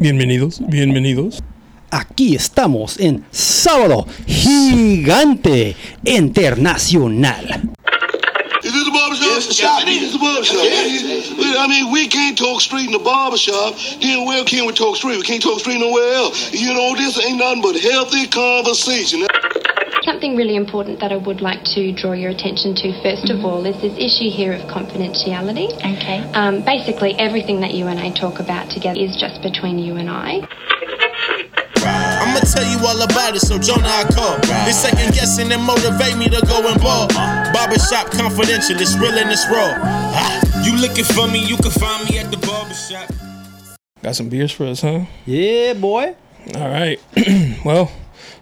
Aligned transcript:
Bienvenidos, 0.00 0.62
bienvenidos. 0.66 1.42
Aquí 1.90 2.34
estamos 2.34 2.98
en 2.98 3.22
Sábado 3.30 4.06
Gigante 4.26 5.76
Internacional. 6.06 7.70
Is 8.64 8.72
this 8.72 8.88
a 8.88 8.90
barbershop? 8.90 9.26
Yes, 9.26 9.46
it's 9.46 9.60
a 9.60 9.62
shop. 9.62 9.82
Yes, 9.86 10.02
it's 10.04 10.14
a 10.14 10.18
barbershop. 10.18 10.64
Yes. 10.64 11.30
Well, 11.36 11.58
I 11.58 11.66
mean, 11.68 11.92
we 11.92 12.08
can't 12.08 12.38
talk 12.38 12.62
street 12.62 12.86
in 12.86 12.92
the 12.92 12.98
barbershop. 12.98 13.76
Then 14.00 14.24
where 14.24 14.42
can 14.44 14.64
we 14.64 14.72
talk 14.72 14.96
street? 14.96 15.18
We 15.18 15.22
can't 15.22 15.42
talk 15.42 15.60
street 15.60 15.78
nowhere 15.78 16.14
else. 16.14 16.50
You 16.54 16.72
know, 16.72 16.96
this 16.96 17.22
ain't 17.22 17.36
nothing 17.36 17.60
but 17.60 17.76
healthy 17.76 18.26
conversation. 18.26 19.26
Something 20.10 20.34
really 20.34 20.56
important 20.56 20.98
that 20.98 21.12
I 21.12 21.16
would 21.16 21.40
like 21.40 21.62
to 21.76 21.92
draw 21.92 22.14
your 22.14 22.30
attention 22.30 22.74
to, 22.74 22.88
1st 22.98 23.30
of 23.30 23.44
all, 23.44 23.64
is 23.64 23.80
this 23.80 23.94
issue 23.94 24.28
here 24.28 24.52
of 24.52 24.62
confidentiality. 24.62 25.70
Okay. 25.78 26.18
Um, 26.34 26.64
basically, 26.64 27.14
everything 27.14 27.60
that 27.60 27.74
you 27.74 27.86
and 27.86 27.96
I 28.00 28.10
talk 28.10 28.40
about 28.40 28.68
together 28.70 28.98
is 28.98 29.14
just 29.14 29.40
between 29.40 29.78
you 29.78 29.94
and 29.94 30.10
I. 30.10 30.42
I'ma 31.78 32.40
tell 32.40 32.66
you 32.66 32.84
all 32.84 33.00
about 33.00 33.36
it, 33.36 33.40
so 33.46 33.56
Jonah 33.56 33.86
I 33.86 34.02
call. 34.10 34.34
This 34.66 34.82
second 34.82 35.14
guessing 35.14 35.52
and 35.52 35.62
motivate 35.62 36.18
me 36.18 36.26
to 36.26 36.44
go 36.44 36.58
and 36.66 36.82
ball. 36.82 37.06
Barbershop 37.54 38.10
confidential, 38.10 38.82
it's 38.82 38.98
real 38.98 39.14
and 39.14 39.30
it's 39.30 39.46
raw. 39.46 39.78
Ah, 39.78 40.42
you 40.66 40.74
looking 40.74 41.04
for 41.04 41.28
me, 41.28 41.38
you 41.46 41.56
can 41.56 41.70
find 41.70 42.10
me 42.10 42.18
at 42.18 42.32
the 42.32 42.36
barbershop. 42.42 43.14
Got 44.02 44.16
some 44.16 44.28
beers 44.28 44.50
for 44.50 44.66
us, 44.66 44.80
huh? 44.80 45.04
Yeah, 45.24 45.74
boy. 45.74 46.16
All 46.56 46.68
right. 46.68 46.98
well, 47.64 47.92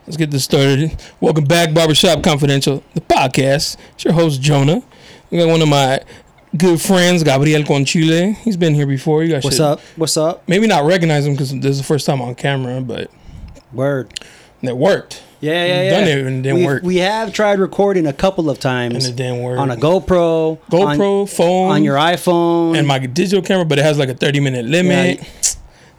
let's 0.08 0.16
get 0.16 0.30
this 0.30 0.42
started. 0.44 0.96
Welcome 1.20 1.44
back, 1.44 1.74
Barbershop 1.74 2.22
Confidential, 2.22 2.82
the 2.94 3.02
podcast. 3.02 3.76
It's 3.92 4.04
your 4.04 4.14
host, 4.14 4.40
Jonah. 4.40 4.82
We 5.30 5.36
got 5.36 5.48
one 5.48 5.60
of 5.60 5.68
my 5.68 6.00
good 6.56 6.80
friends, 6.80 7.22
Gabriel 7.22 7.62
Conchile. 7.62 8.34
He's 8.36 8.56
been 8.56 8.72
here 8.74 8.86
before. 8.86 9.22
You 9.22 9.32
guys 9.34 9.44
What's 9.44 9.56
should 9.56 9.64
up? 9.66 9.80
What's 9.96 10.16
up? 10.16 10.48
Maybe 10.48 10.66
not 10.66 10.84
recognize 10.86 11.26
him 11.26 11.34
because 11.34 11.52
this 11.52 11.72
is 11.72 11.78
the 11.78 11.84
first 11.84 12.06
time 12.06 12.22
on 12.22 12.34
camera, 12.36 12.80
but 12.80 13.10
Word. 13.70 14.18
it 14.62 14.74
worked. 14.78 15.22
Yeah, 15.40 15.62
yeah, 15.66 15.82
yeah. 15.82 15.90
done 15.90 16.08
it 16.08 16.26
and 16.26 16.38
it 16.38 16.42
didn't 16.42 16.54
We've- 16.56 16.66
work. 16.66 16.82
We 16.84 16.96
have 16.96 17.34
tried 17.34 17.58
recording 17.58 18.06
a 18.06 18.14
couple 18.14 18.48
of 18.48 18.58
times. 18.58 18.94
And 19.04 19.04
it 19.12 19.14
didn't 19.14 19.42
work. 19.42 19.58
On 19.58 19.70
a 19.70 19.76
GoPro. 19.76 20.58
GoPro, 20.70 21.20
on, 21.20 21.26
phone, 21.26 21.70
On 21.70 21.84
your 21.84 21.96
iPhone. 21.96 22.78
and 22.78 22.88
my 22.88 22.98
digital 22.98 23.42
camera, 23.42 23.66
but 23.66 23.78
it 23.78 23.84
has 23.84 23.98
like 23.98 24.08
a 24.08 24.14
30 24.14 24.40
minute 24.40 24.64
limit. 24.64 25.20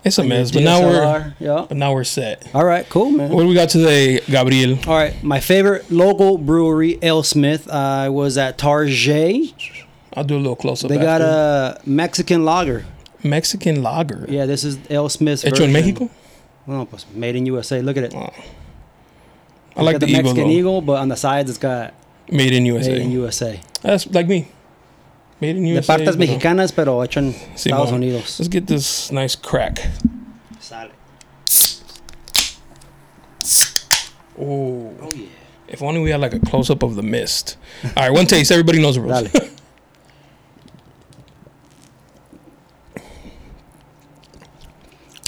It's 0.03 0.17
a 0.17 0.23
mess. 0.23 0.51
But 0.51 0.63
now 0.63 0.81
we're 0.81 1.33
Yeah. 1.39 1.65
but 1.67 1.77
now 1.77 1.93
we're 1.93 2.03
set. 2.05 2.47
All 2.53 2.63
right, 2.65 2.87
cool, 2.89 3.11
man. 3.11 3.29
What 3.29 3.41
do 3.43 3.47
we 3.49 3.53
got 3.53 3.69
today, 3.69 4.19
Gabriel? 4.27 4.77
All 4.87 4.95
right, 4.95 5.21
my 5.23 5.39
favorite 5.39 5.91
local 5.91 6.37
brewery, 6.37 6.97
AleSmith. 7.01 7.69
I 7.69 8.09
was 8.09 8.37
at 8.37 8.57
Tarjay. 8.57 9.53
I'll 10.13 10.23
do 10.23 10.35
a 10.35 10.37
little 10.37 10.55
close 10.55 10.83
up. 10.83 10.89
They 10.89 10.97
got 10.97 11.21
a 11.21 11.79
Mexican 11.85 12.45
lager. 12.45 12.85
Mexican 13.23 13.83
lager. 13.83 14.25
Yeah, 14.29 14.45
this 14.45 14.63
is 14.63 14.77
AleSmith's 14.89 15.41
Hecho 15.43 15.63
en 15.65 15.71
version. 15.71 15.73
Mexico. 15.73 16.09
Well, 16.65 16.85
pues, 16.85 17.05
made 17.13 17.35
in 17.35 17.45
USA. 17.47 17.81
Look 17.81 17.97
at 17.97 18.03
it. 18.03 18.13
Oh. 18.15 18.29
I 19.75 19.81
like 19.83 19.95
Got 19.99 20.07
the. 20.07 20.13
Mexican 20.13 20.43
though. 20.45 20.49
eagle, 20.49 20.81
but 20.81 20.93
on 20.99 21.09
the 21.09 21.15
sides 21.15 21.49
it's 21.49 21.59
got 21.59 21.93
Made 22.31 22.53
in 22.53 22.65
USA. 22.65 22.91
made 22.93 23.01
in 23.01 23.11
USA. 23.11 23.59
That's 23.81 24.07
like 24.11 24.27
me. 24.27 24.47
Made 25.41 25.55
in 25.57 25.63
De 25.63 25.69
USA. 25.75 25.93
partes 25.93 26.15
pero- 26.15 26.17
mexicanas, 26.17 26.71
pero 26.75 27.01
hecho 27.03 27.19
en 27.19 27.33
Simón. 27.33 27.55
Estados 27.55 27.91
Unidos. 27.91 28.39
Let's 28.39 28.49
get 28.49 28.67
this 28.67 29.11
nice 29.11 29.35
crack. 29.35 29.79
Sale. 30.59 30.91
Oh. 34.37 34.91
Oh 35.01 35.09
yeah. 35.15 35.27
If 35.67 35.81
only 35.81 36.01
we 36.01 36.09
had 36.11 36.19
like 36.19 36.33
a 36.33 36.39
close 36.39 36.69
up 36.69 36.83
of 36.83 36.95
the 36.95 37.03
mist. 37.03 37.57
All 37.95 38.03
right, 38.03 38.11
one 38.11 38.25
taste. 38.25 38.51
Everybody 38.51 38.81
knows 38.81 38.95
the 38.95 39.01
rules. 39.01 39.31
Dale. 39.31 39.47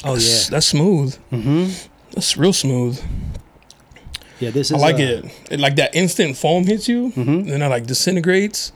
Oh 0.03 0.13
That's, 0.13 0.45
yeah. 0.45 0.49
that's 0.49 0.65
smooth. 0.67 1.15
Mm-hmm. 1.31 1.89
That's 2.13 2.35
real 2.35 2.53
smooth. 2.53 2.99
Yeah, 4.39 4.49
this 4.49 4.71
is. 4.71 4.73
I 4.73 4.77
like 4.79 4.95
uh, 4.95 4.99
it. 4.99 5.25
it. 5.51 5.59
Like 5.59 5.75
that 5.75 5.93
instant 5.95 6.35
foam 6.37 6.65
hits 6.65 6.87
you, 6.87 7.11
Mhm. 7.11 7.47
then 7.47 7.61
it 7.61 7.67
like 7.67 7.85
disintegrates. 7.85 8.71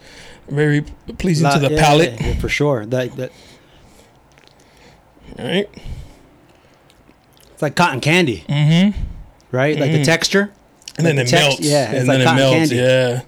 Very 0.48 0.82
pleasing 1.18 1.44
la- 1.46 1.54
to 1.58 1.60
the 1.68 1.74
yeah, 1.74 1.82
palate. 1.82 2.14
yeah, 2.22 2.28
yeah, 2.28 2.36
for 2.40 2.50
sure. 2.50 2.86
That, 2.86 3.16
that 3.18 3.32
All 5.40 5.46
right. 5.46 5.68
it's 7.54 7.62
like 7.62 7.76
cotton 7.76 8.00
candy, 8.02 8.44
Mm-hmm. 8.48 9.00
right? 9.52 9.78
Like 9.80 9.92
the 9.92 10.00
Mhm. 10.00 10.06
texture. 10.06 10.52
And 10.98 11.06
then 11.06 11.16
Like 11.18 11.28
it 11.28 11.32
the 11.32 11.38
text- 11.38 11.48
melts. 11.50 11.62
yeah, 11.62 11.92
it's 11.92 12.00
and 12.00 12.08
like 12.08 12.18
then 12.18 12.22
it 12.22 12.24
cotton 12.26 12.38
melts. 12.38 12.56
candy. 12.72 12.76
Yeah. 12.76 13.22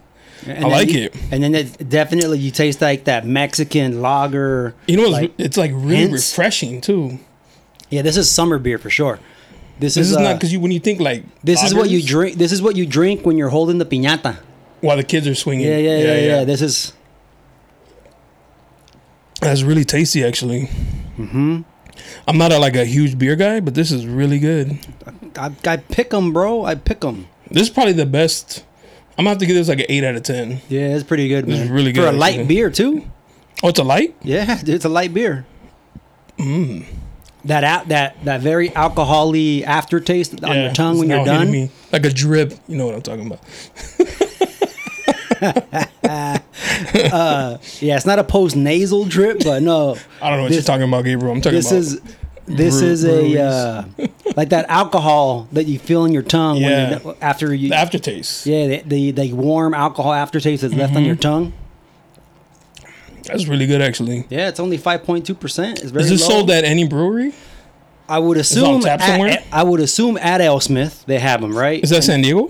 And 0.45 0.65
I 0.65 0.67
like 0.69 0.89
you- 0.91 1.03
it. 1.05 1.15
And 1.31 1.43
then 1.43 1.55
it 1.55 1.89
definitely 1.89 2.37
you 2.39 2.51
taste 2.51 2.81
like 2.81 3.05
that 3.05 3.25
Mexican 3.25 4.01
lager. 4.01 4.73
You 4.87 4.95
know, 4.97 5.03
it's, 5.03 5.11
like, 5.11 5.31
it's 5.37 5.57
like 5.57 5.71
really 5.73 5.95
hints. 5.97 6.31
refreshing 6.31 6.79
too. 6.79 7.19
Yeah, 7.89 8.03
this 8.03 8.15
is 8.15 8.29
summer 8.29 8.57
beer 8.59 8.77
for 8.77 8.89
sure. 8.89 9.19
This, 9.79 9.95
This 9.95 10.05
is, 10.07 10.11
is 10.11 10.17
uh, 10.17 10.21
not 10.21 10.35
because 10.35 10.51
you 10.53 10.59
when 10.59 10.71
you 10.71 10.79
think 10.79 10.99
like 10.99 11.23
This 11.43 11.61
is 11.63 11.73
what 11.73 11.89
you 11.89 12.01
drink. 12.01 12.37
This 12.37 12.51
is 12.51 12.61
what 12.61 12.75
you 12.75 12.85
drink 12.85 13.25
when 13.25 13.37
you're 13.37 13.49
holding 13.49 13.77
the 13.79 13.85
piñata. 13.85 14.37
while 14.81 14.95
the 14.97 15.03
kids 15.03 15.27
are 15.27 15.35
swinging. 15.35 15.67
Yeah, 15.67 15.77
yeah, 15.77 15.97
yeah, 15.97 16.19
yeah. 16.19 16.43
This 16.45 16.61
is 16.61 16.93
That's 19.41 19.63
really 19.63 19.85
tasty, 19.85 20.23
actually. 20.23 20.69
Mm-hmm. 21.17 21.61
I'm 22.27 22.37
not 22.37 22.51
a, 22.51 22.59
like 22.59 22.75
a 22.75 22.85
huge 22.85 23.17
beer 23.17 23.35
guy, 23.35 23.59
but 23.59 23.73
this 23.75 23.91
is 23.91 24.05
really 24.05 24.39
good. 24.39 24.77
I, 25.35 25.51
I 25.65 25.77
pick 25.77 26.09
them, 26.09 26.33
bro. 26.33 26.65
I 26.65 26.75
pick 26.75 27.01
them. 27.01 27.27
This 27.49 27.63
is 27.63 27.69
probably 27.69 27.93
the 27.93 28.05
best. 28.05 28.65
I'm 29.17 29.23
gonna 29.23 29.29
have 29.29 29.37
to 29.39 29.45
give 29.45 29.55
this 29.55 29.67
like 29.67 29.79
an 29.79 29.85
eight 29.89 30.03
out 30.03 30.15
of 30.15 30.23
ten. 30.23 30.61
Yeah, 30.69 30.95
it's 30.95 31.03
pretty 31.03 31.27
good, 31.27 31.49
is 31.49 31.69
really 31.69 31.91
good. 31.91 32.03
for 32.03 32.09
a 32.09 32.11
light 32.11 32.35
actually. 32.35 32.47
beer 32.47 32.69
too. 32.69 33.07
Oh, 33.63 33.69
it's 33.69 33.79
a 33.79 33.83
light. 33.83 34.15
Yeah, 34.21 34.59
it's 34.65 34.85
a 34.85 34.89
light 34.89 35.13
beer. 35.13 35.45
Mm. 36.37 36.85
That 37.45 37.63
out 37.63 37.87
that 37.87 38.23
that 38.25 38.41
very 38.41 38.69
alcoholy 38.69 39.63
aftertaste 39.63 40.43
on 40.43 40.55
your 40.55 40.73
tongue 40.73 40.99
when 40.99 41.09
you're 41.09 41.25
done. 41.25 41.69
Like 41.91 42.05
a 42.05 42.09
drip. 42.09 42.53
You 42.67 42.77
know 42.77 42.85
what 42.85 42.95
I'm 42.95 43.01
talking 43.01 43.27
about. 43.27 43.39
Uh, 45.41 46.37
yeah, 47.79 47.95
it's 47.97 48.05
not 48.05 48.19
a 48.19 48.23
post 48.23 48.55
nasal 48.55 49.05
drip, 49.05 49.43
but 49.43 49.61
no, 49.61 49.95
I 50.21 50.29
don't 50.29 50.37
know 50.37 50.43
what 50.43 50.47
This- 50.49 50.57
you're 50.57 50.63
talking 50.63 50.87
about, 50.87 51.03
Gabriel. 51.05 51.33
I'm 51.33 51.41
talking 51.41 51.59
about 51.59 51.69
this 51.69 51.93
about. 51.93 52.07
is 52.07 52.17
this 52.47 52.79
brew- 52.79 52.87
is 52.89 53.05
a 53.05 53.41
uh, 53.41 53.83
like 54.37 54.49
that 54.49 54.65
alcohol 54.69 55.47
that 55.51 55.65
you 55.65 55.77
feel 55.79 56.05
in 56.05 56.13
your 56.13 56.21
tongue 56.23 56.57
Yeah. 56.57 56.91
when 56.97 57.01
you're, 57.03 57.15
after 57.21 57.53
you. 57.53 57.69
the 57.69 57.75
aftertaste. 57.75 58.45
yeah, 58.45 58.67
the, 58.67 58.81
the 58.85 59.11
the 59.11 59.33
warm 59.33 59.73
alcohol 59.73 60.13
aftertaste 60.13 60.61
that's 60.61 60.73
left 60.73 60.91
on 60.95 60.99
Mm-hmm. 60.99 61.05
your 61.07 61.15
tongue. 61.17 61.53
That's 63.23 63.45
really 63.47 63.65
good, 63.67 63.81
actually. 63.81 64.25
Yeah, 64.29 64.47
it's 64.47 64.59
only 64.61 64.77
five 64.77 65.03
point 65.03 65.25
two 65.25 65.35
percent. 65.35 65.81
Is 65.83 65.91
this 65.91 66.09
low. 66.21 66.29
sold 66.29 66.51
at 66.51 66.63
any 66.63 66.87
brewery? 66.87 67.33
I 68.09 68.19
would 68.19 68.37
on 68.37 68.41
assume. 68.41 68.79
tap 68.81 69.01
at- 69.01 69.07
somewhere? 69.09 69.43
I 69.51 69.63
would 69.63 69.81
assume 69.81 70.15
at 70.17 70.39
AleSmith 70.39 71.03
they 71.05 71.19
have 71.19 71.41
them, 71.41 71.53
right? 71.57 71.83
Is 71.83 71.89
that 71.89 72.03
San 72.05 72.21
Diego? 72.21 72.49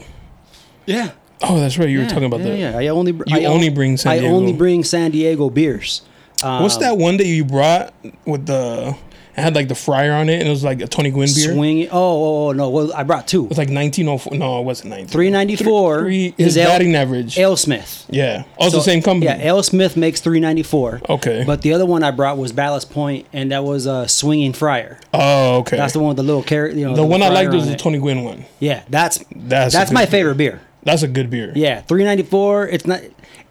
yeah. 0.86 1.12
Oh, 1.44 1.60
that's 1.60 1.78
right. 1.78 1.90
You 1.90 2.00
were 2.00 2.06
talking 2.08 2.24
about 2.26 2.40
yeah, 2.42 2.46
that. 2.48 2.58
Yeah, 2.58 2.78
I 2.80 2.88
only 2.88 3.12
You 3.14 3.24
I 3.32 3.46
only 3.46 3.70
bring 3.70 3.98
San 3.98 4.12
I 4.14 4.20
Diego. 4.20 4.34
only 4.36 4.54
bring 4.54 4.84
San 4.84 5.12
Diego 5.12 5.50
beers. 5.50 6.02
Um, 6.44 6.64
What's 6.64 6.78
that 6.78 6.98
one 6.98 7.18
that 7.18 7.26
you 7.28 7.46
brought 7.46 7.94
with 8.26 8.46
the? 8.46 8.96
It 9.36 9.42
had 9.42 9.54
like 9.54 9.68
the 9.68 9.76
Friar 9.76 10.14
on 10.14 10.30
it, 10.30 10.40
and 10.40 10.48
it 10.48 10.50
was 10.50 10.64
like 10.64 10.82
a 10.82 10.88
Tony 10.88 11.12
Gwynn 11.12 11.30
beer. 11.36 11.54
Swing. 11.54 11.88
Oh, 11.90 11.92
oh, 11.92 12.48
oh, 12.48 12.52
no. 12.54 12.70
Well, 12.72 12.92
I 12.96 13.04
brought 13.04 13.28
two. 13.28 13.44
It 13.46 13.50
was 13.50 13.58
like 13.60 13.70
1904. 13.70 14.36
No, 14.36 14.60
it 14.60 14.64
wasn't 14.64 14.90
19. 14.90 15.08
Three 15.10 15.30
ninety 15.30 15.56
four 15.56 16.00
Three, 16.00 16.34
his 16.40 16.58
Ale, 16.58 16.70
batting 16.70 16.96
average. 16.96 17.36
AleSmith. 17.36 18.06
yeah. 18.10 18.46
Also 18.58 18.66
it's 18.66 18.74
the 18.74 18.80
So, 18.80 18.86
same 18.86 19.04
company. 19.04 19.28
Yeah, 19.28 19.40
AleSmith 19.52 19.96
makes 19.96 20.22
three 20.22 20.40
ninety 20.40 20.64
four. 20.64 21.02
Okay. 21.08 21.44
But 21.46 21.62
the 21.62 21.74
other 21.74 21.86
one 21.86 22.02
I 22.02 22.10
brought 22.10 22.40
was 22.40 22.52
Ballast 22.52 22.90
Point, 22.92 23.28
and 23.32 23.52
that 23.52 23.64
was 23.64 23.86
a 23.86 24.08
swinging 24.08 24.54
Friar. 24.54 25.00
oh, 25.14 25.58
okay. 25.60 25.78
That's 25.78 25.94
the 25.94 26.00
one 26.00 26.08
with 26.10 26.18
the 26.18 26.24
little 26.24 26.42
carrot. 26.42 26.76
You 26.76 26.88
know, 26.88 26.96
The 26.96 27.06
one 27.06 27.22
I 27.22 27.30
liked 27.30 27.54
was 27.54 27.66
on 27.66 27.70
the. 27.74 27.78
Tony 27.78 28.00
Gwynn 28.00 28.24
one. 28.24 28.44
Yeah, 28.60 28.82
that's 28.90 29.24
That's 29.36 29.72
that's, 29.72 29.92
my 29.92 30.08
favorite 30.08 30.38
beer. 30.38 30.62
That's 30.88 31.04
a 31.04 31.08
good 31.08 31.30
beer. 31.30 31.52
Yeah, 31.54 31.82
three 31.82 32.06
ninety 32.06 32.24
four. 32.24 32.66
It's 32.66 32.88
not. 32.88 33.02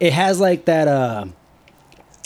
It 0.01 0.13
has 0.15 0.41
like 0.41 0.65
that. 0.65 0.89
uh 0.89 1.27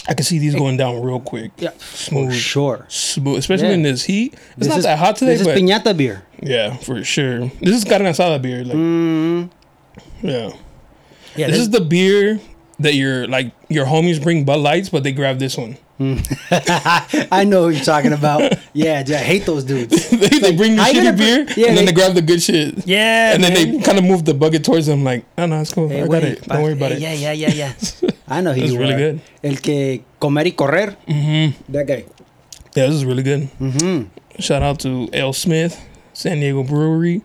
I 0.08 0.14
can 0.14 0.24
see 0.24 0.38
these 0.38 0.54
going 0.54 0.76
down 0.76 1.02
real 1.02 1.18
quick. 1.20 1.50
Yeah, 1.58 1.70
Smooth. 1.78 2.30
for 2.30 2.34
sure. 2.34 2.86
Smooth, 2.88 3.38
especially 3.38 3.68
Yeah. 3.68 3.74
in 3.74 3.82
this 3.82 4.04
heat. 4.04 4.32
It's 4.34 4.42
This 4.58 4.68
not 4.68 4.78
is- 4.78 4.84
that 4.84 4.98
hot 4.98 5.16
today, 5.16 5.36
This 5.36 5.42
is 5.42 5.46
piñata 5.48 5.96
beer. 5.96 6.22
yeah, 6.40 6.76
for 6.76 7.02
sure. 7.04 7.50
This 7.60 7.74
is 7.76 7.84
carne 7.84 8.06
asada 8.06 8.40
beer. 8.40 8.64
Like, 8.64 9.50
yeah. 10.22 10.50
Yeah, 11.36 11.46
this, 11.48 11.58
is 11.58 11.70
the 11.70 11.80
beer 11.82 12.40
that 12.80 12.94
your 12.94 13.26
like 13.28 13.52
your 13.68 13.86
homies 13.86 14.22
bring 14.22 14.44
Bud 14.44 14.60
Lights, 14.60 14.88
but 14.88 15.02
they 15.02 15.12
grab 15.12 15.38
this 15.38 15.56
one. 15.58 15.76
I 17.30 17.44
know 17.46 17.64
who 17.64 17.70
you're 17.76 17.84
talking 17.84 18.14
about. 18.14 18.56
yeah, 18.72 19.04
I 19.06 19.12
hate 19.12 19.44
those 19.44 19.64
dudes. 19.64 20.08
they, 20.10 20.28
they 20.40 20.56
bring 20.56 20.76
the 20.76 20.82
shitty 20.82 21.16
beer, 21.16 21.46
yeah, 21.56 21.68
and 21.68 21.76
then 21.76 21.84
they- 21.84 21.84
they 21.86 21.92
grab 21.92 22.14
the 22.14 22.22
good 22.22 22.42
shit. 22.42 22.86
Yeah, 22.86 23.34
and 23.34 23.44
then 23.44 23.52
man. 23.52 23.78
they 23.78 23.84
kind 23.84 23.98
of 23.98 24.04
move 24.04 24.24
the 24.24 24.32
bucket 24.32 24.64
towards 24.64 24.86
them, 24.86 25.04
like, 25.04 25.24
oh 25.36 25.44
no, 25.44 25.60
it's 25.60 25.74
cool. 25.74 25.88
Hey, 25.88 26.02
I 26.02 26.06
got 26.06 26.24
it. 26.24 26.40
Don't 26.48 26.62
worry 26.62 26.72
about 26.72 26.98
yeah, 26.98 27.12
it. 27.12 27.20
Yeah, 27.20 27.32
yeah, 27.32 27.48
yeah, 27.52 27.74
yeah. 28.00 28.10
I 28.28 28.40
know 28.40 28.52
he's 28.52 28.74
really 28.76 28.96
good. 28.96 29.20
El 29.42 29.56
que 29.56 30.02
comer 30.18 30.44
y 30.46 30.52
correr. 30.52 30.96
Mm-hmm. 31.06 31.72
That 31.72 31.86
guy. 31.86 32.04
Yeah, 32.74 32.86
this 32.86 32.94
is 32.94 33.04
really 33.04 33.22
good. 33.22 33.50
Mm-hmm. 33.60 34.40
Shout 34.40 34.62
out 34.62 34.80
to 34.80 35.08
AleSmith, 35.12 35.78
San 36.14 36.40
Diego 36.40 36.62
Brewery 36.62 37.20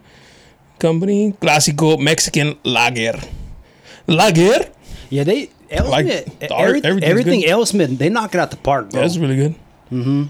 Company, 0.79 1.33
Clásico 1.39 1.97
Mexican 1.97 2.57
Lager. 2.65 3.19
Lager. 4.07 4.69
Yeah, 5.09 5.23
they. 5.23 5.49
Like, 5.71 6.05
Smith, 6.05 6.51
art- 6.51 6.85
every- 6.85 7.03
everything 7.03 7.41
good. 7.41 7.67
Smith, 7.67 7.97
they 7.97 8.09
knock 8.09 8.35
it 8.35 8.39
out 8.39 8.51
the 8.51 8.57
park, 8.57 8.91
bro. 8.91 9.01
That's 9.01 9.17
really 9.17 9.35
good. 9.35 9.55
mm-hmm. 9.91 10.25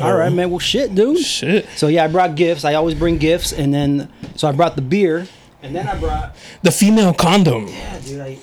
All 0.00 0.14
right, 0.16 0.32
man. 0.32 0.50
Well, 0.50 0.58
shit, 0.58 0.94
dude. 0.94 1.18
Shit. 1.18 1.66
So 1.76 1.88
yeah, 1.88 2.04
I 2.04 2.08
brought 2.08 2.34
gifts. 2.36 2.64
I 2.64 2.74
always 2.74 2.94
bring 2.94 3.18
gifts, 3.18 3.52
and 3.52 3.72
then 3.74 4.08
so 4.36 4.48
I 4.48 4.52
brought 4.52 4.76
the 4.76 4.82
beer, 4.82 5.26
and 5.62 5.74
then 5.74 5.86
I 5.88 5.98
brought. 5.98 6.36
The 6.62 6.70
female 6.70 7.12
condom. 7.14 7.66
Yeah, 7.68 7.98
dude. 8.00 8.20
I, 8.20 8.38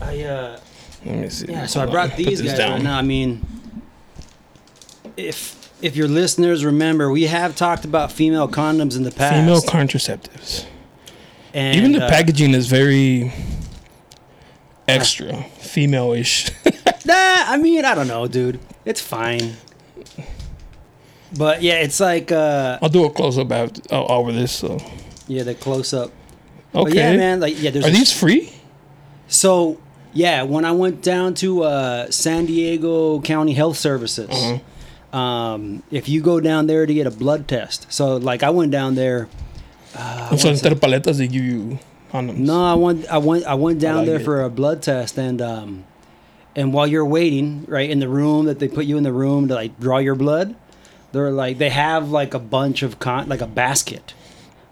I 0.00 0.22
uh. 0.24 0.60
Let 1.04 1.16
me 1.16 1.28
see. 1.30 1.46
Yeah, 1.50 1.66
so 1.66 1.80
I 1.80 1.86
brought 1.86 2.10
on. 2.12 2.16
these 2.16 2.42
guys 2.42 2.56
down. 2.58 2.72
right 2.72 2.82
now. 2.82 2.98
I 2.98 3.02
mean, 3.02 3.44
if 5.16 5.70
if 5.82 5.96
your 5.96 6.08
listeners 6.08 6.64
remember, 6.64 7.10
we 7.10 7.24
have 7.24 7.56
talked 7.56 7.84
about 7.84 8.12
female 8.12 8.48
condoms 8.48 8.96
in 8.96 9.02
the 9.02 9.10
past. 9.10 9.34
Female 9.34 9.60
contraceptives. 9.62 10.66
and, 11.54 11.76
Even 11.76 11.92
the 11.92 12.04
uh, 12.04 12.08
packaging 12.08 12.52
is 12.54 12.66
very 12.66 13.32
extra, 14.90 15.42
female-ish. 15.58 16.50
Nah, 17.06 17.14
I 17.16 17.56
mean, 17.56 17.84
I 17.84 17.94
don't 17.94 18.06
know, 18.08 18.28
dude. 18.28 18.60
It's 18.84 19.00
fine. 19.00 19.54
But 21.36 21.62
yeah, 21.62 21.74
it's 21.80 21.98
like 22.00 22.30
uh 22.32 22.78
I'll 22.82 22.88
do 22.88 23.04
a 23.04 23.10
close-up 23.10 23.50
after, 23.52 23.80
uh, 23.94 24.04
over 24.06 24.32
this. 24.32 24.52
So 24.52 24.78
yeah, 25.28 25.44
the 25.44 25.54
close 25.54 25.92
up. 25.94 26.10
okay. 26.74 26.84
But 26.84 26.94
yeah, 26.94 27.16
man, 27.16 27.40
like 27.40 27.60
yeah, 27.60 27.70
there's 27.70 27.84
Are 27.86 27.88
a- 27.88 27.92
these 27.92 28.12
free? 28.12 28.52
So 29.28 29.78
yeah, 30.12 30.42
when 30.42 30.64
I 30.64 30.72
went 30.72 31.02
down 31.02 31.34
to 31.34 31.62
uh, 31.62 32.10
San 32.10 32.46
Diego 32.46 33.20
County 33.20 33.54
Health 33.54 33.76
Services, 33.78 34.28
Uh-huh. 34.30 35.16
um, 35.18 35.82
if 35.90 36.08
you 36.08 36.20
go 36.20 36.40
down 36.40 36.66
there 36.66 36.84
to 36.84 36.92
get 36.94 37.06
a 37.06 37.10
blood 37.12 37.46
test, 37.48 37.86
so 37.92 38.16
like 38.16 38.42
I 38.42 38.50
went 38.50 38.72
down 38.72 38.94
there. 38.96 39.28
so 40.36 40.48
instead 40.50 40.72
of 40.72 40.80
paletas, 40.80 41.18
they 41.18 41.28
give 41.28 41.44
you 41.44 41.78
condoms. 42.10 42.36
No, 42.38 42.64
I 42.64 42.74
went, 42.74 43.06
I 43.08 43.18
went, 43.18 43.44
I 43.44 43.54
went 43.54 43.80
down 43.80 43.98
like 43.98 44.06
there 44.06 44.16
it. 44.20 44.24
for 44.24 44.42
a 44.42 44.50
blood 44.50 44.82
test, 44.82 45.18
and 45.18 45.40
um, 45.40 45.84
and 46.56 46.72
while 46.72 46.86
you're 46.86 47.06
waiting, 47.06 47.64
right 47.68 47.88
in 47.88 48.00
the 48.00 48.08
room 48.08 48.46
that 48.46 48.58
they 48.58 48.68
put 48.68 48.84
you 48.86 48.96
in 48.96 49.02
the 49.02 49.12
room 49.12 49.48
to 49.48 49.54
like 49.54 49.78
draw 49.80 49.98
your 49.98 50.14
blood, 50.14 50.54
they're 51.12 51.30
like 51.30 51.58
they 51.58 51.70
have 51.70 52.10
like 52.10 52.34
a 52.34 52.38
bunch 52.38 52.82
of 52.82 52.98
con, 52.98 53.28
like 53.28 53.40
a 53.40 53.46
basket 53.46 54.14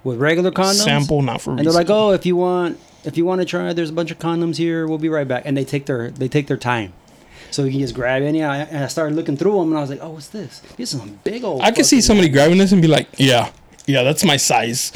with 0.04 0.18
regular 0.18 0.50
condoms. 0.50 0.84
Sample, 0.84 1.22
not 1.22 1.40
for 1.40 1.50
and 1.50 1.60
they're 1.60 1.72
like, 1.72 1.90
oh, 1.90 2.12
if 2.12 2.26
you 2.26 2.36
want, 2.36 2.78
if 3.04 3.16
you 3.16 3.24
want 3.24 3.40
to 3.40 3.44
try, 3.44 3.72
there's 3.72 3.90
a 3.90 3.92
bunch 3.92 4.10
of 4.10 4.18
condoms 4.18 4.56
here. 4.56 4.86
We'll 4.86 4.98
be 4.98 5.08
right 5.08 5.26
back. 5.26 5.42
And 5.46 5.56
they 5.56 5.64
take 5.64 5.86
their 5.86 6.10
they 6.10 6.28
take 6.28 6.46
their 6.46 6.56
time. 6.56 6.92
So 7.50 7.64
you 7.64 7.70
can 7.70 7.80
just 7.80 7.94
grab 7.94 8.22
any. 8.22 8.42
And 8.42 8.84
I 8.84 8.88
started 8.88 9.16
looking 9.16 9.36
through 9.36 9.58
them, 9.58 9.68
and 9.70 9.78
I 9.78 9.80
was 9.80 9.88
like, 9.88 10.00
"Oh, 10.02 10.10
what's 10.10 10.28
this? 10.28 10.60
This 10.76 10.92
is 10.92 11.00
some 11.00 11.18
big 11.24 11.44
old." 11.44 11.62
I 11.62 11.70
could 11.70 11.86
see 11.86 11.96
fucking- 11.96 12.02
somebody 12.02 12.28
grabbing 12.28 12.58
this 12.58 12.72
and 12.72 12.82
be 12.82 12.88
like, 12.88 13.08
yeah, 13.16 13.50
yeah, 13.88 14.02
that's 14.02 14.22
my 14.24 14.36
size. 14.36 14.92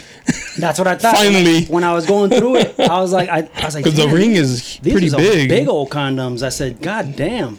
That's 0.58 0.78
what 0.78 0.86
I 0.86 0.96
thought. 0.96 1.16
Finally. 1.16 1.64
when 1.64 1.82
I 1.82 1.94
was 1.94 2.04
going 2.06 2.30
through 2.30 2.56
it, 2.56 2.78
I 2.78 3.00
was 3.00 3.12
like, 3.12 3.28
I, 3.30 3.48
I 3.56 3.64
was 3.64 3.74
like, 3.74 3.84
Because 3.84 3.96
the 3.98 4.08
ring 4.08 4.32
is 4.32 4.78
these 4.78 4.92
pretty 4.92 5.08
are 5.10 5.16
big. 5.16 5.48
big 5.48 5.66
old 5.68 5.88
condoms. 5.90 6.42
I 6.42 6.50
said, 6.50 6.82
God 6.82 7.16
damn. 7.16 7.58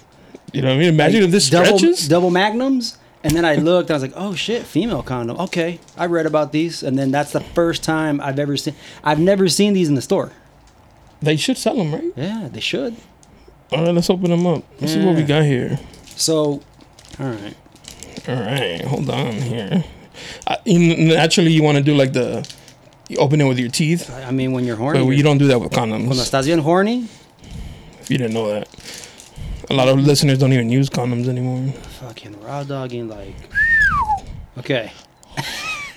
You 0.54 0.62
know 0.62 0.68
what 0.70 0.76
I 0.76 0.78
mean? 0.78 0.90
Imagine 0.90 1.24
if 1.24 1.32
this 1.32 1.50
double, 1.50 1.80
stretches. 1.80 2.08
double 2.08 2.30
magnums. 2.30 2.98
And 3.24 3.34
then 3.34 3.46
I 3.46 3.56
looked, 3.56 3.90
I 3.90 3.94
was 3.94 4.04
like, 4.04 4.14
oh 4.16 4.36
shit, 4.36 4.64
female 4.64 5.02
condom. 5.02 5.38
Okay. 5.40 5.80
I 5.98 6.06
read 6.06 6.26
about 6.28 6.52
these. 6.52 6.84
And 6.84 7.00
then 7.00 7.10
that's 7.10 7.32
the 7.32 7.40
first 7.40 7.84
time 7.84 8.22
I've 8.22 8.38
ever 8.38 8.56
seen, 8.58 8.76
I've 9.04 9.20
never 9.20 9.48
seen 9.50 9.74
these 9.74 9.90
in 9.90 9.96
the 9.96 10.02
store. 10.02 10.32
They 11.22 11.38
should 11.38 11.58
sell 11.58 11.76
them, 11.78 11.94
right? 11.94 12.12
Yeah, 12.16 12.50
they 12.52 12.60
should. 12.60 12.96
All 13.72 13.84
right, 13.86 13.96
let's 13.96 14.10
open 14.10 14.30
them 14.30 14.46
up. 14.46 14.64
Let's 14.80 14.94
see 14.94 15.04
what 15.04 15.16
we 15.16 15.24
got 15.24 15.44
here. 15.44 15.80
So, 16.16 16.62
all 17.20 17.26
right. 17.32 17.56
All 18.28 18.36
right, 18.36 18.82
hold 18.86 19.10
on 19.10 19.32
here. 19.34 19.84
I, 20.48 20.58
you- 20.66 20.98
naturally, 21.16 21.52
you 21.52 21.64
want 21.64 21.78
to 21.78 21.84
do 21.84 21.96
like 21.96 22.14
the, 22.14 22.48
you 23.10 23.18
open 23.18 23.42
it 23.42 23.46
with 23.48 23.60
your 23.60 23.70
teeth, 23.70 24.10
I 24.10 24.32
mean, 24.32 24.52
when 24.54 24.66
you're 24.66 24.76
horny, 24.78 25.00
but 25.04 25.12
you 25.12 25.24
don't 25.24 25.38
do 25.38 25.48
that 25.48 25.60
with 25.60 25.72
Cuando 25.72 25.98
condoms. 25.98 26.20
estás 26.20 26.46
bien 26.46 26.60
horny, 26.60 27.06
If 28.02 28.10
you 28.12 28.18
didn't 28.18 28.34
know 28.34 28.50
that, 28.50 28.68
a 29.70 29.74
lot 29.74 29.88
of 29.88 29.98
listeners 30.00 30.38
don't 30.40 30.54
even 30.54 30.70
use 30.70 30.90
condoms 30.90 31.28
anymore. 31.28 31.72
fucking 32.02 32.42
raw 32.42 32.64
dogging, 32.64 33.08
like. 33.10 33.36
Okay. 34.58 34.92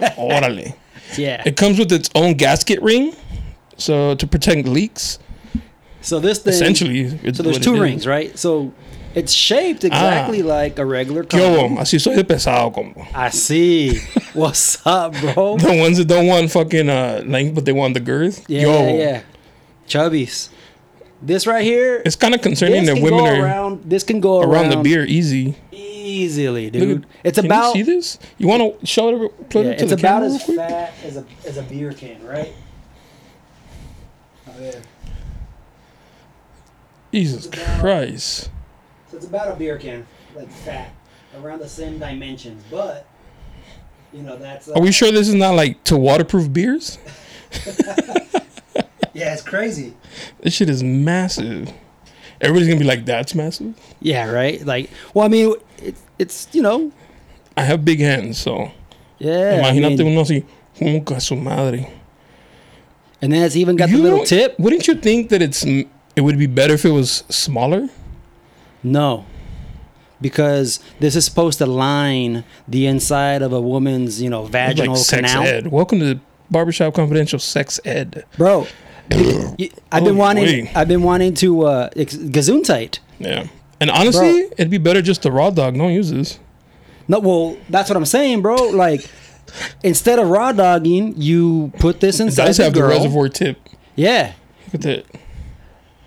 Órale. 0.01 0.75
Yeah. 1.17 1.43
It 1.47 1.57
comes 1.57 1.79
with 1.79 1.93
its 1.93 2.11
own 2.15 2.35
gasket 2.35 2.81
ring, 2.83 3.15
so 3.77 4.15
to 4.17 4.27
protect 4.27 4.67
leaks. 4.69 5.19
So 6.01 6.21
this 6.21 6.39
thing. 6.39 6.53
Essentially, 6.53 7.01
it's 7.23 7.39
So 7.39 7.43
there's 7.43 7.59
two 7.59 7.73
it 7.75 7.77
is. 7.77 7.81
rings, 7.83 8.07
right? 8.07 8.39
So 8.39 8.73
it's 9.17 9.33
shaped 9.33 9.83
exactly 9.83 10.43
Ah. 10.43 10.47
like 10.47 10.79
a 10.79 10.85
regular 10.87 11.25
condom. 11.25 11.79
Así 11.79 11.99
soy 12.01 12.15
de 12.15 12.23
pesado, 12.25 12.73
como. 12.73 12.95
I 13.15 13.31
see. 13.31 13.99
What's 14.35 14.79
up, 14.87 15.13
bro? 15.21 15.57
The 15.57 15.75
ones 15.77 15.97
that 15.99 16.07
don't 16.07 16.27
want 16.29 16.51
fucking 16.53 16.89
uh, 16.89 17.23
length, 17.27 17.55
but 17.57 17.65
they 17.65 17.73
want 17.73 17.95
the 17.95 18.01
girth. 18.01 18.45
Yeah, 18.49 18.63
Yo, 18.63 18.97
yeah. 18.97 19.23
Chubbies. 19.89 20.51
This 21.23 21.47
right 21.47 21.65
here. 21.65 22.03
It's 22.05 22.15
kind 22.15 22.35
of 22.35 22.43
concerning 22.43 22.85
that 22.85 23.01
women 23.01 23.25
are 23.25 23.43
around. 23.43 23.83
This 23.89 24.05
can 24.05 24.21
go 24.21 24.41
around 24.41 24.67
around, 24.67 24.71
the 24.71 24.77
beer 24.83 25.05
easy. 25.07 25.57
easily, 25.73 26.69
dude. 26.71 27.03
at- 27.05 27.09
it's 27.25 27.39
can 27.39 27.47
about. 27.47 27.75
You 27.75 27.85
see 27.85 27.91
this? 27.95 28.19
You 28.37 28.47
want 28.49 28.79
to 28.81 28.87
show 28.87 29.25
it? 29.25 29.49
Put 29.51 29.65
yeah, 29.65 29.73
it 29.73 29.79
to 29.79 29.85
it's 29.85 29.93
the 29.95 29.99
about 29.99 30.21
camera 30.21 30.35
as 30.37 30.45
quick? 30.45 30.57
fat 30.59 30.93
as 31.05 31.17
a 31.17 31.25
as 31.47 31.57
a 31.57 31.63
beer 31.63 31.93
can, 31.93 32.23
right? 32.23 32.53
Oh, 34.47 34.53
yeah. 34.61 34.73
Jesus 37.13 37.49
Christ! 37.81 38.51
So 39.17 39.21
it's 39.21 39.29
about 39.29 39.51
a 39.51 39.57
beer 39.57 39.79
can, 39.79 40.07
like 40.35 40.51
fat, 40.51 40.91
around 41.41 41.61
the 41.61 41.69
same 41.71 41.99
dimensions, 41.99 42.63
but 42.71 43.07
you 44.13 44.23
know 44.23 44.37
that's. 44.37 44.69
Uh, 44.69 44.75
Are 44.75 44.83
we 44.83 44.93
sure 44.93 45.11
this 45.11 45.27
is 45.27 45.35
not 45.35 45.55
like 45.55 45.83
to 45.85 45.97
waterproof 45.97 46.53
beers? 46.53 46.99
Yeah, 49.15 49.33
it's 49.33 49.41
crazy. 49.41 49.95
This 50.43 50.53
shit 50.53 50.69
is 50.69 50.83
massive. 50.83 51.73
Everybody's 52.43 52.69
gonna 52.69 52.79
be 52.79 52.85
like, 52.85 53.07
"That's 53.07 53.35
massive." 53.35 53.73
Yeah, 54.01 54.31
right. 54.31 54.63
Like, 54.67 54.91
well, 55.15 55.25
I 55.25 55.29
mean, 55.29 55.55
it's 55.79 56.03
it's 56.19 56.49
you 56.53 56.61
know, 56.61 56.93
I 57.57 57.63
have 57.63 57.83
big 57.83 58.01
hands, 58.01 58.37
so 58.37 58.71
yeah. 59.19 59.63
I 59.65 59.71
imagínate 59.71 59.97
mean- 59.97 60.09
uno 60.09 60.25
así, 60.25 60.45
"Junca 60.79 61.19
su 61.23 61.37
madre." 61.37 61.89
and 63.23 63.33
then 63.33 63.43
it's 63.43 63.57
even 63.57 63.77
got 63.77 63.89
the 63.89 63.97
little 63.97 64.27
tip. 64.27 64.59
Wouldn't 64.59 64.87
you 64.87 64.95
think 64.97 65.31
that 65.31 65.41
it's 65.41 65.65
it 65.65 66.21
would 66.21 66.37
be 66.39 66.47
better 66.47 66.75
if 66.75 66.85
it 66.85 66.91
was 66.91 67.25
smaller? 67.31 67.89
No. 68.87 69.27
Because 70.21 70.79
this 71.01 71.17
is 71.17 71.25
supposed 71.25 71.59
to 71.59 71.67
line 71.67 72.45
the 72.69 72.87
inside 72.87 73.43
of 73.43 73.53
a 73.53 73.61
woman's, 73.61 74.23
you 74.23 74.31
know, 74.31 74.45
vaginal 74.45 74.95
like 74.95 75.05
sex 75.05 75.33
canal. 75.33 75.43
ed. 75.47 75.67
Welcome 75.67 75.99
to 75.99 76.21
Barbershop 76.53 76.95
Confidential 76.95 77.41
Sex 77.41 77.81
Ed. 77.85 78.25
Bro, 78.39 78.69
I've 79.11 79.19
been 79.19 79.71
Oh, 79.93 80.15
wanting 80.15 80.45
wait. 80.45 80.77
I've 80.77 80.87
been 80.89 81.03
wanting 81.03 81.35
to 81.35 81.63
uh 81.65 81.91
Gesundheit. 81.91 83.01
Yeah. 83.19 83.49
And 83.81 83.91
honestly, 83.91 84.43
it'd 84.53 84.71
be 84.71 84.79
better 84.79 85.03
just 85.03 85.23
to 85.25 85.33
raw 85.33 85.51
dog. 85.51 85.77
Don't 85.77 85.93
use 85.93 86.11
this. 86.13 86.39
No, 87.09 87.19
well, 87.19 87.57
that's 87.69 87.91
what 87.91 87.97
I'm 87.97 88.07
saying, 88.07 88.41
bro. 88.41 88.55
Like 88.55 89.11
instead 89.83 90.21
of 90.21 90.29
raw 90.29 90.53
dogging, 90.53 91.21
you 91.21 91.73
put 91.81 91.99
this 92.01 92.21
It 92.21 92.27
inside 92.27 92.47
does 92.47 92.57
the 92.59 92.65
have 92.65 92.73
the 92.75 92.81
girl. 92.81 92.91
reservoir 92.91 93.29
tip. 93.29 93.59
Yeah. 93.97 94.33
Look 94.67 94.77
at 94.77 94.83
that. 94.83 95.07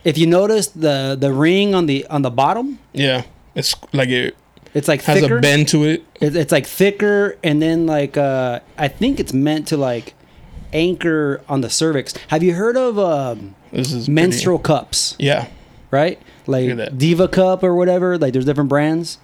If 0.03 0.17
you 0.17 0.27
notice 0.27 0.67
the 0.67 1.17
the 1.19 1.31
ring 1.33 1.75
on 1.75 1.85
the 1.85 2.05
on 2.07 2.21
the 2.21 2.29
bottom, 2.31 2.79
Yeah. 2.93 3.23
It's 3.55 3.75
like 3.93 4.09
it 4.09 4.35
it's 4.73 4.87
like 4.87 5.01
has 5.03 5.19
thicker. 5.21 5.37
a 5.39 5.41
bend 5.41 5.67
to 5.69 5.83
it. 5.83 6.03
It, 6.21 6.35
it's 6.35 6.51
like 6.51 6.65
thicker, 6.67 7.37
and 7.43 7.61
then 7.61 7.85
like 7.87 8.15
uh, 8.17 8.59
I 8.77 8.87
think 8.87 9.19
it's 9.19 9.33
meant 9.33 9.67
to 9.69 9.77
like 9.77 10.13
anchor 10.73 11.41
on 11.49 11.61
the 11.61 11.69
cervix. 11.69 12.13
Have 12.27 12.43
you 12.43 12.53
heard 12.53 12.77
of 12.77 12.99
um, 12.99 13.55
This 13.71 13.87
is 13.91 14.05
pretty- 14.05 14.11
menstrual 14.13 14.59
cups? 14.59 15.15
Yeah. 15.19 15.47
Right, 15.91 16.21
like 16.45 16.65
Look 16.65 16.71
at 16.73 16.77
that. 16.77 16.97
Diva 16.99 17.27
cup 17.27 17.63
or 17.63 17.73
whatever. 17.73 18.15
Like 18.19 18.31
there's 18.33 18.45
different 18.45 18.69
brands, 18.69 19.17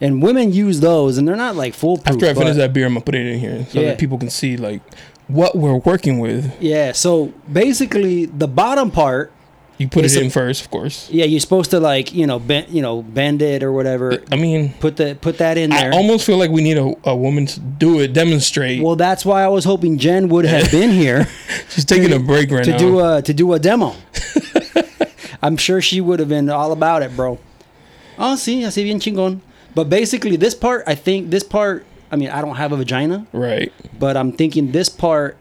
and 0.00 0.22
women 0.22 0.52
use 0.52 0.78
those, 0.78 1.18
and 1.18 1.26
they're 1.26 1.34
not 1.34 1.56
like 1.56 1.74
foolproof. 1.74 2.14
After 2.22 2.26
I 2.28 2.34
finish 2.34 2.56
that 2.56 2.72
beer, 2.72 2.86
I'm 2.86 2.92
gonna 2.94 3.04
put 3.04 3.16
it 3.16 3.26
in 3.26 3.40
here 3.40 3.66
so 3.68 3.80
Yeah. 3.80 3.88
that 3.88 3.98
people 3.98 4.16
can 4.18 4.30
see 4.30 4.56
like 4.56 4.80
what 5.26 5.56
we're 5.56 5.74
working 5.78 6.20
with. 6.20 6.54
Yeah. 6.62 6.92
So 6.92 7.32
basically, 7.52 8.26
the 8.26 8.46
bottom 8.46 8.92
part. 8.92 9.32
You 9.76 9.88
put 9.88 10.04
It's 10.04 10.14
it 10.14 10.20
a- 10.22 10.24
in 10.24 10.30
first, 10.30 10.62
of 10.62 10.70
course. 10.70 11.08
Yeah, 11.10 11.24
you're 11.24 11.40
supposed 11.40 11.70
to 11.72 11.80
like 11.80 12.14
you 12.14 12.26
know 12.26 12.38
bend 12.38 12.68
you 12.70 12.80
know 12.80 13.02
bend 13.02 13.42
it 13.42 13.62
or 13.62 13.72
whatever. 13.72 14.22
I 14.30 14.36
mean, 14.36 14.72
Put 14.80 14.96
the 14.96 15.16
put 15.20 15.38
that 15.38 15.58
in 15.58 15.70
there. 15.70 15.92
I 15.92 15.96
almost 15.96 16.24
feel 16.24 16.36
like 16.38 16.50
we 16.50 16.62
need 16.62 16.78
a, 16.78 16.94
a 17.04 17.16
woman 17.16 17.46
to 17.46 17.60
do 17.60 18.00
it, 18.00 18.12
demonstrate. 18.12 18.80
well, 18.82 18.94
that's 18.96 19.24
why 19.24 19.42
I 19.42 19.48
was 19.48 19.64
hoping 19.64 19.98
Jen 19.98 20.28
would 20.28 20.44
have 20.44 20.70
been 20.70 20.90
here. 20.90 21.26
She's 21.70 21.84
taking 21.84 22.12
a 22.12 22.18
break 22.20 22.50
right 22.52 22.64
to 22.64 22.70
now. 22.70 22.78
do 22.78 23.00
a 23.00 23.22
to 23.22 23.34
do 23.34 23.52
a 23.52 23.58
demo. 23.58 23.94
I'm 25.42 25.56
sure 25.56 25.80
she 25.82 26.00
would 26.00 26.20
have 26.20 26.28
been 26.28 26.48
all 26.48 26.72
about 26.72 27.02
it, 27.02 27.14
bro. 27.16 27.38
Oh, 28.18 28.34
sí, 28.36 28.62
así 28.64 28.84
bien 28.84 29.00
chingón. 29.00 29.40
But 29.74 29.90
basically, 29.90 30.36
this 30.36 30.54
part, 30.54 30.84
I 30.86 30.94
think 30.94 31.30
this 31.30 31.42
part. 31.42 31.84
I 32.12 32.16
mean, 32.16 32.30
I 32.30 32.40
don't 32.42 32.54
have 32.56 32.70
a 32.70 32.76
vagina, 32.76 33.26
right. 33.32 33.72
but 33.98 34.16
I'm 34.16 34.30
thinking 34.30 34.70
this 34.70 34.88
part 34.88 35.36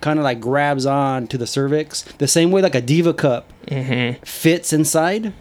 kind 0.00 0.18
of 0.18 0.24
like 0.24 0.40
grabs 0.40 0.86
on 0.86 1.26
to 1.28 1.36
the 1.38 1.46
cervix 1.46 2.02
the 2.18 2.26
same 2.28 2.50
way 2.50 2.62
like 2.62 2.74
a 2.74 2.80
diva 2.80 3.12
cup 3.14 3.52
Mm-hmm. 3.66 4.22
fits 4.24 4.72
inside, 4.72 5.32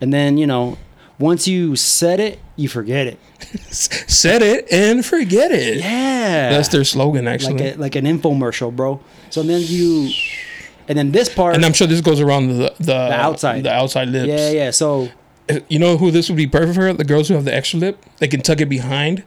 and 0.00 0.12
then 0.12 0.36
you 0.36 0.46
know, 0.48 0.78
once 1.20 1.46
you 1.46 1.76
set 1.76 2.18
it, 2.18 2.40
you 2.56 2.68
forget 2.68 3.06
it. 3.06 3.18
Set 3.72 4.42
it 4.42 4.66
and 4.72 5.04
forget 5.06 5.52
it. 5.52 5.76
Yeah, 5.76 6.50
That's 6.50 6.68
their 6.68 6.82
slogan, 6.84 7.28
actually. 7.28 7.54
like 7.54 7.76
a, 7.76 7.78
like 7.78 7.94
an 7.96 8.04
infomercial, 8.04 8.74
bro. 8.74 9.00
So 9.30 9.42
then 9.44 9.62
you, 9.64 10.10
and 10.88 10.98
then 10.98 11.12
this 11.12 11.28
part, 11.28 11.54
and 11.54 11.64
I'm 11.64 11.72
sure 11.72 11.86
this 11.86 12.00
goes 12.00 12.18
around 12.20 12.48
the 12.48 12.74
the, 12.78 12.84
the 12.84 13.12
outside. 13.12 13.62
the 13.62 13.72
outside 13.72 14.08
lips. 14.08 14.26
yeah, 14.28 14.50
yeah. 14.50 14.70
So 14.72 15.08
You 15.70 15.78
know 15.78 15.96
who 15.98 16.10
this 16.10 16.28
would 16.28 16.36
be 16.36 16.46
perfect 16.48 16.74
for? 16.74 16.92
The 16.92 17.04
girls 17.04 17.28
who 17.28 17.34
have 17.34 17.44
the 17.44 17.54
extra 17.54 17.78
lip. 17.78 18.04
They 18.18 18.26
can 18.28 18.40
tuck 18.40 18.60
it 18.60 18.66
behind 18.68 19.22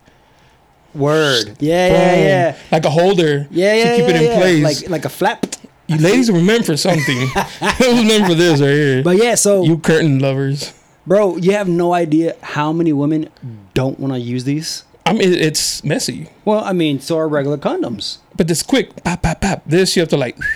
Word. 0.93 1.55
Yeah, 1.59 1.87
yeah, 1.87 2.15
Boom. 2.15 2.23
yeah. 2.25 2.55
Like 2.71 2.85
a 2.85 2.89
holder 2.89 3.47
Yeah, 3.51 3.73
yeah, 3.75 3.83
to 3.91 3.95
keep 3.97 4.09
yeah, 4.09 4.09
it 4.09 4.15
in 4.15 4.23
yeah. 4.23 4.37
place. 4.39 4.63
Like 4.81 4.89
like 4.89 5.05
a 5.05 5.09
flap. 5.09 5.45
you 5.87 5.97
ladies 5.97 6.31
were 6.31 6.41
meant 6.41 6.65
for 6.65 6.77
something. 6.77 7.17
it 7.35 7.93
was 7.95 8.03
meant 8.05 8.27
for 8.27 8.35
this 8.35 8.59
right 8.61 8.69
here. 8.69 9.03
But 9.03 9.17
yeah, 9.17 9.35
so 9.35 9.63
you 9.63 9.77
curtain 9.77 10.19
lovers. 10.19 10.73
bro, 11.07 11.37
you 11.37 11.51
have 11.53 11.67
no 11.67 11.93
idea 11.93 12.35
how 12.41 12.71
many 12.73 12.93
women 12.93 13.29
don't 13.73 13.99
want 13.99 14.13
to 14.13 14.19
use 14.19 14.43
these. 14.43 14.83
I 15.05 15.13
mean, 15.13 15.33
it's 15.33 15.83
messy, 15.83 16.29
Well, 16.45 16.63
I 16.63 16.73
mean, 16.73 16.99
so 16.99 17.17
are 17.17 17.27
regular 17.27 17.57
condoms. 17.57 18.19
but 18.37 18.47
this 18.47 18.61
quick, 18.61 19.03
pop, 19.03 19.23
pop, 19.23 19.41
pop. 19.41 19.63
This 19.65 19.95
you 19.95 20.01
have 20.01 20.09
to 20.09 20.17
like. 20.17 20.37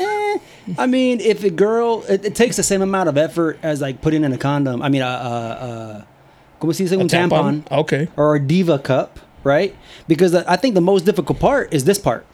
Eh, 0.00 0.38
I 0.78 0.86
mean, 0.86 1.18
if 1.20 1.42
a 1.42 1.50
girl, 1.50 2.04
it, 2.08 2.24
it 2.24 2.34
takes 2.36 2.54
the 2.56 2.62
same 2.62 2.80
amount 2.82 3.08
of 3.08 3.16
effort 3.18 3.58
as 3.62 3.80
like 3.80 4.00
putting 4.00 4.22
in 4.22 4.32
a 4.32 4.38
condom. 4.38 4.82
I 4.82 4.88
mean, 4.88 5.02
a, 5.02 5.06
a, 5.06 5.10
a 5.10 6.06
¿cómo 6.60 6.72
se 6.74 6.84
dice? 6.84 6.92
Un 6.96 7.08
tampon. 7.08 7.64
Okay. 7.72 8.06
or 8.16 8.36
a 8.36 8.40
diva 8.40 8.78
cup, 8.78 9.18
right? 9.48 9.74
Because 10.06 10.34
I 10.34 10.56
think 10.56 10.74
the 10.74 10.80
most 10.92 11.04
difficult 11.06 11.40
part 11.40 11.72
is 11.74 11.84
this 11.84 11.98
part, 11.98 12.24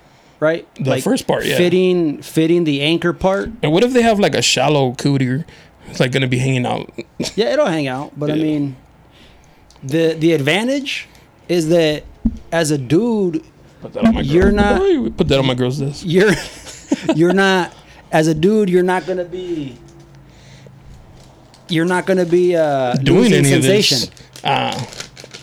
right? 0.41 0.67
The 0.75 1.01
first 1.01 1.27
part, 1.27 1.45
yeah. 1.47 1.57
Fitting, 1.57 2.21
fitting 2.23 2.65
the 2.65 2.83
anchor 2.83 3.13
part. 3.13 3.51
And 3.63 3.73
what 3.73 3.83
if 3.85 3.93
they 3.93 4.03
have 4.03 4.19
like 4.21 4.35
a 4.35 4.43
shallow 4.43 4.93
cootie? 4.99 5.45
It's 5.89 6.01
like 6.01 6.13
gonna 6.13 6.27
be 6.29 6.39
hanging 6.39 6.67
out. 6.67 6.91
Yeah, 7.37 7.53
it'll 7.53 7.67
hang 7.67 7.87
out, 7.89 8.13
but 8.19 8.31
I 8.31 8.35
mean, 8.35 8.77
the 9.83 10.15
the 10.15 10.33
advantage 10.33 11.09
is 11.49 11.69
that 11.69 12.05
as 12.53 12.71
a 12.71 12.79
dude, 12.79 13.43
Put 13.81 13.93
that 13.95 14.05
on 14.07 14.15
my 14.15 14.21
You're 14.23 14.51
not- 14.53 14.81
Boy, 14.81 15.11
Put 15.11 15.29
that 15.29 15.39
on 15.39 15.47
my 15.47 15.55
girl's 15.55 15.79
desk. 15.79 16.03
you're 16.07 16.33
you're 17.15 17.35
not 17.35 17.73
as 18.11 18.27
a 18.29 18.35
dude, 18.35 18.69
you're 18.71 18.83
not 18.95 19.07
gonna 19.07 19.25
be. 19.25 19.77
You're 21.69 21.85
not 21.87 22.07
gonna 22.07 22.27
be 22.27 22.55
uh, 22.57 22.95
Doing 22.95 23.33
any 23.33 23.49
sensation. 23.49 24.09
of 24.09 24.15
this? 24.15 24.41
Ah, 24.45 24.89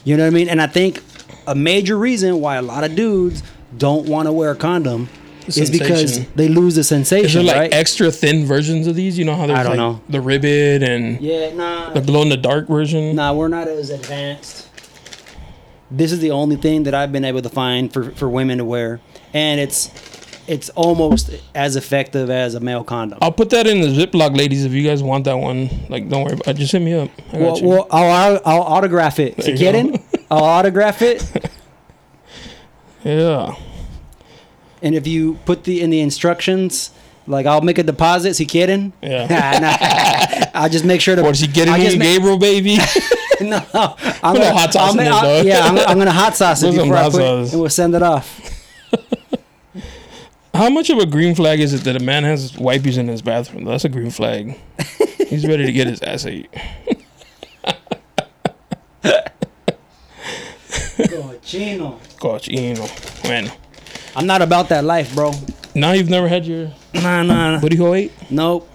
You 0.03 0.17
know 0.17 0.23
what 0.23 0.27
I 0.33 0.37
mean? 0.39 0.49
And 0.49 0.61
I 0.61 0.67
think 0.67 1.01
a 1.47 1.55
major 1.55 1.97
reason 1.97 2.39
why 2.39 2.55
a 2.55 2.61
lot 2.61 2.83
of 2.83 2.95
dudes 2.95 3.43
don't 3.77 4.07
want 4.07 4.27
to 4.27 4.33
wear 4.33 4.51
a 4.51 4.55
condom 4.55 5.09
is 5.47 5.71
because 5.71 6.25
they 6.35 6.47
lose 6.47 6.75
the 6.75 6.83
sensation. 6.83 7.41
is 7.41 7.47
like 7.47 7.55
right? 7.55 7.73
extra 7.73 8.11
thin 8.11 8.45
versions 8.45 8.87
of 8.87 8.95
these? 8.95 9.17
You 9.17 9.25
know 9.25 9.35
how 9.35 9.47
there's 9.47 9.59
I 9.59 9.63
don't 9.63 9.71
like 9.71 9.79
know. 9.79 10.01
the 10.09 10.21
ribbit 10.21 10.83
and 10.83 11.19
yeah, 11.21 11.53
nah, 11.53 11.89
the 11.91 12.01
glow 12.01 12.21
in 12.21 12.29
the 12.29 12.37
dark 12.37 12.67
version. 12.67 13.15
nah, 13.15 13.33
we're 13.33 13.47
not 13.47 13.67
as 13.67 13.89
advanced. 13.89 14.69
This 15.89 16.11
is 16.11 16.19
the 16.19 16.31
only 16.31 16.55
thing 16.55 16.83
that 16.83 16.93
I've 16.93 17.11
been 17.11 17.25
able 17.25 17.41
to 17.41 17.49
find 17.49 17.91
for, 17.91 18.11
for 18.11 18.29
women 18.29 18.59
to 18.59 18.65
wear, 18.65 19.01
and 19.33 19.59
it's 19.59 19.91
it's 20.47 20.69
almost 20.71 21.29
as 21.53 21.75
effective 21.75 22.29
as 22.29 22.55
a 22.55 22.59
male 22.59 22.83
condom. 22.83 23.19
I'll 23.21 23.31
put 23.31 23.49
that 23.51 23.67
in 23.67 23.81
the 23.81 23.87
Ziploc, 23.87 24.35
ladies. 24.37 24.65
If 24.65 24.71
you 24.73 24.83
guys 24.87 25.03
want 25.03 25.25
that 25.25 25.37
one, 25.37 25.69
like, 25.89 26.09
don't 26.09 26.23
worry. 26.23 26.33
About 26.33 26.47
it. 26.47 26.53
Just 26.55 26.71
hit 26.71 26.81
me 26.81 26.93
up. 26.93 27.09
I 27.29 27.31
got 27.31 27.39
well, 27.39 27.57
you. 27.59 27.67
well, 27.67 27.87
I'll, 27.91 28.41
I'll 28.45 28.61
autograph 28.61 29.19
it. 29.19 29.37
There 29.37 29.45
Si 29.45 29.51
you 29.51 29.57
quieren, 29.57 29.91
go. 29.91 30.03
I'll 30.31 30.45
autograph 30.45 31.01
it. 31.01 31.21
yeah. 33.03 33.53
And 34.81 34.95
if 34.95 35.05
you 35.05 35.35
put 35.45 35.65
the 35.65 35.81
in 35.81 35.89
the 35.89 35.99
instructions, 35.99 36.91
like 37.27 37.45
I'll 37.45 37.61
make 37.61 37.77
a 37.77 37.83
deposit, 37.83 38.35
si 38.35 38.45
quieren. 38.45 38.93
Yeah. 39.01 39.27
Nah, 40.51 40.61
I'll 40.63 40.69
just 40.69 40.85
make 40.85 41.01
sure 41.01 41.15
to. 41.15 41.21
What 41.21 41.31
is 41.35 41.41
he 41.41 41.47
getting 41.47 41.73
me, 41.73 41.97
ma- 41.97 42.03
Gabriel, 42.03 42.39
baby? 42.39 42.77
no, 43.41 43.61
I'm 43.73 44.35
gonna, 44.35 44.53
hot 44.53 44.73
sauce 44.73 44.95
ma- 44.95 45.21
it, 45.25 45.45
Yeah, 45.45 45.65
I'm, 45.65 45.77
I'm 45.77 45.97
gonna 45.97 46.11
hot 46.11 46.35
sauce 46.35 46.63
it 46.63 46.75
before 46.75 46.95
I 46.95 47.03
put, 47.05 47.13
sauce. 47.13 47.51
and 47.51 47.61
we'll 47.61 47.69
send 47.69 47.93
it 47.95 48.01
off. 48.03 48.39
How 50.53 50.69
much 50.69 50.89
of 50.89 50.97
a 50.99 51.05
green 51.05 51.35
flag 51.35 51.59
is 51.59 51.73
it 51.73 51.83
that 51.85 51.95
a 51.95 52.03
man 52.03 52.23
has 52.23 52.57
wipes 52.57 52.97
in 52.97 53.07
his 53.07 53.21
bathroom? 53.21 53.63
That's 53.65 53.85
a 53.85 53.89
green 53.89 54.11
flag. 54.11 54.57
He's 55.27 55.47
ready 55.47 55.65
to 55.65 55.71
get 55.71 55.87
his 55.87 56.01
ass 56.01 56.25
ate. 56.25 56.49
Chino. 61.51 61.99
Cochino. 62.17 62.87
Bueno. 63.23 63.51
I'm 64.15 64.25
not 64.25 64.41
about 64.41 64.69
that 64.69 64.83
life, 64.83 65.13
bro. 65.13 65.31
Now 65.75 65.91
you've 65.91 66.09
never 66.09 66.27
had 66.27 66.45
your 66.45 66.71
Nah, 66.93 67.23
nah, 67.23 67.59
booty 67.59 67.75
hole 67.77 67.93
ate? 67.93 68.11
nope. 68.29 68.69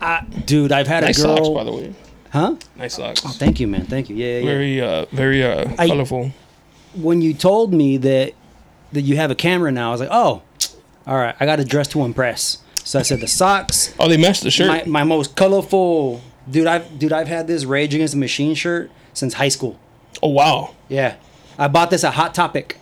I, 0.00 0.24
dude, 0.46 0.72
I've 0.72 0.86
had 0.86 1.04
Nice 1.04 1.18
a 1.20 1.22
girl. 1.22 1.34
Nice 1.36 1.44
socks, 1.46 1.54
by 1.54 1.64
the 1.64 1.72
way. 1.72 1.94
Huh? 2.30 2.56
Nice 2.76 2.94
socks. 2.94 3.20
Thank 3.36 3.60
you, 3.60 3.66
man. 3.68 3.84
Thank 3.86 4.08
you. 4.10 4.16
Yeah, 4.16 4.38
yeah. 4.38 4.40
yeah. 4.40 4.44
Very, 4.46 4.80
uh, 4.80 5.06
very 5.12 5.44
uh, 5.44 5.74
I- 5.78 5.86
colorful. 5.88 6.32
When 6.94 7.22
you 7.22 7.32
told 7.34 7.72
me 7.72 7.96
that 7.98 8.32
that 8.92 9.00
you 9.02 9.16
have 9.16 9.30
a 9.30 9.34
camera 9.34 9.72
now, 9.72 9.88
I 9.88 9.92
was 9.92 10.00
like, 10.00 10.10
oh, 10.12 10.42
all 11.06 11.16
right. 11.16 11.34
I 11.40 11.46
got 11.46 11.58
a 11.60 11.64
dress 11.64 11.88
to 11.88 12.02
impress. 12.04 12.58
So 12.84 12.98
I 12.98 13.02
said 13.02 13.20
the 13.20 13.28
socks, 13.28 13.94
Oh, 13.98 14.08
they 14.08 14.16
matched 14.18 14.42
the 14.42 14.50
shirt. 14.50 14.68
my, 14.68 14.84
my 14.84 15.04
most 15.04 15.34
colorful. 15.36 16.20
Dude, 16.50 16.66
I've 16.66 16.98
dude, 16.98 17.12
I've 17.12 17.28
had 17.28 17.46
this 17.46 17.64
Rage 17.64 17.94
Against 17.94 18.12
the 18.14 18.20
Machine 18.20 18.54
shirt 18.54 18.90
since 19.14 19.34
high 19.34 19.48
school. 19.48 19.78
oh 20.22 20.28
wow. 20.28 20.74
Yeah, 20.88 21.14
I 21.62 21.68
bought 21.68 21.90
this 21.90 22.02
at 22.02 22.14
Hot 22.14 22.34
Topic. 22.34 22.76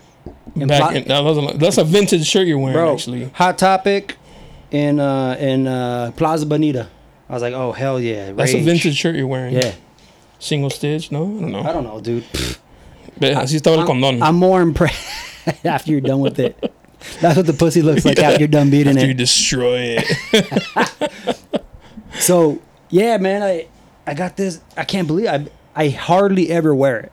In 0.57 0.67
Back 0.69 0.81
Pla- 0.81 0.91
in, 0.93 1.09
that 1.09 1.21
was 1.23 1.37
a, 1.37 1.59
that's 1.59 1.77
a 1.79 1.85
vintage 1.85 2.27
shirt 2.27 2.47
you're 2.47 2.59
wearing, 2.59 2.75
bro, 2.75 2.95
actually. 2.95 3.25
Hot 3.35 3.59
Topic 3.59 4.17
in 4.71 4.99
uh 4.99 5.37
in 5.39 5.67
uh 5.67 6.13
Plaza 6.17 6.47
Bonita. 6.47 6.89
I 7.29 7.33
was 7.35 7.43
like, 7.43 7.55
oh 7.55 7.73
hell 7.73 8.01
yeah, 8.01 8.33
That's 8.33 8.55
a 8.55 8.61
vintage 8.63 8.97
shirt 8.97 9.17
you're 9.17 9.27
wearing. 9.27 9.55
Yeah, 9.55 9.75
Single 10.39 10.71
stitch? 10.71 11.13
No, 11.13 11.25
I 11.25 11.41
don't 11.41 11.53
know. 11.53 11.61
I 11.61 11.73
don't 11.73 11.85
know, 11.85 12.01
dude. 12.01 12.25
Pfft. 12.25 12.59
Ve, 13.19 13.35
Así 13.35 13.57
estaba 13.61 13.77
el 13.79 13.87
condón. 13.87 14.23
I'm 14.23 14.37
more 14.37 14.63
impressed 14.63 15.07
after 15.65 15.91
you're 15.93 16.01
done 16.01 16.21
with 16.21 16.39
it. 16.39 16.57
That's 17.21 17.37
what 17.37 17.47
the 17.47 17.53
pussy 17.53 17.83
looks 17.83 18.05
like 18.07 18.19
after 18.19 18.39
you're 18.39 18.49
done 18.49 18.71
beating 18.75 18.97
it. 18.97 19.07
You 19.07 19.15
destroy 19.15 19.99
it. 19.99 21.39
So 22.19 22.61
yeah, 22.91 23.17
man, 23.19 23.43
I 23.43 23.67
I 24.07 24.15
got 24.15 24.37
this. 24.37 24.61
I 24.77 24.85
can't 24.85 25.07
believe 25.07 25.29
I 25.29 25.47
I 25.75 25.89
hardly 25.89 26.51
ever 26.51 26.75
wear 26.75 26.99
it 27.01 27.13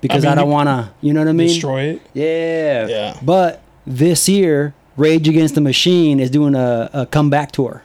because 0.00 0.24
I, 0.24 0.28
mean, 0.30 0.36
don't 0.38 0.50
want 0.50 0.68
to. 0.68 0.90
You 1.00 1.12
know 1.12 1.20
what 1.20 1.28
I 1.28 1.32
mean? 1.32 1.48
destroy 1.48 1.82
it. 1.84 2.02
Yeah. 2.14 2.86
Yeah. 2.86 3.18
But 3.22 3.62
this 3.86 4.28
year, 4.28 4.74
Rage 4.96 5.28
Against 5.28 5.54
the 5.54 5.60
Machine 5.60 6.20
is 6.20 6.30
doing 6.30 6.54
a, 6.54 6.90
a 6.92 7.06
comeback 7.06 7.52
tour, 7.52 7.82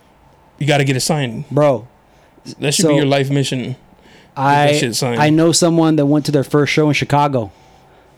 You 0.60 0.68
got 0.68 0.78
to 0.78 0.84
get 0.84 0.96
it 0.96 1.02
signed. 1.02 1.50
bro. 1.50 1.88
That 2.60 2.74
should 2.74 2.84
So- 2.84 2.90
be 2.90 2.96
your 2.96 3.06
life 3.06 3.30
mission. 3.30 3.76
I. 4.36 4.82
I 5.04 5.30
know 5.30 5.52
someone 5.52 5.98
that 5.98 6.06
went 6.06 6.26
to 6.28 6.32
their 6.32 6.46
first 6.46 6.72
show 6.72 6.88
in 6.88 6.94
Chicago. 6.94 7.52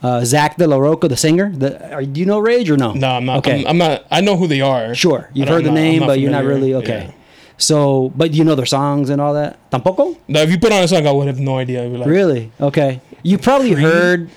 Uh, 0.03 0.23
Zack 0.23 0.57
de 0.57 0.67
la 0.67 0.77
Rocha, 0.77 1.07
the 1.07 1.17
singer. 1.17 1.49
The, 1.49 1.91
are, 1.93 2.03
do 2.03 2.19
you 2.19 2.25
know 2.25 2.37
Rage 2.39 2.69
or 2.69 2.77
no? 2.77 2.91
No, 2.93 3.07
I'm 3.09 3.25
not. 3.25 3.37
Okay. 3.39 3.61
I'm, 3.61 3.67
I'm 3.67 3.77
not. 3.79 4.05
I 4.11 4.21
know 4.21 4.35
who 4.37 4.47
they 4.47 4.61
are. 4.61 4.93
Sure, 4.93 5.29
you've 5.33 5.47
heard 5.47 5.59
I'm 5.59 5.63
the 5.63 5.69
not- 5.69 5.75
name, 5.75 5.99
but 6.05 6.19
you're 6.19 6.29
not 6.29 6.43
really 6.43 6.73
okay. 6.75 7.07
Yeah. 7.09 7.22
So, 7.57 8.11
but 8.15 8.33
you 8.33 8.43
know 8.43 8.55
their 8.55 8.65
songs 8.65 9.09
and 9.09 9.21
all 9.21 9.33
that. 9.35 9.57
Tampoco. 9.71 10.17
No, 10.27 10.41
if 10.41 10.49
you 10.51 10.59
put 10.59 10.71
on 10.73 10.83
a 10.83 10.87
song, 10.87 11.05
I 11.07 11.11
would 11.11 11.27
have 11.27 11.39
no 11.39 11.57
idea. 11.57 11.83
Like, 11.83 12.07
Really? 12.07 12.51
Okay. 12.59 12.99
You 13.23 13.37
probably 13.37 13.71
heard. 13.73 14.29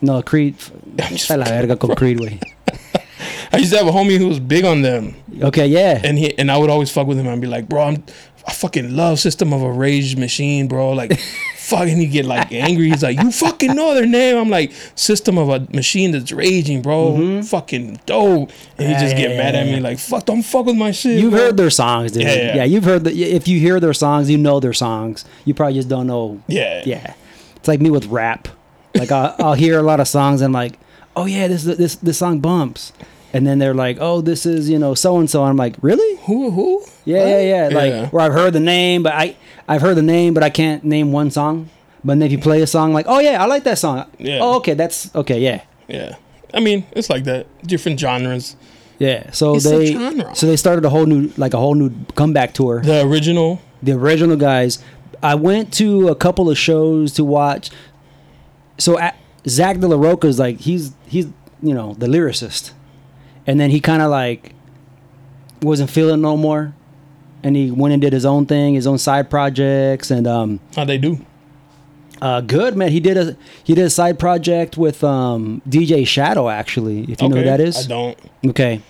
No, 0.00 0.22
Creed. 0.22 0.56
just 0.96 1.30
la 1.30 1.44
verga 1.44 1.76
con 1.76 1.94
Creed, 1.94 2.18
güey. 2.18 2.40
I 3.52 3.58
used 3.58 3.72
to 3.72 3.78
have 3.78 3.86
a 3.86 3.92
homie 3.92 4.18
who 4.18 4.28
was 4.28 4.40
big 4.40 4.64
on 4.64 4.82
them, 4.82 5.14
Okay, 5.40 5.66
yeah. 5.66 6.00
and 6.02 6.18
he 6.18 6.36
and 6.38 6.50
I 6.50 6.56
would 6.58 6.70
always 6.70 6.90
fuck 6.90 7.06
with 7.06 7.18
him. 7.18 7.28
I'd 7.28 7.40
be 7.40 7.46
like, 7.46 7.68
bro, 7.68 7.82
I'm, 7.84 8.04
I 8.46 8.52
fucking 8.52 8.94
love 8.94 9.18
System 9.20 9.52
of 9.52 9.62
a 9.62 9.72
Rage 9.72 10.16
Machine, 10.16 10.68
bro. 10.68 10.90
Like, 10.92 11.18
fucking, 11.56 11.96
he 11.96 12.06
get 12.06 12.26
like 12.26 12.52
angry. 12.52 12.90
He's 12.90 13.02
like, 13.02 13.18
you 13.18 13.30
fucking 13.32 13.74
know 13.74 13.94
their 13.94 14.06
name. 14.06 14.36
I'm 14.36 14.50
like, 14.50 14.72
System 14.94 15.38
of 15.38 15.48
a 15.48 15.60
Machine 15.74 16.10
that's 16.10 16.30
raging, 16.30 16.82
bro. 16.82 17.12
Mm-hmm. 17.12 17.42
Fucking 17.42 18.00
dope. 18.04 18.50
And 18.76 18.88
he 18.88 18.94
just 18.94 19.16
yeah, 19.16 19.28
get 19.28 19.36
mad 19.38 19.54
yeah, 19.54 19.60
at 19.60 19.66
me 19.66 19.80
like, 19.80 19.98
fuck, 19.98 20.26
don't 20.26 20.42
fuck 20.42 20.66
with 20.66 20.76
my 20.76 20.90
shit. 20.90 21.18
You've 21.18 21.30
bro. 21.32 21.40
heard 21.40 21.56
their 21.56 21.70
songs, 21.70 22.12
dude. 22.12 22.24
Yeah, 22.24 22.34
Yeah, 22.34 22.54
yeah. 22.56 22.64
you've 22.64 22.84
heard 22.84 23.04
that. 23.04 23.14
If 23.14 23.48
you 23.48 23.58
hear 23.58 23.80
their 23.80 23.94
songs, 23.94 24.28
you 24.28 24.36
know 24.36 24.60
their 24.60 24.74
songs. 24.74 25.24
You 25.46 25.54
probably 25.54 25.74
just 25.74 25.88
don't 25.88 26.06
know. 26.06 26.42
Yeah. 26.46 26.82
Yeah, 26.84 27.14
it's 27.56 27.68
like 27.68 27.80
me 27.80 27.90
with 27.90 28.06
rap. 28.06 28.48
Like 28.94 29.10
I'll, 29.10 29.34
I'll 29.38 29.54
hear 29.54 29.78
a 29.78 29.82
lot 29.82 30.00
of 30.00 30.06
songs 30.06 30.40
and 30.42 30.52
like, 30.52 30.78
oh 31.16 31.24
yeah, 31.24 31.48
this 31.48 31.64
this 31.64 31.96
this 31.96 32.18
song 32.18 32.40
bumps, 32.40 32.92
and 33.34 33.46
then 33.46 33.58
they're 33.58 33.74
like, 33.74 33.98
oh, 34.00 34.22
this 34.22 34.46
is 34.46 34.70
you 34.70 34.78
know 34.78 34.94
so 34.94 35.18
and 35.18 35.28
so. 35.28 35.44
I'm 35.44 35.56
like, 35.56 35.76
really? 35.82 36.16
Who? 36.24 36.50
Who? 36.50 36.82
Yeah, 37.04 37.26
yeah, 37.26 37.40
yeah. 37.68 37.68
Like 37.76 37.90
Yeah. 37.92 38.08
where 38.08 38.22
I've 38.24 38.32
heard 38.32 38.52
the 38.54 38.60
name, 38.60 39.02
but 39.02 39.12
I 39.12 39.36
I've 39.68 39.82
heard 39.82 39.96
the 39.96 40.02
name, 40.02 40.32
but 40.32 40.42
I 40.42 40.48
can't 40.50 40.82
name 40.84 41.12
one 41.12 41.30
song. 41.30 41.68
But 42.02 42.14
then 42.18 42.22
if 42.22 42.32
you 42.32 42.38
play 42.38 42.62
a 42.62 42.66
song, 42.66 42.92
like, 42.94 43.06
oh 43.08 43.18
yeah, 43.18 43.42
I 43.42 43.46
like 43.46 43.64
that 43.64 43.78
song. 43.78 44.06
Yeah. 44.18 44.38
Oh, 44.42 44.56
okay, 44.56 44.74
that's 44.74 45.14
okay. 45.14 45.40
Yeah. 45.40 45.60
Yeah. 45.88 46.16
I 46.54 46.60
mean, 46.60 46.86
it's 46.92 47.10
like 47.10 47.24
that. 47.24 47.46
Different 47.66 47.98
genres. 48.00 48.56
Yeah, 48.98 49.30
so 49.32 49.56
It's 49.56 49.64
they 49.64 49.92
so 50.34 50.46
they 50.46 50.56
started 50.56 50.84
a 50.84 50.88
whole 50.88 51.04
new 51.06 51.32
like 51.36 51.52
a 51.52 51.58
whole 51.58 51.74
new 51.74 51.90
comeback 52.14 52.54
tour. 52.54 52.80
The 52.80 53.02
original. 53.04 53.60
the 53.82 53.92
original 53.92 54.36
guys. 54.36 54.78
I 55.22 55.34
went 55.34 55.72
to 55.74 56.08
a 56.08 56.14
couple 56.14 56.48
of 56.48 56.56
shows 56.56 57.12
to 57.14 57.24
watch. 57.24 57.70
So 58.78 58.98
at, 58.98 59.16
Zack 59.48 59.78
de 59.80 59.88
la 59.88 59.96
Rocha 59.96 60.26
is 60.28 60.38
like 60.38 60.60
he's 60.60 60.92
he's 61.06 61.26
you 61.62 61.74
know 61.74 61.94
the 61.94 62.06
lyricist, 62.06 62.70
and 63.46 63.58
then 63.60 63.70
he 63.70 63.80
kind 63.80 64.02
of 64.02 64.10
like 64.10 64.54
wasn't 65.62 65.90
feeling 65.90 66.20
no 66.20 66.36
more, 66.36 66.74
and 67.42 67.56
he 67.56 67.70
went 67.70 67.92
and 67.92 68.00
did 68.02 68.12
his 68.12 68.24
own 68.26 68.46
thing, 68.46 68.74
his 68.74 68.86
own 68.86 68.98
side 68.98 69.30
projects, 69.30 70.10
and 70.10 70.26
um, 70.26 70.60
How 70.76 70.84
they 70.84 70.98
do? 70.98 71.24
uh, 72.22 72.40
good 72.40 72.76
man. 72.76 72.90
He 72.90 73.00
did 73.00 73.16
a 73.16 73.36
he 73.64 73.74
did 73.74 73.84
a 73.84 73.90
side 73.90 74.18
project 74.18 74.76
with 74.76 75.02
um 75.04 75.62
DJ 75.68 76.06
Shadow 76.06 76.48
actually, 76.48 77.02
if 77.10 77.20
you 77.22 77.28
know 77.28 77.36
who 77.36 77.42
Okay. 77.42 77.56
that 77.70 77.76
I 77.76 77.86
don't. 77.88 78.18
Okay, 78.48 78.80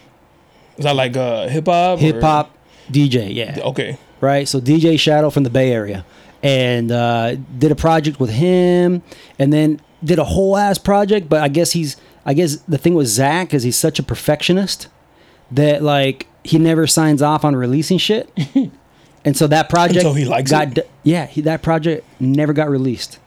Is 0.79 0.85
that 0.85 0.95
like 0.97 1.17
uh, 1.17 1.49
hip 1.49 1.67
hop? 1.67 1.99
hip 1.99 2.21
hop 2.21 2.51
DJ, 2.91 3.35
yeah. 3.35 3.59
Okay. 3.63 3.97
right? 4.21 4.47
So 4.49 4.61
DJ 4.61 4.99
Shadow 4.99 5.31
from 5.31 5.43
the 5.45 5.51
Bay 5.51 5.73
Area, 5.73 6.05
and 6.43 6.91
uh, 6.93 7.37
did 7.59 7.71
a 7.73 7.77
project 7.77 8.21
with 8.21 8.31
him, 8.31 9.03
and 9.39 9.53
then 9.53 9.81
did 10.03 10.19
a 10.19 10.25
whole 10.25 10.57
ass 10.57 10.77
project. 10.79 11.29
But 11.29 11.41
I 11.43 11.49
guess 11.49 11.73
he's 11.73 11.97
I 12.27 12.35
guess 12.35 12.57
the 12.69 12.79
thing 12.79 12.95
with 12.95 13.07
Zack 13.09 13.53
is 13.55 13.63
he's 13.63 13.77
such 13.77 13.99
a 13.99 14.03
perfectionist 14.03 14.89
that 15.51 15.83
like 15.83 16.27
he 16.43 16.59
never 16.59 16.87
signs 16.87 17.23
off 17.23 17.45
on 17.45 17.55
releasing 17.57 17.99
shit, 17.99 18.31
and 19.25 19.37
so 19.37 19.47
that 19.47 19.69
project 19.69 19.99
Until 19.99 20.15
he 20.15 20.25
likes 20.25 20.51
got 20.51 20.69
it? 20.69 20.75
d- 20.75 20.83
yeah 21.03 21.27
he, 21.27 21.41
that 21.43 21.63
project 21.63 22.07
never 22.21 22.53
got 22.53 22.69
released. 22.71 23.19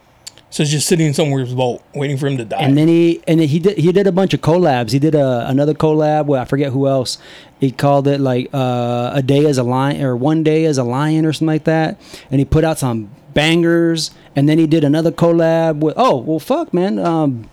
So 0.50 0.62
it's 0.62 0.72
just 0.72 0.86
sitting 0.86 1.12
somewhere 1.12 1.40
in 1.40 1.46
his 1.46 1.54
vault, 1.54 1.84
waiting 1.94 2.16
for 2.16 2.26
him 2.26 2.38
to 2.38 2.44
die. 2.46 2.56
And 2.60 2.76
then 2.76 2.88
he 2.88 3.22
and 3.28 3.38
then 3.38 3.48
he 3.48 3.58
did 3.58 3.76
he 3.76 3.92
did 3.92 4.06
a 4.06 4.12
bunch 4.12 4.32
of 4.32 4.40
collabs. 4.40 4.92
He 4.92 4.98
did 4.98 5.14
a, 5.14 5.46
another 5.46 5.74
collab 5.74 6.24
with 6.24 6.40
I 6.40 6.46
forget 6.46 6.72
who 6.72 6.88
else. 6.88 7.18
He 7.60 7.70
called 7.70 8.08
it 8.08 8.18
like 8.18 8.48
uh, 8.54 9.10
a 9.12 9.22
day 9.22 9.44
as 9.44 9.58
a 9.58 9.62
lion 9.62 10.02
or 10.02 10.16
one 10.16 10.42
day 10.42 10.64
as 10.64 10.78
a 10.78 10.84
lion 10.84 11.26
or 11.26 11.34
something 11.34 11.48
like 11.48 11.64
that. 11.64 12.00
And 12.30 12.38
he 12.38 12.46
put 12.46 12.64
out 12.64 12.78
some 12.78 13.10
bangers. 13.34 14.10
And 14.34 14.48
then 14.48 14.56
he 14.58 14.66
did 14.66 14.84
another 14.84 15.12
collab 15.12 15.80
with 15.80 15.94
oh 15.98 16.16
well 16.16 16.38
fuck 16.38 16.72
man 16.72 16.98
um, 16.98 17.50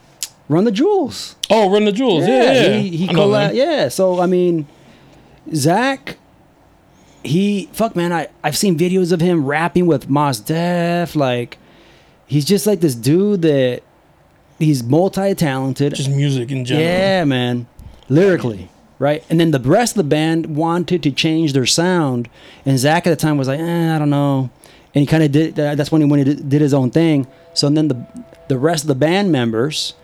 Run 0.48 0.64
the 0.64 0.72
Jewels. 0.72 1.36
oh, 1.50 1.72
Run 1.72 1.86
the 1.86 1.92
Jewels. 1.92 2.28
Yeah, 2.28 2.52
yeah. 2.52 2.78
he, 2.78 2.98
he 2.98 3.08
collab. 3.08 3.56
Yeah, 3.56 3.90
so 3.90 4.20
I 4.20 4.28
mean, 4.28 4.68
Zack, 5.54 6.18
he 7.24 7.68
fuck 7.74 7.96
man. 7.96 8.14
I 8.14 8.28
I've 8.44 8.58
seen 8.58 8.78
videos 8.78 9.12
of 9.12 9.22
him 9.22 9.46
rapping 9.46 9.88
with 9.88 10.10
Mos 10.10 10.40
Def. 10.40 11.16
Like, 11.16 11.58
he's 12.28 12.46
just 12.46 12.68
like 12.68 12.80
this 12.80 12.96
dude 12.96 13.42
that 13.42 13.82
he's 14.60 14.84
multi 14.84 15.34
talented. 15.34 15.96
Just 15.96 16.10
music 16.10 16.52
in 16.52 16.66
general. 16.66 16.86
Yeah, 16.88 17.24
man. 17.25 17.68
Lyrically, 18.08 18.70
right? 19.00 19.24
And 19.32 19.40
then 19.40 19.50
the 19.50 19.60
rest 19.60 19.94
of 19.94 19.98
the 19.98 20.04
band 20.10 20.56
wanted 20.56 21.02
to 21.04 21.12
change 21.12 21.54
their 21.54 21.66
sound, 21.66 22.30
and 22.66 22.78
Zack 22.78 23.08
at 23.08 23.10
the 23.10 23.16
time 23.16 23.38
was 23.38 23.48
like, 23.48 23.60
eh, 23.60 23.96
I 23.96 23.98
don't 23.98 24.12
know. 24.12 24.52
And 24.94 25.02
he 25.02 25.08
kind 25.08 25.24
of 25.24 25.32
did. 25.32 25.56
That's 25.56 25.92
when 25.92 26.02
he 26.02 26.08
when 26.08 26.20
he 26.20 26.24
did, 26.24 26.48
did 26.50 26.62
his 26.62 26.74
own 26.74 26.92
thing. 26.92 27.25
So 27.56 27.66
and 27.66 27.75
then 27.75 27.88
the 27.88 28.06
the 28.48 28.60
rest 28.60 28.84
of 28.84 28.88
the 28.88 28.96
band 28.96 29.32
members 29.32 29.96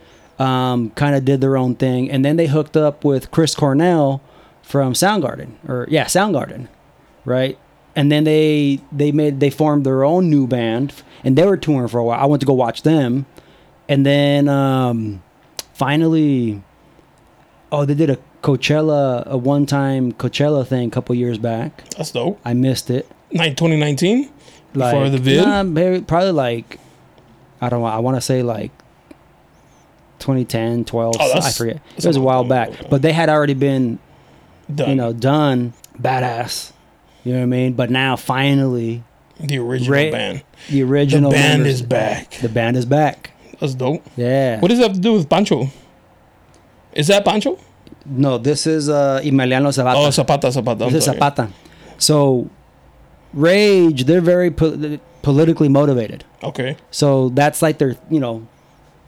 um, 0.41 0.89
kind 0.91 1.15
of 1.15 1.23
did 1.25 1.41
their 1.41 1.55
own 1.57 1.75
thing, 1.75 2.09
and 2.09 2.23
then 2.25 2.35
they 2.37 2.47
hooked 2.47 2.75
up 2.77 3.03
with 3.03 3.29
Chris 3.31 3.53
Cornell 3.55 4.21
from 4.63 4.93
Soundgarden, 4.93 5.51
or 5.67 5.85
yeah, 5.89 6.05
Soundgarden, 6.05 6.67
right? 7.25 7.57
And 7.95 8.11
then 8.11 8.23
they 8.23 8.79
they 8.91 9.11
made 9.11 9.39
they 9.39 9.49
formed 9.49 9.85
their 9.85 10.03
own 10.03 10.29
new 10.29 10.47
band, 10.47 10.93
and 11.23 11.37
they 11.37 11.45
were 11.45 11.57
touring 11.57 11.87
for 11.89 11.99
a 11.99 12.03
while. 12.03 12.19
I 12.19 12.25
went 12.25 12.39
to 12.41 12.45
go 12.47 12.53
watch 12.53 12.83
them, 12.83 13.25
and 13.89 14.05
then 14.05 14.47
um, 14.47 15.21
finally, 15.73 16.63
oh, 17.71 17.85
they 17.85 17.93
did 17.95 18.09
a 18.09 18.17
Coachella, 18.41 19.23
a 19.27 19.37
one-time 19.37 20.13
Coachella 20.13 20.65
thing 20.65 20.87
a 20.87 20.91
couple 20.91 21.13
years 21.13 21.37
back. 21.37 21.87
That's 21.91 22.11
dope. 22.11 22.39
I 22.43 22.53
missed 22.55 22.89
it. 22.89 23.07
Night 23.31 23.55
2019. 23.55 24.31
Like 24.73 24.93
Before 24.93 25.09
the 25.09 25.17
vid? 25.17 25.45
nah, 25.45 25.63
maybe- 25.63 26.03
probably 26.03 26.31
like 26.31 26.79
I 27.59 27.69
don't 27.69 27.81
know. 27.81 27.87
I 27.87 27.99
want 27.99 28.17
to 28.17 28.21
say 28.21 28.41
like 28.41 28.71
2010, 30.21 30.85
12. 30.85 31.15
Oh, 31.19 31.39
I 31.39 31.51
forget. 31.51 31.81
It 31.97 32.05
was 32.05 32.15
a 32.15 32.21
while 32.21 32.43
back, 32.45 32.71
but 32.89 33.01
they 33.01 33.11
had 33.11 33.27
already 33.29 33.53
been 33.53 33.99
Done. 34.73 34.89
you 34.89 34.95
know 34.95 35.11
done 35.11 35.73
badass. 35.99 36.71
You 37.23 37.33
know 37.33 37.39
what 37.39 37.43
I 37.43 37.47
mean? 37.47 37.73
But 37.73 37.89
now 37.89 38.15
finally, 38.15 39.03
the 39.39 39.57
original 39.57 40.11
band. 40.11 40.43
the 40.69 40.83
original 40.83 41.31
the 41.31 41.37
band 41.37 41.67
is 41.67 41.81
back. 41.81 42.31
The 42.31 42.49
band 42.49 42.77
is 42.77 42.85
back. 42.85 43.31
That's 43.59 43.73
dope. 43.75 44.03
Yeah. 44.15 44.59
What 44.59 44.69
does 44.69 44.79
that 44.79 44.87
have 44.87 44.95
to 44.95 45.01
do 45.01 45.13
with 45.13 45.29
Pancho? 45.29 45.67
Is 46.93 47.07
that 47.07 47.25
Pancho? 47.25 47.59
no, 48.05 48.37
this 48.39 48.65
is 48.65 48.89
uh 48.89 49.19
Emiliano 49.23 49.71
Zapata. 49.71 49.99
Oh, 49.99 50.09
Zapata, 50.09 50.51
Zapata. 50.51 50.85
I'm 50.85 50.91
This 50.91 51.07
is. 51.07 51.13
Zapata. 51.13 51.49
So, 51.99 52.49
Rage, 53.33 54.05
they're 54.05 54.21
very 54.21 54.49
po- 54.51 54.99
politically 55.21 55.69
motivated. 55.69 56.23
Okay. 56.43 56.77
So 56.89 57.29
that's 57.29 57.61
like 57.61 57.77
their, 57.77 57.95
you 58.09 58.19
know, 58.19 58.47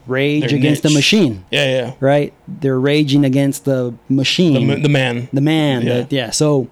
rage 0.07 0.48
Their 0.50 0.57
against 0.57 0.83
the 0.83 0.89
machine, 0.89 1.45
Yeah, 1.51 1.65
yeah. 1.65 1.93
right? 2.00 2.33
They're 2.48 2.79
raging 2.79 3.24
against 3.25 3.65
the 3.65 3.93
machine, 4.10 4.67
The, 4.67 4.75
the 4.75 4.89
man. 4.89 5.29
the 5.31 5.41
man. 5.41 5.81
Yeah. 5.83 5.93
Yeah. 5.98 6.05
yeah. 6.10 6.29
So, 6.31 6.67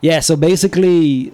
yeah. 0.00 0.20
So 0.20 0.36
basically, 0.36 1.32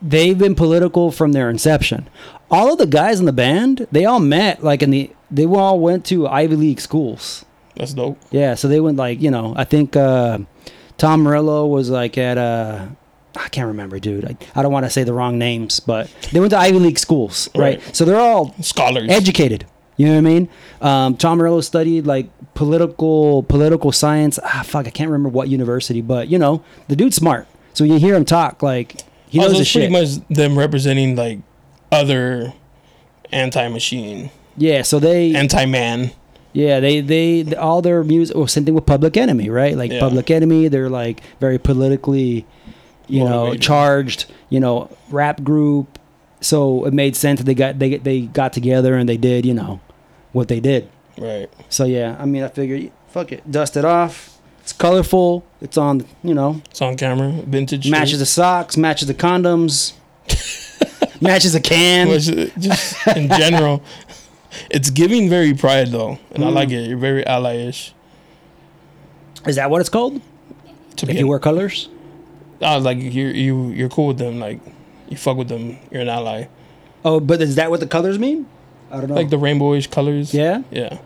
they've 0.00 0.38
been 0.38 0.54
political 0.54 1.10
from 1.10 1.32
their 1.32 1.48
inception. 1.50 2.08
All 2.50 2.72
of 2.72 2.78
the 2.78 2.86
guys 2.86 3.18
in 3.20 3.26
the 3.26 3.32
band, 3.32 3.86
they 3.92 4.04
all 4.04 4.20
met 4.20 4.62
like 4.62 4.82
in 4.82 4.90
the. 4.90 5.10
They 5.30 5.46
all 5.46 5.80
went 5.80 6.04
to 6.06 6.28
Ivy 6.28 6.56
League 6.56 6.80
schools. 6.80 7.44
That's 7.76 7.94
dope. 7.94 8.18
Yeah, 8.30 8.54
so 8.54 8.68
they 8.68 8.80
went 8.80 8.98
like 8.98 9.20
you 9.22 9.30
know. 9.30 9.54
I 9.56 9.64
think 9.64 9.96
uh, 9.96 10.38
Tom 10.98 11.22
Morello 11.22 11.66
was 11.66 11.88
like 11.88 12.18
at 12.18 12.36
uh, 12.36 12.86
I 13.34 13.48
can't 13.48 13.68
remember, 13.68 13.98
dude. 13.98 14.26
I, 14.26 14.36
I 14.54 14.60
don't 14.62 14.72
want 14.72 14.84
to 14.84 14.90
say 14.90 15.04
the 15.04 15.14
wrong 15.14 15.38
names, 15.38 15.80
but 15.80 16.10
they 16.32 16.40
went 16.40 16.50
to 16.50 16.58
Ivy 16.58 16.78
League 16.78 16.98
schools, 16.98 17.48
right? 17.54 17.78
Right. 17.82 17.96
So 17.96 18.04
they're 18.04 18.20
all 18.20 18.54
Scholars. 18.60 19.08
educated. 19.10 19.64
You 19.96 20.06
know 20.06 20.12
what 20.12 20.18
I 20.18 20.22
mean? 20.22 20.48
Um, 20.80 21.16
Tom 21.16 21.38
Morello 21.38 21.60
studied 21.60 22.06
like 22.06 22.28
political 22.54 23.42
political 23.44 23.92
science. 23.92 24.38
Ah, 24.42 24.62
fuck, 24.64 24.86
I 24.86 24.90
can't 24.90 25.10
remember 25.10 25.28
what 25.28 25.48
university, 25.48 26.00
but 26.00 26.28
you 26.28 26.38
know, 26.38 26.62
the 26.88 26.96
dude's 26.96 27.16
smart. 27.16 27.46
So 27.74 27.84
when 27.84 27.92
you 27.92 27.98
hear 27.98 28.14
him 28.14 28.24
talk, 28.24 28.62
like 28.62 29.02
he 29.28 29.38
knows 29.38 29.58
his 29.58 29.70
pretty 29.70 29.92
shit. 29.92 29.92
much 29.92 30.28
them 30.28 30.58
representing 30.58 31.14
like 31.14 31.40
other 31.90 32.52
anti-machine, 33.32 34.30
yeah, 34.56 34.82
so 34.82 34.98
they 34.98 35.34
anti-man. 35.34 36.12
Yeah, 36.54 36.80
they, 36.80 37.00
they 37.00 37.54
all 37.54 37.80
their 37.80 38.04
music. 38.04 38.36
Well, 38.36 38.46
same 38.46 38.66
thing 38.66 38.74
with 38.74 38.84
Public 38.84 39.16
Enemy, 39.16 39.48
right? 39.48 39.74
Like 39.76 39.90
Yeah. 39.90 40.00
Public 40.00 40.30
Enemy, 40.30 40.68
they're 40.68 40.90
like 40.90 41.22
very 41.40 41.58
politically, 41.58 42.44
you 43.08 43.24
know, 43.24 43.54
charged. 43.54 44.26
You 44.50 44.60
know, 44.60 44.94
rap 45.10 45.42
group. 45.42 45.91
So 46.42 46.84
it 46.84 46.92
made 46.92 47.16
sense 47.16 47.38
that 47.40 47.44
they 47.44 47.54
got 47.54 47.78
they 47.78 47.96
they 47.96 48.20
got 48.22 48.52
together 48.52 48.94
and 48.96 49.08
they 49.08 49.16
did, 49.16 49.46
you 49.46 49.54
know, 49.54 49.80
what 50.32 50.48
they 50.48 50.60
did. 50.60 50.88
Right. 51.16 51.48
So 51.70 51.84
yeah, 51.84 52.16
I 52.18 52.26
mean, 52.26 52.42
I 52.42 52.48
figured, 52.48 52.90
fuck 53.08 53.32
it, 53.32 53.48
dust 53.50 53.76
it 53.76 53.84
off. 53.84 54.38
It's 54.60 54.72
colorful. 54.72 55.44
It's 55.60 55.76
on, 55.78 56.04
you 56.22 56.34
know, 56.34 56.60
It's 56.70 56.80
on 56.82 56.96
camera. 56.96 57.30
Vintage. 57.32 57.90
matches 57.90 58.18
the 58.20 58.26
socks, 58.26 58.76
matches 58.76 59.08
the 59.08 59.14
condoms, 59.14 59.92
matches 61.20 61.52
the 61.52 61.60
can. 61.60 62.08
Which, 62.08 62.28
uh, 62.28 62.46
just 62.58 63.06
in 63.16 63.28
general, 63.28 63.82
it's 64.70 64.90
giving 64.90 65.28
very 65.30 65.54
pride 65.54 65.88
though, 65.88 66.18
and 66.32 66.44
I 66.44 66.48
Mm. 66.48 66.54
like 66.54 66.70
it. 66.70 66.88
You're 66.88 66.98
very 66.98 67.26
ally-ish. 67.26 67.92
Is 69.46 69.56
that 69.56 69.70
what 69.70 69.80
it's 69.80 69.90
called? 69.90 70.20
To 70.96 71.06
If 71.06 71.12
be 71.12 71.18
you 71.18 71.26
wear 71.26 71.38
colors? 71.40 71.88
I 72.60 72.76
was 72.76 72.84
like 72.84 72.98
you're 73.00 73.30
you 73.30 73.68
you're 73.70 73.88
cool 73.88 74.06
with 74.08 74.18
them. 74.18 74.38
Like 74.38 74.60
you 75.12 75.16
fuck 75.18 75.36
with 75.36 75.48
them. 75.48 75.78
You're 75.90 76.02
an 76.02 76.08
ally. 76.08 76.46
Oh, 77.04 77.20
but 77.20 77.40
is 77.40 77.54
that 77.56 77.70
what 77.70 77.80
the 77.80 77.86
colors 77.86 78.18
mean? 78.18 78.46
I 78.90 78.98
don't 79.00 79.08
know. 79.08 79.14
Like 79.14 79.30
the 79.30 79.38
rainbowish 79.38 79.90
colors. 79.90 80.34
yeah, 80.34 80.62
Yeah. 80.70 80.98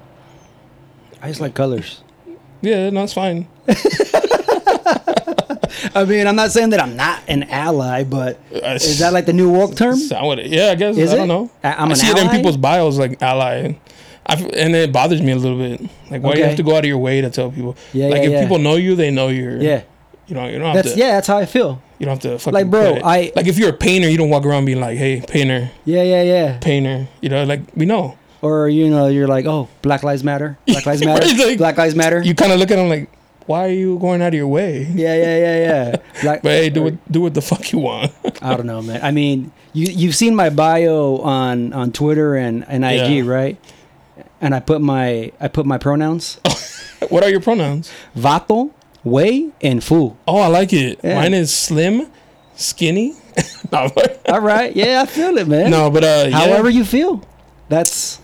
I 1.22 1.28
just 1.28 1.40
like 1.40 1.54
colors. 1.54 2.02
Yeah. 2.62 2.90
No, 2.90 3.04
it's 3.04 3.12
fine. 3.12 3.46
I 5.94 6.04
mean, 6.04 6.26
I'm 6.26 6.36
not 6.36 6.50
saying 6.52 6.70
that 6.70 6.80
I'm 6.80 6.96
not 6.96 7.20
an 7.28 7.44
ally, 7.44 8.04
but 8.04 8.38
Uh, 8.52 8.74
is 8.74 8.98
that 8.98 9.12
like 9.12 9.26
the 9.26 9.32
new 9.32 9.50
woke 9.50 9.76
term? 9.76 9.96
Yeah, 10.10 10.70
I 10.70 10.74
guess. 10.74 10.96
Is 10.96 11.10
I 11.10 11.14
it? 11.14 11.18
don't 11.18 11.28
know. 11.28 11.50
I- 11.62 11.74
I'm 11.74 11.90
I 11.90 11.94
see 11.94 12.08
it 12.08 12.18
in 12.18 12.28
people's 12.30 12.56
bios 12.56 12.98
like 12.98 13.20
ally. 13.22 13.76
I 14.28 14.32
f 14.32 14.40
and 14.54 14.74
it 14.74 14.92
bothers 14.92 15.22
me 15.22 15.32
a 15.32 15.36
little 15.36 15.56
bit. 15.58 15.80
Like, 16.10 16.22
why 16.22 16.32
do 16.32 16.38
you 16.38 16.44
have 16.44 16.56
to 16.56 16.62
go 16.64 16.72
out 16.74 16.80
of 16.84 16.86
your 16.86 16.98
way 16.98 17.20
to 17.20 17.30
tell 17.30 17.50
people? 17.50 17.76
Yeah, 17.92 18.06
like, 18.08 18.16
yeah, 18.22 18.24
if 18.24 18.30
yeah. 18.32 18.42
people 18.42 18.58
know 18.58 18.74
you, 18.76 18.96
they 18.96 19.10
know 19.10 19.28
you're. 19.28 19.60
Yeah, 19.62 19.82
You 20.26 20.34
know, 20.34 20.46
you 20.48 20.58
don't 20.58 20.66
have 20.74 20.74
that's 20.82 20.94
to. 20.94 20.98
yeah, 20.98 21.12
that's 21.12 21.28
how 21.28 21.38
I 21.38 21.46
feel. 21.46 21.80
You 21.98 22.06
don't 22.06 22.22
have 22.22 22.30
to 22.32 22.38
fucking. 22.38 22.52
Like, 22.52 22.70
bro, 22.70 22.98
I- 23.02 23.32
like 23.34 23.46
if 23.46 23.58
you're 23.58 23.70
a 23.70 23.72
painter, 23.72 24.08
you 24.08 24.18
don't 24.18 24.28
walk 24.30 24.44
around 24.44 24.64
being 24.66 24.80
like, 24.80 24.98
"Hey, 24.98 25.22
painter, 25.26 25.70
Yeah, 25.84 26.02
yeah, 26.02 26.22
yeah. 26.22 26.58
painter." 26.58 27.08
You 27.20 27.28
know, 27.30 27.44
like 27.44 27.60
we 27.74 27.86
know. 27.86 28.16
Or 28.42 28.68
you 28.68 28.90
know, 28.90 29.06
you're 29.08 29.26
like, 29.26 29.46
oh, 29.46 29.68
Black 29.82 30.02
Lives 30.02 30.22
Matter. 30.22 30.58
Black 30.66 30.84
Lives 30.86 31.02
Matter. 31.04 31.26
Like- 31.26 31.58
Black 31.58 31.76
Lives 31.78 31.94
Matter. 31.94 32.22
You 32.22 32.34
kind 32.34 32.52
of 32.52 32.58
look 32.58 32.70
at 32.70 32.76
them 32.76 32.88
like, 32.90 33.08
"Why 33.46 33.64
are 33.64 33.72
you 33.72 33.98
going 33.98 34.20
out 34.20 34.28
of 34.28 34.34
your 34.34 34.46
way?" 34.48 34.86
yeah, 34.94 35.14
yeah, 35.16 35.36
yeah, 35.38 35.56
yeah. 35.58 35.96
Black, 36.22 36.42
But 36.42 36.50
hey, 36.52 36.68
do 36.70 36.82
what 36.82 37.12
do 37.12 37.20
what 37.22 37.32
the 37.34 37.40
fuck 37.42 37.72
you 37.72 37.78
want. 37.78 38.12
I 38.42 38.54
don't 38.56 38.66
know, 38.66 38.82
man. 38.82 39.00
I 39.02 39.10
mean, 39.10 39.52
you 39.72 39.86
you've 39.86 40.14
seen 40.14 40.34
my 40.34 40.50
bio 40.50 41.16
on 41.18 41.72
on 41.72 41.92
Twitter 41.92 42.36
and 42.36 42.64
and 42.68 42.84
IG, 42.84 43.24
Yeah. 43.24 43.32
right? 43.32 43.56
And 44.40 44.54
I 44.54 44.60
put 44.60 44.82
my 44.82 45.32
I 45.40 45.48
put 45.48 45.64
my 45.64 45.78
pronouns 45.78 46.38
what 47.08 47.22
are 47.22 47.30
your 47.30 47.40
pronouns? 47.40 47.90
vato, 48.16 48.70
way, 49.06 49.50
and 49.62 49.82
fu. 49.82 50.16
Oh, 50.26 50.38
I 50.38 50.48
like 50.48 50.72
it. 50.72 51.00
Yeah. 51.02 51.14
Mine 51.14 51.34
is 51.34 51.54
slim, 51.54 52.10
skinny. 52.54 53.14
All 53.72 54.40
right, 54.40 54.74
yeah, 54.74 55.02
I 55.02 55.06
feel 55.06 55.36
it, 55.38 55.46
man. 55.48 55.70
no, 55.70 55.90
but 55.90 56.04
uh, 56.04 56.26
yeah. 56.28 56.38
however 56.38 56.70
you 56.70 56.84
feel, 56.84 57.22
that's 57.68 58.20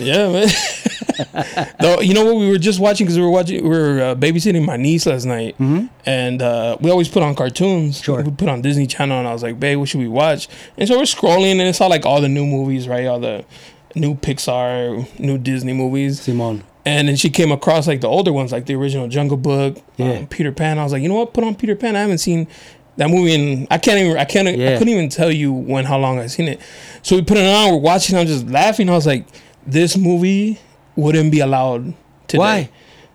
Yeah, 0.00 0.30
man. 0.30 0.48
Though 1.80 2.00
you 2.00 2.14
know 2.14 2.24
what 2.24 2.36
we 2.36 2.50
were 2.50 2.58
just 2.58 2.80
watching 2.80 3.06
because 3.06 3.16
we 3.18 3.24
were 3.24 3.30
watching 3.30 3.62
we 3.62 3.70
were 3.70 4.00
uh, 4.00 4.14
babysitting 4.14 4.64
my 4.64 4.76
niece 4.76 5.06
last 5.06 5.24
night, 5.24 5.56
and 6.04 6.42
uh, 6.42 6.76
we 6.80 6.90
always 6.90 7.08
put 7.08 7.22
on 7.22 7.34
cartoons. 7.34 7.96
Mm-hmm. 7.96 8.04
Sure. 8.04 8.22
we 8.22 8.30
put 8.30 8.48
on 8.48 8.60
Disney 8.60 8.86
Channel, 8.86 9.18
and 9.18 9.28
I 9.28 9.32
was 9.32 9.42
like, 9.42 9.58
"Babe, 9.58 9.78
what 9.78 9.88
should 9.88 10.00
we 10.00 10.08
watch?" 10.08 10.48
And 10.76 10.88
so 10.88 10.98
we're 10.98 11.04
scrolling, 11.04 11.52
and 11.52 11.62
it's 11.62 11.80
all 11.80 11.90
like 11.90 12.04
all 12.04 12.20
the 12.20 12.28
new 12.28 12.46
movies, 12.46 12.88
right? 12.88 13.06
All 13.06 13.20
the 13.20 13.44
new 13.94 14.14
Pixar, 14.14 15.18
new 15.18 15.38
Disney 15.38 15.72
movies. 15.72 16.20
Simon. 16.20 16.64
And 16.86 17.08
then 17.08 17.16
she 17.16 17.28
came 17.28 17.50
across 17.52 17.86
like 17.88 18.00
the 18.00 18.06
older 18.08 18.32
ones, 18.32 18.52
like 18.52 18.64
the 18.66 18.74
original 18.76 19.08
Jungle 19.08 19.36
Book, 19.36 19.76
Yeah. 19.96 20.12
um, 20.12 20.26
Peter 20.28 20.52
Pan. 20.52 20.78
I 20.78 20.84
was 20.84 20.92
like, 20.92 21.02
you 21.02 21.08
know 21.08 21.16
what? 21.16 21.34
Put 21.34 21.42
on 21.44 21.54
Peter 21.56 21.74
Pan. 21.74 21.96
I 21.96 22.00
haven't 22.00 22.18
seen 22.18 22.46
that 22.96 23.10
movie, 23.10 23.34
and 23.34 23.66
I 23.70 23.78
can't 23.78 23.98
even. 23.98 24.16
I 24.16 24.24
can't. 24.24 24.48
I 24.48 24.52
couldn't 24.78 24.88
even 24.88 25.08
tell 25.10 25.30
you 25.30 25.52
when, 25.52 25.84
how 25.84 25.98
long 25.98 26.18
I've 26.18 26.30
seen 26.30 26.48
it. 26.48 26.60
So 27.02 27.16
we 27.16 27.22
put 27.22 27.36
it 27.36 27.44
on. 27.44 27.72
We're 27.74 27.80
watching. 27.80 28.16
I'm 28.16 28.26
just 28.26 28.46
laughing. 28.48 28.88
I 28.88 28.92
was 28.92 29.04
like, 29.06 29.26
this 29.66 29.96
movie 29.96 30.58
wouldn't 30.94 31.30
be 31.32 31.40
allowed 31.40 31.92
today. 32.28 32.38
Why? 32.38 32.70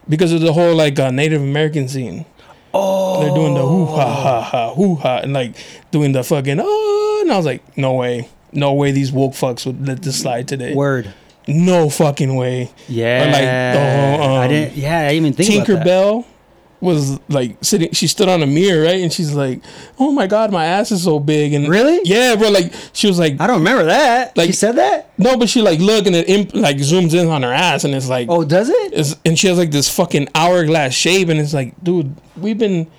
Because 0.10 0.34
of 0.34 0.42
the 0.42 0.52
whole 0.54 0.76
like 0.76 1.00
uh, 1.00 1.10
Native 1.10 1.42
American 1.42 1.88
scene. 1.88 2.26
Oh, 2.74 3.22
they're 3.22 3.34
doing 3.34 3.54
the 3.54 3.66
hoo 3.66 3.86
ha 3.86 4.14
ha 4.14 4.42
ha 4.42 4.74
hoo 4.74 4.96
ha 4.96 5.18
and 5.24 5.34
like 5.34 5.56
doing 5.92 6.12
the 6.12 6.24
fucking 6.24 6.58
oh, 6.62 7.20
and 7.24 7.32
I 7.32 7.38
was 7.38 7.46
like, 7.46 7.78
no 7.78 7.94
way, 7.94 8.30
no 8.54 8.74
way, 8.74 8.92
these 8.92 9.12
woke 9.12 9.34
fucks 9.34 9.66
would 9.66 9.86
let 9.88 10.02
this 10.04 10.22
slide 10.22 10.48
today. 10.48 10.74
Word. 10.74 11.14
No 11.48 11.90
fucking 11.90 12.36
way. 12.36 12.72
Yeah. 12.88 13.24
Or 13.24 13.32
like 13.32 13.42
the 13.76 14.18
whole, 14.24 14.32
um, 14.36 14.42
I 14.42 14.48
didn't. 14.48 14.76
Yeah, 14.78 15.00
I 15.00 15.14
didn't 15.14 15.26
even 15.28 15.34
think 15.34 15.70
about 15.70 15.84
that. 15.84 15.88
Tinkerbell 15.88 16.26
was 16.80 17.20
like 17.30 17.58
sitting. 17.64 17.92
She 17.92 18.08
stood 18.08 18.28
on 18.28 18.42
a 18.42 18.48
mirror, 18.48 18.84
right, 18.86 19.02
and 19.02 19.14
she's 19.14 19.34
like, 19.34 19.62
"Oh 20.00 20.12
my 20.12 20.26
god, 20.28 20.52
my 20.52 20.66
ass 20.66 20.92
is 20.92 21.04
so 21.04 21.20
big." 21.20 21.54
And 21.54 21.68
Really? 21.70 22.00
Yeah, 22.06 22.36
bro. 22.36 22.50
Like 22.50 22.74
she 22.94 23.06
was 23.08 23.20
like, 23.20 23.40
I 23.40 23.46
don't 23.48 23.60
remember 23.60 23.86
that. 23.86 24.36
Like- 24.36 24.48
she 24.48 24.54
said 24.54 24.78
that. 24.78 25.12
no, 25.20 25.38
but 25.38 25.48
she 25.50 25.62
like 25.62 25.80
look 25.80 26.06
and 26.08 26.16
it 26.16 26.28
imp- 26.30 26.56
like 26.56 26.78
zooms 26.78 27.14
in 27.14 27.28
on 27.28 27.44
her 27.44 27.54
ass, 27.54 27.84
and 27.84 27.94
it's 27.94 28.10
like, 28.10 28.28
Oh, 28.30 28.44
does 28.44 28.70
it? 28.74 29.18
and 29.26 29.38
she 29.38 29.48
has 29.48 29.58
like 29.60 29.70
this 29.72 29.90
fucking 29.96 30.30
hourglass 30.34 30.94
shape, 30.94 31.30
and 31.30 31.40
it's 31.40 31.54
like, 31.54 31.74
dude, 31.84 32.16
we've 32.36 32.58
been 32.58 32.90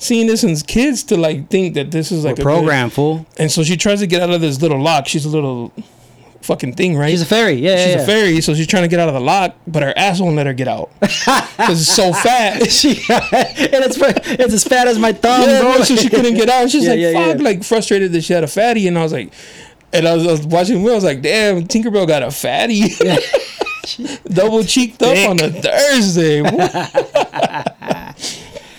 seeing 0.00 0.26
this 0.28 0.40
since 0.42 0.62
kids 0.62 1.02
to 1.04 1.16
like 1.16 1.48
think 1.48 1.74
that 1.74 1.90
this 1.92 2.10
is 2.10 2.24
like 2.24 2.38
We're 2.38 2.42
a 2.42 2.44
good- 2.44 2.58
program 2.60 2.90
fool. 2.90 3.26
and 3.38 3.50
so 3.52 3.62
she 3.62 3.76
tries 3.76 4.00
to 4.00 4.06
get 4.08 4.20
out 4.22 4.30
of 4.30 4.40
this 4.40 4.60
little 4.60 4.80
lock. 4.80 5.06
She's 5.06 5.24
a 5.24 5.28
little 5.28 5.72
fucking 6.42 6.74
thing, 6.74 6.96
right? 6.96 7.10
She's 7.10 7.22
a 7.22 7.26
fairy. 7.26 7.54
Yeah, 7.54 7.76
She's 7.84 7.94
yeah, 7.96 8.02
a 8.02 8.06
fairy, 8.06 8.40
so 8.40 8.54
she's 8.54 8.66
trying 8.66 8.84
to 8.84 8.88
get 8.88 8.98
out 9.00 9.08
of 9.08 9.14
the 9.14 9.20
lock, 9.20 9.54
but 9.66 9.82
her 9.82 9.92
ass 9.96 10.20
won't 10.20 10.36
let 10.36 10.46
her 10.46 10.52
get 10.54 10.68
out 10.68 10.90
because 11.00 11.80
it's 11.80 11.94
so 11.94 12.12
fat. 12.12 12.62
She 12.70 12.90
and 13.10 13.84
it's 13.84 13.96
it's 14.00 14.54
as 14.54 14.64
fat 14.64 14.88
as 14.88 14.98
my 14.98 15.12
thumb, 15.12 15.42
yeah, 15.48 15.60
bro. 15.60 15.82
so 15.82 15.96
she 15.96 16.08
couldn't 16.08 16.34
get 16.34 16.48
out. 16.48 16.70
She's 16.70 16.84
Yeah, 16.84 16.90
like, 16.90 17.00
yeah, 17.00 17.32
fuck, 17.32 17.40
like 17.42 17.64
frustrated 17.64 18.12
that 18.12 18.22
she 18.22 18.32
had 18.32 18.44
a 18.44 18.48
fatty, 18.48 18.86
and 18.88 18.98
I 18.98 19.02
was 19.02 19.12
like, 19.12 19.32
and 19.92 20.06
I 20.06 20.14
was, 20.14 20.26
I 20.26 20.30
was 20.32 20.46
watching 20.46 20.78
movie, 20.78 20.92
I 20.92 20.94
was 20.94 21.04
like, 21.04 21.22
damn, 21.22 21.64
Tinkerbell 21.64 22.06
got 22.06 22.22
a 22.22 22.30
fatty, 22.30 22.88
double 24.28 24.62
cheeked 24.64 25.02
up 25.02 25.30
on 25.30 25.40
a 25.40 25.50
Thursday. 25.50 26.42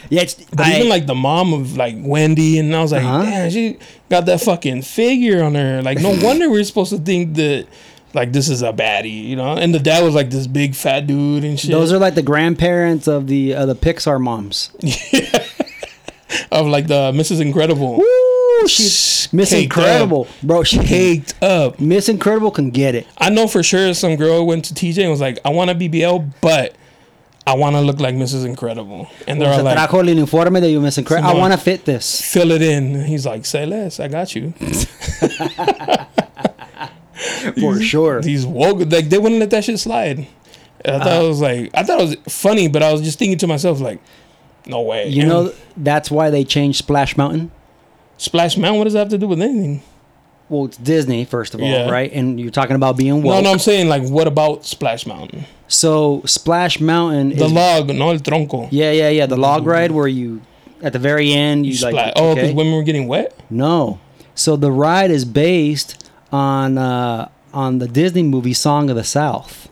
Yeah, 0.10 0.22
it's, 0.24 0.34
But 0.34 0.62
I- 0.62 0.76
even 0.78 0.90
like 0.90 1.06
the 1.06 1.16
mom 1.16 1.54
of 1.54 1.78
like 1.78 1.96
Wendy, 1.98 2.58
and 2.60 2.76
I 2.76 2.82
was 2.82 2.92
like, 2.92 3.04
Uh-huh. 3.04 3.24
damn, 3.24 3.50
she 3.52 3.78
got 4.10 4.26
that 4.26 4.42
fucking 4.42 4.82
figure 4.82 5.44
on 5.44 5.56
her. 5.56 5.82
Like, 5.82 6.00
no 6.00 6.18
wonder 6.24 6.50
we're 6.50 6.64
supposed 6.64 6.92
to 6.92 6.98
think 7.00 7.36
that. 7.36 7.68
Like 8.12 8.32
this 8.32 8.50
is 8.50 8.64
a 8.64 8.74
baddie, 8.74 9.24
you 9.24 9.36
know, 9.36 9.54
and 9.54 9.72
the 9.72 9.78
dad 9.78 10.04
was 10.04 10.16
like 10.16 10.32
this 10.32 10.48
big 10.48 10.74
fat 10.74 11.06
dude 11.06 11.44
and 11.44 11.60
shit. 11.60 11.70
those 11.70 11.94
are 11.94 12.00
like 12.00 12.16
the 12.16 12.24
grandparents 12.24 13.08
of 13.08 13.28
the 13.28 13.54
uh, 13.54 13.68
the 13.68 13.76
Pixar 13.76 14.20
moms. 14.20 14.72
of 16.52 16.66
like 16.66 16.88
the 16.88 17.12
Mrs. 17.12 17.40
Incredible. 17.40 17.98
Woo, 17.98 18.68
she's 18.68 19.30
Miss 19.32 19.52
Caked 19.52 19.64
Incredible, 19.66 20.28
bro. 20.42 20.64
She 20.64 20.80
Caked 20.80 21.36
up. 21.44 21.80
Miss 21.80 22.10
Incredible 22.10 22.50
can 22.50 22.72
get 22.72 22.96
it. 22.96 23.06
I 23.20 23.30
know 23.30 23.48
for 23.48 23.62
sure 23.62 23.94
some 23.94 24.16
girl 24.16 24.46
went 24.48 24.66
to 24.66 24.74
TJ 24.74 25.02
and 25.04 25.12
was 25.12 25.22
like, 25.22 25.38
I 25.46 25.50
want 25.50 25.70
a 25.70 25.76
BBL, 25.76 26.34
but 26.42 26.76
I 27.50 27.56
want 27.56 27.76
to 27.76 27.82
look 27.82 28.00
like 28.00 28.16
Mrs. 28.16 28.46
Incredible. 28.46 29.08
And 29.28 29.42
they're 29.42 29.62
like, 29.64 29.78
trajo 29.78 30.00
el 30.00 30.06
uniforme 30.16 30.60
de 30.62 30.72
you, 30.72 30.82
Miss 30.82 30.98
Incredible. 30.98 31.30
I 31.30 31.34
want 31.34 31.54
to 31.54 31.60
fit 31.60 31.86
this. 31.86 32.22
fill 32.22 32.52
it 32.52 32.62
in. 32.62 32.96
And 32.96 33.06
he's 33.08 33.26
like, 33.26 33.46
say 33.46 33.66
less. 33.66 34.00
I 34.00 34.08
got 34.08 34.36
you. 34.36 34.54
For 37.60 37.82
sure. 37.82 38.22
He's 38.22 38.46
woke. 38.46 38.80
Like, 38.92 39.10
they 39.10 39.18
wouldn't 39.18 39.40
let 39.40 39.50
that 39.50 39.64
shit 39.66 39.80
slide. 39.80 40.28
And 40.86 40.96
I 40.96 41.00
thought 41.04 41.22
Uh. 41.22 41.26
it 41.26 41.28
was 41.28 41.42
like, 41.42 41.72
I 41.74 41.84
thought 41.84 42.00
it 42.00 42.04
was 42.04 42.16
funny, 42.34 42.68
but 42.68 42.84
I 42.84 42.92
was 42.94 43.02
just 43.02 43.20
thinking 43.20 43.38
to 43.40 43.48
myself, 43.48 43.82
like, 43.82 44.00
no 44.66 44.82
way. 44.82 45.08
You 45.10 45.22
And 45.24 45.30
know 45.30 45.54
that's 45.76 46.10
why 46.12 46.30
they 46.30 46.44
changed 46.44 46.78
Splash 46.78 47.18
Mountain. 47.18 47.52
Splash 48.18 48.58
Mountain, 48.58 48.78
what 48.78 48.84
does 48.86 48.94
that 48.94 49.00
have 49.00 49.10
to 49.10 49.18
do 49.18 49.28
with 49.28 49.42
anything? 49.42 49.82
Well, 50.50 50.66
it's 50.66 50.78
Disney 50.78 51.26
first 51.26 51.54
of 51.54 51.62
all, 51.62 51.68
Yeah. 51.68 51.90
right? 51.90 52.12
And 52.12 52.40
you're 52.40 52.52
talking 52.52 52.76
about 52.76 52.98
being 52.98 53.22
No, 53.22 53.36
woke. 53.36 53.44
no, 53.44 53.52
I'm 53.52 53.60
saying, 53.60 53.88
like, 53.88 54.04
what 54.10 54.28
about 54.28 54.66
Splash 54.66 55.06
Mountain? 55.06 55.46
So 55.68 56.24
Splash 56.26 56.80
Mountain 56.80 57.30
The 57.38 57.46
is 57.46 57.52
log, 57.54 57.90
no 57.94 58.10
el 58.10 58.18
tronco. 58.20 58.68
yeah, 58.72 58.92
yeah, 58.92 59.10
yeah. 59.10 59.26
The 59.28 59.38
log 59.38 59.66
ride 59.68 59.92
where 59.92 60.08
you 60.08 60.42
at 60.82 60.94
the 60.94 61.00
very 61.00 61.32
end 61.34 61.66
you 61.66 61.74
Splat- 61.76 61.94
like 61.94 62.14
oh, 62.16 62.34
because 62.34 62.50
okay. 62.50 62.56
women 62.56 62.74
were 62.74 62.84
getting 62.84 63.08
wet? 63.08 63.34
No. 63.50 64.00
So 64.34 64.56
the 64.56 64.72
ride 64.72 65.12
is 65.12 65.26
based 65.26 66.10
on 66.32 66.78
uh, 66.78 67.28
on 67.54 67.78
the 67.80 67.88
Disney 67.88 68.24
movie 68.24 68.54
Song 68.54 68.90
of 68.90 68.96
the 68.96 69.04
South. 69.04 69.68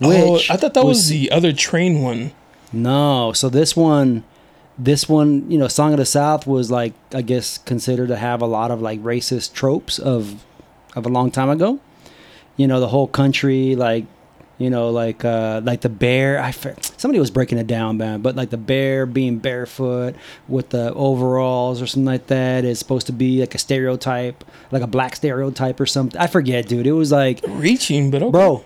oh, 0.00 0.32
Which 0.34 0.50
I 0.50 0.56
thought 0.56 0.74
that 0.74 0.84
was, 0.84 1.08
the 1.08 1.30
other 1.30 1.52
train 1.52 2.02
one. 2.02 2.32
No. 2.72 3.32
So 3.34 3.48
this 3.50 3.76
one 3.76 4.24
this 4.78 5.08
one, 5.08 5.50
you 5.50 5.58
know, 5.58 5.68
Song 5.68 5.92
of 5.92 5.98
the 5.98 6.06
South 6.06 6.46
was 6.46 6.70
like 6.70 6.94
I 7.14 7.22
guess 7.22 7.58
considered 7.58 8.08
to 8.08 8.16
have 8.16 8.42
a 8.42 8.46
lot 8.46 8.70
of 8.70 8.80
like 8.80 9.00
racist 9.02 9.52
tropes 9.52 9.98
of 9.98 10.44
of 10.94 11.06
a 11.06 11.08
long 11.08 11.30
time 11.30 11.50
ago. 11.50 11.80
You 12.56 12.66
know, 12.66 12.80
the 12.80 12.88
whole 12.88 13.06
country 13.06 13.76
like 13.76 14.06
you 14.62 14.70
know, 14.70 14.90
like 14.90 15.24
uh, 15.24 15.60
like 15.64 15.80
the 15.80 15.88
bear. 15.88 16.40
I 16.40 16.52
somebody 16.52 17.18
was 17.18 17.32
breaking 17.32 17.58
it 17.58 17.66
down, 17.66 17.96
man. 17.96 18.22
But 18.22 18.36
like 18.36 18.50
the 18.50 18.56
bear 18.56 19.06
being 19.06 19.38
barefoot 19.38 20.14
with 20.46 20.70
the 20.70 20.94
overalls 20.94 21.82
or 21.82 21.86
something 21.88 22.06
like 22.06 22.28
that 22.28 22.64
is 22.64 22.78
supposed 22.78 23.06
to 23.08 23.12
be 23.12 23.40
like 23.40 23.56
a 23.56 23.58
stereotype, 23.58 24.44
like 24.70 24.82
a 24.82 24.86
black 24.86 25.16
stereotype 25.16 25.80
or 25.80 25.86
something. 25.86 26.20
I 26.20 26.28
forget, 26.28 26.68
dude. 26.68 26.86
It 26.86 26.92
was 26.92 27.10
like, 27.10 27.40
Reaching, 27.48 28.12
but 28.12 28.22
okay. 28.22 28.30
bro, 28.30 28.64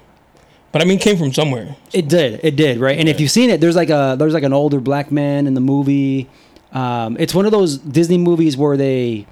But 0.72 0.82
I 0.82 0.84
mean, 0.84 0.98
it 0.98 1.02
came 1.02 1.16
from 1.16 1.32
somewhere. 1.32 1.74
it 1.92 2.08
did, 2.08 2.40
it 2.42 2.54
did, 2.56 2.78
right? 2.78 2.98
And 2.98 3.08
if 3.08 3.18
you've 3.20 3.30
seen 3.30 3.48
it, 3.50 3.60
there's 3.60 3.76
like 3.76 3.88
a 3.90 4.16
there's 4.18 4.34
like 4.34 4.42
an 4.42 4.52
older 4.52 4.80
black 4.80 5.10
man 5.10 5.46
in 5.46 5.54
the 5.54 5.60
movie. 5.60 6.28
Um, 6.72 7.16
it's 7.18 7.34
one 7.34 7.46
of 7.46 7.52
those 7.52 7.78
Disney 7.78 8.18
movies 8.18 8.56
where 8.56 8.76
they, 8.76 9.26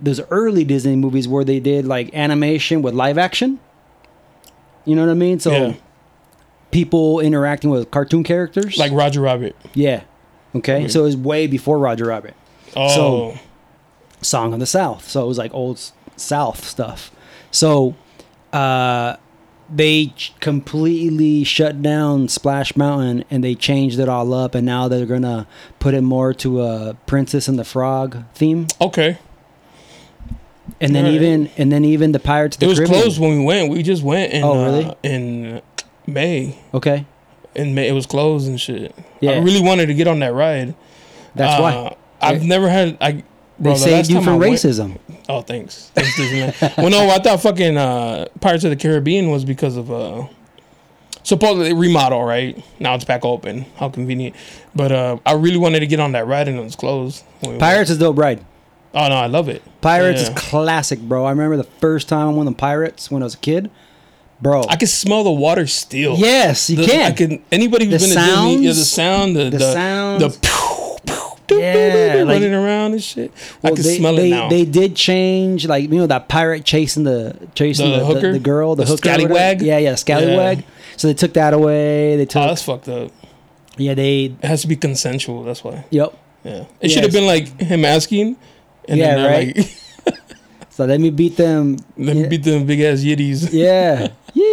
those 0.00 0.20
early 0.30 0.62
Disney 0.64 0.94
movies 0.94 1.26
where 1.26 1.42
they 1.42 1.58
did 1.58 1.84
like 1.86 2.14
animation 2.14 2.80
with 2.82 2.94
live 2.94 3.18
action. 3.18 3.58
You 4.84 4.94
know 4.94 5.04
what 5.04 5.10
I 5.10 5.14
mean? 5.14 5.40
So 5.40 5.50
Yeah. 5.50 5.74
people 6.70 7.18
interacting 7.20 7.70
with 7.70 7.90
cartoon 7.90 8.22
characters. 8.22 8.76
Like 8.78 8.92
Roger 8.92 9.22
Rabbit. 9.22 9.56
yeah, 9.74 10.02
okay. 10.54 10.86
So 10.86 11.00
it 11.00 11.04
was 11.04 11.16
way 11.16 11.46
before 11.48 11.78
Roger 11.78 12.04
Rabbit. 12.06 12.34
Oh, 12.76 13.36
Song 14.20 14.52
of 14.52 14.60
the 14.60 14.66
South. 14.66 15.08
So 15.08 15.24
it 15.24 15.26
was 15.26 15.38
like 15.38 15.52
old 15.54 15.80
South 16.16 16.64
stuff. 16.64 17.10
So 17.50 17.94
uh, 18.52 19.16
they 19.72 20.06
ch- 20.08 20.32
completely 20.40 21.44
shut 21.44 21.80
down 21.82 22.28
Splash 22.28 22.76
Mountain 22.76 23.24
and 23.30 23.42
they 23.42 23.54
changed 23.54 23.98
it 23.98 24.08
all 24.08 24.32
up. 24.34 24.54
And 24.54 24.66
now 24.66 24.88
they're 24.88 25.06
gonna 25.06 25.46
put 25.78 25.94
it 25.94 26.02
more 26.02 26.32
to 26.34 26.62
a 26.62 26.94
Princess 27.06 27.48
and 27.48 27.58
the 27.58 27.64
Frog 27.64 28.24
theme. 28.34 28.66
okay. 28.80 29.18
And 30.80 30.94
then 30.94 31.04
Alright. 31.04 31.20
even 31.20 31.50
and 31.58 31.70
then 31.70 31.84
even 31.84 32.12
the 32.12 32.18
Pirates 32.18 32.56
of 32.56 32.60
the 32.60 32.66
It 32.66 32.68
was 32.70 32.78
Caribbean. 32.78 33.02
closed 33.02 33.20
when 33.20 33.38
we 33.38 33.44
went. 33.44 33.70
We 33.70 33.82
just 33.82 34.02
went 34.02 34.32
in 34.32 34.42
Oh, 34.42 34.52
uh, 34.60 34.64
really? 34.64 34.94
in 35.02 35.62
May. 36.06 36.58
Okay, 36.72 37.04
In 37.54 37.74
May, 37.74 37.88
it 37.88 37.92
was 37.92 38.06
closed 38.06 38.48
and 38.48 38.60
shit. 38.60 38.94
Yeah. 39.20 39.32
I 39.32 39.38
really 39.38 39.60
wanted 39.60 39.86
to 39.86 39.94
get 39.94 40.08
on 40.08 40.18
that 40.20 40.32
ride. 40.34 40.74
that's 41.34 41.58
Uh, 41.58 41.62
why 41.62 41.96
I've 42.20 42.42
never 42.44 42.68
had. 42.70 42.96
I 43.00 43.22
they 43.64 43.70
bro, 43.70 43.74
saved 43.76 44.10
you 44.10 44.22
from 44.22 44.38
went- 44.38 44.52
racism. 44.54 44.98
Oh, 45.28 45.40
thanks. 45.40 45.90
Thanks, 45.94 46.76
well, 46.76 46.90
no, 46.90 47.08
I 47.08 47.18
thought 47.18 47.40
fucking 47.40 47.76
uh, 47.76 48.26
Pirates 48.40 48.62
of 48.64 48.70
the 48.70 48.76
Caribbean 48.76 49.30
was 49.30 49.44
because 49.44 49.76
of 49.76 49.90
uh, 49.90 50.26
supposedly 51.22 51.72
remodel. 51.72 52.22
Right 52.24 52.62
now, 52.78 52.94
it's 52.94 53.04
back 53.04 53.24
open. 53.24 53.64
How 53.76 53.88
convenient. 53.88 54.36
But 54.74 54.92
uh, 54.92 55.18
I 55.24 55.32
really 55.32 55.56
wanted 55.58 55.80
to 55.80 55.86
get 55.86 56.00
on 56.00 56.12
that 56.12 56.26
ride 56.26 56.48
and 56.48 56.58
it 56.58 56.62
was 56.62 56.76
closed. 56.76 57.24
when 57.40 57.42
we 57.42 57.48
went. 57.54 57.60
Pirates 57.60 57.90
is 57.90 57.98
dope 57.98 58.18
ride. 58.18 58.44
Oh 58.92 59.08
no, 59.08 59.14
I 59.16 59.26
love 59.26 59.48
it. 59.48 59.62
Pirates 59.80 60.22
Yeah. 60.22 60.34
is 60.34 60.40
classic, 60.40 61.00
bro. 61.00 61.24
I 61.24 61.30
remember 61.30 61.56
the 61.56 61.64
first 61.64 62.08
time 62.08 62.28
I 62.28 62.30
went 62.30 62.40
on 62.40 62.46
the 62.46 62.52
Pirates 62.52 63.10
when 63.10 63.22
I 63.22 63.26
was 63.26 63.34
a 63.34 63.38
kid, 63.38 63.70
bro. 64.40 64.62
I 64.68 64.76
can 64.76 64.86
smell 64.86 65.24
the 65.24 65.32
water 65.32 65.66
still. 65.66 66.16
yes, 66.16 66.70
you 66.70 66.76
The- 66.76 66.84
can. 66.86 67.12
I 67.12 67.14
can. 67.14 67.44
Anybody 67.50 67.86
who's 67.86 68.02
The 68.02 68.14
been 68.14 68.24
to 68.24 68.32
Disney, 68.32 68.66
yeah, 68.66 68.72
the 68.72 68.74
sound, 68.84 69.36
the 69.36 69.44
the 69.44 69.58
the, 69.58 69.72
sounds. 69.72 70.38
the 70.38 70.48
doo, 71.46 71.58
Yeah, 71.58 72.12
doo, 72.14 72.24
like- 72.24 72.34
running 72.34 72.54
around 72.54 72.92
and 72.92 73.02
shit. 73.02 73.30
I 73.32 73.56
Well, 73.62 73.74
can 73.74 73.82
they, 73.84 73.96
smell 73.98 74.14
they, 74.16 74.26
it 74.28 74.30
now. 74.30 74.48
They 74.48 74.64
did 74.64 74.96
change, 74.96 75.66
like 75.66 75.82
you 75.84 75.88
know, 75.98 76.06
that 76.06 76.28
pirate 76.28 76.64
chasing 76.64 77.04
the 77.04 77.36
chasing 77.54 77.90
The 77.90 77.92
the, 77.92 77.98
the, 78.00 78.04
hooker? 78.06 78.32
the 78.32 78.38
girl, 78.38 78.74
the, 78.74 78.84
The 78.84 78.90
hooker, 78.90 79.08
scallywag? 79.14 79.62
Yeah, 79.62 79.78
yeah, 79.78 79.94
scallywag. 79.94 80.64
So 80.96 81.08
they 81.08 81.14
took 81.14 81.34
that 81.34 81.52
away. 81.54 82.16
They 82.16 82.26
took. 82.26 82.42
oh, 82.42 82.46
that's 82.48 82.62
fucked 82.62 82.88
up. 82.88 83.10
yeah, 83.76 83.94
they, 83.94 84.26
It 84.40 84.44
has 84.44 84.62
to 84.62 84.68
be 84.68 84.76
consensual. 84.76 85.42
That's 85.42 85.62
why. 85.64 85.84
yep. 85.90 86.16
Yeah, 86.44 86.64
it 86.80 86.90
should 86.90 87.02
have 87.04 87.12
been 87.12 87.26
like 87.26 87.58
him 87.60 87.84
asking. 87.84 88.36
And 88.86 88.98
Yeah, 88.98 89.14
then 89.16 89.32
right. 89.32 89.56
Like, 89.56 90.18
So 90.70 90.84
let 90.84 91.00
me 91.00 91.10
beat 91.10 91.36
them. 91.36 91.76
Let 91.96 92.16
me 92.16 92.26
beat 92.28 92.42
them 92.42 92.66
big 92.66 92.80
ass 92.80 93.00
yiddies. 93.00 93.48
Yeah. 93.52 94.08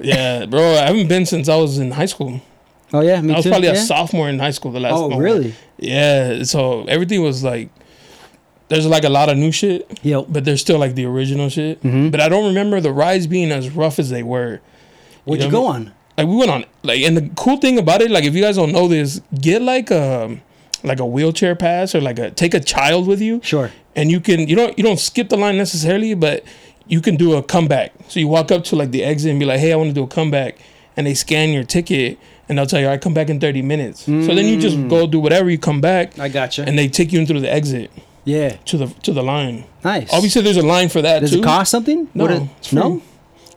Yeah, 0.00 0.46
bro. 0.46 0.74
I 0.74 0.86
haven't 0.86 1.08
been 1.08 1.26
since 1.26 1.48
I 1.48 1.56
was 1.56 1.78
in 1.78 1.90
high 1.90 2.06
school. 2.06 2.40
Oh 2.92 3.00
yeah, 3.00 3.20
me 3.20 3.32
I 3.32 3.36
was 3.36 3.44
too. 3.44 3.50
probably 3.50 3.68
yeah. 3.68 3.74
a 3.74 3.76
sophomore 3.76 4.28
in 4.28 4.38
high 4.38 4.50
school 4.52 4.72
the 4.72 4.80
last 4.80 4.92
time. 4.92 5.00
Oh 5.02 5.08
went. 5.08 5.20
really? 5.22 5.54
Yeah. 5.78 6.42
So 6.44 6.84
everything 6.84 7.22
was 7.22 7.44
like, 7.44 7.68
there's 8.68 8.86
like 8.86 9.04
a 9.04 9.08
lot 9.08 9.28
of 9.28 9.36
new 9.38 9.52
shit, 9.52 9.98
Yep. 10.02 10.26
but 10.28 10.44
there's 10.44 10.60
still 10.60 10.78
like 10.78 10.94
the 10.94 11.04
original 11.06 11.48
shit. 11.48 11.82
Mhm. 11.82 12.10
But 12.10 12.20
I 12.20 12.28
don't 12.28 12.46
remember 12.46 12.80
the 12.80 12.92
rides 12.92 13.26
being 13.26 13.50
as 13.52 13.70
rough 13.70 13.98
as 13.98 14.10
they 14.10 14.22
were. 14.22 14.60
What'd 15.24 15.44
you 15.44 15.50
know 15.50 15.60
go 15.62 15.68
I 15.68 15.78
mean? 15.78 15.88
on? 15.88 15.94
Like 16.16 16.26
we 16.26 16.36
went 16.36 16.50
on 16.50 16.64
like, 16.82 17.00
and 17.02 17.16
the 17.16 17.30
cool 17.36 17.58
thing 17.58 17.78
about 17.78 18.00
it, 18.02 18.10
like 18.10 18.24
if 18.24 18.34
you 18.34 18.42
guys 18.42 18.56
don't 18.56 18.72
know 18.72 18.88
this, 18.88 19.20
get 19.40 19.62
like 19.62 19.90
a 19.90 20.38
like 20.84 21.00
a 21.00 21.06
wheelchair 21.06 21.54
pass 21.56 21.94
or 21.94 22.00
like 22.00 22.18
a 22.18 22.30
take 22.30 22.54
a 22.54 22.60
child 22.60 23.06
with 23.06 23.20
you. 23.20 23.40
Sure. 23.42 23.70
and 23.96 24.10
you 24.10 24.20
can 24.20 24.46
you 24.48 24.56
don't 24.56 24.76
you 24.78 24.84
don't 24.84 24.98
skip 25.00 25.28
the 25.28 25.36
line 25.36 25.56
necessarily, 25.56 26.14
but 26.14 26.42
you 26.86 27.00
can 27.00 27.16
do 27.16 27.34
a 27.34 27.42
comeback. 27.42 27.92
So 28.08 28.18
you 28.20 28.28
walk 28.28 28.50
up 28.50 28.64
to 28.64 28.76
like 28.76 28.90
the 28.92 29.04
exit 29.04 29.30
and 29.30 29.38
be 29.38 29.44
like, 29.46 29.60
"Hey, 29.60 29.72
I 29.72 29.76
want 29.76 29.88
to 29.90 29.94
do 29.94 30.04
a 30.04 30.06
comeback," 30.06 30.56
and 30.96 31.06
they 31.06 31.14
scan 31.14 31.50
your 31.50 31.64
ticket, 31.64 32.18
and 32.48 32.56
they'll 32.58 32.66
tell 32.66 32.80
you, 32.80 32.88
"I 32.88 32.96
come 32.98 33.14
back 33.14 33.28
in 33.30 33.38
30 33.40 33.62
minutes." 33.62 34.02
So 34.04 34.12
then 34.34 34.46
you 34.46 34.58
just 34.58 34.76
go 34.88 35.06
do 35.06 35.20
whatever. 35.20 35.50
You 35.50 35.58
come 35.58 35.80
back, 35.80 36.14
Mm. 36.14 36.22
I 36.22 36.28
gotcha. 36.28 36.64
and 36.66 36.78
they 36.78 36.88
take 36.88 37.12
you 37.12 37.20
in 37.20 37.26
through 37.26 37.40
the 37.40 37.52
exit 37.52 37.90
yeah, 38.24 38.56
to 38.66 38.76
the 38.76 38.86
to 39.02 39.12
the 39.12 39.22
line. 39.22 39.64
nice. 39.84 40.12
Obviously, 40.12 40.42
there's 40.42 40.56
a 40.56 40.62
line 40.66 40.88
for 40.88 41.02
that 41.02 41.20
Does 41.20 41.32
too. 41.32 41.38
it 41.40 41.44
cost 41.44 41.70
something? 41.70 42.08
No, 42.14 42.26
it- 42.26 42.42
it's 42.58 42.68
free. 42.68 42.80
no. 42.80 43.02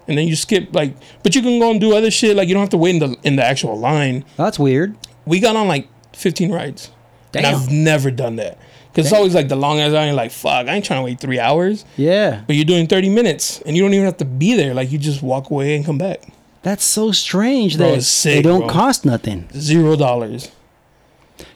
And 0.07 0.17
then 0.17 0.27
you 0.27 0.35
skip 0.35 0.69
like, 0.73 0.93
but 1.23 1.35
you 1.35 1.41
can 1.41 1.59
go 1.59 1.71
and 1.71 1.79
do 1.79 1.95
other 1.95 2.11
shit. 2.11 2.35
Like 2.35 2.47
you 2.47 2.53
don't 2.53 2.61
have 2.61 2.69
to 2.71 2.77
wait 2.77 2.95
in 2.95 2.99
the 2.99 3.15
in 3.23 3.35
the 3.37 3.43
actual 3.45 3.77
line. 3.77 4.25
That's 4.37 4.57
weird. 4.59 4.95
We 5.25 5.39
got 5.39 5.55
on 5.55 5.67
like 5.67 5.87
15 6.13 6.51
rides. 6.51 6.89
And 7.33 7.45
I've 7.45 7.71
never 7.71 8.11
done 8.11 8.35
that. 8.37 8.57
Because 8.91 9.05
it's 9.05 9.13
always 9.13 9.33
like 9.33 9.47
the 9.47 9.55
long 9.55 9.79
ass 9.79 9.93
line. 9.93 10.07
You're 10.07 10.15
like, 10.15 10.31
fuck, 10.31 10.67
I 10.67 10.75
ain't 10.75 10.83
trying 10.83 10.99
to 10.99 11.05
wait 11.05 11.21
three 11.21 11.39
hours. 11.39 11.85
Yeah, 11.95 12.41
But 12.45 12.57
you're 12.57 12.65
doing 12.65 12.87
30 12.87 13.07
minutes 13.09 13.61
and 13.65 13.77
you 13.77 13.83
don't 13.83 13.93
even 13.93 14.03
have 14.05 14.17
to 14.17 14.25
be 14.25 14.53
there. 14.55 14.73
Like 14.73 14.91
you 14.91 14.97
just 14.97 15.21
walk 15.23 15.49
away 15.49 15.75
and 15.77 15.85
come 15.85 15.97
back. 15.97 16.23
That's 16.63 16.83
so 16.83 17.11
strange 17.11 17.77
Bro, 17.77 17.95
that 17.95 18.01
sick, 18.03 18.35
they 18.35 18.41
don't 18.41 18.61
bro. 18.61 18.69
cost 18.69 19.05
nothing. 19.05 19.47
Zero 19.53 19.95
dollars. 19.95 20.51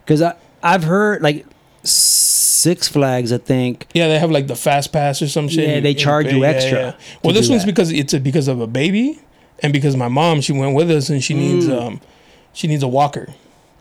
Because 0.04 0.22
I 0.22 0.36
I've 0.64 0.84
heard 0.84 1.22
like 1.22 1.46
Six 1.84 2.88
Flags. 2.88 3.32
I 3.32 3.38
think 3.38 3.88
Yeah, 3.94 4.08
they 4.08 4.18
have 4.20 4.32
like 4.32 4.48
the 4.48 4.56
fast 4.56 4.92
pass 4.92 5.22
or 5.22 5.28
some 5.28 5.48
shit. 5.48 5.68
Yeah, 5.70 5.80
they 5.80 5.94
charge 5.94 6.32
you 6.32 6.44
extra 6.44 6.96
Well, 7.24 7.34
this 7.34 7.50
one's 7.50 7.62
that. 7.64 7.68
because 7.68 7.92
it's 7.92 8.14
a, 8.14 8.20
because 8.20 8.48
of 8.48 8.60
a 8.60 8.68
baby, 8.68 9.20
and 9.62 9.72
because 9.72 9.96
my 9.96 10.08
mom 10.08 10.42
she 10.42 10.52
went 10.54 10.76
with 10.76 10.90
us 10.90 11.10
and 11.10 11.24
she 11.24 11.34
needs 11.34 11.68
Mm. 11.68 11.82
um 11.82 12.02
she 12.54 12.68
needs 12.68 12.82
a 12.84 12.88
walker. 12.88 13.28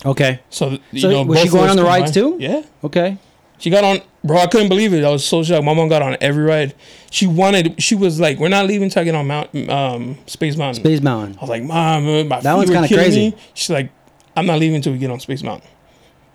okay, 0.05 0.41
So 0.51 0.79
you 0.93 1.01
So 1.01 1.11
know, 1.11 1.23
was 1.23 1.41
she 1.41 1.49
going 1.49 1.71
on 1.71 1.77
the 1.77 1.85
rides 1.85 2.11
too? 2.11 2.37
Yeah, 2.39 2.63
okay. 2.83 3.17
She 3.59 3.71
got 3.71 3.85
on. 3.85 4.01
Bro, 4.23 4.38
I 4.38 4.47
couldn't 4.47 4.69
believe 4.69 4.95
it. 4.95 5.05
I 5.05 5.11
was 5.11 5.25
so 5.25 5.43
shocked. 5.43 5.64
My 5.64 5.75
mom 5.75 5.88
got 5.88 6.01
on 6.03 6.17
every 6.21 6.45
ride. 6.45 6.75
She 7.11 7.27
wanted. 7.27 7.81
She 7.83 7.95
was 7.95 8.19
like, 8.19 8.38
"We're 8.38 8.49
not 8.49 8.67
leaving 8.67 8.88
till 8.90 9.03
I 9.03 9.05
get 9.05 9.14
on 9.14 9.27
Mount 9.27 9.69
um 9.69 10.17
Space 10.27 10.57
Mountain." 10.57 10.83
Space 10.83 11.01
Mountain. 11.03 11.37
I 11.38 11.40
was 11.43 11.51
like, 11.51 11.62
"Mom, 11.62 12.05
my 12.29 12.40
That 12.40 12.55
one's 12.57 12.69
were 12.69 12.75
kinda 12.75 12.88
killing 12.88 13.05
crazy. 13.05 13.31
me." 13.31 13.37
She's 13.55 13.71
like, 13.71 13.90
"I'm 14.37 14.47
not 14.47 14.59
leaving 14.59 14.77
until 14.77 14.93
we 14.93 14.99
get 14.99 15.11
on 15.11 15.21
Space 15.21 15.43
Mountain." 15.43 15.69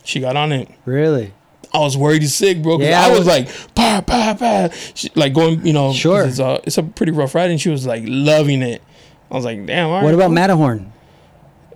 She 0.03 0.19
got 0.19 0.36
on 0.36 0.51
it. 0.51 0.69
Really? 0.86 1.34
I 1.73 1.79
was 1.79 1.95
worried 1.97 2.21
he's 2.23 2.34
sick, 2.34 2.62
bro. 2.63 2.79
Yeah, 2.79 2.99
I 3.05 3.10
was 3.10 3.19
was- 3.19 3.27
like, 3.27 3.49
bah, 3.75 4.01
bah, 4.05 4.34
bah. 4.39 4.69
She, 4.95 5.10
like 5.15 5.34
going, 5.34 5.63
you 5.65 5.73
know, 5.73 5.93
Sure. 5.93 6.23
It's 6.25 6.39
a, 6.39 6.60
it's 6.63 6.79
a 6.79 6.84
pretty 6.84 7.12
rough 7.12 7.36
ride, 7.36 7.51
and 7.51 7.62
she 7.62 7.69
was 7.69 7.86
like 7.86 8.03
loving 8.08 8.62
it. 8.63 8.82
I 9.29 9.36
was 9.36 9.45
like, 9.45 9.63
damn. 9.67 9.88
All 9.89 9.95
right, 9.95 10.03
What 10.03 10.13
about 10.15 10.27
cool. 10.27 10.34
Matterhorn? 10.36 10.91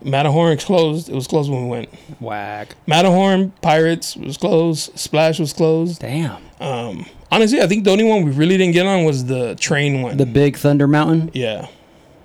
Matterhorn? 0.06 0.58
Closed. 0.58 1.10
It 1.10 1.16
was 1.16 1.28
closed 1.28 1.52
when 1.52 1.64
we 1.64 1.70
went. 1.70 1.90
Whack. 2.20 2.76
Matterhorn 2.88 3.52
Pirates 3.62 4.16
was 4.16 4.38
closed. 4.38 4.98
Splash 4.98 5.40
was 5.40 5.54
closed. 5.54 6.02
Damn. 6.02 6.42
Um, 6.60 7.06
honestly, 7.32 7.62
I 7.62 7.68
think 7.68 7.84
the 7.84 7.92
only 7.92 8.04
one 8.04 8.24
we 8.24 8.32
really 8.32 8.58
didn't 8.58 8.74
get 8.74 8.86
on 8.86 9.04
was 9.04 9.26
the 9.26 9.56
train 9.56 10.02
one. 10.02 10.18
The 10.18 10.26
Big 10.26 10.58
Thunder 10.58 10.88
Mountain. 10.88 11.32
yeah, 11.34 11.68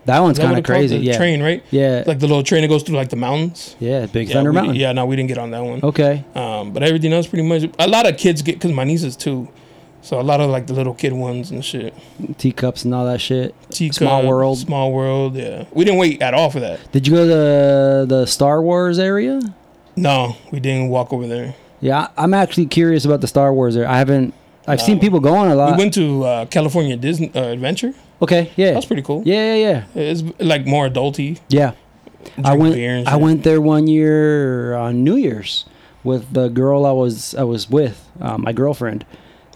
That 0.06 0.20
one's 0.20 0.38
kind 0.38 0.56
of 0.56 0.64
crazy. 0.64 0.96
The 0.98 1.04
Yeah. 1.04 1.16
train, 1.18 1.42
right? 1.42 1.62
Yeah. 1.70 2.02
Like 2.06 2.18
the 2.18 2.26
little 2.26 2.42
train 2.42 2.62
that 2.62 2.68
goes 2.68 2.82
through 2.82 2.96
like 2.96 3.10
the 3.10 3.16
mountains. 3.16 3.76
yeah. 3.78 4.06
Big 4.06 4.28
Yeah, 4.28 4.34
Thunder 4.34 4.50
we- 4.50 4.54
Mountain. 4.54 4.76
Yeah, 4.76 4.92
no, 4.92 5.04
we 5.06 5.16
didn't 5.16 5.28
get 5.28 5.38
on 5.38 5.50
that 5.50 5.64
one. 5.64 5.80
Okay. 5.82 6.24
Um, 6.34 6.70
but 6.72 6.82
everything 6.82 7.12
else 7.12 7.26
pretty 7.26 7.46
much. 7.46 7.68
A 7.78 7.86
lot 7.88 8.08
of 8.08 8.16
kids 8.16 8.40
get 8.42 8.54
because 8.56 8.72
my 8.72 8.84
nieces 8.84 9.16
too. 9.16 9.48
So 10.00 10.20
a 10.20 10.22
lot 10.22 10.40
of 10.40 10.48
like 10.50 10.66
the 10.66 10.72
little 10.74 10.94
kid 10.94 11.12
ones 11.12 11.50
and 11.50 11.64
shit. 11.64 11.92
Teacups 12.38 12.84
and 12.84 12.94
all 12.94 13.04
that 13.06 13.20
shit. 13.20 13.54
Teacup, 13.70 13.96
Small 13.96 14.26
World. 14.26 14.58
Small 14.58 14.92
World. 14.92 15.34
Yeah, 15.34 15.64
we 15.72 15.84
didn't 15.84 15.98
wait 15.98 16.22
at 16.22 16.34
all 16.34 16.50
for 16.50 16.60
that. 16.60 16.80
Did 16.92 17.06
you 17.06 17.14
go 17.14 17.24
to 17.26 18.06
the, 18.06 18.26
Star 18.26 18.62
Wars 18.62 18.98
area? 18.98 19.40
No, 19.96 20.36
we 20.52 20.60
didn't 20.60 20.88
walk 20.88 21.12
over 21.12 21.26
there. 21.26 21.54
Yeah, 21.80 22.08
I'm 22.16 22.32
actually 22.34 22.66
curious 22.66 23.04
about 23.04 23.20
the 23.20 23.26
Star 23.26 23.52
Wars 23.52 23.76
area. 23.76 23.88
I 23.88 23.98
haven't. 23.98 24.34
I've 24.66 24.78
No. 24.80 24.84
seen 24.84 25.00
people 25.00 25.20
going 25.20 25.50
a 25.50 25.54
lot. 25.54 25.72
we 25.72 25.78
went 25.78 25.94
to 25.94 26.24
uh, 26.24 26.44
California 26.46 26.96
Disney 26.96 27.30
uh, 27.34 27.42
Adventure. 27.44 27.94
okay. 28.22 28.50
Yeah. 28.56 28.72
That's 28.72 28.86
pretty 28.86 29.02
cool. 29.02 29.22
Yeah. 29.24 29.54
Yeah. 29.54 29.84
Yeah. 29.94 30.02
It's 30.02 30.22
like 30.38 30.66
more 30.66 30.88
adulty. 30.88 31.40
Yeah. 31.48 31.72
I 32.44 32.54
went. 32.54 33.08
I 33.08 33.16
went 33.16 33.42
there 33.44 33.60
one 33.60 33.86
year 33.86 34.74
on 34.74 35.02
New 35.04 35.16
Year's 35.16 35.64
with 36.04 36.32
the 36.32 36.48
girl 36.48 36.84
I 36.86 36.92
was 36.92 37.34
I 37.34 37.44
was 37.44 37.68
with, 37.70 38.08
uh, 38.20 38.38
my 38.38 38.52
girlfriend 38.52 39.04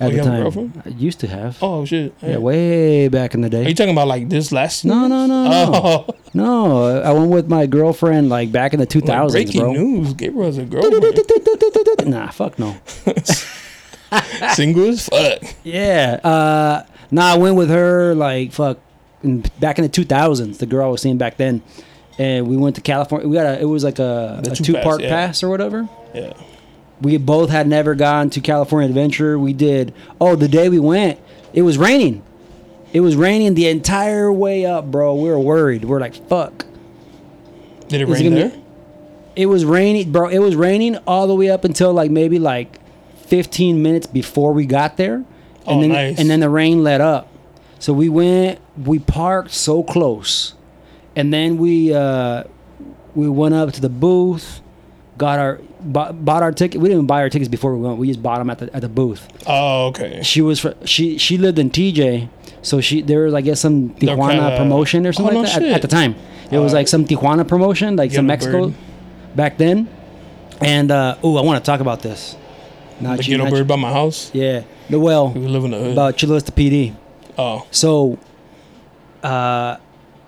at 0.03 0.07
Oh, 0.07 0.11
the 0.11 0.15
you 0.17 0.19
have 0.19 0.27
a 0.27 0.31
time. 0.31 0.43
girlfriend? 0.43 0.83
I 0.85 0.88
used 0.91 1.21
to 1.21 1.27
have. 1.29 1.59
Oh 1.62 1.85
shit! 1.85 2.12
Yeah, 2.23 2.38
way 2.38 3.09
back 3.09 3.35
in 3.35 3.41
the 3.41 3.49
day. 3.49 3.65
Are 3.65 3.69
you 3.69 3.75
talking 3.75 3.93
about 3.93 4.09
like 4.09 4.29
this 4.29 4.51
last? 4.53 4.85
No, 4.85 5.01
year? 5.01 5.09
no, 5.09 5.27
no, 5.27 5.45
no. 5.45 5.71
Oh, 5.75 6.07
No, 6.35 7.03
I 7.03 7.12
went 7.12 7.31
with 7.31 7.49
my 7.49 7.67
girlfriend 7.67 8.29
like 8.31 8.51
back 8.51 8.73
in 8.73 8.81
the 8.81 8.87
2000s, 8.87 9.05
like 9.25 9.33
breaking 9.33 9.61
bro. 9.61 9.73
news. 9.73 10.15
Gabriel 10.15 10.47
has 10.47 10.59
a 10.59 10.65
girlfriend. 10.65 12.11
Nah, 12.11 12.31
fuck 12.31 12.59
no. 12.59 12.75
Single 14.55 14.88
as 14.88 15.09
fuck. 15.09 15.43
Yeah. 15.62 16.21
Uh, 16.25 16.85
nah, 17.11 17.35
I 17.35 17.37
went 17.38 17.57
with 17.57 17.71
her 17.71 18.15
like 18.15 18.53
fuck 18.53 18.79
in, 19.23 19.43
back 19.61 19.79
in 19.79 19.85
the 19.85 19.91
2000s. 19.91 20.59
The 20.59 20.67
girl 20.67 20.87
I 20.87 20.91
was 20.91 21.01
seeing 21.03 21.19
back 21.19 21.37
then, 21.37 21.62
and 22.19 22.47
we 22.49 22.57
went 22.57 22.77
to 22.77 22.83
California. 22.83 23.29
We 23.29 23.35
got 23.35 23.47
a. 23.47 23.61
It 23.61 23.65
was 23.67 23.85
like 23.85 23.99
a, 23.99 24.41
a 24.45 24.55
two 24.57 24.75
part 24.75 25.01
yeah. 25.03 25.09
pass 25.11 25.43
or 25.43 25.49
whatever. 25.49 25.88
Yeah. 26.15 26.33
We 27.03 27.17
both 27.17 27.51
had 27.51 27.67
never 27.67 27.95
gone 27.95 28.31
to 28.31 28.41
California 28.41 28.88
Adventure. 28.88 29.38
We 29.38 29.53
did. 29.53 29.93
Oh, 30.21 30.37
the 30.37 30.49
day 30.49 30.69
we 30.69 30.79
went, 30.79 31.19
it 31.53 31.62
was 31.62 31.77
raining. 31.77 32.23
It 32.93 33.01
was 33.01 33.17
raining 33.17 33.55
the 33.55 33.69
entire 33.69 34.33
way 34.33 34.65
up, 34.67 34.91
bro. 34.91 35.15
We 35.15 35.29
were 35.29 35.38
worried. 35.41 35.85
We 35.85 35.95
are 35.97 36.01
like, 36.01 36.15
fuck. 36.29 36.65
Did 37.88 38.01
it 38.03 38.09
Is 38.09 38.21
it 38.21 38.23
rain 38.25 38.33
gonna- 38.33 38.49
there? 38.51 38.59
It 39.35 39.47
was 39.47 39.65
raining, 39.65 40.12
bro. 40.12 40.29
It 40.29 40.38
was 40.41 40.55
raining 40.55 40.97
all 41.07 41.27
the 41.27 41.35
way 41.35 41.51
up 41.51 41.65
until 41.65 41.93
like 41.93 42.11
maybe 42.11 42.38
like 42.38 42.79
15 43.27 43.83
minutes 43.83 44.07
before 44.07 44.53
we 44.53 44.67
got 44.67 44.97
there, 44.99 45.15
and 45.15 45.27
Oh, 45.67 45.81
then 45.81 45.88
nice. 45.91 46.19
and 46.19 46.29
then 46.29 46.41
the 46.41 46.51
rain 46.51 46.83
let 46.85 47.01
up. 47.01 47.29
So 47.79 47.95
we 47.95 48.09
went, 48.11 48.61
we 48.77 48.99
parked 48.99 49.51
so 49.53 49.83
close, 49.83 50.53
and 51.17 51.33
then 51.33 51.57
we 51.57 51.95
uh, 51.95 52.45
we 53.15 53.27
went 53.29 53.55
up 53.55 53.73
to 53.73 53.81
the 53.81 53.88
booth, 53.88 54.61
got 55.17 55.38
our 55.38 55.61
bought, 55.85 56.25
bought 56.25 56.42
our 56.42 56.53
ticket. 56.53 56.81
We 56.81 56.88
didn't 56.88 56.99
even 56.99 57.07
buy 57.07 57.21
our 57.23 57.29
tickets 57.31 57.49
before 57.49 57.75
we 57.75 57.81
went. 57.87 57.99
We 57.99 58.07
just 58.09 58.23
bought 58.23 58.38
them 58.38 58.51
at 58.51 58.59
the 58.59 58.75
at 58.75 58.83
the 58.83 58.88
booth. 58.88 59.27
Oh, 59.47 59.87
okay. 59.88 60.23
She 60.23 60.40
was 60.40 60.61
fr- 60.61 60.71
she 60.85 61.18
she 61.18 61.37
lived 61.38 61.59
in 61.59 61.71
TJ, 61.71 62.29
so 62.62 62.81
she 62.81 63.03
there 63.03 63.25
was 63.25 63.35
I 63.35 63.40
guess 63.40 63.61
some 63.61 63.90
Tijuana 63.90 64.31
kinda- 64.31 64.57
promotion 64.57 65.07
or 65.07 65.12
something 65.12 65.37
Oh, 65.37 65.40
like 65.42 65.49
no 65.55 65.61
that 65.61 65.68
at, 65.68 65.75
at 65.77 65.83
the 65.83 65.88
time. 65.88 66.14
It 66.51 66.59
was 66.59 66.73
Uh, 66.73 66.77
like 66.79 66.88
some 66.88 67.05
Tijuana 67.07 67.47
promotion, 67.49 67.97
like 67.97 68.12
some 68.12 68.27
Mexico 68.27 68.66
Bird. 68.68 68.75
back 69.35 69.59
then. 69.59 69.88
And 70.61 70.90
uh, 70.90 71.16
oh, 71.23 71.37
I 71.37 71.42
want 71.42 71.62
to 71.64 71.68
talk 71.71 71.81
about 71.81 72.03
this. 72.03 72.37
Not 73.01 73.16
The 73.18 73.25
you- 73.25 73.31
ghetto 73.31 73.45
not 73.45 73.51
bird 73.51 73.59
you- 73.61 73.64
by 73.64 73.77
my 73.77 73.90
house. 73.92 74.31
Yeah, 74.35 74.62
the 74.90 75.01
well 75.01 75.31
We 75.31 75.40
live 75.49 75.64
in 75.64 75.71
the 75.73 75.79
hood. 75.79 75.92
about 75.92 76.16
Chula 76.16 76.35
Vista 76.35 76.53
PD. 76.53 76.95
oh, 77.38 77.66
So, 77.71 78.18
uh, 79.23 79.77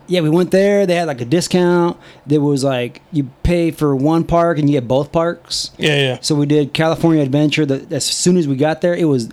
yeah, 0.07 0.21
we 0.21 0.31
went 0.31 0.51
there. 0.51 0.87
They 0.87 0.95
had 0.97 1.07
like 1.09 1.21
a 1.21 1.25
discount. 1.25 1.97
There 2.27 2.41
was 2.41 2.63
like 2.65 3.01
you 3.13 3.31
pay 3.43 3.71
for 3.71 3.95
one 3.97 4.25
park 4.25 4.59
and 4.59 4.69
you 4.69 4.79
get 4.81 4.87
both 4.89 5.13
parks. 5.13 5.71
yeah, 5.79 5.97
yeah. 5.97 6.19
So 6.21 6.35
we 6.35 6.47
did 6.47 6.73
California 6.75 7.23
Adventure. 7.23 7.65
The, 7.67 7.87
as 7.95 8.05
soon 8.05 8.37
as 8.37 8.47
we 8.49 8.57
got 8.57 8.81
there, 8.81 8.95
it 8.95 9.05
was 9.07 9.31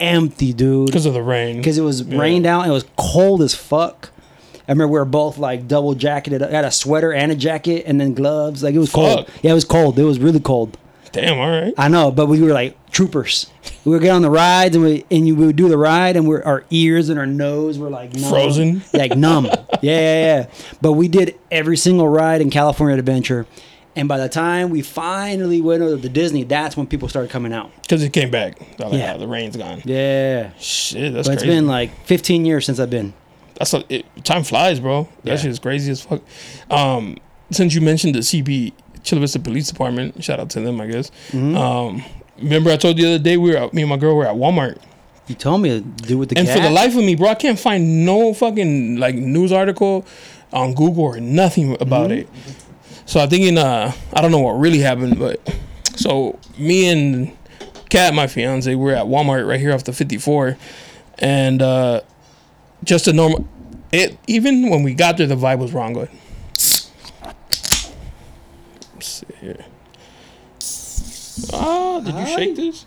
empty, 0.00 0.52
dude. 0.52 0.86
Because 0.86 1.06
of 1.06 1.14
the 1.14 1.22
rain. 1.22 1.56
because 1.58 1.78
it 1.78 1.82
was 1.82 2.02
Yeah. 2.02 2.18
rained 2.18 2.46
out. 2.46 2.66
It 2.66 2.70
was 2.70 2.84
cold 2.96 3.42
as 3.42 3.54
fuck. 3.54 4.10
I 4.68 4.72
remember 4.72 4.92
we 4.92 4.98
were 5.00 5.04
both 5.04 5.38
like 5.38 5.66
double 5.68 5.94
jacketed. 5.94 6.42
I 6.42 6.50
had 6.50 6.64
a 6.64 6.70
sweater 6.70 7.12
and 7.12 7.32
a 7.32 7.34
jacket, 7.34 7.84
and 7.86 8.00
then 8.00 8.14
gloves. 8.14 8.62
Like 8.62 8.74
it 8.74 8.78
was 8.78 8.92
cold. 8.92 9.28
Yeah, 9.42 9.50
it 9.50 9.54
was 9.54 9.64
cold. 9.64 9.98
It 9.98 10.04
was 10.04 10.18
really 10.20 10.40
cold. 10.40 10.78
Damn. 11.10 11.38
All 11.38 11.50
right. 11.50 11.74
I 11.76 11.88
know, 11.88 12.10
but 12.10 12.26
we 12.26 12.40
were 12.40 12.52
like 12.52 12.76
troopers. 12.90 13.48
We 13.84 13.90
would 13.92 14.02
get 14.02 14.10
on 14.10 14.22
the 14.22 14.30
rides, 14.30 14.76
and 14.76 14.84
we 14.84 15.04
and 15.10 15.26
you, 15.26 15.34
we 15.34 15.46
would 15.46 15.56
do 15.56 15.68
the 15.68 15.76
ride, 15.78 16.16
and 16.16 16.26
we're, 16.28 16.42
our 16.42 16.64
ears 16.70 17.08
and 17.08 17.18
our 17.18 17.26
nose 17.26 17.78
were 17.78 17.90
like 17.90 18.14
numb. 18.14 18.30
Frozen? 18.30 18.82
like 18.92 19.16
numb. 19.16 19.46
Yeah, 19.46 19.56
yeah, 19.82 20.24
yeah. 20.40 20.46
But 20.80 20.92
we 20.92 21.08
did 21.08 21.38
every 21.50 21.76
single 21.76 22.08
ride 22.08 22.40
in 22.40 22.50
California 22.50 22.96
Adventure, 22.96 23.44
and 23.96 24.06
by 24.08 24.18
the 24.18 24.28
time 24.28 24.70
we 24.70 24.82
finally 24.82 25.60
went 25.60 25.82
over 25.82 26.00
to 26.00 26.08
Disney, 26.08 26.44
that's 26.44 26.76
when 26.76 26.86
people 26.86 27.08
started 27.08 27.30
coming 27.32 27.52
out. 27.52 27.72
Because 27.82 28.02
it 28.04 28.12
came 28.12 28.30
back. 28.30 28.60
Like, 28.78 28.92
Yeah. 28.92 29.14
"Ah, 29.14 29.18
the 29.18 29.26
rain's 29.26 29.56
gone. 29.56 29.82
Yeah, 29.84 30.50
Shit, 30.58 31.12
that's 31.12 31.26
but 31.26 31.34
it's 31.34 31.42
crazy. 31.42 31.56
been 31.56 31.66
like 31.66 31.90
15 32.06 32.44
years 32.44 32.64
since 32.64 32.78
I've 32.78 32.90
been. 32.90 33.14
That's 33.58 33.74
a, 33.74 33.84
it, 33.88 34.06
time 34.24 34.44
flies, 34.44 34.78
bro. 34.78 35.08
That 35.24 35.30
Yeah. 35.32 35.36
shit 35.38 35.50
is 35.50 35.58
crazy 35.58 35.90
as 35.90 36.02
fuck. 36.02 36.22
Um, 36.70 37.16
since 37.50 37.74
you 37.74 37.80
mentioned 37.80 38.14
the 38.14 38.20
CB 38.22 38.72
Chula 39.02 39.20
Vista 39.20 39.40
Police 39.40 39.68
Department, 39.68 40.22
shout 40.22 40.38
out 40.38 40.50
to 40.50 40.60
them, 40.60 40.80
I 40.80 40.86
guess. 40.86 41.10
Mm-hmm. 41.32 41.56
Um, 41.56 42.04
remember 42.38 42.70
I 42.70 42.76
told 42.76 42.98
you 42.98 43.04
the 43.06 43.14
other 43.16 43.22
day 43.24 43.36
we 43.36 43.50
were 43.52 43.56
at, 43.56 43.74
me 43.74 43.82
and 43.82 43.88
my 43.90 43.96
girl 43.96 44.16
were 44.16 44.26
at 44.26 44.34
Walmart, 44.34 44.78
You 45.28 45.34
told 45.34 45.62
me 45.62 45.68
to 45.70 45.80
do 45.80 46.18
with 46.18 46.30
the 46.30 46.38
and 46.38 46.46
cat. 46.46 46.56
for 46.56 46.62
the 46.62 46.70
life 46.70 46.96
of 46.96 47.04
me, 47.04 47.14
bro, 47.14 47.28
I 47.28 47.34
can't 47.34 47.58
find 47.58 48.04
no 48.04 48.32
fucking 48.34 48.96
like 48.96 49.14
news 49.14 49.52
article 49.52 50.04
on 50.52 50.74
Google 50.74 51.04
or 51.04 51.20
nothing 51.20 51.80
about 51.80 52.10
Mm-hmm. 52.10 52.20
it. 52.48 52.56
So 53.06 53.20
I'm 53.20 53.28
thinking, 53.28 53.58
uh, 53.58 53.92
I 54.12 54.20
don't 54.22 54.30
know 54.30 54.38
what 54.38 54.52
really 54.52 54.78
happened, 54.78 55.18
but 55.18 55.40
so 55.96 56.38
me 56.58 56.88
and 56.88 57.36
Kat, 57.90 58.14
my 58.14 58.26
fiance, 58.26 58.74
we're 58.74 58.94
at 58.94 59.04
Walmart 59.06 59.46
right 59.46 59.60
here 59.60 59.72
off 59.74 59.84
the 59.84 59.92
54, 59.92 60.56
and 61.18 61.60
uh, 61.60 62.00
just 62.84 63.06
a 63.08 63.12
normal. 63.12 63.46
It 63.92 64.16
even 64.26 64.70
when 64.70 64.82
we 64.82 64.94
got 64.94 65.18
there, 65.18 65.26
the 65.26 65.34
vibe 65.36 65.58
was 65.58 65.72
wrong. 65.74 65.92
Good. 65.92 66.08
Let's 68.94 69.06
see 69.06 69.26
here. 69.40 69.64
Oh, 71.52 72.02
did 72.04 72.14
you 72.14 72.26
shake 72.26 72.56
this? 72.56 72.86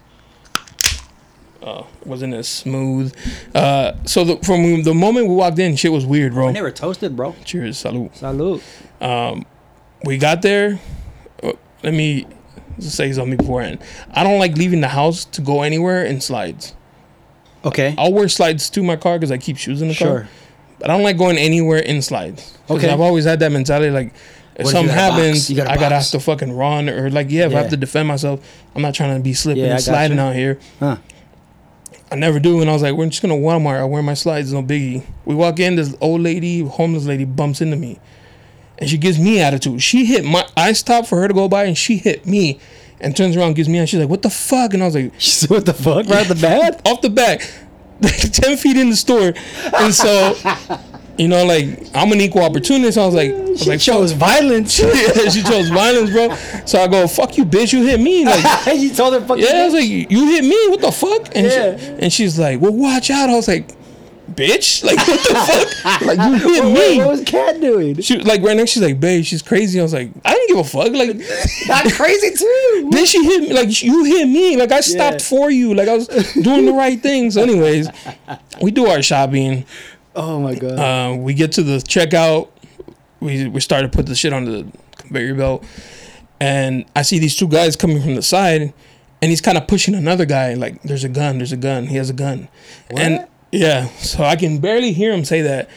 Oh, 1.61 1.87
wasn't 2.05 2.33
as 2.35 2.47
smooth. 2.47 3.15
Uh, 3.55 3.93
so 4.05 4.23
the, 4.23 4.37
from 4.37 4.83
the 4.83 4.93
moment 4.93 5.27
we 5.27 5.33
walked 5.35 5.57
in, 5.57 5.75
shit 5.75 5.91
was 5.91 6.05
weird, 6.05 6.33
bro. 6.33 6.49
I 6.49 6.51
never 6.51 6.69
toasted, 6.71 7.15
bro. 7.15 7.35
Cheers, 7.43 7.79
salute. 7.79 8.15
Salute. 8.15 8.61
we 10.03 10.17
got 10.19 10.41
there. 10.43 10.79
uh, 11.41 11.53
Let 11.83 11.93
me 11.93 12.27
say 12.79 13.11
something 13.13 13.37
beforehand. 13.37 13.79
I 14.11 14.23
don't 14.23 14.37
like 14.37 14.55
leaving 14.57 14.81
the 14.81 14.89
house 14.89 15.25
to 15.25 15.41
go 15.41 15.63
anywhere 15.63 16.05
in 16.05 16.21
slides. 16.21 16.75
Okay. 17.63 17.95
I'll 17.97 18.13
wear 18.13 18.29
slides 18.29 18.69
to 18.71 18.83
my 18.83 18.95
car 18.95 19.17
because 19.17 19.31
I 19.31 19.37
keep 19.39 19.57
shoes 19.57 19.81
in 19.81 19.87
the 19.87 19.95
car. 19.95 20.07
Sure. 20.07 20.19
car. 20.21 20.29
But 20.79 20.89
I 20.91 20.93
don't 20.93 21.03
like 21.03 21.17
going 21.17 21.37
anywhere 21.37 21.79
in 21.79 22.01
slides. 22.01 22.55
Okay. 22.69 22.89
I've 22.89 23.01
always 23.01 23.25
had 23.25 23.39
that 23.39 23.51
mentality 23.51 23.89
like 23.91 24.13
if 24.55 24.65
you 24.65 24.71
something 24.71 24.93
happens, 24.93 25.49
You 25.49 25.55
got 25.57 25.67
a 25.67 25.71
I 25.71 25.75
gotta 25.77 25.95
have 25.95 26.07
to 26.09 26.19
fucking 26.19 26.55
run 26.55 26.89
or 26.89 27.09
like 27.09 27.29
yeah, 27.29 27.45
if 27.45 27.53
I 27.53 27.59
have 27.59 27.69
to 27.71 27.77
defend 27.77 28.07
myself, 28.07 28.39
I'm 28.75 28.81
not 28.81 28.93
trying 28.93 29.15
to 29.17 29.21
be 29.23 29.33
slipping 29.33 29.63
Yeah, 29.63 29.73
and 29.73 29.81
sliding 29.83 30.17
you. 30.17 30.23
out 30.23 30.35
here. 30.35 30.59
Huh. 30.79 30.97
I 32.11 32.15
never 32.15 32.39
do, 32.39 32.61
and 32.61 32.69
I 32.69 32.73
was 32.73 32.83
like, 32.83 32.93
we're 32.93 33.07
just 33.07 33.21
gonna 33.21 33.33
Walmart. 33.33 33.79
I 33.79 33.83
wear 33.85 34.01
my 34.03 34.13
slides, 34.13 34.53
no 34.53 34.61
biggie. 34.61 35.03
We 35.25 35.33
walk 35.35 35.59
in, 35.59 35.75
this 35.75 35.95
old 35.99 36.21
lady, 36.21 36.59
homeless 36.63 37.05
lady, 37.05 37.25
bumps 37.25 37.61
into 37.61 37.75
me, 37.75 37.99
and 38.77 38.87
she 38.89 38.97
gives 38.97 39.17
me 39.19 39.39
attitude. 39.41 39.81
She 39.81 40.05
hit 40.05 40.23
my. 40.23 40.47
I 40.55 40.73
stopped 40.73 41.07
for 41.07 41.19
her 41.19 41.27
to 41.27 41.33
go 41.33 41.47
by, 41.49 41.63
and 41.65 41.75
she 41.77 41.97
hit 41.97 42.25
me, 42.27 42.59
and 43.01 43.17
turns 43.17 43.35
around, 43.35 43.55
gives 43.55 43.67
me, 43.67 43.79
and 43.79 43.89
she's 43.89 43.99
like, 43.99 44.07
"What 44.07 44.21
the 44.21 44.29
fuck?" 44.29 44.73
And 44.75 44.83
I 44.83 44.85
was 44.85 44.95
like, 44.95 45.13
"She 45.17 45.47
what 45.47 45.65
the 45.65 45.73
fuck? 45.73 46.05
Right 46.05 46.21
at 46.21 46.27
the 46.27 46.35
bat? 46.35 46.79
off 46.85 47.01
the 47.01 47.09
back, 47.09 47.41
ten 48.01 48.55
feet 48.55 48.77
in 48.77 48.91
the 48.91 48.95
store, 48.95 49.33
and 49.75 49.93
so, 49.93 50.35
you 51.17 51.27
know, 51.27 51.45
like 51.45 51.65
I'm 51.93 52.11
an 52.11 52.19
equal 52.21 52.43
opportunist. 52.43 52.97
I 52.97 53.05
was 53.05 53.15
like, 53.15 53.31
I 53.31 53.39
was 53.39 53.61
She 53.63 53.69
like, 53.69 53.79
chose 53.79 54.11
violence. 54.11 54.79
yeah, 54.81 55.29
she 55.29 55.43
chose 55.43 55.69
violence, 55.69 56.09
bro. 56.11 56.35
So 56.65 56.79
I 56.79 56.87
go, 56.87 57.07
"Fuck 57.07 57.37
you, 57.37 57.45
bitch! 57.45 57.71
You 57.73 57.83
hit 57.85 57.99
me!" 57.99 58.25
Like. 58.25 58.43
you 58.79 58.93
told 58.93 59.13
her 59.13 59.21
fuck. 59.21 59.37
Yeah, 59.39 59.61
I 59.61 59.65
was 59.65 59.73
like, 59.73 59.87
you 59.87 60.05
hit 60.07 60.43
me? 60.43 60.67
What 60.69 60.81
the 60.81 60.91
fuck? 60.91 61.35
And, 61.35 61.45
Yeah. 61.47 61.77
she, 61.77 61.85
and 62.03 62.13
she's 62.13 62.37
like, 62.39 62.59
well, 62.59 62.73
watch 62.73 63.09
out. 63.09 63.29
I 63.29 63.35
was 63.35 63.47
like, 63.47 63.67
bitch, 64.33 64.83
like 64.83 64.97
what 65.07 65.19
the 65.29 65.35
fuck? 65.83 66.01
Like 66.01 66.17
you 66.19 66.33
hit 66.53 66.65
me? 66.65 66.97
what 66.97 67.07
was 67.09 67.23
Cat 67.23 67.61
doing? 67.61 68.01
She 68.01 68.17
like 68.19 68.41
right 68.41 68.57
next. 68.57 68.71
She's 68.71 68.83
like, 68.83 68.99
babe, 68.99 69.23
she's 69.23 69.41
crazy. 69.41 69.79
I 69.79 69.83
was 69.83 69.93
like, 69.93 70.09
I 70.25 70.33
didn't 70.33 70.47
give 70.49 70.57
a 70.57 70.63
fuck. 70.65 70.91
Like, 70.91 71.15
Not 71.67 71.91
crazy 71.93 72.31
too. 72.35 72.89
then 72.91 73.05
she 73.05 73.23
hit 73.23 73.41
me. 73.43 73.53
Like 73.53 73.81
you 73.83 74.03
hit 74.03 74.27
me. 74.27 74.57
Like 74.57 74.71
I 74.73 74.81
stopped 74.81 75.21
Yeah. 75.21 75.27
for 75.39 75.49
you. 75.51 75.73
Like 75.75 75.87
I 75.87 75.95
was 75.95 76.07
doing 76.33 76.65
the 76.65 76.73
right 76.73 76.99
thing. 77.01 77.31
So, 77.31 77.41
anyways, 77.41 77.87
we 78.61 78.71
do 78.71 78.87
our 78.87 79.01
shopping. 79.01 79.65
Oh 80.15 80.39
my 80.39 80.55
god. 80.55 80.79
Uh, 80.79 81.15
we 81.17 81.33
get 81.33 81.51
to 81.53 81.63
the 81.63 81.77
checkout. 81.77 82.49
We 83.19 83.47
we 83.47 83.59
start 83.61 83.83
to 83.83 83.89
put 83.89 84.05
the 84.05 84.15
shit 84.15 84.33
on 84.33 84.45
the 84.45 84.67
conveyor 84.97 85.35
belt, 85.35 85.65
and 86.39 86.85
I 86.95 87.01
see 87.01 87.19
these 87.19 87.35
two 87.35 87.47
guys 87.47 87.75
coming 87.75 88.01
from 88.01 88.15
the 88.15 88.21
side, 88.21 88.73
and 89.21 89.29
he's 89.29 89.41
kind 89.41 89.57
of 89.57 89.67
pushing 89.67 89.95
another 89.95 90.25
guy. 90.25 90.53
Like, 90.53 90.81
"There's 90.83 91.03
a 91.03 91.09
gun. 91.09 91.37
There's 91.37 91.51
a 91.51 91.57
gun. 91.57 91.87
He 91.87 91.97
has 91.97 92.09
a 92.09 92.13
gun." 92.13 92.47
And 92.95 93.19
What? 93.19 93.29
yeah, 93.51 93.87
so 93.97 94.23
I 94.23 94.35
can 94.35 94.59
barely 94.59 94.93
hear 94.93 95.11
him 95.13 95.25
say 95.25 95.41
that, 95.41 95.69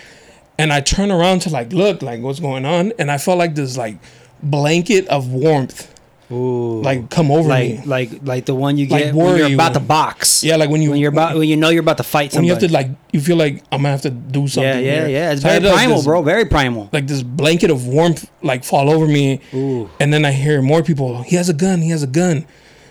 and 0.59 0.73
I 0.73 0.81
turn 0.81 1.11
around 1.11 1.41
to 1.43 1.51
like 1.51 1.73
look 1.73 2.03
like 2.03 2.21
what's 2.21 2.41
going 2.41 2.65
on, 2.65 2.93
and 2.99 3.11
I 3.11 3.19
felt 3.19 3.39
like 3.39 3.55
this 3.55 3.77
like 3.77 3.97
blanket 4.43 5.07
of 5.09 5.29
warmth 5.29 5.93
Ooh. 6.31 6.83
like 6.83 7.09
come 7.09 7.31
over 7.31 7.49
like 7.49 7.71
me. 7.71 7.83
like 7.87 8.11
like 8.23 8.45
the 8.45 8.55
one 8.55 8.77
you 8.77 8.87
Like 8.87 9.05
get 9.05 9.15
when 9.15 9.37
you're 9.39 9.55
about 9.55 9.75
to 9.75 9.81
box. 9.81 10.45
Yeah, 10.45 10.57
like 10.57 10.69
when 10.69 10.83
you 10.83 10.91
when 10.91 11.01
you're 11.01 11.11
about 11.13 11.37
when 11.37 11.49
you 11.49 11.57
know 11.57 11.71
you're 11.71 11.81
about 11.83 11.97
to 11.97 12.03
fight 12.03 12.33
when 12.35 12.45
somebody. 12.45 12.47
you 12.49 12.53
have 12.53 12.63
to 12.63 12.73
like 12.73 12.89
you 13.13 13.21
feel 13.21 13.37
like 13.37 13.63
I'm 13.73 13.79
gonna 13.79 13.91
have 13.91 14.03
to 14.03 14.11
do 14.11 14.47
something. 14.47 14.63
yeah, 14.71 14.79
yeah, 14.79 15.01
here. 15.01 15.09
yeah. 15.09 15.33
It's 15.33 15.41
So 15.43 15.49
very 15.49 15.61
like, 15.65 15.75
primal, 15.75 15.97
this- 15.97 16.05
bro. 16.05 16.23
Very 16.23 16.45
primal. 16.45 16.91
Like 16.93 17.07
this 17.07 17.23
blanket 17.23 17.71
of 17.71 17.87
warmth 17.87 18.31
like 18.43 18.63
fall 18.65 18.91
over 18.91 19.07
me, 19.07 19.41
Ooh. 19.55 19.89
and 20.01 20.13
then 20.13 20.25
I 20.25 20.33
hear 20.33 20.61
more 20.61 20.83
people. 20.83 21.23
He 21.23 21.37
has 21.37 21.49
a 21.49 21.55
gun. 21.55 21.81
He 21.81 21.91
has 21.91 22.03
a 22.03 22.07
gun. 22.07 22.47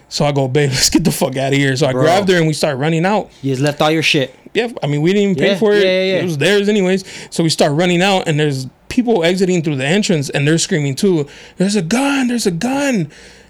So 0.10 0.24
I 0.26 0.32
go, 0.32 0.48
babe, 0.48 0.70
let's 0.74 0.90
get 0.90 1.04
the 1.04 1.12
fuck 1.12 1.36
out 1.38 1.52
of 1.54 1.60
here. 1.60 1.76
So 1.76 1.86
I 1.86 1.92
Bro. 1.92 2.02
grabbed 2.04 2.30
her 2.30 2.38
and 2.38 2.48
we 2.48 2.54
start 2.54 2.78
running 2.78 3.06
out. 3.06 3.30
You 3.42 3.52
just 3.52 3.62
left 3.62 3.82
all 3.82 3.92
your 3.92 4.02
shit. 4.04 4.34
Yeah, 4.54 4.72
I 4.82 4.88
mean 4.88 5.02
we 5.02 5.14
didn't 5.14 5.32
even 5.32 5.36
pay 5.36 5.52
Yeah, 5.52 5.58
for 5.60 5.74
it. 5.74 5.84
yeah, 5.84 5.90
yeah, 5.90 6.14
yeah. 6.16 6.20
It 6.22 6.24
was 6.24 6.38
theirs 6.40 6.70
anyways. 6.70 7.04
So 7.30 7.44
we 7.44 7.50
start 7.50 7.74
running 7.74 8.02
out 8.02 8.28
and 8.28 8.40
there's 8.40 8.66
people 8.98 9.24
exiting 9.24 9.62
through 9.64 9.78
the 9.78 9.86
entrance 9.86 10.30
and 10.30 10.46
they're 10.48 10.58
screaming 10.58 10.96
too. 10.96 11.28
There's 11.56 11.76
a 11.78 11.82
gun. 11.82 12.28
There's 12.28 12.46
a 12.48 12.52
gun. 12.52 13.10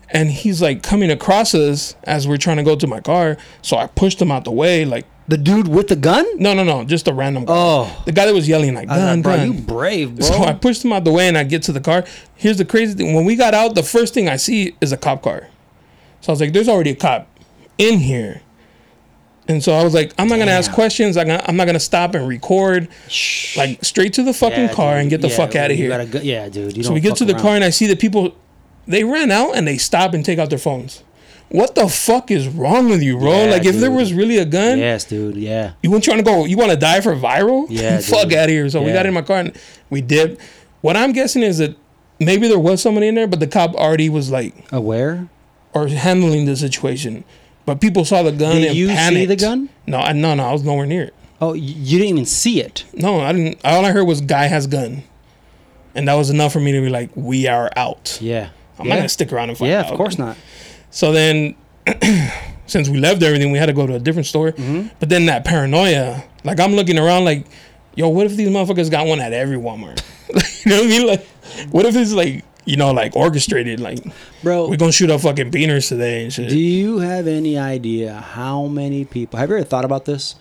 And 0.09 0.29
he's 0.29 0.61
like 0.61 0.83
coming 0.83 1.09
across 1.09 1.55
us 1.55 1.95
as 2.03 2.27
we're 2.27 2.37
trying 2.37 2.57
to 2.57 2.63
go 2.63 2.75
to 2.75 2.85
my 2.87 2.99
car. 2.99 3.37
So 3.61 3.75
I 3.77 3.87
pushed 3.87 4.21
him 4.21 4.29
out 4.31 4.43
the 4.45 4.51
way. 4.51 4.85
Like 4.85 5.05
The 5.27 5.37
dude 5.37 5.67
with 5.67 5.87
the 5.87 5.95
gun? 5.95 6.25
no, 6.37 6.53
no, 6.53 6.63
no, 6.63 6.83
just 6.85 7.07
a 7.07 7.13
random 7.13 7.45
guy. 7.45 7.53
Oh. 7.55 8.03
the 8.05 8.11
guy 8.11 8.25
that 8.25 8.33
was 8.33 8.47
yelling 8.47 8.73
like 8.75 8.87
gun, 8.87 9.17
like, 9.17 9.23
bro, 9.23 9.35
gun. 9.37 9.53
you 9.53 9.61
brave, 9.61 10.15
bro. 10.15 10.25
So 10.25 10.43
I 10.43 10.53
pushed 10.53 10.85
him 10.85 10.93
out 10.93 11.03
the 11.05 11.11
way 11.11 11.27
and 11.27 11.37
I 11.37 11.43
get 11.43 11.63
to 11.63 11.71
the 11.71 11.81
car. 11.81 12.03
Here's 12.35 12.57
the 12.57 12.65
crazy 12.65 12.93
thing. 12.93 13.13
When 13.15 13.25
we 13.25 13.35
got 13.35 13.53
out, 13.53 13.75
the 13.75 13.83
first 13.83 14.13
thing 14.13 14.29
I 14.29 14.35
see 14.37 14.75
is 14.81 14.91
a 14.91 14.97
cop 14.97 15.23
car. 15.23 15.47
So 16.21 16.29
I 16.29 16.33
was 16.33 16.41
like, 16.41 16.53
there's 16.53 16.69
already 16.69 16.91
a 16.91 16.95
cop 16.95 17.27
in 17.77 17.99
here. 17.99 18.41
And 19.49 19.63
so 19.63 19.73
I 19.73 19.83
was 19.83 19.93
like, 19.93 20.13
I'm 20.17 20.27
not 20.27 20.35
going 20.35 20.47
to 20.47 20.53
ask 20.53 20.71
questions. 20.71 21.15
I'm 21.17 21.27
not, 21.27 21.47
I'm 21.47 21.55
not 21.55 21.65
going 21.65 21.75
to 21.75 21.79
stop 21.79 22.15
and 22.15 22.27
record. 22.27 22.89
Like, 23.55 23.83
straight 23.83 24.13
to 24.13 24.23
the 24.23 24.33
fucking 24.33 24.65
Yeah, 24.65 24.73
car 24.73 24.93
dude. 24.95 25.01
and 25.01 25.09
get 25.09 25.21
the 25.21 25.29
Yeah, 25.29 25.35
fuck 25.37 25.55
out 25.55 25.71
of 25.71 25.77
here. 25.77 26.05
go- 26.05 26.19
yeah, 26.19 26.49
dude. 26.49 26.75
You 26.75 26.83
so 26.83 26.93
we 26.93 26.99
get 26.99 27.15
to 27.17 27.25
the 27.25 27.33
around. 27.33 27.41
car 27.41 27.55
and 27.55 27.63
I 27.63 27.69
see 27.69 27.87
the 27.87 27.95
people, 27.95 28.35
they 28.87 29.03
ran 29.05 29.31
out 29.31 29.55
and 29.55 29.65
they 29.67 29.77
stop 29.77 30.13
and 30.13 30.25
take 30.25 30.37
out 30.37 30.49
their 30.49 30.59
phones. 30.59 31.03
What 31.49 31.75
the 31.75 31.87
fuck 31.87 32.29
is 32.29 32.45
wrong 32.49 32.89
with 32.89 33.01
you, 33.01 33.17
bro? 33.17 33.45
Yeah, 33.45 33.51
like, 33.51 33.65
if 33.65 33.77
there 33.77 33.89
was 33.89 34.11
really 34.13 34.37
a 34.37 34.43
gun, 34.43 34.79
Yes, 34.79 35.05
dude. 35.05 35.37
Yeah. 35.37 35.73
you 35.81 35.89
want 35.89 36.03
trying 36.03 36.17
to 36.17 36.23
go? 36.23 36.43
You 36.43 36.57
want 36.57 36.71
to 36.71 36.77
die 36.77 36.99
for 36.99 37.15
viral? 37.15 37.67
Yeah, 37.69 37.99
fuck 38.01 38.33
out 38.33 38.45
of 38.45 38.49
here. 38.49 38.69
So 38.69 38.81
we 38.83 38.91
got 38.91 39.05
in 39.05 39.13
my 39.13 39.21
car 39.21 39.37
and 39.37 39.57
we 39.89 40.01
dipped. 40.01 40.41
What 40.81 40.97
I'm 40.97 41.13
guessing 41.13 41.43
is 41.43 41.59
that 41.59 41.77
maybe 42.19 42.49
there 42.49 42.59
was 42.59 42.81
somebody 42.81 43.07
in 43.07 43.15
there, 43.15 43.27
but 43.27 43.39
the 43.39 43.47
cop 43.47 43.75
already 43.75 44.09
was 44.09 44.29
like 44.29 44.53
Aware? 44.73 45.29
or 45.73 45.87
handling 45.87 46.43
the 46.45 46.57
situation. 46.57 47.23
But 47.67 47.81
people 47.81 48.05
saw 48.05 48.23
the 48.23 48.31
gun 48.31 48.55
Did 48.55 48.69
and 48.69 48.77
you 48.77 48.87
see 48.87 48.95
panicked. 48.95 49.27
the 49.27 49.35
gun? 49.35 49.67
No, 49.85 49.97
I, 49.97 50.13
no, 50.13 50.33
no. 50.35 50.45
I 50.47 50.53
was 50.53 50.63
nowhere 50.63 50.85
near 50.85 51.03
it. 51.03 51.13
Oh, 51.41 51.51
you 51.51 51.99
didn't 51.99 52.07
even 52.07 52.25
see 52.25 52.61
it. 52.61 52.85
No, 52.93 53.19
I 53.19 53.33
didn't. 53.33 53.59
All 53.65 53.83
I 53.83 53.91
heard 53.91 54.05
was 54.05 54.21
guy 54.21 54.45
has 54.45 54.67
gun, 54.67 55.03
and 55.93 56.07
that 56.07 56.13
was 56.13 56.29
enough 56.29 56.53
for 56.53 56.61
me 56.61 56.71
to 56.71 56.81
be 56.81 56.87
like, 56.87 57.09
we 57.13 57.45
are 57.45 57.69
out. 57.75 58.19
Yeah. 58.21 58.51
I'm 58.79 58.85
yeah. 58.85 58.93
not 58.93 58.99
gonna 58.99 59.09
stick 59.09 59.33
around 59.33 59.49
and 59.49 59.57
find 59.57 59.69
Yeah, 59.69 59.81
out. 59.81 59.85
Yeah, 59.87 59.91
of 59.91 59.97
course 59.97 60.17
not. 60.17 60.37
So 60.91 61.11
then, 61.11 61.55
since 62.67 62.87
we 62.87 62.99
left 62.99 63.21
everything, 63.21 63.51
we 63.51 63.57
had 63.57 63.65
to 63.65 63.73
go 63.73 63.85
to 63.85 63.95
a 63.95 63.99
different 63.99 64.27
store. 64.27 64.53
Mm-hmm. 64.53 64.87
But 65.01 65.09
then 65.09 65.25
that 65.25 65.43
paranoia, 65.43 66.23
like 66.45 66.61
I'm 66.61 66.71
looking 66.71 66.97
around, 66.97 67.25
like, 67.25 67.45
yo, 67.95 68.07
what 68.07 68.27
if 68.27 68.37
these 68.37 68.47
motherfuckers 68.47 68.89
got 68.89 69.07
one 69.07 69.19
at 69.19 69.33
every 69.33 69.57
Walmart? 69.57 70.01
you 70.65 70.71
know 70.71 70.77
what 70.77 70.85
I 70.85 70.87
mean? 70.87 71.05
Like, 71.05 71.25
what 71.71 71.85
if 71.85 71.97
it's 71.97 72.13
like, 72.13 72.45
you 72.67 72.75
know, 72.77 72.91
like 72.91 73.15
orchestrated? 73.15 73.79
Like, 73.79 73.99
Bro, 74.43 74.69
we're 74.69 74.77
gonna 74.77 74.91
shoot 74.91 75.09
up 75.09 75.21
fucking 75.21 75.49
beaners 75.51 75.87
today 75.89 76.23
and 76.23 76.31
shit. 76.33 76.49
do 76.49 76.59
you 76.59 76.99
have 76.99 77.25
any 77.25 77.57
idea 77.57 78.13
how 78.13 78.65
many 78.67 79.05
people 79.05 79.39
have 79.39 79.49
you 79.49 79.55
ever 79.57 79.65
thought 79.65 79.85
about 79.85 80.05
this? 80.05 80.35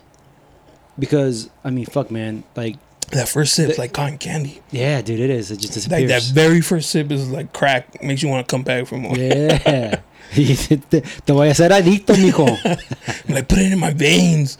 Because 0.99 1.49
I 1.65 1.71
mean, 1.71 1.87
fuck, 1.87 2.11
man. 2.11 2.45
Like, 2.55 2.77
that 3.12 3.29
first 3.29 3.55
sip 3.55 3.71
is 3.71 3.79
like 3.79 3.93
cotton 3.93 4.19
candy. 4.19 4.61
yeah, 4.73 5.01
dude, 5.01 5.21
it 5.21 5.31
is. 5.31 5.51
It 5.53 5.61
just 5.61 5.75
Like 5.91 6.07
disappears. 6.07 6.33
that 6.33 6.35
very 6.35 6.61
first 6.61 6.91
sip 6.91 7.12
is 7.12 7.31
like 7.31 7.53
crack, 7.53 8.03
makes 8.03 8.23
you 8.23 8.29
want 8.29 8.47
to 8.49 8.53
come 8.53 8.62
back 8.65 8.87
for 8.89 8.97
more. 8.97 9.17
yeah. 9.17 10.01
Te 10.35 10.43
voy 11.33 11.47
a 11.47 11.51
hacer 11.55 11.71
adicto, 11.71 12.15
mijo. 12.17 12.49
I'm 13.29 13.35
like, 13.35 13.49
put 13.49 13.59
it 13.59 13.71
in 13.73 13.79
my 13.79 13.93
veins. 13.93 14.59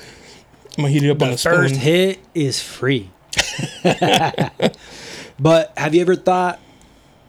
I'm 0.79 0.85
gonna 0.85 0.91
heat 0.91 1.03
it 1.03 1.11
up 1.11 1.21
on 1.23 1.29
the 1.31 1.35
a 1.35 1.39
spoon. 1.39 1.55
first 1.55 1.75
hit 1.77 2.21
is 2.35 2.61
free. 2.63 3.11
but 5.41 5.73
have 5.77 5.95
you 5.95 6.01
ever 6.03 6.15
thought 6.17 6.61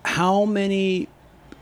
how 0.08 0.46
many 0.46 1.08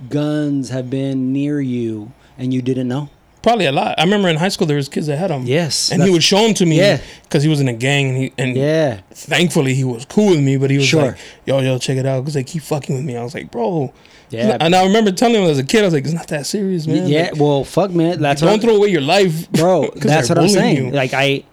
guns 0.10 0.70
have 0.70 0.90
been 0.90 1.34
near 1.34 1.60
you 1.62 2.12
and 2.38 2.54
you 2.54 2.62
didn't 2.62 2.88
know? 2.88 3.10
Probably 3.42 3.68
a 3.68 3.72
lot. 3.72 4.00
I 4.00 4.04
remember 4.04 4.28
in 4.30 4.38
high 4.38 4.50
school 4.50 4.66
there 4.66 4.78
was 4.78 4.90
kids 4.90 5.06
that 5.06 5.18
had 5.18 5.30
them. 5.30 5.44
Yes, 5.46 5.92
and 5.92 6.02
he 6.02 6.10
would 6.10 6.24
show 6.24 6.42
them 6.42 6.56
to 6.56 6.66
me. 6.66 6.78
Yeah. 6.78 7.00
because 7.24 7.44
he 7.44 7.50
was 7.50 7.62
in 7.62 7.68
a 7.68 7.74
gang, 7.74 8.10
and 8.10 8.18
he 8.18 8.34
and 8.40 8.56
Yeah. 8.58 9.02
thankfully 9.12 9.76
he 9.76 9.84
was 9.84 10.04
cool 10.06 10.32
with 10.32 10.40
me. 10.40 10.58
But 10.58 10.72
he 10.72 10.78
was 10.78 10.88
Sure. 10.88 11.04
like, 11.10 11.18
"Yo, 11.46 11.60
yo, 11.60 11.78
check 11.78 11.98
it 11.98 12.08
out," 12.08 12.22
because 12.22 12.34
they 12.34 12.44
keep 12.44 12.64
fucking 12.64 12.96
with 12.96 13.06
me. 13.06 13.16
I 13.16 13.24
was 13.24 13.36
like, 13.36 13.52
"Bro." 13.52 13.94
Yeah. 14.32 14.58
And 14.60 14.76
I 14.76 14.84
remember 14.84 15.12
telling 15.12 15.36
him 15.44 15.48
as 15.48 15.60
a 15.60 15.64
kid, 15.64 15.82
I 15.82 15.86
was 15.86 15.94
like, 15.94 16.06
"It's 16.06 16.14
not 16.14 16.28
that 16.30 16.48
serious, 16.48 16.88
man. 16.88 17.08
yeah. 17.08 17.30
Like, 17.32 17.40
well, 17.40 17.64
fuck, 17.64 17.92
man. 17.92 18.20
That's 18.20 18.42
don't 18.42 18.60
throw 18.60 18.78
away 18.78 18.88
your 18.90 19.02
life, 19.02 19.52
bro 19.52 19.92
that's 19.96 20.28
what 20.30 20.40
i'm 20.40 20.50
saying 20.50 20.86
you. 20.88 20.92
like 20.92 21.14
i 21.14 21.44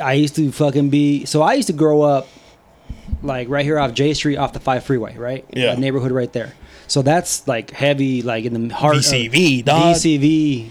i 0.00 0.12
used 0.12 0.36
to 0.36 0.52
fucking 0.52 0.88
be 0.88 1.24
so 1.24 1.42
i 1.42 1.54
used 1.54 1.66
to 1.66 1.72
grow 1.74 2.02
up 2.02 2.28
like 3.22 3.48
right 3.48 3.64
here 3.64 3.78
off 3.78 3.92
j 3.94 4.12
street 4.14 4.36
off 4.36 4.52
the 4.52 4.60
5 4.60 4.84
freeway 4.84 5.16
right 5.16 5.44
Yeah. 5.52 5.66
That 5.74 5.78
neighborhood 5.78 6.12
right 6.12 6.32
there 6.32 6.52
so 6.86 7.02
that's 7.02 7.46
like 7.48 7.70
heavy 7.70 8.22
like 8.22 8.44
in 8.44 8.68
the 8.68 8.74
heart 8.74 8.96
VCV, 8.96 9.60
of 9.60 9.64
dog. 9.66 9.96
vcv 9.96 10.68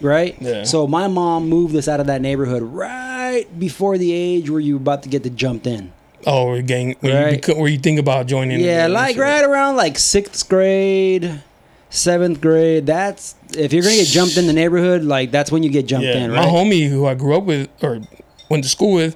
right 0.00 0.36
Yeah. 0.40 0.64
so 0.64 0.86
my 0.86 1.06
mom 1.08 1.48
moved 1.48 1.76
us 1.76 1.88
out 1.88 2.00
of 2.00 2.06
that 2.06 2.20
neighborhood 2.20 2.62
right 2.62 3.46
before 3.58 3.98
the 3.98 4.12
age 4.12 4.50
where 4.50 4.60
you 4.60 4.74
were 4.74 4.80
about 4.82 5.02
to 5.04 5.08
get 5.08 5.22
the 5.22 5.30
jumped 5.30 5.66
in 5.66 5.92
oh, 6.26 6.60
gang. 6.62 6.94
Where, 7.00 7.12
you, 7.12 7.18
Right. 7.32 7.42
beco- 7.42 7.58
where 7.58 7.68
you 7.68 7.78
think 7.78 7.98
about 7.98 8.26
joining? 8.26 8.60
yeah 8.60 8.86
like 8.88 9.16
right 9.16 9.44
around 9.44 9.76
like 9.76 9.98
sixth 9.98 10.48
grade 10.48 11.42
seventh 11.90 12.40
grade 12.40 12.86
that's 12.86 13.34
if 13.56 13.72
you're 13.72 13.82
gonna 13.82 13.94
get 13.96 14.06
jumped 14.08 14.36
in 14.38 14.46
the 14.46 14.52
neighborhood 14.52 15.02
like 15.04 15.30
that's 15.30 15.52
when 15.52 15.62
you 15.62 15.68
get 15.70 15.86
jumped 15.86 16.06
Yeah, 16.06 16.24
in 16.24 16.30
my 16.32 16.46
homie 16.46 16.88
who 16.88 17.06
I 17.06 17.14
grew 17.14 17.36
up 17.36 17.44
with 17.44 17.68
or 17.82 18.00
went 18.48 18.64
to 18.64 18.70
school 18.70 18.94
with, 18.94 19.14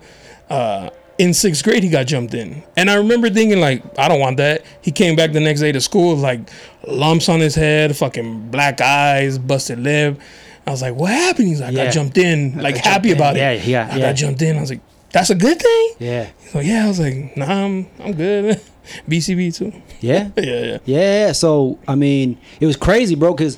uh, 0.50 0.90
in 1.18 1.32
sixth 1.32 1.64
grade 1.64 1.82
he 1.82 1.88
got 1.88 2.06
jumped 2.06 2.34
in, 2.34 2.62
and 2.76 2.90
I 2.90 2.94
remember 2.96 3.30
thinking 3.30 3.60
like, 3.60 3.82
I 3.98 4.08
don't 4.08 4.20
want 4.20 4.36
that. 4.36 4.64
He 4.82 4.90
came 4.92 5.16
back 5.16 5.32
the 5.32 5.40
next 5.40 5.60
day 5.60 5.72
to 5.72 5.80
school 5.80 6.16
like 6.16 6.40
lumps 6.86 7.28
on 7.28 7.40
his 7.40 7.54
head, 7.54 7.96
fucking 7.96 8.50
black 8.50 8.80
eyes, 8.80 9.38
busted 9.38 9.78
lip. 9.78 10.20
I 10.66 10.70
was 10.70 10.82
like, 10.82 10.94
what 10.94 11.12
happened? 11.12 11.48
He's 11.48 11.60
like, 11.60 11.70
I 11.70 11.84
got 11.84 11.92
jumped 11.92 12.18
in, 12.18 12.58
like 12.58 12.76
happy 12.76 13.10
in. 13.10 13.16
about 13.16 13.36
it. 13.36 13.40
Yeah, 13.40 13.52
yeah, 13.52 13.88
I 13.92 13.96
yeah. 13.96 14.06
got 14.06 14.16
jumped 14.16 14.42
in. 14.42 14.56
I 14.56 14.60
was 14.60 14.70
like, 14.70 14.80
that's 15.12 15.30
a 15.30 15.34
good 15.34 15.60
thing. 15.60 15.90
yeah 15.98 16.30
So 16.50 16.60
yeah, 16.60 16.84
I 16.84 16.88
was 16.88 16.98
like, 17.00 17.36
nah, 17.36 17.64
I'm 17.64 17.86
I'm 18.00 18.12
good. 18.12 18.60
BCB 19.08 19.56
too. 19.56 19.72
Yeah. 20.00 20.30
Yeah, 20.36 20.42
yeah. 20.62 20.78
Yeah, 20.84 21.32
so 21.32 21.78
I 21.88 21.94
mean, 21.94 22.38
it 22.60 22.66
was 22.66 22.76
crazy, 22.76 23.14
bro, 23.14 23.32
because 23.32 23.56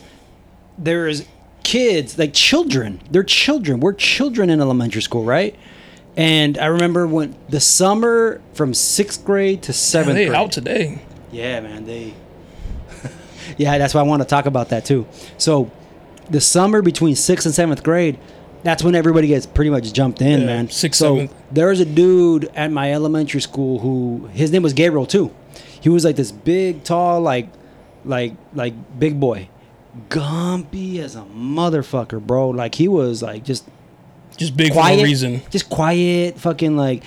there's 0.79 1.27
kids, 1.65 2.17
like 2.17 2.33
children. 2.33 3.01
They're 3.11 3.25
children. 3.25 3.81
We're 3.81 3.93
children 3.95 4.51
in 4.51 4.61
elementary 4.61 5.03
school, 5.03 5.25
right? 5.25 5.57
And 6.19 6.59
I 6.59 6.67
remember 6.67 7.07
when 7.07 7.35
the 7.49 7.61
summer 7.61 8.41
from 8.53 8.75
sixth 8.75 9.25
grade 9.25 9.63
to 9.63 9.73
seventh 9.73 10.17
They 10.17 10.27
grade. 10.27 10.37
out 10.37 10.51
today. 10.53 11.01
Yeah, 11.33 11.61
man, 11.61 11.85
they. 11.87 12.13
yeah, 13.57 13.79
that's 13.79 13.95
why 13.95 14.01
I 14.01 14.05
want 14.05 14.21
to 14.23 14.29
talk 14.29 14.47
about 14.47 14.71
that 14.71 14.85
too. 14.85 15.07
So, 15.39 15.71
the 16.29 16.41
summer 16.41 16.83
between 16.83 17.15
sixth 17.15 17.47
and 17.47 17.55
seventh 17.55 17.83
grade, 17.85 18.19
that's 18.65 18.83
when 18.83 18.95
everybody 18.97 19.29
gets 19.29 19.47
pretty 19.47 19.71
much 19.71 19.93
jumped 19.93 20.21
in, 20.21 20.41
Yeah, 20.41 20.47
man. 20.47 20.71
sixth, 20.71 20.99
so 20.99 21.15
seventh. 21.19 21.35
there 21.53 21.69
was 21.69 21.79
a 21.81 21.85
dude 21.85 22.51
at 22.57 22.73
my 22.73 22.93
elementary 22.93 23.41
school 23.41 23.79
who 23.79 24.29
his 24.33 24.51
name 24.51 24.63
was 24.65 24.73
Gabriel 24.73 25.07
too. 25.07 25.31
He 25.81 25.89
was 25.89 26.05
like 26.05 26.17
this 26.17 26.33
big, 26.33 26.83
tall, 26.83 27.21
like, 27.21 27.49
like, 28.05 28.33
like 28.53 28.75
big 28.99 29.21
boy, 29.21 29.49
gumpy 30.09 30.99
as 30.99 31.15
a 31.15 31.23
motherfucker, 31.35 32.21
bro. 32.21 32.49
Like 32.51 32.75
he 32.75 32.89
was 32.89 33.23
like 33.23 33.45
just 33.45 33.65
Just 34.39 34.57
big 34.57 34.73
quiet, 34.73 34.95
for 34.95 34.97
no 34.99 35.03
reason. 35.05 35.43
just 35.51 35.69
quiet, 35.69 36.39
fucking 36.39 36.77
like. 36.77 37.03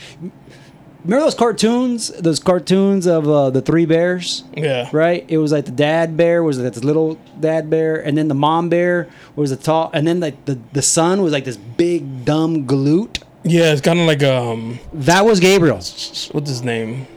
Remember 1.03 1.25
those 1.25 1.33
cartoons? 1.33 2.09
Those 2.09 2.39
cartoons 2.39 3.07
of 3.07 3.27
uh, 3.27 3.49
the 3.49 3.61
three 3.61 3.85
bears 3.87 4.43
Yeah. 4.55 4.87
right? 4.93 5.25
It 5.27 5.39
was 5.39 5.51
like 5.51 5.65
the 5.65 5.71
dad 5.71 6.15
bear 6.15 6.43
was 6.43 6.59
like 6.59 6.73
this 6.73 6.83
little 6.83 7.17
dad 7.39 7.71
bear, 7.71 7.95
and 8.05 8.15
then 8.15 8.27
the 8.27 8.35
mom 8.35 8.69
bear 8.69 9.07
was 9.35 9.51
a 9.51 9.57
tall, 9.57 9.89
and 9.95 10.05
then 10.05 10.19
like 10.19 10.45
the 10.45 10.59
the 10.73 10.83
son 10.83 11.23
was 11.23 11.31
like 11.33 11.45
this 11.45 11.57
big 11.57 12.23
dumb 12.23 12.67
glute. 12.67 13.23
Yeah, 13.43 13.71
it's 13.71 13.81
kind 13.81 13.99
of 13.99 14.05
like 14.05 14.21
um, 14.21 14.77
That 14.93 15.25
was 15.25 15.39
Gabriel. 15.39 15.77
what's 15.77 16.29
his 16.49 16.61
name? 16.61 17.07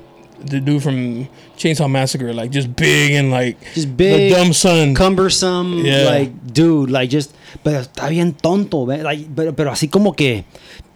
The 0.47 0.61
dude 0.61 0.82
from 0.82 1.26
Chainsaw 1.57 1.88
Massacre, 1.88 2.32
like 2.34 2.51
just 2.51 2.68
big 2.76 3.12
and 3.12 3.30
like 3.30 3.57
Just 3.74 3.97
big, 3.97 4.30
the 4.32 4.36
dumb 4.36 4.53
son. 4.53 4.95
cumbersome, 4.95 5.84
Yeah. 5.84 6.05
like 6.05 6.30
dude, 6.53 6.90
like 6.90 7.09
just, 7.11 7.32
pero 7.62 7.80
está 7.80 8.09
bien 8.09 8.32
tonto, 8.34 8.84
like, 8.86 9.26
pero, 9.34 9.55
pero 9.55 9.70
así 9.72 9.88
como 9.88 10.12
que 10.14 10.45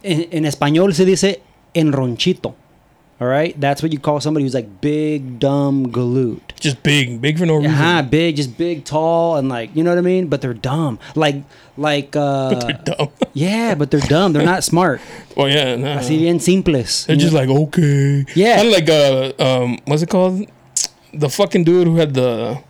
en, 0.03 0.27
en 0.31 0.45
español 0.45 0.93
se 0.93 1.05
dice 1.05 1.41
enronchito. 1.73 2.55
All 3.21 3.27
right, 3.27 3.59
that's 3.59 3.83
what 3.83 3.91
you 3.91 3.99
call 3.99 4.21
somebody 4.21 4.45
who's 4.45 4.53
like 4.53 4.79
big, 4.79 5.39
dumb, 5.39 5.91
glute. 5.91 6.39
just 6.57 6.81
big, 6.83 7.19
big 7.21 7.37
for 7.37 7.45
no 7.45 7.57
reason. 7.57 7.71
Uh-huh, 7.71 8.01
big, 8.03 8.37
just 8.37 8.57
big, 8.57 8.85
tall, 8.85 9.35
and 9.35 9.49
like 9.49 9.75
you 9.75 9.83
know 9.83 9.91
what 9.91 9.97
I 9.97 10.01
mean. 10.01 10.27
But 10.27 10.39
they're 10.39 10.53
dumb, 10.53 10.99
like 11.15 11.43
like 11.75 12.15
uh, 12.15 12.49
They're 12.59 12.79
dumb. 12.95 13.09
yeah, 13.33 13.75
but 13.75 13.91
they're 13.91 13.99
dumb. 13.99 14.31
They're 14.31 14.45
not 14.45 14.63
smart. 14.63 15.01
well, 15.35 15.49
yeah, 15.49 15.75
nah. 15.75 15.99
Así 15.99 16.17
bien 16.17 16.39
simples. 16.39 17.05
they're 17.07 17.17
just 17.17 17.33
know? 17.33 17.39
like 17.39 17.49
okay. 17.49 18.25
Yeah. 18.35 18.55
kind 18.55 18.67
of 18.69 18.73
like 18.73 18.89
uh, 18.89 19.33
um, 19.63 19.79
what's 19.83 20.01
it 20.01 20.09
called? 20.09 20.47
The 21.13 21.29
fucking 21.29 21.65
dude 21.65 21.87
who 21.87 21.97
had 21.97 22.13
the 22.13 22.63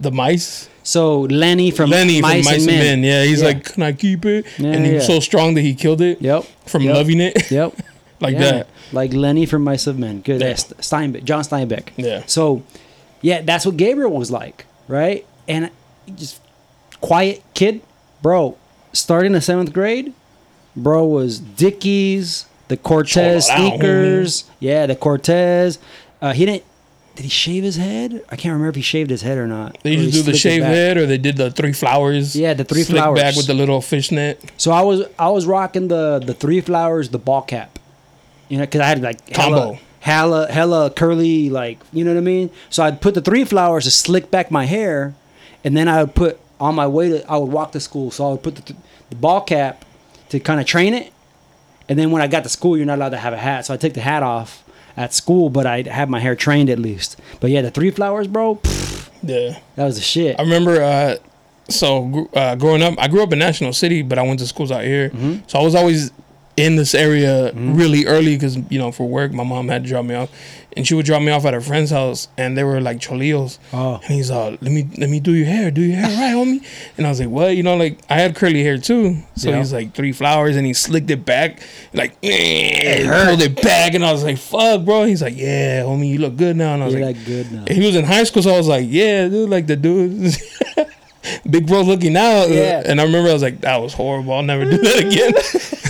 the 0.00 0.10
mice. 0.10 0.68
so 0.82 1.20
Lenny 1.30 1.70
from 1.70 1.90
Lenny 1.90 2.20
Mice, 2.20 2.44
from 2.44 2.54
Mice 2.54 2.66
and 2.66 2.66
Men. 2.66 3.04
Yeah, 3.04 3.22
he's 3.22 3.40
Yeah. 3.40 3.48
like, 3.48 3.64
can 3.74 3.82
I 3.84 3.92
keep 3.92 4.24
it? 4.24 4.46
Yeah, 4.58 4.72
and 4.72 4.84
he's 4.84 4.94
yeah. 4.94 5.14
so 5.14 5.20
strong 5.20 5.54
that 5.54 5.60
he 5.62 5.74
killed 5.76 6.00
it. 6.00 6.20
Yep. 6.20 6.44
From 6.66 6.82
Yep. 6.82 6.94
loving 6.94 7.20
it. 7.20 7.50
Yep. 7.52 7.74
like 8.20 8.34
Yeah. 8.34 8.38
that. 8.52 8.68
Like 8.92 9.12
Lenny 9.12 9.46
from 9.46 9.62
Mice 9.64 9.86
of 9.86 9.98
Men. 9.98 10.20
Good. 10.20 10.40
Yeah. 10.40 10.52
Steinbeck. 10.54 11.24
John 11.24 11.42
Steinbeck. 11.42 11.88
Yeah. 11.96 12.22
So, 12.26 12.62
yeah, 13.22 13.42
that's 13.42 13.66
what 13.66 13.76
Gabriel 13.76 14.10
was 14.12 14.30
like, 14.30 14.66
right? 14.88 15.26
And 15.48 15.70
just 16.16 16.40
quiet 17.00 17.42
kid, 17.54 17.80
bro. 18.22 18.56
Starting 18.92 19.32
the 19.32 19.40
seventh 19.40 19.72
grade, 19.72 20.12
bro 20.76 21.04
was 21.04 21.38
Dickies, 21.38 22.46
the 22.68 22.76
Cortez 22.76 23.46
sneakers. 23.46 24.44
Yeah, 24.58 24.86
the 24.86 24.96
Cortez. 24.96 25.78
Uh, 26.20 26.32
he 26.32 26.46
didn't. 26.46 26.64
Did 27.16 27.24
he 27.24 27.28
shave 27.28 27.64
his 27.64 27.76
head? 27.76 28.22
I 28.30 28.36
can't 28.36 28.52
remember 28.52 28.68
if 28.70 28.76
he 28.76 28.82
shaved 28.82 29.10
his 29.10 29.20
head 29.22 29.36
or 29.36 29.46
not. 29.46 29.76
They 29.82 29.92
used 29.94 30.14
to 30.16 30.22
do 30.24 30.30
the 30.32 30.38
shaved 30.38 30.64
head, 30.64 30.96
or 30.96 31.06
they 31.06 31.18
did 31.18 31.36
the 31.36 31.50
three 31.50 31.72
flowers. 31.72 32.34
Yeah, 32.34 32.54
the 32.54 32.64
three 32.64 32.84
flowers. 32.84 33.20
back 33.20 33.36
with 33.36 33.46
the 33.46 33.52
little 33.54 33.80
fishnet. 33.80 34.40
So 34.56 34.70
I 34.70 34.80
was 34.82 35.02
I 35.18 35.28
was 35.28 35.44
rocking 35.44 35.88
the 35.88 36.20
the 36.24 36.32
three 36.34 36.60
flowers, 36.60 37.10
the 37.10 37.18
ball 37.18 37.42
cap, 37.42 37.78
you 38.50 38.58
know, 38.58 38.64
because 38.64 38.82
I 38.82 38.86
had 38.86 39.00
like 39.00 39.26
hella, 39.30 39.56
Combo. 39.62 39.78
hella 40.00 40.52
hella 40.52 40.90
curly, 40.90 41.48
like 41.48 41.78
you 41.92 42.04
know 42.04 42.12
what 42.12 42.18
I 42.18 42.22
mean. 42.22 42.50
So 42.68 42.82
I'd 42.82 43.00
put 43.00 43.14
the 43.14 43.22
three 43.22 43.44
flowers 43.44 43.84
to 43.84 43.90
slick 43.90 44.30
back 44.30 44.50
my 44.50 44.66
hair, 44.66 45.14
and 45.64 45.74
then 45.74 45.88
I 45.88 46.02
would 46.02 46.14
put 46.14 46.38
on 46.60 46.74
my 46.74 46.86
way 46.86 47.08
to 47.08 47.30
I 47.30 47.38
would 47.38 47.50
walk 47.50 47.72
to 47.72 47.80
school. 47.80 48.10
So 48.10 48.28
I 48.28 48.30
would 48.32 48.42
put 48.42 48.56
the, 48.56 48.74
the 49.08 49.16
ball 49.16 49.40
cap 49.40 49.86
to 50.28 50.38
kind 50.40 50.60
of 50.60 50.66
train 50.66 50.92
it, 50.92 51.12
and 51.88 51.98
then 51.98 52.10
when 52.10 52.20
I 52.22 52.26
got 52.26 52.42
to 52.42 52.50
school, 52.50 52.76
you're 52.76 52.84
not 52.86 52.98
allowed 52.98 53.10
to 53.10 53.18
have 53.18 53.32
a 53.32 53.38
hat. 53.38 53.64
So 53.66 53.72
I 53.74 53.76
take 53.78 53.94
the 53.94 54.00
hat 54.02 54.22
off 54.22 54.62
at 54.96 55.14
school, 55.14 55.48
but 55.48 55.66
I'd 55.66 55.86
have 55.86 56.08
my 56.10 56.20
hair 56.20 56.34
trained 56.36 56.68
at 56.68 56.78
least. 56.78 57.16
But 57.40 57.50
yeah, 57.50 57.62
the 57.62 57.70
three 57.70 57.90
flowers, 57.90 58.26
bro, 58.26 58.56
pff, 58.56 59.08
Yeah. 59.22 59.58
that 59.76 59.84
was 59.84 59.94
the 59.96 60.02
shit. 60.02 60.38
I 60.38 60.42
remember, 60.42 60.82
uh, 60.82 61.16
so 61.68 62.28
uh, 62.34 62.56
growing 62.56 62.82
up, 62.82 62.94
I 62.98 63.06
grew 63.08 63.22
up 63.22 63.32
in 63.32 63.38
National 63.38 63.72
City, 63.72 64.02
but 64.02 64.18
I 64.18 64.22
went 64.22 64.40
to 64.40 64.46
schools 64.46 64.70
out 64.72 64.82
here. 64.84 65.10
Mm-hmm. 65.10 65.46
So 65.46 65.58
I 65.60 65.62
was 65.62 65.74
always 65.76 66.10
in 66.60 66.76
this 66.76 66.94
area 66.94 67.52
really 67.54 68.06
early 68.06 68.36
because, 68.36 68.56
you 68.70 68.78
know, 68.78 68.92
for 68.92 69.08
work, 69.08 69.32
my 69.32 69.44
mom 69.44 69.68
had 69.68 69.82
to 69.84 69.88
drop 69.88 70.04
me 70.04 70.14
off. 70.14 70.30
And 70.76 70.86
she 70.86 70.94
would 70.94 71.04
drop 71.04 71.20
me 71.20 71.32
off 71.32 71.44
at 71.46 71.52
her 71.52 71.60
friend's 71.60 71.90
house, 71.90 72.28
and 72.38 72.56
they 72.56 72.62
were 72.62 72.80
like 72.80 73.00
cholillos. 73.00 73.58
Oh. 73.72 73.94
And 74.04 74.14
he's 74.14 74.30
uh, 74.30 74.50
let 74.60 74.70
me 74.70 74.88
let 74.98 75.10
me 75.10 75.18
do 75.18 75.32
your 75.34 75.46
hair, 75.46 75.72
do 75.72 75.80
your 75.80 75.96
hair 75.96 76.06
right, 76.16 76.32
homie. 76.36 76.64
And 76.96 77.06
I 77.06 77.10
was 77.10 77.18
like, 77.18 77.28
what? 77.28 77.56
You 77.56 77.64
know, 77.64 77.74
like 77.76 77.98
I 78.08 78.14
had 78.20 78.36
curly 78.36 78.62
hair 78.62 78.78
too. 78.78 79.16
So 79.34 79.50
Yeah. 79.50 79.58
he's 79.58 79.72
like 79.72 79.94
three 79.94 80.12
flowers, 80.12 80.54
and 80.54 80.64
he 80.64 80.72
slicked 80.72 81.10
it 81.10 81.24
back, 81.24 81.58
like 81.92 82.12
hurt. 82.24 83.26
pulled 83.30 83.42
it 83.42 83.60
back, 83.60 83.94
and 83.94 84.04
I 84.04 84.12
was 84.12 84.22
like, 84.22 84.38
fuck, 84.38 84.84
bro. 84.84 85.06
He's 85.06 85.22
like, 85.22 85.36
yeah, 85.36 85.82
homie, 85.82 86.08
you 86.12 86.18
look 86.20 86.36
good 86.36 86.56
now. 86.56 86.74
And 86.74 86.84
I 86.84 86.86
was 86.86 86.94
like, 86.94 87.16
like 87.16 87.24
good 87.26 87.50
now. 87.50 87.64
he 87.68 87.84
was 87.84 87.96
in 87.96 88.04
high 88.04 88.22
school, 88.22 88.44
so 88.44 88.54
I 88.54 88.56
was 88.58 88.68
like, 88.68 88.86
yeah, 88.88 89.26
dude, 89.26 89.50
like 89.50 89.66
the 89.66 89.74
dude, 89.74 90.36
big 91.50 91.66
bro 91.66 91.82
looking 91.82 92.16
out. 92.16 92.48
Yeah. 92.48 92.80
And 92.86 93.00
I 93.00 93.04
remember 93.04 93.28
I 93.30 93.32
was 93.32 93.42
like, 93.42 93.60
that 93.62 93.78
was 93.82 93.92
horrible. 93.92 94.34
I'll 94.34 94.42
never 94.44 94.64
do 94.70 94.78
that 94.78 94.98
again. 95.04 95.32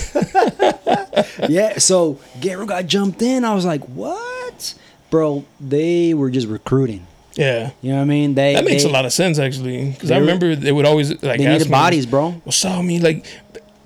yeah, 1.49 1.77
so 1.79 2.19
Gabriel 2.39 2.67
got 2.67 2.85
jumped 2.85 3.21
in. 3.21 3.43
I 3.45 3.53
was 3.53 3.65
like, 3.65 3.83
what? 3.85 4.73
Bro, 5.09 5.45
they 5.59 6.13
were 6.13 6.29
just 6.29 6.47
recruiting. 6.47 7.05
yeah. 7.35 7.71
You 7.81 7.91
know 7.91 7.97
what 7.97 8.01
I 8.03 8.05
mean? 8.05 8.33
They 8.35 8.53
That 8.55 8.65
makes 8.65 8.83
they, 8.83 8.89
a 8.89 8.91
lot 8.93 9.05
of 9.05 9.13
sense 9.13 9.39
actually, 9.39 9.91
because 9.91 10.11
I 10.11 10.15
were- 10.15 10.21
remember 10.21 10.55
they 10.55 10.71
would 10.71 10.85
always 10.85 11.11
like 11.11 11.39
They 11.39 11.45
ask 11.45 11.51
needed 11.53 11.67
me, 11.67 11.71
bodies, 11.71 12.05
bro. 12.05 12.31
What's 12.43 12.63
up, 12.65 12.83
mean, 12.83 13.01
Like, 13.01 13.25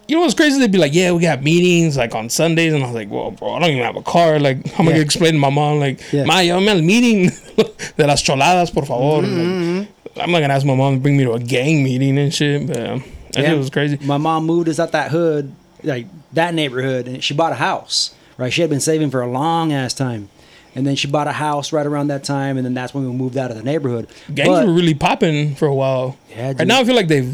you 0.07 0.15
know 0.15 0.21
what's 0.21 0.35
crazy? 0.35 0.59
They'd 0.59 0.71
be 0.71 0.77
like, 0.77 0.93
yeah, 0.93 1.11
we 1.13 1.21
got 1.21 1.41
meetings 1.41 1.97
like 1.97 2.13
on 2.13 2.29
Sundays, 2.29 2.73
and 2.75 2.83
I 2.83 2.85
was 2.87 2.95
like, 2.95 3.09
well, 3.09 3.31
bro, 3.31 3.53
I 3.55 3.59
don't 3.59 3.71
even 3.71 3.81
have 3.83 3.95
a 3.95 4.03
car. 4.03 4.39
Like, 4.39 4.63
how 4.71 4.83
am 4.83 4.89
I 4.89 4.91
gonna 4.91 5.03
explain 5.03 5.33
to 5.33 5.39
my 5.39 5.49
mom? 5.49 5.79
Like, 5.79 5.99
Yeah. 6.13 6.25
ma, 6.25 6.39
yo, 6.41 6.57
al 6.59 6.81
meeting 6.83 7.31
de 7.97 8.05
las 8.05 8.21
choladas, 8.21 8.71
por 8.71 8.85
favor. 8.85 9.23
Mm-hmm, 9.23 9.79
Like, 10.15 10.23
I'm 10.27 10.31
not 10.31 10.41
gonna 10.41 10.53
ask 10.53 10.63
my 10.65 10.75
mom 10.75 10.95
to 10.95 10.99
bring 11.01 11.17
me 11.17 11.23
to 11.23 11.33
a 11.33 11.39
gang 11.39 11.83
meeting 11.83 12.19
and 12.19 12.31
shit, 12.31 12.67
but 12.67 12.77
um, 12.77 13.03
that 13.33 13.41
Yeah. 13.43 13.49
shit 13.49 13.57
was 13.57 13.69
crazy. 13.71 13.97
My 14.03 14.17
mom 14.17 14.45
moved 14.45 14.69
us 14.69 14.79
out 14.79 14.91
that 14.91 15.09
hood, 15.09 15.51
like 15.85 16.07
that 16.33 16.53
neighborhood, 16.53 17.07
and 17.07 17.23
she 17.23 17.33
bought 17.33 17.51
a 17.51 17.55
house. 17.55 18.13
Right, 18.37 18.51
she 18.51 18.59
had 18.61 18.69
been 18.69 18.81
saving 18.81 19.11
for 19.11 19.21
a 19.21 19.27
long 19.31 19.71
ass 19.71 19.93
time, 19.93 20.27
and 20.75 20.85
then 20.85 20.95
she 20.97 21.07
bought 21.07 21.27
a 21.27 21.31
house 21.31 21.71
right 21.71 21.85
around 21.85 22.07
that 22.07 22.25
time, 22.25 22.57
and 22.57 22.65
then 22.65 22.73
that's 22.73 22.93
when 22.93 23.05
we 23.05 23.11
moved 23.15 23.37
out 23.37 23.49
of 23.49 23.55
the 23.55 23.63
neighborhood. 23.63 24.07
Gangs 24.33 24.49
But 24.49 24.67
were 24.67 24.73
really 24.73 24.93
popping 24.93 25.55
for 25.55 25.67
a 25.69 25.73
while. 25.73 26.17
Yeah, 26.29 26.47
right 26.51 26.67
now 26.67 26.81
I 26.81 26.83
feel 26.83 26.95
like 26.95 27.07
they've 27.07 27.33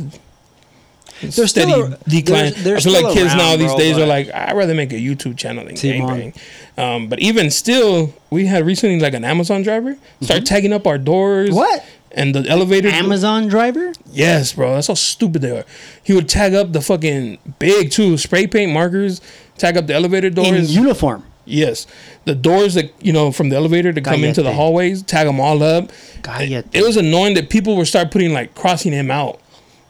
They're 1.21 1.47
steady 1.47 1.71
still 1.71 1.93
a- 1.93 1.97
decline. 2.09 2.51
they're- 2.53 2.63
they're 2.63 2.77
I 2.77 2.79
feel 2.81 2.93
like 2.93 3.13
kids 3.13 3.33
now 3.35 3.55
these 3.55 3.67
bro, 3.69 3.77
days 3.77 3.97
are 3.97 4.05
like, 4.05 4.31
I'd 4.33 4.55
rather 4.55 4.73
make 4.73 4.91
a 4.91 4.95
YouTube 4.95 5.37
channel 5.37 5.65
than 5.65 5.75
gangbang. 5.75 6.35
Um, 6.77 7.07
but 7.07 7.19
even 7.19 7.51
still, 7.51 8.13
we 8.29 8.45
had 8.45 8.65
recently 8.65 8.99
like 8.99 9.13
an 9.13 9.25
Amazon 9.25 9.61
driver 9.61 9.97
start 10.21 10.45
tagging 10.45 10.71
up 10.73 10.87
our 10.87 10.97
doors. 10.97 11.49
Mm-hmm. 11.49 11.57
What? 11.57 11.85
And 12.13 12.35
the 12.35 12.47
elevator. 12.49 12.89
Amazon 12.89 13.47
driver? 13.47 13.93
Yes, 14.11 14.53
bro. 14.53 14.73
That's 14.75 14.87
how 14.87 14.95
stupid 14.95 15.41
they 15.41 15.51
are. 15.57 15.65
He 16.03 16.13
would 16.13 16.27
tag 16.27 16.53
up 16.53 16.73
the 16.73 16.81
fucking 16.81 17.37
big 17.59 17.91
too 17.91 18.17
spray 18.17 18.47
paint 18.47 18.71
markers, 18.73 19.21
tag 19.57 19.77
up 19.77 19.87
the 19.87 19.93
elevator 19.93 20.29
doors. 20.29 20.75
In 20.75 20.83
uniform. 20.83 21.23
yes, 21.45 21.87
the 22.25 22.35
doors 22.35 22.73
that 22.73 22.91
you 23.01 23.13
know 23.13 23.31
from 23.31 23.49
the 23.49 23.55
elevator 23.55 23.93
to 23.93 24.01
come 24.01 24.23
into 24.23 24.41
the 24.43 24.51
hallways, 24.53 25.03
tag 25.03 25.25
them 25.27 25.39
all 25.39 25.63
up. 25.63 25.89
Cállate. 26.21 26.65
It 26.73 26.83
was 26.83 26.97
annoying 26.97 27.35
that 27.35 27.49
people 27.49 27.77
would 27.77 27.87
start 27.87 28.11
putting 28.11 28.33
like 28.33 28.53
crossing 28.55 28.91
him 28.91 29.09
out 29.09 29.39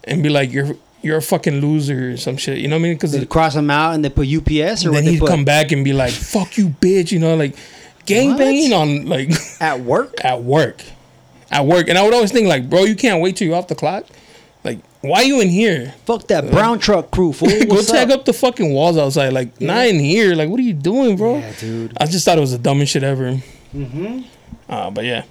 and 0.03 0.21
be 0.21 0.29
like, 0.29 0.51
"You're 0.51 0.75
you're 1.01 1.17
a 1.17 1.21
fucking 1.21 1.59
loser" 1.61 2.11
or 2.11 2.17
some 2.17 2.37
shit. 2.37 2.59
You 2.59 2.67
know 2.67 2.75
what 2.75 2.81
I 2.81 2.83
mean? 2.83 2.93
Because 2.93 3.13
They 3.13 3.25
cross 3.25 3.55
them 3.55 3.71
out 3.71 3.95
and 3.95 4.05
they 4.05 4.09
put 4.09 4.27
UPS 4.27 4.85
or 4.85 4.91
then 4.91 5.03
he'd 5.05 5.19
put 5.19 5.29
come 5.29 5.43
back 5.43 5.71
and 5.71 5.83
be 5.83 5.93
like, 5.93 6.13
"Fuck 6.13 6.57
you, 6.59 6.69
bitch," 6.69 7.11
you 7.11 7.17
know, 7.19 7.35
like 7.35 7.55
gang 8.05 8.37
banging 8.37 8.71
on 8.73 9.05
like 9.07 9.31
at 9.59 9.79
work. 9.81 10.13
at 10.23 10.43
work, 10.43 10.83
at 11.51 11.65
work. 11.65 11.87
And 11.89 11.97
I 11.97 12.03
would 12.03 12.13
always 12.13 12.31
think 12.31 12.47
like, 12.47 12.69
bro, 12.69 12.83
you 12.83 12.95
can't 12.95 13.21
wait 13.21 13.35
till 13.37 13.47
you're 13.47 13.57
off 13.57 13.67
the 13.67 13.75
clock. 13.75 14.05
Like, 14.63 14.79
why 15.01 15.21
are 15.21 15.25
you 15.25 15.41
in 15.41 15.49
here? 15.49 15.93
Fuck 16.05 16.27
that 16.27 16.51
brown 16.51 16.79
truck 16.79 17.11
crew, 17.11 17.33
fool. 17.33 17.49
Go 17.67 17.81
tag 17.81 18.11
up? 18.11 18.19
up 18.19 18.25
the 18.25 18.33
fucking 18.33 18.73
walls 18.73 18.97
outside. 18.97 19.33
Like, 19.33 19.59
not 19.59 19.87
in 19.87 19.99
here. 19.99 20.35
Like, 20.35 20.49
what 20.49 20.59
are 20.59 20.63
you 20.63 20.73
doing, 20.73 21.17
bro? 21.17 21.39
Yeah, 21.39 21.53
dude. 21.59 21.97
I 21.99 22.05
just 22.05 22.25
thought 22.25 22.37
it 22.37 22.41
was 22.41 22.51
the 22.51 22.59
dumbest 22.59 22.91
shit 22.91 23.03
ever. 23.03 23.41
Mm-hmm. 23.75 24.21
Uh, 24.69 24.91
but 24.91 25.03
yeah, 25.05 25.23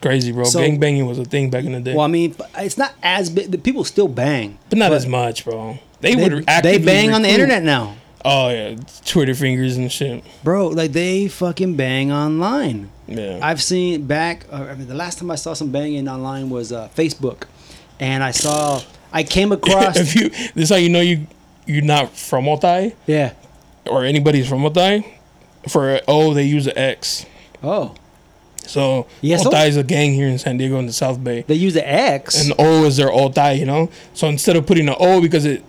crazy, 0.00 0.30
bro. 0.32 0.44
So- 0.44 0.60
gang 0.60 0.78
banging 0.78 1.06
was 1.06 1.18
a 1.18 1.24
thing 1.24 1.50
back 1.50 1.64
in 1.64 1.72
the 1.72 1.80
day, 1.80 1.94
Well, 1.94 2.04
I 2.04 2.08
mean, 2.08 2.34
it's 2.58 2.78
not 2.78 2.92
as 3.02 3.28
big. 3.28 3.50
The 3.50 3.58
people 3.58 3.84
still 3.84 4.08
bang, 4.08 4.58
but 4.70 4.78
not 4.78 4.92
as 4.92 5.06
much, 5.06 5.44
bro. 5.44 5.78
They, 6.00 6.14
They, 6.14 6.28
would 6.28 6.46
they 6.62 6.78
bang 6.78 7.12
on 7.12 7.22
the 7.22 7.28
internet 7.28 7.62
now, 7.62 7.96
Oh 8.24 8.50
yeah, 8.50 8.76
Twitter 9.04 9.34
fingers 9.34 9.76
and 9.76 9.90
shit. 9.90 10.22
bro. 10.44 10.68
Like 10.68 10.92
they 10.92 11.26
fucking 11.28 11.74
bang 11.76 12.12
online. 12.12 12.90
Yeah. 13.08 13.38
I've 13.42 13.62
seen 13.62 14.06
back. 14.06 14.44
Uh, 14.52 14.66
I 14.70 14.74
mean, 14.74 14.88
the 14.88 14.94
last 14.94 15.18
time 15.18 15.30
I 15.30 15.36
saw 15.36 15.54
some 15.54 15.70
banging 15.70 16.08
online 16.08 16.50
was 16.50 16.72
uh, 16.72 16.88
Facebook, 16.96 17.44
and 18.00 18.22
I 18.24 18.30
saw. 18.32 18.80
I 19.12 19.22
came 19.22 19.52
across. 19.58 19.96
if 19.96 20.14
you 20.16 20.28
this 20.30 20.52
is 20.56 20.68
how 20.70 20.76
you 20.76 20.88
know 20.88 21.00
you 21.00 21.26
you're 21.66 21.84
not 21.84 22.10
from 22.16 22.44
Otay 22.44 22.94
yeah. 23.06 23.32
or 23.86 24.04
anybody's 24.04 24.48
from 24.48 24.62
Otay. 24.62 25.04
For 25.68 26.00
O, 26.06 26.32
they 26.34 26.44
use 26.44 26.66
an 26.68 26.76
X. 26.78 27.26
Oh, 27.62 27.94
So 28.66 29.06
Yes, 29.20 29.42
so- 29.42 29.50
is 29.52 29.76
a 29.76 29.82
gang 29.82 30.12
here 30.14 30.28
in 30.28 30.38
San 30.38 30.58
Diego 30.58 30.78
in 30.78 30.86
the 30.86 30.92
South 30.92 31.22
Bay. 31.22 31.44
they 31.46 31.54
use 31.54 31.74
an 31.76 31.84
X. 31.84 32.40
and 32.44 32.54
O 32.58 32.84
is 32.84 32.96
their 32.96 33.08
Otay, 33.08 33.58
you 33.58 33.64
know. 33.66 33.90
So 34.14 34.28
instead 34.28 34.54
of 34.56 34.66
putting 34.66 34.88
an 34.88 34.94
O 34.98 35.20
because 35.20 35.44
it, 35.44 35.64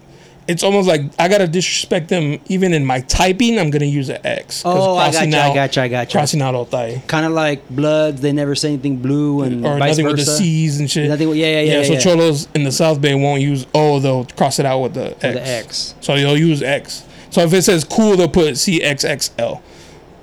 it's 0.47 0.63
almost 0.63 0.87
like 0.87 1.01
I 1.19 1.27
gotta 1.27 1.47
disrespect 1.47 2.09
them. 2.09 2.39
Even 2.47 2.73
in 2.73 2.85
my 2.85 3.01
typing, 3.01 3.59
I'm 3.59 3.69
gonna 3.69 3.85
use 3.85 4.09
an 4.09 4.25
X. 4.25 4.63
Oh, 4.65 4.97
I 4.97 5.11
crossing 5.11 5.31
gotcha, 5.31 5.43
I 5.43 5.47
out- 5.49 5.55
gotcha, 5.55 5.81
I 5.81 5.87
gotcha. 5.87 6.11
Crossing 6.17 6.41
out 6.41 6.55
Otay. 6.55 7.05
kind 7.07 7.25
of 7.25 7.31
like 7.33 7.67
Bloods. 7.69 8.21
They 8.21 8.31
never 8.31 8.55
say 8.55 8.69
anything 8.69 8.97
blue 8.97 9.43
and 9.43 9.65
Or 9.65 9.77
vice 9.77 9.91
nothing 9.97 10.05
with 10.07 10.17
the. 10.17 10.25
C's 10.25 10.79
and 10.79 10.89
shit. 10.89 11.09
Nothing 11.09 11.29
with- 11.29 11.37
yeah, 11.37 11.61
yeah, 11.61 11.77
yeah, 11.79 11.83
so 11.83 11.93
yeah. 11.93 11.99
cholos 11.99 12.47
in 12.55 12.63
the 12.63 12.71
South 12.71 13.01
Bay 13.01 13.13
won't 13.15 13.41
use 13.41 13.65
O. 13.73 13.99
They'll 13.99 14.25
cross 14.25 14.59
it 14.59 14.65
out 14.65 14.79
with 14.79 14.93
the 14.93 15.11
X. 15.11 15.23
With 15.23 15.33
the 15.33 15.47
X. 15.47 15.95
So 16.01 16.15
they'll 16.15 16.37
use 16.37 16.61
X. 16.63 17.03
So 17.29 17.41
if 17.41 17.53
it 17.53 17.63
says 17.63 17.83
cool, 17.83 18.15
they'll 18.15 18.29
put 18.29 18.53
CXXL. 18.55 19.61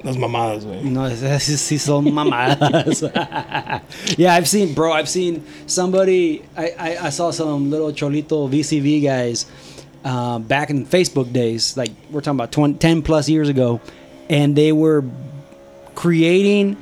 That's 0.03 0.18
my 0.18 0.27
mama's 0.27 0.66
way. 0.66 0.83
No, 0.83 1.05
es 1.05 1.22
sí 1.22 1.79
son 1.79 2.05
mamadas. 2.05 3.01
yeah, 4.18 4.35
I've 4.35 4.47
seen, 4.49 4.75
bro. 4.75 4.93
I've 4.93 5.09
seen 5.09 5.45
somebody. 5.66 6.43
I, 6.57 6.75
I, 6.79 7.07
I 7.07 7.11
saw 7.11 7.31
some 7.31 7.70
little 7.70 7.91
cholito 7.91 8.49
VCV 8.51 9.03
guys 9.03 9.47
uh, 10.05 10.39
back 10.39 10.71
in 10.71 10.87
Facebook 10.87 11.33
days. 11.33 11.77
Like 11.77 11.91
we're 12.11 12.21
talking 12.21 12.39
about 12.39 12.53
20, 12.53 12.75
10 12.75 13.03
plus 13.03 13.29
years 13.29 13.49
ago, 13.49 13.81
and 14.29 14.55
they 14.57 14.73
were 14.73 15.05
creating 15.95 16.77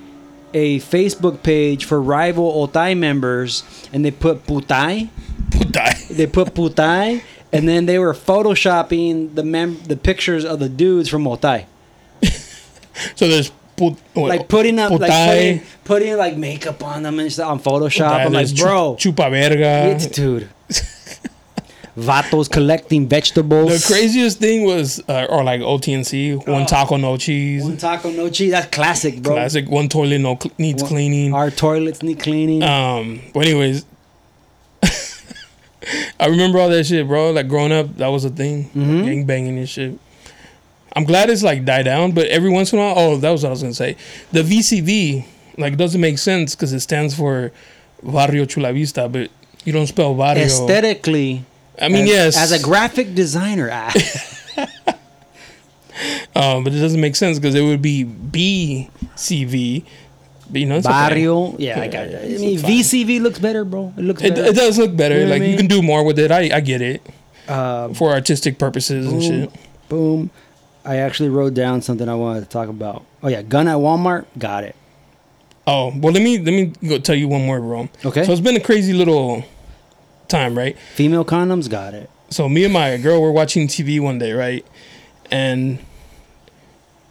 a 0.54 0.80
Facebook 0.80 1.42
page 1.42 1.84
for 1.84 2.00
rival 2.00 2.66
Otay 2.66 2.96
members, 2.96 3.62
and 3.92 4.04
they 4.04 4.10
put 4.10 4.46
putai. 4.46 5.08
Putai. 5.50 5.98
They 6.16 6.26
put 6.26 6.52
putai, 6.52 7.22
and 7.52 7.66
then 7.66 7.86
they 7.86 7.98
were 7.98 8.12
photoshopping 8.12 9.34
the 9.34 9.42
mem- 9.42 9.82
the 9.84 9.96
pictures 9.96 10.44
of 10.44 10.58
the 10.58 10.68
dudes 10.68 11.08
from 11.08 11.24
Otay. 11.24 11.66
So 13.16 13.26
there's 13.26 13.50
put, 13.76 13.96
like 14.14 14.48
putting 14.48 14.78
up, 14.78 14.90
like 14.90 15.10
putting, 15.10 15.62
putting 15.84 16.16
like 16.18 16.36
makeup 16.36 16.84
on 16.84 17.02
them 17.02 17.18
and 17.18 17.32
stuff 17.32 17.50
on 17.50 17.58
Photoshop. 17.58 18.10
putai, 18.10 18.26
I'm 18.26 18.32
like, 18.32 18.54
bro, 18.56 18.96
chupa 18.98 19.30
verga. 19.30 19.94
it's, 19.94 20.06
dude. 20.06 20.50
Vatos 21.96 22.50
collecting 22.50 23.06
vegetables. 23.06 23.86
The 23.86 23.92
craziest 23.94 24.38
thing 24.38 24.64
was, 24.64 25.02
uh, 25.08 25.26
or 25.28 25.44
like 25.44 25.60
OTNC, 25.60 26.46
one 26.48 26.64
taco 26.64 26.96
no 26.96 27.18
cheese, 27.18 27.62
Oh. 27.62 27.68
One 27.68 27.76
taco 27.76 28.10
no 28.10 28.30
cheese. 28.30 28.50
That's 28.52 28.74
classic, 28.74 29.20
bro. 29.22 29.34
classic. 29.34 29.68
One 29.68 29.88
toilet 29.90 30.18
no 30.20 30.38
cl- 30.40 30.54
needs 30.58 30.82
cleaning. 30.82 31.34
Our 31.34 31.50
toilets 31.50 32.02
need 32.02 32.18
cleaning. 32.20 32.62
Um. 32.62 33.20
But 33.34 33.46
anyways, 33.46 33.84
I 36.20 36.26
remember 36.28 36.60
all 36.60 36.68
that 36.68 36.84
shit, 36.84 37.06
bro. 37.08 37.32
Like 37.32 37.48
growing 37.48 37.72
up, 37.72 37.96
that 37.96 38.06
was 38.08 38.24
a 38.24 38.30
thing, 38.30 38.64
Mm-hmm. 38.70 39.02
gang 39.04 39.24
banging 39.26 39.58
and 39.58 39.68
shit. 39.68 39.98
I'm 40.94 41.04
glad 41.04 41.30
it's 41.30 41.42
like 41.42 41.64
died 41.64 41.84
down, 41.86 42.12
but 42.12 42.26
every 42.28 42.50
once 42.50 42.72
in 42.72 42.78
a 42.78 42.82
while, 42.82 42.94
oh, 42.96 43.16
that 43.16 43.30
was 43.30 43.42
what 43.42 43.48
I 43.48 43.50
was 43.52 43.62
gonna 43.62 43.74
say. 43.74 43.96
The 44.30 44.42
VCV 44.42 45.24
like 45.58 45.76
doesn't 45.76 46.00
make 46.00 46.18
sense 46.18 46.54
because 46.54 46.72
it 46.72 46.80
stands 46.80 47.14
for 47.16 47.50
Barrio 48.02 48.44
Chula 48.44 48.72
Vista, 48.72 49.08
but 49.08 49.30
you 49.64 49.72
don't 49.72 49.86
spell 49.86 50.14
barrio. 50.14 50.44
Aesthetically, 50.44 51.44
I 51.80 51.88
mean, 51.88 52.02
as, 52.04 52.08
yes, 52.08 52.36
as 52.38 52.52
a 52.52 52.62
graphic 52.62 53.14
designer, 53.14 53.68
ah, 53.72 53.92
um, 56.36 56.64
but 56.64 56.72
it 56.72 56.80
doesn't 56.80 57.00
make 57.00 57.16
sense 57.16 57.38
because 57.38 57.54
it 57.54 57.62
would 57.62 57.82
be 57.82 58.04
BCV. 58.04 59.84
But 60.50 60.60
you 60.60 60.66
know, 60.66 60.76
it's 60.76 60.86
okay. 60.86 60.92
barrio. 60.92 61.56
Yeah, 61.58 61.80
I 61.80 61.88
got 61.88 62.06
it. 62.08 62.24
I 62.24 62.38
mean. 62.38 62.58
VCV 62.58 63.20
looks 63.22 63.38
better, 63.38 63.64
bro. 63.64 63.92
It 63.96 64.02
looks 64.02 64.22
It, 64.22 64.34
better. 64.34 64.48
it 64.50 64.54
does 64.54 64.78
look 64.78 64.94
better. 64.94 65.18
You 65.18 65.24
know 65.24 65.30
like 65.30 65.42
I 65.42 65.46
you 65.46 65.56
can 65.56 65.66
do 65.66 65.82
more 65.82 66.04
with 66.04 66.18
it. 66.18 66.30
I 66.30 66.50
I 66.56 66.60
get 66.60 66.82
it 66.82 67.00
Uh, 67.48 67.88
for 67.94 68.10
artistic 68.12 68.58
purposes 68.58 69.06
and 69.06 69.20
boom, 69.20 69.30
shit. 69.30 69.50
boom. 69.88 70.30
I 70.84 70.96
actually 70.96 71.28
wrote 71.30 71.54
down 71.54 71.80
something 71.80 72.08
I 72.08 72.14
wanted 72.14 72.40
to 72.40 72.46
talk 72.50 72.68
about. 72.68 73.04
Oh 73.22 73.28
yeah, 73.28 73.40
gun 73.42 73.66
at 73.68 73.76
Walmart. 73.78 74.26
Got 74.38 74.64
it. 74.64 74.76
Oh 75.66 75.92
well, 75.96 76.12
let 76.12 76.22
me 76.22 76.38
let 76.38 76.52
me 76.52 76.72
go 76.86 76.98
tell 76.98 77.14
you 77.16 77.28
one 77.28 77.46
more, 77.46 77.60
bro. 77.60 77.88
Okay. 78.04 78.24
So 78.24 78.32
it's 78.32 78.40
been 78.40 78.56
a 78.56 78.60
crazy 78.60 78.92
little 78.92 79.44
time, 80.32 80.58
right? 80.58 80.76
Female 80.94 81.24
condoms. 81.24 81.70
Got 81.70 81.94
it. 81.94 82.10
So 82.30 82.48
me 82.48 82.64
and 82.64 82.72
my 82.72 82.96
girl 82.96 83.22
were 83.22 83.30
watching 83.32 83.68
TV 83.68 84.00
one 84.00 84.18
day, 84.18 84.32
right? 84.32 84.66
And 85.30 85.78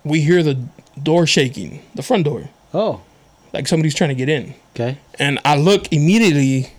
we 0.03 0.21
hear 0.21 0.43
the 0.43 0.59
door 1.01 1.25
shaking, 1.27 1.81
the 1.95 2.01
front 2.03 2.25
door, 2.25 2.49
Oh, 2.73 3.01
like 3.53 3.67
somebody's 3.67 3.95
trying 3.95 4.09
to 4.09 4.15
get 4.15 4.29
in. 4.29 4.53
okay. 4.75 4.97
And 5.19 5.39
I 5.45 5.57
look 5.57 5.91
immediately, 5.93 6.71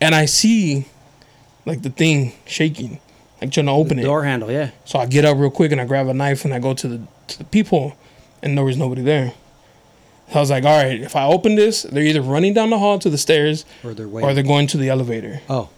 and 0.00 0.14
I 0.14 0.26
see 0.26 0.86
like 1.66 1.82
the 1.82 1.90
thing 1.90 2.32
shaking, 2.46 3.00
like 3.40 3.50
trying 3.52 3.66
to 3.66 3.72
open 3.72 3.98
it. 3.98 4.02
Door 4.02 4.24
handle. 4.24 4.50
Yeah. 4.50 4.70
So 4.84 4.98
I 4.98 5.06
get 5.06 5.24
up 5.24 5.36
real 5.38 5.50
quick 5.50 5.72
and 5.72 5.80
I 5.80 5.84
grab 5.84 6.06
a 6.08 6.14
knife 6.14 6.44
and 6.44 6.52
I 6.54 6.58
go 6.58 6.74
to 6.74 6.88
the 6.88 7.00
to 7.28 7.38
the 7.38 7.44
peephole, 7.44 7.94
and 8.42 8.56
there 8.56 8.64
was 8.64 8.76
nobody 8.76 9.02
there. 9.02 9.32
So 10.32 10.38
I 10.38 10.40
was 10.40 10.50
like, 10.50 10.64
all 10.64 10.82
right, 10.82 10.98
if 11.00 11.14
I 11.14 11.26
open 11.26 11.56
this, 11.56 11.82
they're 11.82 12.02
either 12.02 12.22
running 12.22 12.54
down 12.54 12.70
the 12.70 12.78
hall 12.78 12.98
to 13.00 13.10
the 13.10 13.18
stairs 13.18 13.66
Or 13.84 13.92
they're 13.92 14.08
or 14.08 14.32
they're 14.32 14.42
going 14.42 14.66
to 14.68 14.78
the 14.78 14.88
elevator. 14.88 15.40
Oh, 15.48 15.68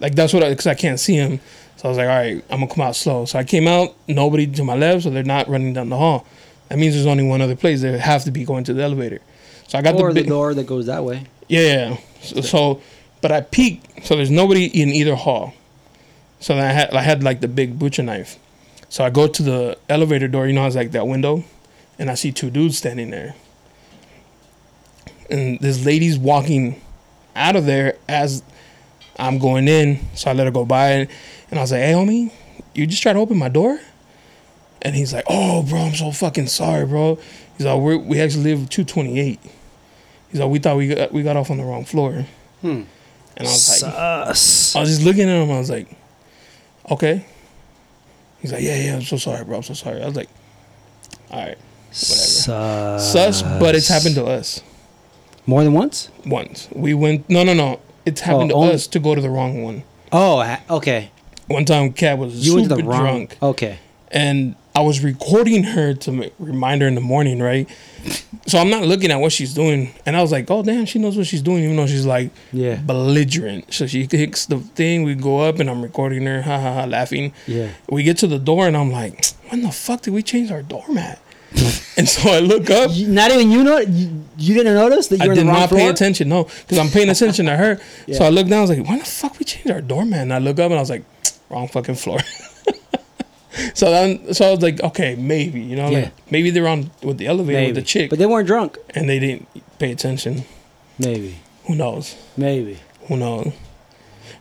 Like 0.00 0.14
that's 0.14 0.32
what 0.32 0.42
I 0.42 0.48
because 0.48 0.66
I 0.66 0.74
can't 0.74 0.98
see 0.98 1.18
them. 1.18 1.38
So 1.76 1.88
I 1.88 1.88
was 1.90 1.98
like, 1.98 2.08
all 2.08 2.16
right, 2.16 2.44
I'm 2.50 2.60
gonna 2.60 2.72
come 2.74 2.82
out 2.82 2.96
slow. 2.96 3.26
So 3.26 3.38
I 3.38 3.44
came 3.44 3.68
out, 3.68 3.94
nobody 4.08 4.46
to 4.46 4.64
my 4.64 4.74
left, 4.74 5.02
so 5.04 5.10
they're 5.10 5.22
not 5.22 5.48
running 5.48 5.74
down 5.74 5.90
the 5.90 5.98
hall. 5.98 6.26
That 6.68 6.78
means 6.78 6.94
there's 6.94 7.06
only 7.06 7.24
one 7.24 7.42
other 7.42 7.56
place. 7.56 7.82
They 7.82 7.98
have 7.98 8.24
to 8.24 8.30
be 8.30 8.44
going 8.44 8.64
to 8.64 8.72
the 8.72 8.82
elevator. 8.82 9.20
So 9.68 9.78
I 9.78 9.82
got 9.82 9.96
or 9.96 10.12
the, 10.14 10.22
the 10.22 10.28
door 10.28 10.54
that 10.54 10.66
goes 10.66 10.86
that 10.86 11.04
way. 11.04 11.26
yeah, 11.48 11.60
yeah. 11.60 11.96
So, 12.22 12.40
so, 12.40 12.80
but 13.20 13.32
I 13.32 13.42
peeked, 13.42 14.06
so 14.06 14.16
there's 14.16 14.30
nobody 14.30 14.64
in 14.66 14.88
either 14.90 15.14
hall. 15.14 15.52
So 16.38 16.54
then 16.54 16.64
I 16.64 16.72
had 16.72 16.94
I 16.94 17.02
had 17.02 17.22
like 17.22 17.40
the 17.42 17.48
big 17.48 17.78
butcher 17.78 18.02
knife. 18.02 18.38
So 18.88 19.04
I 19.04 19.10
go 19.10 19.26
to 19.26 19.42
the 19.42 19.78
elevator 19.90 20.26
door. 20.28 20.46
You 20.46 20.54
know, 20.54 20.62
I 20.62 20.66
was 20.66 20.76
like 20.76 20.92
that 20.92 21.06
window, 21.06 21.44
and 21.98 22.10
I 22.10 22.14
see 22.14 22.32
two 22.32 22.50
dudes 22.50 22.78
standing 22.78 23.10
there. 23.10 23.34
And 25.30 25.60
this 25.60 25.84
lady's 25.84 26.18
walking 26.18 26.80
out 27.36 27.56
of 27.56 27.66
there 27.66 27.96
as 28.08 28.42
I'm 29.16 29.38
going 29.38 29.68
in. 29.68 30.00
So 30.14 30.30
I 30.30 30.34
let 30.34 30.46
her 30.46 30.50
go 30.50 30.64
by, 30.64 30.90
and 30.90 31.08
I 31.52 31.60
was 31.60 31.72
like, 31.72 31.82
"Hey, 31.82 31.92
homie, 31.92 32.32
you 32.74 32.86
just 32.86 33.02
tried 33.02 33.14
to 33.14 33.18
open 33.18 33.38
my 33.38 33.48
door?" 33.48 33.78
And 34.82 34.94
he's 34.94 35.12
like, 35.12 35.24
"Oh, 35.28 35.62
bro, 35.62 35.78
I'm 35.80 35.94
so 35.94 36.10
fucking 36.10 36.46
sorry, 36.46 36.86
bro." 36.86 37.18
He's 37.56 37.66
like, 37.66 37.80
we 37.80 37.96
"We 37.96 38.20
actually 38.20 38.54
live 38.54 38.68
228." 38.70 39.38
He's 40.30 40.40
like, 40.40 40.50
"We 40.50 40.58
thought 40.58 40.76
we 40.76 40.88
got 40.88 41.12
we 41.12 41.22
got 41.22 41.36
off 41.36 41.50
on 41.50 41.58
the 41.58 41.64
wrong 41.64 41.84
floor." 41.84 42.26
Hmm. 42.60 42.82
And 43.36 43.46
I 43.46 43.50
was 43.50 43.82
like, 43.82 43.94
Sus. 43.94 44.76
I 44.76 44.80
was 44.80 44.90
just 44.90 45.02
looking 45.02 45.28
at 45.28 45.42
him. 45.42 45.50
I 45.50 45.58
was 45.58 45.70
like, 45.70 45.88
"Okay." 46.90 47.24
He's 48.40 48.52
like, 48.52 48.62
"Yeah, 48.62 48.76
yeah, 48.82 48.94
I'm 48.96 49.02
so 49.02 49.16
sorry, 49.16 49.44
bro. 49.44 49.58
I'm 49.58 49.62
so 49.62 49.74
sorry." 49.74 50.02
I 50.02 50.06
was 50.06 50.16
like, 50.16 50.28
"All 51.30 51.40
right, 51.40 51.58
whatever." 51.58 51.60
Sus. 51.92 53.12
sus," 53.12 53.42
but 53.42 53.74
it's 53.74 53.88
happened 53.88 54.14
to 54.14 54.24
us 54.24 54.62
More 55.46 55.64
than 55.64 55.72
once? 55.72 56.10
once. 56.26 56.68
We 56.72 56.94
went. 56.94 57.28
No, 57.28 57.42
no, 57.42 57.54
no. 57.54 57.80
It's 58.06 58.20
happened 58.22 58.52
Oh, 58.52 58.54
to 58.54 58.60
only- 58.62 58.74
us 58.74 58.86
to 58.88 58.98
go 58.98 59.14
to 59.14 59.20
the 59.20 59.30
wrong 59.30 59.62
one. 59.62 59.82
Oh, 60.12 60.42
ha- 60.42 60.60
okay. 60.70 61.10
One 61.48 61.64
time, 61.64 61.92
Cat 61.92 62.18
was 62.18 62.46
You 62.46 62.54
went 62.54 62.66
super 62.66 62.76
to 62.76 62.82
the 62.82 62.88
wrong. 62.88 63.00
drunk. 63.02 63.36
Okay. 63.42 63.78
and 64.12 64.56
I 64.74 64.80
was 64.80 65.04
recording 65.04 65.62
her 65.62 65.94
to 65.94 66.30
remind 66.40 66.82
her 66.82 66.88
in 66.88 66.94
the 66.96 67.00
morning, 67.00 67.40
right? 67.40 67.68
So 68.46 68.58
I'm 68.58 68.68
not 68.70 68.84
looking 68.84 69.10
at 69.12 69.16
what 69.20 69.30
she's 69.30 69.54
doing, 69.54 69.90
and 70.06 70.16
I 70.16 70.22
was 70.22 70.32
like, 70.32 70.50
"Oh 70.50 70.62
damn, 70.64 70.84
she 70.84 70.98
knows 70.98 71.16
what 71.16 71.26
she's 71.28 71.42
doing," 71.42 71.62
even 71.62 71.76
though 71.76 71.86
she's 71.86 72.06
like 72.06 72.30
Yeah. 72.52 72.76
belligerent. 72.76 73.72
So 73.72 73.86
she 73.86 74.06
kicks 74.08 74.46
the 74.46 74.58
thing, 74.58 75.02
we 75.04 75.14
go 75.14 75.40
up, 75.40 75.60
and 75.60 75.68
I'm 75.70 75.80
recording 75.82 76.24
her, 76.26 76.42
ha 76.42 76.58
ha 76.58 76.74
ha, 76.74 76.84
laughing. 76.86 77.32
Yeah. 77.46 77.68
We 77.88 78.02
get 78.02 78.16
to 78.18 78.26
the 78.26 78.38
door, 78.38 78.66
and 78.66 78.76
I'm 78.76 78.90
like, 78.90 79.26
"When 79.50 79.62
the 79.62 79.70
fuck 79.70 80.02
did 80.02 80.12
we 80.14 80.22
change 80.24 80.50
our 80.50 80.62
doormat?" 80.62 81.20
and 81.96 82.08
so 82.08 82.30
I 82.30 82.38
look 82.40 82.70
up. 82.70 82.90
You- 82.92 83.08
Not 83.08 83.30
even 83.32 83.50
you 83.50 83.64
know 83.64 83.78
you, 83.78 84.24
you 84.38 84.54
didn't 84.54 84.74
notice 84.74 85.08
that 85.08 85.20
I 85.20 85.24
you're 85.26 85.34
did 85.34 85.40
in 85.42 85.46
the 85.48 85.52
wrong 85.52 85.60
not 85.62 85.68
floor? 85.70 85.80
pay 85.80 85.88
attention, 85.88 86.28
no, 86.28 86.44
because 86.44 86.78
I'm 86.78 86.88
paying 86.88 87.08
attention 87.10 87.46
to 87.46 87.56
her. 87.56 87.80
So 88.12 88.24
I 88.24 88.28
look 88.30 88.46
down, 88.48 88.58
I 88.58 88.60
was 88.62 88.70
like, 88.70 88.86
"When 88.88 88.98
the 88.98 89.04
fuck 89.04 89.38
we 89.38 89.44
changed 89.44 89.70
our 89.70 89.80
doorman?" 89.80 90.20
And 90.20 90.32
I 90.32 90.38
look 90.38 90.58
up, 90.58 90.66
and 90.70 90.74
I 90.74 90.80
was 90.80 90.90
like, 90.90 91.04
"Wrong 91.48 91.68
fucking 91.68 91.96
floor." 91.96 92.18
so 93.74 93.90
then, 93.90 94.32
so 94.34 94.46
I 94.46 94.50
was 94.52 94.62
like, 94.62 94.80
"Okay, 94.82 95.16
maybe 95.16 95.60
you 95.60 95.76
know, 95.76 95.88
Yeah. 95.90 95.98
like, 96.00 96.12
maybe 96.30 96.50
they're 96.50 96.68
on 96.68 96.90
with 97.02 97.18
the 97.18 97.26
elevator 97.26 97.58
Maybe. 97.58 97.72
with 97.72 97.76
the 97.76 97.82
chick, 97.82 98.10
But 98.10 98.18
they 98.18 98.26
weren't 98.26 98.46
drunk. 98.46 98.78
and 98.94 99.08
they 99.08 99.18
didn't 99.18 99.48
pay 99.78 99.90
attention. 99.92 100.44
Maybe. 100.98 101.36
Who 101.66 101.74
knows? 101.74 102.14
Maybe. 102.36 102.78
Who 103.08 103.16
knows?" 103.16 103.52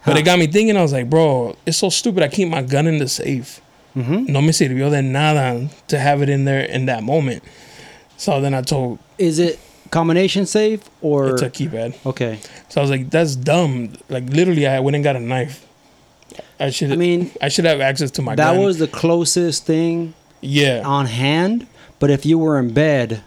But 0.05 0.13
Huh. 0.13 0.19
it 0.19 0.23
got 0.25 0.39
me 0.39 0.47
thinking. 0.47 0.77
I 0.77 0.81
was 0.81 0.93
like, 0.93 1.09
"Bro, 1.09 1.57
it's 1.65 1.77
so 1.77 1.89
stupid. 1.89 2.23
I 2.23 2.27
keep 2.29 2.47
my 2.47 2.61
gun 2.61 2.87
in 2.87 2.99
the 2.99 3.07
safe. 3.07 3.59
Mm-hmm. 3.95 4.25
No 4.31 4.41
me 4.41 4.49
sirvió 4.49 4.89
de 4.91 5.01
nada 5.01 5.69
to 5.87 5.99
have 5.99 6.21
it 6.21 6.29
in 6.29 6.45
there 6.45 6.61
in 6.61 6.85
that 6.85 7.03
moment." 7.03 7.43
So 8.17 8.41
then 8.41 8.53
I 8.53 8.61
told 8.61 8.99
Is 9.17 9.39
it 9.39 9.59
combination 9.91 10.45
safe 10.45 10.81
or 11.01 11.29
it's 11.29 11.41
a 11.41 11.49
keypad. 11.49 11.95
okay? 12.05 12.39
So 12.69 12.81
I 12.81 12.83
was 12.83 12.91
like, 12.91 13.09
"That's 13.09 13.35
dumb." 13.35 13.93
Like 14.09 14.29
literally, 14.29 14.67
I 14.67 14.79
went 14.79 14.95
and 14.95 15.03
got 15.03 15.15
a 15.15 15.19
knife. 15.19 15.65
I 16.59 16.69
should. 16.69 16.91
I 16.91 16.95
mean, 16.95 17.31
I 17.41 17.49
should 17.49 17.65
have 17.65 17.81
access 17.81 18.11
to 18.11 18.21
my 18.21 18.35
that 18.35 18.53
gun. 18.53 18.63
was 18.63 18.77
the 18.77 18.87
closest 18.87 19.65
thing 19.65 20.13
yeah. 20.41 20.81
on 20.85 21.05
hand. 21.07 21.65
But 21.99 22.09
if 22.11 22.25
you 22.25 22.37
were 22.37 22.57
in 22.59 22.73
bed, 22.73 23.23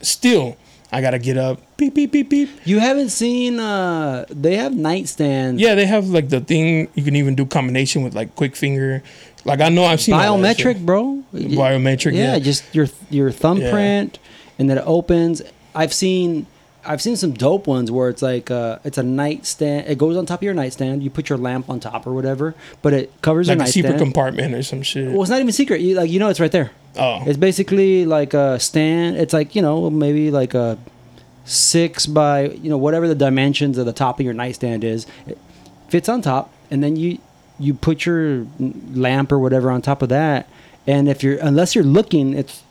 Still, 0.00 0.56
I 0.92 1.00
gotta 1.00 1.18
get 1.18 1.36
up. 1.38 1.60
Beep 1.76 1.94
beep 1.94 2.12
beep 2.12 2.28
beep. 2.28 2.50
You 2.64 2.78
haven't 2.80 3.08
seen? 3.08 3.58
uh 3.58 4.26
They 4.28 4.56
have 4.56 4.72
nightstands. 4.72 5.58
Yeah, 5.58 5.74
they 5.74 5.86
have 5.86 6.08
like 6.08 6.28
the 6.28 6.40
thing 6.40 6.88
you 6.94 7.02
can 7.02 7.16
even 7.16 7.34
do 7.34 7.46
combination 7.46 8.02
with 8.02 8.14
like 8.14 8.34
quick 8.36 8.54
finger. 8.54 9.02
Like 9.46 9.60
I 9.60 9.68
know 9.68 9.84
I've 9.84 10.00
seen 10.00 10.14
biometric, 10.14 10.84
bro. 10.84 11.22
Biometric, 11.32 12.14
yeah. 12.14 12.38
just 12.38 12.74
your 12.74 12.88
your 13.10 13.30
thumbprint, 13.30 14.18
and 14.58 14.68
then 14.68 14.78
it 14.78 14.84
opens. 14.86 15.42
I've 15.74 15.92
seen. 15.94 16.46
I've 16.88 17.02
seen 17.02 17.16
some 17.16 17.32
dope 17.32 17.66
ones 17.66 17.90
where 17.90 18.08
it's 18.08 18.22
like 18.22 18.48
uh, 18.48 18.78
it's 18.84 18.96
a 18.96 19.02
nightstand. 19.02 19.88
It 19.88 19.98
goes 19.98 20.16
on 20.16 20.24
top 20.24 20.38
of 20.38 20.44
your 20.44 20.54
nightstand. 20.54 21.02
You 21.02 21.10
put 21.10 21.28
your 21.28 21.36
lamp 21.36 21.68
on 21.68 21.80
top 21.80 22.06
or 22.06 22.12
whatever, 22.14 22.54
but 22.80 22.92
it 22.92 23.12
covers 23.22 23.48
like 23.48 23.58
your 23.58 23.64
a 23.64 23.68
secret 23.68 23.98
compartment 23.98 24.54
or 24.54 24.62
some 24.62 24.82
shit. 24.82 25.10
well, 25.10 25.22
it's 25.22 25.30
not 25.30 25.40
even 25.40 25.50
secret. 25.52 25.80
You, 25.80 25.96
like 25.96 26.10
you 26.10 26.20
know, 26.20 26.28
it's 26.28 26.38
right 26.38 26.52
there. 26.52 26.70
oh, 26.96 27.24
It's 27.26 27.38
basically 27.38 28.04
like 28.06 28.34
a 28.34 28.60
stand. 28.60 29.16
It's 29.16 29.32
like 29.32 29.56
you 29.56 29.62
know 29.62 29.90
maybe 29.90 30.30
like 30.30 30.54
a 30.54 30.78
six 31.44 32.06
by 32.06 32.50
you 32.50 32.70
know 32.70 32.78
whatever 32.78 33.08
the 33.08 33.14
dimensions 33.16 33.78
of 33.78 33.86
the 33.86 33.92
top 33.92 34.20
of 34.20 34.24
your 34.24 34.34
nightstand 34.34 34.84
is. 34.84 35.06
It 35.26 35.38
fits 35.88 36.08
on 36.08 36.22
top, 36.22 36.52
and 36.70 36.84
then 36.84 36.94
you 36.94 37.18
you 37.58 37.74
put 37.74 38.04
your 38.06 38.46
lamp 38.92 39.32
or 39.32 39.38
whatever 39.38 39.70
on 39.70 39.82
top 39.82 40.02
of 40.02 40.08
that. 40.10 40.48
And 40.86 41.08
if 41.08 41.22
you're 41.22 41.38
unless 41.38 41.74
you're 41.74 41.84
looking, 41.84 42.34
it's 42.34 42.62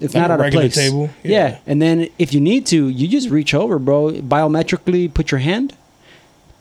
it's 0.00 0.14
Like 0.14 0.28
not 0.28 0.30
out 0.40 0.46
of 0.46 0.52
place. 0.52 0.74
table? 0.74 1.10
Yeah. 1.22 1.30
Yeah. 1.48 1.58
and 1.66 1.82
then 1.82 2.08
if 2.18 2.32
you 2.32 2.40
need 2.40 2.66
to, 2.66 2.88
you 2.88 3.06
just 3.08 3.28
reach 3.30 3.52
over, 3.54 3.78
bro. 3.78 4.12
Biometrically, 4.12 5.12
put 5.12 5.30
your 5.30 5.40
hand. 5.40 5.74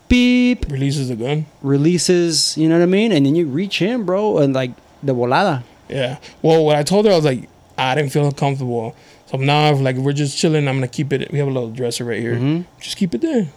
Beep 0.09 0.65
releases 0.69 1.09
the 1.09 1.15
gun. 1.15 1.45
releases. 1.61 2.57
You 2.57 2.67
know 2.69 2.77
what 2.77 2.83
I 2.83 2.87
mean? 2.87 3.11
And 3.11 3.25
then 3.25 3.35
you 3.35 3.47
reach 3.47 3.81
in, 3.81 4.03
bro, 4.05 4.37
and 4.39 4.53
like 4.53 4.71
the 5.01 5.13
volada. 5.15 5.63
Yeah. 5.89 6.17
Well, 6.41 6.65
when 6.65 6.75
I 6.75 6.83
told 6.83 7.05
her, 7.05 7.11
I 7.11 7.15
was 7.15 7.25
like, 7.25 7.49
ah, 7.77 7.91
I 7.91 7.95
didn't 7.95 8.11
feel 8.11 8.31
comfortable. 8.31 8.95
So 9.27 9.37
now, 9.37 9.71
if 9.71 9.79
like 9.79 9.95
we're 9.95 10.13
just 10.13 10.37
chilling, 10.37 10.67
I'm 10.67 10.75
gonna 10.75 10.87
keep 10.87 11.13
it. 11.13 11.31
We 11.31 11.39
have 11.39 11.47
a 11.47 11.51
little 11.51 11.71
dresser 11.71 12.05
right 12.05 12.19
here. 12.19 12.35
Mm-hmm. 12.35 12.79
Just 12.81 12.97
keep 12.97 13.15
it 13.15 13.21
there. 13.21 13.47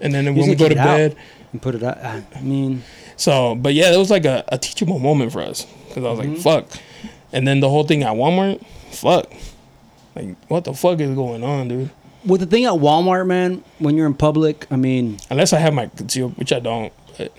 And 0.00 0.12
then 0.12 0.24
when 0.26 0.36
You 0.36 0.42
we 0.42 0.48
just 0.48 0.58
go 0.58 0.68
to 0.68 0.74
bed, 0.74 1.16
and 1.52 1.62
put 1.62 1.74
it 1.74 1.82
out. 1.82 1.98
I 1.98 2.40
mean. 2.42 2.82
So, 3.16 3.54
but 3.54 3.74
yeah, 3.74 3.92
it 3.92 3.98
was 3.98 4.10
like 4.10 4.24
a, 4.24 4.44
a 4.48 4.58
teachable 4.58 4.98
moment 4.98 5.32
for 5.32 5.40
us 5.42 5.66
because 5.88 6.04
I 6.04 6.10
was 6.10 6.18
Mm-hmm. 6.20 6.48
like, 6.48 6.68
fuck. 6.70 6.82
And 7.32 7.46
then 7.46 7.60
the 7.60 7.68
whole 7.68 7.84
thing 7.84 8.02
at 8.02 8.12
Walmart, 8.14 8.64
fuck. 8.90 9.32
Like, 10.14 10.36
what 10.48 10.64
the 10.64 10.74
fuck 10.74 11.00
is 11.00 11.14
going 11.14 11.42
on, 11.42 11.68
dude? 11.68 11.90
With 12.24 12.40
the 12.40 12.46
thing 12.46 12.64
at 12.66 12.72
Walmart, 12.74 13.26
man, 13.26 13.64
when 13.78 13.96
you're 13.96 14.06
in 14.06 14.14
public, 14.14 14.66
I 14.70 14.76
mean, 14.76 15.18
Unless 15.30 15.52
I 15.52 15.58
have 15.58 15.72
my 15.74 15.86
concealed, 15.86 16.36
which 16.38 16.52
I 16.52 16.60
don't. 16.60 16.92
But 17.18 17.32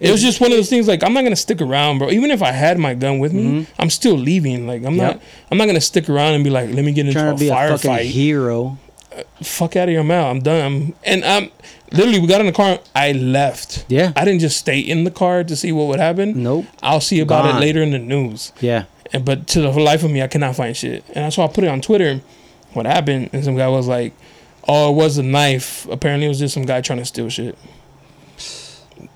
it 0.00 0.10
was 0.10 0.22
just 0.22 0.40
one 0.40 0.50
of 0.50 0.56
those 0.56 0.68
things. 0.70 0.88
Like, 0.88 1.02
I'm 1.04 1.12
not 1.12 1.22
gonna 1.24 1.36
stick 1.36 1.60
around, 1.60 1.98
bro. 1.98 2.10
Even 2.10 2.30
if 2.30 2.42
I 2.42 2.50
had 2.52 2.78
my 2.78 2.94
gun 2.94 3.18
with 3.18 3.32
me, 3.32 3.66
I'm 3.78 3.90
still 3.90 4.14
leaving. 4.16 4.66
Like, 4.66 4.82
I'm 4.84 4.92
Mm-hmm. 4.94 5.00
Yep. 5.00 5.14
not. 5.16 5.22
I'm 5.50 5.58
not 5.58 5.66
gonna 5.66 5.80
stick 5.80 6.08
around 6.08 6.34
and 6.34 6.42
be 6.44 6.50
like, 6.50 6.70
let 6.72 6.84
me 6.84 6.92
get 6.92 7.06
into 7.06 7.18
trying 7.18 7.28
a 7.28 7.32
to 7.34 7.38
be 7.40 7.48
a 7.48 7.54
fucking 7.54 7.90
firefight. 7.90 8.04
hero. 8.04 8.78
Fuck 9.42 9.76
out 9.76 9.88
of 9.88 9.92
your 9.92 10.04
mouth. 10.04 10.30
I'm 10.30 10.40
done. 10.40 10.60
I'm, 10.64 10.94
and 11.04 11.24
I'm 11.24 11.50
literally. 11.92 12.20
We 12.20 12.26
got 12.26 12.40
in 12.40 12.46
the 12.46 12.52
car. 12.52 12.78
I 12.94 13.12
left. 13.12 13.84
Yeah. 13.88 14.12
I 14.16 14.24
didn't 14.24 14.40
just 14.40 14.56
stay 14.58 14.80
in 14.80 15.04
the 15.04 15.10
car 15.10 15.44
to 15.44 15.56
see 15.56 15.72
what 15.72 15.86
would 15.88 16.00
happen. 16.00 16.42
Nope. 16.42 16.66
I'll 16.82 17.00
see 17.00 17.20
about 17.20 17.44
Gone. 17.44 17.56
it 17.56 17.60
later 17.60 17.82
in 17.82 17.90
the 17.90 17.98
news. 17.98 18.52
Yeah. 18.60 18.84
And 19.12 19.24
but 19.24 19.46
to 19.48 19.60
the 19.60 19.70
life 19.70 20.02
of 20.02 20.10
me, 20.10 20.22
I 20.22 20.26
cannot 20.28 20.56
find 20.56 20.76
shit. 20.76 21.04
And 21.14 21.32
so 21.32 21.42
I 21.42 21.48
put 21.48 21.64
it 21.64 21.68
on 21.68 21.80
Twitter. 21.80 22.20
What 22.72 22.86
happened? 22.86 23.30
And 23.32 23.44
some 23.44 23.56
guy 23.56 23.68
was 23.68 23.86
like, 23.86 24.12
"Oh, 24.66 24.90
it 24.92 24.96
was 24.96 25.18
a 25.18 25.22
knife. 25.22 25.86
Apparently, 25.88 26.26
it 26.26 26.30
was 26.30 26.38
just 26.38 26.54
some 26.54 26.64
guy 26.64 26.80
trying 26.80 26.98
to 26.98 27.04
steal 27.04 27.28
shit." 27.28 27.56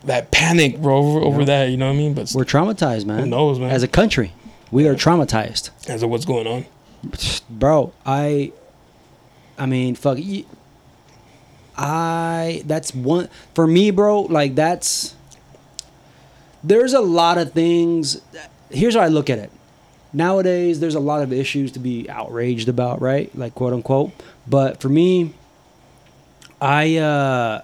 That 0.05 0.31
panic, 0.31 0.81
bro, 0.81 0.97
over, 0.99 1.21
over 1.21 1.45
that. 1.47 1.71
You 1.71 1.77
know 1.77 1.87
what 1.87 1.95
I 1.95 1.97
mean? 1.97 2.15
But 2.15 2.33
We're 2.35 2.45
traumatized, 2.45 3.07
man. 3.07 3.21
Who 3.21 3.27
knows, 3.27 3.59
man? 3.59 3.71
As 3.71 3.83
a 3.83 3.89
country, 3.89 4.33
we 4.71 4.87
are 4.87 4.95
traumatized. 4.95 5.71
as 5.89 6.03
of 6.03 6.11
what's 6.11 6.25
going 6.25 6.47
on, 6.47 6.67
Bro, 7.49 7.93
I 8.05 8.53
I 9.59 9.67
mean, 9.67 9.95
fuck 9.95 10.19
You, 10.19 10.45
I 11.77 12.63
that's 12.67 12.95
one 12.95 13.29
for 13.55 13.67
me, 13.67 13.91
bro, 13.91 14.23
like 14.23 14.55
that's 14.55 15.15
there's 16.63 16.93
a 16.93 17.01
lot 17.01 17.39
of 17.39 17.53
things 17.53 18.21
here's 18.71 18.95
how 18.95 19.01
I 19.01 19.09
look 19.09 19.31
at 19.31 19.39
it. 19.39 19.51
Nowadays 20.13 20.81
there's 20.81 20.95
a 20.95 21.01
lot 21.01 21.23
of 21.23 21.33
issues 21.33 21.73
to 21.73 21.79
be 21.79 22.09
outraged 22.09 22.69
about, 22.69 23.01
right? 23.01 23.35
Like 23.37 23.55
quote 23.55 23.73
unquote. 23.73 24.13
But 24.47 24.81
for 24.81 24.89
me, 24.89 25.35
I 26.61 26.97
uh 26.97 27.63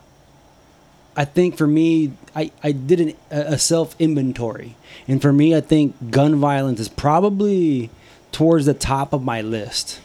I 1.16 1.24
think 1.24 1.56
for 1.56 1.66
me, 1.66 2.12
I, 2.34 2.50
I 2.62 2.72
did 2.72 3.00
an, 3.00 3.14
a 3.30 3.58
self 3.58 3.94
inventory. 4.00 4.76
And 5.06 5.22
for 5.22 5.32
me, 5.32 5.54
I 5.54 5.60
think 5.60 6.10
gun 6.10 6.36
violence 6.36 6.80
is 6.80 6.88
probably 6.88 7.90
towards 8.32 8.66
the 8.66 8.74
top 8.74 9.12
of 9.12 9.22
my 9.22 9.40
list. 9.40 10.00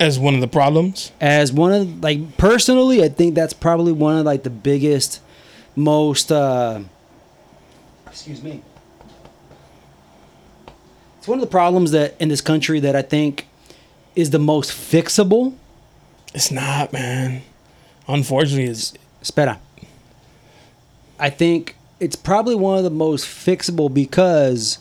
As 0.00 0.18
one 0.18 0.34
of 0.34 0.40
the 0.40 0.48
problems. 0.48 1.12
As 1.20 1.52
one 1.52 1.72
of, 1.72 2.02
like, 2.02 2.36
personally, 2.36 3.02
I 3.02 3.08
think 3.08 3.34
that's 3.34 3.52
probably 3.52 3.92
one 3.92 4.18
of, 4.18 4.26
like, 4.26 4.42
the 4.42 4.50
biggest, 4.50 5.20
most, 5.74 6.30
uh, 6.30 6.80
excuse 8.06 8.42
me. 8.42 8.62
It's 11.18 11.28
one 11.28 11.38
of 11.38 11.42
the 11.42 11.50
problems 11.50 11.90
that 11.92 12.14
in 12.20 12.28
this 12.28 12.40
country 12.40 12.80
that 12.80 12.94
I 12.94 13.02
think 13.02 13.46
is 14.14 14.30
the 14.30 14.38
most 14.38 14.70
fixable. 14.70 15.54
It's 16.34 16.50
not, 16.50 16.92
man. 16.92 17.42
Unfortunately, 18.06 18.64
it's 18.64 18.94
Espera. 19.22 19.58
I 21.18 21.30
think 21.30 21.76
it's 22.00 22.16
probably 22.16 22.54
one 22.54 22.78
of 22.78 22.84
the 22.84 22.90
most 22.90 23.26
fixable 23.26 23.92
because, 23.92 24.78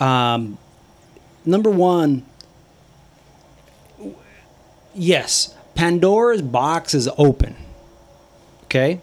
um, 0.00 0.58
number 1.44 1.70
one, 1.70 2.24
yes, 4.98 5.54
Pandora's 5.74 6.42
box 6.42 6.94
is 6.94 7.08
open. 7.18 7.54
Okay. 8.64 9.00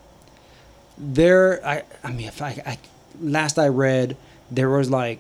There, 0.97 1.65
I, 1.65 1.83
I 2.03 2.11
mean, 2.11 2.27
if 2.27 2.41
I, 2.41 2.61
I, 2.65 2.77
last 3.21 3.57
I 3.59 3.67
read, 3.69 4.15
there 4.51 4.69
was 4.69 4.89
like 4.89 5.19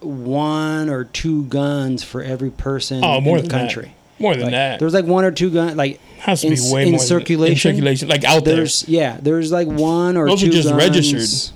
one 0.00 0.88
or 0.88 1.04
two 1.04 1.44
guns 1.44 2.02
for 2.04 2.22
every 2.22 2.50
person 2.50 3.02
oh 3.02 3.20
more 3.20 3.38
in 3.38 3.44
the 3.44 3.48
than 3.48 3.60
country. 3.60 3.82
that. 3.84 3.92
More 4.22 4.32
than 4.34 4.44
Like, 4.44 4.52
that. 4.52 4.78
There's 4.80 4.94
like 4.94 5.04
one 5.04 5.24
or 5.24 5.30
two 5.30 5.50
guns, 5.50 5.76
like 5.76 6.00
Has 6.20 6.40
to 6.42 6.46
in, 6.46 6.54
be 6.54 6.60
way 6.72 6.82
in 6.84 6.90
more 6.92 6.98
than- 6.98 7.06
circulation. 7.06 7.52
in 7.70 7.76
circulation, 7.76 8.08
like 8.08 8.24
out 8.24 8.44
there. 8.44 8.66
Yeah, 8.86 9.18
there's 9.20 9.52
like 9.52 9.68
one 9.68 10.16
or 10.16 10.26
Those 10.28 10.42
are 10.42 10.46
two 10.46 10.52
just 10.52 10.68
guns 10.70 10.78
registered. 10.82 11.54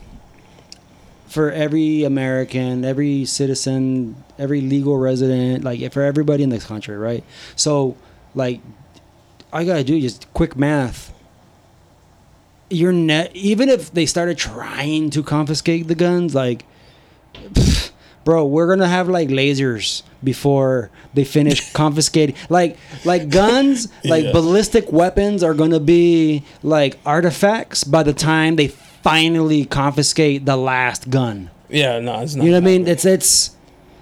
for 1.29 1.51
every 1.53 2.05
American, 2.05 2.85
every 2.85 3.25
citizen, 3.25 4.17
every 4.41 4.61
legal 4.61 4.97
resident, 4.99 5.63
like 5.63 5.93
for 5.93 6.03
everybody 6.03 6.43
in 6.43 6.49
this 6.51 6.65
country, 6.67 6.97
right? 6.97 7.23
So, 7.57 7.97
like, 8.35 8.61
you 9.55 9.65
gotta 9.67 9.85
do 9.85 10.01
just 10.01 10.33
quick 10.35 10.57
math. 10.57 11.13
You're 12.73 12.93
net 12.93 13.33
even 13.35 13.69
if 13.69 13.93
they 13.93 14.07
started 14.07 14.39
trying 14.39 15.11
to 15.11 15.23
confiscate 15.23 15.89
the 15.89 15.95
guns, 15.97 16.35
like, 16.35 16.65
pff, 17.35 17.91
bro, 18.25 18.47
we're 18.47 18.69
gonna 18.69 18.89
have 18.89 19.09
like 19.09 19.29
lasers 19.29 20.03
before 20.23 20.91
they 21.15 21.25
finish 21.25 21.73
confiscating. 21.73 22.37
Like, 22.49 22.77
like 23.05 23.29
guns, 23.29 23.89
like 24.05 24.25
Yeah. 24.27 24.33
ballistic 24.33 24.93
weapons 24.93 25.43
are 25.43 25.55
gonna 25.55 25.81
be 25.81 26.45
like 26.63 26.99
artifacts 27.05 27.83
by 27.85 28.03
the 28.05 28.13
time 28.13 28.55
they 28.57 28.69
finally 28.69 29.65
confiscate 29.65 30.45
the 30.45 30.57
last 30.57 31.11
gun. 31.11 31.51
yeah, 31.71 31.99
no, 31.99 32.21
it's 32.21 32.35
not. 32.37 32.45
You 32.45 32.51
know 32.53 32.59
what 32.59 32.63
I 32.65 32.67
mean? 32.67 32.87
It's 32.87 33.05
it's 33.05 33.57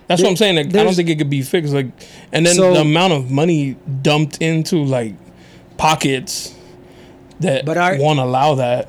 That's 0.09 0.23
what 0.23 0.31
I'm 0.31 0.37
saying. 0.37 0.57
Like, 0.57 0.67
I 0.75 0.83
don't 0.85 0.95
think 0.95 1.09
it 1.11 1.17
could 1.19 1.31
be 1.31 1.43
fixed. 1.43 1.73
Like, 1.73 1.87
and 2.33 2.45
then 2.45 2.55
So- 2.57 2.73
the 2.75 2.81
amount 2.81 3.13
of 3.13 3.31
money 3.31 3.77
dumped 4.03 4.39
into 4.43 4.83
like 4.83 5.15
pockets 5.77 6.55
that 7.41 7.65
But 7.65 7.79
our- 7.79 7.97
won't 7.99 8.19
allow 8.19 8.55
that. 8.57 8.89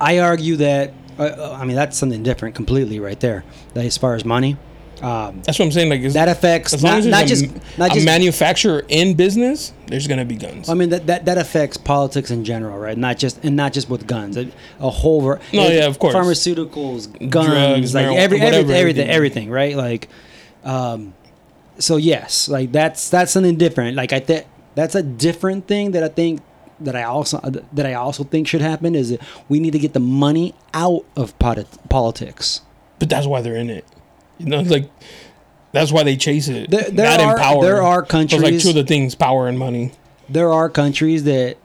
I 0.00 0.20
argue 0.20 0.56
that 0.56 0.94
uh, 1.18 1.52
I 1.60 1.66
mean 1.66 1.76
that's 1.76 1.98
something 1.98 2.22
different 2.22 2.54
completely 2.54 2.98
right 3.00 3.20
there. 3.20 3.44
That 3.74 3.84
as 3.84 3.98
far 3.98 4.14
as 4.14 4.24
money, 4.24 4.56
um, 5.02 5.40
That's 5.42 5.58
what 5.58 5.64
I'm 5.66 5.72
saying. 5.72 5.88
Like, 5.88 6.02
that 6.12 6.28
affects 6.28 6.74
as 6.74 6.82
long 6.84 6.92
not, 6.92 6.98
as 6.98 7.06
not 7.06 7.26
there's 7.26 7.42
just 7.42 7.54
a, 7.76 7.78
not 7.78 7.90
a 7.90 7.94
just 7.94 8.06
manufacturer 8.06 8.84
in 8.88 9.14
business, 9.14 9.72
there's 9.86 10.06
gonna 10.06 10.24
be 10.24 10.36
guns. 10.36 10.68
I 10.68 10.74
mean 10.74 10.90
that, 10.90 11.06
that 11.06 11.24
that 11.24 11.38
affects 11.38 11.76
politics 11.76 12.30
in 12.30 12.44
general, 12.44 12.78
right? 12.78 12.96
Not 12.98 13.16
just 13.18 13.44
and 13.44 13.56
not 13.56 13.72
just 13.72 13.88
with 13.88 14.06
guns. 14.06 14.36
A, 14.36 14.50
a 14.78 14.90
whole 14.90 15.20
ver- 15.22 15.40
No, 15.52 15.68
yeah, 15.68 15.86
of 15.86 15.98
course. 15.98 16.14
Pharmaceuticals, 16.14 17.30
guns, 17.30 17.46
Drugs, 17.48 17.94
like 17.94 18.06
marijuana, 18.06 18.16
every, 18.16 18.40
everything, 18.40 18.42
everything, 18.42 18.76
everything. 18.76 19.08
everything, 19.10 19.50
right? 19.50 19.76
Like, 19.76 20.08
um, 20.64 21.14
so 21.78 21.96
yes, 21.96 22.48
like 22.48 22.72
that's 22.72 23.08
that's 23.10 23.32
something 23.32 23.56
different. 23.56 23.96
Like 23.96 24.12
I 24.12 24.20
think 24.20 24.46
that's 24.74 24.94
a 24.94 25.02
different 25.02 25.66
thing 25.66 25.92
that 25.92 26.02
I 26.04 26.08
think 26.08 26.40
that 26.80 26.94
I 26.96 27.02
also 27.04 27.38
that 27.72 27.86
I 27.86 27.94
also 27.94 28.24
think 28.24 28.48
should 28.48 28.60
happen 28.60 28.94
is 28.94 29.10
that 29.10 29.20
we 29.48 29.60
need 29.60 29.72
to 29.72 29.78
get 29.78 29.92
the 29.92 30.00
money 30.00 30.54
out 30.74 31.04
of 31.16 31.38
polit- 31.38 31.78
politics. 31.88 32.60
but 32.98 33.08
that's 33.08 33.26
why 33.26 33.40
they're 33.40 33.56
in 33.56 33.70
it. 33.70 33.84
You 34.40 34.46
know, 34.46 34.60
like 34.62 34.90
that's 35.72 35.92
why 35.92 36.02
they 36.02 36.16
chase 36.16 36.48
it. 36.48 36.70
There- 36.70 36.90
there 36.90 37.06
and 37.06 37.22
are- 37.22 37.36
power. 37.36 37.62
there 37.62 37.82
are 37.82 38.02
countries. 38.02 38.42
like 38.42 38.58
two 38.58 38.70
of 38.70 38.74
the 38.74 38.84
things: 38.84 39.14
power 39.14 39.46
and 39.46 39.58
money. 39.58 39.92
there 40.28 40.52
are 40.52 40.68
countries 40.68 41.24
that 41.24 41.56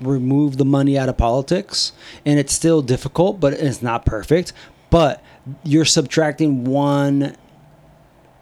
remove 0.00 0.58
the 0.58 0.64
money 0.64 0.96
out 0.96 1.08
of 1.08 1.16
politics 1.16 1.90
and 2.24 2.38
it's 2.38 2.52
still 2.52 2.82
difficult 2.82 3.40
but 3.40 3.52
it's 3.52 3.82
not 3.82 4.04
perfect 4.04 4.52
but 4.90 5.20
you're 5.64 5.84
subtracting 5.84 6.64
one 6.64 7.36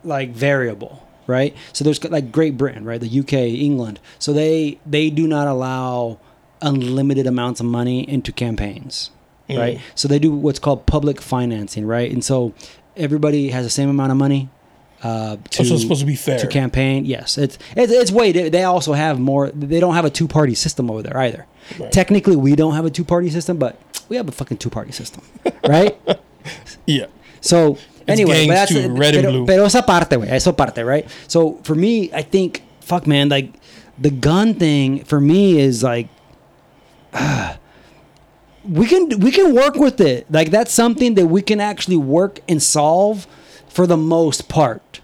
like 0.04 0.30
variable 0.32 1.06
right? 1.26 1.56
So 1.72 1.84
there's 1.84 2.02
like 2.04 2.32
Great 2.32 2.56
Britain, 2.56 2.84
right? 2.84 3.00
The 3.00 3.20
UK, 3.20 3.32
England. 3.32 4.00
So 4.18 4.32
they 4.32 4.78
they 4.86 5.10
do 5.10 5.26
not 5.26 5.46
allow 5.46 6.18
unlimited 6.62 7.26
amounts 7.26 7.60
of 7.60 7.66
money 7.66 8.08
into 8.08 8.32
campaigns, 8.32 9.10
mm. 9.48 9.58
right? 9.58 9.80
So 9.94 10.08
they 10.08 10.18
do 10.18 10.32
what's 10.32 10.58
called 10.58 10.86
public 10.86 11.20
financing, 11.20 11.86
right? 11.86 12.10
And 12.10 12.24
so 12.24 12.54
everybody 12.96 13.48
has 13.50 13.64
the 13.64 13.70
same 13.70 13.88
amount 13.88 14.12
of 14.12 14.18
money. 14.18 14.48
Uh, 15.02 15.36
to, 15.50 15.64
So 15.64 15.74
it's 15.74 15.82
supposed 15.82 16.00
to 16.00 16.06
be 16.06 16.16
fair. 16.16 16.38
to 16.38 16.46
campaign. 16.46 17.04
Yes, 17.04 17.36
it's 17.38 17.58
it's, 17.76 17.92
it's 17.92 18.10
way. 18.10 18.32
They 18.32 18.64
also 18.64 18.94
have 18.94 19.18
more. 19.20 19.50
They 19.50 19.78
don't 19.78 19.94
have 19.94 20.04
a 20.06 20.10
two 20.10 20.26
party 20.26 20.54
system 20.54 20.90
over 20.90 21.02
there 21.02 21.16
either. 21.18 21.46
Right. 21.78 21.92
Technically, 21.92 22.34
we 22.36 22.56
don't 22.56 22.74
have 22.74 22.86
a 22.86 22.90
two 22.90 23.04
party 23.04 23.28
system, 23.30 23.58
but 23.58 23.76
we 24.08 24.16
have 24.16 24.28
a 24.28 24.32
fucking 24.32 24.56
two 24.58 24.70
party 24.70 24.92
system, 24.92 25.22
right? 25.68 25.96
Yeah. 26.86 27.06
So 27.40 27.76
anyway, 28.06 28.46
but 28.46 28.54
that's 28.54 28.70
too, 28.72 28.88
red 28.94 29.16
and 29.16 29.26
blue. 29.26 29.46
pero 29.46 29.64
esa 29.64 29.82
parte, 29.82 30.16
güey, 30.16 30.28
eso 30.30 30.52
parte, 30.52 30.84
right? 30.84 31.04
So 31.26 31.58
for 31.64 31.74
me, 31.74 32.12
I 32.14 32.22
think, 32.22 32.62
fuck, 32.80 33.04
man, 33.08 33.28
like 33.28 33.52
the 33.98 34.10
gun 34.10 34.54
thing 34.54 35.02
for 35.04 35.20
me 35.20 35.58
is 35.58 35.82
like, 35.82 36.08
we 38.68 38.86
can 38.86 39.20
we 39.20 39.30
can 39.30 39.54
work 39.54 39.74
with 39.76 40.00
it. 40.00 40.30
Like 40.30 40.50
that's 40.50 40.72
something 40.72 41.14
that 41.14 41.26
we 41.26 41.42
can 41.42 41.60
actually 41.60 41.96
work 41.96 42.40
and 42.48 42.62
solve 42.62 43.26
for 43.68 43.86
the 43.86 43.96
most 43.96 44.48
part. 44.48 45.00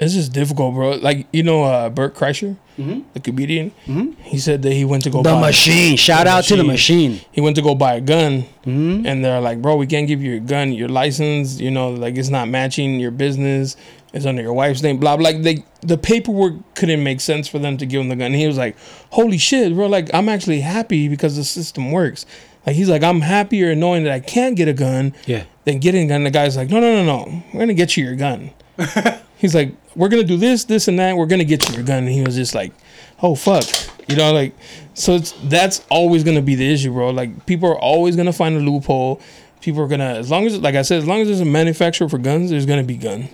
It's 0.00 0.14
just 0.14 0.32
difficult, 0.32 0.74
bro. 0.74 0.96
Like 0.96 1.26
you 1.32 1.42
know, 1.42 1.64
uh, 1.64 1.88
Bert 1.88 2.14
Kreischer, 2.14 2.56
mm-hmm. 2.76 3.02
the 3.12 3.20
comedian. 3.20 3.70
Mm-hmm. 3.86 4.20
He 4.22 4.38
said 4.38 4.62
that 4.62 4.72
he 4.72 4.84
went 4.84 5.04
to 5.04 5.10
go 5.10 5.22
The 5.22 5.30
buy 5.30 5.40
machine. 5.40 5.96
Shout 5.96 6.26
out 6.26 6.44
to 6.44 6.56
the 6.56 6.64
machine. 6.64 7.20
He 7.30 7.40
went 7.40 7.56
to 7.56 7.62
go 7.62 7.74
buy 7.74 7.94
a 7.94 8.00
gun, 8.00 8.42
mm-hmm. 8.64 9.06
and 9.06 9.24
they're 9.24 9.40
like, 9.40 9.62
"Bro, 9.62 9.76
we 9.76 9.86
can't 9.86 10.08
give 10.08 10.20
you 10.22 10.36
a 10.36 10.40
gun. 10.40 10.72
Your 10.72 10.88
license, 10.88 11.60
you 11.60 11.70
know, 11.70 11.90
like 11.90 12.16
it's 12.16 12.28
not 12.28 12.48
matching 12.48 12.98
your 12.98 13.12
business. 13.12 13.76
It's 14.14 14.24
under 14.26 14.40
your 14.42 14.52
wife's 14.54 14.82
name. 14.82 14.98
Blah 14.98 15.16
blah. 15.16 15.24
Like 15.24 15.42
they, 15.42 15.64
the 15.82 15.98
paperwork 15.98 16.54
couldn't 16.76 17.02
make 17.02 17.20
sense 17.20 17.48
for 17.48 17.58
them 17.58 17.76
to 17.78 17.84
give 17.84 18.00
him 18.00 18.08
the 18.08 18.16
gun. 18.16 18.26
And 18.26 18.34
he 18.36 18.46
was 18.46 18.56
like, 18.56 18.76
"Holy 19.10 19.36
shit, 19.38 19.74
bro! 19.74 19.86
Like 19.88 20.08
I'm 20.14 20.28
actually 20.28 20.60
happy 20.60 21.08
because 21.08 21.36
the 21.36 21.42
system 21.44 21.90
works." 21.90 22.24
Like 22.66 22.76
he's 22.76 22.88
like, 22.88 23.02
"I'm 23.02 23.20
happier 23.20 23.74
knowing 23.74 24.04
that 24.04 24.12
I 24.12 24.20
can't 24.20 24.56
get 24.56 24.68
a 24.68 24.72
gun, 24.72 25.14
Yeah. 25.26 25.44
than 25.64 25.80
getting 25.80 26.04
a 26.06 26.08
gun." 26.08 26.22
The 26.24 26.30
guy's 26.30 26.56
like, 26.56 26.70
"No, 26.70 26.78
no, 26.80 26.94
no, 26.94 27.04
no. 27.04 27.42
We're 27.52 27.60
gonna 27.60 27.74
get 27.74 27.96
you 27.96 28.04
your 28.04 28.14
gun." 28.14 28.50
he's 29.36 29.54
like, 29.54 29.74
"We're 29.96 30.08
gonna 30.08 30.22
do 30.24 30.36
this, 30.36 30.62
this, 30.64 30.86
and 30.88 30.98
that. 31.00 31.16
We're 31.16 31.26
gonna 31.26 31.44
get 31.44 31.68
you 31.68 31.74
your 31.74 31.84
gun." 31.84 32.04
And 32.04 32.08
he 32.08 32.22
was 32.22 32.36
just 32.36 32.54
like, 32.54 32.72
"Oh 33.20 33.34
fuck," 33.34 33.64
you 34.08 34.14
know, 34.16 34.32
like. 34.32 34.54
So 34.94 35.14
it's 35.16 35.34
that's 35.42 35.84
always 35.90 36.22
gonna 36.22 36.40
be 36.40 36.54
the 36.54 36.72
issue, 36.72 36.92
bro. 36.92 37.10
Like 37.10 37.46
people 37.46 37.68
are 37.68 37.78
always 37.78 38.14
gonna 38.14 38.32
find 38.32 38.56
a 38.56 38.60
loophole. 38.60 39.20
People 39.60 39.82
are 39.82 39.88
gonna, 39.88 40.04
as 40.14 40.30
long 40.30 40.46
as, 40.46 40.58
like 40.60 40.74
I 40.76 40.82
said, 40.82 40.98
as 40.98 41.06
long 41.06 41.20
as 41.22 41.26
there's 41.26 41.40
a 41.40 41.44
manufacturer 41.44 42.08
for 42.08 42.18
guns, 42.18 42.50
there's 42.50 42.66
gonna 42.66 42.84
be 42.84 42.96
gun. 42.96 43.28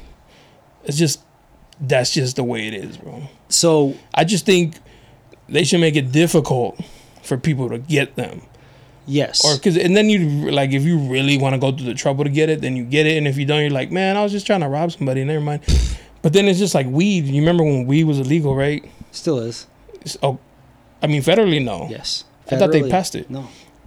It's 0.84 0.96
just 0.96 1.22
that's 1.80 2.12
just 2.12 2.36
the 2.36 2.44
way 2.44 2.66
it 2.68 2.74
is, 2.74 2.96
bro. 2.96 3.22
So 3.48 3.94
I 4.14 4.24
just 4.24 4.46
think 4.46 4.76
they 5.48 5.64
should 5.64 5.80
make 5.80 5.96
it 5.96 6.12
difficult 6.12 6.80
for 7.22 7.36
people 7.36 7.68
to 7.68 7.78
get 7.78 8.16
them 8.16 8.42
yes, 9.06 9.44
or 9.44 9.56
because 9.56 9.76
and 9.76 9.96
then 9.96 10.08
you 10.08 10.50
like 10.50 10.70
if 10.72 10.84
you 10.84 10.98
really 10.98 11.36
want 11.38 11.54
to 11.54 11.58
go 11.58 11.70
through 11.72 11.86
the 11.86 11.94
trouble 11.94 12.24
to 12.24 12.30
get 12.30 12.48
it 12.48 12.60
then 12.60 12.76
you 12.76 12.84
get 12.84 13.06
it 13.06 13.16
and 13.18 13.26
if 13.28 13.36
you 13.36 13.44
don't 13.44 13.60
you're 13.60 13.70
like 13.70 13.90
man 13.90 14.16
i 14.16 14.22
was 14.22 14.30
just 14.32 14.46
trying 14.46 14.60
to 14.60 14.68
rob 14.68 14.90
somebody 14.92 15.22
never 15.24 15.40
mind 15.40 15.60
but 16.22 16.32
then 16.32 16.46
it's 16.46 16.58
just 16.58 16.74
like 16.74 16.86
weed 16.86 17.24
you 17.24 17.40
remember 17.40 17.62
when 17.64 17.86
weed 17.86 18.04
was 18.04 18.18
illegal 18.20 18.54
right 18.54 18.84
still 19.10 19.38
is. 19.38 19.66
It's- 19.94 20.16
oh 20.22 20.38
i 21.02 21.06
mean 21.06 21.22
federally 21.22 21.62
no 21.62 21.88
Yes. 21.90 22.24
I 22.50 22.56
thought 22.56 22.72
they 22.72 22.88
passed 22.88 23.14
it. 23.14 23.30
No. 23.30 23.46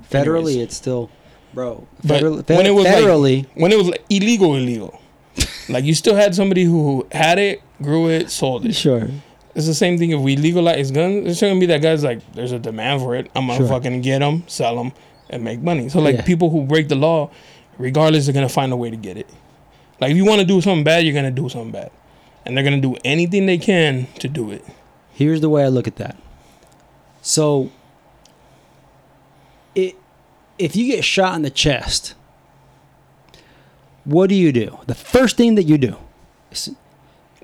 Federally, 0.10 0.52
Anyways. 0.54 0.58
it's 0.58 0.78
still, 0.78 1.10
bro. 1.54 1.86
but 2.04 2.22
Federally, 2.22 2.50
when 2.56 2.66
it 2.66 2.72
was 2.72 2.86
federally, 2.86 3.44
like 3.44 3.56
when 3.56 3.72
it 3.74 3.78
was 3.78 3.90
like 3.90 4.06
illegal 4.10 4.56
illegal 4.56 5.00
like 5.70 5.84
you 5.86 5.94
still 5.96 6.16
had 6.16 6.34
somebody 6.36 6.64
who 6.64 7.06
had 7.12 7.40
it 7.40 7.62
grew 7.82 8.10
it 8.10 8.30
sold 8.30 8.66
it 8.66 8.74
sure. 8.74 9.08
it's 9.56 9.66
the 9.66 9.74
same 9.74 9.98
thing 9.98 10.12
if 10.12 10.20
we 10.22 10.36
legalize 10.36 10.92
guns 10.92 11.26
it's 11.30 11.42
gonna 11.42 11.60
be 11.60 11.66
that 11.66 11.82
guy's 11.82 12.04
like 12.04 12.20
there's 12.34 12.52
a 12.52 12.60
demand 12.60 13.02
for 13.02 13.16
it 13.16 13.30
i'm 13.36 13.48
gonna 13.48 13.58
Sure. 13.60 13.68
fucking 13.68 14.02
get 14.02 14.20
them 14.20 14.44
sell 14.48 14.76
them 14.76 14.92
and 15.30 15.44
make 15.44 15.62
money 15.62 15.90
so 15.90 16.00
like 16.00 16.16
Yeah. 16.18 16.22
people 16.24 16.50
who 16.50 16.64
break 16.64 16.88
the 16.90 16.96
law 16.96 17.30
regardless 17.78 18.26
they're 18.26 18.34
gonna 18.34 18.48
find 18.50 18.72
a 18.72 18.76
way 18.78 18.90
to 18.90 18.96
get 18.98 19.18
it 19.18 19.28
like 20.00 20.12
if 20.12 20.18
you 20.18 20.26
want 20.26 20.40
to 20.42 20.46
do 20.48 20.62
something 20.62 20.84
bad 20.84 21.04
you're 21.06 21.14
gonna 21.16 21.32
do 21.32 21.50
something 21.50 21.72
bad 21.72 21.92
and 22.46 22.56
they're 22.56 22.64
gonna 22.64 22.80
do 22.82 22.96
anything 23.04 23.46
they 23.46 23.58
can 23.58 24.08
to 24.20 24.28
do 24.28 24.52
it 24.52 24.64
Here's 25.16 25.42
the 25.42 25.50
way 25.50 25.64
I 25.64 25.68
look 25.68 25.88
at 25.88 25.98
that. 25.98 26.18
So, 27.22 27.70
it, 29.76 29.96
if 30.58 30.76
you 30.76 30.88
get 30.88 31.04
shot 31.06 31.36
in 31.36 31.44
the 31.44 31.52
chest, 31.52 32.16
what 34.06 34.30
do 34.30 34.36
you 34.36 34.52
do? 34.52 34.78
The 34.88 34.96
first 34.96 35.38
thing 35.38 35.56
that 35.56 35.64
you 35.64 35.78
do 35.78 35.96
is- 36.52 36.72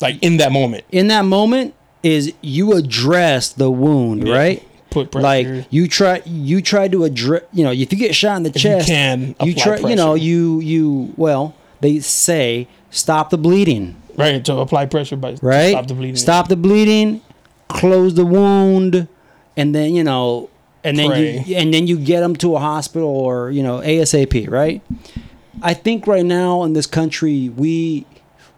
like 0.01 0.17
in 0.21 0.37
that 0.37 0.51
moment 0.51 0.85
in 0.91 1.07
that 1.09 1.25
moment 1.25 1.73
is 2.03 2.31
you 2.41 2.73
address 2.73 3.49
the 3.49 3.69
wound, 3.69 4.27
Yeah. 4.27 4.33
right? 4.35 4.63
put 4.89 5.11
pressure 5.11 5.23
Like 5.23 5.65
you 5.69 5.87
try, 5.87 6.21
you 6.25 6.61
try 6.63 6.87
to 6.87 7.03
address. 7.03 7.43
You 7.53 7.63
know, 7.63 7.71
if 7.71 7.91
you 7.93 7.97
get 7.99 8.15
shot 8.15 8.37
in 8.37 8.43
the 8.43 8.49
If 8.49 8.55
you 8.55 8.61
chest, 8.61 8.87
can 8.87 9.35
you 9.43 9.53
try. 9.53 9.77
You 9.77 9.95
know, 9.95 10.15
you 10.15 10.59
you 10.61 11.13
well, 11.15 11.53
they 11.81 11.99
say 11.99 12.67
stop 12.89 13.29
the 13.29 13.37
bleeding. 13.37 13.95
right 14.17 14.43
to 14.45 14.55
apply 14.57 14.87
pressure 14.87 15.15
by 15.15 15.35
right? 15.43 15.71
stop 15.71 15.87
the 15.87 15.93
bleeding 15.93 16.15
Stop 16.15 16.47
the 16.47 16.55
bleeding, 16.55 17.21
close 17.67 18.15
the 18.15 18.25
wound, 18.25 19.07
and 19.55 19.75
then 19.75 19.93
you 19.93 20.03
know, 20.03 20.49
and 20.83 20.97
then 20.97 21.11
you 21.45 21.55
and 21.55 21.71
then 21.73 21.85
you 21.85 21.97
get 21.99 22.21
them 22.21 22.35
to 22.37 22.55
a 22.55 22.59
hospital 22.59 23.09
or 23.09 23.51
you 23.51 23.61
know 23.61 23.81
ASAP, 23.81 24.49
right? 24.49 24.81
I 25.61 25.73
think 25.73 26.07
right 26.07 26.25
now 26.25 26.63
in 26.63 26.73
this 26.73 26.87
country 26.87 27.49
we 27.49 28.05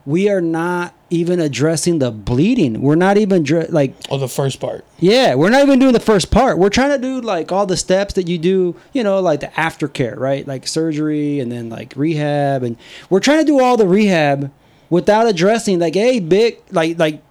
we 0.04 0.28
are 0.28 0.40
not 0.40 0.94
even 1.10 1.38
addressing 1.38 2.00
the 2.00 2.10
bleeding. 2.10 2.82
We're 2.82 2.96
not 2.96 3.16
even 3.18 3.42
dre- 3.44 3.68
like 3.68 3.94
oh 4.10 4.18
the 4.18 4.28
first 4.28 4.58
part 4.60 4.84
yeah, 4.98 5.34
we're 5.34 5.50
not 5.50 5.62
even 5.62 5.78
doing 5.78 5.92
the 5.92 6.00
first 6.00 6.30
part. 6.30 6.58
We're 6.58 6.70
trying 6.70 6.90
to 6.90 6.98
do 6.98 7.20
like 7.20 7.50
all 7.52 7.66
the 7.66 7.76
steps 7.76 8.14
that 8.14 8.28
you 8.28 8.38
do, 8.38 8.76
you 8.92 9.02
know, 9.04 9.20
like 9.20 9.40
the 9.40 9.48
aftercare, 9.48 10.16
right? 10.18 10.46
Like 10.46 10.66
surgery 10.66 11.40
and 11.40 11.50
then 11.52 11.68
like 11.68 11.94
rehab 11.96 12.62
and 12.62 12.76
we're 13.10 13.20
trying 13.20 13.38
to 13.40 13.44
do 13.44 13.60
all 13.60 13.76
the 13.76 13.86
rehab 13.86 14.50
without 14.90 15.26
addressing 15.26 15.78
like, 15.78 15.94
hey, 15.94 16.18
big 16.20 16.58
like 16.70 16.98
like 16.98 17.22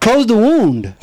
close 0.00 0.26
the 0.26 0.36
wound. 0.36 0.94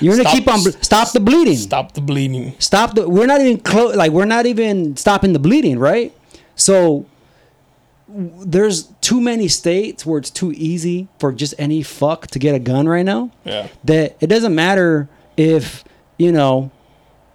You're 0.00 0.16
gonna 0.16 0.28
Stop- 0.28 0.34
keep 0.34 0.48
on 0.48 0.62
ble- 0.62 0.72
stop 0.82 1.12
the 1.12 1.20
bleeding. 1.20 1.56
stop 1.56 1.92
the 1.92 2.00
bleeding 2.02 2.52
Stop 2.58 2.94
the 2.94 3.08
we're 3.08 3.24
not 3.26 3.40
even 3.40 3.58
close 3.58 3.96
like 3.96 4.12
we're 4.12 4.26
not 4.26 4.44
even 4.46 4.96
stopping 4.96 5.32
the 5.32 5.38
bleeding, 5.38 5.78
right? 5.78 6.12
So 6.58 7.06
there's 8.08 8.84
too 9.00 9.20
many 9.20 9.48
states 9.48 10.06
where 10.06 10.18
it's 10.18 10.30
too 10.30 10.52
easy 10.52 11.08
for 11.18 11.30
just 11.32 11.54
any 11.58 11.82
fuck 11.82 12.26
to 12.28 12.38
get 12.38 12.54
a 12.54 12.58
gun 12.58 12.88
right 12.88 13.04
now. 13.04 13.30
Yeah. 13.44 13.68
That 13.84 14.16
it 14.20 14.28
doesn't 14.28 14.54
matter 14.54 15.08
if 15.36 15.84
you 16.18 16.32
know 16.32 16.70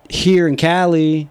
here 0.09 0.47
in 0.47 0.55
Cali 0.55 1.29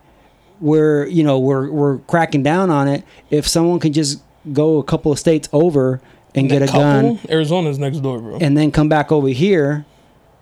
where 0.60 1.06
you 1.08 1.24
know 1.24 1.38
we're 1.38 1.70
we're 1.70 1.98
cracking 1.98 2.42
down 2.42 2.70
on 2.70 2.86
it 2.88 3.04
if 3.30 3.46
someone 3.48 3.80
can 3.80 3.92
just 3.92 4.22
go 4.52 4.78
a 4.78 4.84
couple 4.84 5.10
of 5.10 5.18
states 5.18 5.48
over 5.52 6.00
and 6.34 6.48
get 6.48 6.62
a 6.62 6.66
Couple, 6.66 6.80
gun 6.80 7.18
arizona's 7.28 7.78
next 7.78 7.98
door 7.98 8.18
bro. 8.20 8.38
and 8.40 8.56
then 8.56 8.70
come 8.72 8.88
back 8.88 9.12
over 9.12 9.28
here 9.28 9.84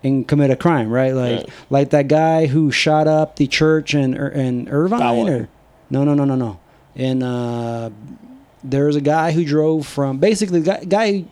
and 0.03 0.27
commit 0.27 0.49
a 0.51 0.55
crime 0.55 0.89
right? 0.89 1.13
Like 1.13 1.37
Right. 1.39 1.49
like 1.71 1.89
that 1.89 2.07
guy 2.07 2.45
who 2.45 2.71
shot 2.71 3.07
up 3.07 3.35
the 3.37 3.47
church 3.47 3.93
in 3.95 4.13
in 4.15 4.69
Irvine 4.69 5.27
or 5.27 5.49
no 5.89 6.03
no 6.03 6.13
no 6.13 6.23
no 6.23 6.35
no 6.35 6.59
and 6.95 7.23
uh 7.23 7.89
there 8.63 8.85
was 8.85 8.95
a 8.95 9.01
guy 9.01 9.31
who 9.31 9.43
drove 9.43 9.87
from 9.87 10.19
basically 10.19 10.59
the 10.59 10.65
guy, 10.65 10.83
guy 10.83 11.25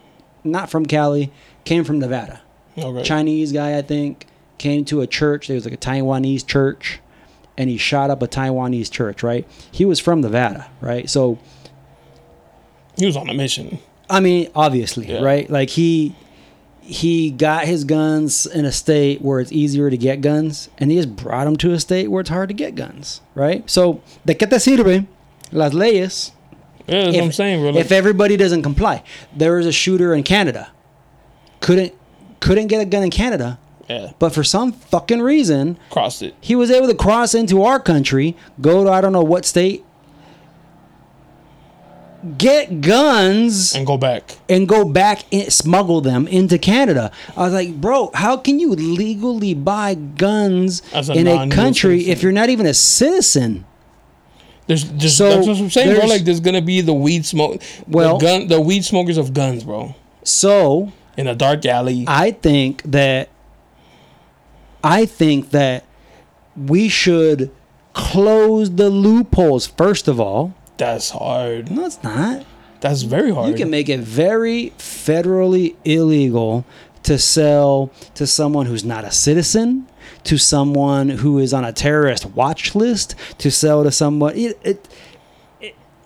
not 0.44 0.70
from 0.70 0.86
Cali 0.86 1.32
came 1.64 1.84
from 1.84 2.00
Nevada 2.00 2.42
okay. 2.84 3.04
Chinese 3.04 3.52
guy, 3.52 3.78
I 3.78 3.82
think, 3.82 4.26
came 4.58 4.86
to 4.86 5.02
a 5.02 5.08
church. 5.08 5.48
There 5.48 5.56
was 5.56 5.66
like 5.66 5.74
a 5.74 5.78
Taiwanese 5.78 6.46
church, 6.46 7.00
and 7.58 7.70
he 7.70 7.78
shot 7.78 8.10
up 8.10 8.22
a 8.22 8.28
Taiwanese 8.28 8.92
church. 8.92 9.24
Right? 9.24 9.48
He 9.72 9.86
was 9.86 10.00
from 10.00 10.22
Nevada, 10.22 10.70
right? 10.82 11.10
So, 11.10 11.40
he 12.98 13.06
was 13.06 13.16
on 13.18 13.30
a 13.30 13.34
mission 13.34 13.80
I 14.10 14.20
mean, 14.22 14.50
obviously, 14.56 15.08
Yeah. 15.08 15.22
right? 15.22 15.50
Like 15.50 15.70
he 15.70 16.16
he 16.82 17.30
got 17.30 17.66
his 17.66 17.84
guns 17.84 18.48
in 18.48 18.66
a 18.66 18.72
state 18.72 19.22
where 19.22 19.40
it's 19.40 19.52
easier 19.52 19.92
to 19.92 19.98
get 19.98 20.22
guns, 20.22 20.70
and 20.80 20.90
he 20.90 20.98
just 20.98 21.16
brought 21.16 21.46
them 21.46 21.56
to 21.58 21.72
a 21.74 21.80
state 21.80 22.10
where 22.10 22.22
it's 22.22 22.32
hard 22.32 22.50
to 22.50 22.56
get 22.56 22.74
guns, 22.74 23.22
right? 23.36 23.70
So, 23.70 24.02
¿de 24.26 24.34
qué 24.34 24.50
te 24.50 24.56
sirve 24.56 25.06
las 25.52 25.74
leyes 25.74 26.32
yeah 26.88 27.04
that's 27.06 27.16
what 27.18 27.24
i'm 27.26 27.32
saying 27.32 27.62
bro 27.62 27.70
like, 27.72 27.86
if 27.86 27.92
everybody 27.92 28.38
doesn't 28.38 28.64
comply? 28.64 29.04
There 29.36 29.56
was 29.56 29.66
a 29.66 29.72
shooter 29.72 30.14
in 30.14 30.24
Canada, 30.24 30.72
couldn't 31.62 31.94
couldn't 32.40 32.68
get 32.68 32.82
a 32.82 32.86
gun 32.86 33.04
in 33.04 33.12
Canada, 33.12 33.60
yeah 33.88 34.12
but 34.20 34.34
for 34.34 34.44
some 34.44 34.72
fucking 34.72 35.22
reason, 35.22 35.78
crossed 35.90 36.22
it 36.22 36.36
he 36.42 36.56
was 36.56 36.72
able 36.72 36.88
to 36.88 36.96
cross 36.96 37.36
into 37.36 37.64
our 37.64 37.80
country, 37.80 38.36
go 38.62 38.84
to 38.84 38.92
I 38.92 39.02
don't 39.02 39.14
know 39.14 39.22
what 39.24 39.46
state, 39.46 39.84
get 42.38 42.82
guns, 42.82 43.76
and 43.76 43.86
go 43.86 43.98
back 43.98 44.38
and 44.50 44.68
go 44.68 44.86
back 44.86 45.24
and 45.32 45.52
smuggle 45.52 46.02
them 46.02 46.28
into 46.28 46.58
Canada. 46.58 47.12
I 47.36 47.42
was 47.44 47.54
like, 47.54 47.80
bro, 47.80 48.12
how 48.14 48.38
can 48.38 48.60
you 48.60 48.72
legally 48.72 49.54
buy 49.54 49.94
guns 49.96 50.82
a 50.94 51.12
in 51.14 51.28
a 51.28 51.48
country 51.50 52.00
citizen. 52.00 52.12
if 52.12 52.24
you're 52.24 52.32
not 52.32 52.50
even 52.50 52.66
a 52.66 52.74
citizen? 52.74 53.66
There's 54.70 54.84
just 54.84 55.18
So, 55.18 55.30
that's 55.30 55.48
what 55.48 55.58
I'm 55.58 55.70
saying, 55.72 55.88
bro. 55.88 55.96
there's- 55.96 56.10
Like 56.12 56.24
there's 56.26 56.40
gonna 56.40 56.62
be 56.62 56.82
the 56.82 56.94
weed 56.94 57.26
smoke. 57.26 57.60
Well- 57.88 58.20
the 58.20 58.26
gun, 58.26 58.48
the 58.50 58.62
weed 58.62 58.86
smokers 58.86 59.18
of 59.18 59.34
guns, 59.34 59.64
bro. 59.64 59.96
So 60.24 60.92
in 61.18 61.26
a 61.28 61.34
dark 61.34 61.66
alley. 61.66 62.06
I 62.08 62.30
think 62.32 62.84
that 62.86 63.30
I 64.84 65.06
think 65.08 65.50
that 65.50 65.84
we 66.56 66.88
should 66.88 67.50
close 67.94 68.70
the 68.70 68.90
loopholes 68.92 69.66
first 69.66 70.08
of 70.08 70.20
all. 70.20 70.54
That's 70.78 71.10
hard. 71.10 71.72
No, 71.72 71.86
it's 71.86 72.02
not. 72.04 72.46
That's 72.80 73.02
very 73.02 73.34
hard. 73.34 73.50
You 73.50 73.56
can 73.56 73.70
make 73.72 73.90
it 73.90 74.00
very 74.02 74.72
federally 74.78 75.76
illegal 75.84 76.64
to 77.04 77.18
sell 77.18 77.92
to 78.16 78.28
someone 78.28 78.66
who's 78.66 78.84
not 78.84 79.04
a 79.06 79.12
citizen, 79.12 79.88
to 80.26 80.38
someone 80.38 81.10
who 81.10 81.40
is 81.40 81.54
on 81.54 81.64
a 81.64 81.74
terrorist 81.74 82.26
watch 82.26 82.76
list, 82.76 83.16
to 83.40 83.50
sell 83.50 83.84
to 83.84 83.92
someone. 83.92 84.36
It, 84.36 84.60
it, 84.64 84.88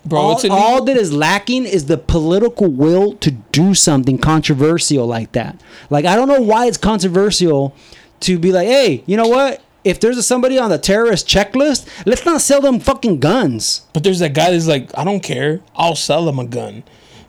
Bro, 0.06 0.20
all, 0.20 0.32
it's 0.34 0.46
all 0.46 0.84
that 0.84 0.98
is 0.98 1.14
lacking 1.14 1.66
is 1.66 1.86
the 1.86 1.98
political 1.98 2.68
will 2.68 3.14
to 3.18 3.32
do 3.32 3.74
something 3.74 4.18
controversial 4.18 5.08
like 5.08 5.32
that. 5.32 5.62
Like 5.90 6.04
I 6.04 6.16
don't 6.16 6.28
know 6.28 6.42
why 6.42 6.66
it's 6.66 6.78
controversial 6.78 7.74
to 8.22 8.38
be 8.38 8.52
like, 8.52 8.68
hey, 8.68 9.04
you 9.06 9.16
know 9.16 9.28
what? 9.28 9.62
If 9.86 10.00
there's 10.00 10.18
a, 10.18 10.24
somebody 10.24 10.58
on 10.58 10.70
the 10.70 10.78
terrorist 10.78 11.28
checklist, 11.28 11.88
let's 12.06 12.26
not 12.26 12.42
sell 12.42 12.62
them 12.62 12.80
fucking 12.80 13.20
guns. 13.20 13.86
But 13.94 14.04
there's 14.04 14.20
that 14.20 14.34
guy 14.34 14.52
that's 14.52 14.68
like, 14.68 14.90
I 14.98 15.04
don't 15.04 15.22
care. 15.22 15.62
I'll 15.76 15.96
sell 15.96 16.26
them 16.26 16.40
a 16.40 16.46
gun. 16.46 16.84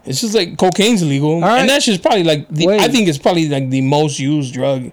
It's 0.07 0.21
just 0.21 0.35
like 0.35 0.59
cocaine's 0.59 1.03
illegal, 1.03 1.41
right. 1.41 1.61
and 1.61 1.69
that's 1.69 1.85
just 1.87 2.03
probably 2.03 2.25
like 2.25 2.49
the. 2.49 2.67
Wait. 2.67 2.81
I 2.81 2.89
think 2.89 3.09
it's 3.09 3.19
probably 3.19 3.49
like 3.49 3.71
the 3.71 3.81
most 3.81 4.19
used 4.19 4.53
drug 4.53 4.91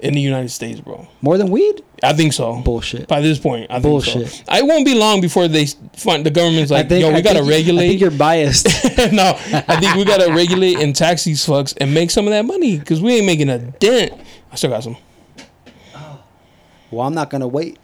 in 0.00 0.14
the 0.14 0.20
United 0.20 0.50
States, 0.50 0.80
bro. 0.80 1.06
More 1.22 1.36
than 1.38 1.50
weed? 1.50 1.82
I 2.02 2.12
think 2.12 2.32
so. 2.32 2.60
Bullshit. 2.62 3.06
By 3.08 3.20
this 3.20 3.38
point, 3.38 3.66
I 3.70 3.74
think 3.74 3.84
Bullshit. 3.84 4.28
so. 4.28 4.42
I 4.48 4.62
won't 4.62 4.84
be 4.84 4.94
long 4.94 5.20
before 5.20 5.48
they 5.48 5.66
find 5.96 6.24
the 6.26 6.30
government's 6.30 6.70
like, 6.70 6.88
think 6.88 7.02
yo, 7.02 7.08
we 7.08 7.14
I 7.16 7.20
gotta 7.22 7.36
think 7.40 7.46
you- 7.48 7.52
I 7.52 7.56
regulate. 7.56 7.88
think 7.88 8.00
you're 8.00 8.10
biased. 8.10 8.66
no, 9.12 9.30
I 9.68 9.80
think 9.80 9.94
we 9.96 10.04
gotta 10.04 10.32
regulate 10.34 10.78
and 10.80 10.94
tax 10.94 11.24
these 11.24 11.44
fucks 11.46 11.74
and 11.80 11.94
make 11.94 12.10
some 12.10 12.26
of 12.26 12.32
that 12.32 12.44
money 12.44 12.78
because 12.78 13.00
we 13.00 13.14
ain't 13.16 13.26
making 13.26 13.48
a 13.48 13.58
dent. 13.58 14.12
I 14.52 14.56
still 14.56 14.70
got 14.70 14.82
some. 14.84 14.96
well, 16.90 17.06
I'm 17.06 17.14
not 17.14 17.30
gonna 17.30 17.48
wait. 17.48 17.78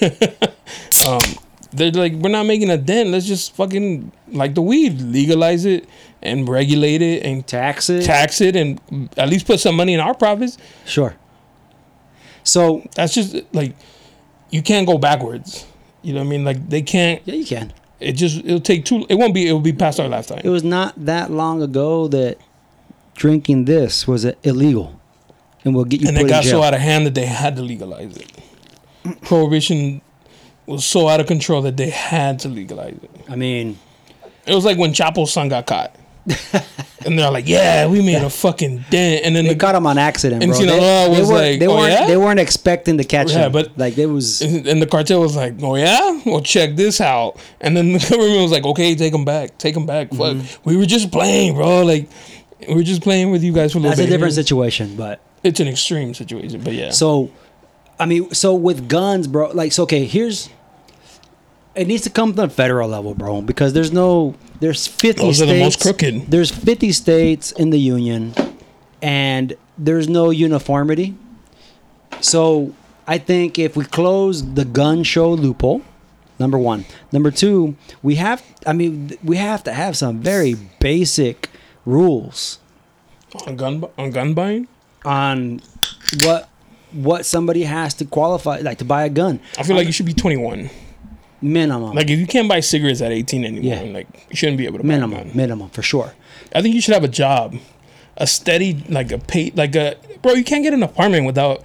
Um, 1.08 1.20
They're 1.70 1.90
like, 1.90 2.12
we're 2.14 2.30
not 2.30 2.46
making 2.46 2.70
a 2.70 2.78
dent. 2.78 3.10
Let's 3.10 3.26
just 3.26 3.54
fucking 3.54 4.10
like 4.28 4.54
the 4.54 4.62
weed, 4.62 5.00
legalize 5.00 5.64
it 5.64 5.86
and 6.22 6.48
regulate 6.48 7.02
it 7.02 7.24
and 7.24 7.46
Tax 7.46 7.90
it. 7.90 8.04
tax 8.04 8.40
it 8.40 8.56
and 8.56 8.80
at 9.16 9.28
least 9.28 9.46
put 9.46 9.60
some 9.60 9.76
money 9.76 9.92
in 9.94 10.00
our 10.00 10.14
profits. 10.14 10.56
Sure. 10.86 11.14
So 12.42 12.82
That's 12.94 13.12
just 13.12 13.36
like 13.52 13.76
you 14.50 14.62
can't 14.62 14.86
go 14.86 14.96
backwards. 14.98 15.66
You 16.02 16.14
know 16.14 16.20
what 16.20 16.26
I 16.26 16.30
mean? 16.30 16.44
Like 16.44 16.68
they 16.68 16.80
can't. 16.82 17.20
yeah, 17.26 17.34
you 17.34 17.44
can. 17.44 17.72
It 18.00 18.12
just 18.12 18.38
it'll 18.38 18.60
take 18.60 18.84
too. 18.84 19.04
It 19.08 19.16
won't 19.16 19.34
be. 19.34 19.48
It 19.48 19.52
will 19.52 19.60
be 19.60 19.72
past 19.72 19.98
our 20.00 20.08
lifetime. 20.08 20.40
It 20.44 20.48
was 20.48 20.62
not 20.64 20.94
that 21.04 21.30
long 21.30 21.60
ago 21.62 22.06
that 22.08 22.38
drinking 23.16 23.64
this 23.64 24.06
was 24.06 24.24
illegal, 24.44 24.98
and 25.64 25.74
we'll 25.74 25.84
get 25.84 26.00
you 26.00 26.08
and 26.08 26.16
it 26.16 26.28
got 26.28 26.44
so 26.44 26.62
out 26.62 26.72
of 26.74 26.80
hand 26.80 27.04
that 27.06 27.14
they 27.14 27.26
had 27.26 27.56
to 27.56 27.62
legalize 27.62 28.16
it. 28.16 28.32
Prohibition 29.22 30.00
was 30.68 30.84
so 30.84 31.08
out 31.08 31.20
of 31.20 31.26
control 31.26 31.62
that 31.62 31.76
they 31.76 31.90
had 31.90 32.38
to 32.40 32.48
legalize 32.48 32.96
it. 33.02 33.10
I 33.28 33.36
mean, 33.36 33.78
It 34.46 34.54
was 34.54 34.64
like 34.64 34.78
when 34.78 34.92
Chapo's 34.92 35.32
son 35.32 35.48
got 35.48 35.66
caught. 35.66 35.94
and 37.06 37.18
they're 37.18 37.30
like, 37.30 37.48
"Yeah, 37.48 37.86
we 37.86 38.02
made 38.02 38.22
a 38.22 38.28
fucking 38.28 38.84
dent." 38.90 39.24
And 39.24 39.34
then 39.34 39.44
they 39.46 39.54
the, 39.54 39.58
caught 39.58 39.74
him 39.74 39.86
on 39.86 39.96
accident, 39.96 40.42
And 40.42 40.52
bro. 40.52 40.60
Sinaloa 40.60 41.08
they, 41.08 41.08
was 41.20 41.28
they 41.28 41.34
weren't, 41.34 41.50
like, 41.52 41.58
they 41.60 41.66
"Oh, 41.66 41.76
weren't 41.76 41.92
yeah?" 41.92 42.06
they 42.06 42.16
weren't 42.18 42.40
expecting 42.40 42.98
to 42.98 43.04
catch 43.04 43.32
Yeah, 43.32 43.46
him. 43.46 43.52
but- 43.52 43.78
like 43.78 43.96
it 43.96 44.06
was 44.06 44.42
and 44.42 44.82
the 44.82 44.86
cartel 44.86 45.20
was 45.22 45.34
like, 45.36 45.54
"Oh 45.62 45.76
yeah, 45.76 46.20
well 46.26 46.42
check 46.42 46.76
this 46.76 47.00
out." 47.00 47.38
And 47.62 47.74
then 47.74 47.92
the 47.94 47.98
government 48.10 48.42
was 48.42 48.52
like, 48.52 48.64
"Okay, 48.64 48.94
take 48.94 49.14
him 49.14 49.24
back, 49.24 49.56
take 49.56 49.74
him 49.74 49.86
back." 49.86 50.10
Fuck, 50.10 50.36
Mm-hmm. 50.36 50.68
we 50.68 50.76
were 50.76 50.84
just 50.84 51.10
playing, 51.10 51.54
bro. 51.54 51.82
Like 51.84 52.10
we 52.68 52.74
were 52.74 52.82
just 52.82 53.00
playing 53.02 53.30
with 53.30 53.42
you 53.42 53.54
guys 53.54 53.72
for 53.72 53.78
a 53.78 53.80
little 53.80 53.92
bit. 53.92 53.96
that's 53.96 54.08
a 54.08 54.10
different 54.10 54.34
here. 54.34 54.42
situation, 54.42 54.96
but 54.96 55.20
It's 55.42 55.60
an 55.60 55.68
extreme 55.68 56.12
situation, 56.12 56.60
but 56.62 56.74
yeah. 56.74 56.90
So, 56.90 57.30
I 57.98 58.04
mean, 58.04 58.34
so 58.34 58.54
with 58.54 58.86
guns, 58.86 59.28
bro, 59.28 59.52
like, 59.52 59.72
so 59.72 59.84
okay, 59.84 60.04
here's. 60.04 60.50
It 61.78 61.86
needs 61.86 62.02
to 62.02 62.10
come 62.10 62.34
to 62.34 62.42
the 62.42 62.48
federal 62.48 62.88
level, 62.88 63.14
bro, 63.14 63.40
because 63.40 63.72
there's 63.72 63.92
no, 63.92 64.34
there's 64.58 64.86
50 64.88 65.22
Those 65.22 65.40
are 65.40 65.46
states. 65.46 65.52
the 65.52 65.58
most 65.64 65.80
crooked. 65.80 66.26
There's 66.30 66.50
50 66.50 66.90
states 66.92 67.52
in 67.52 67.70
the 67.70 67.78
union, 67.78 68.34
and 69.00 69.56
there's 69.78 70.08
no 70.08 70.30
uniformity. 70.30 71.14
So, 72.20 72.74
I 73.06 73.18
think 73.18 73.58
if 73.58 73.76
we 73.76 73.84
close 73.84 74.54
the 74.54 74.64
gun 74.64 75.04
show 75.04 75.30
loophole, 75.30 75.82
number 76.40 76.58
one, 76.58 76.84
number 77.12 77.30
two, 77.30 77.76
we 78.02 78.16
have, 78.16 78.42
I 78.66 78.72
mean, 78.72 79.16
we 79.22 79.36
have 79.36 79.62
to 79.64 79.72
have 79.72 79.96
some 79.96 80.20
very 80.20 80.54
basic 80.80 81.48
rules 81.84 82.58
on 83.46 83.56
gun 83.56 83.84
on 83.96 84.10
gun 84.10 84.34
buying, 84.34 84.68
on 85.04 85.60
what 86.22 86.48
what 86.92 87.24
somebody 87.24 87.62
has 87.64 87.94
to 87.94 88.04
qualify 88.04 88.58
like 88.60 88.78
to 88.78 88.84
buy 88.84 89.04
a 89.04 89.10
gun 89.10 89.38
I 89.58 89.62
feel 89.62 89.76
like 89.76 89.86
you 89.86 89.92
should 89.92 90.06
be 90.06 90.14
21. 90.14 90.70
Minimum 91.40 91.94
Like 91.94 92.10
if 92.10 92.18
you 92.18 92.26
can't 92.26 92.48
buy 92.48 92.60
cigarettes 92.60 93.00
at 93.00 93.12
18 93.12 93.44
anymore, 93.44 93.62
Yeah. 93.62 93.82
like 93.92 94.26
you 94.30 94.36
shouldn't 94.36 94.58
be 94.58 94.66
able 94.66 94.78
to 94.78 94.84
buy 94.84 94.88
minimum 94.88 95.30
minimum 95.34 95.68
for 95.70 95.82
sure 95.82 96.14
I 96.54 96.62
think 96.62 96.74
you 96.74 96.80
should 96.80 96.94
have 96.94 97.04
a 97.04 97.08
job, 97.08 97.56
a 98.16 98.26
steady 98.26 98.82
like 98.88 99.12
a 99.12 99.18
pay 99.18 99.52
like 99.54 99.76
a 99.76 99.96
bro. 100.22 100.32
You 100.32 100.44
can't 100.44 100.62
get 100.64 100.72
an 100.74 100.82
apartment 100.82 101.26
without 101.26 101.62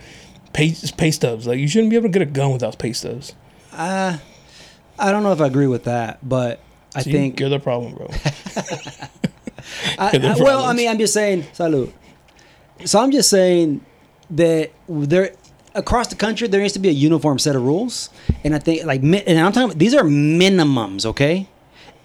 pay 0.53 0.75
pay 0.97 1.09
stubs. 1.11 1.47
Like 1.47 1.57
you 1.59 1.67
shouldn't 1.67 1.89
be 1.89 1.95
able 1.95 2.09
to 2.09 2.11
get 2.19 2.21
a 2.21 2.25
gun 2.31 2.51
without 2.51 2.77
pay 2.77 2.93
stubs. 2.93 3.33
Uh, 3.71 4.17
i 4.99 5.11
don't 5.11 5.23
know 5.23 5.31
if 5.31 5.41
i 5.41 5.47
agree 5.47 5.65
with 5.65 5.85
that 5.85 6.19
but 6.21 6.59
i 6.95 7.01
think 7.01 7.39
you're 7.39 7.49
the 7.49 7.59
problem, 7.59 7.95
bro. 7.95 8.05
I, 9.97 10.17
the 10.17 10.27
I- 10.27 10.35
well 10.43 10.63
i 10.65 10.73
mean 10.73 10.89
i'm 10.89 10.97
just 10.99 11.13
saying 11.13 11.45
salute 11.53 11.91
so 12.85 12.99
i'm 12.99 13.11
just 13.11 13.29
saying 13.29 13.83
that 14.31 14.71
there 14.87 15.31
across 15.75 16.07
the 16.07 16.15
country 16.15 16.47
there 16.47 16.61
needs 16.61 16.73
to 16.73 16.79
be 16.79 16.89
a 16.89 16.91
uniform 16.93 17.39
set 17.39 17.55
of 17.55 17.63
rules. 17.63 18.09
And 18.43 18.53
i 18.55 18.59
think 18.59 18.85
like 18.85 19.01
and 19.03 19.39
i'm 19.39 19.51
talking 19.51 19.77
these 19.77 19.93
are 19.93 20.03
minimums 20.03 21.05
okay? 21.05 21.47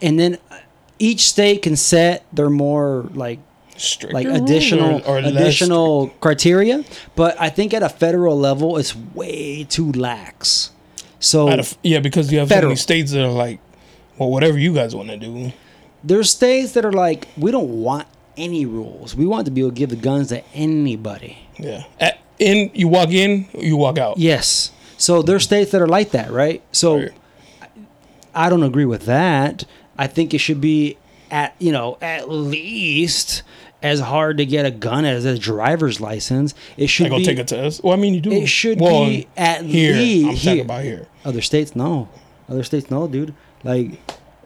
And 0.00 0.18
then 0.18 0.38
uh, 0.50 0.58
each 0.98 1.28
state 1.28 1.62
can 1.62 1.76
set 1.76 2.24
their 2.32 2.50
more 2.50 3.08
like 3.14 3.40
Stricter 3.76 4.12
like 4.14 4.26
additional 4.26 5.00
or, 5.02 5.16
or 5.16 5.18
additional 5.18 6.08
criteria. 6.20 6.84
But 7.14 7.40
i 7.40 7.48
think 7.48 7.72
at 7.74 7.82
a 7.82 7.88
federal 7.88 8.36
level 8.38 8.76
it's 8.76 8.94
way 8.96 9.64
too 9.64 9.92
lax. 9.92 10.70
So 11.20 11.48
of- 11.48 11.76
yeah, 11.82 12.00
because 12.00 12.32
you 12.32 12.38
have 12.38 12.48
so 12.48 12.54
Federal. 12.54 12.70
many 12.70 12.76
states 12.76 13.10
that 13.12 13.24
are 13.24 13.30
like, 13.30 13.58
well, 14.18 14.30
whatever 14.30 14.56
you 14.58 14.72
guys 14.74 14.94
want 14.94 15.08
to 15.08 15.16
do. 15.16 15.52
there's 16.04 16.30
states 16.30 16.72
that 16.72 16.84
are 16.84 16.92
like 16.92 17.28
we 17.36 17.50
don't 17.50 17.82
want 17.82 18.06
any 18.36 18.66
rules. 18.66 19.16
We 19.16 19.26
want 19.26 19.44
to 19.46 19.50
be 19.50 19.60
able 19.62 19.70
to 19.70 19.74
give 19.76 19.90
the 19.90 19.96
guns 19.96 20.28
to 20.28 20.44
anybody. 20.54 21.38
Yeah, 21.58 21.84
At, 21.98 22.18
in 22.38 22.70
you 22.74 22.88
walk 22.88 23.10
in, 23.10 23.46
you 23.58 23.76
walk 23.76 23.98
out. 23.98 24.18
yes 24.18 24.70
so 24.96 25.22
there's 25.22 25.44
states 25.44 25.70
that 25.72 25.80
are 25.80 25.86
like 25.88 26.10
that 26.10 26.30
right 26.30 26.62
so 26.72 26.96
Right. 26.98 27.12
i 28.34 28.48
don't 28.48 28.62
agree 28.64 28.84
with 28.84 29.06
that 29.06 29.64
i 29.96 30.06
think 30.06 30.34
it 30.34 30.38
should 30.38 30.60
be 30.60 30.96
at 31.30 31.54
you 31.58 31.70
know 31.72 31.98
at 32.02 32.28
least 32.28 33.42
as 33.80 34.00
hard 34.00 34.38
to 34.38 34.44
get 34.46 34.66
a 34.66 34.72
gun 34.72 35.04
as 35.04 35.24
a 35.24 35.38
driver's 35.38 36.00
license 36.00 36.52
it 36.76 36.88
should 36.88 37.06
I 37.06 37.10
go 37.10 37.18
be 37.18 37.24
take 37.24 37.38
a 37.38 37.44
test. 37.44 37.84
Well, 37.84 37.92
I 37.92 37.96
mean, 37.96 38.12
you 38.12 38.20
do. 38.20 38.32
It 38.32 38.48
should 38.48 38.80
well, 38.80 39.04
be 39.06 39.28
at 39.36 39.64
here. 39.64 39.94
least 39.94 40.26
I'm 40.26 40.34
talking 40.34 40.54
here. 40.56 40.64
about 40.64 40.82
here. 40.82 41.06
Other 41.24 41.40
states, 41.42 41.76
no. 41.76 42.08
Other 42.48 42.64
states, 42.64 42.90
no, 42.90 43.06
dude. 43.06 43.34
Like 43.62 44.00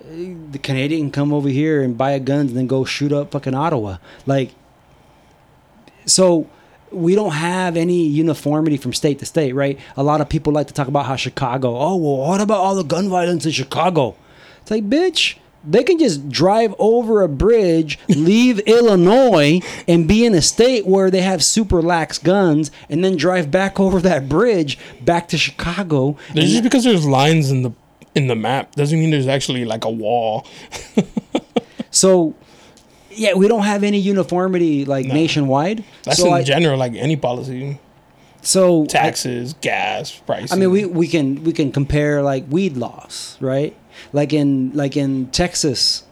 the 0.05 0.59
Canadian 0.59 1.05
can 1.05 1.11
come 1.13 1.33
over 1.33 1.49
here 1.49 1.83
and 1.83 1.97
buy 1.97 2.11
a 2.11 2.21
gun 2.21 2.41
and 2.41 2.51
then 2.51 2.67
go 2.67 2.85
shoot 2.85 3.11
up 3.11 3.31
fucking 3.33 3.55
Ottawa. 3.55 3.97
Like, 4.27 4.51
so 6.05 6.47
we 6.93 7.15
don't 7.15 7.33
have 7.33 7.77
any 7.77 8.05
uniformity 8.07 8.77
from 8.77 8.93
state 8.93 9.19
to 9.21 9.27
state, 9.27 9.55
right? 9.55 9.79
A 9.97 10.03
lot 10.03 10.21
of 10.21 10.29
people 10.29 10.53
like 10.53 10.67
to 10.69 10.75
talk 10.75 10.89
about 10.89 11.07
how 11.07 11.17
Chicago. 11.17 11.77
Oh 11.77 11.97
well, 11.97 12.29
what 12.29 12.41
about 12.41 12.59
all 12.59 12.75
the 12.75 12.85
gun 12.85 13.09
violence 13.09 13.47
in 13.47 13.53
Chicago? 13.53 14.17
It's 14.61 14.71
like, 14.71 14.89
bitch. 14.89 15.37
They 15.65 15.85
can 15.85 15.97
just 15.97 16.29
drive 16.29 16.75
over 16.81 17.23
a 17.23 17.29
bridge, 17.29 17.97
leave 18.09 18.59
Illinois, 18.61 19.61
and 19.87 20.09
be 20.09 20.25
in 20.27 20.35
a 20.35 20.43
state 20.43 20.87
where 20.87 21.09
they 21.09 21.21
have 21.21 21.41
super 21.45 21.81
lax 21.81 22.19
guns, 22.19 22.73
and 22.91 23.05
then 23.05 23.17
drive 23.17 23.53
back 23.53 23.79
over 23.79 24.01
that 24.01 24.29
bridge 24.29 24.77
back 25.01 25.29
to 25.29 25.39
Chicago. 25.39 26.17
And 26.31 26.41
just 26.41 26.65
because 26.65 26.83
there's 26.83 27.07
lines 27.07 27.53
in 27.53 27.63
the 27.63 27.71
in 28.17 28.27
the 28.27 28.35
map 28.35 28.75
doesn't 28.75 28.99
mean 28.99 29.13
there's 29.13 29.29
actually 29.29 29.65
like 29.65 29.85
a 29.85 29.91
wall. 29.91 30.49
So, 31.93 32.35
yeah, 33.15 33.35
we 33.35 33.49
don't 33.49 33.63
have 33.65 33.83
any 33.85 33.99
uniformity 33.99 34.85
like 34.85 35.07
nationwide. 35.07 35.85
That's 36.05 36.19
so 36.19 36.29
in 36.29 36.33
I, 36.35 36.43
general, 36.43 36.79
like 36.79 36.95
any 36.95 37.17
policy, 37.17 37.79
so 38.43 38.83
I- 38.83 38.87
taxes, 38.87 39.55
gas, 39.61 40.13
prices. 40.19 40.53
I 40.53 40.57
mean, 40.57 40.71
we, 40.71 40.85
we 40.85 41.07
can 41.09 41.43
we 41.45 41.53
can 41.53 41.73
compare 41.73 42.23
like 42.23 42.45
weed 42.51 42.77
laws, 42.77 43.37
right? 43.41 43.77
Like 44.13 44.33
in 44.33 44.73
like 44.75 44.97
in 44.97 45.27
Texas, 45.29 46.05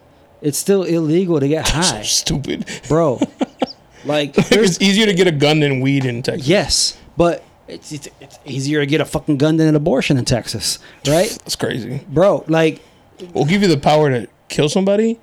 it's 0.42 0.58
still 0.58 0.82
illegal 0.84 1.40
to 1.40 1.48
get 1.48 1.66
so 1.68 1.74
high, 1.74 2.02
stupid. 2.02 2.66
bro. 2.88 3.20
Like 4.02 4.32
it's 4.36 4.80
easier 4.80 5.04
to 5.04 5.12
get 5.12 5.26
a 5.26 5.30
gun 5.30 5.60
than 5.60 5.80
weed 5.82 6.06
in 6.06 6.22
Texas. 6.22 6.48
yes, 6.48 6.96
but 7.18 7.44
it's, 7.68 7.92
it's 7.92 8.08
it's 8.18 8.38
easier 8.46 8.80
to 8.80 8.86
get 8.86 9.02
a 9.02 9.04
fucking 9.04 9.36
gun 9.36 9.58
than 9.58 9.68
an 9.68 9.76
abortion 9.76 10.16
in 10.16 10.24
Texas, 10.24 10.78
right, 11.06 11.28
That's 11.28 11.54
crazy. 11.54 12.00
bro? 12.08 12.42
Like 12.48 12.80
We'll 13.34 13.44
give 13.44 13.60
you 13.60 13.68
the 13.68 13.76
power 13.76 14.08
to 14.08 14.26
kill 14.48 14.70
somebody, 14.70 15.20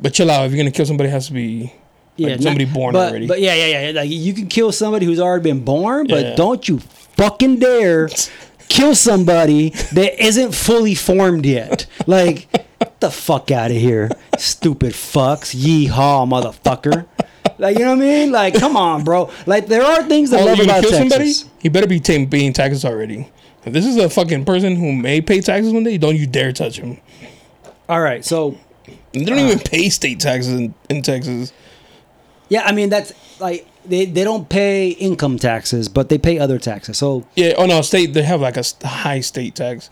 but 0.00 0.12
chill 0.14 0.30
out. 0.30 0.44
If 0.46 0.52
you're 0.52 0.58
gonna 0.58 0.70
kill 0.70 0.86
somebody, 0.86 1.08
it 1.08 1.12
has 1.12 1.26
to 1.28 1.32
be 1.32 1.72
Yeah, 2.16 2.30
not- 2.30 2.42
somebody 2.42 2.64
born 2.64 2.92
but, 2.92 3.10
already. 3.10 3.26
But 3.26 3.40
yeah, 3.40 3.54
yeah, 3.54 3.88
yeah. 3.88 4.00
Like 4.00 4.10
you 4.10 4.32
can 4.34 4.46
kill 4.46 4.72
somebody 4.72 5.06
who's 5.06 5.20
already 5.20 5.42
been 5.44 5.60
born, 5.64 6.06
but 6.08 6.22
Yeah. 6.24 6.34
don't 6.34 6.68
you 6.68 6.80
fucking 7.16 7.58
dare 7.58 8.08
kill 8.68 8.94
somebody 8.94 9.70
that 9.92 10.22
isn't 10.22 10.54
fully 10.54 10.94
formed 10.94 11.46
yet. 11.46 11.86
Like, 12.06 12.50
get 12.52 13.00
the 13.00 13.10
fuck 13.10 13.50
out 13.50 13.70
of 13.70 13.76
here, 13.76 14.10
stupid 14.38 14.92
fucks. 14.92 15.54
Yeehaw, 15.54 16.26
motherfucker. 16.28 17.06
Like 17.58 17.78
you 17.78 17.84
know 17.84 17.92
what 17.96 18.02
I 18.04 18.06
mean? 18.06 18.32
Like, 18.32 18.54
come 18.54 18.76
on, 18.76 19.02
bro. 19.04 19.30
Like 19.46 19.66
there 19.66 19.82
are 19.82 20.02
things 20.02 20.30
that 20.30 20.40
Oh, 20.40 20.44
love 20.44 20.58
you 20.58 20.64
about 20.64 20.82
kill 20.82 20.90
Texas. 20.92 21.08
somebody? 21.10 21.32
He 21.58 21.68
better 21.70 21.86
be 21.86 22.00
ta- 22.00 22.26
paying 22.30 22.52
taxes 22.52 22.84
already. 22.84 23.28
If 23.64 23.72
this 23.72 23.86
is 23.86 23.96
a 23.96 24.08
fucking 24.10 24.44
person 24.44 24.76
who 24.76 24.92
may 24.92 25.20
pay 25.20 25.40
taxes 25.40 25.72
one 25.72 25.82
day, 25.84 25.96
don't 25.98 26.16
you 26.16 26.26
dare 26.26 26.52
touch 26.52 26.78
him. 26.78 26.98
All 27.88 28.00
right, 28.00 28.24
so 28.24 28.56
They 29.12 29.24
don't 29.24 29.38
Uh. 29.38 29.46
even 29.46 29.58
pay 29.60 29.88
state 29.88 30.20
taxes 30.20 30.52
in, 30.52 30.74
in 30.90 31.02
Texas. 31.02 31.52
yeah, 32.48 32.62
I 32.64 32.72
mean 32.72 32.88
that's 32.88 33.12
like 33.40 33.66
they, 33.84 34.04
they 34.06 34.24
don't 34.24 34.48
pay 34.48 34.88
income 34.88 35.38
taxes, 35.38 35.88
but 35.88 36.08
they 36.08 36.18
pay 36.18 36.38
other 36.38 36.58
taxes. 36.58 36.98
So 36.98 37.24
Yeah. 37.36 37.54
Oh 37.56 37.66
no, 37.66 37.82
state 37.82 38.14
they 38.14 38.22
have 38.22 38.40
like 38.40 38.56
a 38.56 38.64
high 38.86 39.20
state 39.20 39.54
tax. 39.54 39.90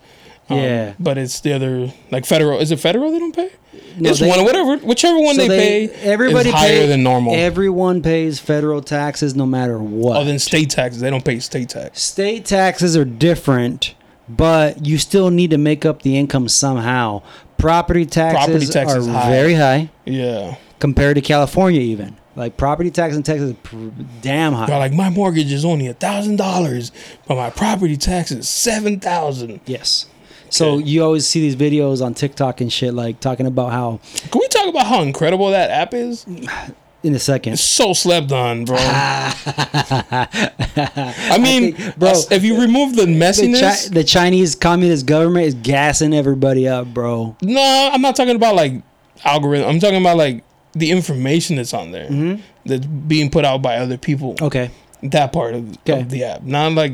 Um, 0.49 0.59
Yeah. 0.59 0.93
But 0.99 1.17
it's 1.17 1.39
the 1.39 1.53
other 1.53 1.91
like 2.11 2.25
federal. 2.25 2.59
Is 2.59 2.71
it 2.71 2.79
federal 2.79 3.11
they 3.11 3.19
don't 3.19 3.35
pay? 3.35 3.49
No, 3.97 4.09
it's 4.09 4.19
they- 4.19 4.27
one 4.29 4.43
whatever 4.43 4.77
whichever 4.77 5.19
one 5.19 5.35
so 5.35 5.47
they, 5.47 5.87
pay. 5.87 5.93
everybody 6.03 6.49
higher 6.51 6.81
pay- 6.81 6.87
than 6.87 7.03
normal. 7.03 7.33
Everyone 7.35 8.01
pays 8.01 8.39
federal 8.39 8.81
taxes 8.81 9.35
no 9.35 9.45
matter 9.45 9.77
what. 9.79 10.17
oh, 10.17 10.23
then 10.23 10.39
state 10.39 10.69
taxes 10.69 11.01
they 11.01 11.09
don't 11.09 11.23
pay 11.25 11.39
state 11.39 11.69
tax. 11.69 12.01
State 12.01 12.45
taxes 12.45 12.95
are 12.95 13.05
different, 13.05 13.95
but 14.29 14.85
you 14.85 14.97
still 14.97 15.29
need 15.29 15.49
to 15.51 15.57
make 15.57 15.85
up 15.85 16.01
the 16.03 16.17
income 16.17 16.47
somehow. 16.47 17.21
Property 17.57 18.05
taxes, 18.05 18.45
Property 18.45 18.65
tax 18.67 18.93
are 18.93 19.01
high. 19.11 19.29
very 19.29 19.53
high 19.53 19.89
Yeah. 20.05 20.55
compared 20.79 21.15
to 21.15 21.21
California, 21.21 21.81
even. 21.81 22.17
Like 22.35 22.57
property 22.57 22.91
tax 22.91 23.15
in 23.15 23.23
Texas 23.23 23.51
is 23.51 23.55
pr- 23.63 23.77
damn 24.21 24.53
high. 24.53 24.65
Like 24.77 24.91
my 24.93 25.09
mortgage 25.09 25.51
is 25.53 25.63
only 25.63 25.87
a 25.87 25.93
thousand 25.93 26.35
dollars, 26.35 26.91
but 27.27 27.35
my 27.35 27.49
property 27.49 27.95
tax 27.95 28.29
is 28.31 28.49
seven 28.49 28.99
thousand. 28.99 29.61
yes. 29.65 30.07
So 30.49 30.73
Okay. 30.73 30.83
you 30.85 31.03
always 31.03 31.25
see 31.27 31.39
these 31.41 31.55
videos 31.55 32.05
on 32.05 32.13
TikTok 32.13 32.61
and 32.61 32.71
shit, 32.71 32.93
like 32.93 33.19
talking 33.19 33.47
about 33.47 33.71
how 33.71 33.99
Can 34.31 34.39
we 34.39 34.47
talk 34.49 34.67
about 34.67 34.85
how 34.85 35.01
incredible 35.01 35.49
that 35.51 35.69
app 35.71 35.93
is? 35.93 36.25
in 37.05 37.15
a 37.15 37.19
second. 37.19 37.53
It's 37.53 37.61
so 37.63 37.93
slept 37.93 38.31
on, 38.31 38.65
bro. 38.65 38.77
I 38.79 39.37
mean, 41.41 41.75
think- 41.75 41.97
bro, 41.97 42.13
if 42.31 42.43
you 42.43 42.59
remove 42.59 42.95
the 42.95 43.05
The, 43.05 43.11
messiness, 43.13 43.87
Chi- 43.89 43.93
the 43.93 44.03
Chinese 44.03 44.55
Communist 44.55 45.05
government 45.05 45.45
is 45.45 45.53
gassing 45.55 46.13
everybody 46.13 46.67
up, 46.67 46.87
bro. 46.93 47.35
no, 47.41 47.89
I'm 47.93 48.01
not 48.01 48.15
talking 48.15 48.35
about 48.35 48.55
like 48.55 48.81
algorithm. 49.23 49.69
I'm 49.69 49.79
talking 49.79 50.01
about 50.01 50.17
like 50.17 50.43
the 50.73 50.91
information 50.91 51.55
that's 51.55 51.73
on 51.73 51.91
there 51.91 52.09
Mm-hmm. 52.09 52.41
that's 52.65 52.85
being 52.85 53.29
put 53.29 53.45
out 53.45 53.61
by 53.61 53.77
other 53.77 53.97
people. 53.97 54.35
Okay. 54.41 54.71
That 55.03 55.31
part 55.31 55.53
of, 55.53 55.77
Okay. 55.79 56.01
of 56.01 56.09
the 56.09 56.23
app, 56.23 56.43
not 56.43 56.71
like 56.73 56.93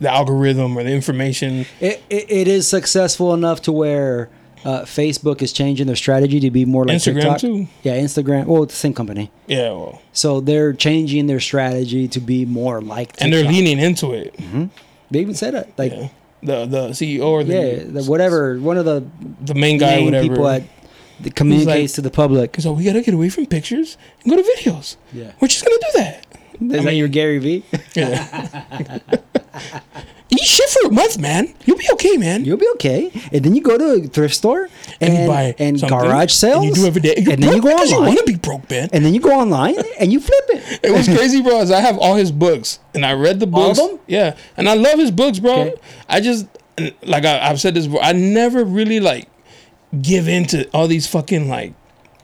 the 0.00 0.10
algorithm 0.10 0.76
or 0.76 0.82
the 0.82 0.90
information. 0.90 1.64
It, 1.80 2.02
it, 2.10 2.30
it 2.30 2.48
is 2.48 2.66
successful 2.68 3.32
enough 3.34 3.62
to 3.62 3.72
where 3.72 4.28
uh, 4.64 4.82
Facebook 4.82 5.42
is 5.42 5.52
changing 5.52 5.86
their 5.86 5.96
strategy 5.96 6.40
to 6.40 6.50
be 6.50 6.64
more 6.64 6.84
like 6.84 6.96
Instagram 6.98 7.14
TikTok. 7.22 7.38
too. 7.40 7.68
Yeah, 7.82 7.98
Instagram. 7.98 8.46
Well, 8.46 8.62
it's 8.64 8.74
the 8.74 8.78
same 8.80 8.94
company. 8.94 9.30
Yeah, 9.46 9.70
well, 9.70 10.02
So 10.12 10.40
they're 10.40 10.72
changing 10.72 11.26
their 11.26 11.40
strategy 11.40 12.08
to 12.08 12.20
be 12.20 12.44
more 12.44 12.80
like 12.82 13.08
TikTok. 13.12 13.24
and 13.24 13.32
they're 13.32 13.44
leaning 13.50 13.78
into 13.78 14.12
it. 14.12 14.34
They 15.10 15.20
even 15.20 15.34
said 15.34 15.54
it. 15.54 15.72
Like, 15.78 15.92
Yeah. 15.92 16.08
The 16.42 16.64
the 16.64 16.88
CEO 16.90 17.26
or 17.26 17.44
the 17.44 17.52
yeah, 17.52 17.82
the, 17.84 18.02
whatever. 18.04 18.58
One 18.58 18.78
of 18.78 18.86
the 18.86 19.04
the 19.44 19.54
main 19.54 19.76
guy, 19.76 19.96
main 19.96 20.04
whatever. 20.06 20.26
people 20.28 20.48
at 20.48 20.62
that 21.20 21.34
communicates 21.34 21.92
like- 21.92 21.94
to 21.96 22.00
the 22.00 22.10
public. 22.10 22.56
So 22.60 22.72
we 22.72 22.82
gotta 22.84 23.02
get 23.02 23.12
away 23.12 23.28
from 23.28 23.44
pictures 23.44 23.98
and 24.24 24.30
go 24.32 24.36
to 24.42 24.48
videos. 24.56 24.96
Yeah. 25.12 25.32
We're 25.38 25.48
just 25.48 25.62
gonna 25.66 25.76
do 25.76 25.98
that. 26.00 26.26
Is 26.78 26.84
that 26.84 26.94
your 26.94 27.08
Gary 27.08 27.38
V? 27.40 27.64
Yeah. 27.94 29.00
Eat 30.30 30.40
shit 30.40 30.68
for 30.70 30.88
a 30.88 30.92
month, 30.92 31.18
man. 31.18 31.52
You'll 31.64 31.76
be 31.76 31.88
okay, 31.94 32.16
man. 32.16 32.44
You'll 32.44 32.56
be 32.56 32.68
okay. 32.74 33.10
And 33.32 33.44
then 33.44 33.56
you 33.56 33.62
go 33.62 33.76
to 33.76 34.04
a 34.04 34.06
thrift 34.06 34.34
store 34.34 34.68
and, 35.00 35.12
you 35.12 35.26
buy 35.26 35.54
and 35.58 35.80
something, 35.80 35.98
garage 35.98 36.32
sales. 36.32 36.64
And 36.64 36.76
you 36.76 36.82
do 36.82 36.86
every 36.86 37.00
day. 37.00 37.14
You're 37.18 37.32
and 37.32 37.42
then 37.42 37.56
you 37.56 37.62
go 37.62 37.70
online. 37.70 37.88
You 37.88 38.00
want 38.00 38.18
to 38.18 38.24
be 38.24 38.36
broke, 38.36 38.70
man. 38.70 38.88
and 38.92 39.04
then 39.04 39.12
you 39.12 39.20
go 39.20 39.32
online 39.32 39.76
and 39.98 40.12
you 40.12 40.20
flip 40.20 40.44
it. 40.50 40.80
it 40.84 40.92
was 40.92 41.08
crazy, 41.08 41.42
bro. 41.42 41.60
Is 41.60 41.70
I 41.70 41.80
have 41.80 41.98
all 41.98 42.14
his 42.14 42.30
books 42.30 42.78
and 42.94 43.04
I 43.04 43.14
read 43.14 43.40
the 43.40 43.46
books. 43.46 43.78
All 43.78 43.86
of 43.86 43.90
them? 43.92 44.00
Yeah, 44.06 44.36
and 44.56 44.68
I 44.68 44.74
love 44.74 44.98
his 44.98 45.10
books, 45.10 45.40
bro. 45.40 45.60
Okay. 45.60 45.74
I 46.08 46.20
just 46.20 46.46
like 47.02 47.24
I, 47.24 47.48
I've 47.48 47.60
said 47.60 47.74
this 47.74 47.86
before. 47.86 48.02
I 48.02 48.12
never 48.12 48.64
really 48.64 49.00
like 49.00 49.28
give 50.00 50.28
into 50.28 50.68
all 50.70 50.86
these 50.86 51.06
fucking 51.06 51.48
like 51.48 51.74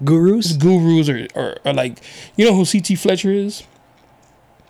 Gurus. 0.04 0.52
gurus 0.52 1.09
or, 1.09 1.26
or, 1.34 1.57
or 1.64 1.72
like 1.72 2.02
you 2.36 2.44
know 2.44 2.54
who 2.54 2.64
CT 2.64 2.98
Fletcher 2.98 3.32
is. 3.32 3.62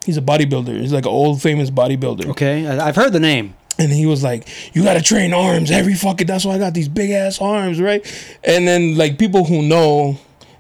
He's 0.07 0.17
a 0.17 0.23
bodybuilder. 0.23 0.81
He's 0.81 0.93
like 0.93 1.05
an 1.05 1.11
old 1.13 1.43
famous 1.43 1.69
bodybuilder. 1.71 2.27
Okay, 2.31 2.67
I- 2.67 2.89
I've 2.89 2.97
heard 2.97 3.13
the 3.13 3.21
name. 3.21 3.55
And 3.79 3.93
he 3.93 4.07
was 4.07 4.23
like, 4.23 4.49
"You 4.73 4.83
gotta 4.85 5.03
train 5.03 5.35
arms 5.35 5.71
every 5.71 5.93
fucking. 5.93 6.27
That's 6.27 6.47
why 6.47 6.55
I 6.55 6.59
got 6.59 6.73
these 6.73 6.89
big 6.89 7.11
ass 7.11 7.43
arms, 7.43 7.79
right?" 7.79 8.03
And 8.43 8.67
then 8.67 8.97
like 8.97 9.19
people 9.19 9.45
who 9.45 9.61
know, 9.61 10.17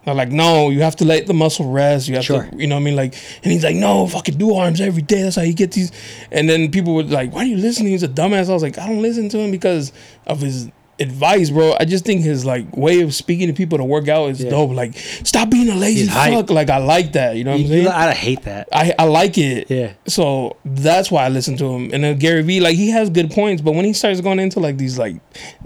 are 0.06 0.14
like, 0.14 0.30
"No, 0.30 0.68
you 0.68 0.82
have 0.82 0.96
to 0.96 1.04
let 1.06 1.26
the 1.26 1.32
muscle 1.32 1.70
rest. 1.70 2.08
You 2.08 2.16
have 2.16 2.24
Sure. 2.26 2.42
to, 2.44 2.56
you 2.58 2.66
know 2.66 2.74
what 2.74 2.82
I 2.82 2.84
mean?" 2.84 2.94
Like, 2.96 3.14
and 3.42 3.52
he's 3.52 3.64
like, 3.64 3.74
"No, 3.76 4.06
fucking 4.06 4.36
do 4.36 4.54
arms 4.54 4.82
every 4.82 5.00
day. 5.02 5.22
That's 5.22 5.36
how 5.36 5.42
you 5.42 5.54
get 5.54 5.72
these." 5.72 5.92
And 6.30 6.48
then 6.50 6.70
people 6.70 6.94
were 6.94 7.04
like, 7.04 7.32
"Why 7.32 7.40
are 7.40 7.46
you 7.46 7.56
listening? 7.56 7.92
He's 7.92 8.02
a 8.02 8.08
dumbass." 8.08 8.50
I 8.50 8.52
was 8.52 8.62
like, 8.62 8.78
"I 8.78 8.86
don't 8.86 9.00
listen 9.00 9.28
to 9.30 9.38
him 9.38 9.50
because 9.50 9.92
of 10.26 10.40
his." 10.42 10.68
Advice, 10.98 11.50
bro. 11.50 11.74
I 11.78 11.84
just 11.84 12.04
think 12.06 12.22
his 12.22 12.46
like 12.46 12.74
way 12.76 13.02
of 13.02 13.14
speaking 13.14 13.48
to 13.48 13.52
people 13.52 13.76
to 13.78 13.84
work 13.84 14.08
out 14.08 14.30
is 14.30 14.42
Yeah. 14.42 14.50
dope. 14.50 14.70
Like, 14.70 14.96
stop 14.96 15.50
being 15.50 15.68
a 15.68 15.74
lazy 15.74 16.00
He's 16.02 16.08
hype. 16.08 16.32
fuck. 16.32 16.50
Like, 16.50 16.70
I 16.70 16.78
like 16.78 17.12
that. 17.12 17.36
You 17.36 17.44
know 17.44 17.50
what 17.52 17.60
I'm 17.60 17.66
saying? 17.66 17.82
you- 17.84 17.88
I 17.90 18.14
hate 18.14 18.42
that. 18.44 18.68
I, 18.72 18.94
I 18.98 19.04
like 19.04 19.36
it. 19.36 19.70
Yeah. 19.70 19.92
So 20.06 20.56
that's 20.64 21.10
why 21.10 21.26
I 21.26 21.28
listen 21.28 21.56
to 21.58 21.66
him. 21.66 21.90
And 21.92 22.02
then 22.02 22.18
Gary 22.18 22.40
Vee, 22.42 22.60
like 22.60 22.76
he 22.76 22.88
has 22.90 23.10
good 23.10 23.30
points, 23.30 23.60
but 23.60 23.72
when 23.74 23.84
he 23.84 23.92
starts 23.92 24.20
going 24.22 24.38
into 24.40 24.58
like 24.58 24.78
these 24.78 24.98
like 24.98 25.16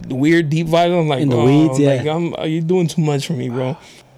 weird 0.09 0.51
deep 0.51 0.67
vibes, 0.67 0.99
I'm 1.01 1.07
like, 1.09 1.21
In 1.21 1.29
the 1.29 1.37
oh, 1.37 1.45
weeds, 1.69 1.79
yeah. 1.79 1.95
like, 1.95 2.07
I'm, 2.07 2.33
uh, 2.35 2.39
are 2.39 2.47
you 2.49 2.61
doing 2.61 2.89
too 2.89 3.03
much 3.03 3.27
for 3.27 3.35
me, 3.35 3.49
bro? 3.49 3.77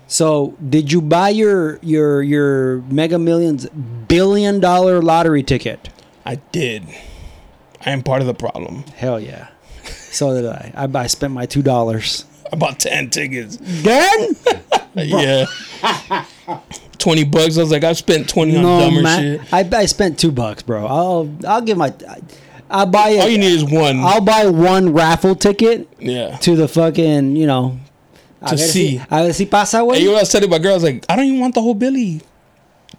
So, 0.09 0.57
did 0.69 0.93
you 0.93 1.01
buy 1.01 1.31
your 1.31 1.79
your 1.83 2.23
your 2.23 2.79
Mega 2.91 3.19
Millions 3.19 3.67
billion 4.09 4.61
dollar 4.61 5.01
lottery 5.01 5.43
ticket? 5.43 5.89
I 6.27 6.37
did. 6.53 6.85
I 7.85 7.91
am 7.91 8.03
part 8.03 8.21
of 8.21 8.27
the 8.27 8.35
problem. 8.35 8.85
Hell 8.97 9.19
yeah. 9.19 9.49
So 10.13 10.35
did 10.35 10.47
I. 10.47 10.73
I, 10.77 10.99
I 10.99 11.07
spent 11.07 11.33
my 11.33 11.47
two 11.47 11.63
dollars. 11.63 12.27
I 12.53 12.57
bought 12.57 12.79
ten 12.79 13.11
tickets. 13.11 13.57
Again? 13.57 14.37
Yeah. 14.95 15.47
Twenty 16.99 17.25
bucks. 17.25 17.57
I 17.57 17.63
was 17.63 17.71
like, 17.71 17.83
I 17.83 17.95
spent 17.95 18.29
twenty 18.29 18.55
on 18.59 18.63
no 18.63 18.81
dumber 18.81 19.01
man. 19.01 19.39
shit. 19.41 19.53
I, 19.55 19.67
I 19.75 19.87
spent 19.87 20.19
two 20.19 20.31
bucks, 20.31 20.63
bro. 20.63 20.87
I'll 20.87 21.35
I'll 21.49 21.63
give 21.63 21.79
my. 21.79 21.95
I'll 22.69 22.85
buy 22.85 23.09
it. 23.09 23.21
All 23.21 23.29
you 23.29 23.39
need 23.39 23.55
is 23.55 23.65
one. 23.65 24.01
I'll 24.01 24.21
buy 24.21 24.47
one 24.49 24.93
raffle 24.93 25.35
ticket 25.35 25.89
yeah. 25.99 26.37
to 26.39 26.57
the 26.57 26.69
fucking 26.69 27.37
you 27.37 27.47
know. 27.47 27.79
To 28.47 28.59
see. 28.59 28.99
Ver 28.99 29.33
si 29.33 29.47
pasa, 29.47 29.79
güey. 29.79 29.95
Hey, 29.95 30.01
you 30.01 30.07
know 30.09 30.13
what 30.13 30.19
I 30.19 30.23
was 30.23 30.33
telling 30.33 30.51
my 30.51 30.59
girl? 30.59 30.73
I 30.73 30.75
was 30.75 30.83
like, 30.83 31.07
I 31.09 31.17
don't 31.17 31.25
even 31.25 31.41
want 31.41 31.55
the 31.55 31.63
whole 31.63 31.75
Billy. 31.75 32.21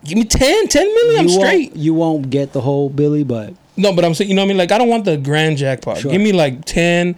Give 0.03 0.17
me 0.17 0.25
10, 0.25 0.67
10 0.67 0.87
million. 0.87 1.19
I'm 1.19 1.29
straight. 1.29 1.75
You 1.75 1.93
won't 1.93 2.29
get 2.29 2.53
the 2.53 2.61
whole 2.61 2.89
Billy, 2.89 3.23
but 3.23 3.53
No, 3.75 3.93
but 3.93 4.05
I'm 4.05 4.13
saying, 4.13 4.29
you 4.29 4.35
know 4.35 4.41
what 4.43 4.45
I 4.45 4.47
mean? 4.49 4.57
Like, 4.57 4.71
I 4.71 4.77
don't 4.77 4.89
want 4.89 5.05
the 5.05 5.17
grand 5.17 5.57
jackpot. 5.57 5.97
Sure. 5.99 6.11
Give 6.11 6.21
me 6.21 6.31
like 6.31 6.63
10, 6.65 7.15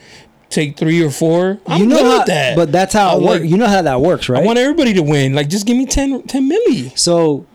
take 0.50 0.78
three 0.78 1.04
or 1.04 1.10
four. 1.12 1.60
I'm 1.68 1.82
you 1.82 1.86
know 1.88 1.98
good 1.98 2.06
how. 2.06 2.18
with 2.20 2.28
that. 2.28 2.56
But 2.56 2.72
that's 2.72 2.94
how 2.94 3.10
I 3.10 3.14
it 3.18 3.22
works. 3.22 3.42
like- 3.42 3.50
You 3.50 3.58
know 3.58 3.68
how 3.68 3.82
that 3.82 4.00
works, 4.02 4.30
right? 4.30 4.42
I 4.42 4.46
want 4.46 4.58
everybody 4.60 4.94
to 4.94 5.02
win. 5.04 5.34
Like, 5.36 5.50
just 5.50 5.66
give 5.66 5.76
me 5.76 5.86
10, 5.86 6.24
10 6.24 6.50
milli. 6.50 6.98
So 6.98 7.46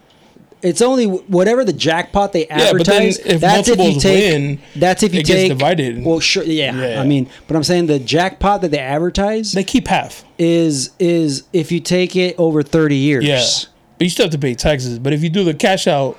it's 0.62 0.82
only 0.82 1.07
whatever 1.07 1.64
the 1.64 1.72
jackpot 1.72 2.34
they 2.34 2.46
advertise. 2.48 2.66
Yeah, 3.18 3.24
but 3.24 3.24
then 3.26 3.34
if 3.36 3.40
that's 3.40 3.68
if 3.68 3.76
you 3.78 3.82
multiples 3.84 4.03
take. 4.03 4.32
win, 4.34 4.59
that's 4.76 5.03
if 5.03 5.14
you 5.14 5.20
it 5.20 5.26
gets 5.26 5.40
take. 5.40 5.48
divided. 5.48 6.05
Well, 6.05 6.20
sure, 6.20 6.42
yeah, 6.42 6.74
Yeah. 6.76 7.01
I 7.01 7.07
mean, 7.07 7.30
but 7.48 7.57
I'm 7.57 7.64
saying 7.64 7.86
the 7.86 7.98
jackpot 7.98 8.61
that 8.61 8.70
they 8.70 8.78
advertise 8.78 9.53
They 9.53 9.64
keep 9.64 9.88
half. 9.88 10.22
is 10.38 10.90
is 10.98 11.44
if 11.55 11.72
you 11.72 11.80
take 11.80 12.16
it 12.16 12.34
over 12.38 12.62
30 12.62 12.96
years. 12.96 13.24
Yeah. 13.24 13.42
But 13.96 14.05
you 14.05 14.11
still 14.11 14.24
have 14.26 14.32
to 14.32 14.38
pay 14.38 14.55
taxes. 14.55 14.98
But 14.98 15.14
if 15.14 15.22
you 15.22 15.30
do 15.30 15.42
the 15.44 15.55
cash 15.55 15.86
out, 15.86 16.18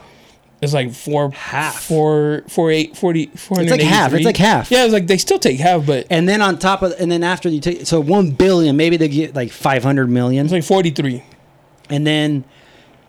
it's 0.61 0.73
like 0.73 0.93
four, 0.93 1.31
Half. 1.31 1.81
four, 1.81 2.43
four, 2.47 2.69
eight, 2.69 2.95
40, 2.95 3.31
It's 3.33 3.49
like 3.49 3.81
half. 3.81 4.13
It's 4.13 4.25
like 4.25 4.37
half. 4.37 4.69
Yeah, 4.69 4.83
it's 4.83 4.93
like 4.93 5.07
they 5.07 5.17
still 5.17 5.39
take 5.39 5.59
half, 5.59 5.85
but 5.87 6.05
And 6.09 6.29
then 6.29 6.41
on 6.41 6.59
top 6.59 6.83
of, 6.83 6.93
and 6.99 7.11
then 7.11 7.23
after 7.23 7.49
you 7.49 7.59
take, 7.59 7.87
so 7.87 7.99
one 7.99 8.31
billion, 8.31 8.77
maybe 8.77 8.95
they 8.95 9.07
get 9.07 9.33
like 9.35 9.51
500 9.51 10.07
million, 10.07 10.45
it's 10.45 10.53
like 10.53 10.63
43. 10.63 11.23
and 11.89 12.05
then, 12.05 12.45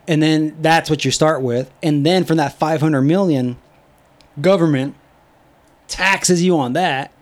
and 0.08 0.22
then 0.22 0.56
that's 0.62 0.88
what 0.88 1.04
you 1.04 1.10
start 1.10 1.42
with, 1.42 1.70
and 1.82 2.04
then 2.06 2.24
from 2.24 2.38
that 2.38 2.58
500 2.58 3.02
million, 3.02 3.58
government 4.40 4.94
taxes 5.88 6.42
you 6.42 6.58
on 6.58 6.72
that, 6.72 7.12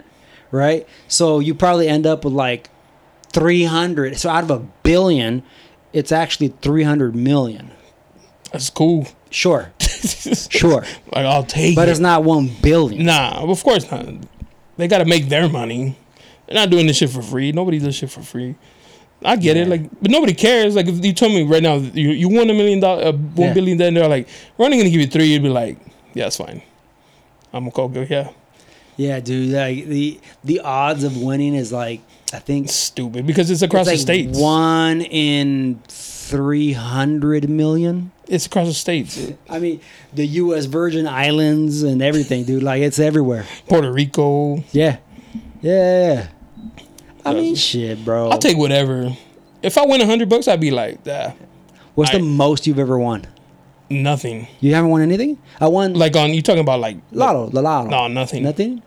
right? 0.52 0.86
So 1.08 1.40
you 1.40 1.54
probably 1.56 1.88
end 1.88 2.06
up 2.06 2.24
with 2.24 2.34
like 2.34 2.70
300. 3.32 4.16
So 4.16 4.30
out 4.30 4.44
of 4.44 4.50
a 4.50 4.60
billion, 4.84 5.42
it's 5.92 6.12
actually 6.12 6.48
300 6.62 7.16
million. 7.16 7.72
That's 8.52 8.70
cool. 8.70 9.06
Sure, 9.28 9.72
sure, 10.50 10.82
Like, 11.12 11.26
I'll 11.26 11.44
take 11.44 11.76
but 11.76 11.88
it. 11.88 11.92
it's 11.92 12.00
not 12.00 12.24
one 12.24 12.50
billion. 12.62 13.04
Nah, 13.06 13.42
of 13.42 13.62
course 13.62 13.90
not. 13.90 14.06
They 14.76 14.88
got 14.88 14.98
to 14.98 15.04
make 15.04 15.28
their 15.28 15.48
money. 15.48 15.96
They're 16.46 16.54
not 16.56 16.70
doing 16.70 16.86
this 16.86 16.96
shit 16.96 17.10
for 17.10 17.22
free. 17.22 17.52
Nobody 17.52 17.78
does 17.78 17.94
shit 17.94 18.10
for 18.10 18.22
free. 18.22 18.54
I 19.22 19.36
get 19.36 19.56
it, 19.58 19.68
like, 19.68 19.82
but 20.00 20.10
nobody 20.10 20.32
cares. 20.32 20.74
Like, 20.74 20.86
if 20.88 21.04
you 21.04 21.12
told 21.12 21.32
me 21.32 21.42
right 21.42 21.62
now 21.62 21.74
you 21.76 22.10
you 22.10 22.28
won 22.30 22.48
a 22.48 22.54
million 22.54 22.80
dollar, 22.80 23.04
uh, 23.04 23.12
one 23.12 23.48
Yeah. 23.48 23.52
billion, 23.54 23.76
then 23.76 23.92
they're 23.94 24.08
like, 24.08 24.26
we're 24.56 24.64
only 24.64 24.78
gonna 24.78 24.88
give 24.88 25.00
you 25.00 25.06
three. 25.06 25.26
You'd 25.26 25.42
be 25.42 25.50
like, 25.50 25.76
yeah, 26.14 26.24
that's 26.24 26.38
fine. 26.38 26.62
I'm 27.52 27.64
gonna 27.64 27.70
call 27.72 27.88
go. 27.88 28.06
Yeah, 28.08 28.30
Yeah, 28.96 29.20
dude. 29.20 29.50
Like 29.52 29.86
the 29.86 30.18
the 30.42 30.60
odds 30.60 31.04
of 31.04 31.20
winning 31.20 31.54
is 31.54 31.70
like 31.70 32.00
I 32.32 32.38
think 32.38 32.66
it's 32.66 32.74
stupid 32.74 33.26
because 33.26 33.50
it's 33.50 33.60
across 33.60 33.86
it's 33.88 33.98
the 33.98 34.02
states. 34.02 34.38
One 34.38 35.02
in 35.02 35.80
three 36.30 36.72
hundred 36.72 37.48
million. 37.50 38.12
It's 38.28 38.46
across 38.46 38.68
the 38.68 38.74
states. 38.74 39.32
I 39.48 39.58
mean, 39.58 39.80
the 40.14 40.24
U.S. 40.26 40.66
Virgin 40.66 41.06
Islands 41.06 41.82
and 41.82 42.00
everything, 42.00 42.44
dude. 42.44 42.62
Like 42.62 42.82
it's 42.82 42.98
everywhere. 42.98 43.44
Puerto 43.68 43.90
Rico. 43.92 44.62
Yeah, 44.72 44.98
yeah. 45.60 46.28
I 47.24 47.34
mean, 47.34 47.54
shit, 47.54 48.04
bro. 48.04 48.30
I'll 48.30 48.38
take 48.38 48.56
whatever. 48.56 49.10
If 49.62 49.76
I 49.76 49.84
win 49.84 50.00
a 50.00 50.06
hundred 50.06 50.28
bucks, 50.28 50.48
I'd 50.48 50.60
be 50.60 50.70
like, 50.70 51.00
ah, 51.06 51.34
What's 51.94 52.10
I- 52.14 52.18
the 52.18 52.24
most 52.24 52.66
you've 52.66 52.78
ever 52.78 52.98
won? 52.98 53.26
nothing. 53.92 54.46
You 54.60 54.72
haven't 54.74 54.90
won 54.90 55.02
anything. 55.02 55.36
I 55.60 55.66
won 55.66 55.94
Like 55.94 56.14
on 56.16 56.32
you 56.32 56.42
talking 56.42 56.60
about 56.60 56.78
like 56.78 56.96
lotto, 57.10 57.48
the 57.48 57.60
lotto. 57.60 57.90
No, 57.90 58.06
nothing. 58.06 58.44
Nothing. 58.44 58.82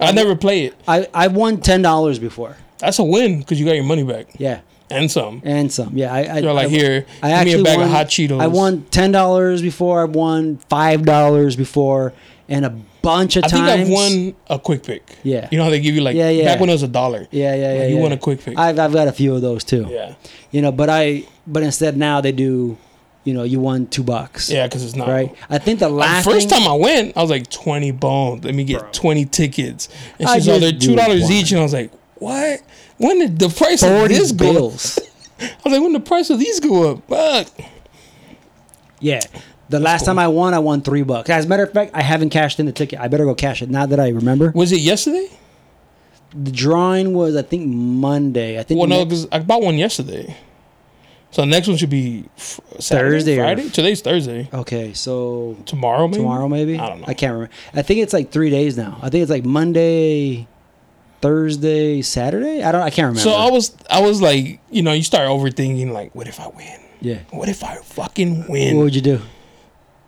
I 0.00 0.10
never 0.10 0.34
play 0.34 0.64
it. 0.66 0.74
I 0.88 1.06
I 1.14 1.28
won 1.28 1.60
ten 1.60 1.80
dollars 1.80 2.18
before. 2.18 2.56
That's 2.78 2.98
a 2.98 3.04
win 3.04 3.38
because 3.38 3.60
you 3.60 3.66
got 3.66 3.76
your 3.76 3.84
money 3.84 4.02
back 4.04 4.26
Yeah, 4.36 4.60
and 4.90 5.10
some. 5.10 5.40
and 5.44 5.72
some. 5.72 5.96
Yeah, 5.96 6.12
I. 6.12 6.22
I 6.24 6.38
You're 6.38 6.52
like 6.52 6.66
I, 6.66 6.70
here. 6.70 7.06
I 7.22 7.28
give 7.44 7.46
me 7.46 7.52
actually 7.54 7.60
a 7.60 7.64
bag 7.64 7.78
won, 7.78 7.86
of 7.86 7.92
hot 7.92 8.06
Cheetos. 8.06 8.40
I 8.40 8.46
won 8.46 8.82
ten 8.90 9.12
dollars 9.12 9.62
before. 9.62 10.02
I 10.02 10.04
won 10.04 10.58
five 10.68 11.04
dollars 11.04 11.56
before, 11.56 12.12
and 12.48 12.64
a 12.64 12.70
bunch 13.02 13.36
of 13.36 13.42
times. 13.44 13.54
I 13.68 13.76
think. 13.76 13.86
I've 13.88 13.92
won 13.92 14.34
a 14.48 14.58
quick 14.58 14.82
pick. 14.82 15.02
Yeah. 15.22 15.48
You 15.50 15.58
know 15.58 15.64
how 15.64 15.70
they 15.70 15.80
give 15.80 15.94
you 15.94 16.00
like 16.00 16.16
Yeah, 16.16 16.30
yeah. 16.30 16.44
back 16.46 16.60
when 16.60 16.68
it 16.68 16.72
was 16.72 16.82
a 16.82 16.88
dollar. 16.88 17.26
Yeah, 17.30 17.54
yeah, 17.54 17.74
yeah. 17.74 17.86
you 17.86 17.96
yeah. 17.96 18.02
won 18.02 18.12
a 18.12 18.18
quick 18.18 18.40
pick. 18.40 18.58
I've 18.58 18.78
I've 18.78 18.92
got 18.92 19.08
a 19.08 19.12
few 19.12 19.34
of 19.34 19.42
those 19.42 19.64
too. 19.64 19.86
yeah. 19.88 20.14
You 20.50 20.62
know, 20.62 20.72
but 20.72 20.88
I 20.90 21.24
but 21.46 21.62
instead 21.62 21.96
now 21.96 22.20
they 22.20 22.32
do, 22.32 22.76
you 23.24 23.34
know, 23.34 23.42
you 23.42 23.60
won 23.60 23.86
two 23.86 24.02
bucks. 24.02 24.50
Yeah, 24.50 24.66
because 24.66 24.82
it's 24.84 24.96
not 24.96 25.08
Right. 25.08 25.34
I 25.50 25.58
think 25.58 25.78
the 25.80 25.88
The 25.88 25.94
last 25.94 26.24
first 26.24 26.48
thing- 26.48 26.60
time 26.60 26.68
I 26.68 26.74
went, 26.74 27.16
I 27.16 27.20
was 27.22 27.30
like 27.30 27.50
twenty 27.50 27.90
bones. 27.90 28.44
Let 28.44 28.54
me 28.54 28.64
get 28.64 28.92
twenty 28.92 29.24
tickets. 29.26 29.88
And 30.18 30.28
I 30.28 30.34
she's 30.38 30.48
all 30.48 30.58
just 30.58 30.78
they're 30.80 30.88
two 30.88 30.96
dollars 30.96 31.22
one. 31.24 31.32
each, 31.32 31.50
and 31.52 31.60
I 31.60 31.62
was 31.62 31.72
like, 31.74 31.92
what? 32.16 32.60
When 32.98 33.18
did 33.20 33.38
the 33.38 33.48
price 33.48 33.82
of 33.82 34.08
this 34.08 34.32
go? 34.32 34.48
up? 34.50 34.54
bills. 34.54 34.98
I 35.40 35.44
was 35.64 35.72
like, 35.72 35.82
when 35.82 35.92
the 35.92 36.00
price 36.00 36.30
of 36.30 36.38
these 36.38 36.60
go 36.60 36.92
up? 36.92 37.08
Fuck. 37.08 37.48
Yeah. 39.00 39.20
The 39.68 39.78
last 39.80 40.04
time 40.04 40.18
I 40.18 40.28
won, 40.28 40.54
I 40.54 40.58
won 40.58 40.80
three 40.82 41.02
bucks. 41.02 41.28
As 41.30 41.44
a 41.44 41.48
matter 41.48 41.62
of 41.62 41.72
fact, 41.72 41.92
I 41.94 42.02
haven't 42.02 42.30
cashed 42.30 42.58
in 42.58 42.66
the 42.66 42.72
ticket. 42.72 42.98
I 42.98 43.08
better 43.08 43.24
go 43.24 43.34
cash 43.34 43.62
it 43.62 43.68
now 43.70 43.86
that 43.86 44.00
I 44.00 44.08
remember. 44.08 44.50
Was 44.54 44.72
it 44.72 44.80
yesterday? 44.80 45.28
The 46.34 46.50
drawing 46.50 47.12
was, 47.14 47.36
I 47.36 47.42
think, 47.42 47.66
Monday. 47.68 48.58
I 48.58 48.62
think 48.62 48.78
Well, 48.78 48.88
no, 48.88 49.04
because 49.04 49.26
I 49.30 49.38
bought 49.40 49.62
one 49.62 49.76
yesterday. 49.76 50.36
So 51.30 51.42
the 51.42 51.46
next 51.46 51.68
one 51.68 51.76
should 51.76 51.90
be 51.90 52.24
Saturday, 52.36 53.16
Thursday 53.16 53.38
or- 53.38 53.42
Friday. 53.44 53.68
Today's 53.68 54.00
Thursday. 54.00 54.48
Okay, 54.52 54.94
so 54.94 55.56
Tomorrow, 55.66 56.08
maybe. 56.08 56.16
tomorrow 56.22 56.48
maybe. 56.48 56.78
I 56.78 56.88
don't 56.88 57.00
know. 57.00 57.06
I 57.06 57.12
can't 57.14 57.34
remember. 57.34 57.52
I 57.74 57.82
think 57.82 58.00
it's 58.00 58.14
like 58.14 58.30
three 58.32 58.48
days 58.50 58.76
now. 58.78 58.98
I 59.02 59.10
think 59.10 59.22
it's 59.22 59.30
like 59.30 59.44
Monday, 59.44 60.48
Thursday, 61.20 62.02
Saturday. 62.02 62.62
I 62.62 62.72
don't. 62.72 62.82
I 62.82 62.90
can't 62.90 63.06
remember. 63.06 63.20
So 63.20 63.32
I 63.32 63.50
was, 63.50 63.76
I 63.90 64.00
was 64.00 64.22
like, 64.22 64.60
you 64.70 64.82
know, 64.82 64.92
you 64.92 65.02
start 65.02 65.28
overthinking, 65.28 65.90
like, 65.92 66.14
what 66.14 66.28
if 66.28 66.40
I 66.40 66.48
win? 66.48 66.80
yeah. 67.00 67.20
What 67.30 67.48
if 67.48 67.62
I 67.62 67.76
fucking 67.76 68.48
win? 68.48 68.76
What 68.76 68.84
would 68.84 68.94
you 68.94 69.02
do? 69.02 69.20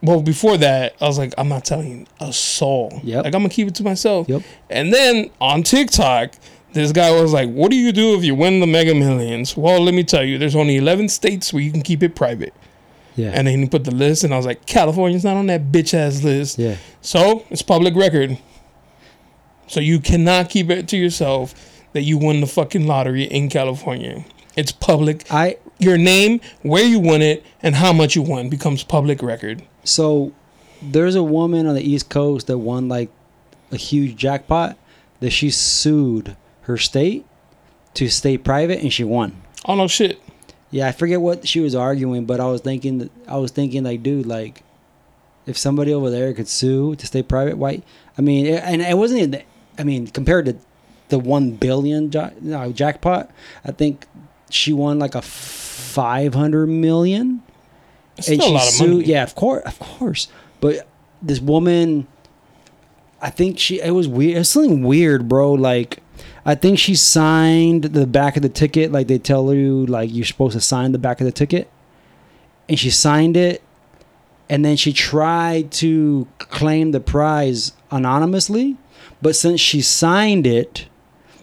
well, 0.02 0.22
before 0.22 0.56
that, 0.56 0.94
I 1.00 1.04
was 1.06 1.18
like, 1.18 1.34
I'm 1.36 1.48
not 1.48 1.64
telling 1.64 2.08
a 2.20 2.32
soul. 2.32 3.00
Yep. 3.04 3.24
Like, 3.24 3.34
I'm 3.34 3.42
gonna 3.42 3.48
keep 3.50 3.68
it 3.68 3.74
to 3.76 3.82
myself. 3.84 4.28
Yep. 4.28 4.42
And 4.70 4.92
then 4.92 5.30
on 5.40 5.62
TikTok, 5.62 6.34
this 6.72 6.92
guy 6.92 7.10
was 7.10 7.32
like, 7.32 7.50
"What 7.50 7.70
do 7.70 7.76
you 7.76 7.92
do 7.92 8.16
if 8.16 8.24
you 8.24 8.34
win 8.34 8.60
the 8.60 8.66
Mega 8.66 8.94
Millions?" 8.94 9.56
Well, 9.56 9.80
let 9.80 9.92
me 9.92 10.04
tell 10.04 10.24
you, 10.24 10.38
there's 10.38 10.56
only 10.56 10.76
11 10.76 11.08
states 11.08 11.52
where 11.52 11.62
you 11.62 11.72
can 11.72 11.82
keep 11.82 12.02
it 12.02 12.14
private. 12.14 12.54
Yeah. 13.16 13.32
And 13.34 13.46
then 13.46 13.58
he 13.58 13.68
put 13.68 13.84
the 13.84 13.90
list, 13.94 14.24
and 14.24 14.32
I 14.32 14.36
was 14.36 14.46
like, 14.46 14.64
California's 14.66 15.24
not 15.24 15.36
on 15.36 15.46
that 15.46 15.72
bitch 15.72 15.94
ass 15.94 16.22
list. 16.22 16.58
yeah. 16.58 16.76
So 17.02 17.44
it's 17.50 17.60
public 17.60 17.94
record. 17.96 18.38
So 19.70 19.78
you 19.78 20.00
cannot 20.00 20.50
keep 20.50 20.68
it 20.68 20.88
to 20.88 20.96
yourself 20.96 21.54
that 21.92 22.02
you 22.02 22.18
won 22.18 22.40
the 22.40 22.48
fucking 22.48 22.88
lottery 22.88 23.22
in 23.22 23.48
California. 23.48 24.24
It's 24.56 24.72
public. 24.72 25.32
I 25.32 25.58
Your 25.78 25.96
name, 25.96 26.40
where 26.62 26.82
you 26.82 26.98
won 26.98 27.22
it, 27.22 27.46
and 27.62 27.76
how 27.76 27.92
much 27.92 28.16
you 28.16 28.22
won 28.22 28.48
becomes 28.48 28.82
public 28.82 29.22
record. 29.22 29.62
so 29.84 30.32
there's 30.82 31.14
a 31.14 31.22
woman 31.22 31.68
on 31.68 31.76
the 31.76 31.82
East 31.82 32.08
Coast 32.08 32.48
that 32.48 32.58
won 32.58 32.88
like 32.88 33.10
a 33.70 33.76
huge 33.76 34.16
jackpot 34.16 34.76
that 35.20 35.30
she 35.30 35.50
sued 35.50 36.36
her 36.62 36.76
state 36.76 37.24
to 37.94 38.08
stay 38.08 38.36
private 38.36 38.80
and 38.80 38.92
she 38.92 39.04
won. 39.04 39.40
Oh 39.66 39.76
no 39.76 39.86
shit. 39.86 40.20
Yeah, 40.72 40.88
I 40.88 40.92
forget 40.92 41.20
what 41.20 41.46
she 41.46 41.60
was 41.60 41.76
arguing, 41.76 42.24
but 42.24 42.40
I 42.40 42.46
was 42.46 42.60
thinking 42.60 42.98
that 42.98 43.10
I 43.28 43.36
was 43.36 43.52
thinking 43.52 43.84
like, 43.84 44.02
dude, 44.02 44.26
like, 44.26 44.64
if 45.46 45.56
somebody 45.56 45.94
over 45.94 46.10
there 46.10 46.32
could 46.32 46.48
sue 46.48 46.96
to 46.96 47.06
stay 47.06 47.22
private, 47.22 47.56
why? 47.56 47.82
I 48.18 48.22
mean, 48.22 48.46
it, 48.46 48.64
and 48.64 48.82
it 48.82 48.98
wasn't. 48.98 49.44
I 49.80 49.84
mean, 49.84 50.06
compared 50.08 50.44
to 50.46 50.56
the 51.08 51.18
one 51.18 51.52
billion 51.52 52.10
no, 52.40 52.72
jackpot, 52.72 53.30
I 53.64 53.72
think 53.72 54.06
she 54.50 54.72
won 54.72 54.98
like 54.98 55.14
a 55.14 55.22
five 55.22 56.34
hundred 56.34 56.66
million, 56.68 57.42
It's 58.16 58.26
still 58.26 58.40
a 58.40 58.42
she 58.42 58.52
lot 58.52 58.62
of 58.62 58.68
sued. 58.68 58.90
money. 58.90 59.04
Yeah, 59.04 59.22
of 59.22 59.34
course, 59.34 59.64
of 59.66 59.78
course. 59.78 60.28
But 60.60 60.86
this 61.22 61.40
woman, 61.40 62.06
I 63.20 63.30
think 63.30 63.58
she. 63.58 63.80
It 63.80 63.92
was 63.92 64.06
weird. 64.06 64.36
It 64.36 64.38
was 64.38 64.50
something 64.50 64.82
weird, 64.84 65.28
bro. 65.28 65.52
Like. 65.52 66.02
I 66.44 66.54
think 66.54 66.78
she 66.78 66.94
signed 66.94 67.84
the 67.84 68.06
back 68.06 68.36
of 68.36 68.42
the 68.42 68.48
ticket, 68.48 68.90
like 68.92 69.06
they 69.08 69.18
tell 69.18 69.52
you, 69.54 69.84
like 69.86 70.10
you're 70.12 70.24
supposed 70.24 70.54
to 70.54 70.60
sign 70.60 70.92
the 70.92 70.98
back 70.98 71.20
of 71.20 71.26
the 71.26 71.32
ticket, 71.32 71.70
and 72.68 72.78
she 72.78 72.88
signed 72.90 73.36
it, 73.36 73.62
and 74.48 74.64
then 74.64 74.76
she 74.76 74.92
tried 74.94 75.70
to 75.72 76.26
claim 76.38 76.92
the 76.92 77.00
prize 77.00 77.72
anonymously, 77.90 78.76
but 79.22 79.36
since 79.36 79.60
she 79.60 79.80
signed 79.82 80.46
it, 80.46 80.86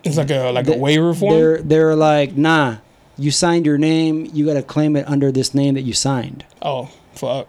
It's 0.03 0.17
like 0.17 0.29
a 0.31 0.51
like 0.51 0.67
a 0.67 0.77
waiver 0.77 1.13
form. 1.13 1.33
they're 1.33 1.57
they're 1.61 1.95
like, 1.95 2.35
nah, 2.37 2.77
you 3.17 3.31
signed 3.31 3.65
your 3.65 3.77
name, 3.77 4.29
you 4.33 4.45
got 4.45 4.53
to 4.55 4.63
claim 4.63 4.95
it 4.95 5.07
under 5.07 5.31
this 5.31 5.53
name 5.53 5.73
that 5.75 5.81
you 5.83 5.93
signed, 5.93 6.45
Oh 6.61 6.89
fuck. 7.13 7.47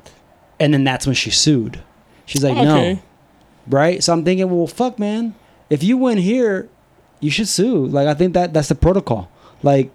and 0.60 0.72
then 0.74 0.84
that's 0.84 1.06
when 1.06 1.14
she 1.14 1.30
sued. 1.30 1.80
She's 2.26 2.42
like, 2.44 2.56
Okay. 2.56 2.94
no, 2.94 3.00
right? 3.68 4.02
So 4.02 4.12
I'm 4.12 4.24
thinking, 4.24 4.50
well, 4.50 4.66
fuck, 4.66 4.98
man, 4.98 5.34
if 5.70 5.82
you 5.82 5.96
win 5.96 6.18
here, 6.18 6.68
you 7.20 7.30
should 7.30 7.48
sue. 7.48 7.86
Like 7.86 8.06
I 8.08 8.14
think 8.14 8.34
that 8.34 8.52
that's 8.52 8.68
the 8.68 8.74
protocol. 8.74 9.30
Like 9.62 9.90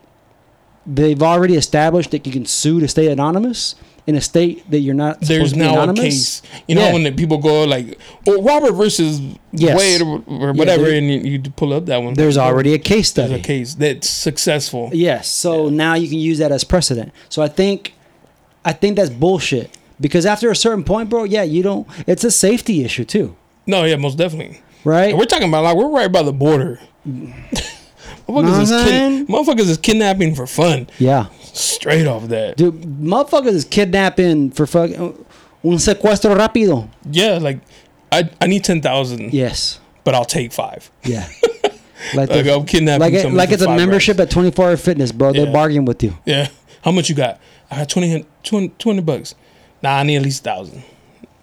they've 0.85 1.21
already 1.23 1.55
established 1.55 2.11
that 2.11 2.25
you 2.27 2.33
can 2.33 2.45
sue 2.45 2.79
to 2.81 2.87
stay 2.87 3.07
anonymous 3.11 3.75
in 4.05 4.15
a 4.15 4.21
state 4.21 4.69
that 4.69 4.79
you're 4.79 4.93
not. 4.93 5.21
There's 5.21 5.49
supposed 5.51 5.53
to 5.55 5.59
be 5.59 5.65
now 5.65 5.89
a 5.89 5.93
case. 5.93 6.41
You 6.67 6.75
know 6.75 6.87
Yeah. 6.87 6.93
when 6.93 7.03
the 7.03 7.11
people 7.11 7.37
go 7.37 7.63
like, 7.63 7.97
"Oh, 8.27 8.41
Robert 8.41 8.73
versus 8.73 9.21
Yes. 9.53 9.77
Wade 9.79 10.01
or, 10.01 10.51
whatever," 10.53 10.83
there- 10.85 10.97
and 10.97 11.09
you, 11.09 11.19
you 11.19 11.39
pull 11.55 11.71
up 11.73 11.85
that 11.85 12.03
one. 12.03 12.13
There's 12.15 12.37
already 12.37 12.73
a 12.73 12.79
case 12.79 13.11
There's 13.11 13.29
study. 13.29 13.39
a 13.41 13.43
case 13.43 13.75
that's 13.75 14.09
successful. 14.09 14.89
Yes. 14.93 15.27
So 15.29 15.69
now 15.69 15.93
you 15.95 16.07
can 16.09 16.19
use 16.19 16.37
that 16.39 16.51
as 16.51 16.63
precedent. 16.63 17.11
So 17.29 17.41
I 17.41 17.47
think, 17.47 17.93
I 18.65 18.73
think 18.73 18.95
that's 18.97 19.09
bullshit. 19.09 19.69
Because 20.01 20.25
after 20.25 20.49
a 20.51 20.55
certain 20.55 20.83
point, 20.83 21.09
bro, 21.09 21.23
yeah, 21.23 21.43
you 21.43 21.63
don't. 21.63 21.87
It's 22.07 22.23
a 22.25 22.31
safety 22.31 22.83
issue 22.83 23.05
too, 23.05 23.35
No, 23.67 23.85
yeah, 23.85 23.95
most 23.95 24.17
definitely. 24.17 24.59
right? 24.83 25.11
And 25.11 25.17
we're 25.19 25.25
talking 25.25 25.47
about 25.47 25.63
like 25.63 25.75
we're 25.77 25.87
right 25.89 26.11
by 26.11 26.23
the 26.23 26.33
border. 26.33 26.79
motherfuckers, 28.27 28.61
is 28.61 28.71
Know 28.71 28.77
what 28.77 28.87
I'm 28.87 29.25
kid- 29.25 29.27
motherfuckers 29.27 29.69
is 29.69 29.77
kidnapping 29.77 30.35
for 30.35 30.47
fun. 30.47 30.87
yeah, 30.99 31.27
Straight 31.41 32.07
off 32.07 32.27
that. 32.29 32.57
dude, 32.57 32.81
motherfuckers 32.81 33.53
is 33.53 33.65
kidnapping 33.65 34.51
for 34.51 34.65
fucking 34.65 34.95
uh, 34.95 35.67
un 35.67 35.77
secuestro 35.77 36.35
rápido. 36.37 36.87
Yeah, 37.09 37.37
like 37.39 37.59
I 38.11 38.29
I 38.41 38.47
need 38.47 38.63
ten 38.63 38.81
thousand. 38.81 39.33
Yes. 39.33 39.79
but 40.03 40.13
I'll 40.13 40.25
take 40.25 40.51
five. 40.53 40.89
Yeah. 41.03 41.27
Like, 42.13 42.29
Like 42.31 42.45
I'm 42.47 42.65
kidnapping 42.65 42.99
like, 42.99 43.13
it, 43.13 43.31
like 43.31 43.51
it's 43.51 43.61
a 43.63 43.73
membership 43.77 44.19
at 44.19 44.29
24 44.29 44.65
Hour 44.71 44.75
Fitness, 44.77 45.13
bro. 45.13 45.31
They're 45.31 45.53
bargaining 45.53 45.85
with 45.85 46.03
you. 46.03 46.17
Yeah. 46.25 46.49
How 46.81 46.91
much 46.91 47.07
you 47.07 47.15
got? 47.15 47.39
I 47.71 47.77
got 47.77 47.87
20, 47.89 48.25
200, 48.43 48.77
200 48.77 49.05
bucks. 49.05 49.35
Nah, 49.81 49.99
I 49.99 50.03
need 50.03 50.17
at 50.17 50.21
least 50.23 50.43
thousand. 50.43 50.83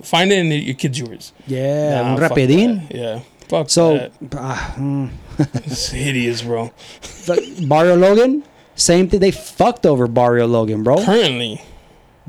Find 0.03 0.31
it 0.31 0.37
and 0.37 0.53
your 0.53 0.75
kid's 0.75 0.99
yours. 0.99 1.33
Yeah, 1.47 2.03
Nah, 2.03 2.17
fuck 2.19 2.33
rapidín. 2.33 2.87
Yeah. 2.95 3.21
Fuck 3.51 3.69
So, 3.69 4.11
ah, 4.35 4.75
mm. 4.79 5.11
It's 5.39 5.89
hideous, 5.91 6.43
bro. 6.43 6.73
Barrio 7.67 7.97
Logan, 7.97 8.45
same 8.77 9.09
thing. 9.09 9.19
They 9.19 9.33
fucked 9.33 9.85
over 9.87 10.07
Barrio 10.07 10.47
Logan, 10.47 10.85
bro. 10.85 11.05
Currently, 11.05 11.61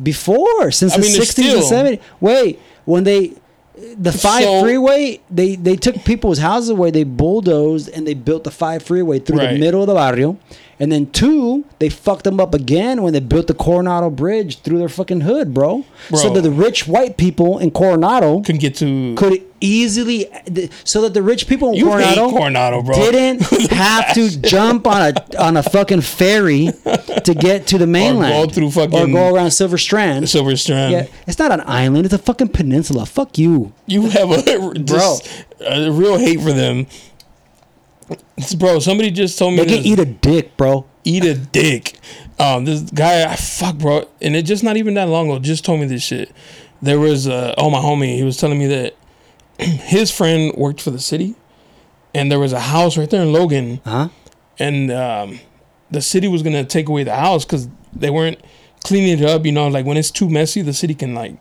Before, 0.02 0.72
since 0.72 0.94
I 0.94 0.98
the 0.98 1.04
60s 1.04 1.54
and 1.54 2.00
70s. 2.00 2.02
Wait, 2.20 2.60
when 2.86 3.04
they, 3.04 3.34
the 3.98 4.12
five 4.12 4.44
So- 4.44 4.62
freeway, 4.62 5.20
they, 5.30 5.56
they 5.56 5.76
took 5.76 5.96
people's 6.04 6.40
houses 6.40 6.70
away, 6.70 6.90
they 6.90 7.04
bulldozed, 7.04 7.90
and 7.90 8.08
they 8.08 8.16
built 8.16 8.44
the 8.44 8.52
five 8.52 8.82
freeway 8.82 9.20
through 9.20 9.38
the 9.40 9.58
middle 9.60 9.82
of 9.82 9.88
the 9.88 9.94
barrio. 9.94 10.40
And 10.82 10.92
then 10.92 11.12
two, 11.12 11.64
they 11.78 11.90
fucked 11.90 12.24
them 12.24 12.40
up 12.40 12.56
again 12.56 13.04
when 13.04 13.14
they 13.14 13.20
built 13.20 13.46
the 13.46 13.54
Coronado 13.54 14.10
Bridge 14.10 14.62
through 14.62 14.80
their 14.80 14.90
fucking 14.90 15.22
hood, 15.22 15.54
bro. 15.54 15.86
So 16.10 16.34
that 16.34 16.42
the 16.42 16.50
rich 16.50 16.88
white 16.88 17.18
people 17.18 17.60
in 17.60 17.70
Coronado 17.70 18.42
Couldn't 18.42 18.62
get 18.62 18.76
to. 18.78 19.14
could 19.16 19.44
easily, 19.64 20.26
so 20.84 21.04
that 21.04 21.14
the 21.14 21.22
rich 21.22 21.48
people 21.48 21.70
in 21.70 21.76
You 21.76 21.86
Coronado, 21.86 22.32
Coronado, 22.32 22.82
bro. 22.82 22.96
didn't 22.96 23.42
have 23.72 24.12
to 24.16 24.42
jump 24.42 24.88
on 24.88 25.14
a 25.14 25.38
on 25.40 25.56
a 25.56 25.62
fucking 25.62 26.02
ferry 26.02 26.70
to 27.26 27.36
get 27.38 27.68
to 27.68 27.78
the 27.78 27.86
mainland 28.00 28.52
through 28.56 28.70
or 28.70 28.72
fucking- 28.72 29.12
go 29.12 29.36
around 29.36 29.52
Silver 29.52 29.78
Strand. 29.78 30.28
Silver 30.30 30.56
Strand. 30.58 30.94
yeah, 30.94 31.06
it's 31.28 31.38
not 31.38 31.52
an 31.52 31.62
island; 31.68 32.06
it's 32.06 32.14
a 32.16 32.18
fucking 32.18 32.48
peninsula. 32.50 33.06
Fuck 33.06 33.38
you. 33.38 33.72
You 33.86 34.10
have 34.10 34.32
a 34.32 34.74
just 34.80 35.30
a 35.60 35.92
real 35.92 36.18
hate 36.18 36.42
for 36.42 36.54
them. 36.54 36.88
Bro, 38.58 38.80
somebody 38.80 39.12
just 39.12 39.38
told 39.38 39.54
me 39.54 39.60
They 39.60 39.66
can 39.66 39.78
this- 39.78 39.86
eat 39.86 40.00
a 40.00 40.06
dick, 40.06 40.58
bro. 40.58 40.86
eat 41.04 41.24
a 41.26 41.36
dick. 41.36 41.98
Um, 42.40 42.66
this 42.66 42.82
guy, 42.82 43.32
I 43.32 43.36
fuck, 43.36 43.78
bro, 43.78 44.08
and 44.22 44.36
it 44.36 44.44
just 44.44 44.64
not 44.64 44.76
even 44.78 44.96
that 44.96 45.08
long 45.10 45.30
ago. 45.30 45.40
Just 45.40 45.64
told 45.64 45.80
me 45.80 45.86
this 45.86 46.02
shit. 46.04 46.32
There 46.82 47.00
was 47.00 47.28
uh, 47.28 47.54
oh 47.58 47.70
my 47.70 47.78
homie. 47.80 48.16
He 48.16 48.24
was 48.24 48.38
telling 48.38 48.58
me 48.58 48.66
that 48.68 48.96
his 49.60 50.10
friend 50.12 50.52
worked 50.58 50.82
for 50.82 50.90
the 50.90 51.00
city, 51.00 51.36
and 52.16 52.32
there 52.32 52.40
was 52.40 52.52
a 52.54 52.60
house 52.60 52.98
right 52.98 53.10
there 53.10 53.22
in 53.22 53.32
Logan, 53.32 53.80
Huh? 53.86 54.10
and 54.58 54.92
um, 54.92 55.40
the 55.92 56.02
city 56.02 56.28
was 56.28 56.42
gonna 56.42 56.66
take 56.66 56.90
away 56.90 57.04
the 57.04 57.16
house 57.16 57.46
because 57.46 57.68
they 57.94 58.10
weren't 58.10 58.40
cleaning 58.84 59.20
it 59.20 59.26
up. 59.26 59.46
You 59.46 59.52
know, 59.52 59.68
like 59.68 59.86
when 59.86 59.98
it's 59.98 60.10
too 60.12 60.28
messy, 60.30 60.64
the 60.64 60.74
city 60.74 60.96
can 60.96 61.14
like 61.14 61.36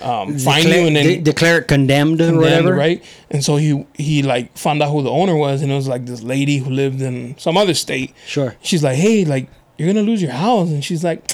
um, 0.00 0.38
find 0.38 0.62
declare, 0.62 0.80
you 0.80 0.86
and 0.86 0.96
then 0.96 1.04
de- 1.04 1.20
declare 1.20 1.58
it 1.58 1.68
condemned, 1.68 2.20
or 2.20 2.36
whatever. 2.36 2.74
right? 2.74 3.02
And 3.30 3.44
so 3.44 3.56
he 3.56 3.84
he 3.94 4.22
like 4.22 4.56
found 4.56 4.82
out 4.82 4.90
who 4.92 5.02
the 5.02 5.10
owner 5.10 5.36
was, 5.36 5.62
and 5.62 5.70
it 5.72 5.74
was 5.74 5.88
like 5.88 6.06
this 6.06 6.22
lady 6.22 6.58
who 6.58 6.70
lived 6.70 7.02
in 7.02 7.36
some 7.38 7.56
other 7.56 7.74
state. 7.74 8.14
Sure. 8.26 8.56
She's 8.62 8.82
like, 8.82 8.96
hey, 8.96 9.24
like 9.24 9.48
you're 9.76 9.88
gonna 9.88 10.06
lose 10.06 10.22
your 10.22 10.32
house, 10.32 10.68
and 10.70 10.84
she's 10.84 11.02
like, 11.04 11.30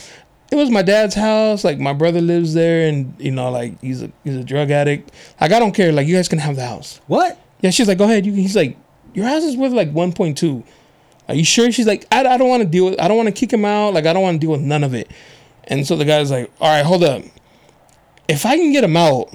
it 0.50 0.56
was 0.56 0.70
my 0.70 0.82
dad's 0.82 1.14
house. 1.14 1.64
Like 1.64 1.78
my 1.78 1.92
brother 1.92 2.20
lives 2.20 2.54
there, 2.54 2.88
and 2.88 3.14
you 3.18 3.30
know, 3.30 3.50
like 3.50 3.80
he's 3.80 4.02
a 4.02 4.10
he's 4.24 4.36
a 4.36 4.44
drug 4.44 4.70
addict. 4.70 5.10
Like 5.40 5.52
I 5.52 5.58
don't 5.58 5.72
care. 5.72 5.92
Like 5.92 6.06
you 6.06 6.14
guys 6.16 6.28
can 6.28 6.38
have 6.38 6.56
the 6.56 6.66
house. 6.66 7.00
What? 7.06 7.38
Yeah, 7.60 7.70
she's 7.70 7.88
like, 7.88 7.98
go 7.98 8.04
ahead. 8.04 8.26
You, 8.26 8.32
he's 8.32 8.54
like, 8.56 8.76
your 9.14 9.26
house 9.26 9.42
is 9.42 9.56
worth 9.56 9.72
like 9.72 9.92
1.2. 9.94 10.64
Are 11.28 11.34
you 11.34 11.44
sure? 11.44 11.72
She's 11.72 11.86
like, 11.86 12.06
I, 12.12 12.20
I 12.26 12.36
don't 12.36 12.48
want 12.50 12.62
to 12.62 12.68
deal 12.68 12.84
with. 12.86 13.00
I 13.00 13.08
don't 13.08 13.16
want 13.16 13.28
to 13.28 13.32
kick 13.32 13.52
him 13.52 13.64
out. 13.64 13.94
Like 13.94 14.04
I 14.06 14.12
don't 14.12 14.22
want 14.22 14.34
to 14.34 14.38
deal 14.38 14.50
with 14.50 14.60
none 14.60 14.84
of 14.84 14.92
it. 14.94 15.10
And 15.64 15.86
so 15.86 15.96
the 15.96 16.04
guy's 16.04 16.30
like, 16.30 16.50
all 16.60 16.68
right, 16.68 16.84
hold 16.84 17.02
up. 17.04 17.22
If 18.28 18.46
I 18.46 18.56
can 18.56 18.72
get 18.72 18.84
him 18.84 18.96
out, 18.96 19.32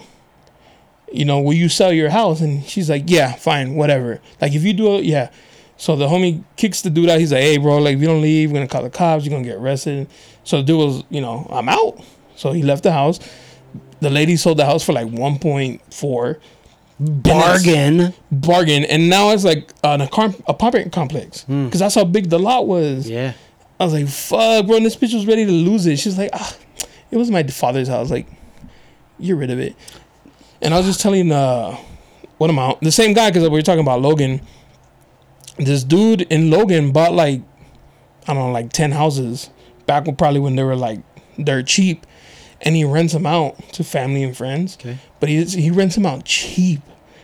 you 1.12 1.26
know, 1.26 1.40
will 1.42 1.54
you 1.54 1.70
sell 1.70 1.92
your 1.92 2.10
house? 2.10 2.42
And 2.42 2.64
she's 2.66 2.90
like, 2.90 3.04
yeah, 3.08 3.34
fine, 3.34 3.76
whatever. 3.76 4.20
Like 4.42 4.54
if 4.54 4.64
you 4.64 4.74
do 4.74 4.96
it, 4.96 5.06
yeah. 5.06 5.30
So 5.78 5.96
the 5.96 6.08
homie 6.08 6.44
kicks 6.58 6.82
the 6.82 6.90
dude 6.90 7.10
out. 7.10 7.20
He's 7.20 7.32
like, 7.32 7.42
hey, 7.42 7.58
bro, 7.58 7.78
like 7.78 7.96
if 7.96 8.02
you 8.02 8.08
don't 8.08 8.22
leave, 8.22 8.52
we're 8.52 8.56
gonna 8.58 8.68
call 8.68 8.84
the 8.84 8.90
cops. 8.90 9.26
You're 9.26 9.32
gonna 9.32 9.48
get 9.48 9.58
arrested. 9.58 10.08
So 10.44 10.58
the 10.58 10.64
dude 10.64 10.78
was, 10.78 11.04
you 11.10 11.22
know, 11.22 11.48
I'm 11.52 11.70
out. 11.70 12.02
So 12.36 12.52
he 12.52 12.64
left 12.64 12.84
the 12.84 12.92
house. 12.92 13.20
The 14.02 14.10
lady 14.10 14.36
sold 14.38 14.58
the 14.58 14.66
house 14.66 14.84
for 14.84 14.94
like 14.94 15.08
1.4 15.08 16.40
Bargain. 17.00 18.14
bargain, 18.32 18.84
and 18.86 19.10
now 19.10 19.30
it's 19.30 19.44
like 19.46 19.72
an 19.84 20.02
apartment 20.02 20.92
complex 20.92 21.44
because 21.46 21.80
that's 21.80 21.96
how 21.96 22.04
big 22.04 22.30
the 22.30 22.40
lot 22.40 22.68
was. 22.68 23.06
Hmm. 23.06 23.12
Yeah. 23.12 23.34
I 23.80 23.86
was 23.86 23.94
like, 23.94 24.08
"Fuck, 24.10 24.68
bro!" 24.68 24.76
And 24.78 24.86
this 24.86 24.98
bitch 24.98 25.14
was 25.14 25.26
ready 25.26 25.46
to 25.46 25.52
lose 25.52 25.86
it. 25.86 25.98
She's 25.98 26.18
like, 26.18 26.30
"Ah, 26.34 26.54
it 27.12 27.16
was 27.18 27.32
my 27.32 27.44
father's 27.44 27.88
house. 27.88 28.12
Like, 28.12 28.28
you're 29.20 29.38
rid 29.38 29.52
of 29.52 29.60
it." 29.60 29.76
And 30.62 30.74
I 30.74 30.78
was 30.78 30.86
just 30.86 31.02
telling 31.02 31.32
uh, 31.32 31.78
what 32.38 32.50
amount 32.50 32.82
the 32.82 32.92
same 32.92 33.14
guy 33.14 33.30
because 33.30 33.44
we 33.44 33.50
were 33.50 33.62
talking 33.62 33.82
about 33.82 34.02
Logan. 34.02 34.42
This 35.58 35.84
dude 35.84 36.22
in 36.24 36.50
Logan 36.50 36.92
bought 36.92 37.14
like 37.14 37.42
I 38.28 38.34
don't 38.34 38.48
know, 38.48 38.52
like 38.52 38.72
ten 38.72 38.92
houses 38.92 39.50
back 39.86 40.06
when 40.06 40.16
probably 40.16 40.40
when 40.40 40.56
they 40.56 40.64
were 40.64 40.76
like 40.76 41.00
dirt 41.44 41.68
cheap, 41.68 42.06
and 42.62 42.76
he 42.76 42.84
rents 42.84 43.14
them 43.14 43.26
out 43.26 43.58
to 43.74 43.84
family 43.84 44.24
and 44.24 44.36
friends. 44.36 44.78
Okay. 44.80 44.98
But 45.20 45.30
he 45.30 45.44
he 45.46 45.72
rents 45.72 45.96
them 45.96 46.06
out 46.06 46.26
cheap. 46.26 46.82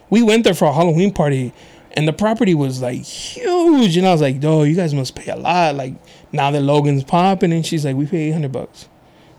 We 0.10 0.22
went 0.24 0.44
there 0.44 0.54
for 0.54 0.66
a 0.66 0.74
Halloween 0.74 1.14
party, 1.14 1.54
and 1.94 2.08
the 2.08 2.14
property 2.14 2.56
was 2.56 2.82
like 2.82 3.02
huge, 3.02 3.98
and 3.98 4.08
I 4.08 4.12
was 4.12 4.22
like, 4.22 4.44
"Oh, 4.44 4.64
you 4.64 4.76
guys 4.76 4.94
must 4.94 5.16
pay 5.16 5.32
a 5.32 5.36
lot." 5.36 5.76
Like 5.76 5.94
now 6.32 6.52
that 6.52 6.62
Logan's 6.62 7.04
popping, 7.04 7.54
and 7.54 7.66
she's 7.66 7.86
like, 7.86 7.96
"We 7.96 8.06
pay 8.06 8.30
eight 8.30 8.32
hundred 8.32 8.52
bucks." 8.52 8.90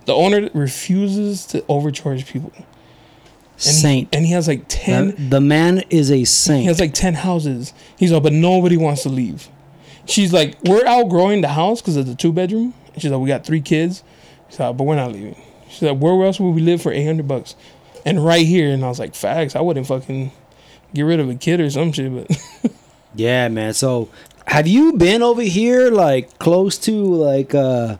The 0.07 0.15
owner 0.15 0.49
refuses 0.55 1.47
to 1.47 1.65
overcharge 1.69 2.27
people. 2.27 2.53
And 2.57 3.63
Saint. 3.63 4.15
and 4.15 4.27
he 4.27 4.33
has 4.33 4.49
like 4.49 4.65
ten. 4.69 5.09
The, 5.17 5.23
the 5.31 5.41
man 5.41 5.83
is 5.89 6.11
a 6.11 6.25
saint. 6.25 6.61
He 6.61 6.67
has 6.67 6.79
like 6.79 6.93
10 6.93 7.15
houses. 7.15 7.73
He's 7.99 8.13
like, 8.13 8.23
but 8.23 8.33
nobody 8.35 8.77
wants 8.77 9.03
to 9.05 9.09
leave. 9.09 9.49
She's 10.05 10.33
like, 10.33 10.57
we're 10.65 10.87
outgrowing 10.87 11.41
the 11.41 11.49
house 11.49 11.81
because 11.81 11.97
it's 11.97 12.09
a 12.11 12.15
two 12.15 12.33
bedroom. 12.33 12.75
And 12.93 13.03
she's 13.03 13.11
like, 13.11 13.21
we 13.21 13.29
got 13.29 13.47
three 13.47 13.63
kids. 13.63 14.03
She's 14.51 14.61
like, 14.61 14.77
but 14.77 14.85
we're 14.85 14.97
not 14.97 15.13
leaving. 15.13 15.41
She's 15.69 15.83
like, 15.83 15.99
where 15.99 16.23
else 16.25 16.39
would 16.39 16.51
we 16.51 16.61
live 16.61 16.83
for 16.83 16.93
800 16.93 17.27
bucks? 17.27 17.57
And 18.05 18.25
right 18.25 18.47
here. 18.47 18.73
And 18.73 18.85
I 18.85 18.89
was 18.89 18.99
like, 18.99 19.15
facts. 19.15 19.57
I 19.57 19.63
wouldn't 19.63 19.87
fucking 19.87 20.33
get 20.95 21.03
rid 21.03 21.19
of 21.19 21.29
a 21.31 21.35
kid 21.35 21.59
or 21.61 21.71
some 21.71 21.93
shit. 21.93 22.13
But 22.15 22.73
yeah, 23.15 23.49
man. 23.49 23.73
So, 23.73 24.11
have 24.47 24.67
you 24.69 24.93
been 24.93 25.23
over 25.23 25.43
here, 25.43 25.91
like 25.91 26.39
close 26.39 26.77
to 26.81 26.93
like, 26.93 27.55
uh, 27.55 27.97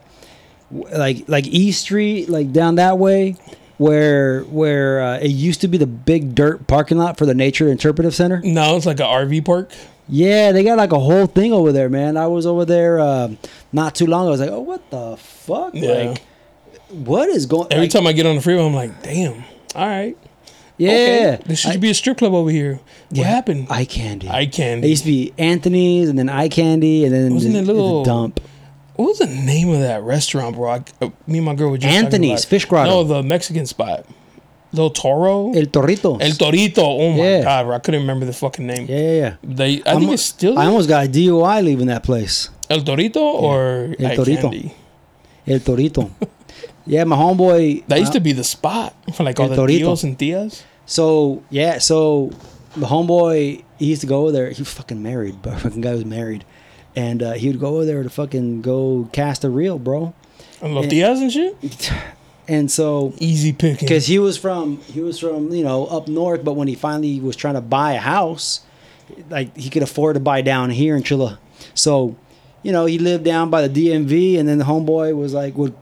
like 0.71 1.29
like 1.29 1.47
East 1.47 1.83
Street, 1.83 2.29
like 2.29 2.53
down 2.53 2.77
that 2.77 2.99
way, 2.99 3.37
where 3.79 4.43
where 4.45 5.01
uh, 5.03 5.19
it 5.19 5.29
used 5.31 5.61
to 5.63 5.69
be 5.69 5.79
the 5.79 5.87
big 5.87 6.35
dirt 6.35 6.67
parking 6.67 6.99
lot 6.99 7.17
for 7.19 7.27
the 7.27 7.35
Nature 7.35 7.69
Interpretive 7.69 8.15
Center? 8.15 8.41
No, 8.45 8.77
it's 8.77 8.87
like 8.87 9.01
an 9.01 9.07
RV 9.07 9.45
park. 9.45 9.71
Yeah, 10.09 10.53
they 10.53 10.63
got 10.63 10.79
like 10.79 10.93
a 10.93 10.99
whole 11.01 11.27
thing 11.27 11.53
over 11.53 11.73
there, 11.73 11.89
man. 11.89 12.17
I 12.17 12.29
was 12.29 12.47
over 12.47 12.65
there 12.65 13.01
um, 13.01 13.39
not 13.73 13.95
too 13.97 14.07
long 14.07 14.23
ago. 14.23 14.29
I 14.29 14.31
was 14.31 14.41
like, 14.41 14.51
oh, 14.51 14.61
what 14.61 14.89
the 14.91 15.17
fuck? 15.17 15.75
Yeah. 15.75 15.91
Like, 16.11 16.23
what 16.91 17.29
is 17.29 17.47
going? 17.47 17.67
Every 17.73 17.87
like, 17.87 17.91
time 17.91 18.07
I 18.07 18.13
get 18.13 18.25
on 18.27 18.37
the 18.37 18.41
freeway, 18.43 18.65
I'm 18.65 18.75
like, 18.75 19.03
damn. 19.03 19.43
All 19.75 19.87
right. 19.87 20.17
yeah, 20.79 20.91
Okay. 20.91 21.43
There 21.47 21.57
should 21.57 21.73
I- 21.73 21.77
be 21.79 21.91
a 21.91 21.95
strip 21.95 22.19
club 22.19 22.35
over 22.35 22.51
here. 22.51 22.79
What 23.11 23.27
happened? 23.27 23.67
eye 23.69 23.85
candy. 23.85 24.29
Eye 24.29 24.47
candy. 24.47 24.87
It 24.87 24.91
used 24.91 25.03
to 25.05 25.11
be 25.11 25.35
Anthony's, 25.39 26.09
and 26.09 26.17
then 26.19 26.29
eye 26.29 26.49
candy, 26.49 27.05
and 27.05 27.13
then 27.13 27.35
Wasn't 27.35 27.55
the, 27.55 27.59
it 27.59 27.65
little- 27.67 28.05
the 28.05 28.11
dump. 28.11 28.41
What 28.97 29.07
was 29.09 29.19
the 29.19 29.27
name 29.27 29.69
of 29.71 29.81
that 29.81 30.03
restaurant, 30.03 30.57
bro? 30.57 30.71
I, 30.71 30.85
uh, 31.01 31.11
me 31.27 31.39
and 31.39 31.45
my 31.45 31.55
girl 31.55 31.71
were 31.71 31.79
just 31.79 31.95
Anthony's. 31.95 32.45
Fish 32.45 32.65
Grotto. 32.65 32.91
No, 32.91 33.05
the 33.05 33.23
Mexican 33.23 33.67
spot. 33.67 34.07
Little 34.73 34.91
Toro. 34.91 35.53
El 35.53 35.67
Torito. 35.67 36.21
El 36.21 36.31
Torito. 36.33 36.79
Oh 36.83 37.13
my 37.13 37.17
Yeah. 37.19 37.43
god, 37.43 37.65
bro. 37.67 37.77
I 37.77 37.79
couldn't 37.79 38.01
remember 38.01 38.27
the 38.27 38.33
fucking 38.33 38.67
name. 38.67 38.87
yeah, 38.89 38.97
yeah, 38.99 39.11
yeah. 39.13 39.35
They, 39.43 39.83
I 39.87 39.97
think 39.97 40.11
it's 40.13 40.23
still 40.23 40.59
I 40.59 40.67
almost 40.67 40.89
got 40.89 41.07
a 41.07 41.09
DUI 41.09 41.63
leaving 41.65 41.87
that 41.87 42.03
place. 42.03 42.51
El 42.69 42.81
Torito 42.81 43.17
or 43.17 43.95
El 43.99 44.07
Eye 44.07 44.17
Torito. 44.17 44.73
El 45.47 45.61
Torito. 45.61 46.11
yeah, 46.87 47.05
my 47.05 47.17
homeboy. 47.17 47.87
That 47.87 48.01
used 48.01 48.11
uh, 48.11 48.15
to 48.15 48.21
be 48.21 48.33
the 48.33 48.45
spot 48.45 48.95
for 49.15 49.23
like 49.25 49.39
all 49.39 49.47
El 49.53 49.55
the 49.55 49.63
Torito. 49.63 49.81
tios 49.93 50.05
and 50.05 50.19
tias. 50.19 50.63
So 50.87 51.43
yeah, 51.51 51.79
so 51.79 52.31
the 52.77 52.87
homeboy 52.87 53.63
he 53.79 53.87
used 53.87 54.01
to 54.01 54.07
go 54.07 54.23
over 54.23 54.33
there. 54.33 54.51
He 54.51 54.61
was 54.63 54.73
fucking 54.73 55.03
married, 55.03 55.41
but 55.43 55.61
fucking 55.61 55.81
guy 55.81 55.93
was 55.93 56.05
married, 56.05 56.45
and 56.97 57.23
uh, 57.23 57.33
he 57.35 57.49
would 57.49 57.61
go 57.61 57.75
over 57.77 57.85
there 57.85 58.03
to 58.03 58.11
fucking 58.11 58.63
go 58.63 59.09
cast 59.13 59.45
a 59.45 59.51
reel, 59.51 59.79
bro. 59.79 60.15
And 60.63 60.75
los 60.75 60.87
Yeah. 60.87 61.09
tias 61.15 61.21
and 61.21 61.33
shit. 61.33 61.93
And 62.49 62.71
so 62.71 63.13
Easy 63.19 63.53
picking. 63.53 63.87
because 63.89 64.07
he 64.07 64.21
was 64.21 64.39
from 64.39 64.79
he 64.83 65.01
was 65.01 65.19
from 65.19 65.51
you 65.51 65.65
know 65.65 65.87
up 65.87 66.07
north, 66.07 66.45
but 66.45 66.53
when 66.53 66.69
he 66.69 66.77
finally 66.77 67.19
was 67.19 67.35
trying 67.35 67.55
to 67.55 67.61
buy 67.61 67.95
a 67.95 67.99
house, 67.99 68.61
like 69.29 69.57
he 69.57 69.69
could 69.69 69.83
afford 69.83 70.15
to 70.15 70.21
buy 70.21 70.43
down 70.43 70.71
here 70.71 70.95
in 70.97 71.03
Chula. 71.03 71.41
So, 71.75 72.15
you 72.63 72.71
know, 72.71 72.87
he 72.87 73.01
lived 73.01 73.25
down 73.25 73.51
by 73.51 73.67
the 73.67 73.89
DMV, 73.89 74.39
and 74.39 74.49
then 74.49 74.59
the 74.59 74.65
homeboy 74.65 75.17
was 75.17 75.35
like 75.35 75.57
would 75.57 75.75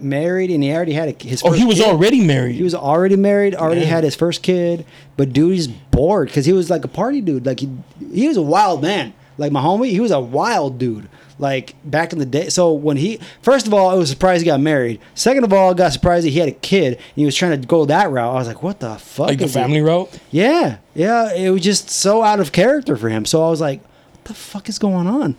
married, 0.00 0.50
and 0.50 0.62
he 0.62 0.72
already 0.72 0.92
had 0.94 1.08
a, 1.10 1.26
his. 1.28 1.42
oh, 1.44 1.52
he 1.52 1.66
was 1.66 1.76
kid. 1.76 1.86
already 1.88 2.22
married. 2.24 2.54
He 2.54 2.62
was 2.62 2.74
already 2.74 3.16
married, 3.16 3.54
already 3.54 3.82
Yeah. 3.82 3.86
had 3.88 4.04
his 4.04 4.14
first 4.14 4.42
kid, 4.42 4.84
but 5.18 5.34
dude, 5.34 5.52
he's 5.54 5.68
bored 5.68 6.28
because 6.28 6.46
he 6.46 6.54
was 6.54 6.70
like 6.70 6.84
a 6.84 6.88
party 6.88 7.20
dude. 7.20 7.44
Like 7.46 7.60
he, 7.60 7.68
he 8.12 8.28
was 8.28 8.38
a 8.38 8.42
wild 8.42 8.80
man. 8.82 9.12
Like 9.38 9.52
my 9.52 9.60
homie, 9.62 9.90
he 9.90 10.00
was 10.00 10.10
a 10.10 10.20
wild 10.20 10.78
dude. 10.78 11.08
Like 11.38 11.74
back 11.84 12.14
in 12.14 12.18
the 12.18 12.24
day. 12.24 12.48
So 12.48 12.72
when 12.72 12.96
he, 12.96 13.20
first 13.42 13.66
of 13.66 13.74
all, 13.74 13.90
I 13.90 13.94
was 13.94 14.08
surprised 14.08 14.40
he 14.42 14.46
got 14.46 14.58
married. 14.60 15.00
Second 15.14 15.44
of 15.44 15.52
all, 15.52 15.70
I 15.70 15.74
got 15.74 15.92
surprised 15.92 16.24
that 16.24 16.30
he 16.30 16.38
had 16.38 16.48
a 16.48 16.52
kid 16.52 16.94
and 16.94 17.02
he 17.14 17.26
was 17.26 17.36
trying 17.36 17.60
to 17.60 17.66
go 17.66 17.84
that 17.84 18.10
route. 18.10 18.30
I 18.30 18.34
was 18.38 18.48
like, 18.48 18.62
what 18.62 18.80
the 18.80 18.94
fuck? 18.96 19.28
like 19.28 19.38
the 19.38 19.46
family 19.48 19.82
route. 19.82 20.08
Yeah, 20.30 20.78
yeah. 20.94 21.34
It 21.34 21.50
was 21.50 21.60
just 21.60 21.90
so 21.90 22.22
out 22.22 22.40
of 22.40 22.52
character 22.52 22.96
for 22.96 23.10
him. 23.10 23.26
So 23.26 23.44
I 23.44 23.50
was 23.50 23.60
like, 23.60 23.82
what 24.12 24.24
the 24.24 24.32
fuck 24.34 24.68
is 24.70 24.78
going 24.78 25.06
on? 25.06 25.36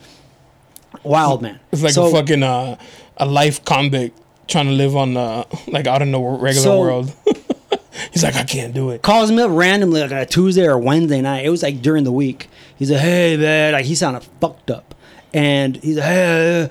Wild 1.03 1.41
man. 1.41 1.59
It's 1.71 1.81
like 1.81 1.93
So- 1.93 2.05
a 2.05 2.11
fucking 2.11 2.43
uh, 2.43 2.77
a 3.17 3.25
life 3.25 3.63
convict 3.65 4.19
trying 4.47 4.67
to 4.67 4.71
live 4.73 4.95
on 4.95 5.15
the 5.15 5.47
like 5.67 5.87
out 5.87 6.01
in 6.03 6.11
the 6.11 6.19
regular 6.19 6.53
So- 6.63 6.79
world. 6.79 7.11
He's 8.13 8.21
like, 8.23 8.35
I 8.35 8.43
can't 8.43 8.75
do 8.75 8.91
it. 8.91 9.01
calls 9.01 9.31
me 9.31 9.41
up 9.41 9.49
randomly 9.51 10.01
like 10.01 10.11
on 10.11 10.19
a 10.19 10.25
Tuesday 10.27 10.67
or 10.67 10.77
Wednesday 10.77 11.19
night. 11.19 11.43
It 11.45 11.49
was 11.49 11.63
like 11.63 11.81
during 11.81 12.03
the 12.03 12.11
week. 12.11 12.47
He's 12.77 12.91
like, 12.91 13.01
"Hey 13.01 13.37
man," 13.37 13.73
like 13.73 13.85
he 13.85 13.95
sounded 13.95 14.23
fucked 14.39 14.69
up, 14.71 14.95
and 15.33 15.77
he's 15.77 15.97
like, 15.97 16.05
"Hey, 16.05 16.69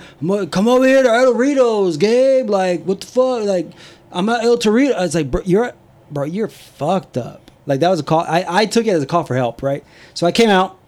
come 0.50 0.68
over 0.68 0.86
here 0.86 1.02
to 1.02 1.08
El 1.08 1.34
Doritos, 1.34 1.98
Gabe. 1.98 2.48
Like, 2.48 2.84
what 2.84 3.00
the 3.00 3.06
fuck? 3.06 3.44
Like, 3.44 3.70
I'm 4.12 4.28
at 4.28 4.44
El 4.44 4.56
Torito." 4.56 4.94
I 4.94 5.02
was 5.02 5.14
like, 5.14 5.30
"Bro, 5.30 5.42
you're, 5.44 5.72
bro, 6.10 6.24
you're 6.24 6.48
fucked 6.48 7.16
up." 7.16 7.50
Like 7.66 7.80
that 7.80 7.88
was 7.88 8.00
a 8.00 8.04
call. 8.04 8.20
I 8.20 8.44
I 8.48 8.66
took 8.66 8.86
it 8.86 8.90
as 8.90 9.02
a 9.02 9.06
call 9.06 9.24
for 9.24 9.34
help, 9.34 9.62
right? 9.62 9.84
So 10.14 10.26
I 10.26 10.32
came 10.32 10.50
out. 10.50 10.78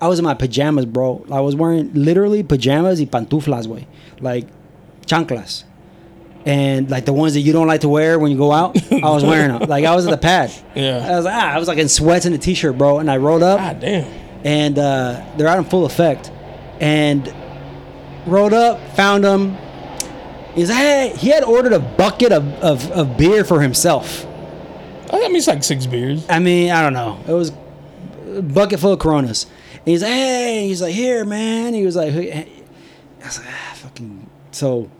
I 0.00 0.08
was 0.08 0.18
in 0.18 0.24
my 0.24 0.34
pajamas, 0.34 0.86
bro. 0.86 1.24
I 1.30 1.40
was 1.40 1.54
wearing 1.54 1.92
literally 1.94 2.42
pajamas 2.42 2.98
y 3.00 3.06
pantuflas, 3.06 3.66
way, 3.66 3.86
like 4.20 4.46
chanclas, 5.06 5.64
and 6.44 6.90
like 6.90 7.04
the 7.04 7.12
ones 7.12 7.34
that 7.34 7.40
you 7.40 7.52
don't 7.52 7.66
like 7.66 7.82
to 7.82 7.88
wear 7.88 8.18
when 8.18 8.30
you 8.32 8.36
go 8.38 8.52
out. 8.52 8.76
I 8.92 9.10
was 9.10 9.24
wearing 9.24 9.52
them. 9.58 9.62
Like 9.68 9.84
I 9.84 9.94
was 9.94 10.06
at 10.06 10.10
the 10.10 10.16
pad. 10.18 10.52
Yeah. 10.74 11.06
I 11.08 11.16
was 11.16 11.24
like, 11.24 11.34
ah, 11.34 11.52
I 11.54 11.58
was 11.58 11.68
like 11.68 11.78
in 11.78 11.88
sweats 11.88 12.24
and 12.24 12.34
a 12.34 12.38
t-shirt, 12.38 12.76
bro. 12.78 12.98
And 12.98 13.10
I 13.10 13.16
rolled 13.16 13.42
up 13.42 13.58
God 13.58 13.80
damn. 13.80 14.21
And 14.44 14.78
uh, 14.78 15.24
they're 15.36 15.48
out 15.48 15.58
in 15.58 15.64
full 15.64 15.84
effect. 15.84 16.30
And 16.80 17.32
rolled 18.26 18.52
up, 18.52 18.80
found 18.96 19.24
him. 19.24 19.56
He's 20.54 20.68
like, 20.68 20.78
hey, 20.78 21.14
he 21.16 21.28
had 21.28 21.44
ordered 21.44 21.72
a 21.72 21.78
bucket 21.78 22.32
of, 22.32 22.46
of, 22.54 22.90
of 22.92 23.16
beer 23.16 23.44
for 23.44 23.60
himself. 23.60 24.26
I 25.12 25.18
mean, 25.28 25.36
it's 25.36 25.46
like 25.46 25.62
six 25.62 25.86
beers. 25.86 26.26
I 26.28 26.38
mean, 26.38 26.70
I 26.70 26.82
don't 26.82 26.92
know. 26.92 27.20
It 27.26 27.32
was 27.32 27.52
a 28.34 28.42
bucket 28.42 28.80
full 28.80 28.92
of 28.92 28.98
Coronas. 28.98 29.44
And 29.74 29.86
he's 29.86 30.02
like, 30.02 30.12
hey, 30.12 30.66
he's 30.68 30.82
like, 30.82 30.94
here, 30.94 31.24
man. 31.24 31.74
He 31.74 31.84
was 31.84 31.96
like, 31.96 32.12
hey. 32.12 32.48
I 33.20 33.24
was 33.24 33.38
like, 33.38 33.48
ah, 33.48 33.72
fucking. 33.76 34.28
So, 34.50 34.90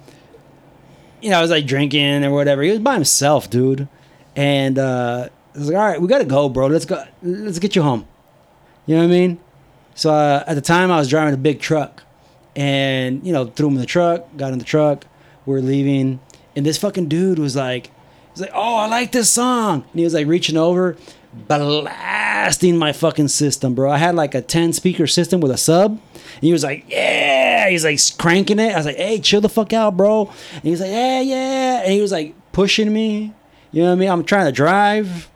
you 1.21 1.31
know, 1.31 1.39
I 1.39 1.43
was 1.43 1.51
like 1.51 1.67
drinking 1.67 2.25
or 2.25 2.31
whatever. 2.31 2.63
He 2.63 2.71
was 2.71 2.79
by 2.79 2.95
himself, 2.95 3.51
dude. 3.51 3.89
And 4.37 4.79
uh, 4.79 5.29
I 5.55 5.59
was 5.59 5.69
like, 5.69 5.77
all 5.77 5.87
right, 5.87 6.01
we 6.01 6.09
gotta 6.09 6.25
go, 6.25 6.49
bro. 6.49 6.67
Let's 6.69 6.85
go. 6.85 7.05
Let's 7.23 7.59
get 7.59 7.75
you 7.77 7.83
home. 7.83 8.07
You 8.87 8.97
know 8.97 9.03
what 9.03 9.09
I 9.09 9.11
mean? 9.11 9.41
So 9.95 10.11
uh, 10.13 10.45
at 10.47 10.55
the 10.55 10.61
time, 10.61 10.91
I 10.91 10.97
was 10.97 11.09
driving 11.09 11.35
a 11.35 11.39
big 11.39 11.61
truck, 11.61 12.03
and 12.57 13.25
you 13.27 13.33
know, 13.33 13.47
threw 13.47 13.69
him 13.69 13.75
in 13.75 13.81
the 13.81 13.87
truck. 13.87 14.37
Got 14.37 14.53
in 14.53 14.59
the 14.59 14.65
truck. 14.65 15.05
We're 15.47 15.61
leaving, 15.61 16.21
and 16.57 16.65
this 16.65 16.79
fucking 16.79 17.09
dude 17.09 17.39
was 17.39 17.57
like, 17.57 17.91
he's 18.31 18.41
like, 18.41 18.53
oh, 18.55 18.77
I 18.77 18.87
like 18.87 19.13
this 19.13 19.31
song, 19.31 19.85
and 19.91 19.99
he 19.99 20.05
was 20.05 20.15
like 20.15 20.27
reaching 20.27 20.57
over, 20.57 20.97
blasting 21.33 22.77
my 22.77 22.93
fucking 22.93 23.29
system, 23.29 23.75
bro. 23.75 23.91
I 23.91 23.99
had 23.99 24.15
like 24.15 24.35
a 24.35 24.43
ten 24.43 24.73
speaker 24.73 25.07
system 25.07 25.41
with 25.41 25.51
a 25.51 25.57
sub. 25.57 25.93
And 25.93 26.43
he 26.43 26.53
was 26.53 26.65
like, 26.65 26.85
yeah. 26.89 27.69
He's 27.69 27.85
like 27.85 28.01
cranking 28.19 28.59
it. 28.59 28.73
I 28.73 28.77
was 28.77 28.87
like, 28.87 28.97
hey, 28.97 29.21
chill 29.21 29.41
the 29.41 29.49
fuck 29.49 29.73
out, 29.73 29.97
bro. 29.97 30.33
And 30.55 30.63
he's 30.63 30.81
like, 30.81 30.91
yeah, 30.91 31.21
yeah. 31.21 31.83
And 31.83 31.93
he 31.93 32.01
was 32.01 32.11
like 32.11 32.35
pushing 32.53 32.93
me. 32.93 33.33
You 33.71 33.83
know 33.83 33.89
what 33.89 33.93
I 33.93 33.97
mean? 33.97 34.11
I'm 34.11 34.25
trying 34.25 34.47
to 34.47 34.53
drive. 34.53 35.31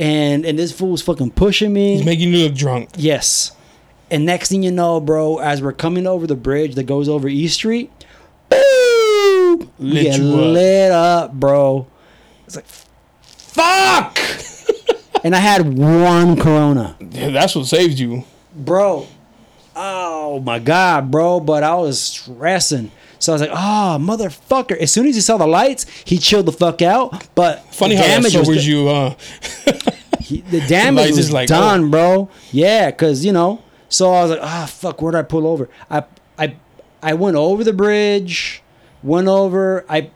And 0.00 0.44
and 0.46 0.58
this 0.58 0.72
fool 0.72 0.92
was 0.92 1.02
fucking 1.02 1.32
pushing 1.32 1.72
me. 1.72 1.96
He's 1.96 2.04
making 2.06 2.32
you 2.32 2.44
look 2.48 2.54
drunk. 2.56 2.88
Yes. 2.96 3.52
And 4.10 4.24
next 4.24 4.48
thing 4.48 4.62
you 4.64 4.72
know, 4.72 4.98
bro, 5.00 5.38
as 5.38 5.60
we're 5.62 5.72
coming 5.74 6.06
over 6.06 6.26
the 6.26 6.34
bridge 6.34 6.74
that 6.76 6.84
goes 6.84 7.08
over 7.08 7.28
East 7.28 7.54
Street, 7.54 7.92
boom, 8.48 9.70
we 9.78 9.86
Lit 9.92 10.02
get 10.04 10.20
up. 10.20 10.26
lit 10.26 10.90
up, 10.92 11.32
bro. 11.34 11.86
It's 12.46 12.56
like, 12.56 12.64
fuck. 12.66 14.18
and 15.24 15.36
I 15.36 15.38
had 15.38 15.76
one 15.78 16.36
Corona, 16.36 16.96
Yeah, 16.98 17.28
that's 17.30 17.54
what 17.54 17.66
saved 17.66 17.98
you. 17.98 18.24
bro. 18.54 19.06
Oh 19.76 20.40
my 20.40 20.58
god, 20.58 21.10
bro! 21.10 21.38
But 21.40 21.62
I 21.62 21.74
was 21.76 22.00
stressing, 22.02 22.90
so 23.20 23.32
I 23.32 23.34
was 23.34 23.42
like, 23.42 23.50
"Oh, 23.52 23.98
motherfucker!" 24.00 24.76
As 24.76 24.92
soon 24.92 25.06
as 25.06 25.14
he 25.14 25.20
saw 25.20 25.36
the 25.36 25.46
lights, 25.46 25.86
he 26.04 26.18
chilled 26.18 26.46
the 26.46 26.52
fuck 26.52 26.82
out. 26.82 27.28
But 27.36 27.72
Funny 27.72 27.94
the 27.94 28.02
how 28.02 28.08
damage 28.08 28.34
was 28.34 28.46
sobers 28.46 28.66
you. 28.66 28.88
Uh, 28.88 29.14
he- 30.20 30.40
the 30.50 30.60
damage 30.66 31.06
Lights 31.06 31.16
was 31.16 31.32
like, 31.32 31.48
done, 31.48 31.84
oh. 31.84 31.88
bro. 31.88 32.30
Yeah, 32.52 32.90
cause 32.90 33.24
you 33.24 33.32
know. 33.32 33.62
So 33.88 34.12
I 34.12 34.22
was 34.22 34.30
like, 34.30 34.40
ah, 34.42 34.66
fuck. 34.66 35.02
Where 35.02 35.12
did 35.12 35.18
I 35.18 35.22
pull 35.22 35.46
over? 35.46 35.68
I, 35.90 36.04
I, 36.38 36.56
I 37.02 37.14
went 37.14 37.36
over 37.36 37.64
the 37.64 37.72
bridge, 37.72 38.62
went 39.02 39.26
over. 39.28 39.84
I, 39.88 40.10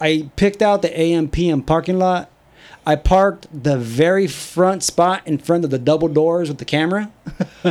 I 0.00 0.30
picked 0.36 0.62
out 0.62 0.82
the 0.82 0.90
AMPM 0.90 1.66
parking 1.66 1.98
lot. 1.98 2.30
I 2.88 2.96
parked 2.96 3.46
the 3.52 3.76
very 3.76 4.26
front 4.26 4.82
spot 4.82 5.20
in 5.26 5.36
front 5.38 5.62
of 5.64 5.70
the 5.70 5.78
double 5.78 6.08
doors 6.08 6.48
with 6.48 6.56
the 6.58 6.64
camera. 6.64 7.10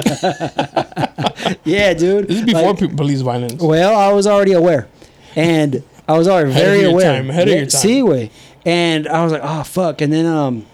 yeah, 1.66 1.94
dude. 1.94 2.28
this 2.28 2.38
is 2.38 2.44
before 2.46 2.74
Like- 2.74 2.96
police 2.96 3.22
violence. 3.22 3.62
well, 3.62 3.98
I 3.98 4.12
was 4.14 4.28
already 4.28 4.54
aware, 4.54 4.88
and 5.36 5.84
I 6.08 6.18
was 6.18 6.28
already 6.28 6.52
Ahead 6.52 6.62
of 6.64 6.68
very 6.70 6.82
your 6.82 6.92
aware. 6.92 7.14
time, 7.18 7.30
ahead 7.30 7.48
of 7.48 7.54
your 7.56 7.66
time. 7.66 7.70
See, 7.82 8.04
way, 8.04 8.32
and 8.66 9.08
I 9.08 9.24
was 9.24 9.32
like, 9.32 9.42
oh 9.44 9.64
fuck, 9.64 10.02
and 10.02 10.12
then 10.12 10.26
um, 10.26 10.66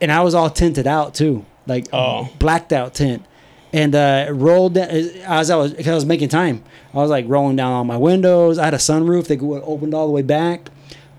and 0.00 0.12
I 0.12 0.20
was 0.22 0.34
all 0.34 0.50
tinted 0.50 0.86
out 0.86 1.14
too, 1.14 1.44
like 1.66 1.86
Oh. 1.92 2.28
blacked 2.38 2.72
out 2.72 2.94
tint, 2.94 3.24
and 3.72 3.94
uh, 3.94 4.26
rolled 4.30 4.74
down, 4.74 4.88
as 4.90 5.50
I 5.50 5.56
was 5.56 5.72
because 5.72 5.88
I 5.88 5.94
was 5.94 6.06
making 6.06 6.28
time. 6.28 6.62
I 6.92 6.98
was 6.98 7.10
like 7.10 7.24
rolling 7.28 7.56
down 7.56 7.72
all 7.72 7.84
my 7.84 7.96
windows. 7.96 8.58
I 8.58 8.64
had 8.66 8.74
a 8.74 8.78
sunroof 8.78 9.26
that 9.28 9.40
opened 9.42 9.94
all 9.94 10.06
the 10.06 10.12
way 10.12 10.22
back. 10.22 10.68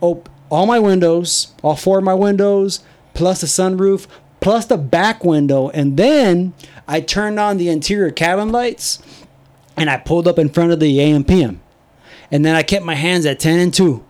Op- 0.02 0.30
all 0.52 0.68
my 0.68 0.78
windows, 0.78 1.54
all 1.64 1.76
four 1.76 1.98
of 1.98 2.04
my 2.04 2.14
windows, 2.14 2.82
plus 3.16 3.42
the 3.42 3.48
sunroof, 3.48 4.06
plus 4.42 4.66
the 4.66 4.78
back 4.78 5.24
window, 5.24 5.70
and 5.70 5.98
then 5.98 6.54
I 6.88 7.00
turned 7.02 7.40
on 7.40 7.58
the 7.58 7.70
interior 7.70 8.12
cabin 8.12 8.52
lights 8.52 9.00
and 9.78 9.90
I 9.90 9.98
pulled 9.98 10.28
up 10.28 10.38
in 10.38 10.50
front 10.50 10.72
of 10.72 10.80
the 10.80 11.00
AMPM. 11.00 11.58
And 12.32 12.46
then 12.46 12.56
I 12.56 12.64
kept 12.64 12.86
my 12.86 12.96
hands 12.96 13.26
at 13.26 13.40
10 13.40 13.60
and 13.60 13.74
2. 13.74 14.04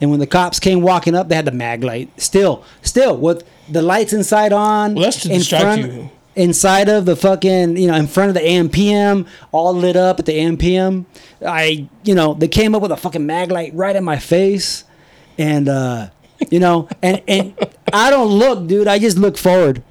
And 0.00 0.10
when 0.10 0.20
the 0.20 0.26
cops 0.26 0.60
came 0.60 0.80
walking 0.80 1.14
up, 1.14 1.28
they 1.28 1.34
had 1.34 1.44
the 1.44 1.52
mag 1.52 1.82
light. 1.82 2.08
Still, 2.20 2.64
still, 2.82 3.16
with 3.16 3.46
the 3.68 3.82
lights 3.82 4.12
inside 4.12 4.52
on. 4.52 4.94
Well, 4.94 5.04
that's 5.04 5.22
to 5.22 5.30
in 5.30 5.38
distract 5.38 5.80
front, 5.80 5.92
you. 5.92 6.10
Inside 6.36 6.88
of 6.88 7.04
the 7.04 7.16
fucking, 7.16 7.76
you 7.76 7.88
know, 7.88 7.94
in 7.94 8.06
front 8.06 8.28
of 8.28 8.34
the 8.34 8.40
AMPM, 8.48 9.26
all 9.50 9.74
lit 9.74 9.96
up 9.96 10.20
at 10.20 10.26
the 10.26 10.32
AMPM. 10.38 11.04
I, 11.44 11.88
you 12.04 12.14
know, 12.14 12.34
they 12.34 12.48
came 12.48 12.74
up 12.74 12.82
with 12.82 12.92
a 12.92 12.96
fucking 12.96 13.26
mag 13.26 13.50
light 13.50 13.74
right 13.74 13.96
in 13.96 14.04
my 14.04 14.18
face. 14.18 14.84
And, 15.38 15.68
uh, 15.68 16.10
you 16.50 16.60
know, 16.60 16.88
and, 17.02 17.22
and 17.28 17.54
I 17.92 18.10
don't 18.10 18.28
look, 18.28 18.66
dude. 18.66 18.88
I 18.88 18.98
just 18.98 19.16
look 19.16 19.38
forward. 19.38 19.82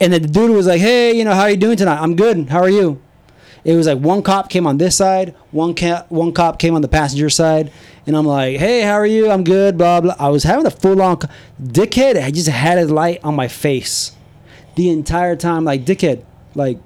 And 0.00 0.12
the 0.12 0.20
dude 0.20 0.50
was 0.50 0.66
like, 0.66 0.80
hey, 0.80 1.12
you 1.12 1.24
know, 1.24 1.34
how 1.34 1.42
are 1.42 1.50
you 1.50 1.56
doing 1.56 1.76
tonight? 1.76 2.00
I'm 2.00 2.16
good. 2.16 2.48
How 2.48 2.60
are 2.60 2.70
you? 2.70 3.00
It 3.64 3.76
was 3.76 3.86
like 3.86 3.98
one 3.98 4.22
cop 4.22 4.50
came 4.50 4.66
on 4.66 4.78
this 4.78 4.96
side, 4.96 5.36
one 5.52 5.74
ca- 5.76 6.04
one 6.08 6.32
cop 6.32 6.58
came 6.58 6.74
on 6.74 6.82
the 6.82 6.88
passenger 6.88 7.30
side, 7.30 7.70
and 8.08 8.16
I'm 8.16 8.26
like, 8.26 8.58
"Hey, 8.58 8.80
how 8.82 8.94
are 8.94 9.06
you? 9.06 9.30
I'm 9.30 9.44
good." 9.44 9.78
Blah 9.78 10.00
blah. 10.00 10.16
I 10.18 10.30
was 10.30 10.42
having 10.42 10.66
a 10.66 10.70
full 10.70 11.00
on 11.00 11.18
co- 11.18 11.28
dickhead. 11.62 12.20
I 12.20 12.32
just 12.32 12.48
had 12.48 12.76
his 12.78 12.90
light 12.90 13.20
on 13.22 13.36
my 13.36 13.46
face 13.46 14.16
the 14.74 14.90
entire 14.90 15.36
time, 15.36 15.62
like 15.62 15.84
dickhead. 15.84 16.24
Like 16.56 16.80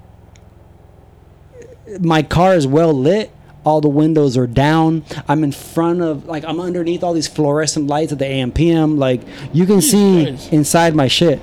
my 1.99 2.21
car 2.21 2.53
is 2.53 2.67
well 2.67 2.93
lit. 2.93 3.31
All 3.67 3.81
the 3.81 3.89
windows 3.89 4.37
are 4.37 4.47
down. 4.47 5.03
I'm 5.27 5.43
in 5.43 5.51
front 5.51 6.01
of 6.01 6.25
like 6.25 6.45
I'm 6.45 6.61
underneath 6.61 7.03
all 7.03 7.11
these 7.13 7.27
fluorescent 7.27 7.87
lights 7.87 8.13
at 8.13 8.19
the 8.19 8.23
AMPM. 8.25 8.97
Like 8.97 9.19
you 9.51 9.65
can 9.65 9.81
see 9.81 10.27
Christ. 10.27 10.53
inside 10.53 10.95
my 10.95 11.09
shit. 11.09 11.41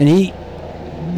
And 0.00 0.08
he 0.08 0.32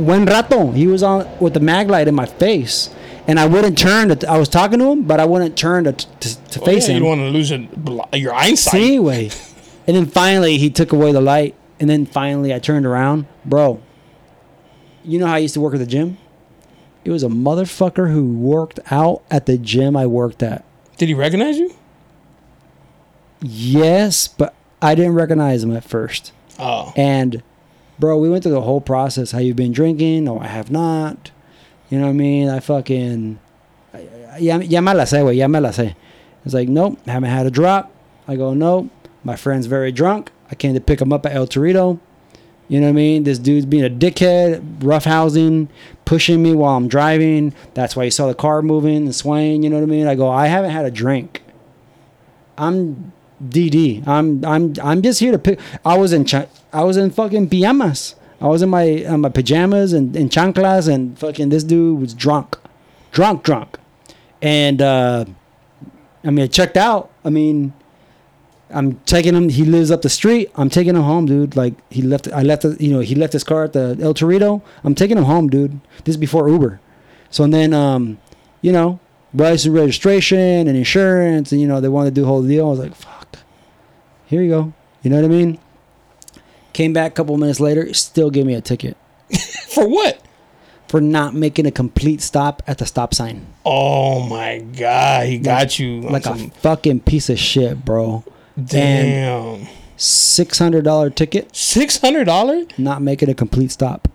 buen 0.04 0.26
rato. 0.26 0.74
He 0.74 0.86
was 0.86 1.02
on 1.02 1.26
with 1.40 1.54
the 1.54 1.60
mag 1.60 1.88
light 1.88 2.06
in 2.06 2.14
my 2.14 2.26
face, 2.26 2.90
and 3.26 3.40
I 3.40 3.46
wouldn't 3.46 3.78
turn. 3.78 4.10
To, 4.14 4.30
I 4.30 4.36
was 4.38 4.50
talking 4.50 4.78
to 4.78 4.84
him, 4.92 5.04
but 5.04 5.20
I 5.20 5.24
wouldn't 5.24 5.56
turn 5.56 5.84
to 5.84 5.92
to, 5.92 6.50
to 6.52 6.60
Oh, 6.60 6.64
face 6.66 6.86
yeah, 6.86 6.94
you 6.94 6.96
him. 6.98 7.02
don't 7.04 7.18
want 7.20 7.32
to 7.32 7.38
lose 7.38 7.50
it, 7.50 8.20
your 8.20 8.34
eyesight. 8.34 8.72
See, 8.72 8.98
way. 9.10 9.30
And 9.86 9.96
then 9.96 10.04
finally, 10.06 10.58
he 10.58 10.68
took 10.68 10.92
away 10.92 11.12
the 11.12 11.22
light, 11.22 11.54
and 11.80 11.88
then 11.88 12.04
finally, 12.04 12.52
I 12.52 12.58
turned 12.58 12.84
around, 12.84 13.26
bro. 13.46 13.80
You 15.02 15.18
know 15.18 15.26
how 15.26 15.34
I 15.34 15.38
used 15.38 15.54
to 15.54 15.62
work 15.62 15.72
at 15.72 15.80
the 15.80 15.86
gym? 15.86 16.18
It 17.08 17.10
was 17.10 17.22
a 17.22 17.28
motherfucker 17.28 18.12
who 18.12 18.34
worked 18.34 18.80
out 18.90 19.22
at 19.30 19.46
the 19.46 19.56
gym 19.56 19.96
I 19.96 20.04
worked 20.04 20.42
at. 20.42 20.62
Did 20.98 21.08
he 21.08 21.14
recognize 21.14 21.56
you? 21.56 21.74
Yes, 23.40 24.28
but 24.28 24.54
I 24.82 24.94
didn't 24.94 25.14
recognize 25.14 25.64
him 25.64 25.74
at 25.74 25.84
first. 25.84 26.32
Oh, 26.58 26.92
And 26.98 27.42
bro, 27.98 28.18
we 28.18 28.28
went 28.28 28.42
through 28.42 28.52
the 28.52 28.60
whole 28.60 28.82
process. 28.82 29.30
How 29.30 29.38
you 29.38 29.54
been 29.54 29.72
drinking? 29.72 30.24
No, 30.24 30.38
I 30.38 30.48
have 30.48 30.70
not. 30.70 31.30
You 31.88 31.98
know 31.98 32.04
what 32.04 32.10
I 32.10 32.12
mean? 32.12 32.50
I 32.50 32.60
fucking 32.60 33.38
ya, 34.38 34.58
ya 34.58 34.80
me 34.82 34.92
la 34.92 35.04
sé, 35.04 35.22
güey. 35.22 35.36
Ya 35.38 35.48
me 35.48 35.60
la 35.60 35.70
sé. 35.70 35.96
It's 36.44 36.52
like, 36.52 36.68
nope, 36.68 36.98
haven't 37.06 37.30
had 37.30 37.46
a 37.46 37.50
drop. 37.50 37.90
I 38.28 38.36
go, 38.36 38.52
nope. 38.52 38.90
My 39.24 39.34
friend's 39.34 39.66
very 39.66 39.92
drunk. 39.92 40.30
I 40.50 40.56
came 40.56 40.74
to 40.74 40.80
pick 40.82 41.00
him 41.00 41.14
up 41.14 41.24
at 41.24 41.32
El 41.34 41.46
Torito. 41.46 42.00
You 42.68 42.80
know 42.80 42.86
what 42.86 42.90
I 42.90 42.96
mean? 42.96 43.24
This 43.24 43.38
dude's 43.38 43.64
being 43.64 43.84
a 43.84 43.90
dickhead, 43.90 44.80
roughhousing, 44.80 45.68
pushing 46.04 46.42
me 46.42 46.54
while 46.54 46.76
I'm 46.76 46.86
driving. 46.86 47.54
That's 47.74 47.96
why 47.96 48.04
you 48.04 48.10
saw 48.10 48.26
the 48.26 48.34
car 48.34 48.60
moving 48.60 48.96
and 48.98 49.14
swaying. 49.14 49.62
You 49.62 49.70
know 49.70 49.76
what 49.76 49.84
I 49.84 49.86
mean? 49.86 50.06
I 50.06 50.14
go, 50.14 50.28
I 50.28 50.46
haven't 50.48 50.70
had 50.70 50.84
a 50.84 50.90
drink. 50.90 51.42
I'm 52.58 53.12
DD. 53.42 54.06
I'm 54.06 54.44
I'm 54.44 54.74
I'm 54.82 55.00
just 55.00 55.20
here 55.20 55.32
to 55.32 55.38
pick. 55.38 55.60
I 55.84 55.96
was 55.96 56.12
in 56.12 56.24
cha- 56.24 56.48
I 56.72 56.84
was 56.84 56.96
in 56.96 57.10
fucking 57.10 57.48
pajamas. 57.48 58.16
I 58.40 58.48
was 58.48 58.62
in 58.62 58.68
my 58.68 58.82
in 58.82 59.20
my 59.20 59.28
pajamas 59.28 59.92
and 59.92 60.14
in 60.14 60.28
chanclas 60.28 60.92
and 60.92 61.18
fucking 61.18 61.48
this 61.48 61.64
dude 61.64 62.00
was 62.00 62.14
drunk, 62.14 62.58
drunk, 63.12 63.44
drunk, 63.44 63.78
and 64.42 64.82
uh, 64.82 65.24
I 66.24 66.30
mean 66.30 66.44
I 66.44 66.48
checked 66.48 66.76
out. 66.76 67.10
I 67.24 67.30
mean. 67.30 67.72
I'm 68.70 68.96
taking 69.00 69.34
him. 69.34 69.48
He 69.48 69.64
lives 69.64 69.90
up 69.90 70.02
the 70.02 70.08
street. 70.08 70.50
I'm 70.54 70.68
taking 70.68 70.94
him 70.94 71.02
home, 71.02 71.26
dude. 71.26 71.56
Like 71.56 71.74
he 71.90 72.02
left. 72.02 72.28
I 72.32 72.42
left. 72.42 72.64
You 72.64 72.92
know, 72.92 73.00
he 73.00 73.14
left 73.14 73.32
his 73.32 73.44
car 73.44 73.64
at 73.64 73.72
the 73.72 73.96
El 74.00 74.14
Torito. 74.14 74.62
I'm 74.84 74.94
taking 74.94 75.16
him 75.16 75.24
home, 75.24 75.48
dude. 75.48 75.80
This 76.04 76.14
is 76.14 76.16
before 76.16 76.48
Uber. 76.48 76.80
So 77.30 77.44
and 77.44 77.52
then, 77.52 77.72
um, 77.72 78.18
you 78.62 78.72
know, 78.72 79.00
license 79.34 79.72
registration 79.72 80.68
and 80.68 80.76
insurance, 80.76 81.52
and 81.52 81.60
you 81.60 81.66
know 81.66 81.80
they 81.80 81.88
wanted 81.88 82.10
to 82.10 82.14
do 82.14 82.20
the 82.22 82.26
whole 82.26 82.42
deal. 82.42 82.66
I 82.66 82.70
was 82.70 82.78
like, 82.78 82.94
fuck. 82.94 83.38
Here 84.26 84.42
you 84.42 84.50
go. 84.50 84.72
You 85.02 85.10
know 85.10 85.16
what 85.16 85.24
I 85.24 85.28
mean? 85.28 85.58
Came 86.72 86.92
back 86.92 87.12
a 87.12 87.14
couple 87.14 87.36
minutes 87.38 87.60
later, 87.60 87.92
still 87.94 88.30
gave 88.30 88.46
me 88.46 88.54
a 88.54 88.60
ticket. 88.60 88.96
for 89.70 89.88
what? 89.88 90.22
for 90.88 91.00
not 91.00 91.34
making 91.34 91.66
a 91.66 91.70
complete 91.70 92.20
stop 92.20 92.62
at 92.66 92.78
the 92.78 92.86
stop 92.86 93.14
sign. 93.14 93.46
Oh 93.64 94.26
my 94.26 94.58
god, 94.58 95.26
he 95.26 95.38
got 95.38 95.78
you. 95.78 95.98
on 95.98 96.12
Like 96.12 96.26
a 96.26 96.36
fucking 96.36 97.00
piece 97.00 97.28
of 97.28 97.38
shit, 97.38 97.84
bro. 97.84 98.24
Damn. 98.64 99.66
six 99.96 100.58
hundred 100.58 100.84
dollar 100.84 101.10
ticket, 101.10 101.54
Six 101.54 101.98
hundred 102.00 102.24
dollars? 102.24 102.66
not 102.78 103.02
making 103.02 103.28
a 103.28 103.34
complete 103.34 103.70
stop. 103.70 104.08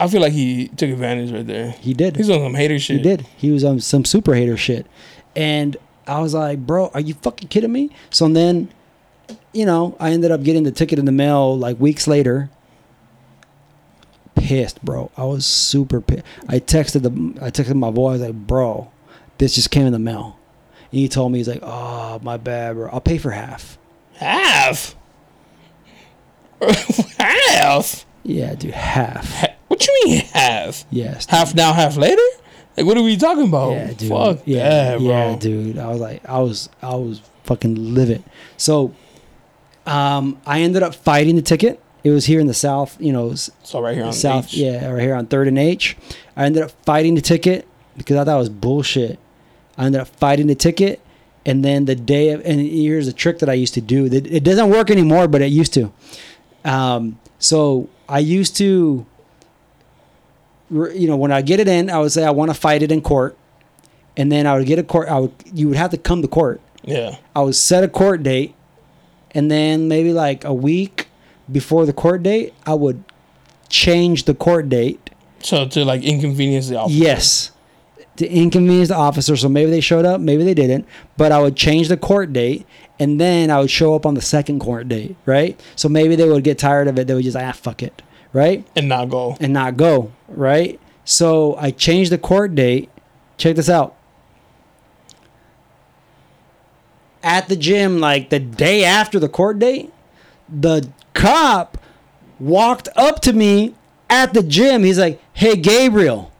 I 0.00 0.08
feel 0.08 0.20
like 0.20 0.32
he 0.32 0.66
took 0.68 0.90
advantage 0.90 1.30
right 1.30 1.46
there. 1.46 1.70
He 1.72 1.94
did. 1.94 2.16
He's 2.16 2.28
on 2.28 2.40
some 2.40 2.54
hater 2.54 2.78
shit. 2.78 2.96
He 2.96 3.02
did. 3.02 3.20
He 3.36 3.50
was 3.52 3.62
on 3.62 3.78
some 3.78 4.04
super 4.04 4.34
hater 4.34 4.56
shit. 4.56 4.86
And 5.36 5.76
I 6.08 6.20
was 6.20 6.34
like, 6.34 6.66
bro, 6.66 6.90
are 6.92 7.00
you 7.00 7.14
fucking 7.14 7.48
kidding 7.48 7.70
me? 7.72 7.90
So 8.10 8.26
then, 8.28 8.68
you 9.52 9.64
know, 9.64 9.96
I 10.00 10.10
ended 10.10 10.32
up 10.32 10.42
getting 10.42 10.64
the 10.64 10.72
ticket 10.72 10.98
in 10.98 11.04
the 11.04 11.12
mail 11.12 11.56
like 11.56 11.78
weeks 11.78 12.08
later. 12.08 12.50
Pissed, 14.34 14.84
bro. 14.84 15.12
I 15.16 15.24
was 15.24 15.46
super 15.46 16.00
pissed. 16.00 16.24
I 16.48 16.58
texted 16.58 17.02
the 17.02 17.44
I 17.44 17.50
texted 17.50 17.74
my 17.74 17.90
boy, 17.92 18.08
I 18.08 18.12
was 18.14 18.20
like, 18.22 18.34
bro, 18.34 18.90
this 19.38 19.54
just 19.54 19.70
came 19.70 19.86
in 19.86 19.92
the 19.92 19.98
mail. 20.00 20.36
And 20.92 21.00
he 21.00 21.08
told 21.08 21.32
me, 21.32 21.38
he's 21.38 21.48
like, 21.48 21.60
oh, 21.62 22.20
my 22.22 22.36
bad, 22.36 22.74
bro. 22.76 22.88
I'll 22.92 23.00
pay 23.00 23.18
for 23.18 23.30
half. 23.32 23.78
Half. 24.14 24.94
half. 27.18 28.06
Yeah, 28.22 28.54
dude, 28.54 28.72
half. 28.74 29.32
Ha- 29.34 29.54
What 29.68 29.86
you 29.86 30.00
mean 30.04 30.20
half? 30.32 30.84
Yes. 30.90 31.26
dude. 31.26 31.34
Half 31.34 31.54
now, 31.54 31.72
half 31.72 31.96
later? 31.96 32.22
Like 32.76 32.86
what 32.86 32.96
are 32.96 33.02
we 33.02 33.16
talking 33.16 33.48
about? 33.48 33.72
Yeah, 33.72 33.92
dude. 33.92 34.08
Fuck 34.08 34.38
yeah, 34.46 34.62
that, 34.92 34.98
bro. 34.98 35.06
yeah, 35.08 35.36
dude. 35.36 35.78
I 35.78 35.88
was 35.88 36.00
like, 36.00 36.26
I 36.28 36.38
was, 36.38 36.68
I 36.80 36.94
was 36.94 37.20
fucking 37.44 37.94
livid. 37.94 38.22
So, 38.56 38.94
um, 39.86 40.40
I 40.46 40.60
ended 40.60 40.82
up 40.82 40.94
fighting 40.94 41.36
the 41.36 41.42
ticket. 41.42 41.80
It 42.04 42.10
was 42.10 42.26
here 42.26 42.40
in 42.40 42.46
the 42.46 42.54
south, 42.54 42.96
you 43.00 43.12
know, 43.12 43.34
So 43.34 43.80
right 43.80 43.94
here 43.94 44.04
on 44.04 44.12
south, 44.12 44.46
H. 44.46 44.54
yeah, 44.54 44.90
right 44.90 45.02
here 45.02 45.14
on 45.14 45.26
Third 45.26 45.48
and 45.48 45.58
H. 45.58 45.96
I 46.36 46.44
ended 46.46 46.62
up 46.62 46.70
fighting 46.84 47.14
the 47.14 47.20
ticket 47.20 47.66
because 47.96 48.16
I 48.16 48.24
thought 48.24 48.36
it 48.36 48.38
was 48.40 48.48
bullshit. 48.48 49.18
I 49.82 49.86
ended 49.86 50.00
up 50.00 50.06
fighting 50.06 50.46
the 50.46 50.54
ticket, 50.54 51.00
and 51.44 51.64
then 51.64 51.86
the 51.86 51.96
day 51.96 52.30
of, 52.30 52.40
and 52.46 52.60
here's 52.60 53.08
a 53.08 53.12
trick 53.12 53.40
that 53.40 53.48
I 53.48 53.54
used 53.54 53.74
to 53.74 53.80
do. 53.80 54.08
That 54.08 54.26
it 54.28 54.44
doesn't 54.44 54.70
work 54.70 54.90
anymore, 54.90 55.26
but 55.26 55.42
it 55.42 55.46
used 55.46 55.74
to. 55.74 55.92
Um, 56.64 57.18
so 57.40 57.88
I 58.08 58.20
used 58.20 58.56
to, 58.58 59.04
you 60.70 61.06
know, 61.08 61.16
when 61.16 61.32
I 61.32 61.42
get 61.42 61.58
it 61.58 61.66
in, 61.66 61.90
I 61.90 61.98
would 61.98 62.12
say 62.12 62.24
I 62.24 62.30
want 62.30 62.50
to 62.50 62.54
fight 62.54 62.82
it 62.84 62.92
in 62.92 63.02
court, 63.02 63.36
and 64.16 64.30
then 64.30 64.46
I 64.46 64.56
would 64.56 64.66
get 64.66 64.78
a 64.78 64.84
court. 64.84 65.08
I 65.08 65.18
would, 65.18 65.32
you 65.52 65.68
would 65.68 65.76
have 65.76 65.90
to 65.90 65.98
come 65.98 66.22
to 66.22 66.28
court. 66.28 66.60
Yeah. 66.84 67.16
I 67.34 67.42
would 67.42 67.56
set 67.56 67.82
a 67.82 67.88
court 67.88 68.22
date, 68.22 68.54
and 69.32 69.50
then 69.50 69.88
maybe 69.88 70.12
like 70.12 70.44
a 70.44 70.54
week 70.54 71.08
before 71.50 71.86
the 71.86 71.92
court 71.92 72.22
date, 72.22 72.54
I 72.64 72.74
would 72.74 73.02
change 73.68 74.24
the 74.26 74.34
court 74.34 74.68
date. 74.68 75.10
So 75.40 75.66
to 75.66 75.84
like 75.84 76.02
inconvenience 76.04 76.68
the 76.68 76.76
officer. 76.76 76.96
Yes, 76.96 77.50
to 78.16 78.28
inconvenience 78.28 78.88
the 78.88 78.96
officer. 78.96 79.36
So 79.36 79.48
maybe 79.48 79.70
they 79.70 79.80
showed 79.80 80.04
up, 80.04 80.20
maybe 80.20 80.44
they 80.44 80.54
didn't. 80.54 80.86
But 81.16 81.32
I 81.32 81.40
would 81.40 81.56
change 81.56 81.88
the 81.88 81.96
court 81.96 82.32
date, 82.32 82.66
and 82.98 83.20
then 83.20 83.50
I 83.50 83.60
would 83.60 83.70
show 83.70 83.94
up 83.94 84.06
on 84.06 84.14
the 84.14 84.20
second 84.20 84.60
court 84.60 84.88
date, 84.88 85.16
right? 85.26 85.58
So 85.76 85.88
maybe 85.88 86.16
they 86.16 86.28
would 86.28 86.44
get 86.44 86.58
tired 86.58 86.88
of 86.88 86.98
it. 86.98 87.06
They 87.06 87.14
would 87.14 87.24
just 87.24 87.36
ah 87.36 87.52
fuck 87.52 87.82
it, 87.82 88.02
right? 88.32 88.66
And 88.76 88.88
not 88.88 89.08
go. 89.08 89.36
and 89.40 89.52
not 89.52 89.76
go, 89.76 90.12
right? 90.28 90.78
So 91.04 91.56
I 91.56 91.70
changed 91.70 92.12
the 92.12 92.18
court 92.18 92.54
date. 92.54 92.90
Check 93.38 93.56
this 93.56 93.68
out. 93.68 93.96
At 97.22 97.48
the 97.48 97.56
gym, 97.56 98.00
like 98.00 98.30
the 98.30 98.40
day 98.40 98.84
after 98.84 99.18
the 99.18 99.28
court 99.28 99.58
date, 99.58 99.92
the 100.48 100.88
cop 101.14 101.78
walked 102.40 102.88
up 102.96 103.20
to 103.22 103.32
me 103.32 103.74
at 104.10 104.34
the 104.34 104.42
gym. 104.42 104.82
He's 104.82 104.98
like, 104.98 105.20
Hey, 105.32 105.56
Gabriel. 105.56 106.31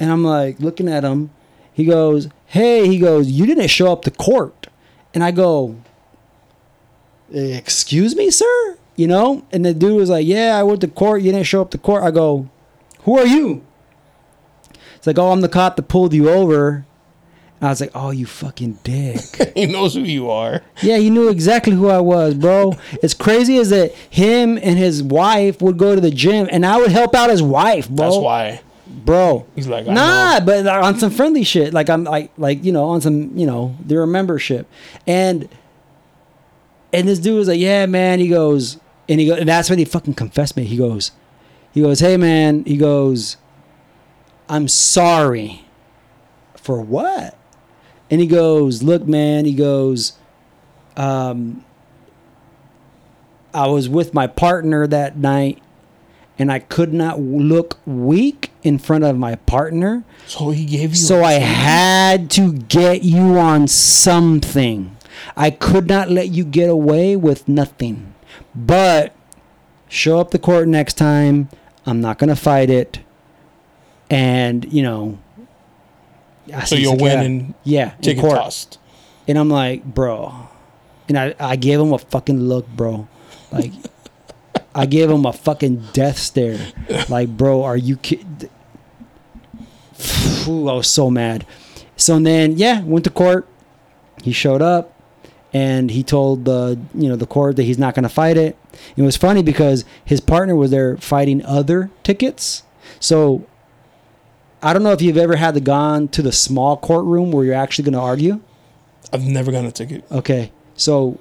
And 0.00 0.10
I'm 0.10 0.22
like, 0.24 0.60
looking 0.60 0.88
at 0.88 1.04
him. 1.04 1.30
He 1.72 1.84
goes, 1.84 2.28
Hey, 2.46 2.86
he 2.88 2.98
goes, 2.98 3.28
You 3.30 3.46
didn't 3.46 3.68
show 3.68 3.92
up 3.92 4.02
to 4.02 4.10
court. 4.10 4.66
And 5.14 5.22
I 5.24 5.30
go, 5.30 5.76
Excuse 7.32 8.16
me, 8.16 8.30
sir? 8.30 8.76
You 8.96 9.06
know? 9.06 9.44
And 9.52 9.64
the 9.64 9.74
dude 9.74 9.96
was 9.96 10.10
like, 10.10 10.26
Yeah, 10.26 10.56
I 10.58 10.62
went 10.62 10.80
to 10.82 10.88
court. 10.88 11.22
You 11.22 11.32
didn't 11.32 11.46
show 11.46 11.62
up 11.62 11.70
to 11.72 11.78
court. 11.78 12.02
I 12.02 12.10
go, 12.10 12.48
Who 13.02 13.18
are 13.18 13.26
you? 13.26 13.64
It's 14.96 15.06
like, 15.06 15.18
Oh, 15.18 15.30
I'm 15.32 15.40
the 15.40 15.48
cop 15.48 15.76
that 15.76 15.88
pulled 15.88 16.14
you 16.14 16.28
over. 16.30 16.84
And 17.60 17.66
I 17.66 17.70
was 17.70 17.80
like, 17.80 17.90
Oh, 17.94 18.10
you 18.10 18.26
fucking 18.26 18.78
dick. 18.82 19.20
he 19.54 19.66
knows 19.66 19.94
who 19.94 20.00
you 20.00 20.30
are. 20.30 20.62
yeah, 20.82 20.96
he 20.98 21.10
knew 21.10 21.28
exactly 21.28 21.74
who 21.74 21.88
I 21.88 22.00
was, 22.00 22.34
bro. 22.34 22.76
It's 23.02 23.14
crazy 23.14 23.56
is 23.56 23.70
that 23.70 23.92
him 24.10 24.58
and 24.58 24.78
his 24.78 25.02
wife 25.02 25.60
would 25.60 25.76
go 25.76 25.94
to 25.94 26.00
the 26.00 26.10
gym 26.10 26.48
and 26.50 26.64
I 26.64 26.78
would 26.78 26.90
help 26.92 27.14
out 27.14 27.30
his 27.30 27.42
wife, 27.42 27.88
bro. 27.88 28.10
That's 28.10 28.16
why. 28.16 28.60
Bro. 28.88 29.46
He's 29.54 29.68
like, 29.68 29.86
I 29.86 29.92
nah, 29.92 30.38
know. 30.38 30.44
but 30.44 30.66
on 30.66 30.98
some 30.98 31.10
friendly 31.10 31.44
shit. 31.44 31.74
Like 31.74 31.90
I'm 31.90 32.04
like 32.04 32.30
like, 32.38 32.64
you 32.64 32.72
know, 32.72 32.84
on 32.84 33.00
some, 33.00 33.36
you 33.36 33.46
know, 33.46 33.76
they're 33.80 34.02
a 34.02 34.06
membership. 34.06 34.66
And 35.06 35.48
and 36.92 37.06
this 37.06 37.18
dude 37.18 37.36
was 37.36 37.48
like, 37.48 37.60
Yeah, 37.60 37.86
man, 37.86 38.18
he 38.18 38.28
goes 38.28 38.78
and 39.08 39.20
he 39.20 39.26
goes 39.26 39.38
and 39.38 39.48
that's 39.48 39.68
when 39.68 39.78
he 39.78 39.84
fucking 39.84 40.14
confessed 40.14 40.56
me. 40.56 40.64
He 40.64 40.76
goes, 40.76 41.12
he 41.72 41.82
goes, 41.82 42.00
Hey 42.00 42.16
man, 42.16 42.64
he 42.64 42.76
goes, 42.76 43.36
I'm 44.48 44.68
sorry. 44.68 45.66
For 46.56 46.80
what? 46.80 47.36
And 48.10 48.20
he 48.20 48.26
goes, 48.26 48.82
Look, 48.82 49.06
man, 49.06 49.44
he 49.44 49.54
goes, 49.54 50.14
um 50.96 51.64
I 53.52 53.66
was 53.66 53.88
with 53.88 54.14
my 54.14 54.26
partner 54.26 54.86
that 54.86 55.16
night 55.16 55.62
and 56.38 56.52
I 56.52 56.58
could 56.58 56.92
not 56.92 57.20
look 57.20 57.78
weak 57.86 58.47
in 58.62 58.78
front 58.78 59.04
of 59.04 59.16
my 59.16 59.36
partner. 59.36 60.04
So 60.26 60.50
he 60.50 60.64
gave 60.64 60.90
you. 60.90 60.96
So 60.96 61.22
I 61.22 61.34
had 61.34 62.30
to 62.32 62.52
get 62.52 63.02
you 63.02 63.38
on 63.38 63.68
something. 63.68 64.96
I 65.36 65.50
could 65.50 65.88
not 65.88 66.10
let 66.10 66.28
you 66.28 66.44
get 66.44 66.68
away 66.68 67.16
with 67.16 67.48
nothing. 67.48 68.14
But 68.54 69.14
show 69.88 70.18
up 70.20 70.30
the 70.30 70.38
court 70.38 70.68
next 70.68 70.94
time. 70.94 71.48
I'm 71.86 72.00
not 72.00 72.18
going 72.18 72.28
to 72.28 72.36
fight 72.36 72.70
it. 72.70 73.00
And, 74.10 74.70
you 74.72 74.82
know. 74.82 75.18
I 76.54 76.64
So 76.64 76.76
you'll 76.76 76.96
yeah, 76.96 77.02
win 77.02 77.24
in 77.24 77.54
yeah, 77.64 77.90
ticket 78.00 78.20
court. 78.22 78.36
tossed. 78.36 78.78
And 79.26 79.38
I'm 79.38 79.50
like, 79.50 79.84
bro. 79.84 80.48
And 81.08 81.18
I, 81.18 81.34
I 81.38 81.56
gave 81.56 81.80
him 81.80 81.92
a 81.92 81.98
fucking 81.98 82.40
look, 82.40 82.66
bro. 82.68 83.08
Like, 83.50 83.72
I 84.74 84.86
gave 84.86 85.10
him 85.10 85.26
a 85.26 85.32
fucking 85.32 85.84
death 85.92 86.18
stare. 86.18 86.58
Like, 87.08 87.28
bro, 87.28 87.64
are 87.64 87.76
you 87.76 87.96
kidding? 87.96 88.50
I 90.46 90.48
was 90.48 90.90
so 90.90 91.10
mad. 91.10 91.46
So 91.96 92.18
then, 92.18 92.56
yeah, 92.56 92.82
went 92.82 93.04
to 93.04 93.10
court. 93.10 93.46
He 94.22 94.32
showed 94.32 94.62
up, 94.62 94.94
and 95.52 95.90
he 95.90 96.02
told 96.02 96.44
the 96.44 96.78
you 96.94 97.08
know 97.08 97.16
the 97.16 97.26
court 97.26 97.56
that 97.56 97.64
he's 97.64 97.78
not 97.78 97.94
going 97.94 98.04
to 98.04 98.08
fight 98.08 98.36
it. 98.36 98.56
It 98.96 99.02
was 99.02 99.16
funny 99.16 99.42
because 99.42 99.84
his 100.04 100.20
partner 100.20 100.54
was 100.54 100.70
there 100.70 100.96
fighting 100.96 101.44
other 101.44 101.90
tickets. 102.02 102.62
So 103.00 103.46
I 104.62 104.72
don't 104.72 104.82
know 104.82 104.92
if 104.92 105.02
you've 105.02 105.16
ever 105.16 105.36
had 105.36 105.54
to 105.54 105.60
gone 105.60 106.08
to 106.08 106.22
the 106.22 106.32
small 106.32 106.76
courtroom 106.76 107.30
where 107.30 107.44
you're 107.44 107.54
actually 107.54 107.84
going 107.84 107.94
to 107.94 108.00
argue. 108.00 108.40
I've 109.12 109.24
never 109.24 109.52
gotten 109.52 109.66
a 109.66 109.72
ticket. 109.72 110.04
Okay, 110.10 110.52
so 110.74 111.18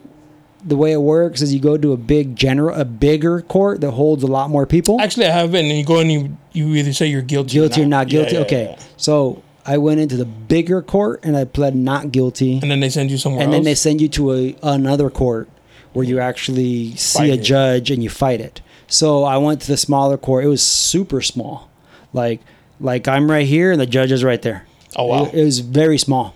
the 0.66 0.76
way 0.76 0.92
it 0.92 1.02
works 1.02 1.42
is 1.42 1.54
you 1.54 1.60
go 1.60 1.78
to 1.78 1.94
a 1.94 1.98
big 1.98 2.36
general, 2.36 2.76
a 2.76 2.86
bigger 2.86 3.42
court 3.42 3.82
that 3.82 3.92
holds 3.92 4.24
a 4.24 4.28
lot 4.28 4.50
more 4.50 4.66
people. 4.66 5.00
Actually, 5.00 5.28
I 5.28 5.32
have 5.32 5.52
been. 5.52 5.66
And 5.66 5.78
you 5.78 5.86
go 5.86 6.00
and 6.00 6.12
you, 6.12 6.38
you 6.54 6.68
either 6.76 6.94
say 6.94 7.08
you're 7.08 7.22
guilty, 7.22 7.54
guilty 7.54 7.84
or 7.84 7.86
not 7.86 8.12
Yeah, 8.12 8.20
guilty. 8.22 8.36
yeah, 8.36 8.42
okay, 8.42 8.64
yeah. 8.78 8.84
so 8.98 9.44
I 9.66 9.78
went 9.78 10.00
into 10.00 10.18
the 10.18 10.26
bigger 10.26 10.82
court 10.82 11.20
and 11.24 11.38
I 11.38 11.46
pled 11.46 11.76
not 11.76 12.12
guilty, 12.12 12.60
And 12.62 12.72
then 12.72 12.80
they 12.80 12.90
send 12.90 13.12
you 13.12 13.18
somewhere 13.18 13.44
and 13.44 13.54
then 13.54 13.64
they 13.64 13.76
send 13.76 14.02
you 14.02 14.08
to 14.10 14.34
a 14.34 14.56
another 14.64 15.10
court 15.10 15.48
where 15.94 16.06
you 16.06 16.20
actually 16.20 16.96
see 16.96 17.20
Fight 17.20 17.30
a 17.30 17.34
it. 17.34 17.44
judge 17.44 17.92
and 17.92 18.04
you 18.04 18.10
fight 18.10 18.40
it. 18.42 18.62
So 18.88 19.24
I 19.26 19.38
went 19.38 19.62
to 19.62 19.68
the 19.68 19.78
smaller 19.78 20.18
court. 20.18 20.46
It 20.46 20.48
was 20.48 20.64
super 20.64 21.22
small, 21.22 21.70
like 22.14 22.40
like 22.80 23.08
I'm 23.08 23.30
right 23.30 23.46
here 23.46 23.72
and 23.72 23.82
the 23.82 23.86
judge 23.86 24.12
is 24.12 24.24
right 24.24 24.42
there. 24.42 24.66
Oh, 24.96 25.06
wow. 25.06 25.26
It, 25.26 25.34
it 25.36 25.44
was 25.44 25.60
very 25.60 25.98
small, 25.98 26.34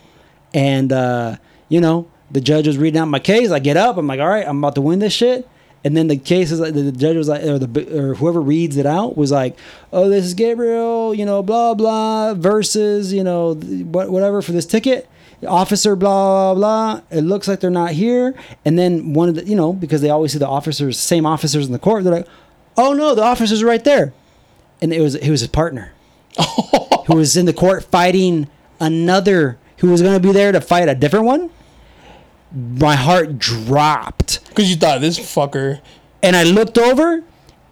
and 0.54 0.92
uh, 0.92 1.38
you 1.70 1.80
know 1.80 2.11
the 2.32 2.42
judge 2.42 2.68
was 2.68 2.78
reading 2.78 3.00
out 3.00 3.06
my 3.06 3.20
case. 3.20 3.52
I 3.52 3.60
get 3.60 3.78
up. 3.78 3.98
I'm 3.98 4.08
like, 4.08 4.20
all 4.20 4.30
right, 4.30 4.48
I'm 4.48 4.60
about 4.60 4.76
to 4.76 4.82
win 4.82 5.00
this 5.00 5.14
shit. 5.14 5.48
And 5.84 5.98
then 5.98 6.08
the 6.08 6.18
case 6.18 6.52
is 6.52 6.60
like 6.60 6.74
the, 6.74 6.92
judge 6.92 7.18
was 7.18 7.28
like, 7.28 7.44
or 7.44 7.58
the 7.58 8.00
or 8.00 8.14
whoever 8.16 8.40
reads 8.40 8.78
it 8.78 8.86
out 8.86 9.18
was 9.18 9.32
like, 9.32 9.58
oh, 9.92 10.10
this 10.10 10.26
is 10.26 10.36
Gabriel, 10.36 11.14
you 11.14 11.26
know, 11.26 11.42
blah 11.42 11.74
blah 11.74 12.36
versus 12.36 13.12
you 13.12 13.24
know 13.24 13.56
what 13.56 14.10
whatever 14.10 14.42
for 14.42 14.52
this 14.52 14.66
ticket. 14.66 15.10
Officer, 15.48 15.96
blah 15.96 16.54
blah 16.54 17.00
blah. 17.00 17.02
It 17.10 17.22
looks 17.22 17.48
like 17.48 17.62
they're 17.62 17.72
not 17.72 17.92
here. 17.92 18.36
And 18.64 18.78
then 18.78 19.14
one 19.14 19.30
of 19.30 19.36
the, 19.36 19.46
you 19.46 19.56
know, 19.56 19.74
because 19.74 20.02
they 20.02 20.12
always 20.12 20.34
see 20.34 20.38
the 20.38 20.48
officers, 20.48 21.00
same 21.00 21.26
officers 21.26 21.66
in 21.66 21.72
the 21.72 21.80
court. 21.80 22.04
They're 22.04 22.14
like, 22.14 22.28
oh 22.78 22.94
no, 22.94 23.16
the 23.16 23.24
officer's 23.24 23.64
right 23.64 23.84
there. 23.84 24.14
And 24.84 24.94
it 24.94 25.02
was 25.02 25.16
it 25.16 25.32
was 25.32 25.42
his 25.42 25.50
partner 25.50 25.94
who 27.08 27.16
was 27.16 27.36
in 27.36 27.48
the 27.48 27.54
court 27.54 27.86
fighting 27.86 28.48
another 28.80 29.58
who 29.78 29.90
was 29.90 30.04
going 30.04 30.14
to 30.14 30.20
be 30.20 30.32
there 30.32 30.52
to 30.52 30.62
fight 30.62 30.88
a 30.90 30.94
different 30.94 31.26
one. 31.26 31.50
My 32.54 32.96
heart 32.96 33.38
dropped, 33.40 34.46
Because 34.50 34.70
you 34.70 34.76
thought 34.76 35.00
this 35.02 35.18
fucker. 35.18 35.80
and 36.22 36.36
I 36.36 36.44
looked 36.44 36.78
over. 36.78 37.24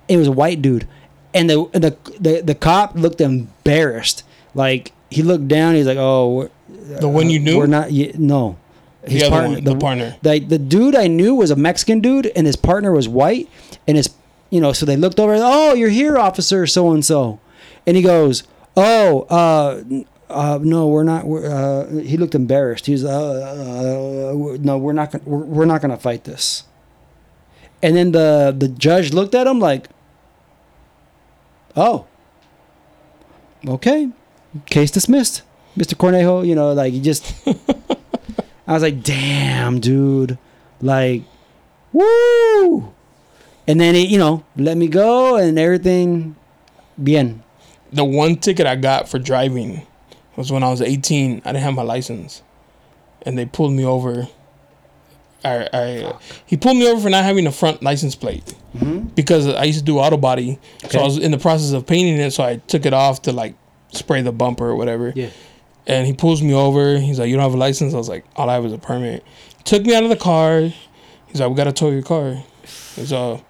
It 0.07 0.17
was 0.17 0.27
a 0.27 0.31
white 0.31 0.61
dude, 0.61 0.87
and 1.33 1.49
the 1.49 1.65
the 1.73 1.97
the, 2.19 2.41
the 2.41 2.55
cop 2.55 2.95
looked 2.95 3.19
embarrassed. 3.21 4.23
Like 4.55 4.91
he 5.09 5.21
looked 5.21 5.47
down. 5.47 5.75
He's 5.75 5.85
like, 5.85 5.97
"Oh, 5.99 6.49
The 6.69 7.07
one 7.09 7.29
you 7.29 7.39
knew? 7.39 7.57
we're 7.57 7.67
not. 7.67 7.91
No, 7.91 8.57
his 9.05 9.23
partner. 9.29 9.55
one, 9.55 9.63
the 9.63 9.75
partner. 9.75 10.15
The 10.21 10.39
the 10.39 10.57
dude 10.57 10.95
I 10.95 11.07
knew 11.07 11.35
was 11.35 11.51
a 11.51 11.55
Mexican 11.55 11.99
dude, 11.99 12.27
and 12.35 12.47
his 12.47 12.55
partner 12.55 12.91
was 12.91 13.07
white, 13.07 13.47
and 13.87 13.97
his 13.97 14.09
you 14.49 14.59
know. 14.61 14.71
So 14.73 14.85
they 14.85 14.95
looked 14.97 15.19
over. 15.19 15.35
Oh, 15.37 15.73
you're 15.73 15.89
here, 15.89 16.17
officer 16.17 16.65
so 16.65 16.91
and 16.91 17.03
so, 17.05 17.39
and 17.85 17.95
he 17.97 18.01
goes, 18.01 18.43
"Oh, 18.77 19.21
uh." 19.29 19.83
Uh, 20.29 20.59
no, 20.61 20.87
we're 20.87 21.03
not. 21.03 21.25
We're, 21.25 21.45
uh, 21.45 21.89
he 22.01 22.15
looked 22.15 22.35
embarrassed. 22.35 22.85
He 22.85 22.91
was, 22.91 23.03
uh, 23.03 23.09
uh, 23.09 24.57
no, 24.61 24.77
we're 24.77 24.93
not. 24.93 25.11
Gonna, 25.11 25.23
we're, 25.25 25.39
we're 25.39 25.65
not 25.65 25.81
going 25.81 25.91
to 25.91 25.97
fight 25.97 26.23
this. 26.25 26.65
And 27.81 27.95
then 27.95 28.11
the 28.11 28.53
the 28.55 28.67
judge 28.67 29.13
looked 29.13 29.33
at 29.33 29.47
him 29.47 29.59
like, 29.59 29.87
"Oh, 31.75 32.05
okay, 33.67 34.09
case 34.67 34.91
dismissed, 34.91 35.41
Mr. 35.75 35.95
Cornejo." 35.95 36.45
You 36.45 36.55
know, 36.55 36.73
like 36.73 36.93
he 36.93 37.01
just. 37.01 37.33
I 38.67 38.73
was 38.73 38.83
like, 38.83 39.01
"Damn, 39.01 39.79
dude!" 39.79 40.37
Like, 40.79 41.23
woo! 41.91 42.93
And 43.67 43.79
then 43.79 43.95
he, 43.95 44.05
you 44.05 44.17
know, 44.19 44.43
let 44.55 44.77
me 44.77 44.87
go 44.87 45.37
and 45.37 45.57
everything. 45.57 46.35
Bien. 47.01 47.43
The 47.91 48.03
one 48.03 48.35
ticket 48.35 48.67
I 48.67 48.75
got 48.75 49.09
for 49.09 49.17
driving 49.17 49.87
was 50.39 50.51
when 50.51 50.63
I 50.63 50.69
was 50.69 50.81
18. 50.81 51.43
I 51.45 51.51
didn't 51.51 51.63
have 51.63 51.73
my 51.75 51.81
license, 51.83 52.41
and 53.23 53.37
they 53.37 53.45
pulled 53.45 53.73
me 53.73 53.85
over. 53.85 54.27
I, 55.43 55.69
I 55.71 56.13
he 56.45 56.57
pulled 56.57 56.75
me 56.77 56.89
over 56.89 56.99
for 57.01 57.09
not 57.09 57.23
having 57.23 57.47
a 57.47 57.51
front 57.51 57.81
license 57.81 58.13
plate 58.15 58.55
because 59.15 59.47
I 59.47 59.63
used 59.63 59.79
to 59.79 59.85
do 59.85 59.97
auto 59.99 60.17
body. 60.17 60.59
So 60.89 60.99
I 60.99 61.03
was 61.03 61.17
in 61.17 61.31
the 61.31 61.37
process 61.37 61.71
of 61.71 61.85
painting 61.87 62.17
it, 62.17 62.31
so 62.31 62.43
I 62.43 62.57
took 62.67 62.85
it 62.85 62.93
off 62.93 63.21
to 63.23 63.31
like 63.31 63.55
spray 63.91 64.21
the 64.21 64.31
bumper 64.33 64.67
or 64.69 64.75
whatever. 64.75 65.13
Yeah. 65.15 65.29
And 65.87 66.05
he 66.05 66.13
pulls 66.13 66.41
me 66.41 66.53
over. 66.53 66.97
He's 66.99 67.19
like, 67.19 67.29
"You 67.29 67.35
don't 67.35 67.43
have 67.43 67.53
a 67.53 67.57
license." 67.57 67.93
I 67.93 67.97
was 67.97 68.09
like, 68.09 68.25
"All 68.35 68.49
I 68.49 68.53
have 68.55 68.65
is 68.65 68.73
a 68.73 68.77
permit." 68.77 69.23
Took 69.63 69.83
me 69.85 69.95
out 69.95 70.03
of 70.03 70.09
the 70.09 70.17
car. 70.17 70.61
He's 71.27 71.39
like, 71.39 71.49
"We 71.49 71.55
gotta 71.55 71.71
tow 71.71 71.89
your 71.89 72.01
car." 72.01 72.43
So 72.65 73.41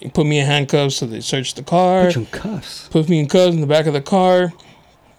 he 0.00 0.08
put 0.08 0.26
me 0.26 0.38
in 0.38 0.46
handcuffs. 0.46 0.96
So 0.96 1.06
they 1.06 1.20
searched 1.20 1.56
the 1.56 1.62
car 1.64 2.06
Put 2.06 2.14
you 2.14 2.20
in 2.22 2.26
cuffs. 2.28 2.88
puts 2.88 3.08
me 3.08 3.18
in 3.18 3.26
cuffs 3.28 3.54
in 3.54 3.60
the 3.60 3.66
back 3.66 3.86
of 3.86 3.94
the 3.94 4.00
car. 4.00 4.52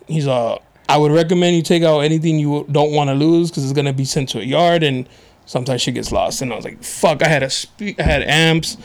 He's 0.08 0.26
uh, 0.26 0.58
I 0.90 0.98
would 0.98 1.12
recommend 1.12 1.56
you 1.56 1.62
take 1.62 1.84
out 1.84 2.00
anything 2.00 2.40
you 2.40 2.66
don't 2.72 2.92
want 2.94 3.10
to 3.10 3.14
lose 3.14 3.50
because 3.50 3.64
it's 3.64 3.74
gonna 3.74 3.94
be 3.94 4.06
sent 4.06 4.30
to 4.30 4.40
a 4.40 4.44
yard 4.44 4.84
and 4.84 5.08
sometimes 5.46 5.82
shit 5.82 5.96
gets 5.96 6.12
lost. 6.12 6.42
And 6.42 6.52
I 6.52 6.56
was 6.56 6.66
like, 6.66 6.84
fuck, 6.84 7.22
I 7.24 7.28
had 7.28 7.44
a 7.44 7.50
spe- 7.50 8.00
I 8.00 8.04
had 8.04 8.24
amps, 8.24 8.78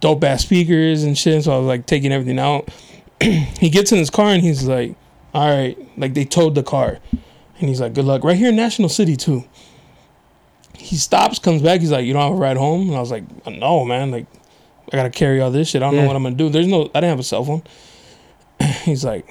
dope 0.00 0.24
ass 0.24 0.42
speakers 0.42 1.04
and 1.04 1.16
shit. 1.16 1.44
So 1.44 1.54
I 1.54 1.58
was 1.58 1.66
like 1.66 1.86
taking 1.86 2.12
everything 2.12 2.38
out. 2.38 2.68
he 3.20 3.70
gets 3.70 3.92
in 3.92 3.98
his 3.98 4.10
car 4.10 4.26
and 4.28 4.42
he's 4.42 4.64
like, 4.64 4.94
all 5.34 5.48
right, 5.48 5.76
like 5.98 6.14
they 6.14 6.24
towed 6.24 6.54
the 6.54 6.62
car, 6.62 6.98
and 7.60 7.68
he's 7.68 7.80
like, 7.80 7.92
good 7.92 8.06
luck, 8.06 8.24
right 8.24 8.36
here 8.36 8.48
in 8.48 8.56
National 8.56 8.88
City 8.88 9.16
too. 9.16 9.44
He 10.78 10.96
stops, 10.96 11.38
comes 11.38 11.62
back. 11.62 11.80
He's 11.80 11.90
like, 11.90 12.04
you 12.06 12.12
don't 12.12 12.22
have 12.22 12.32
a 12.32 12.36
ride 12.36 12.56
home, 12.56 12.88
and 12.88 12.96
I 12.96 13.00
was 13.00 13.10
like, 13.10 13.24
no, 13.46 13.84
man, 13.84 14.10
like. 14.10 14.26
I 14.92 14.96
gotta 14.96 15.10
carry 15.10 15.40
all 15.40 15.50
this 15.50 15.70
shit. 15.70 15.82
I 15.82 15.86
don't 15.86 15.96
Yeah. 15.96 16.02
know 16.02 16.06
what 16.06 16.14
I'm 16.16 16.22
gonna 16.22 16.36
do. 16.36 16.48
There's 16.48 16.68
no. 16.68 16.82
I 16.94 17.00
didn't 17.00 17.10
have 17.10 17.18
a 17.18 17.24
cell 17.24 17.44
phone. 17.44 17.64
He's 18.84 19.04
like, 19.04 19.28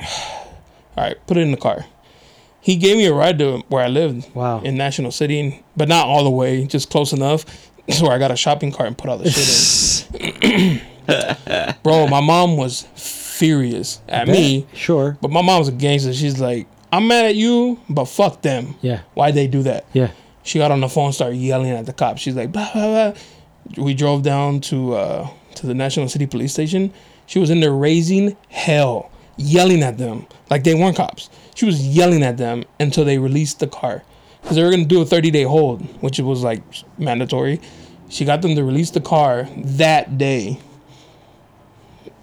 all 0.98 1.06
right, 1.06 1.16
put 1.28 1.38
it 1.38 1.42
in 1.42 1.52
the 1.52 1.58
car. 1.58 1.86
He 2.66 2.78
gave 2.78 2.98
me 2.98 3.06
a 3.06 3.14
ride 3.14 3.38
to 3.40 3.60
where 3.70 3.84
I 3.84 3.88
lived. 3.90 4.34
Wow. 4.34 4.62
In 4.62 4.76
National 4.76 5.12
City, 5.12 5.64
but 5.78 5.88
not 5.88 6.08
all 6.08 6.24
the 6.24 6.32
way, 6.32 6.66
just 6.66 6.90
close 6.90 7.14
enough. 7.14 7.46
So 7.88 8.08
I 8.08 8.18
got 8.18 8.32
a 8.32 8.36
shopping 8.36 8.72
cart 8.72 8.88
and 8.88 8.98
put 8.98 9.12
all 9.12 9.20
the 9.20 9.30
shit 9.30 10.10
in. 10.52 10.82
Bro, 11.84 12.08
my 12.08 12.20
mom 12.20 12.58
was 12.58 12.82
furious 12.96 14.02
at 14.08 14.28
me, 14.28 14.66
Sure. 14.74 15.18
but 15.22 15.30
my 15.30 15.44
mom's 15.44 15.68
a 15.68 15.72
gangster. 15.72 16.12
She's 16.12 16.40
like, 16.40 16.66
I'm 16.92 17.08
mad 17.08 17.26
at 17.26 17.36
you, 17.36 17.80
but 17.88 18.06
fuck 18.06 18.42
them. 18.42 18.74
Yeah. 18.82 19.02
Why'd 19.14 19.36
they 19.36 19.46
do 19.46 19.62
that? 19.64 19.86
Yeah. 19.94 20.10
She 20.42 20.58
got 20.58 20.72
on 20.72 20.80
the 20.80 20.90
phone, 20.90 21.12
started 21.14 21.36
yelling 21.36 21.70
at 21.70 21.86
the 21.86 21.94
cops. 21.94 22.22
She's 22.22 22.36
like, 22.36 22.52
blah, 22.52 22.72
blah, 22.74 23.12
blah. 23.12 23.84
We 23.86 23.94
drove 23.94 24.24
down 24.24 24.62
to 24.62 24.96
uh, 24.96 25.30
to 25.56 25.68
the 25.68 25.76
National 25.76 26.10
City 26.10 26.26
Police 26.26 26.54
Station. 26.54 26.92
She 27.28 27.38
was 27.38 27.52
in 27.52 27.60
there 27.60 27.72
raising 27.74 28.36
hell, 28.50 29.12
yelling 29.38 29.84
at 29.84 30.00
them 30.00 30.26
like 30.50 30.64
they 30.64 30.74
weren't 30.74 30.96
cops. 30.98 31.30
She 31.56 31.66
was 31.66 31.86
yelling 31.88 32.22
at 32.22 32.38
them 32.38 32.64
until 32.80 33.04
they 33.06 33.18
released 33.18 33.60
the 33.60 33.68
car 33.68 34.04
because 34.42 34.56
they 34.58 34.64
were 34.64 34.70
gonna 34.70 34.86
do 34.86 35.02
a 35.02 35.06
30 35.06 35.32
day 35.32 35.44
hold, 35.44 35.82
which 36.04 36.20
was 36.20 36.44
like 36.44 36.62
mandatory. 37.00 37.60
She 38.10 38.24
got 38.26 38.44
them 38.44 38.56
to 38.56 38.64
release 38.64 38.92
the 38.92 39.02
car 39.02 39.48
that 39.58 40.18
day. 40.20 40.60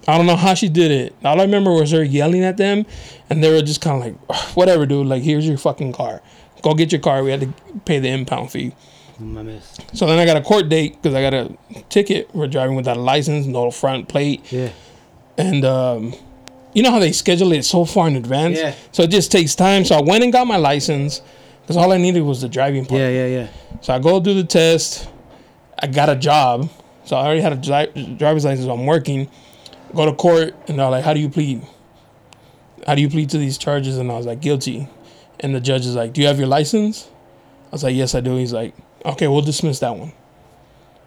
I 0.07 0.17
don't 0.17 0.25
know 0.25 0.35
how 0.35 0.53
she 0.53 0.69
did 0.69 0.91
it. 0.91 1.15
All 1.23 1.39
I 1.39 1.43
remember 1.43 1.71
was 1.71 1.91
her 1.91 2.03
yelling 2.03 2.43
at 2.43 2.57
them, 2.57 2.85
and 3.29 3.43
they 3.43 3.51
were 3.51 3.61
just 3.61 3.81
kind 3.81 3.97
of 3.97 4.29
like, 4.29 4.55
"Whatever, 4.55 4.85
dude. 4.85 5.07
Like, 5.07 5.23
here's 5.23 5.47
your 5.47 5.57
fucking 5.57 5.93
car. 5.93 6.21
Go 6.61 6.73
get 6.73 6.91
your 6.91 6.99
car." 7.01 7.23
We 7.23 7.31
had 7.31 7.41
to 7.41 7.53
pay 7.85 7.99
the 7.99 8.09
impound 8.09 8.51
fee. 8.51 8.73
So 9.93 10.05
then 10.07 10.19
I 10.19 10.25
got 10.25 10.35
a 10.37 10.41
court 10.41 10.67
date 10.69 11.01
because 11.01 11.15
I 11.15 11.21
got 11.21 11.33
a 11.33 11.55
ticket 11.89 12.29
for 12.33 12.47
driving 12.47 12.75
without 12.75 12.97
a 12.97 13.01
license, 13.01 13.45
no 13.45 13.71
front 13.71 14.09
plate, 14.09 14.41
Yeah. 14.51 14.69
and 15.37 15.63
um, 15.63 16.13
you 16.73 16.83
know 16.83 16.91
how 16.91 16.99
they 16.99 17.11
schedule 17.11 17.51
it 17.51 17.63
so 17.63 17.85
far 17.85 18.07
in 18.07 18.15
advance. 18.15 18.57
Yeah. 18.57 18.73
So 18.91 19.03
it 19.03 19.11
just 19.11 19.31
takes 19.31 19.55
time. 19.55 19.85
So 19.85 19.95
I 19.95 20.01
went 20.01 20.23
and 20.23 20.33
got 20.33 20.47
my 20.47 20.57
license 20.57 21.21
because 21.61 21.77
all 21.77 21.91
I 21.91 21.97
needed 21.97 22.21
was 22.21 22.41
the 22.41 22.49
driving 22.49 22.85
part. 22.85 22.99
Yeah, 22.99 23.09
yeah, 23.09 23.27
yeah. 23.27 23.47
So 23.81 23.93
I 23.93 23.99
go 23.99 24.19
do 24.19 24.33
the 24.33 24.43
test. 24.43 25.07
I 25.79 25.87
got 25.87 26.09
a 26.09 26.15
job. 26.15 26.69
So 27.05 27.15
I 27.15 27.25
already 27.25 27.41
had 27.41 27.53
a 27.53 27.55
dri- 27.57 28.15
driver's 28.15 28.45
license. 28.45 28.65
So 28.65 28.73
I'm 28.73 28.85
working. 28.85 29.29
Go 29.93 30.05
to 30.05 30.13
court, 30.13 30.55
and 30.67 30.79
they're 30.79 30.89
like, 30.89 31.03
"How 31.03 31.13
do 31.13 31.19
you 31.19 31.29
plead? 31.29 31.61
How 32.87 32.95
do 32.95 33.01
you 33.01 33.09
plead 33.09 33.29
to 33.31 33.37
these 33.37 33.57
charges?" 33.57 33.97
And 33.97 34.11
I 34.11 34.17
was 34.17 34.25
like, 34.25 34.41
"Guilty." 34.41 34.87
And 35.39 35.53
the 35.53 35.59
judge 35.59 35.85
is 35.85 35.95
like, 35.95 36.13
"Do 36.13 36.21
you 36.21 36.27
have 36.27 36.39
your 36.39 36.47
license?" 36.47 37.07
I 37.67 37.69
was 37.73 37.83
like, 37.83 37.95
"Yes, 37.95 38.15
I 38.15 38.19
do." 38.21 38.35
He's 38.37 38.53
like, 38.53 38.73
"Okay, 39.05 39.27
we'll 39.27 39.41
dismiss 39.41 39.79
that 39.79 39.95
one." 39.95 40.11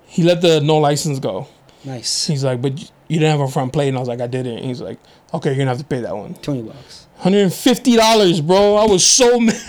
He 0.07 0.23
let 0.23 0.41
the 0.41 0.61
no 0.61 0.77
license 0.79 1.19
go. 1.19 1.49
Nice. 1.85 2.27
He's 2.27 2.45
like, 2.45 2.63
"But 2.63 2.91
you 3.09 3.19
didn't 3.19 3.39
have 3.39 3.49
a 3.49 3.51
front 3.51 3.73
plate," 3.73 3.89
and 3.89 3.97
I 3.97 4.01
was 4.01 4.09
like, 4.09 4.20
"I 4.20 4.27
didn't." 4.27 4.59
And 4.59 4.66
he's 4.66 4.81
like, 4.81 4.99
"Okay, 5.35 5.51
you're 5.51 5.59
gonna 5.59 5.70
have 5.70 5.78
to 5.78 5.85
pay 5.85 6.01
that 6.01 6.16
one." 6.16 6.35
Twenty 6.35 6.62
bucks. 6.62 7.07
Hundred 7.19 7.43
and 7.43 7.53
fifty 7.53 7.97
dollars, 7.97 8.41
bro. 8.41 8.77
I 8.77 8.85
was 8.87 9.05
so 9.05 9.39
mad 9.41 9.61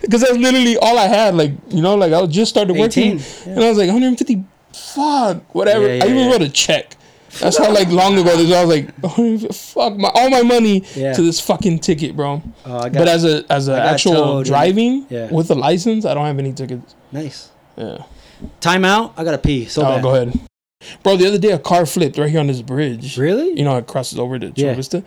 because 0.00 0.20
that's 0.22 0.36
literally 0.36 0.76
all 0.76 0.98
I 0.98 1.06
had. 1.06 1.34
Like 1.34 1.52
you 1.70 1.82
know, 1.82 1.94
like 1.96 2.12
I 2.12 2.20
was 2.20 2.34
just 2.34 2.50
started 2.50 2.74
working, 2.76 3.18
18, 3.18 3.52
and 3.54 3.64
I 3.64 3.68
was 3.68 3.78
like, 3.78 3.90
hundred 3.90 4.08
and 4.08 4.18
fifty. 4.18 4.44
Fuck, 4.72 5.54
whatever. 5.54 5.86
Yeah, 5.86 5.94
yeah, 5.94 6.04
I 6.04 6.06
even 6.06 6.18
yeah. 6.18 6.30
wrote 6.32 6.42
a 6.42 6.48
check. 6.48 6.96
That's 7.40 7.56
how 7.56 7.72
like 7.72 7.88
long 7.88 8.14
ago 8.18 8.36
this. 8.36 8.48
was. 8.48 8.52
I 8.52 8.64
was 8.64 8.76
like, 8.76 8.96
150 8.98 9.52
fuck 9.54 9.96
my 9.96 10.10
all 10.14 10.28
my 10.28 10.42
money 10.42 10.84
Yeah. 10.94 11.14
to 11.14 11.22
this 11.22 11.40
fucking 11.40 11.78
ticket, 11.78 12.14
bro. 12.14 12.42
Oh, 12.66 12.76
I 12.78 12.88
got 12.90 12.92
but 13.00 13.08
as 13.08 13.24
a 13.24 13.44
as 13.50 13.68
a 13.68 13.72
I 13.74 13.76
got 13.76 13.86
actual 13.94 14.42
driving 14.42 15.06
yeah. 15.08 15.30
with 15.32 15.50
a 15.50 15.54
license, 15.54 16.04
I 16.04 16.14
don't 16.14 16.26
have 16.26 16.38
any 16.38 16.52
tickets. 16.52 16.94
nice. 17.10 17.50
Yeah. 17.76 18.04
Time 18.60 18.84
out. 18.84 19.14
I 19.16 19.24
gotta 19.24 19.38
pee. 19.38 19.64
So 19.66 19.82
oh, 19.82 19.84
bad. 19.84 20.02
go 20.02 20.14
ahead, 20.14 20.40
bro. 21.02 21.16
The 21.16 21.26
other 21.28 21.38
day 21.38 21.50
a 21.52 21.58
car 21.58 21.86
flipped 21.86 22.18
right 22.18 22.30
here 22.30 22.40
on 22.40 22.46
this 22.46 22.62
bridge. 22.62 23.16
Really? 23.18 23.56
You 23.58 23.64
know, 23.64 23.76
it 23.78 23.86
crosses 23.86 24.18
over 24.18 24.38
to 24.38 24.50
Chula 24.50 24.68
Yeah. 24.70 24.74
Vista. 24.74 25.04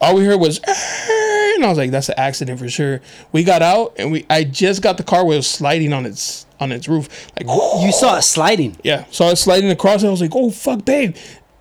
All 0.00 0.14
we 0.14 0.24
heard 0.24 0.38
was, 0.38 0.60
"Eh," 0.64 1.52
and 1.56 1.64
I 1.64 1.68
was 1.68 1.76
like, 1.78 1.90
"That's 1.90 2.08
an 2.08 2.14
accident 2.18 2.58
for 2.60 2.68
sure." 2.68 3.00
We 3.32 3.42
got 3.42 3.62
out, 3.62 3.94
and 3.98 4.12
we 4.12 4.24
I 4.30 4.44
just 4.44 4.80
got 4.80 4.96
the 4.96 5.02
car 5.02 5.24
where 5.24 5.34
it 5.34 5.38
was 5.38 5.46
sliding 5.48 5.92
on 5.92 6.06
its 6.06 6.46
on 6.60 6.70
its 6.72 6.86
roof, 6.88 7.08
like 7.36 7.46
You 7.84 7.90
saw 7.92 8.16
it 8.18 8.22
sliding. 8.22 8.76
yeah. 8.84 9.04
saw 9.10 9.26
I 9.26 9.30
was 9.30 9.40
sliding 9.40 9.70
across, 9.70 10.02
and 10.02 10.08
I 10.08 10.10
was 10.12 10.20
like, 10.20 10.34
"Oh 10.36 10.50
fuck, 10.50 10.84
babe!" 10.84 11.16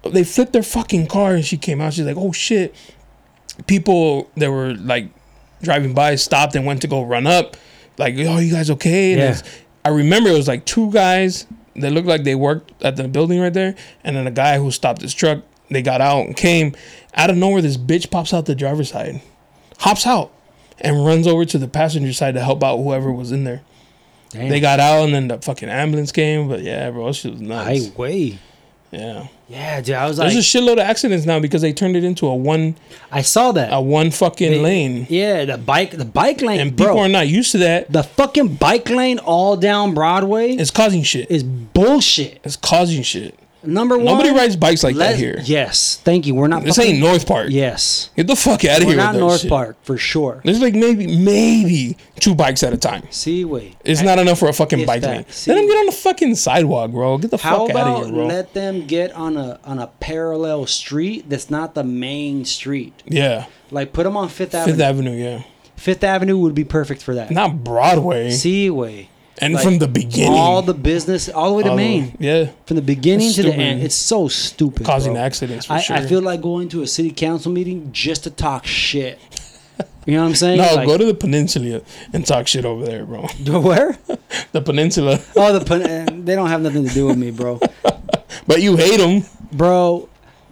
They 0.05 0.23
flipped 0.23 0.53
their 0.53 0.61
fucking 0.63 1.07
car, 1.07 1.33
and 1.33 1.43
she 1.43 1.57
came 1.57 1.81
out. 1.81 1.93
She's 1.93 2.05
like, 2.05 2.15
"Oh 2.17 2.31
shit!" 2.31 2.75
People 3.65 4.29
that 4.37 4.51
were 4.51 4.75
like 4.75 5.07
driving 5.63 5.93
by 5.95 6.13
stopped 6.15 6.55
and 6.55 6.63
went 6.65 6.81
to 6.83 6.87
go 6.87 7.01
run 7.01 7.25
up, 7.25 7.57
like, 7.97 8.13
"Oh, 8.19 8.37
you 8.37 8.51
guys 8.53 8.69
okay?" 8.69 9.13
And 9.13 9.21
Yeah. 9.35 9.41
I 9.83 9.89
remember 9.89 10.29
it 10.29 10.33
was 10.33 10.47
like 10.47 10.63
two 10.65 10.91
guys 10.91 11.47
that 11.77 11.91
looked 11.91 12.07
like 12.07 12.23
they 12.23 12.35
worked 12.35 12.71
at 12.83 12.95
the 12.95 13.07
building 13.07 13.39
right 13.39 13.53
there, 13.53 13.75
and 14.03 14.15
then 14.15 14.27
a 14.27 14.31
guy 14.31 14.57
who 14.57 14.71
stopped 14.71 15.01
his 15.01 15.13
truck. 15.13 15.43
They 15.69 15.81
got 15.81 15.99
out 15.99 16.25
and 16.25 16.35
came 16.35 16.75
out 17.13 17.29
of 17.29 17.35
nowhere. 17.35 17.61
This 17.61 17.77
bitch 17.77 18.09
pops 18.09 18.33
out 18.33 18.45
the 18.45 18.55
driver's 18.55 18.91
side, 18.91 19.21
hops 19.79 20.07
out, 20.07 20.31
and 20.79 21.05
runs 21.05 21.27
over 21.27 21.43
to 21.45 21.57
the 21.57 21.67
passenger 21.67 22.13
side 22.13 22.35
to 22.35 22.41
help 22.41 22.63
out 22.63 22.77
whoever 22.77 23.11
was 23.11 23.31
in 23.31 23.43
there. 23.43 23.61
Damn. 24.29 24.49
They 24.49 24.59
got 24.59 24.79
out, 24.79 25.03
and 25.03 25.13
then 25.13 25.27
the 25.27 25.39
fucking 25.39 25.69
ambulance 25.69 26.11
came. 26.11 26.47
But 26.47 26.61
yeah, 26.61 26.89
bro, 26.91 27.11
she 27.11 27.31
was 27.31 27.41
nuts. 27.41 27.87
I 27.89 27.97
way. 27.97 28.39
Yeah. 28.91 29.27
Yeah, 29.49 29.79
dude. 29.79 29.95
I 29.95 30.07
was 30.07 30.19
like, 30.19 30.31
There's 30.33 30.53
a 30.53 30.57
shitload 30.57 30.73
of 30.73 30.79
accidents 30.79 31.25
now 31.25 31.39
because 31.39 31.61
they 31.61 31.71
turned 31.71 31.95
it 31.95 32.03
into 32.03 32.27
a 32.27 32.35
one 32.35 32.75
I 33.11 33.21
saw 33.21 33.53
that. 33.53 33.69
a 33.71 33.79
one 33.79 34.11
fucking 34.11 34.51
They- 34.51 34.59
lane. 34.59 35.07
Yeah, 35.09 35.45
the 35.45 35.57
bike, 35.57 35.91
the 35.91 36.03
bike 36.05 36.41
lane, 36.41 36.59
And 36.59 36.75
bro. 36.75 36.87
people 36.87 36.99
are 36.99 37.07
not 37.07 37.27
used 37.29 37.51
to 37.53 37.59
that. 37.59 37.91
the 37.91 38.03
fucking 38.03 38.55
bike 38.55 38.89
lane 38.89 39.19
all 39.19 39.55
down 39.55 39.93
Broadway 39.93 40.51
It's 40.53 40.69
causing 40.71 41.01
shit. 41.03 41.31
is 41.31 41.43
bullshit. 41.43 42.39
It's 42.43 42.57
causing 42.57 43.03
shit. 43.03 43.35
Number 43.67 43.97
one, 43.97 44.05
Nobody 44.05 44.31
rides 44.31 44.55
bikes 44.55 44.83
like 44.83 44.95
let- 44.95 45.11
that 45.11 45.17
here. 45.19 45.39
Yes, 45.43 45.99
thank 46.03 46.25
you. 46.25 46.33
We're 46.33 46.47
not. 46.47 46.63
This 46.63 46.77
fucking- 46.77 46.93
ain't 46.93 46.99
North 47.01 47.27
Park. 47.27 47.47
Yes, 47.51 48.09
Get 48.15 48.27
the 48.27 48.35
fuck 48.35 48.63
out 48.65 48.79
of 48.79 48.85
we're 48.85 48.93
here. 48.93 48.97
not 48.97 49.15
North 49.15 49.41
shit. 49.41 49.49
Park 49.49 49.75
for 49.83 49.97
sure. 49.97 50.41
There's 50.43 50.61
like 50.61 50.73
maybe 50.73 51.05
maybe 51.17 51.97
two 52.19 52.33
bikes 52.33 52.63
at 52.63 52.73
a 52.73 52.77
time. 52.77 53.03
See, 53.09 53.45
wait. 53.45 53.75
It's 53.83 54.01
not 54.01 54.19
enough 54.19 54.39
for 54.39 54.47
a 54.49 54.53
fucking 54.53 54.85
bike 54.85 55.03
lane. 55.03 55.25
Let 55.27 55.45
them 55.55 55.67
get 55.67 55.77
on 55.77 55.85
the 55.87 55.91
fucking 55.91 56.35
sidewalk, 56.35 56.91
bro. 56.91 57.17
Get 57.17 57.31
the 57.31 57.37
How 57.37 57.67
fuck 57.67 57.75
out 57.75 57.87
of 57.87 58.05
here, 58.05 58.13
bro. 58.13 58.25
let 58.27 58.53
them 58.53 58.87
get 58.87 59.11
on 59.13 59.37
a 59.37 59.59
on 59.65 59.79
a 59.79 59.87
parallel 59.99 60.65
street 60.65 61.29
that's 61.29 61.49
not 61.49 61.75
the 61.75 61.83
main 61.83 62.45
street? 62.45 63.03
yeah, 63.05 63.45
Like 63.71 63.93
put 63.93 64.03
them 64.03 64.15
on 64.17 64.29
Fifth 64.29 64.55
Avenue. 64.55 64.75
Fifth. 64.75 64.81
Avenue. 64.83 65.11
Yeah, 65.11 65.41
Fifth 65.75 66.03
Avenue 66.03 66.37
would 66.39 66.55
be 66.55 66.63
perfect 66.63 67.01
for 67.01 67.13
that. 67.15 67.31
not 67.31 67.63
Broadway. 67.63 68.31
Seaway. 68.31 69.09
And 69.39 69.53
like, 69.53 69.63
from 69.63 69.77
the 69.79 69.87
beginning, 69.87 70.33
All 70.37 70.61
the 70.61 70.73
business, 70.73 71.29
all 71.29 71.49
the 71.49 71.55
way 71.55 71.63
to 71.63 71.69
all 71.69 71.75
the- 71.75 71.81
Maine. 71.83 72.15
Yeah, 72.19 72.49
From 72.65 72.75
the 72.75 72.81
beginning 72.81 73.31
to 73.33 73.43
the 73.43 73.53
end. 73.53 73.81
It's 73.83 73.95
so 73.95 74.27
stupid. 74.27 74.85
causing 74.85 75.13
bro. 75.13 75.21
accidents 75.21 75.65
for 75.67 75.73
I, 75.73 75.79
sure. 75.81 75.95
I 75.95 76.01
feel 76.05 76.21
like 76.21 76.41
going 76.41 76.69
to 76.69 76.81
a 76.81 76.87
city 76.87 77.11
council 77.11 77.51
meeting 77.51 77.89
just 77.91 78.23
to 78.23 78.29
talk 78.31 78.65
shit. 78.65 79.19
You 80.05 80.13
know 80.15 80.21
what 80.23 80.29
I'm 80.29 80.35
saying? 80.43 80.57
no, 80.57 80.73
Like- 80.75 80.87
go 80.87 80.97
to 80.97 81.05
the 81.05 81.13
peninsula 81.13 81.81
and 82.13 82.25
talk 82.25 82.47
shit 82.47 82.65
over 82.65 82.85
there, 82.85 83.05
bro. 83.05 83.27
where? 83.61 83.97
the 84.53 84.61
peninsula, 84.61 85.19
Oh, 85.35 85.57
the 85.57 85.63
pen- 85.65 85.81
eh, 85.83 86.05
they 86.23 86.33
don't 86.35 86.49
have 86.49 86.61
nothing 86.61 86.87
to 86.87 86.93
do 86.93 87.05
with 87.07 87.17
me, 87.17 87.31
bro. 87.31 87.59
but 88.47 88.61
you 88.61 88.75
hate 88.75 88.97
them. 88.97 89.23
Bro, 89.51 90.09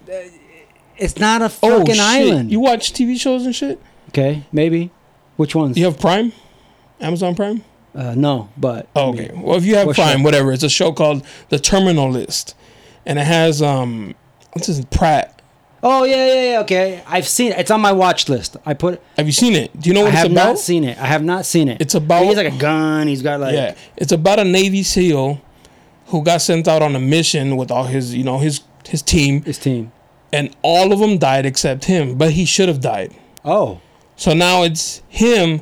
eh, 0.10 0.30
it's 0.98 1.18
not 1.18 1.42
a 1.42 1.46
Oh 1.64 1.80
fucking 1.80 1.96
shit! 1.96 2.00
island. 2.04 2.52
You 2.52 2.60
watch 2.60 2.94
TV 2.94 3.20
shows 3.20 3.46
and 3.46 3.56
shit. 3.56 3.82
okay, 4.10 4.44
maybe. 4.52 4.92
Which 5.38 5.54
ones? 5.56 5.78
You 5.78 5.86
have 5.86 6.00
Prime, 6.00 6.32
Amazon 7.02 7.36
Prime. 7.36 7.62
Uh, 7.96 8.14
no, 8.16 8.50
but 8.58 8.88
I 8.96 9.00
Oh, 9.00 9.14
mean, 9.14 9.22
okay. 9.24 9.32
Well, 9.36 9.56
if 9.58 9.64
you 9.66 9.76
have 9.78 9.88
what 9.88 9.96
Prime, 9.96 10.18
show? 10.20 10.24
whatever, 10.24 10.52
it's 10.52 10.64
a 10.64 10.70
show 10.70 10.92
called 10.92 11.26
The 11.50 11.58
Terminal 11.60 12.10
List, 12.12 12.54
and 13.06 13.18
it 13.18 13.26
has 13.26 13.62
um, 13.62 14.16
what's 14.54 14.68
his 14.68 14.84
Pratt. 14.86 15.32
Oh 15.82 16.04
yeah, 16.04 16.26
yeah, 16.28 16.52
yeah. 16.52 16.60
Okay, 16.62 17.04
I've 17.08 17.28
seen 17.28 17.52
it. 17.54 17.60
It's 17.60 17.72
on 17.72 17.80
my 17.80 17.92
watch 17.94 18.28
list. 18.28 18.58
I 18.66 18.74
put. 18.74 19.02
Have 19.18 19.28
you 19.28 19.32
seen 19.32 19.54
it? 19.54 19.80
Do 19.80 19.88
you 19.90 19.94
know 19.94 20.02
what 20.02 20.08
I 20.08 20.14
it's 20.14 20.18
have 20.24 20.32
about? 20.32 20.46
not 20.48 20.60
seen 20.60 20.84
it. 20.84 20.98
I 20.98 21.06
have 21.06 21.24
not 21.24 21.46
seen 21.46 21.70
it. 21.70 21.80
It's 21.80 21.94
about- 21.96 22.26
He's 22.26 22.36
like 22.38 22.52
a 22.54 22.58
gun. 22.58 23.08
He's 23.08 23.22
got 23.22 23.40
like. 23.40 23.54
yeah, 23.54 23.76
it's 23.96 24.12
about 24.12 24.40
a 24.40 24.44
Navy 24.44 24.84
SEAL 24.84 25.40
who 26.08 26.24
got 26.24 26.42
sent 26.42 26.68
out 26.68 26.82
on 26.82 26.96
a 26.96 27.00
mission 27.00 27.56
with 27.56 27.72
all 27.72 27.84
his, 27.86 28.14
you 28.16 28.24
know, 28.24 28.40
his 28.40 28.62
his 28.90 29.02
team, 29.02 29.42
His 29.44 29.58
team. 29.58 29.92
and 30.34 30.54
all 30.64 30.92
of 30.92 31.00
them 31.00 31.18
died 31.18 31.46
except 31.46 31.86
him, 31.86 32.16
but 32.16 32.32
he 32.32 32.46
should 32.46 32.68
have 32.68 32.82
died. 32.82 33.14
Oh. 33.46 33.80
So 34.18 34.34
now 34.34 34.64
it's 34.64 35.02
him, 35.08 35.62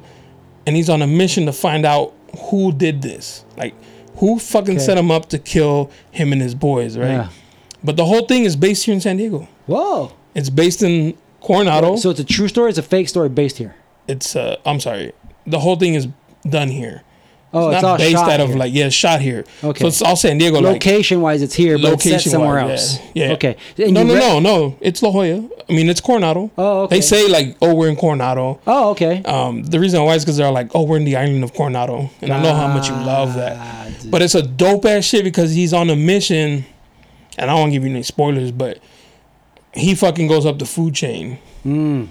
and 0.65 0.75
he's 0.75 0.89
on 0.89 1.01
a 1.01 1.07
mission 1.07 1.45
to 1.47 1.51
find 1.53 1.85
out 1.85 2.13
who 2.49 2.71
did 2.71 3.01
this, 3.01 3.45
like 3.57 3.73
who 4.17 4.39
fucking 4.39 4.75
Okay. 4.75 4.83
set 4.85 4.97
him 4.97 5.11
up 5.11 5.29
to 5.29 5.39
kill 5.39 5.91
him 6.11 6.31
and 6.33 6.41
his 6.41 6.55
boys, 6.55 6.97
right? 6.97 7.07
Yeah. 7.09 7.29
But 7.83 7.97
the 7.97 8.05
whole 8.05 8.25
thing 8.25 8.43
is 8.45 8.55
based 8.55 8.85
here 8.85 8.93
in 8.93 9.01
San 9.01 9.17
Diego. 9.17 9.47
Whoa. 9.65 10.11
It's 10.35 10.49
based 10.49 10.81
in 10.83 11.17
Coronado. 11.41 11.95
So 11.97 12.09
it's 12.11 12.19
a 12.19 12.23
true 12.23 12.47
story. 12.47 12.69
It's 12.69 12.77
a 12.77 12.83
fake 12.83 13.09
story 13.09 13.29
based 13.29 13.57
here. 13.57 13.75
it's 14.07 14.35
uh, 14.35 14.57
I'm 14.65 14.79
sorry, 14.79 15.11
the 15.45 15.59
whole 15.59 15.75
thing 15.75 15.93
is 15.93 16.07
done 16.49 16.69
here. 16.69 17.03
Oh, 17.53 17.69
It's 17.69 17.75
it's, 17.75 17.81
not 17.83 17.91
all 17.91 17.97
based 17.97 18.15
out 18.17 18.39
of 18.39 18.49
here. 18.49 18.57
like 18.57 18.73
yeah, 18.73 18.89
shot 18.89 19.21
here. 19.21 19.45
Okay. 19.63 19.81
So 19.81 19.87
it's 19.87 20.01
all 20.01 20.15
San 20.15 20.37
Diego. 20.37 20.59
Like, 20.59 20.73
location 20.73 21.21
wise, 21.21 21.41
it's 21.41 21.53
here, 21.53 21.77
but 21.77 21.93
it's 21.93 22.03
set 22.03 22.21
somewhere 22.21 22.61
Location-wise, 22.63 22.97
else. 22.99 23.11
Yeah. 23.13 23.27
yeah. 23.27 23.33
Okay. 23.33 23.57
And 23.77 23.93
No, 23.93 24.03
no, 24.03 24.13
re- 24.15 24.19
no, 24.19 24.39
no. 24.39 24.77
It's 24.81 25.01
La 25.03 25.11
Jolla. 25.11 25.47
I 25.69 25.73
mean, 25.73 25.89
it's 25.89 26.01
Coronado. 26.01 26.51
Oh, 26.57 26.81
okay. 26.83 26.95
They 26.95 27.01
say 27.01 27.27
like, 27.29 27.55
oh, 27.61 27.73
we're 27.75 27.89
in 27.89 27.95
Coronado. 27.95 28.59
Oh, 28.67 28.89
okay. 28.91 29.21
Um, 29.23 29.63
the 29.63 29.79
reason 29.79 30.03
why 30.03 30.15
is 30.15 30.23
because 30.25 30.37
they're 30.37 30.51
like, 30.51 30.71
oh, 30.75 30.83
we're 30.83 30.97
in 30.97 31.05
the 31.05 31.15
island 31.15 31.43
of 31.43 31.53
Coronado, 31.53 32.09
and 32.21 32.33
I 32.33 32.41
know 32.41 32.53
how 32.53 32.67
much 32.67 32.87
you 32.89 32.95
love 32.95 33.29
Ah, 33.31 33.35
that. 33.35 34.01
dude. 34.01 34.11
But 34.11 34.21
it's 34.21 34.35
a 34.35 34.41
dope 34.41 34.85
ass 34.85 35.05
shit 35.05 35.23
because 35.23 35.51
he's 35.53 35.73
on 35.73 35.89
a 35.89 35.95
mission, 35.95 36.65
and 37.37 37.49
I 37.51 37.55
don't 37.55 37.69
give 37.71 37.83
you 37.83 37.89
any 37.91 38.03
spoilers, 38.03 38.51
but 38.51 38.79
he 39.73 39.95
fucking 39.95 40.27
goes 40.27 40.45
up 40.45 40.59
the 40.59 40.65
food 40.65 40.93
chain 40.95 41.37
Hmm. 41.63 42.05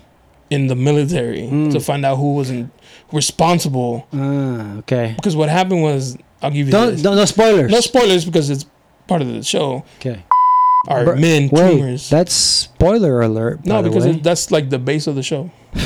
In 0.52 0.66
the 0.68 0.76
military 0.76 1.48
to 1.72 1.80
find 1.80 2.04
out 2.04 2.16
who 2.16 2.34
was 2.34 2.50
in, 2.50 2.70
responsible. 3.12 4.06
Ah, 4.12 4.76
okay. 4.78 5.14
Because 5.16 5.34
what 5.34 5.48
happened 5.48 5.82
was, 5.82 6.16
I'll 6.42 6.50
give 6.50 6.66
you 6.66 6.72
Don't, 6.72 6.92
this. 6.92 7.02
don't 7.02 7.16
no 7.16 7.24
spoilers. 7.24 7.70
no 7.70 7.80
spoilers 7.80 8.24
because 8.24 8.50
it's 8.50 8.66
part 9.06 9.22
of 9.22 9.28
the 9.28 9.42
show. 9.42 9.84
okay. 9.98 10.24
Are 10.88 11.04
Bur- 11.04 11.16
men 11.16 11.48
Wait, 11.52 11.70
tumors? 11.76 12.10
that's 12.10 12.34
spoiler 12.34 13.20
alert. 13.22 13.64
no, 13.64 13.82
because 13.82 14.04
it, 14.04 14.22
that's 14.24 14.50
like 14.50 14.68
the 14.68 14.80
base 14.80 15.06
of 15.06 15.14
the 15.14 15.22
show. 15.22 15.50
and 15.74 15.82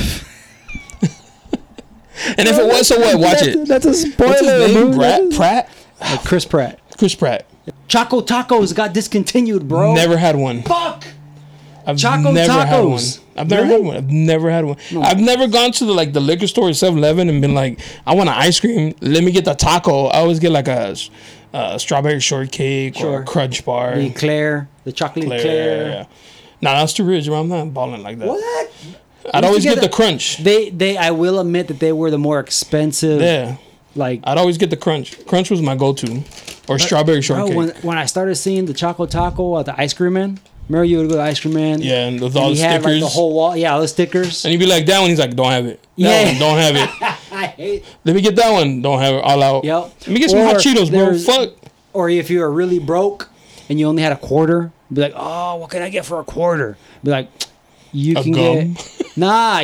if 2.47 2.57
it 2.57 2.65
was, 2.65 2.87
so 2.87 2.99
what? 2.99 3.19
Watch 3.19 3.39
That's- 3.39 3.47
it. 3.55 3.67
That's 3.67 3.85
a 3.85 3.93
spoiler. 3.93 4.31
What's 4.31 4.73
his 4.73 4.97
name? 4.97 5.31
Pratt? 5.31 5.69
Uh, 6.01 6.17
Chris 6.25 6.45
Pratt. 6.45 6.79
Chris 6.97 7.15
Pratt. 7.15 7.45
Choco 7.87 8.21
Tacos 8.21 8.75
got 8.75 8.93
discontinued, 8.93 9.67
bro. 9.67 9.93
Never 9.93 10.17
had 10.17 10.35
one. 10.35 10.63
Fuck. 10.63 11.05
I've 11.85 11.97
Choco 11.97 12.31
never 12.31 12.65
had 12.65 12.83
one. 12.83 12.99
I've 13.37 13.49
never 13.49 13.63
Really? 13.63 13.73
had 13.75 13.85
one. 13.85 13.97
I've 13.97 14.09
never 14.11 14.49
had 14.51 14.65
one. 14.65 14.77
I've 15.03 15.19
never 15.19 15.47
gone 15.47 15.71
to 15.73 15.85
the 15.85 15.93
like 15.93 16.13
the 16.13 16.19
liquor 16.19 16.47
store, 16.47 16.69
7-Eleven, 16.69 17.29
and 17.29 17.41
been 17.41 17.53
like, 17.53 17.79
I 18.05 18.15
want 18.15 18.29
an 18.29 18.35
ice 18.35 18.59
cream. 18.59 18.95
Let 19.01 19.23
me 19.23 19.31
get 19.31 19.45
the 19.45 19.53
taco. 19.53 20.05
I 20.07 20.17
always 20.19 20.39
get 20.39 20.51
like 20.51 20.67
a, 20.67 20.95
uh 21.53 21.77
strawberry 21.77 22.19
shortcake 22.19 22.99
or 23.01 23.21
a 23.21 23.25
crunch 23.25 23.63
bar. 23.65 23.95
The 23.95 24.07
Eclair, 24.07 24.67
the 24.83 24.91
chocolate 24.91 25.25
Eclair, 25.25 25.39
Eclair. 25.39 25.87
yeah. 25.89 26.05
Nah, 26.61 26.73
that's 26.79 26.93
too 26.93 27.03
rich, 27.05 27.25
bro. 27.27 27.39
I'm 27.41 27.47
not 27.49 27.73
balling 27.73 28.03
like 28.03 28.17
that. 28.19 28.27
What? 28.27 28.71
I'd 29.33 29.43
always 29.45 29.63
get 29.63 29.75
get 29.75 29.81
the 29.81 29.87
a- 29.87 29.91
crunch. 29.93 30.37
They, 30.37 30.69
they. 30.69 30.97
I 30.97 31.11
will 31.11 31.39
admit 31.39 31.67
that 31.67 31.79
they 31.79 31.91
were 31.93 32.09
the 32.11 32.17
more 32.17 32.39
expensive. 32.39 33.21
Yeah. 33.21 33.57
Like 33.95 34.21
I'd 34.23 34.37
always 34.37 34.57
get 34.57 34.69
the 34.69 34.77
crunch. 34.77 35.25
Crunch 35.25 35.49
was 35.49 35.61
my 35.61 35.75
go-to, 35.75 36.23
or 36.67 36.77
strawberry 36.79 37.17
Bro, 37.17 37.21
shortcake. 37.21 37.55
when, 37.57 37.69
when 37.81 37.97
I 37.97 38.05
started 38.05 38.35
seeing 38.35 38.65
the 38.65 38.73
Choco 38.73 39.05
Taco 39.05 39.57
at 39.59 39.65
the 39.65 39.79
ice 39.79 39.93
cream 39.93 40.13
man, 40.13 40.39
remember 40.69 40.85
you 40.85 40.97
would 40.97 41.05
go 41.07 41.11
to 41.11 41.17
the 41.17 41.21
ice 41.23 41.39
cream 41.39 41.53
man? 41.53 41.81
yeah, 41.81 42.05
and 42.07 42.19
with 42.21 42.35
and 42.35 42.43
all 42.43 42.49
the 42.49 42.55
he 42.55 42.61
had 42.61 42.81
stickers. 42.81 43.01
like 43.01 43.09
the 43.11 43.15
whole 43.15 43.33
wall. 43.33 43.55
Yeah, 43.57 43.73
all 43.73 43.81
the 43.81 43.87
stickers. 43.87 44.45
and 44.45 44.51
you'd 44.53 44.59
be 44.59 44.65
like, 44.65 44.85
that 44.85 44.99
one. 44.99 45.09
He's 45.09 45.19
like, 45.19 45.35
don't 45.35 45.51
have 45.51 45.65
it. 45.65 45.79
That 45.81 45.87
Yeah. 45.95 46.25
one, 46.31 46.39
don't 46.39 46.57
have 46.57 46.75
it. 46.75 46.89
I 47.31 47.45
hate. 47.47 47.85
Let 48.03 48.15
me 48.15 48.21
get 48.21 48.35
that 48.35 48.51
one. 48.51 48.81
Don't 48.81 48.99
have 48.99 49.15
it. 49.15 49.23
All 49.23 49.43
out. 49.43 49.63
Yep. 49.63 49.81
Let 50.01 50.07
me 50.09 50.19
get 50.19 50.29
some 50.31 50.39
hot 50.39 50.55
Cheetos, 50.57 50.89
bro. 50.91 51.17
Fuck. 51.17 51.53
Or 51.93 52.09
if 52.09 52.29
you 52.29 52.39
were 52.39 52.51
really 52.51 52.79
broke 52.79 53.29
and 53.69 53.79
you 53.79 53.87
only 53.87 54.01
had 54.03 54.11
a 54.11 54.17
quarter, 54.17 54.71
be 54.93 55.01
like, 55.01 55.13
oh, 55.15 55.55
what 55.57 55.69
can 55.69 55.81
I 55.81 55.89
get 55.89 56.05
for 56.05 56.19
a 56.19 56.23
quarter? 56.23 56.77
Be 57.03 57.11
like, 57.11 57.29
you 57.91 58.17
A 58.17 58.23
can 58.23 58.31
gum? 58.31 58.73
get. 58.73 58.93
Nah, 59.17 59.63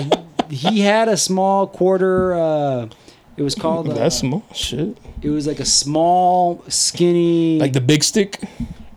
he, 0.49 0.55
he 0.55 0.79
had 0.81 1.07
a 1.07 1.15
small 1.17 1.67
quarter. 1.67 2.33
Uh, 2.33 2.87
it 3.37 3.43
was 3.43 3.53
called. 3.53 3.87
Uh, 3.89 3.93
That's 3.93 4.17
small 4.17 4.43
shit. 4.53 4.97
it 5.21 5.29
was 5.29 5.45
like 5.45 5.59
a 5.59 5.65
small, 5.65 6.63
skinny. 6.69 7.59
Like 7.59 7.73
the 7.73 7.81
big 7.81 8.03
stick. 8.03 8.39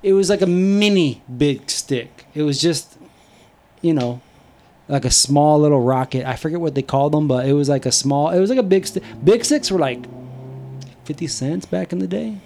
It 0.03 0.13
was 0.13 0.31
like 0.31 0.43
a 0.43 0.47
mini 0.47 1.23
big 1.37 1.69
stick. 1.71 2.27
It 2.35 2.43
was 2.43 2.61
just, 2.61 2.99
you 3.83 3.95
know, 3.95 4.21
like 4.89 5.05
a 5.05 5.11
small 5.11 5.61
little 5.61 5.81
rocket. 5.81 6.27
I 6.27 6.37
forget 6.37 6.61
what 6.61 6.75
they 6.75 6.83
called 6.83 7.13
them, 7.13 7.29
but 7.29 7.47
it 7.47 7.53
was 7.53 7.69
like 7.69 7.87
a 7.87 7.93
small. 7.93 8.31
It 8.31 8.41
was 8.41 8.51
like 8.51 8.59
a 8.59 8.63
big 8.63 8.87
stick. 8.87 9.03
Big 9.25 9.45
sticks 9.45 9.71
were 9.71 9.79
like 9.79 10.05
fifty 11.05 11.27
cents 11.27 11.67
back 11.67 11.93
in 11.93 11.99
the 11.99 12.07
day. 12.07 12.39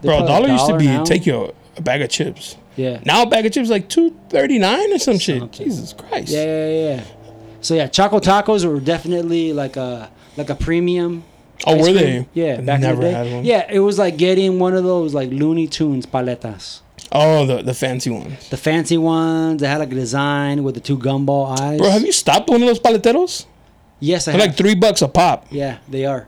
They're 0.00 0.10
Bro, 0.10 0.24
a 0.24 0.26
probably 0.26 0.48
dollar 0.48 0.48
used 0.48 0.66
to 0.66 0.78
be 0.78 0.86
now. 0.86 1.04
take 1.04 1.26
your 1.26 1.52
a, 1.76 1.82
bag 1.82 2.02
of 2.02 2.10
chips. 2.10 2.56
Yeah. 2.76 3.00
Now 3.04 3.22
a 3.22 3.26
bag 3.26 3.44
of 3.46 3.52
chips 3.52 3.68
like 3.68 3.88
two 3.88 4.16
thirty 4.28 4.58
nine 4.58 4.92
or 4.92 4.98
some 4.98 5.18
shit. 5.18 5.50
Jesus 5.52 5.92
Christ. 5.92 6.28
Yeah, 6.28 6.44
yeah, 6.44 6.94
yeah. 6.96 7.04
So 7.60 7.74
yeah, 7.74 7.86
Choco 7.86 8.18
Tacos 8.18 8.64
were 8.64 8.80
definitely 8.80 9.52
like 9.52 9.76
a 9.76 10.10
like 10.36 10.50
a 10.50 10.54
premium. 10.54 11.24
Oh, 11.66 11.76
were 11.76 11.84
cream. 11.84 11.94
they? 11.94 12.26
Yeah, 12.34 12.60
back 12.60 12.80
never 12.80 12.94
in 12.94 13.00
the 13.00 13.06
day. 13.06 13.12
had 13.12 13.34
one. 13.36 13.44
Yeah, 13.44 13.66
it 13.70 13.78
was 13.80 13.98
like 13.98 14.16
getting 14.16 14.58
one 14.58 14.74
of 14.74 14.84
those 14.84 15.14
like 15.14 15.30
Looney 15.30 15.66
Tunes 15.66 16.06
paletas. 16.06 16.80
Oh, 17.10 17.44
the 17.46 17.62
the 17.62 17.74
fancy 17.74 18.10
ones. 18.10 18.48
The 18.48 18.56
fancy 18.56 18.96
ones 18.98 19.60
that 19.60 19.68
had 19.68 19.78
like 19.78 19.92
a 19.92 19.94
design 19.94 20.64
with 20.64 20.74
the 20.74 20.80
two 20.80 20.98
gumball 20.98 21.58
eyes. 21.60 21.78
Bro, 21.78 21.90
have 21.90 22.02
you 22.02 22.12
stopped 22.12 22.48
one 22.48 22.62
of 22.62 22.68
those 22.68 22.80
paleteros? 22.80 23.46
Yes, 24.00 24.26
I 24.26 24.32
They're 24.32 24.40
have. 24.40 24.48
like 24.50 24.56
three 24.56 24.74
bucks 24.74 25.02
a 25.02 25.08
pop. 25.08 25.46
Yeah, 25.50 25.78
they 25.88 26.06
are. 26.06 26.26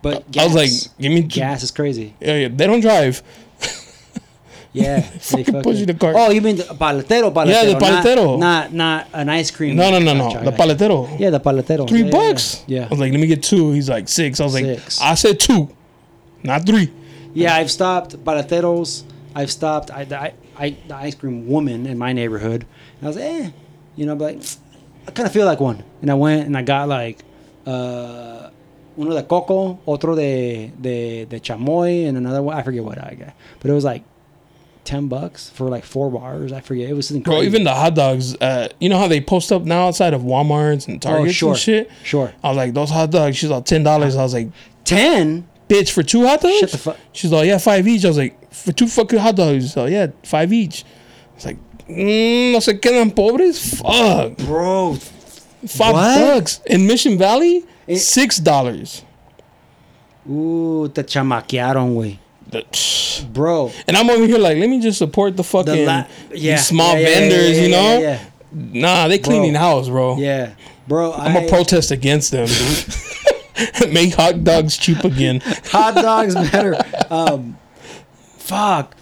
But 0.00 0.24
I 0.38 0.44
was 0.44 0.54
like, 0.54 0.70
give 1.00 1.12
me 1.12 1.22
gas 1.22 1.62
is 1.62 1.70
crazy. 1.70 2.14
Yeah, 2.20 2.36
yeah. 2.36 2.48
They 2.48 2.66
don't 2.66 2.80
drive. 2.80 3.22
Yeah, 4.72 5.00
Fucking 5.32 5.62
push 5.62 5.78
you 5.78 5.86
the 5.86 5.94
cart. 5.94 6.14
Oh, 6.18 6.30
you 6.30 6.40
mean 6.42 6.56
the 6.56 6.64
paletero? 6.64 7.32
paletero 7.32 7.48
Yeah, 7.48 7.64
the 7.64 7.72
not- 7.72 7.82
paletero. 8.04 8.38
Not, 8.38 8.72
not 8.72 9.06
an 9.14 9.28
ice 9.30 9.50
cream. 9.50 9.76
No, 9.76 9.90
no, 9.90 9.98
no, 9.98 10.12
no. 10.14 10.24
Gotcha, 10.30 10.44
The 10.44 10.50
gotcha. 10.50 10.62
paletero. 10.62 11.18
Yeah, 11.18 11.30
the 11.30 11.40
paletero. 11.40 11.88
Three 11.88 12.00
Yeah, 12.00 12.04
yeah, 12.04 12.10
bucks. 12.10 12.64
Yeah. 12.66 12.84
I 12.84 12.88
was 12.88 12.98
like, 13.00 13.10
let 13.12 13.20
me 13.20 13.26
get 13.26 13.42
two. 13.42 13.72
He's 13.72 13.88
like 13.88 14.08
six. 14.08 14.40
I 14.40 14.44
was 14.44 14.54
like, 14.54 14.64
Six. 14.66 15.00
I 15.00 15.14
said 15.14 15.40
two, 15.40 15.70
not 16.42 16.66
three. 16.66 16.92
Yeah, 17.34 17.54
I've 17.56 17.70
stopped 17.70 18.22
paleteros. 18.24 19.04
I've 19.34 19.50
stopped 19.50 19.90
I, 19.90 20.02
I, 20.02 20.32
I, 20.58 20.76
the 20.86 20.94
ice 20.96 21.14
cream 21.14 21.48
woman 21.48 21.86
in 21.86 21.96
my 21.96 22.12
neighborhood. 22.12 22.66
And 22.98 23.04
I 23.04 23.06
was 23.06 23.16
like, 23.16 23.24
eh, 23.24 23.50
you 23.96 24.04
know, 24.06 24.16
but 24.16 24.34
like, 24.36 24.44
I 25.06 25.10
kind 25.12 25.26
of 25.26 25.32
feel 25.32 25.46
like 25.46 25.60
one. 25.60 25.82
And 26.02 26.10
I 26.10 26.14
went 26.14 26.46
and 26.46 26.56
I 26.56 26.62
got 26.62 26.88
like 26.88 27.24
uh, 27.66 28.50
uno 28.98 29.14
de 29.14 29.22
coco, 29.22 29.78
otro 29.86 30.14
de, 30.14 30.72
de, 30.80 31.24
de 31.26 31.40
chamoy, 31.40 32.06
and 32.08 32.16
another 32.18 32.42
one. 32.42 32.56
I 32.56 32.62
forget 32.62 32.84
what 32.84 32.98
I 32.98 33.14
got. 33.14 33.34
But 33.60 33.70
it 33.70 33.74
was 33.74 33.84
like 33.84 34.02
10 34.88 35.08
bucks 35.08 35.50
for 35.50 35.68
like 35.68 35.84
four 35.84 36.10
bars. 36.10 36.50
I 36.52 36.60
forget. 36.60 36.88
It 36.88 36.94
was 36.94 37.06
something 37.08 37.22
Bro, 37.22 37.34
crazy. 37.36 37.46
even 37.48 37.64
the 37.64 37.74
hot 37.74 37.94
dogs, 37.94 38.34
uh, 38.36 38.68
you 38.80 38.88
know 38.88 38.98
how 38.98 39.06
they 39.06 39.20
post 39.20 39.52
up 39.52 39.62
now 39.64 39.86
outside 39.88 40.14
of 40.14 40.22
Walmarts 40.22 40.88
and 40.88 41.00
Targets 41.00 41.30
Oh, 41.30 41.32
sure. 41.32 41.50
and 41.50 41.58
shit? 41.58 41.90
Sure. 42.04 42.32
I 42.42 42.48
was 42.48 42.56
like, 42.56 42.72
those 42.74 42.90
hot 42.90 43.10
dogs, 43.10 43.36
she's 43.36 43.50
like 43.50 43.64
ten 43.66 43.82
dollars. 43.82 44.16
I 44.16 44.22
was 44.22 44.32
like, 44.34 44.48
10? 44.84 45.46
bitch, 45.68 45.90
for 45.90 46.02
two 46.02 46.26
hot 46.26 46.40
dogs? 46.40 46.58
Shut 46.60 46.70
the 46.70 46.78
fuck- 46.78 46.96
She's 47.12 47.30
like, 47.30 47.46
yeah, 47.46 47.58
five 47.58 47.86
each. 47.86 48.04
I 48.04 48.08
was 48.08 48.16
like, 48.16 48.52
for 48.52 48.72
two 48.72 48.86
fucking 48.86 49.18
hot 49.18 49.36
dogs. 49.36 49.72
So 49.74 49.84
yeah, 49.84 50.06
five 50.24 50.52
each. 50.52 50.84
It's 51.36 51.44
like, 51.44 51.58
mm, 51.86 52.52
no 52.52 52.60
se 52.60 52.78
quedan 52.78 53.14
pobres. 53.14 53.74
Fuck, 53.78 54.38
Bro, 54.38 54.94
five 55.66 55.92
What? 55.92 56.18
bucks 56.18 56.60
in 56.66 56.86
Mission 56.86 57.18
Valley. 57.18 57.64
It- 57.86 57.98
Six 57.98 58.38
dollars. 58.38 59.02
ooh, 60.28 60.88
te 60.88 61.02
chamaquearon, 61.02 61.94
güey. 61.94 62.18
The- 62.50 62.64
Bro, 63.32 63.72
And 63.88 63.96
I'm 63.96 64.08
over 64.10 64.24
here 64.26 64.38
like, 64.38 64.58
let 64.58 64.68
me 64.70 64.80
just 64.80 64.96
support 64.98 65.36
the 65.36 65.42
fucking 65.42 65.74
the 65.74 65.84
la- 65.84 66.06
yeah, 66.32 66.54
these 66.56 66.66
small 66.66 66.94
yeah, 66.94 67.00
yeah, 67.00 67.18
vendors, 67.18 67.58
you 67.60 67.68
know? 67.68 67.98
Yeah, 67.98 68.24
Nah, 68.52 69.08
they 69.08 69.18
cleaning 69.18 69.54
house, 69.54 69.88
bro. 69.88 70.16
yeah, 70.18 70.54
bro. 70.86 71.12
I'm 71.12 71.32
I, 71.36 71.40
gonna 71.40 71.48
protest 71.48 71.90
against 71.90 72.30
them. 72.30 72.48
Make 73.92 74.14
hot 74.14 74.44
dogs 74.44 74.76
cheap 74.78 75.02
again. 75.04 75.40
hot 75.66 75.96
dogs 75.96 76.34
better. 76.34 76.76
Um, 77.10 77.58
fuck, 78.38 78.94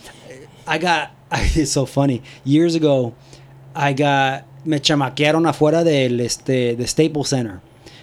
I 0.66 0.78
got. 0.78 1.10
It's 1.54 1.72
so 1.72 1.84
funny. 1.86 2.22
Years 2.44 2.74
ago, 2.74 3.14
I 3.74 3.92
got 3.92 4.44
me 4.64 4.78
chamaquearon 4.78 5.46
afuera 5.46 5.84
del 5.84 6.20
este 6.20 6.76
the 6.76 6.86
Staples 6.86 7.28
Center. 7.28 7.60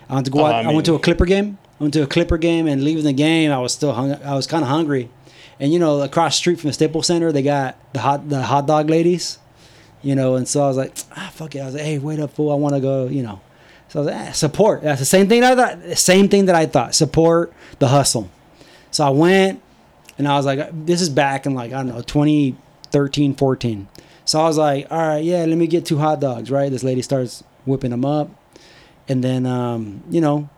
I 0.09 0.13
went 0.15 0.25
to 0.27 0.31
go 0.31 0.41
Oh, 0.41 0.45
out. 0.45 0.65
I 0.65 0.69
I, 0.69 0.73
went 0.73 0.85
to 0.85 0.95
a 0.95 0.99
Clipper 0.99 1.25
game. 1.25 1.57
I 1.79 1.83
went 1.83 1.93
to 1.95 2.03
a 2.03 2.07
Clipper 2.07 2.37
game 2.37 2.67
and 2.67 2.83
leaving 2.83 3.03
the 3.03 3.13
game, 3.13 3.51
I 3.51 3.57
was 3.57 3.73
still 3.73 3.93
hung. 3.93 4.13
I 4.23 4.35
was 4.35 4.45
kind 4.45 4.63
of 4.63 4.69
hungry, 4.69 5.09
and 5.59 5.71
you 5.71 5.79
know, 5.79 6.01
across 6.01 6.35
street 6.35 6.59
from 6.59 6.69
the 6.69 6.73
Staples 6.73 7.07
Center, 7.07 7.31
they 7.31 7.43
got 7.43 7.77
the 7.93 7.99
hot 7.99 8.29
the 8.29 8.41
hot 8.43 8.67
dog 8.67 8.89
ladies. 8.89 9.39
You 10.01 10.15
know, 10.15 10.35
and 10.35 10.47
so 10.47 10.61
I 10.63 10.67
was 10.67 10.77
like, 10.77 10.95
ah, 11.15 11.31
fuck 11.33 11.55
it. 11.55 11.59
I 11.59 11.65
was 11.65 11.75
like, 11.75 11.83
hey, 11.83 11.97
wait 11.97 12.19
up, 12.19 12.31
fool. 12.33 12.51
I 12.51 12.55
want 12.55 12.75
to 12.75 12.81
go. 12.81 13.07
You 13.07 13.23
know, 13.23 13.41
so 13.87 13.99
I 13.99 14.03
was 14.03 14.13
like, 14.13 14.27
ah, 14.29 14.31
support. 14.31 14.81
That's 14.81 14.99
the 14.99 15.05
same 15.05 15.29
thing 15.29 15.43
I 15.43 15.55
thought. 15.55 15.97
Same 15.97 16.27
thing 16.27 16.45
that 16.45 16.55
I 16.55 16.65
thought. 16.65 16.95
Support 16.95 17.53
the 17.79 17.87
hustle. 17.87 18.29
So 18.91 19.05
I 19.05 19.09
went 19.09 19.61
and 20.17 20.27
I 20.27 20.35
was 20.35 20.45
like, 20.45 20.85
this 20.85 21.01
is 21.01 21.09
back 21.09 21.45
in 21.45 21.53
like, 21.53 21.73
I 21.73 21.77
don't 21.77 21.87
know, 21.87 22.01
2013, 22.01 23.35
14. 23.35 23.87
So 24.25 24.39
I 24.39 24.43
was 24.43 24.57
like, 24.57 24.87
all 24.89 24.97
right, 24.97 25.23
yeah, 25.23 25.45
let 25.45 25.57
me 25.57 25.67
get 25.67 25.85
two 25.85 25.97
hot 25.97 26.19
dogs, 26.19 26.51
right? 26.51 26.71
This 26.71 26.83
lady 26.83 27.01
starts 27.01 27.43
whipping 27.65 27.91
them 27.91 28.05
up. 28.05 28.29
And 29.07 29.23
then, 29.23 29.45
um, 29.45 30.03
you 30.09 30.21
know, 30.21 30.49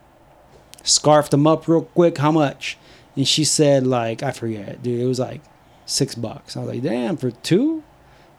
scarfed 0.83 1.31
them 1.31 1.47
up 1.47 1.67
real 1.67 1.83
quick. 1.83 2.17
How 2.17 2.31
much? 2.31 2.77
And 3.15 3.27
she 3.27 3.43
said, 3.43 3.87
like, 3.87 4.23
I 4.23 4.31
forget, 4.31 4.83
dude. 4.83 4.99
It 4.99 5.05
was 5.05 5.19
like 5.19 5.41
six 5.85 6.15
bucks. 6.15 6.57
I 6.57 6.61
was 6.61 6.69
like, 6.69 6.81
damn, 6.83 7.17
for 7.17 7.31
two? 7.31 7.83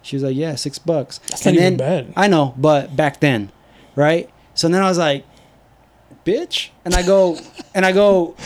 She 0.03 0.17
was 0.17 0.23
like, 0.23 0.37
yeah, 0.37 0.55
six 0.55 0.79
bucks. 0.79 1.19
That's 1.31 1.45
not 1.47 1.55
even 1.55 1.77
bad. 1.77 2.13
I 2.17 2.29
know, 2.29 2.55
but 2.57 2.95
back 2.95 3.21
then, 3.21 3.51
right? 3.97 4.31
So 4.55 4.69
then 4.69 4.83
I 4.83 4.89
was 4.89 4.99
like, 4.99 5.25
bitch, 6.25 6.71
and 6.85 6.95
I 6.95 7.03
go, 7.03 7.39
and 7.75 7.85
I 7.85 7.93
go, 7.93 8.37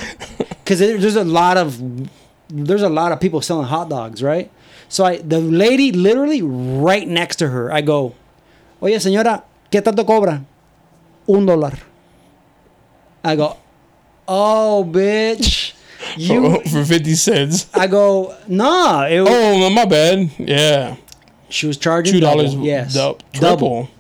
because 0.65 0.79
there's 0.79 1.17
a 1.17 1.25
lot 1.25 1.57
of, 1.57 1.81
there's 2.49 2.83
a 2.83 2.89
lot 2.89 3.13
of 3.13 3.21
people 3.21 3.41
selling 3.41 3.67
hot 3.67 3.89
dogs, 3.91 4.23
right? 4.23 4.51
So 4.89 5.05
I, 5.05 5.19
the 5.19 5.41
lady 5.41 5.93
literally 5.93 6.43
right 6.43 7.07
next 7.07 7.37
to 7.37 7.49
her, 7.49 7.73
I 7.73 7.81
go, 7.81 8.15
oye 8.83 8.99
señora, 8.99 9.45
¿qué 9.71 9.83
tanto 9.83 10.05
cobra? 10.05 10.45
Un 11.29 11.47
dólar. 11.47 11.79
I 13.23 13.37
go, 13.37 13.57
oh 14.27 14.89
bitch, 14.91 15.70
you. 16.17 16.61
for 16.71 16.85
50 16.85 17.15
cents. 17.15 17.69
I 17.75 17.87
go, 17.87 18.37
nah. 18.49 19.07
It, 19.07 19.21
was 19.21 19.29
Oh, 19.31 19.71
my 19.71 19.85
bad. 19.85 20.31
Yeah. 20.39 20.97
She 21.49 21.67
was 21.67 21.77
charging 21.77 22.15
Two 22.15 22.21
double, 22.21 22.45
dollars. 22.45 22.55
Yes, 22.57 22.95
Double. 22.95 23.19
double, 23.33 23.91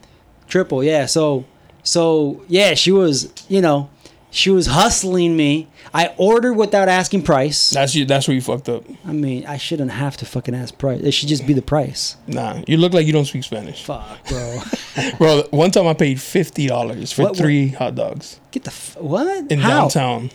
triple. 0.49 0.85
Yeah. 0.85 1.07
So, 1.07 1.45
so 1.82 2.43
yeah, 2.49 2.74
she 2.74 2.93
was. 2.93 3.32
You 3.49 3.61
know, 3.61 3.91
she 4.31 4.51
was 4.51 4.66
hustling 4.69 5.37
me. 5.37 5.66
I 5.93 6.15
ordered 6.19 6.53
without 6.55 6.89
asking 6.89 7.23
price. 7.23 7.70
That's 7.70 7.97
you. 7.97 8.05
That's 8.05 8.28
where 8.28 8.37
you 8.37 8.41
fucked 8.41 8.69
up. 8.69 8.85
I 9.05 9.11
mean, 9.11 9.45
I 9.47 9.57
shouldn't 9.57 9.91
have 9.91 10.16
to 10.19 10.24
fucking 10.27 10.55
ask 10.55 10.78
price. 10.78 11.01
It 11.01 11.11
should 11.11 11.28
just 11.28 11.45
be 11.49 11.53
the 11.53 11.62
price. 11.62 12.16
Nah, 12.28 12.62
you 12.69 12.77
look 12.77 12.93
like 12.93 13.07
you 13.07 13.12
don't 13.12 13.24
speak 13.24 13.43
Spanish, 13.43 13.82
Fuck, 13.82 14.24
bro. 14.28 14.61
bro. 15.19 15.43
One 15.51 15.73
time 15.73 15.89
I 15.89 15.95
paid 15.95 16.20
fifty 16.20 16.69
dollars 16.69 17.11
for 17.12 17.23
What- 17.23 17.31
what- 17.32 17.39
three 17.39 17.69
hot 17.70 17.97
dogs 17.97 18.39
Get 18.53 18.62
the 18.62 18.70
f- 18.70 18.97
what? 19.01 19.51
in 19.51 19.59
How? 19.59 19.69
downtown. 19.89 20.31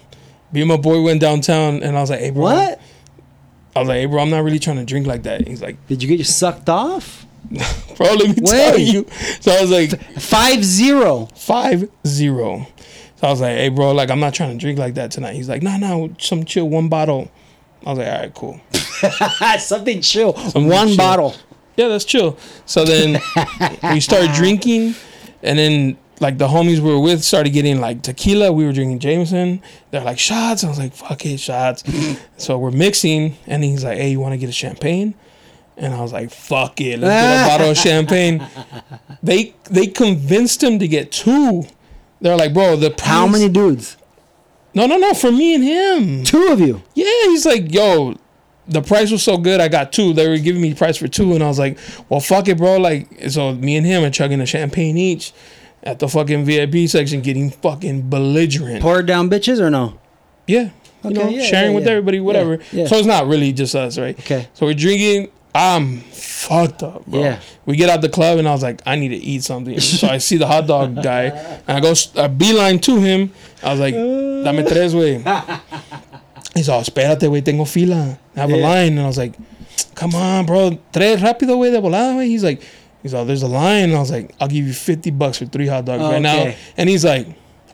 Me 0.56 0.62
and 0.62 0.70
my 0.70 0.78
boy 0.78 1.02
went 1.04 1.22
downtown, 1.22 1.84
and 1.84 1.96
I 1.98 2.02
was 2.02 2.10
like, 2.10 2.22
"Hey, 2.22 2.32
bro." 2.32 2.44
What? 2.44 2.82
I 3.76 3.80
was 3.80 3.88
like, 3.90 3.98
"Hey, 3.98 4.06
bro, 4.06 4.22
I'm 4.22 4.30
not 4.30 4.44
really 4.44 4.58
trying 4.60 4.78
to 4.78 4.86
drink 4.86 5.06
like 5.06 5.24
that." 5.24 5.46
He's 5.48 5.62
like, 5.62 5.76
Did 5.88 6.02
you 6.02 6.08
get 6.10 6.18
you 6.18 6.24
sucked 6.24 6.70
off? 6.70 7.26
"Bro, 7.98 8.14
let 8.14 8.30
me 8.30 8.34
tell 8.46 8.80
you." 8.80 9.06
So 9.42 9.52
I 9.52 9.62
was 9.62 9.70
like, 9.70 10.02
Five 10.20 10.64
zero. 10.64 11.28
five 11.36 11.88
zero. 12.08 12.66
So 13.18 13.28
I 13.28 13.30
was 13.30 13.42
like, 13.42 13.58
"Hey, 13.58 13.70
bro, 13.70 13.92
like 13.92 14.10
I'm 14.10 14.20
not 14.20 14.34
trying 14.34 14.52
to 14.52 14.58
drink 14.58 14.80
like 14.80 14.94
that 14.96 15.12
tonight." 15.12 15.34
He's 15.36 15.50
like, 15.50 15.62
"Nah, 15.62 15.78
nah, 15.78 16.08
some 16.20 16.44
chill, 16.46 16.70
one 16.70 16.88
bottle." 16.90 17.30
I 17.86 17.90
was 17.90 18.00
like, 18.00 18.08
"All 18.08 18.20
right, 18.20 18.34
cool." 18.34 18.62
Something 19.60 20.02
chill. 20.02 20.34
Something 20.36 20.68
One 20.70 20.88
chill. 20.88 20.98
bottle. 20.98 21.36
yeah, 21.76 21.90
that's 21.90 22.06
chill. 22.06 22.38
So 22.66 22.84
then 22.86 23.22
we 23.92 24.00
started 24.00 24.32
drinking, 24.34 24.96
and 25.44 25.60
then 25.60 25.98
like 26.20 26.38
the 26.38 26.48
homies 26.48 26.80
we 26.80 26.92
were 26.92 27.00
with 27.00 27.24
started 27.24 27.52
getting 27.52 27.82
like 27.82 28.02
tequila. 28.02 28.52
We 28.52 28.66
were 28.66 28.74
drinking 28.74 29.00
Jameson. 29.00 29.62
They're 29.92 30.04
like 30.04 30.20
shots. 30.20 30.64
I 30.64 30.70
was 30.70 30.80
like, 30.80 30.94
fuck 30.94 31.26
it, 31.26 31.40
shots. 31.40 31.84
so 32.38 32.58
we're 32.58 32.72
mixing, 32.72 33.38
and 33.48 33.64
he's 33.64 33.84
like, 33.84 33.98
hey, 33.98 34.12
you 34.12 34.20
want 34.20 34.34
to 34.34 34.38
get 34.38 34.50
a 34.50 34.54
champagne? 34.54 35.16
And 35.78 35.94
I 35.94 36.02
was 36.02 36.14
like, 36.14 36.32
fuck 36.32 36.80
it, 36.80 37.00
let's 37.00 37.12
get 37.12 37.46
a 37.46 37.48
bottle 37.50 37.72
of 37.72 37.78
champagne. 37.78 38.46
They 39.22 39.56
they 39.66 39.88
convinced 39.88 40.64
him 40.64 40.80
to 40.80 40.88
get 40.88 41.12
two. 41.12 41.64
They're 42.22 42.38
like, 42.38 42.54
bro, 42.54 42.78
the 42.78 42.92
price. 42.92 43.08
How 43.08 43.28
many 43.28 43.50
dudes? 43.50 43.98
No, 44.74 44.88
no, 44.88 44.98
no, 44.98 45.14
for 45.14 45.32
me 45.32 45.56
and 45.56 45.64
him. 45.64 46.24
Two 46.24 46.48
of 46.48 46.60
you. 46.60 46.82
Yeah, 46.96 47.06
he's 47.26 47.46
like, 47.46 47.74
yo, 47.74 48.16
the 48.68 48.82
price 48.82 49.12
was 49.12 49.24
so 49.24 49.38
good, 49.38 49.62
I 49.62 49.68
got 49.68 49.94
two. 49.94 50.14
They 50.14 50.28
were 50.28 50.38
giving 50.38 50.62
me 50.62 50.74
price 50.74 50.98
for 50.98 51.08
two, 51.08 51.34
and 51.34 51.44
I 51.44 51.48
was 51.48 51.60
like, 51.60 51.78
well, 52.10 52.20
fuck 52.20 52.48
it, 52.48 52.58
bro. 52.58 52.78
Like, 52.78 53.30
so 53.30 53.54
me 53.54 53.78
and 53.78 53.86
him 53.86 54.04
are 54.04 54.10
chugging 54.10 54.42
a 54.42 54.46
champagne 54.46 54.98
each 54.98 55.34
at 55.86 56.00
the 56.00 56.08
fucking 56.08 56.46
VIP 56.46 56.90
section, 56.90 57.22
getting 57.22 57.52
fucking 57.52 58.10
belligerent. 58.10 58.82
Pour 58.82 59.04
down, 59.04 59.30
bitches, 59.30 59.60
or 59.60 59.70
no? 59.70 60.00
yeah, 60.48 60.70
you 61.04 61.12
know, 61.12 61.30
yeah, 61.30 61.44
sharing 61.44 61.72
yeah, 61.72 61.76
with 61.76 61.86
yeah. 61.86 61.92
everybody, 61.92 62.20
whatever. 62.20 62.64
So 62.72 62.96
it's 62.98 63.06
not 63.08 63.28
really 63.28 63.54
just 63.54 63.76
us, 63.76 63.98
right? 63.98 64.18
Okay. 64.20 64.48
So 64.54 64.66
we're 64.66 64.74
drinking. 64.74 65.32
I'm 65.54 66.02
fucked 66.02 66.84
up, 66.84 67.06
bro. 67.06 67.22
Yeah. 67.22 67.40
We 67.66 67.78
get 67.78 67.90
out 67.90 68.02
the 68.02 68.10
club, 68.10 68.40
and 68.40 68.48
I 68.48 68.52
was 68.52 68.62
like, 68.62 68.82
I 68.86 68.98
need 68.98 69.10
to 69.10 69.16
eat 69.16 69.44
something. 69.44 69.80
so 69.80 70.08
I 70.08 70.18
see 70.18 70.36
the 70.36 70.48
hot 70.48 70.68
dog 70.68 71.02
guy, 71.02 71.28
and 71.68 71.78
I 71.78 71.80
go 71.80 71.94
a 72.16 72.28
beeline 72.28 72.80
to 72.80 73.00
him. 73.00 73.32
I 73.64 73.72
was 73.72 73.80
like, 73.80 73.94
dame 73.94 74.66
tres, 74.66 74.94
güey. 74.94 75.24
He's 76.56 76.70
all, 76.70 76.80
oh, 76.80 76.84
espérate, 76.84 77.30
güey, 77.30 77.44
tengo 77.44 77.66
fila. 77.66 78.18
I 78.36 78.40
have 78.40 78.52
a 78.52 78.58
line. 78.58 78.94
And 78.94 79.02
I 79.02 79.08
was 79.08 79.18
like, 79.18 79.36
come 79.94 80.14
on, 80.16 80.46
bro. 80.46 80.78
Tres 80.92 81.22
rápido, 81.22 81.56
güey, 81.56 81.72
de 81.72 81.80
volada, 81.80 82.14
güey. 82.16 82.28
He's 82.28 82.44
like, 82.44 82.62
he's 83.06 83.14
all, 83.14 83.24
there's 83.24 83.44
a 83.44 83.48
line. 83.48 83.84
And 83.84 83.96
I 83.96 84.00
was 84.00 84.10
like, 84.10 84.34
I'll 84.42 84.48
give 84.48 84.66
you 84.66 84.74
50 84.74 85.12
bucks 85.12 85.38
for 85.38 85.46
three 85.46 85.68
hot 85.68 85.86
dogs 85.86 86.02
right 86.02 86.20
now. 86.20 86.56
And 86.76 86.90
he's 86.90 87.06
like, 87.06 87.28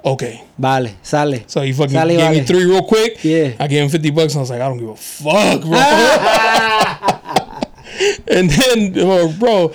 okay. 0.03 0.43
Vale, 0.57 0.89
sale. 1.03 1.39
So 1.47 1.61
he 1.61 1.71
fucking 1.71 1.93
Sale, 1.93 2.07
gave 2.07 2.31
me 2.31 2.43
three 2.43 2.65
real 2.65 2.83
quick. 2.83 3.23
Yeah. 3.23 3.53
I 3.57 3.67
gave 3.67 3.83
him 3.83 3.89
50 3.89 4.11
bucks. 4.11 4.33
And 4.33 4.39
I 4.39 4.41
was 4.41 4.49
like, 4.49 4.59
I 4.59 4.67
don't 4.67 4.77
give 4.77 4.89
a 4.89 4.95
fuck, 4.97 5.61
bro. 5.61 5.71
and 8.35 8.49
then, 8.49 8.93
oh, 8.97 9.33
bro. 9.39 9.71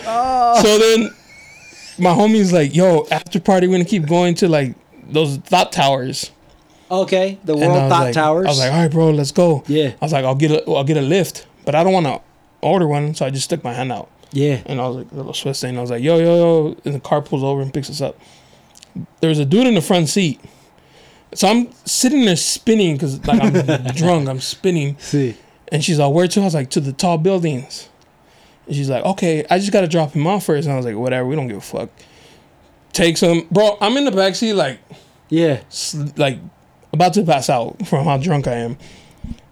So 0.63 0.79
then 0.79 1.09
my 1.99 2.11
homie's 2.11 2.53
like, 2.53 2.75
yo, 2.75 3.07
after 3.11 3.41
party, 3.41 3.67
we're 3.67 3.77
going 3.77 3.85
to 3.85 3.91
keep 3.91 4.07
going 4.07 4.35
to 4.35 4.49
like 4.49 4.75
those 5.09 5.39
thought 5.39 5.73
towers. 5.73 6.31
Okay, 6.91 7.39
the 7.45 7.57
World 7.57 7.91
Thought 7.91 8.05
like, 8.05 8.15
Towers. 8.15 8.47
I 8.47 8.51
was 8.51 8.59
like, 8.61 8.73
all 8.73 8.79
right, 8.79 8.91
bro, 8.91 9.11
let's 9.11 9.33
go. 9.33 9.65
Yeah. 9.67 9.95
I 10.01 10.05
was 10.05 10.13
like, 10.13 10.25
I'll 10.25 10.37
get 10.37 10.53
a, 10.53 10.71
I'll 10.71 10.85
get 10.85 10.97
a 10.97 11.03
lift, 11.03 11.47
but 11.65 11.75
I 11.75 11.83
don't 11.83 11.93
want 11.93 12.07
to 12.07 12.21
order 12.61 12.87
one, 12.87 13.15
so 13.15 13.27
I 13.27 13.31
just 13.31 13.47
stuck 13.47 13.65
my 13.65 13.73
hand 13.73 13.91
out, 13.91 14.09
yeah. 14.37 14.61
and 14.67 14.81
I 14.81 14.87
was 14.87 14.97
like, 14.99 15.13
a 15.13 15.15
little 15.15 15.35
Swiss 15.35 15.61
thing. 15.61 15.77
I 15.77 15.81
was 15.81 15.91
like, 15.91 16.03
yo, 16.03 16.19
yo, 16.19 16.37
yo, 16.37 16.77
and 16.85 16.95
the 16.95 17.01
car 17.01 17.23
pulls 17.23 17.43
over 17.43 17.61
and 17.63 17.73
picks 17.73 17.91
us 17.91 18.01
up. 18.01 18.19
There's 19.21 19.39
a 19.39 19.45
dude 19.45 19.67
in 19.67 19.75
the 19.75 19.81
front 19.83 20.09
seat, 20.09 20.41
so 21.35 21.49
I'm 21.49 21.71
sitting 21.85 22.25
there 22.25 22.37
spinning 22.37 22.95
because 22.95 23.25
like 23.27 23.41
I'm 23.43 23.85
drunk, 23.95 24.29
I'm 24.29 24.41
spinning, 24.41 24.97
See. 24.99 25.37
and 25.73 25.85
she's 25.85 25.99
like, 25.99 26.13
where 26.15 26.29
to? 26.29 26.41
I 26.41 26.45
was 26.45 26.55
like, 26.55 26.71
to 26.71 26.81
the 26.81 26.93
tall 26.93 27.19
buildings. 27.19 27.89
And 28.67 28.75
she's 28.75 28.89
like, 28.91 29.05
okay, 29.05 29.45
I 29.51 29.59
just 29.59 29.73
gotta 29.73 29.87
drop 29.89 30.13
him 30.13 30.27
off 30.27 30.45
first. 30.47 30.67
And 30.67 30.73
I 30.73 30.77
was 30.77 30.85
like, 30.87 30.97
whatever, 30.97 31.27
we 31.29 31.37
don't 31.37 31.47
give 31.49 31.59
a 31.59 31.61
fuck. 31.61 31.91
Takes 32.93 33.21
him, 33.21 33.47
bro. 33.51 33.77
I'm 33.81 33.97
in 33.97 34.05
the 34.07 34.11
backseat, 34.11 34.55
like 34.57 34.79
Yeah. 35.29 35.61
like 36.17 36.39
about 36.93 37.13
to 37.15 37.23
pass 37.25 37.49
out 37.51 37.87
from 37.87 38.05
how 38.07 38.17
drunk 38.17 38.47
I 38.47 38.55
am. 38.55 38.79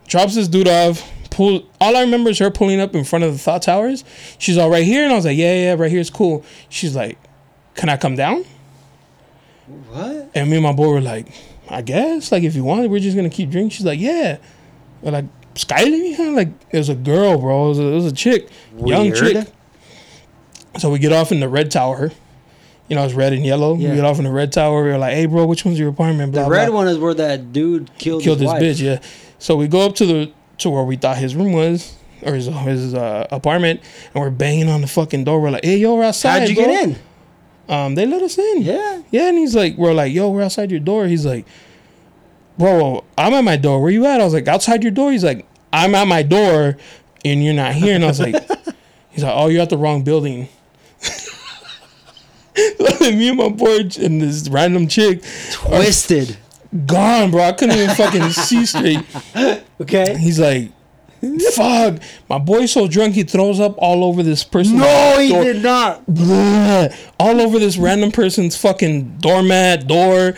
Drops 0.09 0.35
this 0.35 0.49
dude 0.49 0.69
off. 0.69 1.09
Pull. 1.35 1.69
All 1.81 1.97
I 1.97 2.03
remember 2.03 2.31
is 2.31 2.39
her 2.39 2.49
pulling 2.49 2.81
up 2.81 2.95
in 2.95 3.03
front 3.03 3.25
of 3.25 3.33
the 3.33 3.39
thought 3.39 3.63
towers. 3.63 4.05
She's 4.39 4.57
all 4.57 4.71
right 4.71 4.85
here, 4.85 5.03
and 5.03 5.13
I 5.13 5.17
was 5.17 5.25
like, 5.25 5.37
yeah, 5.37 5.55
yeah, 5.55 5.75
right 5.75 5.91
here 5.91 5.99
is 5.99 6.09
cool. 6.09 6.45
She's 6.69 6.95
like, 6.95 7.19
can 7.75 7.89
I 7.89 7.97
come 7.97 8.15
down? 8.15 8.45
What? 9.67 10.31
And 10.33 10.49
me 10.49 10.57
and 10.57 10.63
my 10.63 10.73
boy 10.73 10.91
were 10.91 11.01
like, 11.01 11.27
I 11.69 11.83
guess. 11.83 12.31
Like 12.31 12.45
if 12.45 12.55
you 12.55 12.63
want, 12.63 12.89
we're 12.89 13.01
just 13.01 13.17
gonna 13.17 13.31
keep 13.31 13.51
drinking. 13.51 13.71
She's 13.71 13.85
like, 13.85 13.99
yeah. 13.99 14.39
We're 15.03 15.11
like 15.11 15.25
Skyler, 15.55 16.17
huh? 16.17 16.31
like 16.31 16.51
it 16.71 16.79
was 16.79 16.89
a 16.89 16.95
girl, 16.95 17.39
bro. 17.39 17.67
It 17.67 17.69
was 17.71 17.79
a, 17.81 17.83
it 17.83 17.95
was 17.95 18.07
a 18.07 18.13
chick, 18.13 18.49
young 18.77 19.11
Weird. 19.11 19.17
chick. 19.17 19.49
So 20.79 20.89
we 20.89 21.01
get 21.01 21.13
off 21.13 21.33
in 21.33 21.41
the 21.41 21.49
red 21.49 21.71
tower. 21.73 22.13
You 22.89 22.95
know, 22.95 23.05
it's 23.05 23.15
red 23.15 23.33
and 23.33 23.45
yellow. 23.45 23.77
Yeah. 23.77 23.91
We 23.91 23.97
get 23.97 24.05
off 24.05 24.19
in 24.19 24.25
the 24.25 24.31
red 24.31 24.53
tower. 24.53 24.85
We 24.85 24.91
are 24.91 24.99
like, 24.99 25.15
hey, 25.15 25.27
bro, 25.27 25.47
which 25.47 25.65
one's 25.65 25.81
your 25.81 25.89
apartment? 25.89 26.33
The 26.33 26.49
red 26.49 26.69
blah 26.69 26.77
one 26.77 26.89
is 26.89 26.99
where 26.99 27.15
that 27.15 27.53
dude 27.53 27.91
killed, 27.99 28.23
killed 28.23 28.41
his 28.41 28.47
wife. 28.47 28.63
bitch, 28.63 28.81
yeah. 28.81 29.01
So 29.39 29.57
we 29.57 29.67
go 29.69 29.85
up 29.87 29.95
to 29.97 30.07
the 30.07 30.33
to 30.59 30.71
where 30.71 30.85
we 30.85 30.97
thought 30.97 31.17
his 31.17 31.35
room 31.35 31.53
was 31.53 31.95
or 32.23 32.35
his 32.35 32.47
his 32.47 32.95
uh, 32.95 33.27
apartment, 33.31 33.81
and 34.15 34.23
we're 34.23 34.31
banging 34.31 34.69
on 34.69 34.81
the 34.81 34.87
fucking 34.87 35.25
door. 35.25 35.41
We're 35.41 35.51
like, 35.51 35.65
"Hey, 35.65 35.79
yo, 35.79 35.97
we're 35.97 36.05
outside." 36.05 36.41
How'd 36.41 36.49
you 36.49 36.55
bro." 36.57 36.65
get 36.65 36.89
in? 36.89 36.97
Um, 37.69 37.95
they 37.95 38.07
let 38.07 38.23
us 38.23 38.39
in. 38.39 38.63
Yeah. 38.63 39.03
Yeah, 39.11 39.29
and 39.29 39.39
he's 39.39 39.55
like, 39.55 39.77
we're 39.77 39.95
like, 39.95 40.13
yo, 40.13 40.31
we're 40.31 40.43
outside 40.43 40.71
your 40.71 40.81
door. 40.81 41.07
He's 41.07 41.25
like, 41.25 41.47
bro, 42.59 43.05
I'm 43.17 43.33
at 43.33 43.43
my 43.43 43.57
door. 43.57 43.81
Where 43.81 43.91
you 43.91 44.05
at? 44.07 44.21
I 44.21 44.25
was 44.25 44.35
like, 44.35 44.49
outside 44.49 44.83
your 44.83 44.93
door. 44.93 45.13
He's 45.13 45.25
like, 45.25 45.47
I'm 45.73 45.95
at 45.95 46.07
my 46.07 46.23
door, 46.23 46.77
and 47.25 47.43
you're 47.45 47.55
not 47.55 47.75
here. 47.75 47.95
And 47.95 48.05
I 48.05 48.09
was 48.09 48.21
like, 48.21 48.35
he's 49.11 49.25
like, 49.25 49.35
oh, 49.35 49.49
you're 49.49 49.63
at 49.63 49.71
the 49.71 49.79
wrong 49.79 50.05
building. 50.05 50.49
Me 53.01 53.29
and 53.29 53.37
my 53.37 53.49
boy 53.49 53.81
and 54.01 54.23
this 54.23 54.49
random 54.49 54.87
chick 54.87 55.23
Twisted. 55.51 56.39
Gone, 56.87 57.31
bro. 57.31 57.43
I 57.43 57.53
couldn't 57.53 57.77
even 57.79 57.95
fucking 57.95 58.31
see 58.31 58.67
straight. 58.67 59.01
Okay. 59.81 60.17
He's 60.19 60.39
like, 60.41 60.71
fuck. 61.55 62.01
My 62.29 62.39
boy's 62.39 62.73
so 62.73 62.87
drunk 62.89 63.15
he 63.15 63.23
throws 63.25 63.61
up 63.61 63.75
all 63.79 64.05
over 64.05 64.23
this 64.23 64.45
person. 64.45 64.79
No, 64.79 65.19
he 65.19 65.29
did 65.29 65.63
not. 65.63 66.05
Bleh. 66.07 66.95
all 67.19 67.41
over 67.41 67.59
this 67.59 67.77
random 67.77 68.13
person's 68.13 68.57
fucking 68.57 69.19
doormat 69.19 69.87
door. 69.87 70.35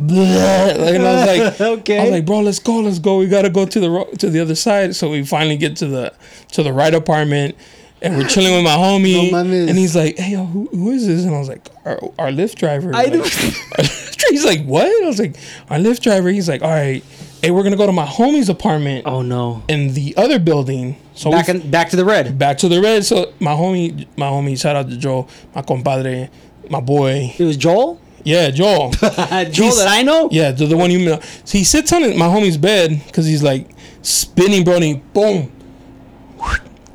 Like, 0.00 0.94
and 0.94 1.02
I 1.06 1.12
was 1.12 1.26
like, 1.26 1.60
Okay. 1.80 1.98
I 1.98 2.02
was 2.02 2.10
like, 2.12 2.24
bro, 2.24 2.40
let's 2.40 2.60
go, 2.60 2.76
let's 2.80 3.00
go. 3.00 3.18
We 3.18 3.26
gotta 3.26 3.50
go 3.50 3.66
to 3.66 3.80
the 3.80 3.90
ro- 3.90 4.10
to 4.18 4.30
the 4.30 4.38
other 4.38 4.54
side. 4.54 4.94
So 4.94 5.10
we 5.10 5.24
finally 5.24 5.56
get 5.56 5.74
to 5.78 5.86
the 5.88 6.14
to 6.52 6.62
the 6.62 6.72
right 6.72 6.94
apartment, 6.94 7.56
and 8.00 8.16
we're 8.16 8.28
chilling 8.28 8.54
with 8.54 8.62
my 8.62 8.70
homie. 8.76 9.32
No 9.32 9.38
and 9.38 9.76
he's 9.76 9.96
like, 9.96 10.16
hey, 10.16 10.32
yo, 10.32 10.44
who, 10.44 10.66
who 10.70 10.92
is 10.92 11.04
this? 11.04 11.24
And 11.24 11.34
I 11.34 11.38
was 11.40 11.48
like, 11.48 11.68
our, 11.84 11.98
our 12.16 12.28
Lyft 12.28 12.54
driver. 12.56 12.94
I 12.94 13.06
Like, 13.06 13.12
do- 13.12 13.84
he's 14.30 14.44
like, 14.44 14.64
what? 14.64 14.86
I 14.86 15.06
was 15.06 15.18
like, 15.18 15.36
our 15.70 15.78
Lyft 15.78 16.00
driver. 16.02 16.28
He's 16.30 16.48
like, 16.48 16.62
all 16.62 16.70
right, 16.70 17.02
hey, 17.42 17.50
we're 17.50 17.62
gonna 17.62 17.76
go 17.76 17.86
to 17.86 17.92
my 17.92 18.06
homie's 18.06 18.48
apartment 18.48 19.06
Oh 19.06 19.22
no. 19.22 19.62
in 19.68 19.94
the 19.94 20.14
other 20.16 20.38
building. 20.38 20.96
So 21.14 21.30
Back 21.30 21.48
in, 21.48 21.70
back 21.70 21.90
to 21.90 21.96
the 21.96 22.04
red. 22.04 22.38
back 22.38 22.58
to 22.58 22.68
the 22.68 22.80
red. 22.80 23.04
So 23.04 23.32
my 23.40 23.52
homie, 23.52 24.06
my 24.16 24.26
homie, 24.26 24.60
shout 24.60 24.76
out 24.76 24.88
to 24.90 24.96
Joe, 24.96 25.26
my 25.54 25.62
compadre, 25.62 26.30
my 26.70 26.80
boy. 26.80 27.34
It 27.38 27.44
was 27.44 27.56
Joel. 27.56 28.00
Yeah, 28.24 28.50
Joel. 28.50 28.90
Joel 29.00 29.44
He's- 29.50 29.78
that 29.78 29.88
I 29.88 30.02
know. 30.02 30.28
Yeah, 30.30 30.50
the, 30.52 30.66
the 30.66 30.76
one 30.76 30.90
you 30.90 31.04
know. 31.04 31.20
So 31.44 31.58
he 31.58 31.64
sits 31.64 31.92
on 31.92 32.02
my 32.18 32.26
homie's 32.26 32.56
bed 32.58 33.00
because 33.06 33.24
he's 33.26 33.42
like 33.42 33.68
spinning, 34.02 34.64
bro. 34.64 34.74
And 34.74 34.84
he, 34.84 34.94
boom, 34.94 35.50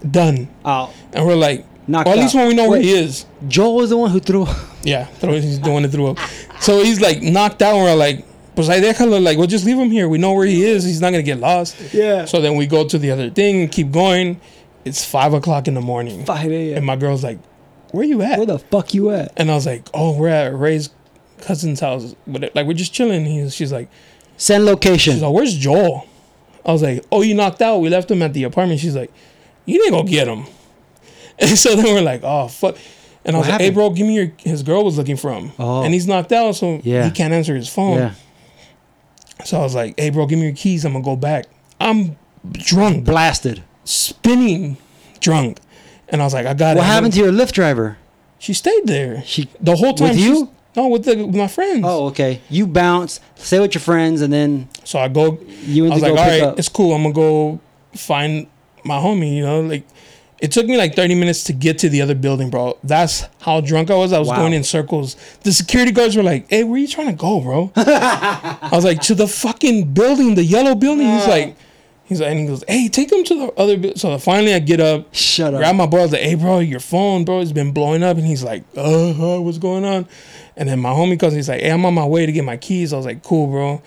done. 0.09 0.49
Oh, 0.65 0.93
And 1.13 1.25
we're 1.25 1.35
like, 1.35 1.65
Knocked 1.87 2.07
at 2.07 2.17
least 2.17 2.35
out. 2.35 2.39
when 2.39 2.47
we 2.49 2.53
know 2.53 2.69
where 2.69 2.81
he 2.81 2.91
is. 2.91 3.25
Joel 3.47 3.75
was 3.75 3.89
the 3.89 3.97
one 3.97 4.09
who 4.11 4.19
threw. 4.19 4.45
Yeah, 4.83 5.05
throw, 5.05 5.33
he's 5.33 5.59
doing 5.59 5.85
it 5.85 5.89
through 5.89 6.07
up. 6.11 6.19
So 6.59 6.83
he's 6.83 6.99
like 7.01 7.21
knocked 7.21 7.61
out. 7.61 7.75
And 7.75 7.83
we're 7.83 7.95
like, 7.95 8.25
pues 8.55 8.69
ahí 8.69 8.81
déjalo. 8.81 9.21
Like, 9.23 9.37
well, 9.37 9.47
just 9.47 9.65
leave 9.65 9.77
him 9.77 9.91
here. 9.91 10.07
We 10.09 10.17
know 10.17 10.33
where 10.33 10.45
he 10.45 10.63
is. 10.63 10.83
He's 10.83 11.01
not 11.01 11.11
gonna 11.11 11.23
get 11.23 11.39
lost. 11.39 11.75
Yeah. 11.93 12.25
So 12.25 12.41
then 12.41 12.55
we 12.55 12.67
go 12.67 12.87
to 12.87 12.97
the 12.97 13.11
other 13.11 13.29
thing 13.29 13.67
keep 13.69 13.91
going. 13.91 14.39
It's 14.85 15.05
five 15.05 15.33
o'clock 15.33 15.67
in 15.69 15.75
the 15.75 15.81
morning. 15.81 16.25
5 16.25 16.51
a.m. 16.51 16.77
And 16.77 16.85
my 16.85 16.97
girl's 16.97 17.23
like, 17.23 17.39
where 17.91 18.03
you 18.03 18.21
at? 18.21 18.37
Where 18.37 18.45
the 18.45 18.59
fuck 18.59 18.93
you 18.93 19.11
at? 19.11 19.31
And 19.37 19.49
I 19.49 19.55
was 19.55 19.65
like, 19.65 19.87
oh, 19.93 20.17
we're 20.17 20.27
at 20.27 20.53
Ray's 20.57 20.89
cousin's 21.39 21.79
house. 21.79 22.13
Like, 22.27 22.65
we're 22.67 22.73
just 22.73 22.93
chilling. 22.93 23.23
He's, 23.25 23.55
she's 23.55 23.71
like, 23.71 23.87
Send 24.37 24.65
location. 24.65 25.13
she's 25.13 25.21
like, 25.21 25.33
where's 25.33 25.55
Joel? 25.55 26.05
I 26.65 26.71
was 26.73 26.81
like, 26.81 27.05
oh, 27.11 27.21
you 27.21 27.33
knocked 27.33 27.61
out. 27.61 27.77
We 27.79 27.89
left 27.89 28.09
him 28.11 28.21
at 28.23 28.33
the 28.33 28.43
apartment. 28.43 28.79
She's 28.81 28.95
like, 28.95 29.11
you 29.65 29.77
didn't 29.79 29.93
go 29.93 30.03
get 30.03 30.27
him. 30.27 30.45
And 31.39 31.57
so 31.57 31.75
then 31.75 31.85
we're 31.85 32.01
like, 32.01 32.21
oh, 32.23 32.47
fuck. 32.47 32.77
And 33.25 33.35
I 33.35 33.39
was 33.39 33.47
What 33.47 33.53
like, 33.53 33.61
hey, 33.61 33.69
bro, 33.69 33.89
give 33.91 34.05
me 34.07 34.15
your. 34.15 34.31
His 34.37 34.63
girl 34.63 34.83
was 34.83 34.97
looking 34.97 35.15
for 35.17 35.31
him. 35.31 35.51
Oh. 35.57 35.83
And 35.83 35.93
he's 35.93 36.07
knocked 36.07 36.31
out, 36.33 36.55
so 36.55 36.81
Yeah. 36.83 37.05
he 37.05 37.11
can't 37.11 37.33
answer 37.33 37.55
his 37.55 37.69
phone. 37.69 37.97
yeah. 37.97 38.13
So 39.45 39.57
I 39.59 39.61
was 39.63 39.75
like, 39.75 39.99
hey, 39.99 40.09
bro, 40.09 40.25
give 40.25 40.39
me 40.39 40.45
your 40.45 40.55
keys. 40.55 40.85
I'm 40.85 40.91
going 40.93 41.03
to 41.03 41.09
go 41.09 41.15
back. 41.15 41.45
I'm 41.79 42.17
drunk, 42.51 43.05
Blasted. 43.05 43.63
spinning 43.83 44.77
drunk. 45.19 45.59
And 46.09 46.21
I 46.21 46.25
was 46.25 46.33
like, 46.33 46.45
I 46.45 46.53
got 46.53 46.75
it. 46.75 46.79
What 46.79 46.85
happened 46.85 47.13
to 47.13 47.19
your 47.19 47.31
Lyft 47.31 47.53
driver? 47.53 47.97
She 48.39 48.53
stayed 48.53 48.85
there. 48.85 49.23
She 49.25 49.49
The 49.59 49.75
whole 49.75 49.93
time. 49.93 50.09
with 50.09 50.19
you? 50.19 50.49
No, 50.75 50.87
with, 50.87 51.05
the, 51.05 51.15
with 51.25 51.35
my 51.35 51.47
friends. 51.47 51.83
Oh, 51.85 52.07
okay. 52.07 52.41
You 52.49 52.67
bounce, 52.67 53.19
stay 53.35 53.59
with 53.59 53.73
your 53.75 53.81
friends, 53.81 54.21
and 54.21 54.31
then 54.33 54.67
So 54.83 54.99
I 54.99 55.07
go. 55.07 55.39
you 55.65 55.85
I 55.87 55.89
was 55.89 56.01
like, 56.01 56.11
all 56.11 56.17
right, 56.17 56.41
up. 56.41 56.59
it's 56.59 56.69
cool. 56.69 56.93
I'm 56.95 57.03
gonna 57.03 57.13
go 57.13 57.59
find 57.95 58.47
my 58.83 58.95
homie. 58.95 59.35
You 59.35 59.43
know, 59.45 59.61
like 59.61 59.83
it 60.43 60.51
took 60.51 60.65
me 60.67 60.75
like 60.77 60.93
30 60.93 61.15
minutes 61.15 61.45
to 61.45 61.53
get 61.53 61.79
to 61.79 61.89
the 61.89 62.01
other 62.01 62.15
building, 62.15 62.49
bro. 62.49 62.77
That's 62.83 63.25
how 63.39 63.61
drunk 63.61 63.89
I 63.89 63.95
was. 63.95 64.11
I 64.11 64.19
was 64.19 64.27
Wow. 64.27 64.35
going 64.41 64.53
in 64.53 64.63
circles. 64.63 65.15
The 65.43 65.53
security 65.53 65.91
guards 65.91 66.15
were 66.17 66.23
like, 66.23 66.45
"Hey, 66.49 66.63
where 66.65 66.77
you 66.77 66.87
trying 66.87 67.07
to 67.07 67.13
go, 67.13 67.39
bro?" 67.39 67.71
I 67.75 68.69
was 68.71 68.83
like, 68.83 69.01
"To 69.03 69.15
the 69.15 69.27
fucking 69.27 69.93
building, 69.93 70.35
the 70.35 70.43
yellow 70.43 70.75
building." 70.75 71.07
He's 71.07 71.27
like, 71.27 71.55
he's 72.05 72.19
like, 72.19 72.29
and 72.31 72.39
he 72.41 72.45
goes, 72.45 72.63
"Hey, 72.67 72.89
take 72.89 73.11
him 73.11 73.23
to 73.23 73.35
the 73.39 73.53
other." 73.53 73.77
Bu-. 73.77 73.93
So 73.95 74.17
finally, 74.17 74.53
I 74.53 74.59
get 74.59 74.79
up, 74.81 75.07
Shut 75.15 75.53
up. 75.53 75.59
grab 75.61 75.75
my 75.75 75.85
boy. 75.85 75.99
I 75.99 76.03
was 76.03 76.11
like, 76.11 76.21
"Hey, 76.21 76.35
bro, 76.35 76.59
your 76.59 76.81
phone, 76.81 77.23
bro, 77.25 77.39
has 77.39 77.53
been 77.53 77.71
blowing 77.71 78.03
up." 78.03 78.17
And 78.17 78.25
he's 78.25 78.43
like, 78.43 78.63
"Uh, 78.75 79.13
huh, 79.13 79.41
what's 79.41 79.57
going 79.59 79.85
on?" 79.85 80.07
And 80.57 80.67
then 80.69 80.79
my 80.79 80.89
homie 80.91 81.19
comes. 81.19 81.33
He's 81.33 81.47
like, 81.49 81.61
"Hey, 81.61 81.71
I'm 81.71 81.85
on 81.85 81.93
my 81.93 82.05
way 82.05 82.25
to 82.25 82.31
get 82.31 82.43
my 82.43 82.57
keys." 82.57 82.91
I 82.93 82.97
was 82.97 83.05
like, 83.05 83.23
"Cool, 83.23 83.47
bro. 83.47 83.81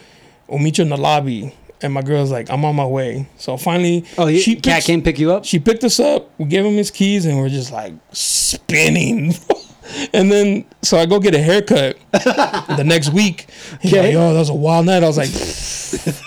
We'll 0.48 0.58
meet 0.60 0.78
you 0.78 0.84
in 0.84 0.88
the 0.90 0.96
lobby." 0.96 1.52
And 1.82 1.92
my 1.92 2.00
girl's 2.02 2.30
like, 2.30 2.50
"I'm 2.50 2.64
on 2.64 2.74
my 2.74 2.86
way." 2.86 3.28
So 3.36 3.56
finally, 3.56 4.04
oh, 4.16 4.26
he, 4.26 4.40
she 4.40 4.54
cat 4.56 4.76
picks- 4.76 4.86
came 4.86 5.02
pick 5.02 5.18
you 5.18 5.32
up. 5.32 5.44
She 5.44 5.58
picked 5.58 5.84
us 5.84 6.00
up. 6.00 6.30
We 6.38 6.46
gave 6.46 6.64
him 6.64 6.74
his 6.74 6.90
keys, 6.90 7.26
and 7.26 7.38
we're 7.38 7.50
just 7.50 7.70
like 7.72 7.92
spinning. 8.12 9.34
and 10.14 10.32
then, 10.32 10.64
so 10.82 10.96
I 10.98 11.06
go 11.06 11.20
get 11.20 11.34
a 11.34 11.38
haircut 11.42 11.98
the 12.12 12.82
next 12.86 13.10
week. 13.12 13.46
He's 13.80 13.92
Okay. 13.92 14.02
like, 14.04 14.12
"Yo, 14.14 14.32
that 14.32 14.38
was 14.38 14.48
a 14.48 14.54
wild 14.54 14.86
night." 14.86 15.02
I 15.02 15.06
was 15.06 15.18
like, 15.18 15.28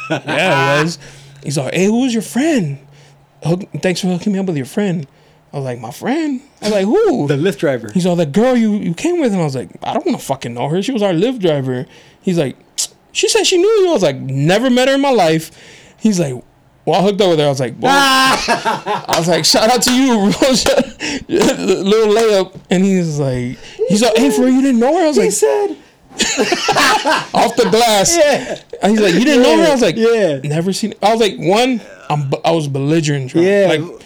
"Yeah, 0.26 0.80
it 0.80 0.84
was." 0.84 1.00
He's 1.44 1.58
like, 1.58 1.74
"Hey, 1.74 1.86
who 1.86 2.02
was 2.02 2.14
your 2.14 2.22
friend? 2.24 2.78
Thanks 3.82 4.02
for 4.02 4.08
hooking 4.08 4.34
me 4.34 4.40
up 4.40 4.46
with 4.46 4.58
your 4.58 4.66
friend." 4.66 5.08
I 5.52 5.56
was 5.58 5.66
like, 5.66 5.80
"My 5.80 5.92
friend." 5.92 6.42
I 6.62 6.66
was 6.66 6.74
like, 6.74 6.86
"Who?" 6.86 7.28
the 7.28 7.36
Lyft 7.36 7.58
driver. 7.58 7.90
He's 7.92 8.06
all 8.06 8.16
that 8.18 8.32
girl 8.34 8.56
you 8.56 8.74
you 8.76 8.94
came 8.94 9.20
with, 9.20 9.32
and 9.32 9.42
I 9.42 9.46
was 9.46 9.56
like, 9.56 9.70
I 9.82 9.94
don't 9.94 10.06
want 10.06 10.20
to 10.20 10.24
fucking 10.26 10.54
know 10.54 10.70
her. 10.70 10.82
She 10.84 10.92
was 10.92 11.02
our 11.02 11.14
Lyft 11.14 11.40
driver. 11.40 11.86
He's 12.22 12.38
like, 12.38 12.56
she 13.12 13.28
said 13.30 13.46
she 13.46 13.58
knew 13.58 13.68
you. 13.68 13.90
I 13.90 13.94
was 13.94 14.04
like, 14.04 14.18
never 14.18 14.70
met 14.70 14.88
her 14.88 14.96
in 14.96 15.02
my 15.02 15.12
life. 15.12 15.52
He's 16.00 16.20
like, 16.20 16.34
well, 16.86 17.00
I 17.02 17.04
hooked 17.04 17.22
up 17.22 17.30
with 17.30 17.40
her. 17.40 17.46
I 17.46 17.50
was 17.50 17.60
like, 17.60 17.76
well, 17.80 17.92
ah. 17.96 19.06
I 19.08 19.20
was 19.20 19.28
like, 19.28 19.46
shout 19.46 19.70
out 19.70 19.82
to 19.84 19.92
you, 19.94 20.16
bro. 20.32 20.50
little 21.28 22.14
layup. 22.14 22.60
And 22.70 22.84
he's 22.84 23.20
like, 23.20 23.58
he's 23.90 24.02
like, 24.02 24.18
hey, 24.18 24.32
for 24.32 24.48
you 24.48 24.62
didn't 24.62 24.80
know 24.80 24.94
her? 24.98 25.04
I 25.04 25.08
was 25.08 25.18
he 25.18 25.24
like, 25.24 25.32
said, 25.32 25.78
off 27.34 27.56
the 27.56 27.68
glass. 27.70 28.16
"Yeah, 28.18 28.60
And 28.82 28.92
he's 28.92 29.02
like, 29.02 29.14
you 29.14 29.24
didn't 29.26 29.44
know 29.44 29.58
her? 29.58 29.68
I 29.68 29.72
was 29.72 29.82
like, 29.82 29.96
yeah. 29.96 30.40
never 30.44 30.74
seen. 30.74 30.94
I 31.02 31.12
was 31.12 31.22
like, 31.22 31.38
one, 31.38 31.82
I'm, 32.10 32.32
I 32.44 32.52
was 32.52 32.68
belligerent. 32.68 33.32
drunk. 33.32 33.46
Yeah. 33.48 33.68
like 33.70 34.02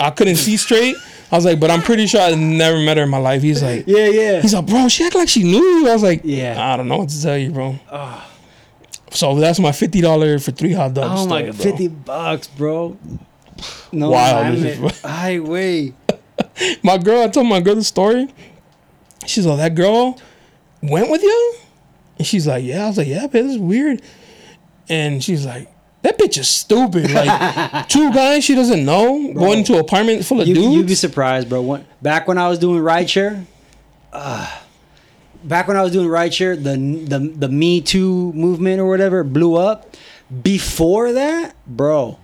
I 0.00 0.10
couldn't 0.10 0.36
see 0.36 0.56
straight. 0.56 0.96
I 1.30 1.36
was 1.36 1.44
like, 1.44 1.60
but 1.60 1.70
I'm 1.70 1.82
pretty 1.82 2.06
sure 2.06 2.20
I 2.20 2.34
never 2.34 2.78
met 2.78 2.96
her 2.96 3.04
in 3.04 3.08
my 3.08 3.18
life. 3.18 3.42
He's 3.42 3.62
like, 3.62 3.84
yeah, 3.86 4.06
yeah." 4.08 4.40
He's 4.42 4.52
like, 4.54 4.66
bro, 4.66 4.88
she 4.88 5.04
act 5.04 5.14
like 5.14 5.28
she 5.28 5.42
knew 5.44 5.62
you. 5.62 5.88
I 5.88 5.92
was 5.92 6.02
like, 6.02 6.20
Yeah. 6.24 6.56
I 6.58 6.76
don't 6.76 6.88
know 6.88 6.98
what 6.98 7.08
to 7.10 7.22
tell 7.22 7.38
you, 7.38 7.50
bro. 7.50 7.78
Ah. 7.90 8.28
So 9.14 9.34
that's 9.36 9.58
my 9.58 9.72
fifty 9.72 10.00
dollar 10.00 10.38
for 10.38 10.50
three 10.50 10.72
hot 10.72 10.92
dogs. 10.94 11.20
oh 11.22 11.26
my 11.26 11.38
story, 11.40 11.52
god, 11.52 11.60
fifty 11.62 11.88
bucks, 11.88 12.46
bro. 12.48 12.98
No, 13.92 14.10
Wild, 14.10 14.46
I'm 14.46 14.60
this 14.60 14.78
is- 14.78 15.04
I 15.04 15.38
wait. 15.38 15.94
My 16.82 16.98
girl, 16.98 17.22
I 17.22 17.28
told 17.28 17.46
my 17.46 17.60
girl 17.60 17.76
the 17.76 17.84
story. 17.84 18.28
She's 19.26 19.46
like, 19.46 19.58
that 19.58 19.74
girl 19.76 20.18
went 20.82 21.10
with 21.10 21.22
you, 21.22 21.54
and 22.18 22.26
she's 22.26 22.46
like, 22.46 22.64
yeah. 22.64 22.84
I 22.84 22.86
was 22.88 22.98
like, 22.98 23.06
yeah, 23.06 23.22
but 23.22 23.32
this 23.32 23.52
is 23.52 23.58
weird. 23.58 24.02
And 24.88 25.22
she's 25.22 25.46
like, 25.46 25.72
that 26.02 26.18
bitch 26.18 26.36
is 26.36 26.48
stupid. 26.48 27.10
Like 27.10 27.88
two 27.88 28.12
guys 28.12 28.44
she 28.44 28.54
doesn't 28.54 28.84
know 28.84 29.32
going 29.32 29.64
to 29.64 29.74
an 29.74 29.78
apartment 29.80 30.24
full 30.24 30.40
of 30.40 30.48
You, 30.48 30.54
dudes. 30.54 30.74
you'd 30.74 30.86
be 30.88 30.94
surprised, 30.96 31.48
bro. 31.48 31.62
When, 31.62 31.86
back 32.02 32.26
when 32.28 32.36
I 32.36 32.48
was 32.48 32.58
doing 32.58 32.82
rideshare, 32.82 33.46
uh, 34.12 34.60
back 35.44 35.68
when 35.68 35.76
I 35.76 35.82
was 35.82 35.92
doing 35.92 36.08
rideshare, 36.08 36.56
the 36.56 36.76
the 36.76 37.18
the 37.18 37.48
Me 37.48 37.80
Too 37.80 38.32
movement 38.32 38.80
or 38.80 38.88
whatever 38.88 39.22
blew 39.22 39.56
up. 39.56 39.94
Before 40.42 41.12
that, 41.12 41.54
bro, 41.66 42.18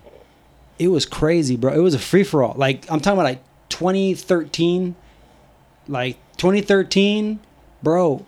it 0.78 0.88
was 0.88 1.06
crazy, 1.06 1.56
bro. 1.56 1.72
It 1.72 1.80
was 1.80 1.94
a 1.94 1.98
free 1.98 2.24
for 2.24 2.42
all. 2.42 2.54
Like 2.56 2.90
I'm 2.90 3.00
talking 3.00 3.18
about 3.18 3.24
like 3.24 3.42
2013, 3.68 4.96
like 5.86 6.16
2013, 6.38 7.40
bro. 7.82 8.24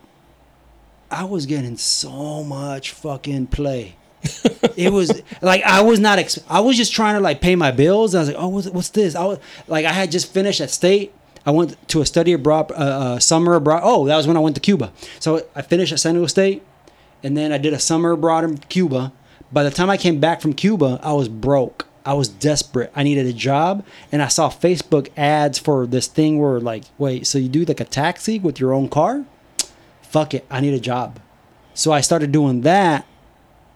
I 1.10 1.24
was 1.24 1.46
getting 1.46 1.76
so 1.76 2.42
much 2.42 2.92
fucking 2.92 3.48
play. 3.48 3.96
it 4.76 4.92
was 4.92 5.22
like 5.42 5.62
I 5.62 5.82
was 5.82 5.98
not. 5.98 6.18
Ex- 6.18 6.38
I 6.48 6.60
was 6.60 6.76
just 6.76 6.92
trying 6.92 7.14
to 7.14 7.20
like 7.20 7.40
pay 7.40 7.56
my 7.56 7.70
bills. 7.70 8.14
I 8.14 8.20
was 8.20 8.28
like, 8.28 8.38
oh, 8.38 8.48
what's, 8.48 8.68
what's 8.68 8.88
this? 8.90 9.14
I 9.14 9.24
was 9.24 9.38
like, 9.66 9.84
I 9.86 9.92
had 9.92 10.10
just 10.12 10.32
finished 10.32 10.60
at 10.60 10.70
state. 10.70 11.12
I 11.44 11.50
went 11.50 11.88
to 11.88 12.00
a 12.00 12.06
study 12.06 12.32
abroad, 12.32 12.70
uh, 12.72 12.74
uh, 12.74 13.18
summer 13.18 13.54
abroad. 13.54 13.80
Oh, 13.84 14.06
that 14.06 14.16
was 14.16 14.26
when 14.26 14.36
I 14.36 14.40
went 14.40 14.54
to 14.56 14.60
Cuba. 14.60 14.92
So 15.18 15.46
I 15.54 15.62
finished 15.62 15.92
at 15.92 16.00
San 16.00 16.14
Diego 16.14 16.26
State, 16.26 16.62
and 17.22 17.36
then 17.36 17.52
I 17.52 17.58
did 17.58 17.72
a 17.72 17.78
summer 17.78 18.12
abroad 18.12 18.44
in 18.44 18.58
Cuba. 18.58 19.12
By 19.50 19.64
the 19.64 19.70
time 19.70 19.90
I 19.90 19.96
came 19.96 20.20
back 20.20 20.40
from 20.40 20.52
Cuba, 20.54 21.00
I 21.02 21.12
was 21.12 21.28
broke. 21.28 21.86
I 22.04 22.14
was 22.14 22.28
desperate. 22.28 22.90
I 22.96 23.02
needed 23.04 23.26
a 23.26 23.32
job, 23.32 23.84
and 24.10 24.22
I 24.22 24.28
saw 24.28 24.48
Facebook 24.50 25.10
ads 25.16 25.58
for 25.58 25.86
this 25.86 26.06
thing 26.06 26.38
where 26.40 26.60
like, 26.60 26.84
wait, 26.98 27.26
so 27.26 27.38
you 27.38 27.48
do 27.48 27.64
like 27.64 27.80
a 27.80 27.84
taxi 27.84 28.38
with 28.38 28.58
your 28.60 28.72
own 28.72 28.88
car? 28.88 29.24
Fuck 30.02 30.34
it, 30.34 30.46
I 30.50 30.60
need 30.60 30.74
a 30.74 30.80
job. 30.80 31.20
So 31.74 31.92
I 31.92 32.00
started 32.02 32.32
doing 32.32 32.62
that 32.62 33.06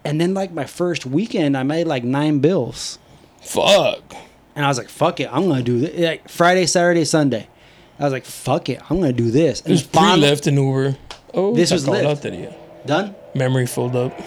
And 0.05 0.21
then 0.21 0.35
like 0.35 0.53
my 0.53 0.65
first 0.67 1.05
weekend, 1.07 1.57
I 1.57 1.65
made 1.65 1.87
like 1.87 2.05
nine 2.05 2.39
bills. 2.39 2.99
Fuck. 3.41 4.15
And 4.55 4.65
I 4.65 4.69
was 4.69 4.79
like, 4.79 4.89
fuck 4.89 5.19
it, 5.21 5.29
I'm 5.33 5.49
gonna 5.49 5.63
do 5.63 5.81
this. 5.81 5.99
Like 5.99 6.29
Friday, 6.29 6.67
Saturday, 6.67 7.05
Sunday. 7.05 7.49
I 7.99 8.05
was 8.05 8.13
like, 8.13 8.25
fuck 8.25 8.69
it, 8.69 8.81
I'm 8.91 9.01
gonna 9.01 9.13
do 9.13 9.31
this. 9.31 9.61
And 9.63 9.71
was 9.71 9.83
finally- 9.83 10.29
pre-Lyft 10.29 10.47
and 10.47 10.57
Uber. 10.59 10.97
Oh, 11.35 11.55
This 11.55 11.71
was 11.71 11.85
sacó 11.85 12.03
la 12.03 12.11
Lyft. 12.15 12.23
lotería. 12.23 12.55
Done? 12.87 13.15
Memory 13.35 13.67
filled 13.67 13.97
up. 13.97 14.19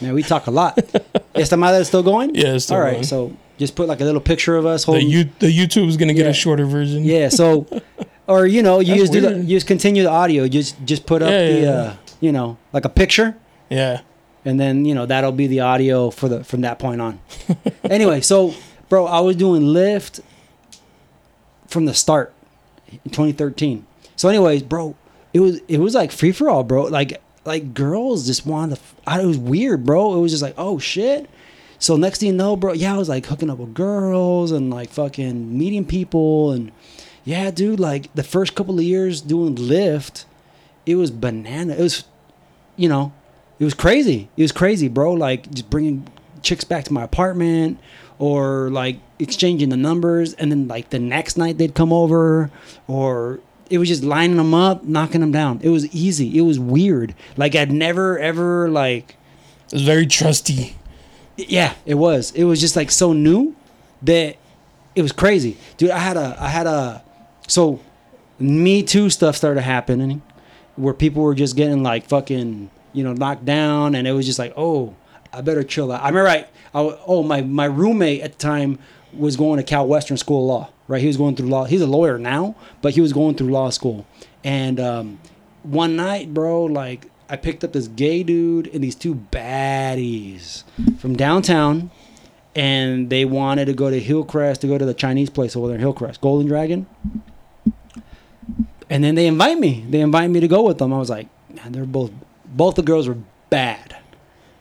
Man, 0.00 0.14
we 0.14 0.22
talk 0.22 0.46
a 0.46 0.50
lot. 0.50 0.78
Esta 1.34 1.56
madre 1.56 1.80
is 1.80 1.88
still 1.88 2.02
going? 2.02 2.34
Yeah, 2.34 2.54
it's 2.54 2.64
still 2.64 2.76
going. 2.76 2.80
All 2.80 2.86
right, 2.86 2.94
going. 2.94 3.04
so 3.04 3.36
just 3.58 3.76
put 3.76 3.86
like 3.88 4.00
a 4.00 4.04
little 4.04 4.20
picture 4.20 4.56
of 4.56 4.66
us 4.66 4.84
The, 4.84 4.92
holding. 4.92 5.08
you, 5.08 5.24
the 5.38 5.46
YouTube 5.46 5.86
is 5.88 5.96
gonna 5.96 6.14
get 6.14 6.24
Yeah. 6.24 6.30
a 6.30 6.34
shorter 6.34 6.64
version. 6.64 7.04
yeah, 7.04 7.28
so, 7.28 7.66
or 8.26 8.46
you 8.46 8.62
know, 8.62 8.80
you 8.80 8.86
That's 8.96 9.00
just 9.02 9.12
do 9.12 9.20
the, 9.20 9.28
weird. 9.28 9.44
you 9.48 9.56
just 9.56 9.66
continue 9.66 10.02
the 10.02 10.10
audio. 10.10 10.48
Just 10.48 10.76
just 10.84 11.06
put 11.06 11.22
up 11.22 11.30
Yeah, 11.30 11.46
the, 11.52 11.60
yeah, 11.60 11.70
uh, 11.70 11.94
you 12.20 12.32
know, 12.32 12.56
like 12.72 12.84
a 12.84 12.88
picture. 12.88 13.36
Yeah. 13.70 14.00
and 14.44 14.58
then 14.58 14.84
you 14.84 14.94
know 14.94 15.06
that'll 15.06 15.30
be 15.32 15.46
the 15.46 15.60
audio 15.60 16.10
for 16.10 16.28
the 16.28 16.42
from 16.44 16.62
that 16.62 16.78
point 16.80 17.00
on. 17.00 17.20
anyway, 17.84 18.20
so 18.22 18.54
bro, 18.88 19.06
I 19.06 19.20
was 19.20 19.36
doing 19.36 19.62
Lyft 19.62 20.20
from 21.68 21.84
the 21.84 21.94
start 21.94 22.32
in 23.04 23.10
2013. 23.10 23.86
So, 24.16 24.28
anyways, 24.28 24.62
bro, 24.62 24.94
it 25.32 25.40
was 25.40 25.60
it 25.68 25.78
was 25.78 25.94
like 25.94 26.12
free 26.12 26.32
for 26.32 26.48
all, 26.48 26.64
bro. 26.64 26.84
Like 26.84 27.20
like 27.44 27.74
girls 27.74 28.26
just 28.26 28.46
wanted 28.46 28.76
to. 28.76 29.20
It 29.20 29.26
was 29.26 29.38
weird, 29.38 29.84
bro. 29.84 30.14
It 30.14 30.20
was 30.20 30.32
just 30.32 30.42
like 30.42 30.54
oh 30.56 30.78
shit. 30.78 31.28
So 31.78 31.96
next 31.96 32.20
thing 32.20 32.28
you 32.28 32.34
know, 32.34 32.54
bro, 32.54 32.74
yeah, 32.74 32.94
I 32.94 32.98
was 32.98 33.08
like 33.08 33.26
hooking 33.26 33.50
up 33.50 33.58
with 33.58 33.74
girls 33.74 34.52
and 34.52 34.70
like 34.70 34.90
fucking 34.90 35.58
meeting 35.58 35.84
people 35.84 36.52
and 36.52 36.70
yeah, 37.24 37.50
dude, 37.50 37.80
like 37.80 38.12
the 38.14 38.22
first 38.22 38.54
couple 38.54 38.78
of 38.78 38.84
years 38.84 39.20
doing 39.20 39.54
Lyft, 39.56 40.24
it 40.86 40.96
was 40.96 41.10
banana. 41.10 41.74
It 41.74 41.82
was, 41.82 42.04
you 42.76 42.88
know, 42.88 43.12
it 43.58 43.64
was 43.64 43.74
crazy. 43.74 44.28
It 44.36 44.42
was 44.42 44.52
crazy, 44.52 44.88
bro. 44.88 45.12
Like 45.12 45.50
just 45.50 45.70
bringing 45.70 46.06
chicks 46.42 46.64
back 46.64 46.84
to 46.84 46.92
my 46.92 47.02
apartment 47.02 47.78
or 48.22 48.70
like 48.70 49.00
exchanging 49.18 49.68
the 49.68 49.76
numbers 49.76 50.32
and 50.34 50.52
then 50.52 50.68
like 50.68 50.90
the 50.90 50.98
next 51.00 51.36
night 51.36 51.58
they'd 51.58 51.74
come 51.74 51.92
over 51.92 52.52
or 52.86 53.40
it 53.68 53.78
was 53.78 53.88
just 53.88 54.04
lining 54.04 54.36
them 54.36 54.54
up, 54.54 54.84
knocking 54.84 55.20
them 55.20 55.32
down. 55.32 55.58
It 55.60 55.70
was 55.70 55.92
easy. 55.92 56.38
It 56.38 56.42
was 56.42 56.56
weird. 56.56 57.16
Like 57.36 57.56
I'd 57.56 57.72
never 57.72 58.20
ever 58.20 58.70
like 58.70 59.16
It 59.66 59.72
was 59.72 59.82
very 59.82 60.06
trusty. 60.06 60.76
yeah, 61.36 61.74
it 61.84 61.94
was. 61.96 62.30
It 62.36 62.44
was 62.44 62.60
just 62.60 62.76
like 62.76 62.92
so 62.92 63.12
new 63.12 63.56
that 64.02 64.36
it 64.94 65.02
was 65.02 65.10
crazy, 65.10 65.56
dude. 65.76 65.90
I 65.90 65.98
had 65.98 66.16
a, 66.16 66.36
I 66.38 66.46
had 66.46 66.68
a, 66.68 67.02
so 67.48 67.80
Me 68.38 68.84
Too 68.84 69.10
stuff 69.10 69.34
started 69.34 69.62
happening, 69.62 70.22
where 70.76 70.94
people 70.94 71.22
were 71.24 71.34
just 71.34 71.56
getting 71.56 71.82
like 71.82 72.06
fucking, 72.08 72.70
you 72.92 73.02
know, 73.02 73.14
knocked 73.14 73.44
down, 73.44 73.96
and 73.96 74.06
it 74.06 74.12
was 74.12 74.26
just 74.26 74.38
like, 74.38 74.52
oh, 74.56 74.94
I 75.32 75.40
better 75.40 75.62
chill 75.62 75.90
out. 75.90 76.02
I 76.02 76.08
remember, 76.08 76.28
I, 76.30 76.46
I 76.74 76.98
oh 77.06 77.22
my 77.22 77.42
my 77.42 77.64
roommate 77.64 78.20
at 78.22 78.32
the 78.32 78.38
time 78.38 78.78
was 79.12 79.36
going 79.36 79.58
to 79.58 79.62
Cal 79.62 79.86
Western 79.86 80.16
School 80.16 80.42
of 80.42 80.48
Law, 80.48 80.70
right? 80.88 81.00
He 81.00 81.06
was 81.06 81.16
going 81.16 81.36
through 81.36 81.48
law. 81.48 81.64
He's 81.64 81.80
a 81.80 81.86
lawyer 81.86 82.18
now, 82.18 82.54
but 82.80 82.94
he 82.94 83.00
was 83.00 83.12
going 83.12 83.34
through 83.34 83.50
law 83.50 83.70
school, 83.70 84.06
and 84.44 84.80
um, 84.80 85.20
one 85.62 85.96
night, 85.96 86.32
bro, 86.34 86.64
like 86.64 87.10
I 87.28 87.36
picked 87.36 87.64
up 87.64 87.72
this 87.72 87.88
gay 87.88 88.22
dude 88.22 88.68
and 88.74 88.82
these 88.82 88.94
two 88.94 89.14
baddies 89.14 90.64
from 90.98 91.16
downtown, 91.16 91.90
and 92.54 93.08
they 93.08 93.24
wanted 93.24 93.66
to 93.66 93.72
go 93.72 93.90
to 93.90 93.98
Hillcrest 93.98 94.60
to 94.62 94.66
go 94.66 94.76
to 94.76 94.84
the 94.84 94.94
Chinese 94.94 95.30
place 95.30 95.56
over 95.56 95.68
there 95.68 95.76
in 95.76 95.80
Hillcrest, 95.80 96.20
Golden 96.20 96.46
Dragon. 96.46 96.86
And 98.90 99.02
then 99.02 99.14
they 99.14 99.26
invite 99.26 99.58
me. 99.58 99.86
They 99.88 100.00
invite 100.00 100.28
me 100.28 100.40
to 100.40 100.48
go 100.48 100.62
with 100.62 100.76
them. 100.76 100.92
I 100.92 100.98
was 100.98 101.08
like, 101.08 101.28
man, 101.48 101.72
they're 101.72 101.86
both 101.86 102.10
both 102.44 102.74
the 102.74 102.82
girls 102.82 103.08
were 103.08 103.16
bad. 103.48 103.96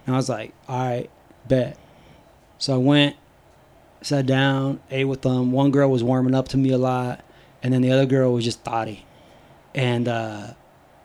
And 0.06 0.16
I 0.16 0.18
was 0.18 0.30
like, 0.30 0.54
all 0.68 0.80
right, 0.80 1.10
bet. 1.48 1.78
So 2.58 2.76
I 2.76 2.78
went, 2.78 3.16
sat 4.02 4.26
down, 4.26 4.80
ate 4.90 5.06
with 5.06 5.22
them. 5.22 5.52
One 5.52 5.72
girl 5.72 5.90
was 5.90 6.04
warming 6.04 6.36
up 6.36 6.48
to 6.50 6.58
me 6.58 6.72
a 6.72 6.78
lot, 6.78 7.24
and 7.64 7.74
then 7.74 7.82
the 7.82 7.92
other 7.92 8.06
girl 8.06 8.34
was 8.34 8.44
just 8.44 8.64
thotty. 8.64 9.06
And 9.74 10.08
uh, 10.08 10.54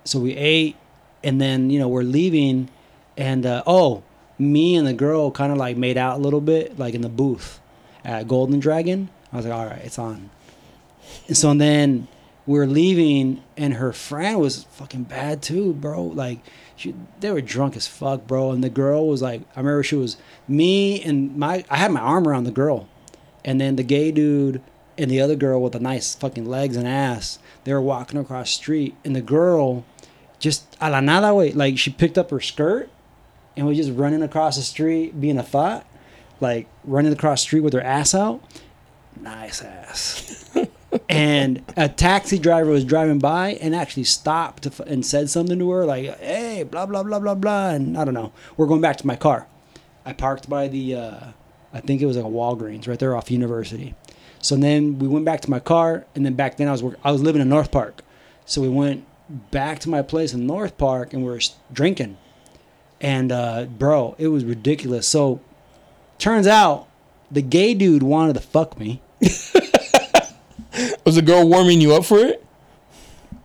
so 0.05 0.19
we 0.19 0.35
ate, 0.35 0.77
and 1.23 1.41
then 1.41 1.71
you 1.71 1.79
know 1.79 1.89
we're 1.89 2.03
leaving, 2.03 2.69
and 3.17 3.47
uh, 3.47 3.63
oh, 3.67 4.03
me 4.39 4.77
and 4.77 4.87
the 4.87 4.93
girl 4.93 5.31
kind 5.31 5.53
of 5.53 5.59
like 5.59 5.77
made 5.77 5.97
out 5.97 6.19
a 6.19 6.23
little 6.23 6.41
bit, 6.41 6.79
like 6.79 6.95
in 6.95 7.03
the 7.03 7.09
booth 7.09 7.61
at 8.05 8.29
Golden 8.29 8.61
Dragon. 8.61 9.09
I 9.33 9.37
was 9.37 9.47
like, 9.47 9.55
all 9.55 9.67
right, 9.67 9.83
it's 9.85 9.99
on. 9.99 10.31
And 11.29 11.37
so 11.37 11.53
then 11.55 12.09
we 12.47 12.59
were 12.59 12.67
leaving, 12.67 13.43
and 13.57 13.75
her 13.75 13.93
friend 13.93 14.41
was 14.41 14.65
fucking 14.65 15.05
bad 15.05 15.43
too, 15.43 15.73
bro. 15.75 16.03
Like, 16.03 16.41
she, 16.77 16.95
they 17.21 17.31
were 17.31 17.41
drunk 17.41 17.77
as 17.77 17.87
fuck, 17.87 18.27
bro. 18.27 18.53
And 18.53 18.63
the 18.63 18.69
girl 18.69 19.09
was 19.09 19.23
like, 19.23 19.43
I 19.57 19.61
remember 19.61 19.83
she 19.83 19.97
was 19.97 20.17
me 20.47 21.03
and 21.03 21.37
my, 21.37 21.65
I 21.71 21.79
had 21.79 21.91
my 21.91 22.01
arm 22.01 22.29
around 22.29 22.45
the 22.45 22.51
girl, 22.51 22.89
and 23.45 23.61
then 23.61 23.77
the 23.77 23.83
gay 23.83 24.13
dude 24.13 24.61
and 24.99 25.11
the 25.11 25.21
other 25.21 25.37
girl 25.37 25.61
with 25.63 25.73
the 25.73 25.81
nice 25.81 26.15
fucking 26.15 26.47
legs 26.47 26.77
and 26.77 26.87
ass, 26.87 27.39
they 27.65 27.73
were 27.73 27.81
walking 27.81 28.19
across 28.19 28.51
street, 28.51 28.95
and 29.05 29.17
the 29.17 29.21
girl 29.21 29.85
just 30.39 30.77
a 30.81 30.91
la 30.91 31.01
nada 31.01 31.35
way, 31.35 31.53
like 31.53 31.79
she 31.79 31.91
picked 31.91 32.19
up 32.19 32.31
her 32.31 32.41
skirt 32.41 32.91
and 33.57 33.67
was 33.67 33.77
just 33.77 33.91
running 33.93 34.23
across 34.23 34.57
the 34.57 34.63
street, 34.63 35.21
being 35.21 35.39
a 35.39 35.43
thought, 35.43 35.87
like 36.41 36.67
running 36.85 37.13
across 37.13 37.41
the 37.41 37.47
street 37.47 37.61
with 37.61 37.73
her 37.73 37.81
ass 37.81 38.15
out. 38.15 38.43
Nice 39.19 39.63
ass. 39.63 40.51
and 41.09 41.63
a 41.77 41.89
taxi 41.89 42.39
driver 42.39 42.71
was 42.71 42.85
driving 42.85 43.19
by 43.19 43.51
and 43.55 43.75
actually 43.75 44.05
stopped 44.05 44.67
and 44.81 45.05
said 45.05 45.29
something 45.29 45.59
to 45.59 45.71
her 45.71 45.85
like 45.85 46.19
hey 46.21 46.63
blah 46.63 46.87
blah 46.87 47.03
blah 47.03 47.19
blah 47.19 47.35
blah 47.35 47.71
and 47.71 47.99
i 47.99 48.05
don't 48.05 48.15
know. 48.15 48.33
We're 48.57 48.67
going 48.67 48.81
back 48.81 48.97
to 48.99 49.07
my 49.07 49.17
car. 49.17 49.47
I 50.05 50.13
parked 50.13 50.49
by 50.49 50.69
the 50.69 50.95
uh, 50.95 51.21
i 51.73 51.81
think 51.81 52.01
it 52.01 52.07
was 52.07 52.17
like 52.17 52.25
a 52.25 52.29
walgreens 52.29 52.87
right 52.89 52.99
there 52.99 53.17
off 53.17 53.31
university. 53.31 53.95
So 54.41 54.55
then 54.57 54.99
we 54.99 55.09
went 55.09 55.25
back 55.25 55.41
to 55.43 55.51
my 55.51 55.59
car 55.61 56.07
and 56.15 56.25
then 56.25 56.35
back 56.35 56.57
then 56.57 56.69
i 56.69 56.73
was 56.73 56.83
work- 56.83 56.99
i 57.05 57.11
was 57.13 57.23
living 57.23 57.43
in 57.43 57.49
north 57.49 57.71
park. 57.71 58.03
So 58.45 58.61
we 58.63 58.69
went 58.69 59.05
back 59.51 59.81
to 59.81 59.89
my 59.89 60.03
place 60.03 60.33
in 60.33 60.47
north 60.47 60.79
park 60.79 61.13
and 61.13 61.25
we 61.25 61.31
were 61.31 61.41
drinking. 61.73 62.17
And 63.01 63.33
uh, 63.33 63.65
bro 63.65 64.15
it 64.19 64.29
was 64.29 64.45
ridiculous. 64.45 65.07
So 65.09 65.41
turns 66.19 66.47
out 66.47 66.87
the 67.31 67.43
gay 67.43 67.75
dude 67.75 68.05
wanted 68.05 68.35
to 68.35 68.41
fuck 68.41 68.79
me 68.79 69.03
Was 71.05 71.15
the 71.15 71.23
girl 71.23 71.49
warming 71.49 71.81
you 71.81 71.95
up 71.95 72.05
for 72.05 72.19
it? 72.19 72.45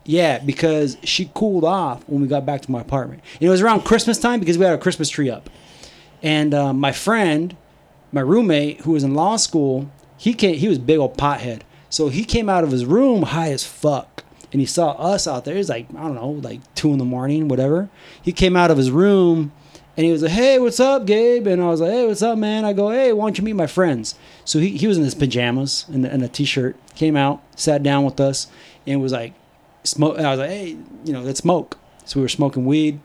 Yeah, 0.03 0.39
because 0.39 0.97
she 1.03 1.29
cooled 1.33 1.63
off 1.63 2.03
when 2.07 2.21
we 2.21 2.27
got 2.27 2.45
back 2.45 2.61
to 2.61 2.71
my 2.71 2.81
apartment. 2.81 3.21
And 3.35 3.43
it 3.43 3.49
was 3.49 3.61
around 3.61 3.85
Christmas 3.85 4.17
time 4.17 4.39
because 4.39 4.57
we 4.57 4.65
had 4.65 4.73
a 4.73 4.81
Christmas 4.81 5.09
tree 5.09 5.29
up. 5.29 5.49
And 6.23 6.53
um, 6.53 6.79
my 6.79 6.91
friend, 6.91 7.55
my 8.11 8.21
roommate, 8.21 8.81
who 8.81 8.91
was 8.91 9.03
in 9.03 9.13
law 9.13 9.35
school, 9.35 9.91
he 10.17 10.33
came. 10.33 10.55
He 10.55 10.67
was 10.67 10.79
big 10.79 10.99
old 10.99 11.17
pothead. 11.17 11.61
So 11.89 12.09
he 12.09 12.23
came 12.23 12.49
out 12.49 12.63
of 12.63 12.71
his 12.71 12.85
room 12.85 13.23
high 13.23 13.51
as 13.51 13.63
fuck, 13.63 14.23
and 14.51 14.59
he 14.59 14.65
saw 14.65 14.91
us 14.91 15.27
out 15.27 15.45
there. 15.45 15.55
It 15.55 15.59
was 15.59 15.69
like 15.69 15.87
I 15.95 16.01
don't 16.01 16.15
know, 16.15 16.29
like 16.29 16.61
two 16.75 16.91
in 16.91 16.97
the 16.97 17.05
morning, 17.05 17.47
whatever. 17.47 17.89
He 18.21 18.31
came 18.31 18.55
out 18.55 18.71
of 18.71 18.77
his 18.77 18.91
room, 18.91 19.51
and 20.01 20.07
he 20.07 20.11
was 20.11 20.23
like, 20.23 20.31
"Hey, 20.31 20.57
what's 20.57 20.79
up, 20.79 21.05
Gabe?" 21.05 21.45
And 21.45 21.61
I 21.61 21.67
was 21.67 21.79
like, 21.79 21.91
"Hey, 21.91 22.07
what's 22.07 22.23
up, 22.23 22.35
man?" 22.35 22.65
I 22.65 22.73
go, 22.73 22.89
"Hey, 22.89 23.13
why 23.13 23.25
don't 23.25 23.37
you 23.37 23.43
meet 23.43 23.53
my 23.53 23.67
friends?" 23.67 24.15
So 24.45 24.57
he, 24.57 24.75
he 24.75 24.87
was 24.87 24.97
in 24.97 25.03
his 25.03 25.13
pajamas 25.13 25.85
and, 25.89 26.03
and 26.05 26.23
a 26.23 26.27
t-shirt. 26.27 26.75
Came 26.95 27.15
out, 27.15 27.43
sat 27.55 27.83
down 27.83 28.03
with 28.03 28.19
us, 28.19 28.47
and 28.87 28.99
was 28.99 29.11
like, 29.11 29.35
smoke. 29.83 30.17
I 30.17 30.31
was 30.31 30.39
like, 30.39 30.49
hey, 30.49 30.77
you 31.05 31.13
know, 31.13 31.21
let's 31.21 31.39
smoke. 31.39 31.77
So 32.05 32.19
we 32.19 32.23
were 32.23 32.29
smoking 32.29 32.65
weed, 32.65 32.99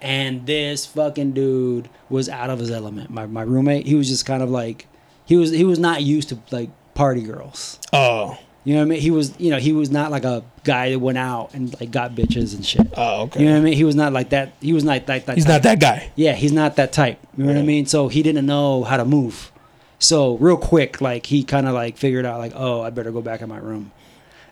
and 0.00 0.46
this 0.46 0.86
fucking 0.86 1.32
dude 1.32 1.90
was 2.08 2.30
out 2.30 2.48
of 2.48 2.60
his 2.60 2.70
element. 2.70 3.10
My 3.10 3.26
my 3.26 3.42
roommate, 3.42 3.86
he 3.86 3.94
was 3.94 4.08
just 4.08 4.24
kind 4.24 4.42
of 4.42 4.48
like, 4.48 4.86
he 5.26 5.36
was 5.36 5.50
he 5.50 5.64
was 5.64 5.78
not 5.78 6.02
used 6.02 6.30
to 6.30 6.38
like 6.50 6.70
party 6.94 7.20
girls. 7.20 7.78
Oh. 7.92 8.38
You 8.64 8.74
know 8.74 8.80
what 8.80 8.86
I 8.86 8.88
mean? 8.88 9.00
He 9.00 9.10
was 9.10 9.38
you 9.38 9.50
know 9.50 9.58
he 9.58 9.72
was 9.72 9.90
not 9.90 10.10
like 10.10 10.24
a 10.24 10.42
guy 10.64 10.90
that 10.90 10.98
went 10.98 11.18
out 11.18 11.52
and 11.52 11.78
like 11.78 11.90
got 11.90 12.12
bitches 12.12 12.54
and 12.54 12.64
shit. 12.64 12.86
Oh, 12.96 13.22
okay. 13.24 13.40
You 13.40 13.46
know 13.46 13.52
what 13.52 13.58
I 13.58 13.64
mean? 13.64 13.74
He 13.74 13.84
was 13.84 13.94
not 13.94 14.12
like 14.12 14.30
that. 14.30 14.52
He 14.60 14.72
was 14.72 14.84
not 14.84 15.06
like 15.06 15.26
that. 15.26 15.36
He's 15.36 15.46
not 15.46 15.62
that 15.64 15.80
guy. 15.80 16.10
Yeah, 16.16 16.32
he's 16.32 16.52
not 16.52 16.76
that 16.76 16.92
type. 16.92 17.18
You 17.36 17.44
know 17.44 17.52
what 17.52 17.58
I 17.58 17.62
mean? 17.62 17.84
So 17.86 18.08
he 18.08 18.22
didn't 18.22 18.46
know 18.46 18.82
how 18.84 18.96
to 18.96 19.04
move. 19.04 19.52
So 19.98 20.36
real 20.36 20.56
quick, 20.56 21.00
like 21.00 21.26
he 21.26 21.44
kind 21.44 21.66
of 21.68 21.74
like 21.74 21.98
figured 21.98 22.24
out 22.24 22.38
like, 22.38 22.52
oh, 22.54 22.80
I 22.80 22.90
better 22.90 23.12
go 23.12 23.20
back 23.20 23.42
in 23.42 23.48
my 23.48 23.58
room. 23.58 23.92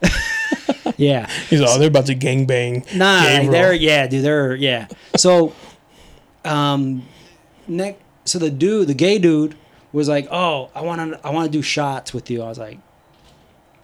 yeah. 0.97 1.31
He's 1.49 1.63
all 1.63 1.79
they're 1.79 1.89
about 1.89 2.07
to 2.07 2.15
gangbang. 2.15 2.95
Nah, 2.95 3.23
gay 3.23 3.41
like, 3.41 3.51
they're 3.51 3.73
yeah, 3.73 4.07
dude, 4.07 4.25
they're 4.25 4.55
yeah. 4.55 4.89
So, 5.17 5.55
um, 6.45 7.03
next, 7.67 8.03
so 8.25 8.39
the 8.39 8.51
dude, 8.51 8.89
the 8.89 8.95
gay 8.95 9.19
dude, 9.19 9.57
was 9.93 10.09
like, 10.09 10.27
"Oh, 10.31 10.71
I 10.75 10.83
want 10.83 11.13
to, 11.13 11.27
I 11.27 11.31
want 11.31 11.51
to 11.51 11.59
do 11.59 11.63
shots 11.63 12.15
with 12.15 12.31
you." 12.31 12.43
I 12.43 12.49
was 12.49 12.59
like, 12.59 12.79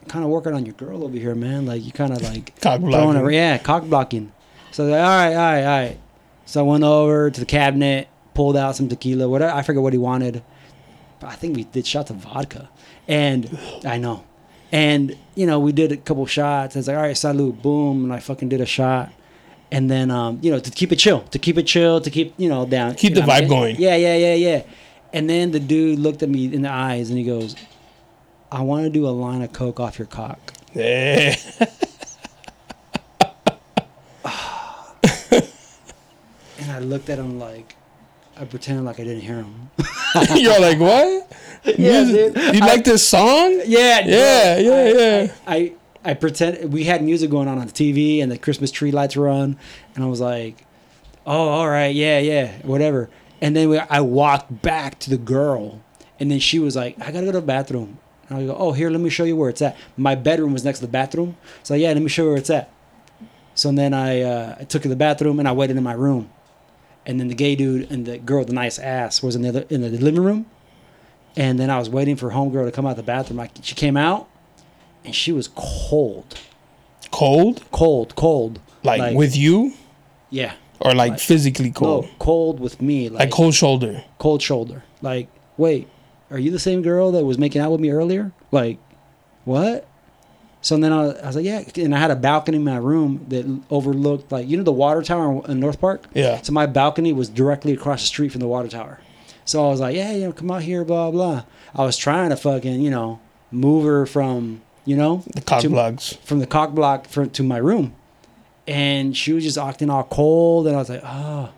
"Kind 0.08 0.24
of 0.24 0.30
working 0.30 0.54
on 0.54 0.64
your 0.66 0.74
girl 0.74 1.04
over 1.04 1.16
here, 1.16 1.34
man. 1.34 1.66
Like 1.66 1.84
you 1.84 1.92
kind 1.92 2.12
of 2.12 2.22
like 2.22 2.54
Cock 2.60 2.80
throwing 2.80 2.90
blocking. 2.92 3.14
her, 3.22 3.30
yeah, 3.30 3.58
cock 3.58 3.84
blocking." 3.84 4.32
So 4.72 4.84
like, 4.84 5.00
all 5.00 5.06
right, 5.06 5.28
all 5.34 5.36
right, 5.36 5.62
all 5.62 5.88
right. 5.88 5.98
So 6.46 6.60
I 6.60 6.62
went 6.68 6.84
over 6.84 7.30
to 7.30 7.40
the 7.40 7.46
cabinet, 7.46 8.08
pulled 8.34 8.56
out 8.56 8.76
some 8.76 8.88
tequila, 8.88 9.28
whatever. 9.28 9.52
I 9.52 9.62
forget 9.62 9.82
what 9.82 9.92
he 9.92 9.98
wanted. 9.98 10.42
But 11.20 11.28
I 11.28 11.34
think 11.34 11.56
we 11.56 11.64
did 11.64 11.86
shots 11.86 12.10
of 12.10 12.16
vodka, 12.16 12.68
and 13.08 13.58
I 13.84 13.98
know. 13.98 14.24
And 14.70 15.16
you 15.34 15.46
know, 15.46 15.58
we 15.60 15.72
did 15.72 15.92
a 15.92 15.96
couple 15.96 16.24
shots. 16.26 16.76
I 16.76 16.78
was 16.80 16.88
like, 16.88 16.96
"All 16.96 17.02
right, 17.02 17.16
salute, 17.16 17.60
boom!" 17.62 18.04
And 18.04 18.12
I 18.12 18.20
fucking 18.20 18.48
did 18.48 18.60
a 18.60 18.66
shot, 18.66 19.10
And 19.72 19.90
then, 19.90 20.10
um, 20.10 20.38
you 20.42 20.50
know, 20.50 20.58
to 20.58 20.70
keep 20.70 20.92
it 20.92 20.96
chill, 20.96 21.20
to 21.22 21.38
keep 21.38 21.58
it 21.58 21.64
chill, 21.66 22.00
to 22.00 22.10
keep, 22.10 22.32
you 22.38 22.48
know, 22.48 22.64
down. 22.66 22.94
Keep 22.94 23.10
you 23.10 23.16
the 23.16 23.20
vibe 23.22 23.48
going. 23.48 23.76
Yeah, 23.78 23.96
yeah, 23.96 24.16
yeah, 24.16 24.34
yeah. 24.34 24.62
And 25.12 25.28
then 25.28 25.50
the 25.50 25.60
dude 25.60 25.98
looked 25.98 26.22
at 26.22 26.28
me 26.28 26.46
in 26.52 26.62
the 26.62 26.70
eyes 26.70 27.08
and 27.10 27.18
he 27.18 27.24
goes, 27.24 27.54
I 28.50 28.62
want 28.62 28.84
to 28.84 28.90
do 28.90 29.06
a 29.06 29.10
line 29.10 29.42
of 29.42 29.52
coke 29.52 29.78
off 29.80 29.98
your 29.98 30.06
cock. 30.06 30.54
Yeah. 30.74 31.36
And 36.60 36.72
I 36.72 36.78
looked 36.80 37.08
at 37.08 37.18
him 37.18 37.38
like, 37.38 37.76
I 38.36 38.44
pretended 38.44 38.84
like 38.84 38.98
I 39.00 39.04
didn't 39.04 39.22
hear 39.22 39.36
him. 39.36 39.70
You're 40.34 40.60
like, 40.60 40.78
what? 40.78 41.30
Yeah, 41.64 42.04
dude. 42.04 42.36
You 42.36 42.60
I- 42.62 42.66
like 42.66 42.84
this 42.84 43.06
song? 43.06 43.60
Yeah. 43.66 44.00
Yeah, 44.06 44.58
yeah, 44.58 44.72
I- 44.72 44.92
yeah. 44.92 45.32
I, 45.46 45.56
I 45.56 45.72
I 46.04 46.14
pretend 46.14 46.72
we 46.72 46.84
had 46.84 47.02
music 47.02 47.28
going 47.30 47.48
on 47.48 47.58
on 47.58 47.66
the 47.66 47.72
TV 47.72 48.22
and 48.22 48.30
the 48.30 48.38
Christmas 48.38 48.70
tree 48.70 48.92
lights 48.92 49.16
were 49.16 49.28
on, 49.28 49.58
and 49.94 50.04
I 50.04 50.06
was 50.06 50.20
like, 50.20 50.64
"Oh, 51.26 51.48
all 51.48 51.68
right, 51.68 51.92
yeah, 51.94 52.18
yeah, 52.20 52.52
whatever." 52.62 53.10
And 53.42 53.54
then 53.54 53.68
we, 53.68 53.78
I 53.78 54.00
walked 54.00 54.62
back 54.62 55.00
to 55.00 55.10
the 55.10 55.18
girl, 55.18 55.82
and 56.20 56.30
then 56.30 56.38
she 56.38 56.60
was 56.60 56.76
like, 56.76 56.94
"I 57.00 57.10
gotta 57.10 57.26
go 57.26 57.32
to 57.32 57.40
the 57.40 57.46
bathroom." 57.46 57.98
And 58.28 58.38
I 58.38 58.46
go, 58.46 58.54
"Oh, 58.58 58.72
here, 58.72 58.90
let 58.90 59.00
me 59.00 59.10
show 59.10 59.24
you 59.24 59.36
where 59.36 59.48
it's 59.50 59.62
at." 59.62 59.76
My 59.96 60.14
bedroom 60.14 60.52
was 60.52 60.64
next 60.64 60.78
to 60.80 60.86
the 60.86 60.92
bathroom, 60.92 61.36
so 61.62 61.74
yeah, 61.74 61.88
let 61.92 62.02
me 62.02 62.08
show 62.08 62.22
you 62.24 62.28
where 62.30 62.38
it's 62.38 62.50
at. 62.50 62.70
So 63.54 63.72
then 63.72 63.92
I 63.94 64.22
uh, 64.22 64.56
I 64.60 64.64
took 64.64 64.82
to 64.82 64.88
the 64.88 64.96
bathroom 64.96 65.38
and 65.38 65.48
I 65.48 65.52
waited 65.52 65.76
in 65.76 65.82
my 65.82 65.94
room, 65.94 66.30
and 67.06 67.18
then 67.18 67.28
the 67.28 67.34
gay 67.34 67.56
dude 67.56 67.90
and 67.90 68.06
the 68.06 68.18
girl 68.18 68.38
with 68.40 68.48
the 68.48 68.54
nice 68.54 68.78
ass 68.78 69.22
was 69.22 69.34
in 69.36 69.42
the 69.42 69.48
other, 69.48 69.64
in 69.70 69.80
the 69.80 69.88
living 69.90 70.22
room, 70.22 70.46
and 71.36 71.58
then 71.58 71.70
I 71.70 71.78
was 71.78 71.88
waiting 71.90 72.16
for 72.16 72.30
homegirl 72.30 72.66
to 72.66 72.72
come 72.72 72.86
out 72.86 72.96
the 72.96 73.02
bathroom. 73.02 73.40
I, 73.40 73.50
she 73.62 73.74
came 73.74 73.96
out, 73.96 74.28
and 75.04 75.14
she 75.14 75.32
was 75.32 75.48
cold, 75.56 76.38
Cold? 77.10 77.64
cold, 77.72 78.14
cold. 78.14 78.60
Like, 78.84 79.16
with 79.16 79.36
you? 79.36 79.72
yeah, 80.30 80.52
Or 80.80 80.94
like, 80.94 81.18
physically 81.18 81.72
cold? 81.72 82.04
no, 82.04 82.10
cold 82.20 82.60
with 82.60 82.80
me, 82.80 83.08
like, 83.08 83.20
Like 83.20 83.30
cold 83.30 83.54
shoulder. 83.54 84.04
cold 84.18 84.40
shoulder. 84.40 84.84
Like, 85.02 85.28
wait, 85.56 85.88
are 86.30 86.38
you 86.38 86.50
the 86.50 86.58
same 86.58 86.82
girl 86.82 87.12
that 87.12 87.24
was 87.24 87.38
making 87.38 87.60
out 87.60 87.70
with 87.72 87.80
me 87.80 87.90
earlier? 87.90 88.32
Like, 88.52 88.78
what? 89.44 89.86
So 90.60 90.76
then 90.76 90.92
I, 90.92 91.10
I 91.12 91.26
was 91.26 91.36
like, 91.36 91.44
yeah, 91.44 91.62
and 91.76 91.94
I 91.94 91.98
had 91.98 92.10
a 92.10 92.16
balcony 92.16 92.56
in 92.56 92.64
my 92.64 92.76
room 92.78 93.24
that 93.28 93.46
overlooked, 93.70 94.32
like, 94.32 94.48
you 94.48 94.56
know, 94.56 94.64
the 94.64 94.72
water 94.72 95.02
tower 95.02 95.42
in 95.48 95.60
North 95.60 95.80
Park. 95.80 96.04
Yeah. 96.14 96.40
So 96.42 96.52
my 96.52 96.66
balcony 96.66 97.12
was 97.12 97.28
directly 97.28 97.72
across 97.72 98.00
the 98.02 98.06
street 98.08 98.30
from 98.32 98.40
the 98.40 98.48
water 98.48 98.68
tower. 98.68 99.00
So 99.44 99.64
I 99.64 99.70
was 99.70 99.80
like, 99.80 99.94
yeah, 99.96 100.12
you 100.12 100.26
know, 100.26 100.32
come 100.32 100.50
out 100.50 100.62
here, 100.62 100.84
blah 100.84 101.10
blah. 101.10 101.44
I 101.74 101.84
was 101.84 101.96
trying 101.96 102.30
to 102.30 102.36
fucking, 102.36 102.80
you 102.82 102.90
know, 102.90 103.20
move 103.50 103.84
her 103.84 104.04
from, 104.04 104.60
you 104.84 104.96
know, 104.96 105.22
The 105.34 105.40
cock 105.40 105.62
to- 105.62 105.70
blocks. 105.70 106.12
from 106.24 106.40
the 106.40 106.46
cock 106.46 106.72
block 106.72 107.06
for, 107.06 107.24
to 107.26 107.42
my 107.42 107.56
room. 107.58 107.94
And 108.66 109.16
she 109.16 109.32
was 109.32 109.44
just 109.44 109.56
acting 109.56 109.88
all 109.88 110.04
cold. 110.04 110.66
And 110.66 110.76
I 110.76 110.78
was 110.80 110.90
like, 110.90 111.00
oh, 111.04 111.50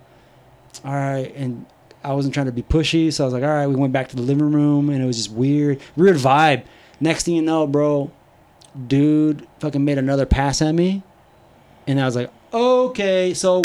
all 0.84 0.92
right. 0.94 1.32
And 1.34 1.66
I 2.02 2.14
wasn't 2.14 2.34
trying 2.34 2.46
to 2.46 2.52
be 2.52 2.62
pushy. 2.62 3.12
So 3.12 3.24
I 3.24 3.26
was 3.26 3.34
like, 3.34 3.42
all 3.42 3.48
right. 3.48 3.66
We 3.66 3.76
went 3.76 3.92
back 3.92 4.08
to 4.08 4.16
the 4.16 4.22
living 4.22 4.52
room 4.52 4.90
and 4.90 5.02
it 5.02 5.06
was 5.06 5.16
just 5.16 5.30
weird, 5.30 5.80
weird 5.96 6.16
vibe. 6.16 6.64
Next 7.00 7.24
thing 7.24 7.34
you 7.34 7.42
know, 7.42 7.66
bro, 7.66 8.10
dude 8.86 9.46
fucking 9.58 9.84
made 9.84 9.98
another 9.98 10.26
pass 10.26 10.62
at 10.62 10.72
me. 10.72 11.02
And 11.86 12.00
I 12.00 12.04
was 12.04 12.16
like, 12.16 12.30
okay. 12.52 13.34
So 13.34 13.62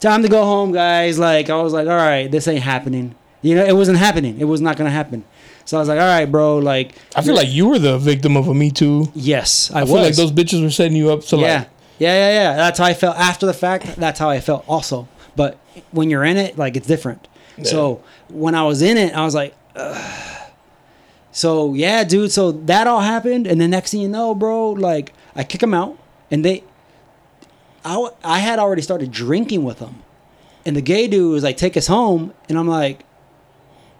time 0.00 0.22
to 0.22 0.28
go 0.28 0.44
home, 0.44 0.72
guys. 0.72 1.18
Like, 1.18 1.50
I 1.50 1.60
was 1.60 1.72
like, 1.72 1.86
all 1.86 1.96
right, 1.96 2.30
this 2.30 2.48
ain't 2.48 2.62
happening. 2.62 3.14
You 3.42 3.54
know, 3.54 3.64
it 3.64 3.74
wasn't 3.74 3.98
happening. 3.98 4.40
It 4.40 4.44
was 4.44 4.60
not 4.60 4.76
going 4.76 4.86
to 4.88 4.92
happen. 4.92 5.24
So 5.64 5.76
I 5.76 5.80
was 5.80 5.88
like, 5.88 6.00
all 6.00 6.06
right, 6.06 6.24
bro. 6.24 6.58
Like, 6.58 6.94
I 7.14 7.22
feel 7.22 7.34
like 7.34 7.48
you 7.48 7.68
were 7.68 7.78
the 7.78 7.98
victim 7.98 8.36
of 8.36 8.48
a 8.48 8.54
Me 8.54 8.70
Too. 8.70 9.12
yes, 9.14 9.70
I, 9.70 9.80
I 9.80 9.82
was. 9.82 9.90
feel 9.90 10.02
like 10.02 10.16
those 10.16 10.32
bitches 10.32 10.62
were 10.62 10.70
setting 10.70 10.96
you 10.96 11.10
up 11.10 11.20
to 11.24 11.36
yeah. 11.36 11.58
like, 11.58 11.68
yeah, 11.98 12.14
yeah, 12.14 12.32
yeah. 12.32 12.56
That's 12.56 12.78
how 12.78 12.86
I 12.86 12.94
felt 12.94 13.16
after 13.16 13.46
the 13.46 13.52
fact. 13.52 13.96
That's 13.96 14.18
how 14.18 14.30
I 14.30 14.40
felt 14.40 14.64
also. 14.68 15.08
But 15.36 15.58
when 15.90 16.10
you're 16.10 16.24
in 16.24 16.36
it, 16.36 16.56
like 16.56 16.76
it's 16.76 16.86
different. 16.86 17.28
So 17.64 18.02
when 18.28 18.54
I 18.54 18.62
was 18.62 18.82
in 18.82 18.96
it, 18.96 19.14
I 19.14 19.24
was 19.24 19.34
like, 19.34 19.54
Ugh. 19.76 20.50
so 21.32 21.74
yeah, 21.74 22.04
dude. 22.04 22.32
So 22.32 22.52
that 22.52 22.86
all 22.86 23.00
happened, 23.00 23.46
and 23.46 23.60
the 23.60 23.68
next 23.68 23.90
thing 23.92 24.00
you 24.00 24.08
know, 24.08 24.34
bro, 24.34 24.70
like 24.70 25.12
I 25.34 25.44
kick 25.44 25.60
them 25.60 25.74
out, 25.74 25.96
and 26.30 26.44
they, 26.44 26.64
I 27.84 28.08
I 28.24 28.38
had 28.40 28.58
already 28.58 28.82
started 28.82 29.10
drinking 29.10 29.64
with 29.64 29.78
them, 29.78 30.02
and 30.66 30.76
the 30.76 30.82
gay 30.82 31.06
dude 31.08 31.32
was 31.32 31.42
like, 31.44 31.56
take 31.56 31.76
us 31.76 31.86
home, 31.86 32.32
and 32.48 32.58
I'm 32.58 32.68
like, 32.68 33.04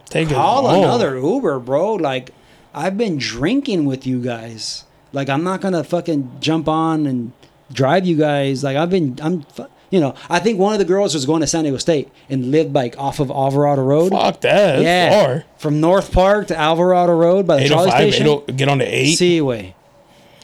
take 0.06 0.28
call 0.28 0.68
another 0.82 1.18
Uber, 1.18 1.58
bro. 1.60 1.94
Like, 1.94 2.30
I've 2.74 2.96
been 2.96 3.18
drinking 3.18 3.84
with 3.84 4.06
you 4.06 4.20
guys. 4.22 4.84
Like, 5.12 5.28
I'm 5.28 5.42
not 5.42 5.60
gonna 5.60 5.84
fucking 5.84 6.36
jump 6.40 6.68
on 6.68 7.06
and 7.06 7.32
drive 7.72 8.04
you 8.06 8.16
guys. 8.16 8.62
Like, 8.62 8.76
I've 8.76 8.90
been, 8.90 9.18
I'm, 9.22 9.42
fu- 9.42 9.66
you 9.90 10.00
know, 10.00 10.14
I 10.28 10.38
think 10.38 10.58
one 10.58 10.74
of 10.74 10.78
the 10.78 10.84
girls 10.84 11.14
was 11.14 11.24
going 11.26 11.40
to 11.40 11.46
San 11.46 11.64
Diego 11.64 11.78
State 11.78 12.10
and 12.28 12.50
lived 12.50 12.74
like 12.74 12.98
off 12.98 13.20
of 13.20 13.30
Alvarado 13.30 13.82
Road. 13.82 14.12
Fuck 14.12 14.40
that. 14.42 14.76
That's 14.76 14.82
yeah, 14.82 15.26
far. 15.26 15.44
from 15.58 15.80
North 15.80 16.12
Park 16.12 16.48
to 16.48 16.56
Alvarado 16.56 17.14
Road 17.14 17.46
by 17.46 17.60
the 17.60 17.68
trolley 17.68 17.88
805, 17.88 18.14
station. 18.14 18.42
80 18.48 18.52
get 18.52 18.68
on 18.68 18.78
the 18.78 18.84
8. 18.84 19.14
Seaway. 19.14 19.74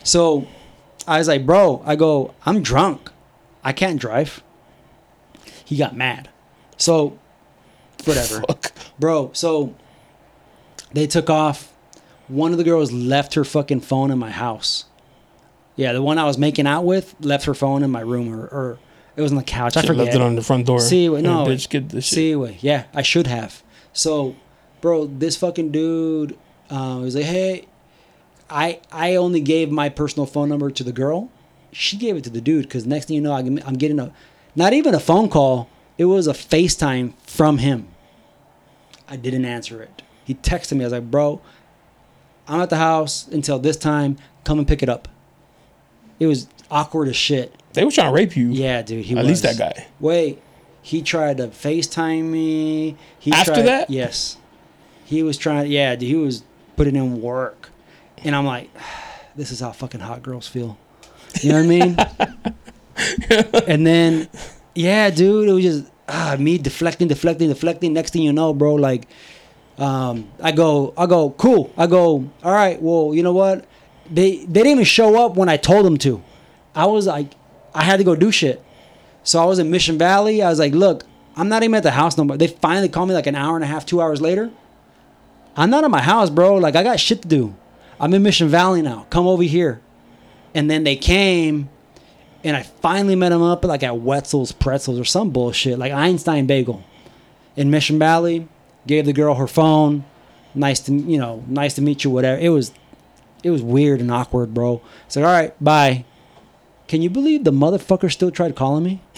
So, 0.02 0.46
I 1.06 1.18
was 1.18 1.28
like, 1.28 1.44
bro, 1.44 1.82
I 1.84 1.96
go, 1.96 2.34
I'm 2.46 2.62
drunk. 2.62 3.10
I 3.62 3.72
can't 3.72 4.00
drive. 4.00 4.42
He 5.64 5.76
got 5.76 5.96
mad. 5.96 6.28
So, 6.76 7.18
whatever 8.04 8.40
Fuck. 8.46 8.72
bro. 8.98 9.30
So 9.32 9.74
they 10.92 11.06
took 11.06 11.30
off. 11.30 11.72
One 12.28 12.52
of 12.52 12.58
the 12.58 12.64
girls 12.64 12.90
left 12.90 13.34
her 13.34 13.44
fucking 13.44 13.80
phone 13.80 14.10
in 14.10 14.18
my 14.18 14.30
house. 14.30 14.86
Yeah, 15.76 15.92
the 15.92 16.02
one 16.02 16.18
I 16.18 16.24
was 16.24 16.38
making 16.38 16.66
out 16.66 16.84
with 16.84 17.14
left 17.20 17.44
her 17.44 17.54
phone 17.54 17.82
in 17.82 17.90
my 17.90 18.00
room, 18.00 18.32
or, 18.32 18.44
or 18.44 18.78
it 19.16 19.22
was 19.22 19.32
on 19.32 19.38
the 19.38 19.44
couch. 19.44 19.76
I 19.76 19.82
forget. 19.82 19.96
left 19.96 20.14
it 20.14 20.20
on 20.20 20.34
the 20.34 20.42
front 20.42 20.66
door. 20.66 20.80
See, 20.80 21.08
wait, 21.08 21.22
no, 21.22 21.46
bitch, 21.46 21.68
get 21.68 21.88
this 21.88 22.06
shit. 22.06 22.14
See, 22.14 22.36
wait, 22.36 22.62
yeah, 22.62 22.84
I 22.92 23.02
should 23.02 23.26
have. 23.26 23.62
So, 23.92 24.36
bro, 24.80 25.06
this 25.06 25.36
fucking 25.36 25.70
dude 25.70 26.36
uh, 26.70 26.98
was 27.00 27.14
like, 27.14 27.24
"Hey, 27.24 27.66
I 28.50 28.80
I 28.92 29.16
only 29.16 29.40
gave 29.40 29.70
my 29.70 29.88
personal 29.88 30.26
phone 30.26 30.48
number 30.48 30.70
to 30.70 30.84
the 30.84 30.92
girl. 30.92 31.30
She 31.72 31.96
gave 31.96 32.16
it 32.16 32.24
to 32.24 32.30
the 32.30 32.40
dude 32.40 32.64
because 32.64 32.86
next 32.86 33.06
thing 33.06 33.16
you 33.16 33.22
know, 33.22 33.32
I'm 33.32 33.58
I'm 33.66 33.74
getting 33.74 33.98
a, 33.98 34.12
not 34.54 34.72
even 34.72 34.94
a 34.94 35.00
phone 35.00 35.28
call. 35.28 35.68
It 35.96 36.06
was 36.06 36.26
a 36.26 36.32
FaceTime 36.32 37.14
from 37.22 37.58
him. 37.58 37.88
I 39.08 39.16
didn't 39.16 39.44
answer 39.44 39.82
it. 39.82 40.02
He 40.24 40.34
texted 40.34 40.72
me. 40.72 40.84
I 40.84 40.86
was 40.86 40.92
like, 40.92 41.10
bro, 41.10 41.40
I'm 42.48 42.60
at 42.60 42.70
the 42.70 42.76
house 42.76 43.28
until 43.28 43.58
this 43.58 43.76
time. 43.76 44.16
Come 44.44 44.58
and 44.58 44.68
pick 44.68 44.82
it 44.82 44.88
up. 44.88 45.08
It 46.18 46.26
was 46.26 46.48
awkward 46.70 47.08
as 47.08 47.16
shit. 47.16 47.54
They 47.74 47.84
were 47.84 47.90
trying 47.90 48.08
to 48.08 48.14
rape 48.14 48.36
you. 48.36 48.50
Yeah, 48.50 48.82
dude. 48.82 49.04
He 49.04 49.14
At 49.14 49.18
was. 49.18 49.26
least 49.28 49.42
that 49.42 49.58
guy. 49.58 49.86
Wait, 50.00 50.40
he 50.82 51.02
tried 51.02 51.36
to 51.38 51.48
FaceTime 51.48 52.24
me. 52.24 52.96
He 53.18 53.32
After 53.32 53.52
tried- 53.54 53.66
that? 53.66 53.90
yes, 53.90 54.36
he 55.04 55.22
was 55.22 55.36
trying. 55.36 55.70
Yeah, 55.70 55.94
dude, 55.96 56.08
he 56.08 56.14
was 56.16 56.42
putting 56.76 56.96
in 56.96 57.20
work, 57.20 57.70
and 58.24 58.34
I'm 58.34 58.46
like, 58.46 58.70
this 59.36 59.50
is 59.50 59.60
how 59.60 59.72
fucking 59.72 60.00
hot 60.00 60.22
girls 60.22 60.46
feel. 60.48 60.78
You 61.42 61.50
know 61.52 61.56
what 61.56 61.64
I 61.64 62.46
mean? 62.46 63.64
and 63.66 63.86
then, 63.86 64.28
yeah, 64.74 65.10
dude, 65.10 65.48
it 65.48 65.52
was 65.52 65.64
just 65.64 65.86
ah, 66.08 66.36
me 66.38 66.58
deflecting, 66.58 67.08
deflecting, 67.08 67.48
deflecting. 67.48 67.92
Next 67.92 68.12
thing 68.12 68.22
you 68.22 68.32
know, 68.32 68.54
bro, 68.54 68.74
like, 68.74 69.08
um, 69.78 70.28
I 70.40 70.52
go, 70.52 70.94
I 70.96 71.06
go, 71.06 71.30
cool. 71.30 71.72
I 71.76 71.86
go, 71.88 72.30
all 72.44 72.52
right. 72.52 72.80
Well, 72.80 73.12
you 73.14 73.22
know 73.24 73.32
what? 73.32 73.64
They 74.10 74.36
they 74.44 74.60
didn't 74.62 74.72
even 74.72 74.84
show 74.84 75.24
up 75.24 75.34
when 75.36 75.48
I 75.48 75.56
told 75.56 75.84
them 75.86 75.96
to. 75.98 76.22
I 76.74 76.86
was 76.86 77.06
like, 77.06 77.32
I 77.74 77.82
had 77.82 77.96
to 77.96 78.04
go 78.04 78.14
do 78.14 78.30
shit. 78.30 78.64
So 79.24 79.42
I 79.42 79.46
was 79.46 79.58
in 79.58 79.70
Mission 79.70 79.98
Valley. 79.98 80.42
I 80.42 80.50
was 80.50 80.58
like, 80.58 80.72
look, 80.72 81.04
I'm 81.36 81.48
not 81.48 81.62
even 81.62 81.74
at 81.74 81.82
the 81.82 81.90
house 81.90 82.16
no 82.16 82.24
more. 82.24 82.36
They 82.36 82.46
finally 82.46 82.88
called 82.88 83.08
me 83.08 83.14
like 83.14 83.26
an 83.26 83.34
hour 83.34 83.56
and 83.56 83.64
a 83.64 83.66
half, 83.66 83.84
two 83.84 84.00
hours 84.00 84.20
later. 84.20 84.50
I'm 85.56 85.70
not 85.70 85.84
at 85.84 85.90
my 85.90 86.02
house, 86.02 86.30
bro. 86.30 86.56
Like 86.56 86.76
I 86.76 86.82
got 86.82 87.00
shit 87.00 87.22
to 87.22 87.28
do. 87.28 87.54
I'm 87.98 88.12
in 88.14 88.22
Mission 88.22 88.48
Valley 88.48 88.82
now. 88.82 89.06
Come 89.10 89.26
over 89.26 89.42
here. 89.42 89.80
And 90.54 90.70
then 90.70 90.84
they 90.84 90.94
came, 90.94 91.68
and 92.44 92.56
I 92.56 92.62
finally 92.62 93.16
met 93.16 93.30
them 93.30 93.42
up 93.42 93.64
like 93.64 93.82
at 93.82 93.96
Wetzel's 93.96 94.52
Pretzels 94.52 95.00
or 95.00 95.04
some 95.04 95.30
bullshit, 95.30 95.78
like 95.78 95.92
Einstein 95.92 96.46
Bagel, 96.46 96.84
in 97.56 97.70
Mission 97.70 97.98
Valley. 97.98 98.48
Gave 98.86 99.06
the 99.06 99.12
girl 99.12 99.34
her 99.36 99.46
phone. 99.46 100.04
Nice 100.54 100.80
to 100.80 100.92
you 100.92 101.18
know, 101.18 101.42
nice 101.48 101.74
to 101.74 101.82
meet 101.82 102.04
you. 102.04 102.10
Whatever. 102.10 102.40
It 102.40 102.50
was, 102.50 102.72
it 103.42 103.50
was 103.50 103.62
weird 103.62 104.00
and 104.00 104.10
awkward, 104.10 104.52
bro. 104.52 104.82
It's 105.06 105.16
like, 105.16 105.24
all 105.24 105.32
right, 105.32 105.64
bye. 105.64 106.04
Can 106.88 107.02
you 107.02 107.10
believe 107.10 107.44
the 107.44 107.50
motherfucker 107.52 108.12
still 108.12 108.30
tried 108.30 108.54
calling 108.56 108.84
me? 108.84 109.00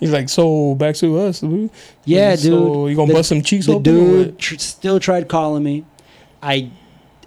He's 0.00 0.10
like, 0.12 0.28
so 0.28 0.74
back 0.74 0.96
to 0.96 1.18
us. 1.18 1.40
dude. 1.40 1.70
Yeah, 2.04 2.34
So 2.36 2.50
dude. 2.84 2.90
you 2.90 2.96
gonna 2.96 3.08
The- 3.08 3.14
bust 3.14 3.28
some 3.28 3.42
cheeks 3.42 3.66
The 3.66 3.72
open? 3.72 3.82
dude 3.82 4.38
tr- 4.38 4.56
still 4.58 4.98
tried 4.98 5.28
calling 5.28 5.62
me. 5.62 5.84
I, 6.42 6.70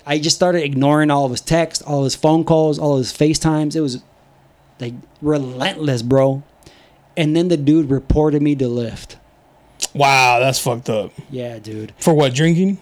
I 0.05 0.17
just 0.19 0.35
started 0.35 0.63
ignoring 0.63 1.09
all 1.11 1.25
of 1.25 1.31
his 1.31 1.41
texts, 1.41 1.83
all 1.83 2.03
his 2.03 2.15
phone 2.15 2.43
calls, 2.43 2.79
all 2.79 2.97
his 2.97 3.13
FaceTimes. 3.13 3.75
It 3.75 3.81
was 3.81 4.03
like 4.79 4.93
relentless, 5.21 6.01
bro. 6.01 6.43
And 7.15 7.35
then 7.35 7.47
the 7.47 7.57
dude 7.57 7.89
reported 7.91 8.41
me 8.41 8.55
to 8.55 8.65
Lyft. 8.65 9.15
Wow, 9.93 10.39
that's 10.39 10.57
fucked 10.59 10.89
up. 10.89 11.11
Yeah, 11.29 11.59
dude. 11.59 11.93
For 11.99 12.13
what? 12.13 12.33
Drinking? 12.33 12.79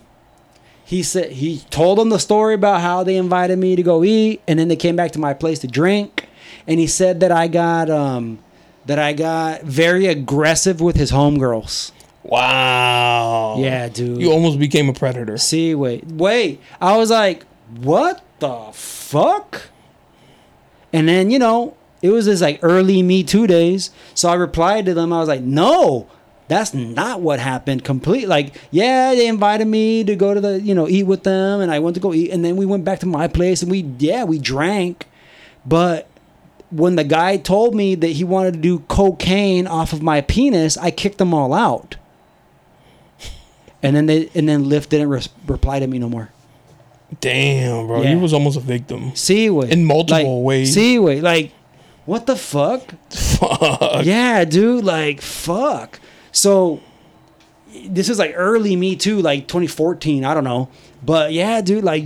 He 0.85 1.03
said 1.03 1.31
he 1.33 1.59
told 1.69 1.97
them 1.97 2.09
the 2.09 2.17
story 2.19 2.53
about 2.53 2.81
how 2.81 3.03
they 3.03 3.15
invited 3.17 3.59
me 3.59 3.75
to 3.75 3.83
go 3.83 4.03
eat, 4.03 4.41
and 4.47 4.57
then 4.57 4.69
they 4.69 4.75
came 4.75 4.95
back 4.95 5.11
to 5.11 5.19
my 5.19 5.33
place 5.33 5.59
to 5.59 5.67
drink. 5.67 6.27
And 6.67 6.79
he 6.79 6.87
said 6.87 7.19
that 7.21 7.31
I 7.31 7.47
got 7.47 7.89
um, 7.89 8.39
that 8.85 8.99
I 8.99 9.13
got 9.13 9.63
very 9.63 10.07
aggressive 10.07 10.81
with 10.81 10.95
his 10.95 11.11
homegirls. 11.11 11.91
Wow. 12.23 13.57
Yeah, 13.59 13.89
dude. 13.89 14.21
You 14.21 14.31
almost 14.31 14.59
became 14.59 14.89
a 14.89 14.93
predator. 14.93 15.37
See, 15.37 15.73
wait, 15.73 16.05
wait. 16.05 16.61
I 16.79 16.97
was 16.97 17.09
like, 17.09 17.45
what 17.79 18.23
the 18.39 18.69
fuck? 18.73 19.69
And 20.93 21.07
then, 21.07 21.31
you 21.31 21.39
know, 21.39 21.75
it 22.01 22.09
was 22.09 22.25
this 22.25 22.41
like 22.41 22.59
early 22.61 23.01
Me 23.01 23.23
Too 23.23 23.47
days. 23.47 23.91
So 24.13 24.29
I 24.29 24.35
replied 24.35 24.85
to 24.85 24.93
them. 24.93 25.13
I 25.13 25.19
was 25.19 25.29
like, 25.29 25.41
no, 25.41 26.07
that's 26.47 26.73
not 26.73 27.21
what 27.21 27.39
happened. 27.39 27.83
Complete. 27.83 28.27
Like, 28.27 28.55
yeah, 28.71 29.15
they 29.15 29.27
invited 29.27 29.65
me 29.65 30.03
to 30.03 30.15
go 30.15 30.33
to 30.33 30.41
the, 30.41 30.59
you 30.59 30.75
know, 30.75 30.87
eat 30.87 31.03
with 31.03 31.23
them. 31.23 31.61
And 31.61 31.71
I 31.71 31.79
went 31.79 31.95
to 31.95 32.01
go 32.01 32.13
eat. 32.13 32.31
And 32.31 32.43
then 32.43 32.55
we 32.55 32.65
went 32.65 32.83
back 32.85 32.99
to 32.99 33.05
my 33.05 33.27
place 33.27 33.61
and 33.61 33.71
we, 33.71 33.79
yeah, 33.97 34.25
we 34.25 34.37
drank. 34.37 35.07
But 35.65 36.07
when 36.71 36.95
the 36.95 37.03
guy 37.03 37.37
told 37.37 37.75
me 37.75 37.95
that 37.95 38.07
he 38.07 38.23
wanted 38.23 38.53
to 38.53 38.59
do 38.59 38.79
cocaine 38.87 39.67
off 39.67 39.93
of 39.93 40.01
my 40.01 40.21
penis, 40.21 40.77
I 40.77 40.89
kicked 40.91 41.17
them 41.17 41.33
all 41.33 41.53
out. 41.53 41.97
And 43.83 43.95
then 43.95 44.05
they, 44.05 44.29
and 44.35 44.47
then 44.47 44.65
Lyft 44.65 44.89
didn't 44.89 45.09
res- 45.09 45.29
reply 45.47 45.79
to 45.79 45.87
me 45.87 45.99
no 45.99 46.07
more. 46.07 46.29
Damn, 47.19 47.87
bro. 47.87 48.01
Yeah. 48.01 48.11
You 48.11 48.19
was 48.19 48.33
almost 48.33 48.57
a 48.57 48.61
victim. 48.61 49.15
Seaway. 49.15 49.69
In 49.69 49.85
multiple 49.85 50.41
like, 50.41 50.45
ways. 50.45 50.73
Seaway. 50.73 51.19
Like, 51.19 51.51
what 52.05 52.25
the 52.25 52.35
fuck? 52.35 52.81
Fuck. 53.09 54.05
Yeah, 54.05 54.45
dude. 54.45 54.85
Like, 54.85 55.19
fuck. 55.19 55.99
So, 56.31 56.79
this 57.85 58.07
is 58.07 58.19
like 58.19 58.33
early 58.35 58.75
Me 58.75 58.95
Too, 58.95 59.21
like 59.21 59.47
2014. 59.47 60.23
I 60.23 60.33
don't 60.33 60.43
know. 60.43 60.69
But 61.03 61.33
yeah, 61.33 61.61
dude, 61.61 61.83
like, 61.83 62.05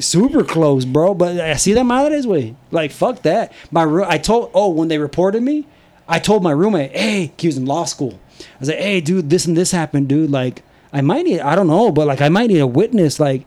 super 0.00 0.44
close, 0.44 0.84
bro. 0.84 1.14
But 1.14 1.40
I 1.40 1.54
see 1.56 1.72
that 1.74 1.84
madres 1.84 2.26
way. 2.26 2.54
Like, 2.70 2.90
fuck 2.90 3.22
that. 3.22 3.52
My 3.70 3.82
roo- 3.82 4.04
I 4.06 4.18
told, 4.18 4.50
oh, 4.54 4.70
when 4.70 4.88
they 4.88 4.98
reported 4.98 5.42
me, 5.42 5.66
I 6.08 6.18
told 6.18 6.42
my 6.42 6.52
roommate, 6.52 6.96
hey, 6.96 7.32
he 7.38 7.46
was 7.48 7.56
in 7.56 7.66
law 7.66 7.84
school. 7.84 8.18
I 8.40 8.44
was 8.60 8.68
like, 8.68 8.78
hey, 8.78 9.00
dude, 9.00 9.30
this 9.30 9.46
and 9.46 9.56
this 9.56 9.72
happened, 9.72 10.08
dude. 10.08 10.30
Like, 10.30 10.62
I 10.92 11.00
might 11.00 11.24
need, 11.26 11.40
I 11.40 11.54
don't 11.54 11.66
know, 11.66 11.90
but 11.90 12.06
like, 12.06 12.20
I 12.20 12.28
might 12.28 12.46
need 12.48 12.60
a 12.60 12.66
witness. 12.66 13.18
Like, 13.20 13.44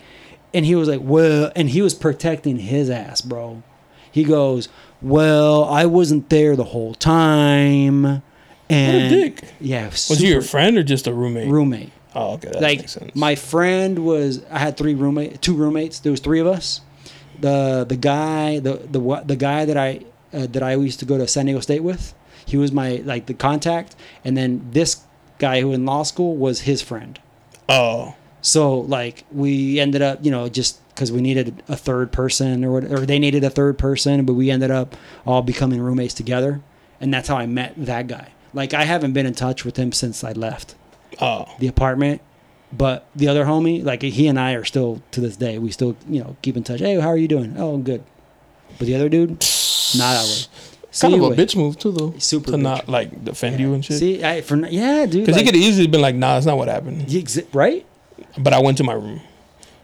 and 0.53 0.65
he 0.65 0.75
was 0.75 0.87
like, 0.87 1.01
well, 1.01 1.51
and 1.55 1.69
he 1.69 1.81
was 1.81 1.93
protecting 1.93 2.57
his 2.57 2.89
ass, 2.89 3.21
bro. 3.21 3.63
He 4.11 4.23
goes, 4.25 4.67
well, 5.01 5.63
I 5.63 5.85
wasn't 5.85 6.29
there 6.29 6.55
the 6.55 6.65
whole 6.65 6.93
time. 6.93 8.21
And 8.69 9.09
dick. 9.09 9.43
yeah, 9.59 9.87
Was 9.87 10.19
he 10.19 10.29
your 10.29 10.41
friend 10.41 10.77
or 10.77 10.83
just 10.83 11.07
a 11.07 11.13
roommate? 11.13 11.49
roommate? 11.49 11.91
Oh, 12.13 12.33
okay. 12.33 12.49
That 12.49 12.61
like 12.61 12.79
makes 12.79 12.91
sense. 12.93 13.15
my 13.15 13.35
friend 13.35 13.99
was 13.99 14.43
I 14.51 14.59
had 14.59 14.77
three 14.77 14.95
roommate 14.95 15.41
two 15.41 15.55
roommates 15.55 15.99
there 15.99 16.11
was 16.11 16.19
three 16.19 16.39
of 16.39 16.47
us 16.47 16.81
the 17.39 17.85
the 17.87 17.95
guy 17.95 18.59
the 18.59 18.73
the 18.89 19.23
the 19.25 19.35
guy 19.35 19.65
that 19.65 19.77
I 19.77 20.01
uh, 20.33 20.47
that 20.47 20.63
I 20.63 20.75
used 20.75 20.99
to 20.99 21.05
go 21.05 21.17
to 21.17 21.27
San 21.27 21.45
Diego 21.45 21.59
State 21.59 21.83
with 21.83 22.13
he 22.45 22.57
was 22.57 22.71
my 22.71 23.01
like 23.05 23.25
the 23.25 23.33
contact 23.33 23.95
and 24.23 24.35
then 24.37 24.67
this 24.71 25.03
guy 25.39 25.61
who 25.61 25.71
in 25.73 25.85
law 25.85 26.03
school 26.03 26.35
was 26.35 26.61
his 26.61 26.81
friend 26.81 27.19
oh. 27.69 28.15
so 28.41 28.79
like 28.79 29.23
we 29.31 29.79
ended 29.79 30.01
up 30.01 30.19
you 30.23 30.31
know 30.31 30.49
just 30.49 30.77
because 30.89 31.11
we 31.11 31.21
needed 31.21 31.63
a 31.67 31.75
third 31.75 32.11
person 32.11 32.63
or 32.63 32.77
or 32.77 33.05
they 33.05 33.19
needed 33.19 33.43
a 33.43 33.49
third 33.49 33.77
person 33.77 34.25
but 34.25 34.33
we 34.33 34.51
ended 34.51 34.69
up 34.69 34.95
all 35.25 35.41
becoming 35.41 35.81
roommates 35.81 36.13
together 36.13 36.61
and 36.99 37.13
that's 37.13 37.27
how 37.27 37.37
I 37.37 37.45
met 37.45 37.73
that 37.77 38.07
guy 38.07 38.31
like 38.53 38.73
I 38.73 38.83
haven't 38.83 39.13
been 39.13 39.25
in 39.25 39.33
touch 39.33 39.65
with 39.65 39.77
him 39.77 39.91
since 39.91 40.23
I 40.23 40.33
left 40.33 40.75
Oh. 41.19 41.45
the 41.59 41.67
apartment. 41.67 42.21
But 42.73 43.05
the 43.15 43.27
other 43.27 43.43
homie, 43.43 43.83
like 43.83 44.01
he 44.01 44.27
and 44.27 44.39
I 44.39 44.53
are 44.53 44.63
still 44.63 45.01
to 45.11 45.19
this 45.19 45.35
day, 45.35 45.57
we 45.59 45.71
still, 45.71 45.97
you 46.07 46.23
know, 46.23 46.37
keep 46.41 46.55
in 46.55 46.63
touch. 46.63 46.79
Hey, 46.79 46.97
how 46.99 47.09
are 47.09 47.17
you 47.17 47.27
doing? 47.27 47.55
Oh, 47.57 47.73
I'm 47.73 47.83
good. 47.83 48.01
But 48.77 48.87
the 48.87 48.95
other 48.95 49.09
dude, 49.09 49.29
not 49.31 49.39
that 50.13 50.23
way. 50.23 50.45
Kind 50.99 51.13
of 51.13 51.21
See, 51.21 51.41
a 51.41 51.45
bitch 51.45 51.55
move 51.55 51.77
too, 51.77 51.91
though. 51.91 52.13
Super 52.17 52.51
to 52.51 52.57
bitch. 52.57 52.61
not 52.61 52.87
like 52.89 53.23
defend 53.25 53.59
you 53.59 53.73
and 53.73 53.83
shit. 53.83 53.99
See, 53.99 54.23
I, 54.23 54.41
for 54.41 54.55
yeah, 54.67 55.05
dude. 55.05 55.21
Because 55.25 55.35
like, 55.35 55.45
he 55.45 55.51
could 55.51 55.55
have 55.55 55.63
easily 55.63 55.87
been 55.87 56.01
like, 56.01 56.15
"Nah, 56.15 56.37
it's 56.37 56.45
not 56.45 56.57
what 56.57 56.67
happened." 56.69 57.07
exi- 57.07 57.45
right? 57.53 57.85
But 58.37 58.53
I 58.53 58.59
went 58.61 58.77
to 58.77 58.83
my 58.83 58.93
room. 58.93 59.19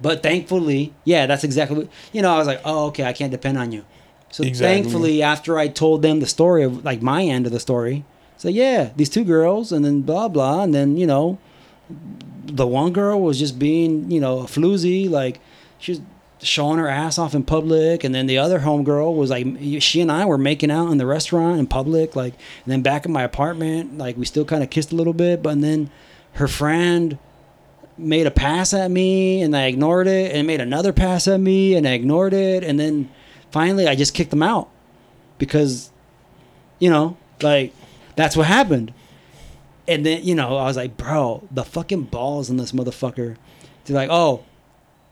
But 0.01 0.21
thankfully, 0.23 0.93
yeah, 1.05 1.25
that's 1.25 1.43
exactly 1.43 1.77
what 1.77 1.87
you 2.13 2.21
know. 2.21 2.33
I 2.33 2.37
was 2.37 2.47
like, 2.47 2.61
oh, 2.65 2.87
okay, 2.87 3.03
I 3.03 3.13
can't 3.13 3.31
depend 3.31 3.57
on 3.57 3.71
you. 3.71 3.83
So 4.29 4.43
Exactly. 4.43 4.81
thankfully, 4.81 5.23
after 5.23 5.57
I 5.57 5.67
told 5.69 6.01
them 6.01 6.19
the 6.19 6.25
story 6.27 6.63
of 6.63 6.83
like 6.85 7.01
my 7.01 7.23
end 7.23 7.45
of 7.45 7.51
the 7.51 7.59
story, 7.59 8.03
so 8.37 8.49
yeah, 8.49 8.91
these 8.95 9.09
two 9.09 9.23
girls, 9.23 9.71
and 9.71 9.83
then 9.83 10.01
blah 10.01 10.27
blah, 10.27 10.63
and 10.63 10.73
then 10.73 10.97
you 10.97 11.07
know, 11.07 11.37
the 12.45 12.67
one 12.67 12.93
girl 12.93 13.21
was 13.21 13.39
just 13.39 13.59
being 13.59 14.09
you 14.11 14.19
know 14.19 14.39
a 14.39 14.43
floozy, 14.43 15.09
like 15.09 15.39
she 15.79 15.93
was 15.93 16.01
showing 16.39 16.77
her 16.77 16.87
ass 16.87 17.17
off 17.17 17.33
in 17.33 17.43
public, 17.43 18.03
and 18.03 18.13
then 18.13 18.27
the 18.27 18.37
other 18.37 18.59
homegirl 18.59 19.15
was 19.15 19.29
like, 19.29 19.45
she 19.81 20.01
and 20.01 20.11
I 20.11 20.25
were 20.25 20.37
making 20.37 20.69
out 20.69 20.91
in 20.91 20.97
the 20.97 21.05
restaurant 21.05 21.59
in 21.59 21.67
public, 21.67 22.15
like, 22.15 22.33
and 22.33 22.71
then 22.71 22.81
back 22.81 23.05
in 23.05 23.11
my 23.11 23.23
apartment, 23.23 23.97
like 23.97 24.17
we 24.17 24.25
still 24.25 24.45
kind 24.45 24.63
of 24.63 24.69
kissed 24.69 24.91
a 24.91 24.95
little 24.95 25.13
bit, 25.13 25.41
but 25.41 25.59
then 25.61 25.89
her 26.33 26.47
friend 26.47 27.17
made 27.97 28.27
a 28.27 28.31
pass 28.31 28.73
at 28.73 28.91
me 28.91 29.41
and 29.41 29.55
I 29.57 29.65
ignored 29.65 30.07
it 30.07 30.31
and 30.31 30.45
made 30.45 30.61
another 30.61 30.93
pass 30.93 31.27
at 31.27 31.39
me 31.39 31.73
and 31.73 31.87
I 31.87 31.93
ignored 31.93 32.33
it 32.33 32.63
and 32.63 32.79
then 32.79 33.09
finally 33.49 33.87
I 33.87 33.95
just 33.95 34.13
kicked 34.13 34.29
them 34.29 34.43
out 34.43 34.69
because 35.39 35.91
you 36.77 36.91
know 36.91 37.17
like 37.41 37.73
that's 38.17 38.35
what 38.35 38.47
happened 38.47 38.93
and 39.87 40.05
then 40.05 40.23
you 40.23 40.35
know 40.35 40.57
I 40.57 40.65
was 40.65 40.75
like 40.75 40.97
bro 40.97 41.47
the 41.49 41.63
fucking 41.63 42.03
balls 42.03 42.49
in 42.49 42.57
this 42.57 42.73
motherfucker 42.73 43.37
to 43.85 43.93
like 43.93 44.09
oh 44.11 44.43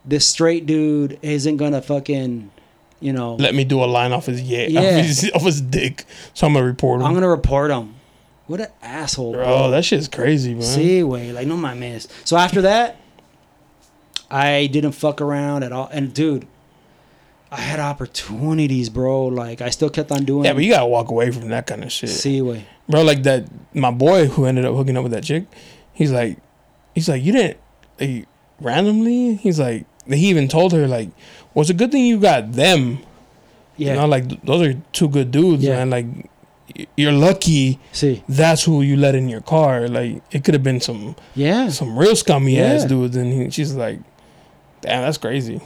this 0.04 0.28
straight 0.28 0.66
dude 0.66 1.18
isn't 1.22 1.58
gonna 1.58 1.82
fucking 1.82 2.52
you 3.00 3.14
know 3.14 3.36
Let 3.36 3.56
me 3.56 3.64
do 3.64 3.84
a 3.84 3.86
line 3.86 4.12
off 4.12 4.26
his 4.26 4.42
yeah, 4.42 4.68
Yeah. 4.68 4.80
Off, 5.00 5.06
his, 5.06 5.32
off 5.34 5.44
his 5.44 5.62
dick. 5.62 6.06
So 6.34 6.48
I'm 6.48 6.54
gonna 6.54 6.66
report 6.66 7.02
him. 7.02 7.08
I'm 7.08 7.14
gonna 7.14 7.30
report 7.30 7.72
him 7.72 7.96
what 8.48 8.62
an 8.62 8.68
asshole 8.82 9.34
bro. 9.34 9.44
Bro, 9.44 9.72
that 9.72 9.86
shit's 9.86 10.08
crazy, 10.08 10.54
man. 10.54 10.64
See, 10.64 11.04
way 11.04 11.32
like 11.32 11.48
no 11.48 11.58
my 11.58 11.74
man. 11.74 12.00
So 12.24 12.38
after 12.38 12.62
that, 12.62 12.98
I 14.30 14.68
didn't 14.68 14.92
fuck 14.92 15.22
around 15.22 15.64
at 15.64 15.72
all. 15.72 15.90
And 15.92 16.14
dude, 16.14 16.48
I 17.58 17.62
had 17.62 17.80
opportunities, 17.80 18.90
bro. 18.90 19.26
Like 19.28 19.62
I 19.62 19.70
still 19.70 19.90
kept 19.90 20.12
on 20.12 20.26
doing. 20.26 20.46
yeah, 20.46 20.54
but 20.54 20.64
you 20.64 20.72
gotta 20.72 20.86
walk 20.88 21.10
away 21.10 21.32
from 21.32 21.50
that 21.50 21.68
kind 21.68 21.84
of 21.84 21.92
shit, 21.92 22.10
see 22.10 22.42
way. 22.42 22.66
bro. 22.90 23.04
Like 23.04 23.24
that, 23.24 23.46
my 23.74 23.92
boy 23.92 24.28
who 24.28 24.46
ended 24.46 24.66
up 24.66 24.76
hooking 24.76 24.98
up 24.98 25.04
with 25.04 25.12
that 25.14 25.24
chick. 25.24 25.46
He's 25.94 26.12
like, 26.12 26.38
he's 26.94 27.08
like, 27.10 27.24
you 27.24 27.32
didn't 27.32 27.58
like, 28.00 28.28
randomly. 28.60 29.36
He's 29.36 29.60
like, 29.60 29.86
he 30.08 30.28
even 30.30 30.48
told 30.48 30.74
her 30.74 30.88
like, 30.88 31.10
well, 31.54 31.62
it's 31.62 31.70
a 31.70 31.74
good 31.74 31.92
thing 31.92 32.06
you 32.06 32.20
got 32.20 32.52
them. 32.52 33.00
Yeah. 33.78 33.90
You 33.94 34.00
know, 34.02 34.06
like 34.08 34.42
those 34.44 34.62
are 34.68 34.74
two 34.92 35.08
good 35.10 35.32
dudes, 35.32 35.64
Yeah. 35.64 35.78
man. 35.78 35.90
Like, 35.90 36.06
you're 36.98 37.12
lucky. 37.14 37.80
see. 37.94 38.24
That's 38.28 38.64
who 38.64 38.82
you 38.82 38.98
let 38.98 39.16
in 39.16 39.30
your 39.30 39.42
car. 39.42 39.88
Like, 39.88 40.22
it 40.32 40.44
could 40.44 40.54
have 40.54 40.64
been 40.64 40.82
some 40.82 41.16
Yeah. 41.36 41.70
some 41.70 41.98
real 41.98 42.16
scummy 42.16 42.60
ass 42.60 42.84
dudes, 42.86 43.16
and 43.16 43.32
he, 43.32 43.50
she's 43.52 43.74
like, 43.76 44.00
damn, 44.82 45.02
that's 45.04 45.18
crazy. 45.18 45.62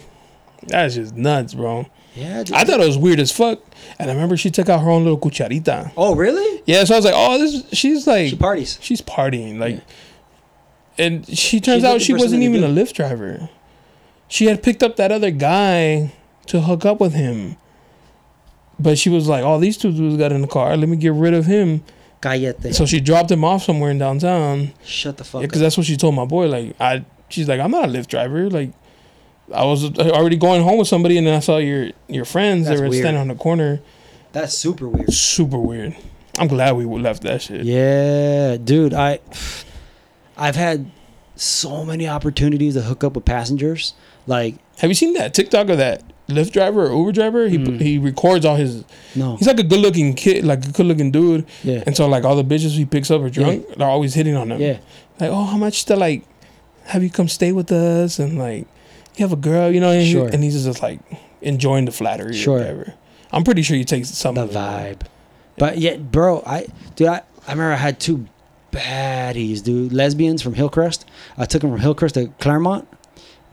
That's 0.69 0.95
just 0.95 1.15
nuts, 1.15 1.53
bro. 1.53 1.87
Yeah. 2.15 2.43
Dude. 2.43 2.55
I 2.55 2.63
thought 2.63 2.79
it 2.79 2.85
was 2.87 2.97
weird 2.97 3.19
as 3.19 3.31
fuck, 3.31 3.59
and 3.99 4.09
I 4.09 4.13
remember 4.13 4.35
she 4.37 4.49
took 4.51 4.67
out 4.69 4.81
her 4.81 4.89
own 4.89 5.03
little 5.03 5.19
cucharita. 5.19 5.91
oh 5.95 6.15
really? 6.15 6.63
Yeah, 6.65 6.83
so 6.83 6.95
I 6.95 6.97
was 6.97 7.05
like, 7.05 7.13
oh, 7.15 7.37
this. 7.37 7.63
She's 7.73 8.05
like, 8.07 8.29
She 8.29 8.35
parties. 8.35 8.77
she's 8.81 9.01
partying, 9.01 9.57
like, 9.59 9.75
Yeah. 9.75 11.05
and 11.05 11.27
she 11.27 11.59
turns 11.59 11.77
She's 11.77 11.83
out 11.85 12.01
she 12.01 12.13
wasn't 12.13 12.43
even 12.43 12.63
a. 12.63 12.67
Lyft 12.67 12.93
driver. 12.93 13.49
She 14.27 14.45
had 14.45 14.61
picked 14.63 14.83
up 14.83 14.95
that 14.97 15.11
other 15.11 15.31
guy 15.31 16.13
to 16.47 16.61
hook 16.61 16.85
up 16.85 16.99
with 16.99 17.13
him, 17.13 17.57
but 18.79 18.97
she 18.97 19.09
was 19.09 19.27
like, 19.27 19.43
oh, 19.43 19.59
these 19.59 19.77
two 19.77 19.91
dudes 19.91 20.17
got 20.17 20.31
in 20.31 20.41
the 20.41 20.47
car. 20.47 20.75
Let 20.77 20.89
me 20.89 20.97
get 20.97 21.13
rid 21.13 21.33
of 21.33 21.45
him. 21.45 21.83
So 22.71 22.85
she 22.85 22.99
dropped 22.99 23.31
him 23.31 23.45
off 23.45 23.63
somewhere 23.63 23.91
in 23.91 23.97
downtown. 23.97 24.73
Shut 24.83 25.15
the 25.17 25.23
fuck 25.23 25.39
Yeah, 25.41 25.47
because 25.47 25.61
that's 25.61 25.77
what 25.77 25.85
she 25.85 25.95
told 25.95 26.15
my 26.15 26.25
boy. 26.25 26.47
Like, 26.47 26.75
I, 26.79 27.05
she's 27.29 27.47
like, 27.47 27.61
I'm 27.61 27.71
not 27.71 27.85
a 27.85 27.87
Lyft 27.87 28.07
driver. 28.07 28.49
Like, 28.49 28.71
I 29.53 29.65
was 29.65 29.83
already 29.99 30.35
going 30.37 30.61
home 30.63 30.77
with 30.77 30.87
somebody, 30.87 31.17
and 31.17 31.25
then 31.27 31.35
I 31.35 31.39
saw 31.39 31.57
your 31.57 31.91
your 32.07 32.25
friends. 32.25 32.65
That's 32.67 32.79
they 32.79 32.83
were 32.85 32.89
weird. 32.89 33.03
standing 33.03 33.21
on 33.21 33.27
the 33.29 33.35
corner. 33.35 33.81
That's 34.31 34.57
super 34.57 34.87
weird. 34.87 35.11
Super 35.13 35.57
weird. 35.57 35.95
I'm 36.37 36.47
glad 36.47 36.75
we 36.75 36.85
left 36.85 37.23
that 37.23 37.41
shit. 37.41 37.65
Yeah, 37.65 38.57
dude. 38.57 38.93
I, 38.93 39.19
I've 40.37 40.55
had 40.55 40.89
so 41.35 41.83
many 41.83 42.07
opportunities 42.07 42.75
to 42.75 42.81
hook 42.81 43.03
up 43.03 43.15
with 43.15 43.25
passengers. 43.25 43.93
Like 44.27 44.55
Have 44.77 44.89
you 44.89 44.93
seen 44.95 45.13
that 45.13 45.33
TikTok 45.33 45.69
of 45.69 45.77
that 45.79 46.03
Lyft 46.27 46.51
driver 46.51 46.87
or 46.87 46.95
Uber 46.97 47.11
driver? 47.11 47.47
He 47.49 47.57
Mm. 47.57 47.81
he 47.81 47.97
records 47.97 48.45
all 48.45 48.55
his. 48.55 48.83
no. 49.15 49.35
He's 49.37 49.47
like 49.47 49.59
a 49.59 49.63
good 49.63 49.79
looking 49.79 50.13
kid, 50.13 50.45
like 50.45 50.63
a 50.65 50.71
good 50.71 50.85
looking 50.85 51.11
dude. 51.11 51.45
Yeah. 51.63 51.83
And 51.87 51.97
so 51.97 52.07
like 52.07 52.23
all 52.23 52.35
the 52.35 52.43
bitches 52.43 52.71
he 52.77 52.85
picks 52.85 53.09
up 53.09 53.21
are 53.21 53.29
drunk. 53.29 53.65
They're 53.77 53.87
always 53.87 54.13
hitting 54.13 54.35
on 54.35 54.51
him. 54.51 54.61
Yeah. 54.61 54.79
Like, 55.19 55.31
oh, 55.31 55.43
how 55.45 55.57
much 55.57 55.85
to 55.85 55.95
like 55.95 56.23
have 56.85 57.03
you 57.03 57.09
come 57.09 57.27
stay 57.27 57.51
with 57.51 57.71
us 57.71 58.19
and 58.19 58.37
like 58.37 58.67
you 59.19 59.23
have 59.25 59.33
a 59.33 59.41
girl, 59.41 59.71
you 59.71 59.79
know? 59.79 59.91
And, 59.91 60.01
he- 60.01 60.11
Sure. 60.11 60.27
and 60.27 60.43
he's 60.43 60.63
just 60.63 60.81
like 60.81 60.99
enjoying 61.41 61.85
the 61.85 61.91
flattery 61.91 62.33
Sure. 62.35 62.55
or 62.55 62.59
whatever. 62.59 62.93
I'm 63.31 63.43
pretty 63.43 63.61
sure 63.61 63.77
he 63.77 63.85
takes 63.85 64.09
some 64.09 64.35
the 64.35 64.47
vibe. 64.47 65.01
But 65.57 65.77
yet, 65.77 66.11
bro, 66.11 66.41
I 66.45 66.67
dude, 66.95 67.07
I, 67.09 67.21
I 67.47 67.51
remember 67.51 67.73
I 67.73 67.77
had 67.77 67.99
two 67.99 68.25
baddies, 68.71 69.63
dude, 69.63 69.91
lesbians 69.93 70.41
from 70.41 70.53
Hillcrest. 70.53 71.05
I 71.37 71.45
took 71.45 71.61
them 71.61 71.71
from 71.71 71.79
Hillcrest 71.79 72.15
to 72.15 72.27
Claremont, 72.39 72.87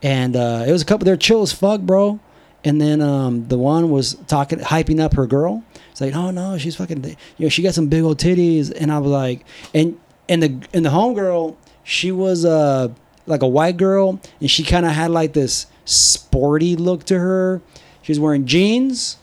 and 0.03 0.37
uh, 0.37 0.65
it 0.67 0.73
was 0.73 0.83
a 0.83 0.85
couple. 0.85 1.05
They're 1.05 1.17
chill 1.17 1.43
as 1.43 1.53
fuck, 1.53 1.81
bro. 1.81 2.21
And 2.65 2.81
then 2.81 3.01
um, 3.01 3.47
the 3.49 3.59
one 3.59 3.91
was 3.91 4.15
talking, 4.27 4.59
hyping 4.59 4.99
up 5.01 5.15
her 5.15 5.27
girl. 5.27 5.63
It's 5.93 6.01
like, 6.01 6.15
oh 6.15 6.31
no, 6.31 6.59
she's 6.59 6.75
fucking, 6.77 7.05
you 7.05 7.17
know, 7.47 7.49
she 7.49 7.63
got 7.63 7.75
some 7.75 7.87
big 7.89 8.03
old 8.03 8.19
titties, 8.19 8.73
and 8.75 8.91
I 8.93 8.99
was 8.99 9.11
like, 9.11 9.45
and 9.75 9.99
and 10.29 10.43
the 10.43 10.67
and 10.73 10.85
the 10.85 10.91
homegirl, 10.91 11.57
she 11.85 12.11
was 12.13 12.45
uh 12.45 12.89
like 13.27 13.43
a 13.43 13.49
white 13.49 13.77
girl, 13.77 14.21
and 14.41 14.51
she 14.51 14.63
kind 14.65 14.87
of 14.87 14.93
had 14.93 15.11
like 15.11 15.33
this 15.33 15.67
sporty 15.85 16.77
look 16.77 17.05
to 17.05 17.19
her. 17.19 17.61
She 18.03 18.13
was 18.13 18.21
wearing 18.21 18.47
jeans, 18.47 19.17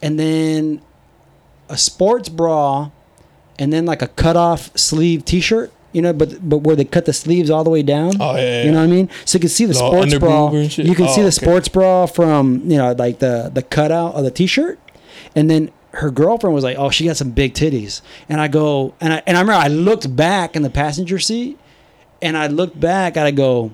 and 0.00 0.18
then 0.18 0.80
a 1.68 1.76
sports 1.76 2.28
bra, 2.28 2.90
and 3.58 3.72
then 3.72 3.84
like 3.86 4.02
a 4.02 4.08
cut 4.08 4.36
off 4.36 4.76
sleeve 4.76 5.24
T-shirt. 5.24 5.72
You 5.92 6.00
know, 6.00 6.14
but 6.14 6.48
but 6.48 6.58
where 6.58 6.74
they 6.74 6.86
cut 6.86 7.04
the 7.04 7.12
sleeves 7.12 7.50
all 7.50 7.64
the 7.64 7.70
way 7.70 7.82
down. 7.82 8.14
Oh, 8.18 8.34
yeah, 8.34 8.40
yeah, 8.40 8.62
You 8.64 8.70
know 8.72 8.78
what 8.78 8.84
I 8.84 8.86
mean? 8.86 9.10
So 9.26 9.36
you 9.36 9.40
can 9.40 9.50
see 9.50 9.66
the 9.66 9.74
sports 9.74 10.16
bra. 10.16 10.30
underboob 10.48 10.62
and 10.62 10.72
shit? 10.72 10.86
You 10.86 10.94
can 10.94 11.06
see 11.08 11.20
Oh, 11.20 11.24
the 11.24 11.28
okay. 11.28 11.30
sports 11.44 11.68
bra 11.68 12.06
from 12.06 12.62
you 12.64 12.78
know 12.78 12.92
like 12.92 13.18
the 13.18 13.50
the 13.52 13.62
cutout 13.62 14.14
of 14.14 14.24
the 14.24 14.30
T-shirt, 14.30 14.78
and 15.36 15.50
then 15.50 15.70
her 15.90 16.10
girlfriend 16.10 16.54
was 16.54 16.64
like, 16.64 16.78
"Oh, 16.78 16.88
she 16.88 17.04
got 17.04 17.18
some 17.18 17.32
big 17.32 17.52
titties," 17.52 18.00
and 18.26 18.40
I 18.40 18.48
go 18.48 18.94
and 19.02 19.12
I 19.12 19.22
and 19.26 19.36
I 19.36 19.40
remember 19.42 19.60
I 19.62 19.68
looked 19.68 20.16
back 20.16 20.56
in 20.56 20.62
the 20.62 20.70
passenger 20.70 21.18
seat, 21.18 21.58
and 22.22 22.36
I 22.36 22.46
looked 22.46 22.78
back 22.78 23.16
and 23.16 23.26
I 23.26 23.30
go, 23.32 23.72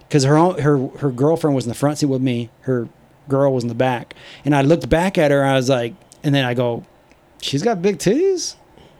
because 0.00 0.24
her 0.24 0.36
own, 0.36 0.58
her 0.60 0.78
her 0.98 1.10
girlfriend 1.10 1.56
was 1.56 1.64
in 1.64 1.68
the 1.68 1.74
front 1.74 1.98
seat 1.98 2.06
with 2.06 2.22
me, 2.22 2.50
her 2.60 2.88
girl 3.28 3.52
was 3.52 3.64
in 3.64 3.68
the 3.68 3.74
back, 3.74 4.14
and 4.44 4.54
I 4.54 4.62
looked 4.62 4.88
back 4.88 5.18
at 5.18 5.30
her 5.30 5.44
I 5.44 5.54
was 5.54 5.68
like, 5.68 5.94
and 6.22 6.34
then 6.34 6.44
I 6.44 6.54
go, 6.54 6.84
"She's 7.42 7.62
got 7.62 7.82
big 7.82 7.98
titties." 7.98 8.54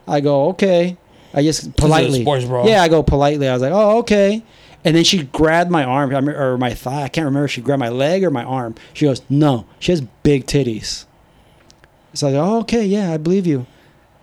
I 0.06 0.20
go, 0.20 0.48
"Okay." 0.48 0.96
I 1.34 1.42
just 1.42 1.76
politely, 1.76 2.24
yeah, 2.68 2.82
I 2.82 2.88
go 2.88 3.02
politely. 3.02 3.48
I 3.48 3.52
was 3.52 3.62
like, 3.62 3.72
"Oh, 3.72 3.98
okay." 3.98 4.42
And 4.84 4.96
then 4.96 5.04
she 5.04 5.24
grabbed 5.24 5.70
my 5.70 5.84
arm 5.84 6.12
or 6.28 6.56
my 6.56 6.72
thigh. 6.72 7.02
I 7.02 7.08
can't 7.08 7.24
remember. 7.26 7.46
if 7.46 7.50
She 7.50 7.60
grabbed 7.60 7.80
my 7.80 7.88
leg 7.90 8.24
or 8.24 8.30
my 8.30 8.44
arm. 8.44 8.74
She 8.94 9.04
goes, 9.04 9.22
"No, 9.28 9.66
she 9.78 9.92
has 9.92 10.00
big 10.22 10.46
titties." 10.46 11.04
So 12.14 12.28
I 12.28 12.32
go, 12.32 12.42
"Oh, 12.42 12.58
okay, 12.60 12.84
yeah, 12.84 13.12
I 13.12 13.16
believe 13.18 13.46
you." 13.46 13.66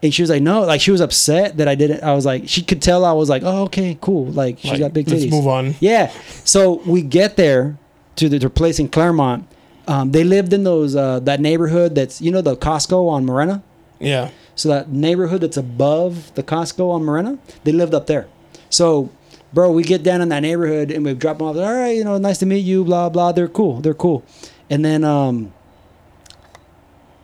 And 0.03 0.13
she 0.13 0.21
was 0.21 0.29
like, 0.29 0.41
"No," 0.41 0.61
like 0.61 0.81
she 0.81 0.91
was 0.91 1.01
upset 1.01 1.57
that 1.57 1.67
I 1.67 1.75
didn't. 1.75 2.03
I 2.03 2.13
was 2.13 2.25
like, 2.25 2.43
she 2.47 2.61
could 2.61 2.81
tell 2.81 3.03
I 3.05 3.13
was 3.13 3.29
like, 3.29 3.41
"Oh, 3.43 3.63
okay, 3.63 3.97
cool." 4.01 4.25
Like 4.27 4.59
she's 4.59 4.71
Like, 4.71 4.79
got 4.79 4.93
big 4.93 5.07
titties. 5.07 5.21
Let's 5.21 5.31
move 5.31 5.47
on. 5.47 5.75
Yeah. 5.79 6.11
So 6.43 6.81
we 6.85 7.01
get 7.01 7.37
there 7.37 7.77
to 8.17 8.29
the, 8.29 8.37
their 8.37 8.49
place 8.49 8.77
in 8.79 8.87
Claremont. 8.89 9.47
Um, 9.87 10.11
they 10.11 10.23
lived 10.23 10.53
in 10.53 10.63
those 10.63 10.95
uh, 10.95 11.19
that 11.21 11.39
neighborhood 11.39 11.95
that's 11.95 12.21
you 12.21 12.31
know 12.31 12.41
the 12.41 12.55
Costco 12.55 13.09
on 13.09 13.25
Morena. 13.25 13.63
Yeah. 13.99 14.29
So 14.55 14.69
that 14.69 14.89
neighborhood 14.89 15.41
that's 15.41 15.57
above 15.57 16.33
the 16.35 16.43
Costco 16.43 16.89
on 16.91 17.03
Morena, 17.03 17.37
they 17.63 17.71
lived 17.71 17.93
up 17.93 18.07
there. 18.07 18.27
So, 18.69 19.09
bro, 19.53 19.71
we 19.71 19.83
get 19.83 20.03
down 20.03 20.21
in 20.21 20.29
that 20.29 20.41
neighborhood 20.41 20.91
and 20.91 21.03
we 21.05 21.13
drop 21.13 21.39
them 21.39 21.47
off. 21.47 21.55
All 21.57 21.73
right, 21.73 21.95
you 21.95 22.03
know, 22.03 22.17
nice 22.17 22.37
to 22.39 22.45
meet 22.45 22.59
you. 22.59 22.83
Blah 22.83 23.09
blah. 23.09 23.31
They're 23.31 23.47
cool. 23.47 23.81
They're 23.81 23.93
cool. 23.93 24.23
And 24.69 24.83
then, 24.83 25.03
um, 25.03 25.53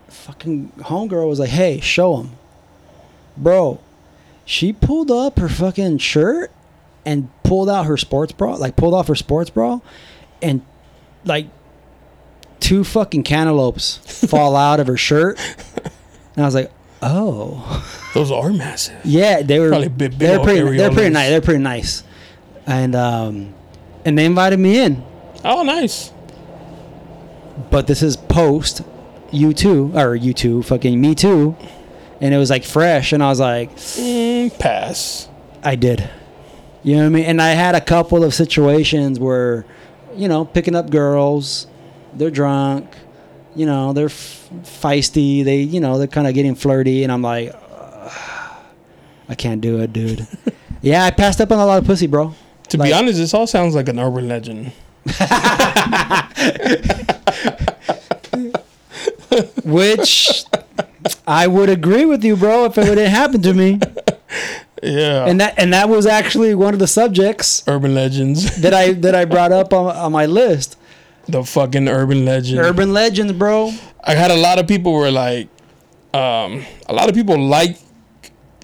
fucking 0.09 0.71
homegirl 0.79 1.27
was 1.27 1.39
like, 1.39 1.49
"Hey, 1.49 1.79
show 1.79 2.17
them, 2.17 2.31
bro." 3.37 3.79
She 4.45 4.73
pulled 4.73 5.11
up 5.11 5.39
her 5.39 5.47
fucking 5.49 5.99
shirt 5.99 6.51
and 7.05 7.29
pulled 7.43 7.69
out 7.69 7.85
her 7.85 7.97
sports 7.97 8.31
bra, 8.31 8.55
like 8.55 8.75
pulled 8.75 8.93
off 8.93 9.07
her 9.07 9.15
sports 9.15 9.49
bra, 9.49 9.79
and 10.41 10.61
like 11.25 11.47
two 12.59 12.83
fucking 12.83 13.23
cantaloupes 13.23 13.97
fall 14.27 14.55
out 14.55 14.79
of 14.79 14.87
her 14.87 14.97
shirt. 14.97 15.39
And 16.35 16.43
I 16.43 16.45
was 16.45 16.55
like, 16.55 16.71
"Oh." 17.01 17.85
Those 18.13 18.29
are 18.29 18.51
massive. 18.51 18.99
Yeah, 19.05 19.41
they 19.41 19.57
were. 19.59 19.69
Probably 19.69 19.87
big- 19.87 20.11
big 20.11 20.19
they're 20.19 20.39
pretty. 20.41 20.77
They're 20.77 20.91
pretty 20.91 21.09
nice. 21.13 21.29
They're 21.29 21.39
pretty 21.41 21.63
nice, 21.63 22.03
and 22.65 22.93
um, 22.93 23.53
and 24.03 24.17
they 24.17 24.25
invited 24.25 24.59
me 24.59 24.77
in. 24.79 25.01
Oh, 25.45 25.63
nice. 25.63 26.11
But 27.69 27.87
this 27.87 28.01
is 28.01 28.17
post 28.17 28.81
you 29.31 29.53
too 29.53 29.91
or 29.95 30.13
you 30.15 30.33
too 30.33 30.61
fucking 30.63 30.99
me 30.99 31.15
too, 31.15 31.55
and 32.21 32.33
it 32.33 32.37
was 32.37 32.49
like 32.49 32.63
fresh, 32.63 33.11
and 33.13 33.21
I 33.23 33.27
was 33.29 33.39
like, 33.39 33.75
Mm, 33.75 34.57
pass. 34.59 35.27
I 35.63 35.75
did. 35.75 36.09
You 36.83 36.95
know 36.95 37.01
what 37.01 37.07
I 37.07 37.09
mean? 37.09 37.25
And 37.25 37.41
I 37.41 37.49
had 37.49 37.75
a 37.75 37.81
couple 37.81 38.23
of 38.23 38.33
situations 38.33 39.19
where, 39.19 39.65
you 40.15 40.27
know, 40.27 40.45
picking 40.45 40.75
up 40.75 40.89
girls, 40.89 41.67
they're 42.15 42.31
drunk, 42.31 42.87
you 43.55 43.65
know, 43.65 43.93
they're 43.93 44.05
f- 44.07 44.49
feisty, 44.63 45.43
they, 45.43 45.57
you 45.61 45.79
know, 45.79 45.97
they're 45.97 46.07
kind 46.07 46.25
of 46.27 46.33
getting 46.33 46.55
flirty, 46.55 47.03
and 47.03 47.11
I'm 47.11 47.21
like, 47.21 47.53
I 49.29 49.35
can't 49.37 49.61
do 49.61 49.79
it, 49.79 49.93
dude. 49.93 50.25
yeah, 50.81 51.03
I 51.05 51.11
passed 51.11 51.39
up 51.41 51.51
on 51.51 51.59
a 51.59 51.65
lot 51.65 51.77
of 51.79 51.85
pussy, 51.85 52.07
bro. 52.07 52.33
To 52.69 52.77
Like- 52.77 52.89
be 52.89 52.93
honest, 52.93 53.17
this 53.19 53.33
all 53.33 53.45
sounds 53.47 53.75
like 53.75 53.87
an 53.89 53.99
urban 53.99 54.27
legend. 54.27 54.71
Which 59.63 60.43
I 61.25 61.47
would 61.47 61.69
agree 61.69 62.05
with 62.05 62.23
you, 62.23 62.35
bro, 62.35 62.65
if 62.65 62.77
it 62.77 62.87
would 62.89 62.97
have 62.97 63.09
happened 63.09 63.43
to 63.43 63.53
me. 63.53 63.79
Yeah. 64.83 65.25
And 65.27 65.39
that 65.39 65.55
and 65.57 65.73
that 65.73 65.89
was 65.89 66.05
actually 66.05 66.55
one 66.55 66.73
of 66.73 66.79
the 66.79 66.87
subjects 66.87 67.63
urban 67.67 67.93
legends. 67.93 68.61
that 68.61 68.73
I 68.73 68.93
that 68.93 69.13
I 69.15 69.25
brought 69.33 69.51
up 69.51 69.73
on, 69.73 69.95
on 69.95 70.11
my 70.11 70.25
list. 70.25 70.77
the 71.27 71.43
fucking 71.43 71.87
urban 71.87 72.25
legend. 72.25 72.59
Urban 72.59 72.91
legends, 72.93 73.33
bro. 73.33 73.71
I 74.03 74.15
had 74.15 74.31
a 74.31 74.35
lot 74.37 74.57
of 74.59 74.67
people 74.67 74.93
were 74.93 75.11
like, 75.11 75.47
um, 76.13 76.65
a 76.89 76.93
lot 76.93 77.09
of 77.09 77.15
people 77.15 77.37
like 77.37 77.77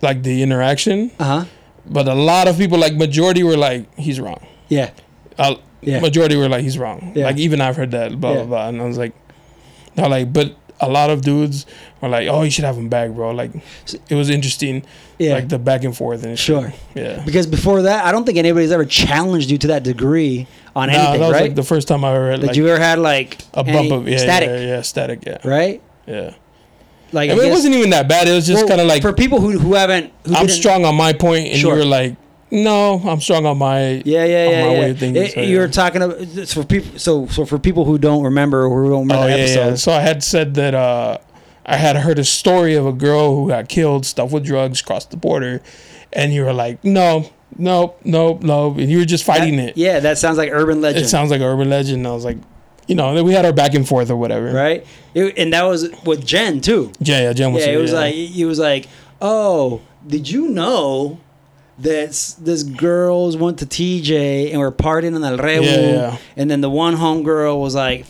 like 0.02 0.24
the 0.24 0.42
interaction, 0.42 1.12
Uh 1.20 1.24
huh. 1.24 1.46
but 1.86 2.08
a 2.08 2.14
lot 2.16 2.48
of 2.48 2.58
people 2.58 2.78
like 2.80 2.96
majority 2.96 3.44
were 3.44 3.58
like 3.58 3.86
he's 3.98 4.20
wrong. 4.20 4.42
Yeah. 4.70 4.90
Uh, 5.38 5.56
Yeah. 5.82 6.00
Majority 6.02 6.36
were 6.36 6.50
like 6.50 6.64
he's 6.64 6.78
wrong. 6.80 7.14
Yeah. 7.16 7.26
Like 7.30 7.38
even 7.38 7.62
I've 7.62 7.76
heard 7.78 7.92
that 7.92 8.20
blah 8.20 8.32
Yeah. 8.32 8.36
blah 8.38 8.46
blah, 8.46 8.68
and 8.70 8.82
I 8.82 8.86
was 8.86 8.98
like, 8.98 9.14
no, 9.96 10.08
like, 10.10 10.34
but 10.34 10.56
a 10.80 10.88
lot 10.90 11.10
of 11.10 11.22
dudes 11.22 11.66
were 12.02 12.10
like, 12.10 12.28
oh, 12.28 12.44
you 12.44 12.52
should 12.52 12.64
have 12.66 12.78
him 12.78 12.90
back, 12.90 13.12
bro. 13.12 13.32
Like 13.32 13.52
it 14.10 14.16
was 14.16 14.30
interesting, 14.30 14.84
Yeah. 15.18 15.34
like 15.34 15.50
the 15.50 15.58
back 15.60 15.84
and 15.84 15.96
forth 15.96 16.24
and 16.24 16.38
shit. 16.38 16.46
Sure. 16.46 16.74
yeah. 16.96 17.24
Because 17.26 17.48
before 17.48 17.82
that, 17.84 18.06
I 18.06 18.12
don't 18.12 18.26
think 18.26 18.38
anybody's 18.38 18.72
ever 18.72 18.86
challenged 18.86 19.50
you 19.50 19.58
to 19.60 19.68
that 19.68 19.84
degree 19.84 20.48
on 20.76 20.90
Nah, 20.90 20.94
anything, 20.96 21.22
that 21.22 21.28
was 21.28 21.34
right? 21.34 21.42
like 21.44 21.56
the 21.56 21.64
first 21.64 21.88
time 21.88 22.06
I 22.06 22.16
ever 22.16 22.32
had 22.32 22.42
That 22.42 22.48
like 22.48 22.56
you 22.56 22.68
ever 22.68 22.80
had 22.82 23.00
like 23.00 23.40
a 23.54 23.64
bump 23.64 23.92
of 23.92 24.08
yeah, 24.08 24.18
static, 24.18 24.50
yeah, 24.50 24.60
yeah, 24.60 24.82
static, 24.84 25.26
yeah, 25.26 25.38
right? 25.44 25.82
yeah. 26.06 26.34
Like 27.14 27.32
I 27.32 27.36
mean, 27.36 27.46
it 27.48 27.50
wasn't 27.52 27.74
even 27.76 27.90
that 27.92 28.08
bad. 28.10 28.28
It 28.28 28.34
was 28.34 28.46
just 28.46 28.60
well, 28.64 28.68
kind 28.68 28.82
of 28.82 28.88
like 28.88 29.02
for 29.02 29.14
people 29.14 29.40
who 29.40 29.58
who 29.58 29.74
haven't. 29.76 30.12
Who 30.26 30.36
I'm 30.36 30.50
strong 30.50 30.84
on 30.84 30.94
my 30.96 31.14
point, 31.14 31.48
and 31.48 31.58
Sure. 31.58 31.74
you 31.74 31.80
were 31.80 31.86
like, 31.86 32.18
no, 32.52 33.02
I'm 33.06 33.20
strong 33.22 33.46
on 33.46 33.58
my 33.58 34.02
Yeah, 34.06 34.24
yeah, 34.26 34.46
on 34.46 34.52
yeah. 34.52 34.66
my 34.66 34.72
yeah. 34.74 34.80
way 34.80 34.90
of 34.92 35.00
thinking. 35.00 35.24
It- 35.24 35.32
so, 35.34 35.42
you 35.42 35.58
were 35.58 35.66
yeah. 35.66 35.72
talking 35.72 36.02
about 36.02 36.28
for 36.50 36.64
people. 36.64 36.98
So 37.00 37.28
so 37.28 37.46
for 37.46 37.60
people 37.60 37.86
who 37.86 37.98
don't 37.98 38.24
remember 38.24 38.66
or 38.66 38.84
who 38.84 38.90
don't 38.90 39.02
remember 39.02 39.24
Oh 39.24 39.28
the 39.28 39.30
yeah, 39.38 39.44
episode. 39.44 39.70
yeah. 39.70 39.76
So 39.76 39.92
I 39.92 40.00
had 40.02 40.24
said 40.24 40.54
that 40.56 40.74
uh, 40.74 41.18
I 41.66 41.76
had 41.78 41.98
heard 41.98 42.20
a 42.20 42.24
story 42.24 42.76
of 42.76 42.86
a 42.86 42.94
girl 42.94 43.36
who 43.36 43.50
got 43.50 43.68
killed, 43.70 44.06
stuffed 44.06 44.32
with 44.34 44.46
drugs, 44.46 44.82
crossed 44.82 45.12
the 45.12 45.18
border, 45.18 45.62
and 46.14 46.34
you 46.34 46.46
were 46.46 46.54
like, 46.54 46.84
no, 46.86 47.30
no, 47.58 47.96
no, 48.06 48.40
no, 48.42 48.72
and 48.72 48.90
you 48.90 49.00
were 49.00 49.06
just 49.06 49.26
fighting 49.26 49.58
That- 49.58 49.70
it. 49.70 49.78
Yeah, 49.78 50.00
that 50.00 50.18
sounds 50.18 50.38
like 50.38 50.50
urban 50.52 50.80
legend. 50.82 51.06
It 51.06 51.10
sounds 51.10 51.30
like 51.32 51.42
urban 51.42 51.70
legend. 51.70 52.08
I 52.08 52.12
was 52.12 52.24
like, 52.24 52.38
you 52.88 52.96
know, 52.96 53.14
then 53.14 53.26
we 53.26 53.34
had 53.34 53.44
our 53.46 53.52
back 53.52 53.74
and 53.74 53.86
forth 53.86 54.10
or 54.10 54.16
whatever. 54.16 54.52
right. 54.54 54.86
It, 55.14 55.38
and 55.38 55.52
that 55.52 55.64
was 55.64 55.90
with 56.06 56.26
Jen 56.26 56.62
too. 56.62 56.94
Yeah, 57.00 57.24
yeah. 57.24 57.34
Jen 57.34 57.52
was. 57.52 57.66
Yeah, 57.66 57.74
it 57.74 57.78
was 57.82 57.92
like 57.92 58.14
he 58.16 58.46
was 58.46 58.60
like, 58.60 58.88
"Oh, 59.22 59.82
did 60.06 60.30
you 60.30 60.48
know 60.48 61.20
that 61.80 62.10
s- 62.10 62.34
this 62.40 62.64
girls 62.64 63.38
went 63.38 63.60
to 63.60 63.66
TJ 63.66 64.52
and 64.52 64.60
were 64.60 64.72
partying 64.72 65.16
in 65.16 65.24
El 65.24 65.38
Rebu?" 65.38 65.66
Yeah. 65.66 66.18
And 66.36 66.50
then 66.50 66.62
the 66.62 66.70
one 66.70 66.96
homegirl 66.98 67.60
was 67.62 67.76
like, 67.76 68.06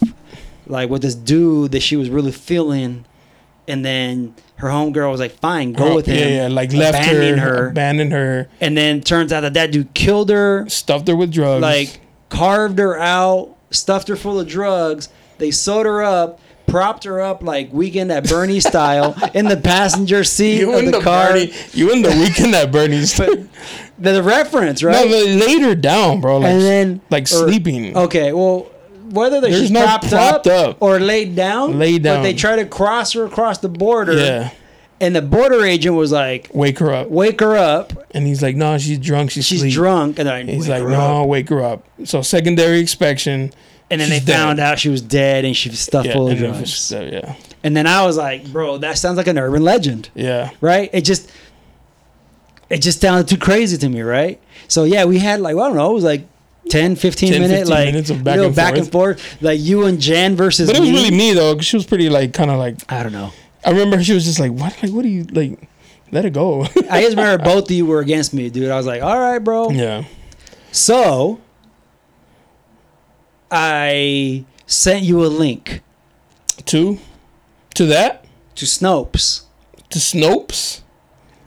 like 0.68 0.90
with 0.90 1.02
this 1.02 1.16
dude 1.16 1.72
that 1.72 1.82
she 1.82 1.96
was 1.96 2.10
really 2.10 2.32
feeling, 2.32 3.06
and 3.68 3.84
then 3.86 4.34
her 4.56 4.70
homegirl 4.70 5.12
was 5.12 5.20
like, 5.20 5.40
"Fine, 5.40 5.74
go 5.74 5.96
with 5.96 6.06
him." 6.06 6.18
Yeah, 6.18 6.44
yeah. 6.44 6.48
Like 6.48 6.74
left 6.74 6.98
her, 7.06 7.38
her, 7.38 7.68
abandoned 7.70 8.12
her, 8.12 8.50
and 8.62 8.76
then 8.78 9.02
turns 9.02 9.32
out 9.34 9.42
that 9.42 9.54
that 9.54 9.72
dude 9.72 9.94
killed 9.94 10.30
her, 10.30 10.66
stuffed 10.70 11.08
her 11.08 11.16
with 11.16 11.32
drugs. 11.32 11.62
like 11.62 12.00
carved 12.30 12.80
her 12.80 12.98
out, 13.00 13.56
stuffed 13.72 14.08
her 14.08 14.16
full 14.16 14.40
of 14.40 14.48
drugs. 14.48 15.10
They 15.38 15.52
sewed 15.52 15.86
her 15.86 16.02
up. 16.04 16.40
Propped 16.68 17.06
her 17.06 17.22
up 17.22 17.42
like 17.42 17.72
weekend 17.72 18.12
at 18.12 18.28
Bernie 18.28 18.60
style 18.60 19.16
in 19.34 19.46
the 19.46 19.56
passenger 19.58 20.24
seat 20.26 20.60
you 20.60 20.74
of 20.74 20.80
in 20.80 20.86
the, 20.86 20.92
the, 20.92 21.02
car. 21.02 21.30
Bernie, 21.30 21.54
you 21.74 21.92
in 21.92 22.02
the 22.02 22.10
weekend 22.10 22.54
at 22.56 22.72
Bernie's. 22.72 23.20
The, 24.00 24.12
the 24.12 24.22
reference, 24.22 24.84
right? 24.84 25.10
no, 25.10 25.18
laid 25.18 25.64
her 25.64 25.74
down, 25.74 26.22
bro. 26.22 26.38
Like, 26.38 26.52
and 26.52 26.62
then 26.62 27.02
like 27.10 27.24
or- 27.24 27.48
sleeping. 27.48 27.98
Okay, 27.98 28.32
well, 28.32 28.70
whether 29.10 29.42
they 29.42 29.52
she's 29.52 29.72
no 29.72 29.82
propped, 29.84 30.10
propped 30.10 30.46
up, 30.46 30.70
up. 30.76 30.82
or 30.84 31.00
laid 31.00 31.36
down, 31.36 31.80
Laid 31.80 32.04
down. 32.04 32.18
but 32.18 32.22
they 32.24 32.36
try 32.36 32.58
to 32.58 32.66
cross 32.66 33.14
her 33.14 33.26
across 33.26 33.58
the 33.58 33.70
border. 33.70 34.14
Yeah, 34.14 34.52
and 35.02 35.16
the 35.16 35.24
border 35.24 35.66
agent 35.66 35.96
was 35.96 36.12
like, 36.12 36.52
wake 36.54 36.78
her 36.78 36.92
up. 36.94 37.10
"Wake 37.10 37.40
her 37.40 37.56
up, 37.58 37.92
And 38.12 38.28
he's 38.28 38.44
like, 38.44 38.56
no, 38.56 38.78
she's 38.78 39.00
drunk. 39.00 39.32
She's 39.32 39.46
she's 39.46 39.62
asleep." 39.62 39.74
drunk." 39.74 40.20
And 40.20 40.30
I, 40.30 40.44
He's 40.44 40.70
like, 40.70 40.84
no, 40.84 41.26
wake 41.26 41.50
her 41.50 41.64
up. 41.64 41.84
So 42.04 42.22
secondary 42.22 42.80
inspection. 42.82 43.52
And 43.90 44.02
then 44.02 44.10
she's 44.10 44.20
they 44.26 44.32
dead. 44.34 44.38
found 44.38 44.60
out 44.60 44.80
she 44.80 44.90
was 44.90 45.02
dead 45.02 45.46
and 45.46 45.56
she 45.56 45.70
was 45.70 45.80
stuffed 45.80 46.08
Yeah, 46.08 46.14
full 46.14 46.28
of 46.28 46.34
and 46.34 46.42
then 46.42 46.52
drugs. 46.52 46.92
it's- 46.92 46.92
uh, 46.92 47.10
yeah, 47.28 47.36
And 47.64 47.76
then 47.76 47.88
I 47.88 48.06
was 48.06 48.18
like, 48.18 48.52
"Bro, 48.52 48.80
that 48.80 48.98
sounds 48.98 49.16
like 49.18 49.28
an 49.28 49.38
urban 49.38 49.64
legend." 49.64 50.10
yeah. 50.14 50.50
right? 50.62 50.90
It 50.94 51.02
just 51.06 51.32
it 52.70 52.82
just 52.82 53.00
sounded 53.00 53.28
too 53.28 53.38
crazy 53.38 53.78
to 53.78 53.88
me, 53.90 54.02
right? 54.02 54.40
So 54.68 54.84
yeah, 54.84 55.06
we 55.06 55.20
had 55.20 55.40
like 55.40 55.56
well, 55.56 55.66
I 55.66 55.68
don't 55.70 55.78
know, 55.78 55.92
it 55.92 55.94
was 55.94 56.04
like 56.04 56.28
10, 56.70 56.98
15 56.98 57.32
10, 57.32 57.42
minute 57.42 57.58
15 57.60 57.74
like 57.74 57.86
minutes 57.88 58.10
of 58.10 58.24
back 58.26 58.36
little 58.36 58.48
and 58.48 58.56
back 58.56 58.74
forth. 58.74 58.80
and 58.84 58.92
forth, 58.92 59.42
like 59.42 59.60
you 59.62 59.86
and 59.86 60.02
Jan 60.02 60.36
versus 60.36 60.68
But 60.68 60.76
it 60.76 60.82
was 60.82 60.90
me. 60.90 60.96
really 60.96 61.12
me 61.12 61.34
though, 61.34 61.56
'cause 61.56 61.66
she 61.66 61.78
was 61.78 61.86
pretty 61.86 62.10
like 62.10 62.34
kind 62.34 62.52
of 62.52 62.58
like 62.58 62.76
I 62.92 63.04
don't 63.04 63.14
know. 63.14 63.32
I 63.66 63.72
remember 63.72 64.04
she 64.04 64.14
was 64.14 64.26
just 64.26 64.40
like, 64.40 64.52
"What? 64.52 64.76
Like, 64.84 64.92
what 64.92 65.04
do 65.04 65.08
you 65.10 65.24
like? 65.32 65.60
Let 66.12 66.26
it 66.26 66.34
go." 66.34 66.64
I 66.90 67.02
just 67.02 67.16
remember 67.18 67.42
both 67.52 67.66
of 67.66 67.72
you 67.72 67.86
were 67.86 68.00
against 68.00 68.34
me, 68.34 68.50
dude. 68.50 68.70
I 68.70 68.76
was 68.78 68.86
like, 68.86 69.02
all 69.02 69.18
right, 69.20 69.40
bro. 69.40 69.70
yeah. 69.72 70.04
So 70.72 71.40
I 73.52 74.46
sent 74.66 75.04
you 75.04 75.26
a 75.26 75.28
link 75.28 75.82
To, 76.66 76.98
to 77.76 77.86
that, 77.88 78.26
to 78.56 78.66
Snopes. 78.66 79.44
to 79.90 80.00
Snopes. 80.00 80.82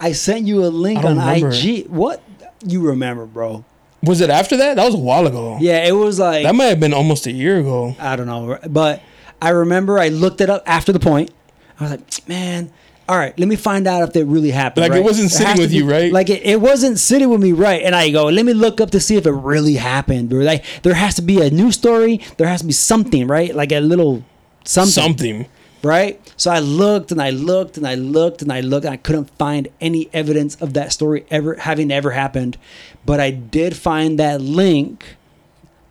I 0.01 0.13
sent 0.13 0.47
you 0.47 0.65
a 0.65 0.69
link 0.69 1.05
on 1.05 1.19
remember. 1.19 1.51
IG. 1.51 1.87
What? 1.89 2.23
You 2.67 2.81
remember, 2.81 3.27
bro? 3.27 3.65
Was 4.03 4.23
it 4.23 4.31
after 4.31 4.57
that? 4.57 4.77
That 4.77 4.85
was 4.87 4.95
a 4.95 4.99
while 4.99 5.27
ago. 5.27 5.59
Yeah, 5.61 5.85
it 5.87 5.93
was 5.93 6.19
like 6.19 6.45
That 6.45 6.55
might 6.55 6.67
have 6.67 6.81
been 6.81 6.95
almost 6.95 7.27
a 7.27 7.33
year 7.33 7.59
ago. 7.61 7.95
I 7.99 8.17
don't 8.17 8.27
know, 8.27 8.59
but 8.69 9.03
I 9.43 9.51
remember 9.51 9.99
I 9.99 10.09
looked 10.09 10.41
it 10.41 10.49
up 10.49 10.63
after 10.67 10.93
the 10.93 11.01
point. 11.01 11.31
I 11.79 11.83
was 11.85 11.91
like, 11.91 12.29
man, 12.29 12.73
all 13.11 13.19
right, 13.19 13.37
let 13.39 13.49
me 13.49 13.57
find 13.57 13.87
out 13.87 14.09
if 14.09 14.15
it 14.16 14.24
really 14.24 14.53
happened. 14.53 14.89
Like, 14.89 14.99
it 14.99 15.03
wasn't 15.05 15.31
sitting 15.32 15.57
to 15.57 15.61
with 15.62 15.73
you, 15.73 15.91
right? 15.91 16.12
Like 16.12 16.31
it, 16.31 16.43
it 16.45 16.61
wasn't 16.61 16.99
sitting 16.99 17.28
with 17.28 17.43
me, 17.43 17.53
right? 17.53 17.82
And 17.82 17.95
I 17.95 18.11
go, 18.11 18.27
let 18.27 18.45
me 18.47 18.55
look 18.55 18.81
up 18.81 18.91
to 18.93 19.01
see 19.01 19.16
if 19.16 19.27
it 19.27 19.32
really 19.32 19.74
happened. 19.74 20.32
Or 20.32 20.43
like 20.45 20.65
there 20.82 20.95
has 20.95 21.16
to 21.16 21.23
be 21.23 21.41
a 21.43 21.51
news 21.51 21.74
story. 21.74 22.20
There 22.39 22.47
has 22.47 22.61
to 22.61 22.66
be 22.66 22.73
something, 22.73 23.27
right? 23.27 23.55
Like 23.55 23.73
a 23.73 23.81
little 23.81 24.24
something, 24.65 24.93
Something. 24.93 25.47
right? 25.82 26.20
So 26.37 26.51
I 26.51 26.61
looked 26.61 27.11
and 27.11 27.20
I 27.20 27.31
looked 27.31 27.77
and 27.77 27.87
I 27.87 27.97
looked 27.97 28.43
and 28.43 28.53
I 28.53 28.61
looked 28.61 28.85
and 28.87 28.95
I 28.95 28.97
couldn't 28.97 29.28
find 29.39 29.69
any 29.81 30.09
evidence 30.12 30.55
of 30.57 30.73
that 30.74 30.93
story 30.93 31.27
ever 31.31 31.57
having 31.57 31.91
ever 31.91 32.12
happened. 32.12 32.57
But 33.05 33.19
I 33.20 33.31
did 33.31 33.77
find 33.77 34.19
that 34.20 34.41
link 34.41 35.16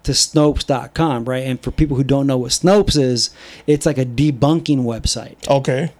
to 0.03 0.13
Snopes.com, 0.13 1.25
right? 1.25 1.43
And 1.45 1.59
for 1.61 1.71
people 1.71 1.97
who 1.97 2.03
don't 2.03 2.25
know 2.27 2.37
what 2.37 2.51
Snopes 2.51 2.97
is, 2.97 3.31
it's 3.67 3.85
like 3.85 3.97
a 3.97 4.05
debunking 4.05 4.79
website, 4.83 5.47
Okay. 5.49 5.91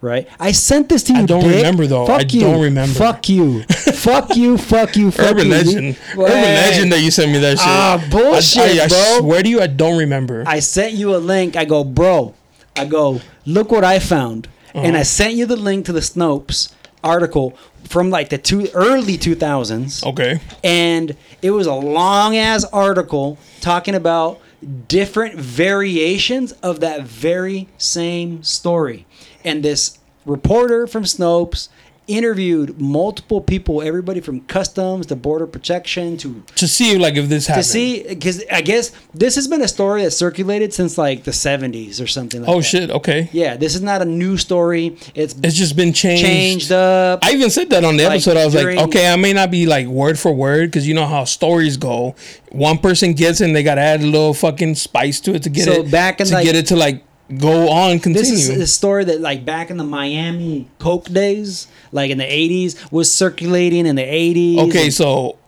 Right? 0.00 0.28
I 0.38 0.52
sent 0.52 0.88
this 0.88 1.02
to 1.04 1.12
you. 1.14 1.20
I 1.20 1.26
don't 1.26 1.42
dick. 1.42 1.56
remember, 1.56 1.86
though. 1.86 2.06
Fuck 2.06 2.20
I 2.22 2.24
you. 2.28 2.40
don't 2.40 2.62
remember. 2.62 2.94
Fuck 2.94 3.28
you. 3.28 3.62
fuck 3.64 4.36
you. 4.36 4.58
Fuck 4.58 4.96
you. 4.96 5.10
Fuck 5.10 5.32
Urban 5.32 5.46
you. 5.46 5.50
legend. 5.52 5.84
Wait. 6.16 6.30
Urban 6.30 6.42
legend 6.42 6.92
that 6.92 7.00
you 7.00 7.10
sent 7.10 7.32
me 7.32 7.38
that 7.38 7.58
shit. 7.58 7.66
Ah, 7.66 8.06
bullshit, 8.10 8.62
I, 8.62 8.82
I, 8.82 8.84
I 8.84 8.88
bro. 8.88 9.18
swear 9.20 9.42
to 9.42 9.48
you, 9.48 9.60
I 9.60 9.66
don't 9.66 9.98
remember. 9.98 10.44
I 10.46 10.60
sent 10.60 10.94
you 10.94 11.14
a 11.14 11.18
link. 11.18 11.56
I 11.56 11.64
go, 11.64 11.84
bro. 11.84 12.34
I 12.76 12.84
go, 12.84 13.20
look 13.46 13.70
what 13.70 13.84
I 13.84 13.98
found, 13.98 14.48
and 14.74 14.88
Uh-huh. 14.88 14.98
I 15.00 15.02
sent 15.02 15.34
you 15.34 15.46
the 15.46 15.56
link 15.56 15.86
to 15.86 15.92
the 15.92 16.00
Snopes 16.00 16.72
article 17.02 17.56
from 17.88 18.10
like 18.10 18.28
the 18.28 18.36
two 18.36 18.68
early 18.74 19.16
two 19.16 19.34
thousands, 19.34 20.02
okay. 20.04 20.40
and 20.62 21.16
it 21.40 21.52
was 21.52 21.66
a 21.66 21.72
long 21.72 22.36
ass 22.36 22.64
article 22.72 23.38
talking 23.62 23.94
about 23.94 24.40
different 24.88 25.36
variations 25.36 26.52
of 26.62 26.80
that 26.80 27.02
very 27.04 27.68
same 27.78 28.42
story, 28.42 29.06
and 29.46 29.62
this 29.62 29.98
reporter 30.26 30.86
from 30.86 31.04
Snopes 31.04 31.68
interviewed 32.08 32.80
multiple 32.80 33.40
people, 33.40 33.82
everybody 33.82 34.20
from 34.20 34.40
customs 34.42 35.06
to 35.06 35.16
border 35.16 35.44
protection 35.44 36.16
to 36.16 36.40
To 36.54 36.68
see 36.68 36.96
like 36.98 37.16
if 37.16 37.28
this 37.28 37.46
to 37.46 37.50
happened. 37.52 37.66
see 37.66 38.04
because 38.08 38.44
I 38.50 38.60
guess 38.60 38.92
this 39.12 39.34
has 39.34 39.48
been 39.48 39.60
a 39.60 39.66
story 39.66 40.04
that 40.04 40.12
circulated 40.12 40.72
since 40.72 40.96
like 40.96 41.24
the 41.24 41.32
70s 41.32 42.00
or 42.00 42.06
something 42.06 42.42
like 42.42 42.48
Oh 42.50 42.58
that. 42.58 42.62
shit. 42.62 42.90
Okay. 42.92 43.28
Yeah, 43.32 43.56
this 43.56 43.74
is 43.74 43.82
not 43.82 44.02
a 44.02 44.04
new 44.04 44.36
story. 44.36 44.96
It's 45.16 45.34
It's 45.42 45.56
just 45.56 45.74
been 45.74 45.92
changed. 45.92 46.24
changed 46.24 46.70
up. 46.70 47.24
I 47.24 47.32
even 47.32 47.50
said 47.50 47.70
that 47.70 47.84
on 47.84 47.96
the 47.96 48.04
Like, 48.04 48.12
episode. 48.12 48.36
I 48.36 48.44
was 48.44 48.54
during- 48.54 48.76
like, 48.76 48.86
okay, 48.86 49.12
I 49.12 49.16
may 49.16 49.32
not 49.32 49.50
be 49.50 49.66
like 49.66 49.88
word 49.88 50.16
for 50.16 50.32
word 50.32 50.70
because 50.70 50.86
you 50.86 50.94
know 50.94 51.06
how 51.06 51.24
stories 51.24 51.76
go. 51.76 52.14
One 52.52 52.78
person 52.78 53.14
gets 53.14 53.40
it 53.40 53.46
and 53.46 53.56
they 53.56 53.64
got 53.64 53.76
to 53.76 53.80
add 53.80 54.00
a 54.02 54.06
little 54.06 54.32
fucking 54.32 54.76
spice 54.76 55.18
to 55.22 55.34
it 55.34 55.42
to 55.42 55.50
get 55.50 55.64
So 55.64 55.72
it 55.72 55.90
back 55.90 56.20
in, 56.20 56.28
to 56.28 56.34
like- 56.34 56.44
get 56.44 56.54
it 56.54 56.66
to 56.66 56.76
like 56.76 57.02
go 57.34 57.68
on 57.68 57.98
continue. 57.98 58.14
this 58.14 58.48
is 58.48 58.50
a 58.50 58.66
story 58.66 59.04
that 59.04 59.20
like 59.20 59.44
back 59.44 59.70
in 59.70 59.76
the 59.76 59.84
Miami 59.84 60.68
Coke 60.78 61.06
days, 61.06 61.66
like 61.92 62.10
in 62.10 62.18
the 62.18 62.24
80s, 62.24 62.90
was 62.92 63.12
circulating 63.12 63.86
in 63.86 63.96
the 63.96 64.02
80s. 64.02 64.68
okay, 64.68 64.90
so 64.90 65.38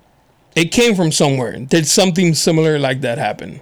it 0.57 0.73
came 0.73 0.95
from 0.95 1.13
somewhere. 1.13 1.59
Did 1.59 1.87
something 1.87 2.35
similar 2.35 2.79
like 2.79 3.01
that 3.03 3.19
happen? 3.19 3.61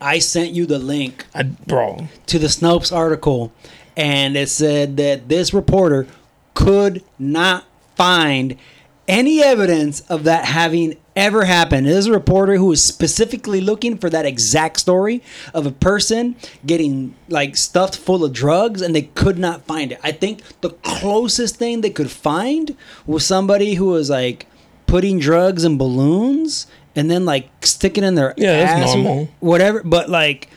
I 0.00 0.18
sent 0.18 0.50
you 0.50 0.66
the 0.66 0.78
link 0.78 1.26
I, 1.34 1.44
bro, 1.44 2.08
to 2.26 2.38
the 2.38 2.48
Snopes 2.48 2.94
article, 2.94 3.52
and 3.96 4.36
it 4.36 4.48
said 4.48 4.96
that 4.96 5.28
this 5.28 5.54
reporter 5.54 6.06
could 6.54 7.04
not 7.18 7.64
find 7.94 8.56
any 9.08 9.42
evidence 9.42 10.00
of 10.02 10.24
that 10.24 10.44
having 10.44 10.96
ever 11.14 11.44
happened. 11.44 11.86
This 11.86 11.96
is 11.96 12.06
a 12.06 12.12
reporter 12.12 12.56
who 12.56 12.66
was 12.66 12.82
specifically 12.82 13.60
looking 13.60 13.98
for 13.98 14.08
that 14.08 14.24
exact 14.24 14.78
story 14.80 15.22
of 15.52 15.66
a 15.66 15.70
person 15.72 16.36
getting 16.64 17.14
like 17.28 17.56
stuffed 17.56 17.96
full 17.96 18.24
of 18.24 18.32
drugs 18.32 18.80
and 18.80 18.94
they 18.94 19.02
could 19.02 19.38
not 19.38 19.66
find 19.66 19.92
it. 19.92 20.00
I 20.02 20.12
think 20.12 20.40
the 20.60 20.70
closest 20.70 21.56
thing 21.56 21.80
they 21.80 21.90
could 21.90 22.10
find 22.10 22.76
was 23.06 23.26
somebody 23.26 23.74
who 23.74 23.86
was 23.86 24.08
like 24.08 24.46
putting 24.86 25.18
drugs 25.18 25.64
in 25.64 25.76
balloons 25.76 26.66
and 26.96 27.10
then 27.10 27.24
like 27.24 27.48
sticking 27.66 28.04
in 28.04 28.14
their 28.14 28.32
Yeah, 28.36 28.52
ass 28.52 28.94
or 28.94 28.98
normal. 29.02 29.28
whatever 29.40 29.82
but 29.82 30.08
like 30.08 30.48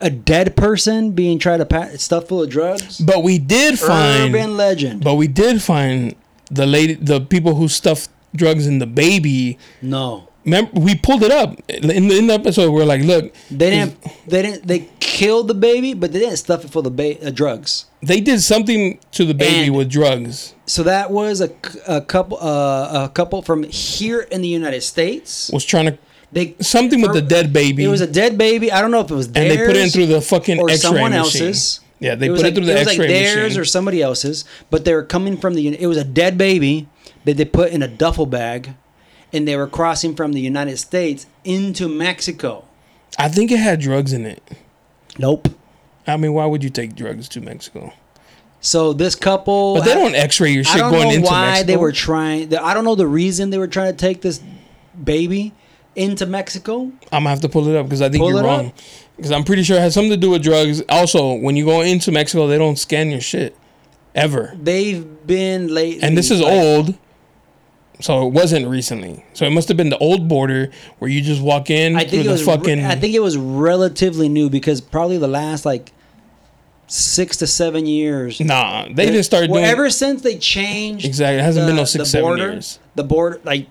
a 0.00 0.10
dead 0.10 0.56
person 0.56 1.12
being 1.12 1.38
tried 1.38 1.58
to 1.58 1.66
pass 1.66 2.02
stuff 2.02 2.28
full 2.28 2.42
of 2.42 2.50
drugs 2.50 2.98
but 2.98 3.22
we 3.22 3.38
did 3.38 3.78
find. 3.78 4.34
urban 4.34 4.56
legend 4.56 5.02
But 5.04 5.14
we 5.14 5.28
did 5.28 5.62
find 5.62 6.14
the 6.50 6.66
lady, 6.66 6.94
the 6.94 7.20
people 7.20 7.54
who 7.54 7.68
stuffed 7.68 8.10
drugs 8.34 8.66
in 8.66 8.78
the 8.78 8.86
baby. 8.86 9.58
no 9.82 10.28
Remember, 10.44 10.72
we 10.78 10.94
pulled 10.94 11.22
it 11.22 11.30
up 11.32 11.58
in 11.70 11.88
the, 12.08 12.18
in 12.18 12.26
the 12.26 12.34
episode. 12.34 12.70
We're 12.70 12.84
like, 12.84 13.00
look, 13.00 13.32
they 13.50 13.70
didn't 13.70 13.96
they 14.26 14.42
didn't 14.42 14.66
they 14.66 14.90
killed 15.00 15.48
the 15.48 15.54
baby 15.54 15.94
but 15.94 16.12
they 16.12 16.18
didn't 16.18 16.36
stuff 16.36 16.64
it 16.64 16.70
for 16.70 16.82
the 16.82 16.90
ba- 16.90 17.24
uh, 17.26 17.30
drugs 17.30 17.86
they 18.02 18.20
did 18.20 18.42
something 18.42 18.98
to 19.12 19.24
the 19.24 19.32
baby 19.32 19.68
And- 19.68 19.76
with 19.76 19.88
drugs. 19.88 20.54
so 20.66 20.82
that 20.82 21.10
was 21.10 21.40
a, 21.40 21.50
a 21.86 22.00
couple 22.00 22.36
uh, 22.40 23.04
a 23.04 23.08
couple 23.14 23.40
from 23.42 23.62
here 23.62 24.20
in 24.22 24.42
the 24.42 24.48
united 24.48 24.82
states 24.82 25.50
Was 25.52 25.64
trying 25.64 25.86
to 25.86 25.98
they 26.32 26.56
something 26.60 27.00
with 27.00 27.12
the 27.12 27.22
dead 27.22 27.52
baby. 27.52 27.84
it 27.84 27.88
was 27.88 28.00
a 28.00 28.08
dead 28.08 28.36
baby 28.36 28.72
i 28.72 28.80
don't 28.80 28.90
know 28.90 29.00
if 29.00 29.10
it 29.10 29.14
was 29.14 29.28
dead, 29.28 29.48
and 29.48 29.50
they 29.60 29.64
put 29.64 29.76
it 29.76 29.84
in 29.84 29.88
through 29.90 30.06
the 30.06 30.20
fucking 30.20 30.58
or 30.58 30.68
X-ray 30.68 30.82
someone 30.90 31.12
machine. 31.12 31.46
else's 31.46 31.80
Yeah, 32.00 32.14
they 32.16 32.26
it 32.26 32.30
put 32.30 32.42
like, 32.42 32.52
it 32.52 32.54
through 32.56 32.64
the 32.66 32.72
it 32.72 32.78
was 32.80 32.88
X-ray 32.88 33.06
like 33.06 33.14
theirs 33.14 33.42
machine. 33.50 33.60
or 33.60 33.64
somebody 33.64 34.02
else's, 34.02 34.44
but 34.70 34.84
they 34.84 34.94
were 34.94 35.02
coming 35.04 35.36
from 35.36 35.54
the. 35.54 35.68
It 35.80 35.86
was 35.86 35.96
a 35.96 36.04
dead 36.04 36.36
baby 36.36 36.88
that 37.24 37.36
they 37.36 37.44
put 37.44 37.70
in 37.72 37.82
a 37.82 37.88
duffel 37.88 38.26
bag, 38.26 38.74
and 39.32 39.46
they 39.48 39.56
were 39.56 39.66
crossing 39.68 40.14
from 40.16 40.32
the 40.32 40.40
United 40.40 40.76
States 40.78 41.26
into 41.44 41.88
Mexico. 41.88 42.64
I 43.18 43.28
think 43.28 43.50
it 43.52 43.58
had 43.58 43.80
drugs 43.80 44.12
in 44.12 44.26
it. 44.26 44.42
Nope. 45.18 45.48
I 46.06 46.16
mean, 46.16 46.34
why 46.34 46.44
would 46.46 46.62
you 46.64 46.70
take 46.70 46.94
drugs 46.96 47.28
to 47.30 47.40
Mexico? 47.40 47.92
So 48.60 48.92
this 48.92 49.14
couple, 49.14 49.74
But 49.76 49.84
they 49.84 49.94
don't 49.94 50.14
X-ray 50.14 50.50
your 50.50 50.60
I 50.66 50.70
shit 50.70 50.78
don't 50.80 50.90
going 50.92 51.08
know 51.08 51.14
into 51.14 51.26
why 51.26 51.46
Mexico. 51.46 51.66
they 51.66 51.76
were 51.76 51.92
trying. 51.92 52.54
I 52.56 52.74
don't 52.74 52.84
know 52.84 52.94
the 52.96 53.06
reason 53.06 53.50
they 53.50 53.58
were 53.58 53.68
trying 53.68 53.92
to 53.92 53.96
take 53.98 54.20
this 54.22 54.40
baby 55.02 55.52
into 55.94 56.26
Mexico. 56.26 56.80
I'm 57.12 57.22
gonna 57.22 57.28
have 57.30 57.40
to 57.42 57.48
pull 57.48 57.68
it 57.68 57.76
up 57.76 57.86
because 57.86 58.02
I 58.02 58.08
think 58.08 58.20
Pull 58.20 58.30
you're 58.32 58.42
wrong. 58.42 58.68
up. 58.68 58.74
Because 59.16 59.30
I'm 59.30 59.44
pretty 59.44 59.62
sure 59.62 59.76
it 59.76 59.80
has 59.80 59.94
something 59.94 60.10
to 60.10 60.16
do 60.16 60.30
with 60.30 60.42
drugs. 60.42 60.82
Also, 60.88 61.34
when 61.34 61.56
you 61.56 61.64
go 61.64 61.82
into 61.82 62.10
Mexico, 62.10 62.46
they 62.46 62.58
don't 62.58 62.76
scan 62.76 63.10
your 63.10 63.20
shit 63.20 63.56
ever. 64.14 64.54
They've 64.60 65.04
been 65.26 65.68
late, 65.68 66.02
And 66.02 66.16
this 66.16 66.30
is 66.30 66.40
old, 66.40 66.98
so 68.00 68.26
it 68.26 68.30
wasn't 68.32 68.66
recently. 68.66 69.24
So 69.34 69.46
it 69.46 69.50
must 69.50 69.68
have 69.68 69.76
been 69.76 69.90
the 69.90 69.98
old 69.98 70.28
border 70.28 70.70
where 70.98 71.10
you 71.10 71.20
just 71.20 71.40
walk 71.40 71.70
in 71.70 71.96
I 71.96 72.04
think 72.04 72.24
it 72.24 72.30
was. 72.30 72.44
fucking. 72.44 72.84
I 72.84 72.96
think 72.96 73.14
it 73.14 73.20
was 73.20 73.36
relatively 73.36 74.28
new 74.28 74.50
because 74.50 74.80
probably 74.80 75.18
the 75.18 75.28
last 75.28 75.64
like 75.64 75.92
six 76.86 77.36
to 77.38 77.46
seven 77.46 77.86
years. 77.86 78.40
nah, 78.40 78.86
they 78.90 79.06
didn't 79.06 79.24
start 79.24 79.48
well, 79.48 79.60
doing. 79.60 79.70
ever 79.70 79.90
since 79.90 80.22
they 80.22 80.38
changed. 80.38 81.04
Exactly. 81.04 81.38
It 81.38 81.42
hasn't 81.42 81.66
been 81.66 81.76
no 81.76 81.84
six, 81.84 82.04
the 82.04 82.06
seven 82.06 82.36
years. 82.36 82.78
The 82.94 83.04
border, 83.04 83.40
like, 83.44 83.68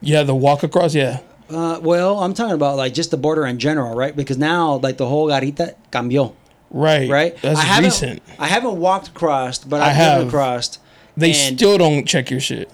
yeah, 0.00 0.22
the 0.22 0.34
walk 0.34 0.62
across. 0.62 0.94
Yeah, 0.94 1.20
uh, 1.50 1.78
well, 1.82 2.20
I'm 2.20 2.34
talking 2.34 2.54
about 2.54 2.76
like 2.76 2.94
just 2.94 3.10
the 3.10 3.16
border 3.16 3.46
in 3.46 3.58
general, 3.58 3.94
right? 3.94 4.14
Because 4.14 4.38
now, 4.38 4.76
like, 4.76 4.96
the 4.96 5.06
whole 5.06 5.28
garita 5.28 5.74
cambió, 5.92 6.34
right. 6.70 7.08
right? 7.08 7.36
That's 7.42 7.58
I 7.58 7.62
haven't, 7.62 7.84
recent. 7.84 8.22
I 8.38 8.46
haven't 8.46 8.78
walked 8.78 9.08
across, 9.08 9.58
but 9.58 9.80
I 9.80 9.90
I've 9.90 9.96
driven 9.96 10.12
have. 10.18 10.28
across. 10.28 10.78
They 11.16 11.32
still 11.32 11.78
don't 11.78 12.04
check 12.06 12.30
your 12.30 12.40
shit. 12.40 12.70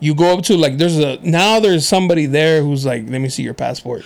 You 0.00 0.14
go 0.14 0.36
up 0.36 0.44
to 0.44 0.56
like 0.56 0.78
there's 0.78 0.98
a 0.98 1.18
now 1.22 1.60
there's 1.60 1.86
somebody 1.86 2.26
there 2.26 2.62
who's 2.62 2.86
like 2.86 3.08
let 3.08 3.20
me 3.20 3.28
see 3.28 3.42
your 3.42 3.54
passport. 3.54 4.04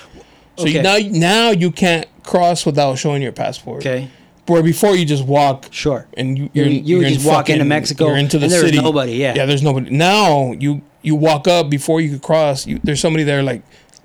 So 0.57 0.67
you, 0.67 0.83
now 0.83 0.97
now 0.99 1.51
you 1.51 1.71
can't 1.71 2.07
cross 2.23 2.65
without 2.67 2.99
showing 2.99 3.23
your 3.23 3.33
passport. 3.33 3.81
Okay, 3.83 4.09
Where 4.47 4.63
before 4.63 4.95
you 4.97 5.05
just 5.05 5.25
walk 5.25 5.69
sure. 5.71 6.07
and 6.17 6.37
you 6.39 6.51
you're, 6.53 6.67
You- 6.67 6.83
you're 6.83 7.03
in 7.05 7.15
just 7.15 7.27
walk 7.27 7.49
into 7.51 7.65
Mexico 7.65 8.09
You're 8.09 8.17
into 8.17 8.39
the 8.39 8.45
and 8.45 8.53
there's 8.53 8.65
city. 8.65 8.81
nobody, 8.81 9.13
yeah. 9.13 9.35
yeah. 9.35 9.47
There's 9.47 9.63
nobody. 9.63 9.91
Now 9.91 10.53
you 10.53 10.83
you 11.03 11.15
walk 11.15 11.47
up 11.49 11.69
before 11.71 12.01
you 12.01 12.11
could 12.11 12.23
cross. 12.23 12.67
You, 12.67 12.79
there's 12.85 13.01
somebody 13.01 13.25
there 13.25 13.43
like, 13.43 13.63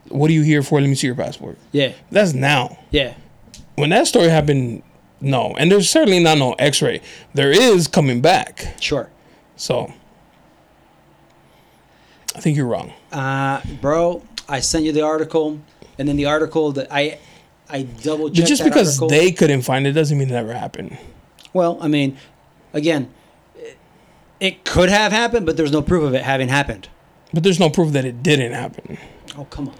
what 0.09 0.29
are 0.29 0.33
you 0.33 0.41
here 0.43 0.61
for? 0.63 0.79
Let 0.81 0.87
me 0.87 0.95
see 0.95 1.07
your 1.07 1.15
passport. 1.15 1.57
Yeah, 1.71 1.93
That's 2.11 2.33
now. 2.33 2.77
yeah. 2.91 3.13
When 3.75 3.89
that 3.91 4.07
story 4.07 4.29
happened, 4.29 4.81
no, 5.21 5.53
and 5.57 5.71
there's 5.71 5.89
certainly 5.89 6.19
not 6.19 6.37
no 6.37 6.53
X-ray. 6.53 7.01
There 7.33 7.51
is 7.51 7.87
coming 7.87 8.21
back. 8.21 8.75
Sure. 8.79 9.09
So 9.55 9.91
I 12.35 12.39
think 12.39 12.57
you're 12.57 12.67
wrong. 12.67 12.93
Uh, 13.11 13.61
bro, 13.81 14.23
I 14.49 14.59
sent 14.59 14.85
you 14.85 14.91
the 14.91 15.01
article, 15.01 15.59
and 15.97 16.07
then 16.07 16.15
the 16.17 16.25
article 16.25 16.71
that 16.73 16.87
I, 16.91 17.19
I 17.69 17.83
double 17.83 18.29
But 18.29 18.35
checked. 18.35 18.47
just 18.47 18.63
because 18.63 18.99
article. 18.99 19.09
they 19.09 19.31
couldn't 19.31 19.61
find 19.63 19.85
it 19.87 19.93
doesn't 19.93 20.17
mean 20.17 20.29
it 20.29 20.33
never 20.33 20.53
happened. 20.53 20.97
Well, 21.53 21.77
I 21.81 21.87
mean, 21.87 22.17
again, 22.73 23.11
it, 24.39 24.63
could 24.65 24.89
have 24.89 25.11
happened, 25.11 25.45
but 25.45 25.57
there's 25.57 25.71
no 25.71 25.81
proof 25.81 26.03
of 26.03 26.13
it 26.13 26.23
having 26.23 26.47
happened. 26.49 26.89
But 27.33 27.43
there's 27.43 27.59
no 27.59 27.69
proof 27.69 27.93
that 27.93 28.05
it 28.05 28.21
didn't 28.23 28.51
happen. 28.53 28.97
Oh 29.37 29.45
come 29.45 29.69
on. 29.69 29.75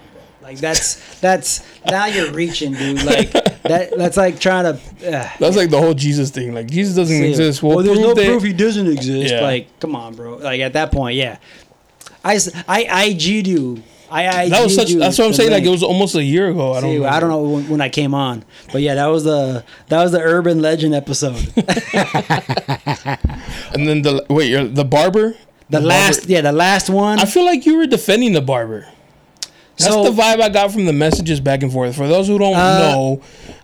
Like 0.48 0.58
that's 0.60 1.20
that's 1.20 1.62
now 1.90 2.06
you're 2.06 2.32
reaching, 2.32 2.72
dude. 2.72 3.02
Like 3.04 3.30
that 3.32 3.90
that's 3.98 4.16
like 4.16 4.40
trying 4.40 4.64
to. 4.64 4.80
Uh, 5.06 5.28
That's 5.38 5.56
like 5.56 5.68
the 5.68 5.78
whole 5.78 5.92
Jesus 5.92 6.30
thing. 6.30 6.54
Like 6.54 6.70
Jesus 6.70 6.96
doesn't 6.96 7.14
see, 7.14 7.28
exist. 7.28 7.62
Well, 7.62 7.76
well, 7.76 7.84
there's 7.84 7.98
no 7.98 8.14
that- 8.14 8.24
proof 8.26 8.42
he 8.42 8.54
doesn't 8.54 8.86
exist. 8.86 9.34
Yeah. 9.34 9.42
Like, 9.42 9.78
come 9.78 9.94
on, 9.94 10.14
bro. 10.14 10.36
Like 10.36 10.62
at 10.62 10.72
that 10.72 10.90
point, 10.90 11.16
yeah. 11.16 11.36
I 12.24 12.36
s- 12.36 12.50
I 12.66 12.84
IG'd 13.10 13.46
you. 13.46 13.82
I 14.10 14.44
IG'd 14.44 14.52
That 14.52 14.64
was 14.64 14.74
such. 14.74 14.90
That's 14.94 15.18
what 15.18 15.26
I'm 15.26 15.30
the 15.32 15.36
saying. 15.36 15.50
Like 15.50 15.64
it 15.64 15.68
was 15.68 15.82
almost 15.82 16.14
a 16.14 16.24
year 16.24 16.48
ago. 16.48 16.72
I 16.72 16.80
don't. 16.80 16.90
See, 16.92 16.98
know. 17.00 17.04
I 17.06 17.20
don't 17.20 17.28
know 17.28 17.42
when, 17.42 17.68
when 17.68 17.80
I 17.82 17.90
came 17.90 18.14
on, 18.14 18.42
but 18.72 18.80
yeah, 18.80 18.94
that 18.94 19.06
was 19.08 19.24
the 19.24 19.64
that 19.88 20.02
was 20.02 20.12
the 20.12 20.20
urban 20.22 20.62
legend 20.62 20.94
episode. 20.94 21.36
And 23.74 23.86
then 23.86 24.00
the 24.02 24.24
wait, 24.30 24.48
you're, 24.48 24.64
the 24.64 24.84
barber. 24.84 25.34
The 25.68 25.80
last, 25.80 26.20
barber- 26.20 26.32
yeah, 26.32 26.40
the 26.40 26.52
last 26.52 26.88
one. 26.88 27.18
I 27.18 27.26
feel 27.26 27.44
like 27.44 27.66
you 27.66 27.76
were 27.76 27.86
defending 27.86 28.32
the 28.32 28.40
barber. 28.40 28.88
That's 29.78 29.92
So- 29.94 30.04
the 30.04 30.10
vibe 30.10 30.40
I 30.40 30.48
got 30.48 30.72
from 30.72 30.86
the 30.86 30.92
messages 30.92 31.40
back 31.40 31.62
and 31.62 31.72
forth. 31.72 31.94
For 31.94 32.08
those 32.08 32.26
who 32.26 32.38
don't 32.38 32.54
Uh, 32.56 32.78
know, 32.78 33.20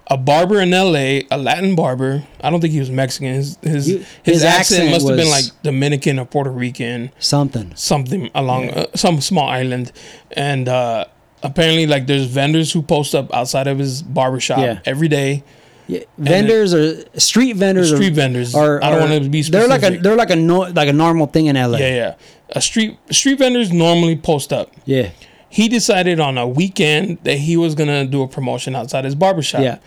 a 0.09 0.16
barber 0.16 0.61
in 0.61 0.73
L.A., 0.73 1.24
a 1.31 1.39
Latin 1.39 1.74
barber. 1.74 2.23
I 2.41 2.51
don't 2.51 2.61
think 2.61 2.73
he 2.73 2.78
was 2.81 2.91
Mexican. 2.91 3.35
His 3.35 3.59
his, 3.62 3.89
You- 3.89 3.97
his, 3.99 4.35
his 4.35 4.45
accent, 4.45 4.81
accent 4.85 4.91
must 4.93 5.09
have 5.09 5.16
been 5.16 5.31
like 5.31 5.45
Dominican 5.62 6.19
or 6.19 6.24
Puerto 6.27 6.51
Rican, 6.51 7.11
Something. 7.19 7.73
something 7.74 8.31
along 8.35 8.70
uh, 8.70 8.86
some 8.95 9.20
small 9.20 9.49
island. 9.49 9.93
And 10.32 10.69
uh, 10.69 11.07
apparently, 11.43 11.86
like 11.86 12.07
there's 12.07 12.27
vendors 12.27 12.73
who 12.73 12.82
post 12.82 13.15
up 13.15 13.32
outside 13.35 13.66
of 13.66 13.78
his 13.78 14.03
barber 14.03 14.41
shop 14.41 14.59
Yeah. 14.61 14.78
every 14.85 15.09
day. 15.09 15.43
Yeah, 15.86 16.01
vendors 16.16 16.73
or 16.73 16.97
street 17.19 17.57
vendors. 17.57 17.93
Street 17.93 18.12
are, 18.12 18.15
vendors. 18.15 18.55
Are, 18.55 18.82
I 18.82 18.91
don't 18.91 19.01
wanna 19.01 19.20
be 19.28 19.43
specific. 19.43 19.53
They're 19.53 19.69
like 19.69 19.82
a 19.99 20.03
they're 20.03 20.16
like 20.16 20.31
a 20.31 20.36
no, 20.36 20.61
like 20.61 20.89
a 20.89 20.95
normal 20.95 21.27
thing 21.27 21.45
in 21.47 21.57
LA. 21.57 21.77
Yeah, 21.78 21.95
yeah. 21.95 22.15
A 22.51 22.61
street 22.62 22.97
street 23.11 23.39
vendors 23.39 23.70
normally 23.70 24.16
post 24.16 24.51
up. 24.51 24.70
yeah, 24.86 25.11
He 25.55 25.68
decided 25.68 26.18
on 26.18 26.36
a 26.36 26.48
weekend 26.48 27.18
that 27.22 27.39
he 27.39 27.56
was 27.56 27.76
gonna 27.76 28.05
do 28.06 28.22
a 28.22 28.28
promotion 28.28 28.74
outside 28.74 29.05
his 29.05 29.14
barbershop. 29.14 29.62
yeah. 29.62 29.78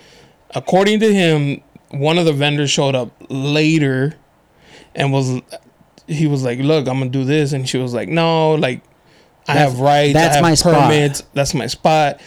according 0.56 1.02
to 1.02 1.14
him, 1.14 1.61
one 1.91 2.18
of 2.18 2.23
the 2.26 2.31
vendors 2.31 2.72
showed 2.72 2.95
up 2.95 3.10
later 3.30 4.14
and 4.95 5.11
was 5.11 5.41
he 6.07 6.26
was 6.26 6.41
like, 6.44 6.60
"Look, 6.60 6.88
I'm 6.88 6.99
gonna 6.99 7.10
do 7.10 7.26
this," 7.26 7.52
and 7.52 7.68
she 7.68 7.77
was 7.77 7.94
like, 7.94 8.07
"No, 8.07 8.53
like 8.56 8.80
I 9.45 9.56
That's- 9.56 9.72
have 9.72 9.80
rights. 9.81 10.14
that's 10.14 10.35
have 10.35 10.41
my 10.41 10.53
spot." 10.53 11.22
That's 11.34 11.53
my 11.53 11.68
spot." 11.68 12.22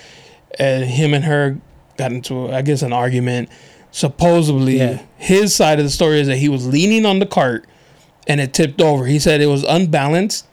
And 0.59 0.85
him 0.85 1.15
and 1.15 1.25
her 1.25 1.57
got 1.97 2.13
into, 2.13 2.53
I 2.53 2.61
guess, 2.61 2.83
an 2.83 2.93
argument. 2.93 3.49
Supposedly, 3.91 4.79
Yeah. 4.79 4.99
his 5.17 5.55
side 5.55 5.79
of 5.79 5.85
the 5.87 5.91
story 5.91 6.21
is 6.21 6.27
that 6.29 6.37
he 6.37 6.49
was 6.51 6.67
leaning 6.67 7.07
on 7.07 7.19
the 7.21 7.27
cart 7.27 7.65
and 8.27 8.39
it 8.41 8.53
tipped 8.53 8.83
over. 8.83 9.07
He 9.07 9.19
said 9.19 9.41
it 9.41 9.47
was 9.47 9.65
unbalanced 9.65 10.47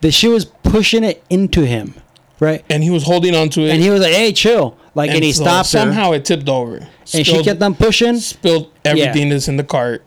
That 0.00 0.12
she 0.12 0.28
was 0.28 0.44
pushing 0.46 1.02
it 1.04 1.22
into 1.30 1.64
him, 1.66 1.94
right? 2.40 2.64
and 2.70 2.82
he 2.82 2.90
was 2.90 3.04
holding 3.04 3.34
onto 3.34 3.62
it. 3.62 3.70
And 3.70 3.82
he 3.82 3.90
was 3.90 4.00
like, 4.00 4.12
"Hey, 4.12 4.32
chill!" 4.32 4.76
Like, 4.94 5.10
and, 5.10 5.24
he 5.24 5.32
so 5.32 5.42
stopped 5.44 5.72
her, 5.72 5.78
somehow 5.80 6.12
it 6.12 6.24
tipped 6.24 6.48
over. 6.48 6.76
and 6.76 7.26
she 7.26 7.42
kept 7.42 7.60
on 7.62 7.74
pushing. 7.74 8.18
spilled 8.18 8.70
everything 8.84 9.28
that's 9.28 9.48
in 9.48 9.56
the 9.56 9.64
cart. 9.64 10.04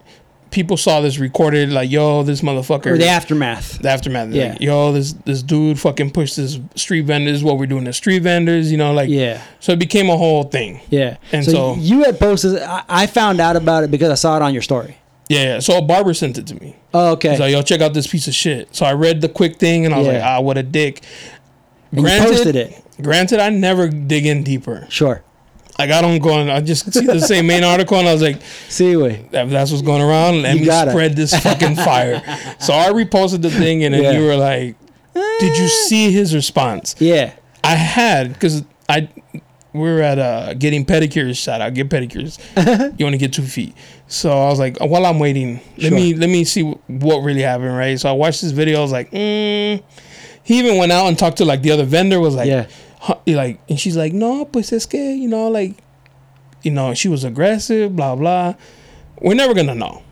People 0.49 0.77
saw 0.77 1.01
this 1.01 1.19
recorded, 1.19 1.71
like, 1.73 1.91
yo, 1.91 2.23
this 2.23 2.39
motherfucker. 2.39 2.85
Or 2.85 2.97
the 2.97 3.07
aftermath. 3.09 3.79
the 3.79 3.89
aftermath. 3.89 4.29
Yeah. 4.29 4.43
Yeah. 4.43 4.49
Like, 4.51 4.61
yo, 4.61 4.91
this 4.93 5.11
this 5.25 5.43
dude 5.43 5.77
fucking 5.77 6.11
pushed 6.11 6.37
this 6.37 6.57
street 6.75 7.01
vendors. 7.01 7.43
What 7.43 7.57
we're 7.57 7.65
doing 7.65 7.83
to 7.83 7.91
street 7.93 8.23
vendors, 8.23 8.71
you 8.71 8.77
know, 8.77 8.93
like. 8.93 9.09
Yeah. 9.09 9.41
So 9.59 9.73
it 9.73 9.79
became 9.79 10.09
a 10.09 10.15
whole 10.15 10.43
thing. 10.43 10.79
Yeah. 10.89 11.17
And 11.33 11.43
so, 11.43 11.51
so- 11.51 11.75
you 11.79 12.05
had 12.05 12.17
posted. 12.17 12.61
I, 12.61 12.83
I 12.87 13.07
found 13.07 13.41
out 13.41 13.57
about 13.57 13.83
it 13.83 13.91
because 13.91 14.09
I 14.09 14.15
saw 14.15 14.37
it 14.37 14.41
on 14.41 14.53
your 14.53 14.61
story. 14.63 14.97
Yeah. 15.27 15.43
yeah. 15.43 15.59
So 15.59 15.77
a 15.77 15.81
barber 15.81 16.13
sent 16.13 16.37
it 16.37 16.47
to 16.47 16.55
me. 16.55 16.77
Oh, 16.93 17.11
okay. 17.11 17.31
He's 17.31 17.39
like, 17.41 17.51
yo, 17.51 17.61
check 17.61 17.81
out 17.81 17.93
this 17.93 18.07
piece 18.07 18.29
of 18.29 18.33
shit. 18.33 18.73
So 18.73 18.85
I 18.85 18.93
read 18.93 19.19
the 19.19 19.27
quick 19.27 19.57
thing 19.57 19.85
and 19.85 19.93
I 19.93 19.97
was 19.97 20.07
Yeah. 20.07 20.13
like, 20.13 20.23
ah, 20.23 20.39
what 20.39 20.57
a 20.57 20.63
dick. 20.63 21.03
And 21.91 22.01
you 22.01 22.07
posted 22.07 22.55
it. 22.55 22.83
Granted, 23.01 23.39
I 23.39 23.49
never 23.49 23.87
dig 23.87 24.25
in 24.25 24.43
deeper. 24.43 24.85
Sure. 24.89 25.23
Like 25.79 25.91
I 25.91 26.01
don't 26.01 26.17
go. 26.19 26.39
In, 26.39 26.49
I 26.49 26.59
just 26.61 26.91
see 26.91 27.05
the 27.05 27.19
same 27.19 27.45
main 27.47 27.63
article 27.73 27.97
and 27.99 28.07
I 28.07 28.13
was 28.13 28.21
like, 28.21 28.41
See, 28.67 28.95
wait. 28.95 29.31
that's 29.31 29.69
what's 29.71 29.83
going 29.83 30.01
around, 30.01 30.41
let 30.41 30.55
You 30.55 30.61
me 30.61 30.65
got 30.65 30.87
it. 30.87 30.91
spread 30.91 31.15
this 31.15 31.37
fucking 31.39 31.75
fire. 31.89 32.21
So 32.59 32.73
I 32.73 32.89
reposted 32.89 33.41
the 33.43 33.51
thing, 33.51 33.83
and 33.83 33.93
then 33.93 34.01
Yeah. 34.03 34.11
you 34.19 34.25
were 34.25 34.35
like, 34.35 34.75
"Did 35.13 35.55
you 35.57 35.67
see 35.67 36.11
his 36.11 36.33
response?" 36.33 36.95
Yeah. 36.99 37.33
I 37.63 37.75
had 37.75 38.33
because 38.33 38.63
I 38.89 39.09
we 39.73 39.81
were 39.81 40.01
at 40.01 40.17
uh 40.17 40.55
getting 40.55 40.83
pedicures. 40.83 41.37
Shout 41.37 41.61
out, 41.61 41.75
get 41.75 41.89
pedicures. 41.89 42.39
you 42.99 43.05
only 43.05 43.19
get 43.19 43.33
two 43.33 43.43
feet. 43.43 43.75
So 44.07 44.31
I 44.31 44.49
was 44.49 44.57
like, 44.57 44.77
while 44.79 45.05
I'm 45.05 45.19
waiting, 45.19 45.59
let 45.77 45.89
Sure. 45.89 45.91
me 45.91 46.15
let 46.15 46.29
me 46.29 46.43
see 46.43 46.63
what 46.63 47.19
really 47.19 47.41
happened, 47.43 47.77
right? 47.77 47.99
So 47.99 48.09
I 48.09 48.13
watched 48.13 48.41
this 48.41 48.51
video. 48.51 48.79
I 48.79 48.81
was 48.81 48.91
like, 48.91 49.11
mm. 49.11 49.83
He 50.47 50.59
even 50.59 50.77
went 50.77 50.93
out 50.93 51.07
and 51.07 51.19
talked 51.19 51.37
to 51.39 51.45
like 51.45 51.61
the 51.61 51.71
other 51.71 51.83
vendor. 51.83 52.21
Was 52.21 52.35
like, 52.35 52.47
Yeah. 52.47 52.67
huh, 53.01 53.17
like, 53.27 53.59
and 53.67 53.77
she's 53.77 53.97
like, 53.97 54.13
no, 54.13 54.45
pues 54.45 54.71
es 54.71 54.85
que 54.85 54.97
you 55.13 55.27
know, 55.27 55.49
like, 55.49 55.73
you 56.63 56.71
know, 56.71 56.93
she 56.93 57.09
was 57.09 57.25
aggressive, 57.25 57.95
blah 57.97 58.15
blah. 58.15 58.55
We're 59.21 59.35
never 59.35 59.53
gonna 59.53 59.75
know. 59.75 60.03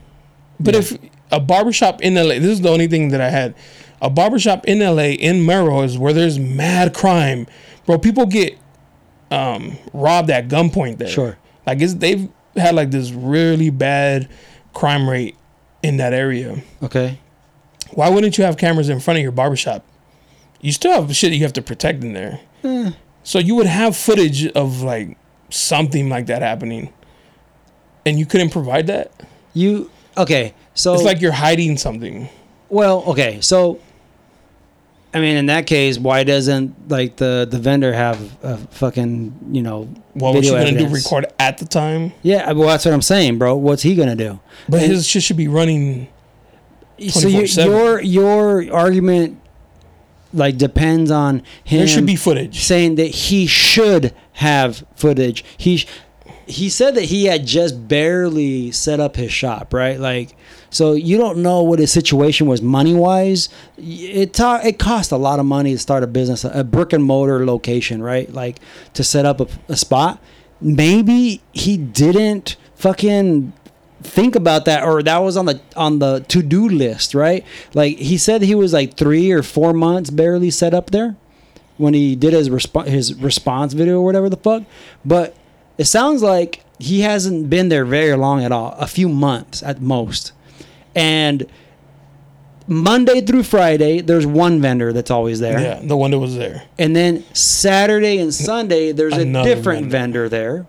But 0.59 0.75
if 0.75 0.97
a 1.31 1.39
barbershop 1.39 2.01
in 2.01 2.15
LA, 2.15 2.35
this 2.39 2.45
is 2.51 2.61
the 2.61 2.69
only 2.69 2.87
thing 2.87 3.09
that 3.09 3.21
I 3.21 3.29
had. 3.29 3.55
A 4.01 4.09
barbershop 4.09 4.65
in 4.67 4.79
LA 4.79 5.13
in 5.17 5.45
Melrose 5.45 5.97
where 5.97 6.11
there's 6.11 6.37
mad 6.37 6.93
crime, 6.93 7.47
bro. 7.85 7.97
People 7.97 8.25
get 8.25 8.57
um, 9.31 9.77
robbed 9.93 10.29
at 10.29 10.49
gunpoint 10.49 10.97
there. 10.97 11.07
Sure. 11.07 11.37
Like 11.65 11.81
it's, 11.81 11.93
they've 11.95 12.27
had 12.57 12.75
like 12.75 12.91
this 12.91 13.11
really 13.11 13.69
bad 13.69 14.27
crime 14.73 15.09
rate 15.09 15.35
in 15.81 15.97
that 15.97 16.13
area. 16.13 16.61
Okay. 16.83 17.19
Why 17.91 18.09
wouldn't 18.09 18.37
you 18.37 18.43
have 18.43 18.57
cameras 18.57 18.89
in 18.89 18.99
front 18.99 19.17
of 19.17 19.23
your 19.23 19.31
barbershop? 19.31 19.83
You 20.61 20.71
still 20.71 20.93
have 20.93 21.15
shit 21.15 21.33
you 21.33 21.41
have 21.43 21.53
to 21.53 21.61
protect 21.61 22.03
in 22.03 22.13
there. 22.13 22.39
Eh. 22.63 22.91
So 23.23 23.39
you 23.39 23.55
would 23.55 23.67
have 23.67 23.95
footage 23.95 24.47
of 24.47 24.81
like 24.81 25.17
something 25.49 26.09
like 26.09 26.25
that 26.27 26.41
happening. 26.41 26.91
And 28.05 28.19
you 28.19 28.25
couldn't 28.25 28.49
provide 28.51 28.87
that? 28.87 29.11
You 29.53 29.89
okay? 30.17 30.53
So 30.73 30.93
It's 30.93 31.03
like 31.03 31.21
you're 31.21 31.31
hiding 31.31 31.77
something. 31.77 32.29
well, 32.69 33.03
okay. 33.07 33.41
So 33.41 33.79
I 35.13 35.19
mean, 35.21 35.37
in 35.37 35.45
that 35.45 35.65
case, 35.65 35.97
why 35.97 36.23
doesn't 36.25 36.89
like 36.89 37.15
the 37.15 37.47
the 37.49 37.57
vendor 37.57 37.93
have 37.93 38.19
a 38.43 38.57
fucking 38.57 39.33
you 39.51 39.61
know 39.61 39.87
What 40.13 40.35
was 40.35 40.49
video 40.49 40.65
gonna 40.65 40.77
do? 40.77 40.93
Record 40.93 41.27
at 41.39 41.57
the 41.57 41.65
time? 41.65 42.11
Yeah, 42.21 42.51
well, 42.51 42.67
that's 42.67 42.83
what 42.85 42.93
I'm 42.93 43.01
saying, 43.01 43.37
bro. 43.37 43.55
What's 43.55 43.81
he 43.83 43.95
gonna 43.95 44.15
do? 44.15 44.39
But 44.67 44.83
And- 44.83 44.91
his 44.91 45.07
shit 45.07 45.23
should 45.23 45.37
be 45.37 45.47
running. 45.47 46.07
so 47.09 47.27
you, 47.27 47.43
24/7. 47.43 47.65
your 47.65 48.01
your 48.01 48.73
argument 48.73 49.37
like 50.35 50.57
depends 50.57 51.11
on 51.11 51.41
him. 51.63 51.79
There 51.79 51.87
should 51.87 52.05
be 52.05 52.15
footage. 52.15 52.63
saying 52.63 52.95
that 52.95 53.07
he 53.07 53.47
should 53.47 54.13
have 54.33 54.85
footage. 54.95 55.43
He 55.57 55.77
sh- 55.77 55.87
he 56.47 56.69
said 56.69 56.93
that 56.95 57.05
he 57.05 57.25
had 57.25 57.45
just 57.45 57.87
barely 57.87 58.71
set 58.71 58.99
up 58.99 59.15
his 59.15 59.31
shop, 59.31 59.73
right? 59.73 59.99
Like, 59.99 60.35
so 60.69 60.93
you 60.93 61.17
don't 61.17 61.39
know 61.39 61.63
what 61.63 61.79
his 61.79 61.91
situation 61.91 62.45
was 62.45 62.61
money 62.61 62.93
wise. 62.93 63.49
It 63.77 64.33
ta- 64.33 64.61
it 64.63 64.77
cost 64.77 65.11
a 65.11 65.17
lot 65.17 65.39
of 65.39 65.45
money 65.45 65.71
to 65.73 65.79
start 65.79 66.03
a 66.03 66.07
business, 66.07 66.43
a 66.43 66.63
brick 66.63 66.93
and 66.93 67.03
mortar 67.03 67.45
location, 67.45 68.03
right? 68.03 68.31
Like 68.31 68.59
to 68.93 69.03
set 69.03 69.25
up 69.25 69.39
a, 69.41 69.47
a 69.69 69.75
spot. 69.75 70.21
Maybe 70.61 71.41
he 71.51 71.77
didn't 71.77 72.57
fucking 72.75 73.53
think 74.05 74.35
about 74.35 74.65
that 74.65 74.83
or 74.83 75.01
that 75.03 75.17
was 75.17 75.35
on 75.37 75.45
the 75.45 75.59
on 75.75 75.99
the 75.99 76.23
to-do 76.27 76.69
list 76.69 77.13
right 77.13 77.43
like 77.73 77.97
he 77.97 78.17
said 78.17 78.41
he 78.41 78.55
was 78.55 78.71
like 78.73 78.95
three 78.95 79.31
or 79.31 79.43
four 79.43 79.73
months 79.73 80.09
barely 80.09 80.49
set 80.51 80.73
up 80.73 80.91
there 80.91 81.15
when 81.77 81.93
he 81.93 82.15
did 82.15 82.33
his 82.33 82.49
resp- 82.49 82.87
his 82.87 83.13
response 83.15 83.73
video 83.73 83.99
or 83.99 84.05
whatever 84.05 84.29
the 84.29 84.37
fuck. 84.37 84.63
But 85.03 85.35
it 85.77 85.85
sounds 85.85 86.23
like 86.23 86.63
he 86.79 87.01
hasn't 87.01 87.49
been 87.49 87.67
there 87.67 87.83
very 87.83 88.15
long 88.15 88.43
at 88.45 88.51
all, 88.53 88.75
a 88.79 88.87
few 88.87 89.09
months 89.09 89.61
at 89.61 89.81
most. 89.81 90.31
And 90.95 91.45
Monday 92.67 93.19
through 93.21 93.43
Friday, 93.43 93.99
there's 94.01 94.25
one 94.25 94.61
vendor 94.61 94.93
that's 94.93 95.11
always 95.11 95.41
there. 95.41 95.59
Yeah, 95.59 95.81
the 95.83 95.97
one 95.97 96.11
that 96.11 96.19
was 96.19 96.37
there. 96.37 96.63
And 96.79 96.95
then 96.95 97.25
Saturday 97.33 98.19
and 98.19 98.33
Sunday, 98.33 98.93
there's 98.93 99.17
a 99.17 99.25
different 99.43 99.87
vendor. 99.87 100.29
there. 100.29 100.65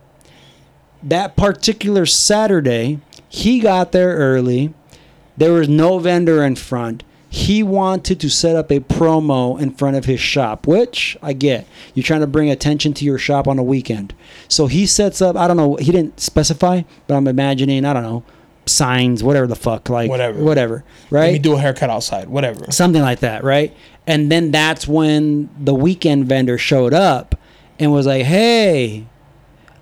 That 1.05 1.37
particular 1.37 2.05
Saturday, 2.05 2.99
he 3.29 3.61
got 3.61 3.93
there 3.93 4.15
early. 4.17 4.73
There 5.37 5.53
was 5.53 5.69
no 5.69 5.99
vendor 5.99 6.43
in 6.45 6.57
front. 6.57 7.03
He 7.29 7.63
wanted 7.63 8.19
to 8.21 8.31
set 8.31 8.57
up 8.57 8.71
a 8.71 8.81
promo 8.81 9.61
in 9.61 9.73
front 9.73 9.97
of 9.97 10.07
his 10.07 10.21
shop, 10.21 10.67
which 10.67 11.19
I 11.23 11.33
get. 11.35 11.67
You're 11.93 12.05
trying 12.05 12.21
to 12.23 12.27
bring 12.27 12.49
attention 12.51 12.95
to 12.95 13.05
your 13.05 13.19
shop 13.19 13.47
on 13.47 13.59
a 13.59 13.63
weekend. 13.63 14.15
So 14.49 14.69
he 14.69 14.87
sets 14.87 15.21
up, 15.21 15.37
I 15.37 15.47
don't 15.47 15.57
know, 15.59 15.75
he 15.77 15.93
didn't 15.93 16.19
specify, 16.21 16.83
but 17.07 17.15
I'm 17.15 17.27
imagining, 17.27 17.85
I 17.85 17.93
don't 17.93 18.05
know, 18.05 18.23
signs, 18.65 19.23
whatever 19.23 19.47
the 19.47 19.57
fuck, 19.57 19.91
like 19.91 20.09
Whatever. 20.09 20.43
whatever, 20.43 20.85
Let 21.11 21.21
right? 21.21 21.33
me 21.35 21.39
do 21.39 21.55
a 21.55 21.59
haircut 21.59 21.91
outside, 21.91 22.29
whatever. 22.29 22.71
something 22.71 23.03
like 23.03 23.21
that, 23.21 23.45
right? 23.45 23.77
And 24.07 24.33
then 24.33 24.51
that's 24.51 24.89
when 24.89 25.51
the 25.63 25.75
weekend 25.75 26.27
vendor 26.27 26.57
showed 26.59 26.95
up 26.95 27.35
and 27.79 27.93
was 27.93 28.07
like, 28.07 28.25
"Hey, 28.25 29.05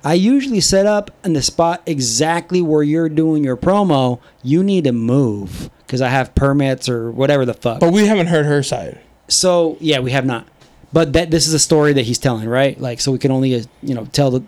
I 0.05 0.14
usually 0.14 0.60
set 0.60 0.85
up 0.85 1.10
in 1.24 1.32
the 1.32 1.40
spot 1.40 1.82
exactly 1.86 2.60
where 2.60 2.82
you're 2.82 3.09
doing 3.09 3.43
your 3.43 3.56
promo. 3.56 4.20
You 4.43 4.62
need 4.62 4.85
to 4.85 4.93
move 4.93 5.70
because 5.86 6.02
I 6.02 6.09
have 6.09 6.35
permits 6.35 6.90
or 6.90 7.10
whatever 7.10 7.47
the 7.47 7.55
fuck. 7.55 7.81
But 7.81 7.93
we 7.93 8.06
haven't 8.06 8.26
heard 8.26 8.44
her 8.44 8.62
side. 8.62 9.01
So 9.28 9.78
yeah, 9.81 10.01
we 10.01 10.10
have 10.10 10.26
not. 10.26 10.47
But 10.93 11.14
that 11.14 11.31
this 11.31 11.48
is 11.48 11.55
a 11.55 11.59
story 11.59 11.94
that 11.94 12.02
he's 12.02 12.18
telling, 12.18 12.48
right? 12.48 12.78
Like, 12.78 13.01
so 13.01 13.12
we 13.12 13.18
can 13.18 13.32
only 13.32 13.55
uh, 13.55 13.62
you 13.82 13.94
know 13.94 14.05
tell 14.05 14.31
the 14.31 14.44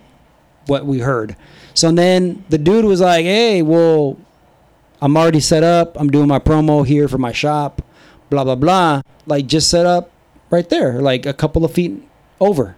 what 0.66 0.84
we 0.84 0.98
heard. 0.98 1.36
So 1.72 1.90
then 1.90 2.44
the 2.50 2.58
dude 2.58 2.84
was 2.84 3.00
like, 3.00 3.24
"Hey, 3.24 3.62
well, 3.62 4.18
I'm 5.00 5.16
already 5.16 5.40
set 5.40 5.62
up. 5.62 5.98
I'm 5.98 6.10
doing 6.10 6.28
my 6.28 6.38
promo 6.38 6.86
here 6.86 7.08
for 7.08 7.18
my 7.18 7.32
shop. 7.32 7.82
Blah 8.28 8.44
blah 8.44 8.54
blah. 8.54 9.02
Like, 9.26 9.46
just 9.46 9.70
set 9.70 9.86
up 9.86 10.10
right 10.50 10.68
there, 10.68 11.00
like 11.00 11.24
a 11.24 11.32
couple 11.32 11.64
of 11.64 11.72
feet 11.72 12.02
over. 12.40 12.76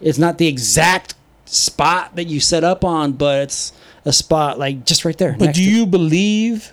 It's 0.00 0.18
not 0.18 0.38
the 0.38 0.46
exact 0.46 1.14
spot 1.52 2.16
that 2.16 2.24
you 2.28 2.40
set 2.40 2.64
up 2.64 2.84
on, 2.84 3.12
but 3.12 3.42
it's 3.42 3.72
a 4.04 4.12
spot 4.12 4.58
like 4.58 4.84
just 4.84 5.04
right 5.04 5.16
there. 5.18 5.36
But 5.38 5.54
do 5.54 5.62
you 5.62 5.86
believe 5.86 6.72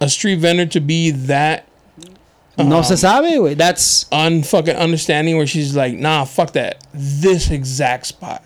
a 0.00 0.08
street 0.08 0.36
vendor 0.36 0.66
to 0.66 0.80
be 0.80 1.10
that 1.10 1.66
No 2.56 2.82
se 2.82 2.96
sabe. 2.96 3.24
güey. 3.38 3.56
That's 3.56 4.04
unfucking 4.10 4.78
understanding 4.78 5.36
where 5.36 5.46
she's 5.46 5.74
like, 5.76 5.94
nah, 5.94 6.24
fuck 6.24 6.52
that. 6.52 6.86
This 6.94 7.50
exact 7.50 8.06
spot. 8.06 8.42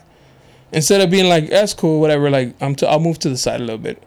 Instead 0.72 1.00
of 1.00 1.10
being 1.10 1.28
like, 1.28 1.48
that's 1.48 1.74
cool, 1.74 2.00
whatever, 2.00 2.30
like 2.30 2.54
I'm 2.60 2.74
t- 2.74 2.86
I'll 2.86 3.00
move 3.00 3.18
to 3.20 3.28
the 3.28 3.36
side 3.36 3.60
a 3.60 3.64
little 3.64 3.78
bit. 3.78 4.02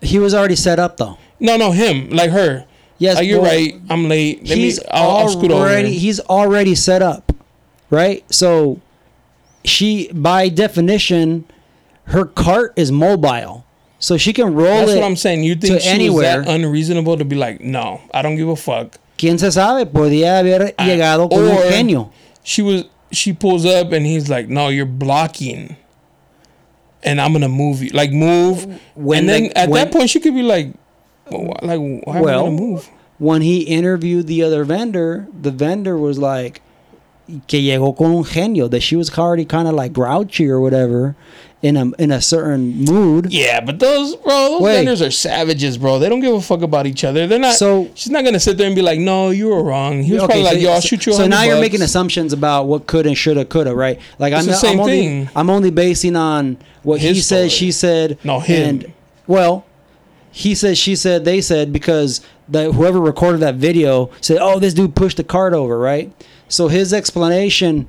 he 0.00 0.18
was 0.18 0.34
already 0.34 0.56
set 0.56 0.78
up 0.78 0.96
though. 0.96 1.18
No, 1.40 1.56
no, 1.56 1.70
him, 1.72 2.10
like 2.10 2.30
her. 2.30 2.66
Yes, 2.98 3.18
Uh, 3.18 3.22
you're 3.22 3.40
well, 3.40 3.50
right. 3.50 3.74
I'm 3.90 4.08
late. 4.08 4.46
Let 4.48 4.58
he's 4.58 4.78
me. 4.80 4.86
I'll, 4.92 5.10
I'll 5.10 5.28
scoot 5.28 5.50
over. 5.50 5.62
already 5.64 5.98
he's 5.98 6.20
already 6.20 6.74
set 6.76 7.02
up, 7.02 7.32
right? 7.90 8.22
So 8.32 8.80
she, 9.64 10.10
by 10.12 10.48
definition, 10.48 11.44
her 12.04 12.24
cart 12.24 12.72
is 12.76 12.90
mobile, 12.92 13.64
so 13.98 14.16
she 14.16 14.32
can 14.32 14.54
roll 14.54 14.66
That's 14.66 14.92
it. 14.92 14.96
what 14.96 15.04
I'm 15.04 15.16
saying. 15.16 15.44
You 15.44 15.54
think 15.54 15.80
she 15.80 15.88
anywhere. 15.88 16.38
was 16.38 16.46
that 16.46 16.54
unreasonable 16.54 17.16
to 17.18 17.24
be 17.24 17.36
like, 17.36 17.60
no, 17.60 18.00
I 18.12 18.22
don't 18.22 18.36
give 18.36 18.48
a 18.48 18.56
fuck. 18.56 18.98
Quién 19.18 19.38
se 19.38 19.50
sabe? 19.50 19.86
Podía 19.86 20.38
haber 20.40 20.74
llegado 20.78 21.28
con 21.30 21.44
un 21.44 21.56
genio. 21.70 22.12
she 22.42 22.62
was. 22.62 22.84
She 23.12 23.34
pulls 23.34 23.66
up 23.66 23.92
and 23.92 24.06
he's 24.06 24.30
like, 24.30 24.48
no, 24.48 24.68
you're 24.68 24.86
blocking. 24.86 25.76
And 27.04 27.20
I'm 27.20 27.32
gonna 27.32 27.48
move 27.48 27.82
you, 27.82 27.90
like 27.90 28.10
move. 28.10 28.80
When 28.94 29.20
and 29.20 29.28
then 29.28 29.42
the- 29.44 29.58
at 29.58 29.68
when- 29.68 29.84
that 29.84 29.92
point, 29.92 30.08
she 30.08 30.18
could 30.18 30.34
be 30.34 30.42
like, 30.42 30.68
well, 31.30 31.54
like, 31.62 31.78
why 31.78 32.16
am 32.18 32.24
I 32.26 32.32
gonna 32.32 32.50
move? 32.52 32.88
When 33.18 33.42
he 33.42 33.60
interviewed 33.62 34.26
the 34.28 34.42
other 34.42 34.64
vendor, 34.64 35.28
the 35.38 35.50
vendor 35.50 35.96
was 35.98 36.18
like, 36.18 36.62
que 37.46 37.60
llegó 37.60 37.96
con 37.96 38.12
un 38.14 38.24
genio. 38.24 38.68
That 38.68 38.80
she 38.82 38.96
was 38.96 39.16
already 39.16 39.44
kind 39.44 39.68
of 39.68 39.74
like 39.74 39.92
grouchy 39.92 40.48
or 40.48 40.60
whatever, 40.60 41.14
in 41.62 41.76
a 41.76 41.90
in 41.98 42.10
a 42.10 42.20
certain 42.20 42.84
mood. 42.84 43.32
Yeah, 43.32 43.60
but 43.60 43.78
those 43.78 44.16
bro, 44.16 44.32
those 44.50 44.60
Wait. 44.62 44.74
vendors 44.76 45.00
are 45.02 45.10
savages, 45.10 45.78
bro. 45.78 45.98
They 45.98 46.08
don't 46.08 46.20
give 46.20 46.34
a 46.34 46.40
fuck 46.40 46.62
about 46.62 46.86
each 46.86 47.04
other. 47.04 47.26
They're 47.26 47.38
not. 47.38 47.54
So- 47.54 47.88
she's 47.94 48.10
not 48.10 48.24
gonna 48.24 48.40
sit 48.40 48.58
there 48.58 48.66
and 48.66 48.74
be 48.74 48.82
like, 48.82 48.98
"No, 48.98 49.30
you 49.30 49.48
were 49.48 49.62
wrong." 49.62 50.02
He 50.02 50.12
was 50.12 50.22
Okay, 50.22 50.26
probably 50.32 50.42
like, 50.44 50.54
so, 50.54 50.58
"Yo, 50.60 50.70
I'll 50.72 50.80
so- 50.80 50.88
shoot 50.88 51.06
you." 51.06 51.12
So 51.12 51.26
now 51.26 51.36
100 51.36 51.46
you're 51.52 51.60
making 51.60 51.82
assumptions 51.82 52.32
about 52.32 52.66
what 52.66 52.86
could 52.86 53.06
and 53.06 53.16
shoulda, 53.16 53.44
coulda, 53.44 53.74
right? 53.74 53.98
Like 54.18 54.32
I'm, 54.32 54.46
the 54.46 54.54
same 54.54 54.74
I'm 54.74 54.80
only, 54.80 54.92
thing. 55.00 55.28
I'm 55.36 55.50
only 55.50 55.70
basing 55.70 56.16
on 56.16 56.56
what 56.82 57.00
he 57.00 57.08
His 57.08 57.26
said, 57.26 57.52
she 57.52 57.70
said. 57.70 58.18
No, 58.24 58.40
him. 58.40 58.68
And 58.68 58.92
well, 59.28 59.64
he 60.32 60.54
said, 60.54 60.76
she 60.78 60.96
said, 60.96 61.24
they 61.24 61.40
said 61.40 61.72
because 61.72 62.22
the 62.48 62.72
whoever 62.72 63.00
recorded 63.00 63.40
that 63.40 63.54
video 63.54 64.10
said, 64.20 64.38
"Oh, 64.40 64.58
this 64.58 64.74
dude 64.74 64.96
pushed 64.96 65.18
the 65.18 65.24
cart 65.24 65.52
over," 65.52 65.78
right? 65.78 66.10
So 66.52 66.68
his 66.68 66.92
explanation, 66.92 67.88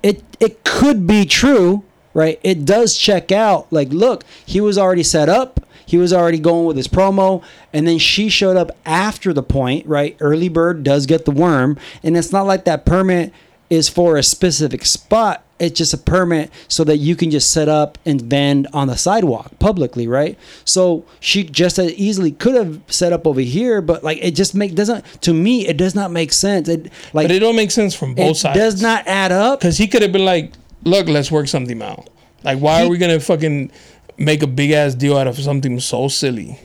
it 0.00 0.22
it 0.38 0.62
could 0.62 1.08
be 1.08 1.24
true, 1.24 1.82
right? 2.14 2.38
It 2.44 2.64
does 2.64 2.96
check 2.96 3.32
out. 3.32 3.66
Like, 3.72 3.88
look, 3.88 4.24
he 4.46 4.60
was 4.60 4.78
already 4.78 5.02
set 5.02 5.28
up. 5.28 5.58
He 5.84 5.98
was 5.98 6.12
already 6.12 6.38
going 6.38 6.66
with 6.66 6.76
his 6.76 6.86
promo, 6.86 7.42
and 7.72 7.86
then 7.86 7.98
she 7.98 8.28
showed 8.28 8.56
up 8.56 8.70
after 8.86 9.32
the 9.32 9.42
point, 9.42 9.86
right? 9.86 10.16
Early 10.20 10.48
bird 10.48 10.84
does 10.84 11.04
get 11.06 11.24
the 11.24 11.32
worm, 11.32 11.76
and 12.04 12.16
it's 12.16 12.30
not 12.30 12.46
like 12.46 12.64
that 12.64 12.86
permit 12.86 13.32
is 13.68 13.88
for 13.88 14.16
a 14.16 14.22
specific 14.22 14.84
spot. 14.84 15.44
It's 15.62 15.78
just 15.78 15.94
a 15.94 15.98
permit 15.98 16.50
so 16.68 16.82
that 16.84 16.96
you 16.98 17.14
can 17.16 17.30
just 17.30 17.52
set 17.52 17.68
up 17.68 17.96
and 18.04 18.20
vend 18.20 18.66
on 18.72 18.88
the 18.88 18.96
sidewalk 18.96 19.58
publicly, 19.58 20.08
right? 20.08 20.36
So 20.64 21.04
she 21.20 21.44
just 21.44 21.78
as 21.78 21.92
easily 21.92 22.32
could 22.32 22.54
have 22.56 22.80
set 22.88 23.12
up 23.12 23.26
over 23.26 23.40
here, 23.40 23.80
but 23.80 24.02
like 24.02 24.18
it 24.20 24.32
just 24.32 24.54
make 24.54 24.74
doesn't 24.74 25.04
to 25.22 25.32
me 25.32 25.66
it 25.68 25.76
does 25.76 25.94
not 25.94 26.10
make 26.10 26.32
sense. 26.32 26.68
It 26.68 26.90
like 27.12 27.28
But 27.28 27.30
it 27.30 27.38
don't 27.38 27.56
make 27.56 27.70
sense 27.70 27.94
from 27.94 28.14
both 28.14 28.36
sides. 28.36 28.58
it 28.58 28.60
sides. 28.62 28.74
does 28.74 28.82
not 28.82 29.06
add 29.06 29.30
up. 29.32 29.60
because 29.60 29.78
he 29.78 29.86
could 29.86 30.02
have 30.02 30.12
been 30.12 30.24
like, 30.24 30.52
"Look, 30.84 31.08
let's 31.08 31.30
work 31.30 31.46
something 31.48 31.80
out." 31.80 32.08
Like, 32.44 32.58
why 32.58 32.80
He- 32.80 32.86
are 32.86 32.90
we 32.90 32.98
gonna 32.98 33.20
fucking 33.20 33.70
make 34.18 34.42
a 34.42 34.46
big 34.48 34.72
ass 34.72 34.94
deal 34.94 35.16
out 35.16 35.28
of 35.28 35.38
something 35.38 35.78
so 35.80 36.08
silly? 36.08 36.58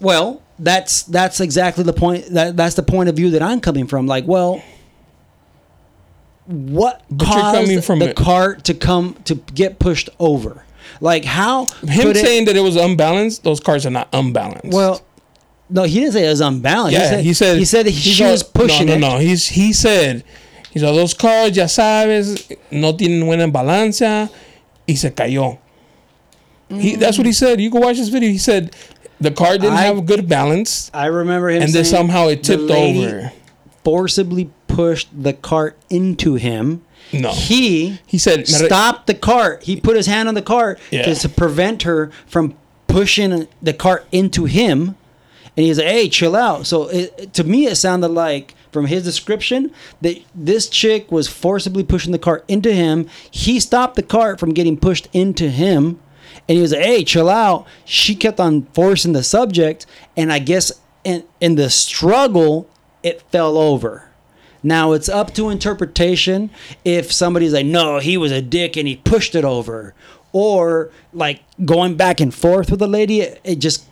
Well, 0.00 0.42
that's 0.58 1.02
that's 1.04 1.40
exactly 1.40 1.84
the 1.84 1.92
point. 1.92 2.26
That 2.32 2.56
that's 2.56 2.74
the 2.74 2.82
point 2.82 3.08
of 3.08 3.16
view 3.16 3.30
that 3.30 3.42
I'm 3.42 3.60
coming 3.60 3.86
from. 3.86 4.06
Like, 4.06 4.26
well, 4.26 4.62
what 6.46 7.02
But 7.10 7.26
caused 7.26 7.84
from 7.84 7.98
the 7.98 8.10
it- 8.10 8.16
cart 8.16 8.64
to 8.64 8.74
come 8.74 9.16
to 9.24 9.34
get 9.54 9.78
pushed 9.78 10.08
over? 10.18 10.64
Like, 11.00 11.24
how 11.24 11.66
Him 11.86 12.02
could 12.06 12.16
it- 12.16 12.24
saying 12.24 12.44
that 12.46 12.56
it 12.56 12.60
was 12.60 12.76
unbalanced, 12.76 13.42
those 13.44 13.60
cars 13.60 13.84
are 13.84 13.90
not 13.90 14.08
unbalanced. 14.12 14.72
Well, 14.72 15.02
no, 15.68 15.82
he 15.82 16.00
didn't 16.00 16.12
say 16.12 16.26
it 16.26 16.30
was 16.30 16.40
unbalanced. 16.40 16.98
yeah, 16.98 17.18
he 17.18 17.34
said 17.34 17.58
he 17.58 17.64
said 17.64 17.86
that 17.86 17.90
he's 17.90 18.14
she 18.14 18.22
was 18.22 18.42
pushing 18.42 18.86
no, 18.86 18.92
it. 18.94 18.98
No, 19.00 19.10
no, 19.14 19.18
he's 19.18 19.48
he 19.48 19.72
said 19.72 20.22
he's 20.70 20.82
all 20.84 20.94
those 20.94 21.12
cars, 21.12 21.56
ya 21.56 21.64
sabes, 21.64 22.56
no 22.70 22.92
tienen 22.92 23.24
buena 23.24 23.48
balancia, 23.48 24.30
y 24.88 24.94
se 24.94 25.10
cayó. 25.10 25.58
He, 26.68 26.94
mm. 26.94 26.98
that's 27.00 27.18
what 27.18 27.26
he 27.26 27.32
said. 27.32 27.60
You 27.60 27.70
can 27.70 27.80
watch 27.80 27.96
this 27.96 28.08
video. 28.08 28.30
He 28.30 28.38
said 28.38 28.74
the 29.20 29.32
car 29.32 29.58
didn't 29.58 29.72
I- 29.76 29.82
have 29.82 30.06
good 30.06 30.28
balance, 30.28 30.90
I 30.94 31.06
remember 31.06 31.50
him 31.50 31.62
and 31.62 31.72
then 31.72 31.84
somehow 31.84 32.28
it 32.28 32.44
tipped 32.44 32.70
over. 32.70 33.32
Forcibly 33.84 34.50
pushed 34.76 35.08
the 35.22 35.32
cart 35.32 35.76
into 35.90 36.34
him. 36.34 36.82
No. 37.12 37.30
he 37.32 37.98
He 38.06 38.18
said, 38.18 38.46
stop 38.48 39.06
the 39.06 39.14
cart. 39.14 39.62
He 39.62 39.80
put 39.80 39.96
his 39.96 40.06
hand 40.06 40.28
on 40.28 40.34
the 40.34 40.42
cart 40.42 40.78
Yeah. 40.90 41.12
to, 41.14 41.28
prevent 41.28 41.82
her 41.84 42.10
from 42.26 42.54
pushing 42.88 43.46
the 43.62 43.72
cart 43.72 44.06
into 44.12 44.44
him. 44.44 44.96
And 45.56 45.64
he's 45.64 45.78
like, 45.78 45.86
"Hey, 45.86 46.08
chill 46.10 46.36
out." 46.36 46.66
So 46.66 46.88
it- 46.88 47.32
to 47.34 47.42
me, 47.44 47.66
it 47.66 47.76
sounded 47.76 48.08
like 48.08 48.54
from 48.72 48.86
his 48.86 49.04
description 49.04 49.70
that 50.02 50.16
this 50.34 50.68
chick 50.68 51.10
was 51.10 51.28
forcibly 51.28 51.82
pushing 51.82 52.12
the 52.12 52.18
cart 52.18 52.44
into 52.46 52.72
him. 52.74 53.06
He 53.30 53.58
stopped 53.60 53.94
the 53.96 54.02
cart 54.02 54.38
from 54.38 54.52
getting 54.52 54.76
pushed 54.76 55.08
into 55.14 55.48
him, 55.48 55.98
and 56.46 56.56
he 56.56 56.60
was 56.62 56.72
like, 56.72 56.82
"Hey, 56.84 57.04
chill 57.04 57.30
out." 57.30 57.64
She 57.86 58.14
kept 58.14 58.38
on 58.38 58.66
forcing 58.74 59.14
the 59.14 59.22
subject, 59.22 59.86
and 60.14 60.30
I 60.30 60.40
guess 60.40 60.70
in 61.04 61.22
in 61.40 61.54
the 61.54 61.70
struggle, 61.70 62.68
it 63.02 63.22
fell 63.32 63.56
over. 63.56 64.05
Now 64.66 64.92
it's 64.92 65.08
up 65.08 65.32
to 65.34 65.48
interpretation 65.48 66.50
if 66.84 67.12
somebody's 67.12 67.52
like, 67.52 67.66
no, 67.66 67.98
he 68.00 68.16
was 68.16 68.32
a 68.32 68.42
dick 68.42 68.76
and 68.76 68.88
he 68.88 68.96
pushed 68.96 69.34
it 69.34 69.44
over. 69.44 69.94
Or 70.32 70.90
like 71.12 71.42
going 71.64 71.96
back 71.96 72.20
and 72.20 72.34
forth 72.34 72.70
with 72.70 72.80
the 72.80 72.88
lady, 72.88 73.20
it, 73.20 73.40
it 73.44 73.56
just 73.60 73.84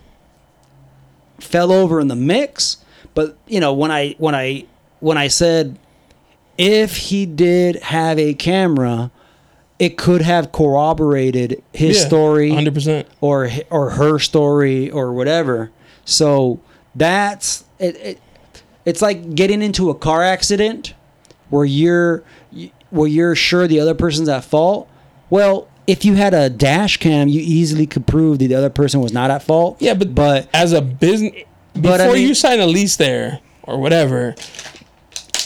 fell 1.39 1.73
over 1.73 2.01
in 2.01 2.09
the 2.09 2.17
mix. 2.17 2.79
But 3.15 3.37
you 3.47 3.61
know, 3.61 3.73
when 3.73 3.91
I 3.91 4.15
when 4.19 4.35
I 4.35 4.67
when 5.01 5.17
I 5.17 5.29
said 5.29 5.79
if 6.59 6.97
he 6.97 7.27
did 7.27 7.77
have 7.77 8.19
a 8.19 8.35
camera, 8.35 9.11
it 9.79 9.97
could 9.97 10.23
have 10.23 10.53
corroborated 10.53 11.63
his 11.73 11.99
Yeah, 12.01 12.07
story 12.07 12.51
100%. 12.51 13.07
or 13.21 13.49
or 13.71 13.91
her 13.91 14.19
story 14.19 14.91
or 14.91 15.13
whatever. 15.13 15.71
So 16.05 16.61
that's 16.95 17.65
it, 17.79 17.97
it. 17.97 18.21
It's 18.85 19.01
like 19.03 19.35
getting 19.35 19.63
into 19.63 19.91
a 19.91 19.95
car 19.95 20.23
accident 20.23 20.95
where 21.51 21.65
you're 21.65 22.23
where 22.91 23.09
you're 23.09 23.35
sure 23.35 23.67
the 23.67 23.81
other 23.81 23.95
person's 23.95 24.29
at 24.29 24.45
fault. 24.45 24.89
Well, 25.31 25.69
if 25.87 26.05
you 26.05 26.15
had 26.15 26.33
a 26.35 26.49
dash 26.49 26.97
cam, 26.99 27.29
you 27.29 27.41
easily 27.41 27.87
could 27.87 28.07
prove 28.07 28.39
that 28.39 28.49
the 28.49 28.55
other 28.55 28.71
person 28.71 29.01
was 29.01 29.13
not 29.13 29.31
at 29.31 29.43
fault. 29.43 29.77
Yeah, 29.81 29.95
but 29.95 30.15
but 30.15 30.49
as 30.55 30.73
a 30.73 30.83
business, 30.83 31.33
before 31.75 32.01
I 32.01 32.13
mean- 32.13 32.29
you 32.29 32.35
sign 32.35 32.61
a 32.61 32.67
lease 32.67 32.97
there 32.97 33.41
or 33.63 33.79
whatever, 33.81 34.35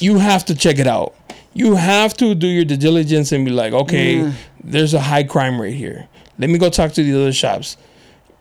you 0.00 0.18
have 0.18 0.44
to 0.46 0.54
check 0.54 0.78
it 0.78 0.86
out. 0.86 1.14
You 1.54 1.74
have 1.74 2.14
to 2.18 2.34
do 2.34 2.46
your 2.46 2.64
due 2.64 2.76
diligence 2.76 3.32
and 3.32 3.44
be 3.44 3.50
like, 3.50 3.72
okay, 3.72 4.32
there's 4.62 4.94
a 4.94 5.00
high 5.00 5.24
crime 5.24 5.60
rate 5.60 5.74
here. 5.74 6.06
Let 6.38 6.50
me 6.50 6.58
go 6.58 6.70
talk 6.70 6.92
to 6.92 7.02
the 7.02 7.14
other 7.20 7.32
shops. 7.32 7.76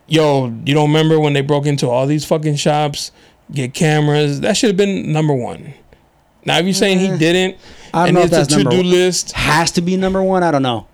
Yo, 0.07 0.47
you 0.65 0.73
don't 0.73 0.87
remember 0.89 1.19
when 1.19 1.33
they 1.33 1.41
broke 1.41 1.65
into 1.65 1.89
all 1.89 2.05
these 2.05 2.25
fucking 2.25 2.55
shops, 2.55 3.11
get 3.51 3.73
cameras? 3.73 4.41
That 4.41 4.57
should 4.57 4.69
have 4.69 4.77
been 4.77 5.11
number 5.11 5.33
one. 5.33 5.73
Now, 6.45 6.57
if 6.59 6.65
you're 6.65 6.73
saying 6.73 6.99
he 6.99 7.17
didn't, 7.17 7.57
I 7.93 7.99
don't 7.99 8.07
and 8.09 8.15
know 8.15 8.19
if 8.21 8.25
it's 8.27 8.33
a 8.33 8.37
that's 8.39 8.51
number 8.55 8.69
to-do 8.71 8.83
one. 8.83 8.91
list, 8.91 9.31
has 9.33 9.71
to 9.71 9.81
be 9.81 9.97
number 9.97 10.21
one. 10.23 10.43
I 10.43 10.51
don't 10.51 10.61
know. 10.63 10.87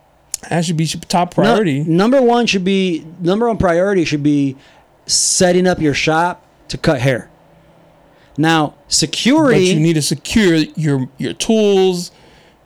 that 0.49 0.65
should 0.65 0.77
be 0.77 0.85
top 0.87 1.37
No- 1.37 1.43
priority. 1.43 1.83
number 1.83 2.21
one 2.21 2.45
should 2.47 2.63
be 2.65 3.05
number 3.21 3.47
one 3.47 3.57
priority 3.57 4.03
should 4.05 4.23
be 4.23 4.55
setting 5.05 5.67
up 5.67 5.79
your 5.79 5.93
shop 5.93 6.43
to 6.69 6.77
cut 6.77 6.99
hair. 7.01 7.29
Now, 8.37 8.67
But 8.85 8.93
security. 8.93 9.65
you 9.65 9.79
need 9.79 9.93
to 9.93 10.01
secure 10.01 10.55
your 10.55 11.07
your 11.17 11.33
tools. 11.33 12.11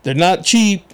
They're 0.02 0.14
not 0.14 0.44
cheap. 0.44 0.92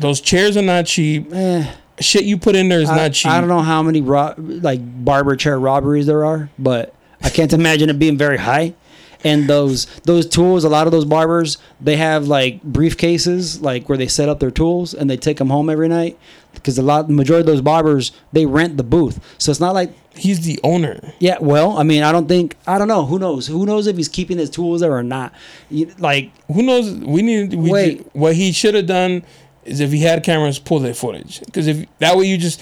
those 0.00 0.20
chairs 0.20 0.56
are 0.58 0.62
not 0.62 0.84
cheap. 0.86 1.32
Eh, 1.32 1.64
Shit 2.00 2.24
you 2.24 2.36
put 2.38 2.54
in 2.56 2.68
there 2.68 2.80
is 2.80 2.88
I, 2.90 2.96
not 2.96 3.12
cheap. 3.12 3.30
I 3.32 3.40
don't 3.40 3.48
know 3.48 3.62
how 3.62 3.82
many 3.82 4.00
ro- 4.02 4.34
like 4.38 4.80
barber 5.04 5.34
chair 5.36 5.58
robberies 5.58 6.06
there 6.06 6.24
are, 6.24 6.50
but 6.58 6.94
I 7.22 7.30
can't 7.30 7.52
imagine 7.52 7.90
it 7.90 7.98
being 7.98 8.16
very 8.18 8.38
high. 8.38 8.74
And 9.22 9.48
those 9.48 9.84
those 10.04 10.26
tools, 10.26 10.64
a 10.64 10.68
lot 10.70 10.86
of 10.86 10.92
those 10.92 11.04
barbers, 11.04 11.58
they 11.80 11.96
have 11.96 12.26
like 12.26 12.62
briefcases, 12.62 13.60
like 13.60 13.88
where 13.88 13.98
they 13.98 14.08
set 14.08 14.30
up 14.30 14.40
their 14.40 14.50
tools 14.50 14.94
and 14.94 15.10
they 15.10 15.18
take 15.18 15.36
them 15.36 15.50
home 15.50 15.68
every 15.68 15.88
night. 15.88 16.18
Because 16.54 16.78
a 16.78 16.82
lot, 16.82 17.06
the 17.06 17.12
majority 17.12 17.42
of 17.42 17.46
those 17.46 17.60
barbers, 17.60 18.12
they 18.32 18.44
rent 18.46 18.76
the 18.76 18.82
booth, 18.82 19.20
so 19.38 19.50
it's 19.50 19.60
not 19.60 19.74
like 19.74 19.92
He's 20.12 20.40
the 20.40 20.58
owner. 20.64 21.14
yeah. 21.20 21.38
Well, 21.40 21.78
I 21.78 21.82
mean, 21.84 22.02
I 22.02 22.10
don't 22.12 22.26
think 22.26 22.56
I 22.66 22.78
don't 22.78 22.88
know. 22.88 23.06
Who 23.06 23.18
knows? 23.18 23.46
Who 23.46 23.64
knows 23.64 23.86
if 23.86 23.96
he's 23.96 24.08
keeping 24.08 24.38
his 24.38 24.50
tools 24.50 24.80
there 24.80 24.92
or 24.92 25.04
not? 25.04 25.32
You, 25.70 25.94
like 25.98 26.32
Who 26.48 26.62
knows? 26.62 26.90
We 26.92 27.22
need. 27.22 27.54
We 27.54 27.70
Wait. 27.70 28.06
what 28.14 28.34
he 28.34 28.52
should 28.52 28.74
have 28.74 28.86
done 28.86 29.22
is 29.64 29.80
if 29.80 29.92
he 29.92 30.00
had 30.02 30.24
cameras, 30.24 30.58
pull 30.58 30.80
that 30.80 30.96
footage. 30.96 31.40
Because 31.40 31.68
if 31.68 31.86
that 32.00 32.16
way 32.16 32.24
you 32.24 32.36
just 32.38 32.60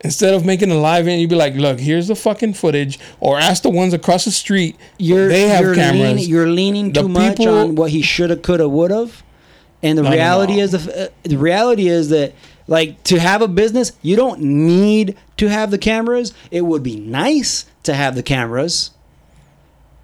instead 0.00 0.34
of 0.34 0.44
making 0.44 0.70
a 0.70 0.74
live 0.76 1.08
in, 1.08 1.18
you'd 1.18 1.30
be 1.30 1.36
like, 1.36 1.54
look, 1.54 1.80
here's 1.80 2.08
the 2.08 2.14
fucking 2.16 2.54
footage, 2.54 2.98
or 3.20 3.38
ask 3.38 3.62
the 3.62 3.70
ones 3.70 3.92
across 3.94 4.24
the 4.24 4.30
street. 4.30 4.76
you're 4.98 5.28
they 5.28 5.48
have 5.48 5.62
you're 5.62 5.74
cameras. 5.74 6.00
Leaning, 6.02 6.28
you're 6.28 6.48
leaning 6.48 6.92
The 6.92 7.02
too 7.02 7.08
much 7.08 7.36
people- 7.38 7.54
on 7.54 7.74
what 7.74 7.90
he 7.90 8.02
shoulda, 8.02 8.36
coulda, 8.36 8.68
woulda. 8.68 9.08
And 9.82 9.98
the 9.98 10.02
No, 10.02 10.08
no, 10.10 10.14
reality 10.16 10.58
is 10.60 10.72
the, 10.72 11.04
uh, 11.04 11.08
the 11.22 11.36
reality 11.36 11.88
is 11.88 12.08
that 12.08 12.32
like 12.66 13.02
to 13.04 13.18
have 13.20 13.42
a 13.42 13.48
business, 13.48 13.92
you 14.02 14.16
don't 14.16 14.40
need 14.40 15.14
to 15.36 15.48
have 15.48 15.70
the 15.70 15.78
cameras. 15.78 16.32
It 16.50 16.62
would 16.62 16.82
be 16.82 16.96
nice 16.96 17.66
to 17.84 17.94
have 17.94 18.16
the 18.16 18.22
cameras, 18.22 18.90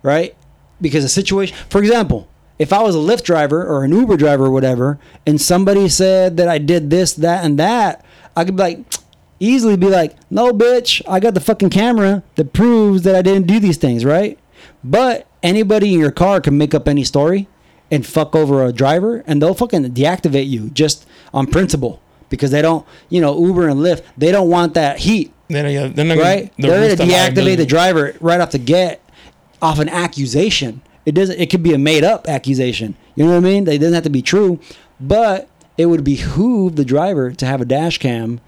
right? 0.02 0.34
Because 0.80 1.04
a 1.04 1.08
situation, 1.08 1.56
for 1.70 1.78
example, 1.80 2.28
if 2.58 2.72
I 2.72 2.82
was 2.82 2.94
a 2.94 2.98
Lyft 2.98 3.24
driver 3.24 3.64
or 3.66 3.82
an 3.84 3.92
Uber 3.92 4.16
driver 4.16 4.46
or 4.46 4.50
whatever, 4.50 4.98
and 5.26 5.40
somebody 5.40 5.88
said 5.88 6.36
that 6.36 6.48
I 6.48 6.58
did 6.58 6.90
this, 6.90 7.14
that, 7.14 7.44
and 7.44 7.58
that, 7.58 8.04
I 8.36 8.44
could 8.44 8.56
be 8.56 8.62
like, 8.62 8.78
easily 9.42 9.76
be 9.76 9.88
like, 9.88 10.16
no, 10.30 10.52
bitch, 10.52 11.02
I 11.08 11.20
got 11.20 11.34
the 11.34 11.40
fucking 11.40 11.70
camera 11.70 12.22
that 12.36 12.52
proves 12.52 13.02
that 13.02 13.14
I 13.16 13.22
didn't 13.22 13.46
do 13.46 13.58
these 13.58 13.76
things, 13.76 14.04
right? 14.04 14.38
But 14.84 15.26
anybody 15.42 15.92
in 15.92 16.00
your 16.00 16.12
car 16.12 16.40
can 16.40 16.56
make 16.56 16.74
up 16.74 16.86
any 16.86 17.04
story 17.04 17.48
and 17.90 18.06
fuck 18.06 18.34
over 18.34 18.64
a 18.64 18.72
driver, 18.72 19.22
and 19.26 19.42
they'll 19.42 19.54
fucking 19.54 19.92
deactivate 19.92 20.48
you 20.48 20.70
just 20.70 21.06
on 21.34 21.46
principle 21.46 22.00
because 22.30 22.50
they 22.50 22.62
don't, 22.62 22.86
you 23.10 23.20
know, 23.20 23.38
Uber 23.38 23.68
and 23.68 23.80
Lyft, 23.80 24.04
they 24.16 24.32
don't 24.32 24.48
want 24.48 24.74
that 24.74 25.00
heat 25.00 25.34
They're, 25.48 25.68
yeah, 25.68 25.88
they're 25.88 26.04
not 26.04 26.16
right? 26.18 26.50
Gonna, 26.56 26.72
They're 26.72 26.80
risk 26.88 26.98
going 26.98 27.10
to 27.10 27.14
deactivate 27.14 27.56
the 27.58 27.66
driver 27.66 28.14
right 28.20 28.40
off 28.40 28.52
the 28.52 28.58
get 28.58 29.02
off 29.60 29.78
an 29.78 29.88
accusation. 29.88 30.80
It 31.04 31.12
doesn't. 31.12 31.38
It 31.38 31.50
could 31.50 31.62
be 31.62 31.74
a 31.74 31.78
made 31.78 32.04
up 32.04 32.28
accusation. 32.28 32.96
You 33.16 33.24
know 33.24 33.32
what 33.32 33.38
I 33.38 33.40
mean? 33.40 33.68
It 33.68 33.78
doesn't 33.78 33.92
have 33.94 34.04
to 34.04 34.10
be 34.10 34.22
true, 34.22 34.60
but 35.00 35.48
it 35.76 35.86
would 35.86 36.04
behoove 36.04 36.76
the 36.76 36.84
driver 36.84 37.32
to 37.32 37.44
have 37.44 37.60
a 37.60 37.64
dash 37.64 37.98
cam 37.98 38.40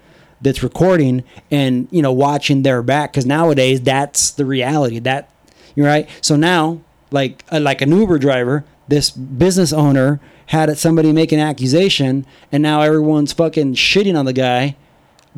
that's 0.45 0.63
recording 0.63 1.23
and 1.51 1.89
you 1.91 2.01
know 2.01 2.13
watching 2.13 2.63
their 2.63 2.81
back 2.81 3.11
because 3.11 3.25
nowadays 3.25 3.81
that's 3.81 4.31
the 4.31 4.45
reality. 4.45 4.99
That 4.99 5.29
you're 5.75 5.87
right. 5.87 6.07
So 6.21 6.37
now, 6.37 6.79
like 7.11 7.43
uh, 7.51 7.59
like 7.59 7.81
an 7.81 7.91
Uber 7.91 8.19
driver, 8.19 8.63
this 8.87 9.09
business 9.11 9.73
owner 9.73 10.21
had 10.47 10.77
somebody 10.77 11.11
make 11.11 11.33
an 11.33 11.39
accusation, 11.39 12.25
and 12.51 12.63
now 12.63 12.81
everyone's 12.81 13.33
fucking 13.33 13.73
shitting 13.73 14.17
on 14.17 14.25
the 14.25 14.33
guy 14.33 14.77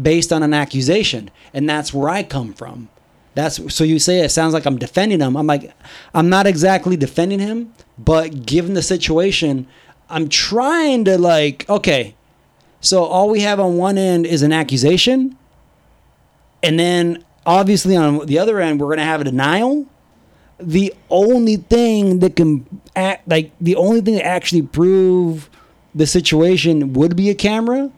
based 0.02 0.32
on 0.32 0.44
an 0.44 0.54
accusation 0.54 1.30
and 1.54 1.70
that's 1.70 1.94
where 1.94 2.10
i 2.10 2.22
come 2.22 2.54
from 2.54 2.90
that's 3.34 3.74
so 3.74 3.84
you 3.84 4.00
say 4.00 4.20
it 4.20 4.30
sounds 4.30 4.54
like 4.54 4.66
i'm 4.66 4.78
defending 4.78 5.20
him 5.20 5.36
i'm 5.36 5.48
like 5.48 5.74
i'm 6.14 6.30
not 6.30 6.46
exactly 6.46 6.96
defending 6.96 7.40
him 7.40 7.74
but 7.98 8.46
given 8.46 8.74
the 8.74 8.82
situation 8.82 9.68
i'm 10.10 10.30
trying 10.30 11.04
to 11.04 11.18
like 11.18 11.68
okay 11.70 12.16
so 12.82 13.04
all 13.04 13.30
we 13.30 13.42
have 13.42 13.60
on 13.60 13.78
one 13.78 13.98
end 13.98 14.26
is 14.26 14.42
an 14.42 14.54
accusation. 14.54 15.38
And 16.64 16.80
then 16.80 17.24
obviously 17.46 17.96
on 17.96 18.26
the 18.26 18.40
other 18.40 18.60
end 18.60 18.80
we're 18.80 18.88
going 18.88 18.98
to 19.00 19.04
have 19.04 19.22
a 19.22 19.26
denial. 19.26 19.88
The 20.60 20.94
only 21.10 21.58
thing 21.58 22.20
that 22.20 22.36
can 22.36 22.66
act 22.96 23.28
like 23.28 23.52
the 23.62 23.76
only 23.76 24.02
thing 24.02 24.16
that 24.16 24.26
actually 24.26 24.64
prove 24.64 25.50
the 25.94 26.08
situation 26.08 26.94
would 26.94 27.16
be 27.16 27.30
a 27.30 27.36
camera. 27.36 27.92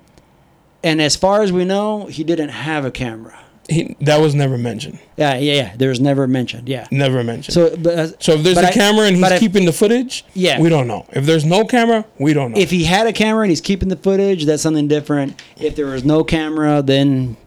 And 0.84 1.02
as 1.02 1.16
far 1.16 1.42
as 1.42 1.52
we 1.52 1.66
know, 1.66 2.06
he 2.06 2.24
didn't 2.24 2.50
have 2.50 2.86
a 2.86 2.92
camera. 2.92 3.38
He, 3.70 3.96
that 4.02 4.20
was 4.20 4.34
never 4.36 4.58
mentioned. 4.58 5.00
Yeah, 5.18 5.36
yeah, 5.38 5.54
yeah. 5.54 5.76
There 5.78 5.90
was 5.90 6.00
never 6.00 6.28
mentioned. 6.28 6.68
Yeah. 6.68 6.88
Never 6.92 7.24
mentioned. 7.24 7.54
So, 7.54 7.76
but, 7.78 8.00
uh, 8.00 8.08
So 8.20 8.34
if 8.34 8.44
there's 8.44 8.58
a 8.58 8.68
I- 8.68 8.72
camera 8.72 9.06
and 9.06 9.16
he's 9.16 9.24
I- 9.26 9.38
keeping 9.40 9.66
the 9.66 9.74
footage, 9.74 10.26
Yeah. 10.34 10.60
we 10.60 10.70
don't 10.70 10.88
know. 10.88 11.06
If 11.12 11.26
there's 11.26 11.46
no 11.46 11.64
camera, 11.66 12.06
we 12.18 12.34
don't 12.34 12.52
know. 12.54 12.60
if 12.60 12.72
he 12.72 12.84
had 12.86 13.06
a 13.08 13.14
camera 13.14 13.44
and 13.44 13.52
he's 13.52 13.62
keeping 13.62 13.90
the 13.90 13.96
footage, 13.96 14.46
that's 14.46 14.64
something 14.64 14.88
different. 14.88 15.42
If 15.60 15.76
there 15.76 15.86
was 15.86 16.04
no 16.04 16.24
camera, 16.24 16.82
then 16.82 17.38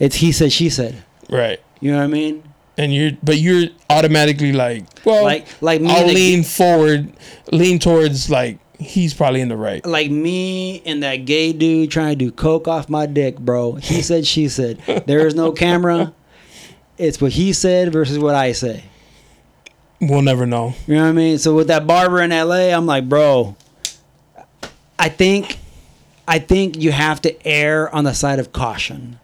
it's 0.00 0.16
he 0.16 0.32
said, 0.32 0.52
she 0.52 0.68
said. 0.68 0.96
right. 1.30 1.60
You 1.80 1.90
know 1.92 1.98
what 1.98 2.04
I 2.04 2.08
mean? 2.08 2.42
And 2.78 2.94
you're, 2.94 3.10
but 3.22 3.38
you're 3.38 3.68
automatically 3.90 4.52
like, 4.52 4.84
well, 5.04 5.24
Like- 5.24 5.46
like 5.60 5.80
me 5.80 5.90
I'll 5.90 6.06
lean 6.06 6.42
forward, 6.42 7.12
lean 7.52 7.78
towards 7.78 8.30
like 8.30 8.58
he's 8.78 9.14
probably 9.14 9.40
in 9.40 9.48
the 9.48 9.56
right. 9.56 9.84
Like 9.84 10.10
me 10.10 10.82
and 10.84 11.02
that 11.02 11.24
gay 11.24 11.52
dude 11.52 11.90
trying 11.90 12.18
to 12.18 12.24
do 12.24 12.30
coke 12.30 12.68
off 12.68 12.88
my 12.88 13.06
dick, 13.06 13.38
bro. 13.38 13.74
He 13.74 14.02
said, 14.02 14.26
she 14.26 14.48
said. 14.48 14.78
There 15.06 15.26
is 15.26 15.34
no 15.34 15.52
camera. 15.52 16.12
It's 16.98 17.20
what 17.20 17.32
he 17.32 17.52
said 17.52 17.92
versus 17.92 18.18
what 18.18 18.34
I 18.34 18.52
say. 18.52 18.84
We'll 20.00 20.22
never 20.22 20.46
know. 20.46 20.74
You 20.86 20.96
know 20.96 21.02
what 21.02 21.08
I 21.10 21.12
mean? 21.12 21.38
So 21.38 21.54
with 21.54 21.68
that 21.68 21.86
barber 21.86 22.20
in 22.20 22.30
LA, 22.30 22.74
I'm 22.76 22.86
like, 22.86 23.08
bro, 23.08 23.56
I 24.98 25.08
think 25.08 25.58
I 26.26 26.38
think 26.38 26.78
you 26.78 26.92
have 26.92 27.22
to 27.22 27.46
err 27.46 27.92
on 27.94 28.04
the 28.04 28.12
side 28.12 28.38
of 28.38 28.52
caution. 28.52 29.18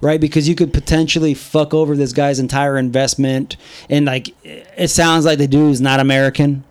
Right? 0.00 0.20
Because 0.20 0.48
you 0.48 0.54
could 0.54 0.72
potentially 0.72 1.32
fuck 1.34 1.72
over 1.72 1.96
this 1.96 2.12
guy's 2.12 2.38
entire 2.38 2.76
investment 2.76 3.56
and 3.88 4.04
like 4.04 4.34
it 4.44 4.88
sounds 4.88 5.24
like 5.24 5.38
the 5.38 5.48
dude 5.48 5.72
is 5.72 5.80
not 5.80 5.98
American, 5.98 6.62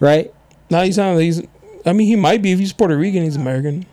right? 0.00 0.32
No, 0.70 0.82
he's 0.82 0.96
not. 0.96 1.18
He's. 1.18 1.42
I 1.88 1.92
mean, 1.92 2.06
he 2.06 2.16
might 2.16 2.42
be 2.42 2.52
if 2.52 2.58
he's 2.58 2.72
Puerto 2.72 2.96
Rican. 2.96 3.22
He's 3.22 3.36
American. 3.36 3.86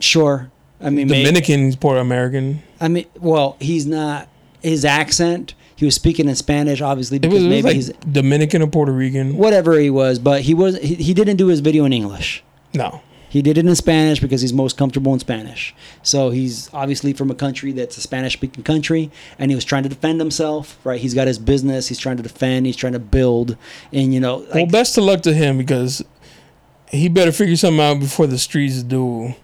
Sure. 0.00 0.50
I 0.80 0.90
mean 0.90 1.08
maybe, 1.08 1.24
Dominican. 1.24 1.64
He's 1.64 1.76
Puerto 1.76 2.00
American. 2.00 2.62
I 2.80 2.88
mean 2.88 3.06
well, 3.18 3.56
he's 3.58 3.86
not 3.86 4.28
his 4.62 4.84
accent, 4.84 5.54
he 5.78 5.84
was 5.84 5.94
speaking 5.94 6.28
in 6.28 6.34
Spanish 6.34 6.80
obviously 6.80 7.18
It 7.18 7.22
because 7.22 7.34
was, 7.34 7.44
maybe 7.44 7.62
like 7.62 7.76
he's 7.76 7.90
Dominican 8.10 8.62
or 8.62 8.66
Puerto 8.66 8.90
Rican. 8.90 9.36
whatever 9.36 9.78
he 9.78 9.90
was, 9.90 10.18
but 10.18 10.42
he 10.42 10.52
was 10.52 10.76
he, 10.78 10.96
he 10.96 11.14
didn't 11.14 11.36
do 11.36 11.46
his 11.46 11.60
video 11.60 11.84
in 11.84 11.92
English. 11.92 12.42
No. 12.74 13.00
He 13.30 13.42
did 13.42 13.58
it 13.58 13.66
in 13.66 13.76
Spanish 13.76 14.18
because 14.20 14.40
he's 14.40 14.54
most 14.54 14.78
comfortable 14.78 15.12
in 15.12 15.20
Spanish. 15.20 15.74
So 16.02 16.30
he's 16.30 16.68
obviously 16.72 17.12
from 17.12 17.30
a 17.30 17.34
country 17.34 17.72
that's 17.72 17.96
a 17.96 18.00
Spanish 18.00 18.32
speaking 18.32 18.64
country 18.64 19.10
and 19.38 19.50
he 19.50 19.54
was 19.54 19.64
trying 19.64 19.84
to 19.84 19.88
defend 19.88 20.18
himself, 20.18 20.78
right? 20.82 21.00
He's 21.00 21.14
got 21.14 21.28
his 21.28 21.38
business, 21.38 21.86
he's 21.86 21.98
trying 21.98 22.16
to 22.16 22.22
defend, 22.24 22.66
he's 22.66 22.76
trying 22.76 22.94
to 22.94 22.98
build 22.98 23.56
and 23.92 24.12
you 24.12 24.18
know 24.18 24.44
well, 24.52 24.66
best 24.66 24.98
of 24.98 25.04
luck 25.04 25.20
to 25.22 25.32
him 25.32 25.58
because 25.58 26.02
he 26.90 27.08
better 27.08 27.32
figure 27.32 27.56
something 27.56 27.80
out 27.80 28.00
before 28.00 28.26
the 28.26 28.38
streets 28.38 28.82
do 28.82 29.34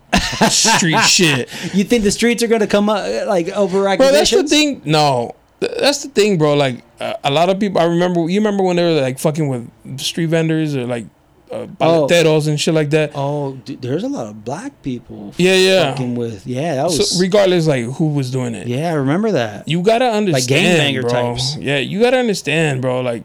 street 0.50 0.98
shit. 1.04 1.48
you 1.74 1.84
think 1.84 2.04
the 2.04 2.10
streets 2.10 2.42
are 2.42 2.46
going 2.46 2.60
to 2.60 2.66
come 2.66 2.88
up 2.88 3.26
like 3.26 3.48
over 3.48 3.82
Bro, 3.96 4.12
that's 4.12 4.30
the 4.30 4.44
thing. 4.44 4.82
No, 4.84 5.34
that's 5.60 6.02
the 6.02 6.08
thing, 6.08 6.38
bro. 6.38 6.54
Like 6.54 6.82
uh, 7.00 7.14
a 7.24 7.30
lot 7.30 7.48
of 7.48 7.58
people, 7.60 7.80
I 7.80 7.84
remember. 7.84 8.28
You 8.28 8.40
remember 8.40 8.62
when 8.62 8.76
they 8.76 8.82
were 8.82 9.00
like 9.00 9.18
fucking 9.18 9.48
with 9.48 10.00
street 10.00 10.26
vendors 10.26 10.74
or 10.76 10.86
like 10.86 11.06
uh, 11.50 11.66
Oh. 11.80 12.08
and 12.48 12.58
shit 12.60 12.74
like 12.74 12.90
that. 12.90 13.12
Oh, 13.14 13.52
dude, 13.64 13.80
there's 13.82 14.02
a 14.04 14.08
lot 14.08 14.26
of 14.26 14.44
black 14.44 14.82
people 14.82 15.32
Yeah, 15.36 15.54
yeah. 15.54 15.90
fucking 15.92 16.14
with. 16.16 16.46
Yeah, 16.46 16.76
that 16.76 16.84
was 16.84 17.10
So 17.10 17.20
regardless, 17.20 17.66
like 17.66 17.84
who 17.84 18.08
was 18.08 18.30
doing 18.30 18.54
it, 18.54 18.66
Yeah, 18.66 18.90
I 18.90 18.94
remember 18.94 19.32
that. 19.32 19.68
you 19.68 19.82
gotta 19.82 20.06
understand, 20.06 20.32
like 20.32 20.94
gangbanger 20.94 21.02
bro. 21.02 21.10
types. 21.10 21.56
Yeah, 21.56 21.78
you 21.78 22.00
gotta 22.00 22.16
understand, 22.18 22.80
bro. 22.82 23.00
Like 23.02 23.24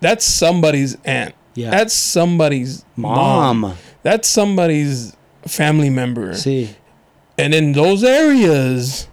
that's 0.00 0.24
somebody's 0.24 0.96
aunt. 1.04 1.34
Yeah. 1.56 1.70
That's 1.70 1.94
somebody's 1.94 2.84
mom. 2.96 3.60
Mom. 3.60 3.74
That's 4.02 4.28
somebody's 4.28 5.16
family 5.46 5.90
member. 5.90 6.34
See. 6.34 6.76
And 7.38 7.52
in 7.54 7.72
those 7.72 8.04
areas, 8.04 9.08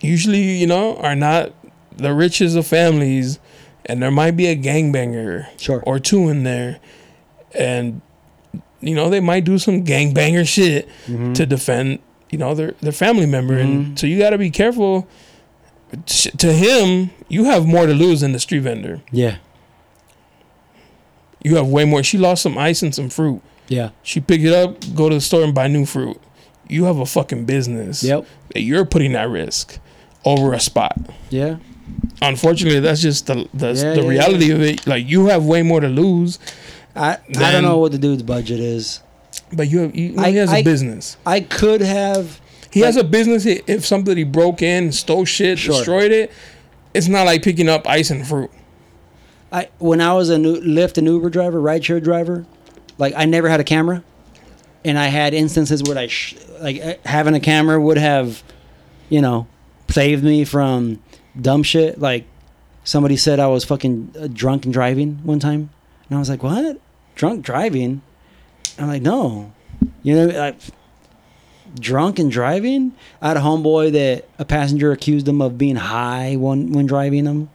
usually, 0.00 0.56
you 0.58 0.66
know, 0.66 0.96
are 0.96 1.14
not 1.14 1.52
the 1.96 2.14
richest 2.14 2.56
of 2.56 2.66
families, 2.66 3.38
and 3.86 4.02
there 4.02 4.10
might 4.10 4.32
be 4.36 4.46
a 4.46 4.56
gangbanger 4.56 5.46
Sure. 5.60 5.82
or 5.86 5.98
two 5.98 6.28
in 6.28 6.42
there, 6.44 6.80
and 7.54 8.00
you 8.80 8.94
know 8.94 9.10
they 9.10 9.20
might 9.20 9.44
do 9.44 9.58
some 9.58 9.84
gangbanger 9.84 10.46
shit 10.46 10.88
Mm-hmm. 11.06 11.34
to 11.34 11.46
defend, 11.46 11.98
you 12.30 12.38
know, 12.38 12.54
their 12.54 12.72
their 12.80 12.92
family 12.92 13.26
member, 13.26 13.54
and 13.58 13.98
so 13.98 14.06
you 14.06 14.18
got 14.18 14.30
to 14.30 14.38
be 14.38 14.50
careful. 14.50 15.06
To 16.38 16.50
him, 16.52 17.10
you 17.28 17.44
have 17.44 17.66
more 17.66 17.84
to 17.86 17.92
lose 17.92 18.22
than 18.22 18.32
the 18.32 18.40
street 18.40 18.60
vendor. 18.60 19.02
Yeah. 19.12 19.36
You 21.44 21.56
have 21.56 21.66
way 21.68 21.84
more. 21.84 22.02
She 22.02 22.18
lost 22.18 22.42
some 22.42 22.56
ice 22.58 22.82
and 22.82 22.94
some 22.94 23.08
fruit. 23.10 23.40
Yeah. 23.68 23.90
She 24.02 24.20
picked 24.20 24.44
it 24.44 24.52
up, 24.52 24.76
go 24.94 25.08
to 25.08 25.14
the 25.16 25.20
store 25.20 25.42
and 25.44 25.54
buy 25.54 25.68
new 25.68 25.86
fruit. 25.86 26.20
You 26.68 26.84
have 26.84 26.98
a 26.98 27.06
fucking 27.06 27.44
business 27.46 28.02
Yep. 28.02 28.26
that 28.54 28.60
you're 28.62 28.84
putting 28.84 29.14
at 29.14 29.28
risk 29.28 29.78
over 30.24 30.52
a 30.52 30.60
spot. 30.60 30.96
Yeah. 31.30 31.56
Unfortunately, 32.20 32.80
that's 32.80 33.00
just 33.02 33.26
the 33.26 33.48
the, 33.52 33.68
Yeah, 33.72 33.94
the 33.94 34.02
yeah, 34.02 34.08
reality 34.08 34.50
of 34.52 34.62
it. 34.62 34.86
Like 34.86 35.06
you 35.08 35.26
have 35.26 35.44
way 35.44 35.62
more 35.62 35.80
to 35.80 35.88
lose. 35.88 36.38
I 36.94 37.18
I 37.36 37.52
don't 37.52 37.62
know 37.64 37.78
what 37.78 37.92
the 37.92 37.98
dude's 37.98 38.22
budget 38.22 38.60
is. 38.60 39.00
But 39.52 39.68
you 39.70 39.80
have, 39.80 39.96
you, 39.96 40.14
I- 40.18 40.30
he 40.30 40.36
has 40.36 40.50
a 40.52 40.56
I- 40.56 40.62
business. 40.62 41.16
I 41.26 41.40
could 41.40 41.80
have. 41.80 42.40
He 42.70 42.80
has 42.80 42.96
a 42.96 43.04
business. 43.04 43.44
If 43.44 43.84
somebody 43.84 44.24
broke 44.24 44.62
in, 44.62 44.92
stole 44.92 45.24
shit, 45.26 45.58
Sure. 45.58 45.74
destroyed 45.74 46.10
it, 46.12 46.30
it's 46.94 47.06
not 47.08 47.26
like 47.26 47.42
picking 47.42 47.68
up 47.68 47.86
ice 47.86 48.10
and 48.10 48.26
fruit. 48.26 48.50
I 49.52 49.68
when 49.78 50.00
I 50.00 50.14
was 50.14 50.30
a 50.30 50.38
new, 50.38 50.60
Lyft 50.60 50.98
and 50.98 51.06
Uber 51.06 51.30
driver, 51.30 51.60
rideshare 51.60 52.02
driver, 52.02 52.46
like 52.98 53.12
I 53.16 53.26
never 53.26 53.48
had 53.48 53.60
a 53.60 53.64
camera, 53.64 54.02
and 54.84 54.98
I 54.98 55.06
had 55.06 55.34
instances 55.34 55.82
where 55.82 55.98
I 55.98 56.06
sh- 56.06 56.36
like 56.60 56.78
eh, 56.78 56.96
having 57.04 57.34
a 57.34 57.40
camera 57.40 57.80
would 57.80 57.98
have, 57.98 58.42
you 59.10 59.20
know, 59.20 59.46
saved 59.88 60.24
me 60.24 60.44
from 60.44 61.02
dumb 61.38 61.62
shit. 61.62 62.00
Like 62.00 62.24
somebody 62.82 63.16
said 63.16 63.38
I 63.38 63.48
was 63.48 63.64
fucking 63.64 64.14
uh, 64.18 64.28
drunk 64.32 64.64
and 64.64 64.72
driving 64.72 65.20
one 65.22 65.38
time, 65.38 65.70
and 66.08 66.16
I 66.16 66.18
was 66.18 66.30
like, 66.30 66.42
"What? 66.42 66.80
Drunk 67.14 67.44
driving?" 67.44 68.00
I'm 68.78 68.88
like, 68.88 69.02
"No," 69.02 69.52
you 70.02 70.14
know, 70.14 70.26
like 70.26 70.56
drunk 71.78 72.18
and 72.18 72.30
driving. 72.30 72.92
I 73.20 73.28
had 73.28 73.36
a 73.36 73.40
homeboy 73.40 73.92
that 73.92 74.28
a 74.38 74.44
passenger 74.44 74.92
accused 74.92 75.28
him 75.28 75.42
of 75.42 75.58
being 75.58 75.76
high 75.76 76.36
when 76.36 76.72
when 76.72 76.86
driving 76.86 77.26
him. 77.26 77.50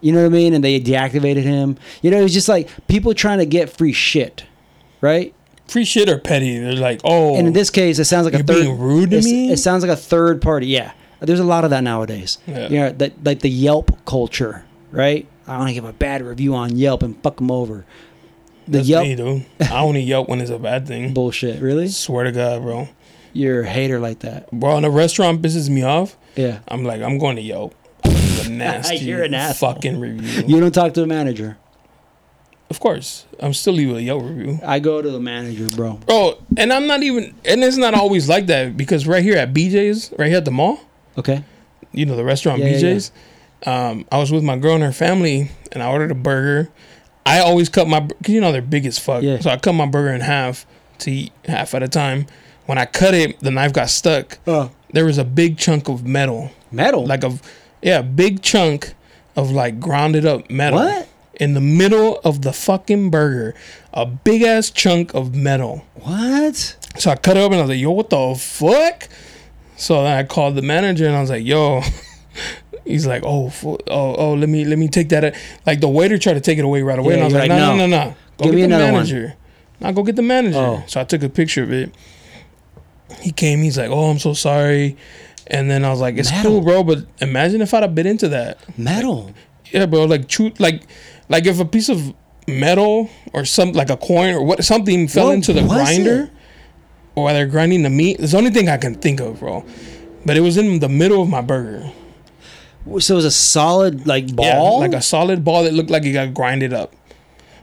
You 0.00 0.12
know 0.12 0.20
what 0.20 0.26
I 0.26 0.30
mean? 0.30 0.54
And 0.54 0.64
they 0.64 0.80
deactivated 0.80 1.42
him. 1.42 1.76
You 2.02 2.10
know, 2.10 2.18
it 2.18 2.22
was 2.22 2.32
just 2.34 2.48
like 2.48 2.68
people 2.88 3.12
trying 3.14 3.38
to 3.38 3.46
get 3.46 3.70
free 3.70 3.92
shit, 3.92 4.44
right? 5.00 5.34
Free 5.68 5.84
shit 5.84 6.08
or 6.08 6.18
petty. 6.18 6.58
They're 6.58 6.72
like, 6.74 7.00
oh, 7.04 7.36
And 7.36 7.46
in 7.46 7.52
this 7.52 7.70
case, 7.70 7.98
it 7.98 8.04
sounds 8.06 8.24
like 8.24 8.34
a 8.34 8.38
third. 8.38 8.46
being 8.64 8.78
rude 8.78 9.10
to 9.10 9.22
me? 9.22 9.52
It 9.52 9.58
sounds 9.58 9.82
like 9.84 9.92
a 9.92 9.96
third 10.00 10.42
party. 10.42 10.66
Yeah, 10.66 10.92
there's 11.20 11.38
a 11.40 11.44
lot 11.44 11.64
of 11.64 11.70
that 11.70 11.84
nowadays. 11.84 12.38
Yeah. 12.46 12.68
Yeah, 12.70 12.88
that 12.92 13.24
like 13.24 13.40
the 13.40 13.50
Yelp 13.50 14.04
culture, 14.04 14.64
right? 14.90 15.26
I 15.46 15.56
want 15.58 15.68
to 15.68 15.74
give 15.74 15.84
a 15.84 15.92
bad 15.92 16.22
review 16.22 16.54
on 16.54 16.76
Yelp 16.76 17.02
and 17.02 17.20
fuck 17.22 17.36
them 17.36 17.50
over. 17.50 17.84
The 18.66 18.78
that's 18.78 18.88
Yelp 18.88 19.04
me, 19.04 19.14
dude. 19.16 19.46
I 19.60 19.80
only 19.80 20.00
Yelp 20.02 20.28
when 20.28 20.40
it's 20.40 20.50
a 20.50 20.58
bad 20.58 20.86
thing. 20.86 21.12
bullshit. 21.14 21.60
Really? 21.60 21.88
Swear 21.88 22.24
to 22.24 22.32
God, 22.32 22.62
bro. 22.62 22.88
You're 23.32 23.62
a 23.62 23.68
hater 23.68 23.98
like 24.00 24.20
that. 24.20 24.50
Bro, 24.50 24.74
when 24.76 24.84
a 24.84 24.90
restaurant 24.90 25.40
pisses 25.42 25.68
me 25.68 25.82
off, 25.82 26.16
Yeah. 26.36 26.60
I'm 26.68 26.84
like, 26.84 27.00
I'm 27.00 27.18
going 27.18 27.36
to 27.36 27.42
Yelp. 27.42 27.74
It's 28.40 28.48
a 28.48 28.52
nasty 28.52 28.96
You're 28.98 29.22
an 29.24 29.34
asshole. 29.34 29.74
fucking 29.74 29.98
review. 30.00 30.44
You 30.46 30.60
don't 30.60 30.72
talk 30.72 30.94
to 30.94 31.02
a 31.02 31.06
manager. 31.06 31.56
of 32.70 32.78
course, 32.80 33.26
I'm 33.40 33.52
still 33.54 33.74
leaving 33.74 33.96
a 33.96 34.00
Yelp 34.00 34.22
review. 34.22 34.60
I 34.64 34.78
go 34.78 35.02
to 35.02 35.10
the 35.10 35.20
manager, 35.20 35.68
bro. 35.74 35.94
Bro, 36.06 36.38
and 36.56 36.72
I'm 36.72 36.86
not 36.86 37.02
even, 37.02 37.34
and 37.44 37.64
it's 37.64 37.76
not 37.76 37.94
always 37.94 38.28
like 38.28 38.46
that 38.46 38.76
because 38.76 39.06
right 39.06 39.22
here 39.22 39.36
at 39.36 39.52
BJ's, 39.52 40.12
right 40.18 40.28
here 40.28 40.38
at 40.38 40.44
the 40.44 40.50
mall, 40.52 40.80
Okay. 41.18 41.42
you 41.92 42.06
know, 42.06 42.16
the 42.16 42.24
restaurant 42.24 42.60
Yeah, 42.60 42.68
yeah, 42.68 42.76
BJ's, 42.94 43.12
Um, 43.66 44.06
I 44.12 44.18
was 44.18 44.30
with 44.32 44.42
my 44.44 44.56
girl 44.56 44.74
and 44.74 44.84
her 44.84 44.92
family, 44.92 45.50
and 45.72 45.82
I 45.82 45.90
ordered 45.90 46.10
a 46.10 46.14
burger. 46.14 46.70
I 47.26 47.40
always 47.40 47.68
cut 47.68 47.86
my, 47.88 48.00
cause 48.00 48.28
you 48.28 48.40
know 48.40 48.52
they're 48.52 48.62
big 48.62 48.86
as 48.86 48.98
fuck. 48.98 49.22
Yeah. 49.22 49.38
So 49.40 49.50
I 49.50 49.56
cut 49.58 49.72
my 49.74 49.86
burger 49.86 50.14
in 50.14 50.20
half 50.22 50.64
to 51.00 51.10
eat 51.10 51.32
half 51.44 51.74
at 51.74 51.82
a 51.82 51.88
time. 51.88 52.26
When 52.66 52.78
I 52.78 52.86
cut 52.86 53.14
it, 53.14 53.38
the 53.40 53.50
knife 53.50 53.72
got 53.72 53.90
stuck. 53.90 54.38
Oh. 54.46 54.70
There 54.92 55.04
was 55.04 55.18
a 55.18 55.24
big 55.24 55.58
chunk 55.58 55.88
of 55.88 56.06
metal, 56.06 56.50
Metal. 56.72 57.04
like 57.04 57.22
a, 57.24 57.36
yeah, 57.82 58.02
big 58.02 58.42
chunk 58.42 58.94
of 59.36 59.50
like 59.50 59.80
grounded 59.80 60.26
up 60.26 60.50
metal. 60.50 60.78
What? 60.80 61.08
In 61.34 61.54
the 61.54 61.60
middle 61.60 62.18
of 62.22 62.42
the 62.42 62.52
fucking 62.52 63.10
burger, 63.10 63.54
a 63.94 64.04
big 64.04 64.42
ass 64.42 64.70
chunk 64.70 65.14
of 65.14 65.34
metal. 65.34 65.84
what? 65.94 66.76
So 66.98 67.10
I 67.10 67.16
cut 67.16 67.36
it 67.36 67.44
and 67.44 67.54
I 67.54 67.60
was 67.60 67.70
like, 67.70 67.78
yo, 67.78 67.92
what 67.92 68.10
the 68.10 68.34
fuck? 68.38 69.08
So 69.76 70.02
then 70.02 70.18
I 70.18 70.24
called 70.24 70.56
the 70.56 70.62
manager 70.62 71.06
and 71.06 71.16
I 71.16 71.20
was 71.20 71.30
like, 71.30 71.44
yo. 71.44 71.80
He's 72.84 73.06
like, 73.06 73.22
oh, 73.24 73.52
oh, 73.64 73.78
oh, 73.88 74.34
let 74.34 74.48
me, 74.48 74.64
let 74.64 74.78
me 74.78 74.88
take 74.88 75.10
that. 75.10 75.24
Uh, 75.24 75.30
like 75.66 75.80
the 75.80 75.88
waiter 75.88 76.18
tried 76.18 76.34
to 76.34 76.40
take 76.40 76.58
it 76.58 76.64
away 76.64 76.82
right 76.82 76.98
away, 76.98 77.10
Yeah, 77.10 77.14
and 77.14 77.22
I 77.22 77.24
was 77.26 77.34
like, 77.34 77.48
like, 77.50 77.58
no, 77.58 77.76
no, 77.76 77.86
no. 77.86 78.04
no, 78.08 78.14
go 78.38 78.44
Give 78.46 78.54
me 78.54 78.60
the 78.62 78.66
another 78.66 78.84
one. 78.84 78.92
manager. 78.94 79.34
Now 79.80 79.92
go 79.92 80.02
get 80.02 80.16
the 80.16 80.22
manager. 80.22 80.58
Oh. 80.58 80.82
So 80.86 81.00
I 81.00 81.04
took 81.04 81.22
a 81.22 81.28
picture 81.28 81.62
of 81.62 81.72
it. 81.72 81.94
He 83.20 83.32
came. 83.32 83.60
He's 83.62 83.78
like, 83.78 83.90
oh, 83.90 84.10
I'm 84.10 84.18
so 84.18 84.32
sorry. 84.34 84.96
And 85.50 85.70
then 85.70 85.84
I 85.84 85.90
was 85.90 86.00
like, 86.00 86.16
it's 86.16 86.30
Metal. 86.30 86.52
cool, 86.52 86.60
bro. 86.60 86.84
But 86.84 87.06
imagine 87.20 87.60
if 87.60 87.74
I'd 87.74 87.82
have 87.82 87.94
bit 87.94 88.06
into 88.06 88.28
that. 88.28 88.58
Metal. 88.78 89.32
Yeah, 89.72 89.86
bro. 89.86 90.04
Like, 90.04 90.28
chew, 90.28 90.52
like, 90.58 90.82
like 91.28 91.46
if 91.46 91.58
a 91.60 91.64
piece 91.64 91.88
of 91.88 92.14
metal 92.46 93.08
or 93.32 93.44
some 93.44 93.72
like 93.72 93.90
a 93.90 93.96
coin 93.96 94.34
or 94.34 94.42
what 94.44 94.64
something 94.64 95.06
fell 95.08 95.26
What 95.26 95.34
into 95.34 95.52
the 95.52 95.62
grinder, 95.62 96.22
it? 96.24 96.30
or 97.14 97.24
while 97.24 97.34
they're 97.34 97.46
grinding 97.46 97.82
the 97.82 97.90
meat. 97.90 98.18
It's 98.20 98.32
the 98.32 98.38
only 98.38 98.50
thing 98.50 98.68
I 98.68 98.76
can 98.76 98.94
think 98.94 99.20
of, 99.20 99.40
bro. 99.40 99.64
But 100.24 100.36
it 100.36 100.40
was 100.40 100.56
in 100.56 100.78
the 100.80 100.88
middle 100.88 101.22
of 101.22 101.28
my 101.28 101.40
burger. 101.40 101.90
So 102.98 103.14
it 103.14 103.16
was 103.16 103.24
a 103.24 103.30
solid 103.30 104.06
like 104.06 104.34
ball. 104.34 104.80
Yeah, 104.80 104.86
like 104.86 104.94
a 104.94 105.02
solid 105.02 105.44
ball 105.44 105.64
that 105.64 105.72
looked 105.74 105.90
like 105.90 106.04
it 106.04 106.12
got 106.12 106.32
grinded 106.34 106.72
up. 106.72 106.94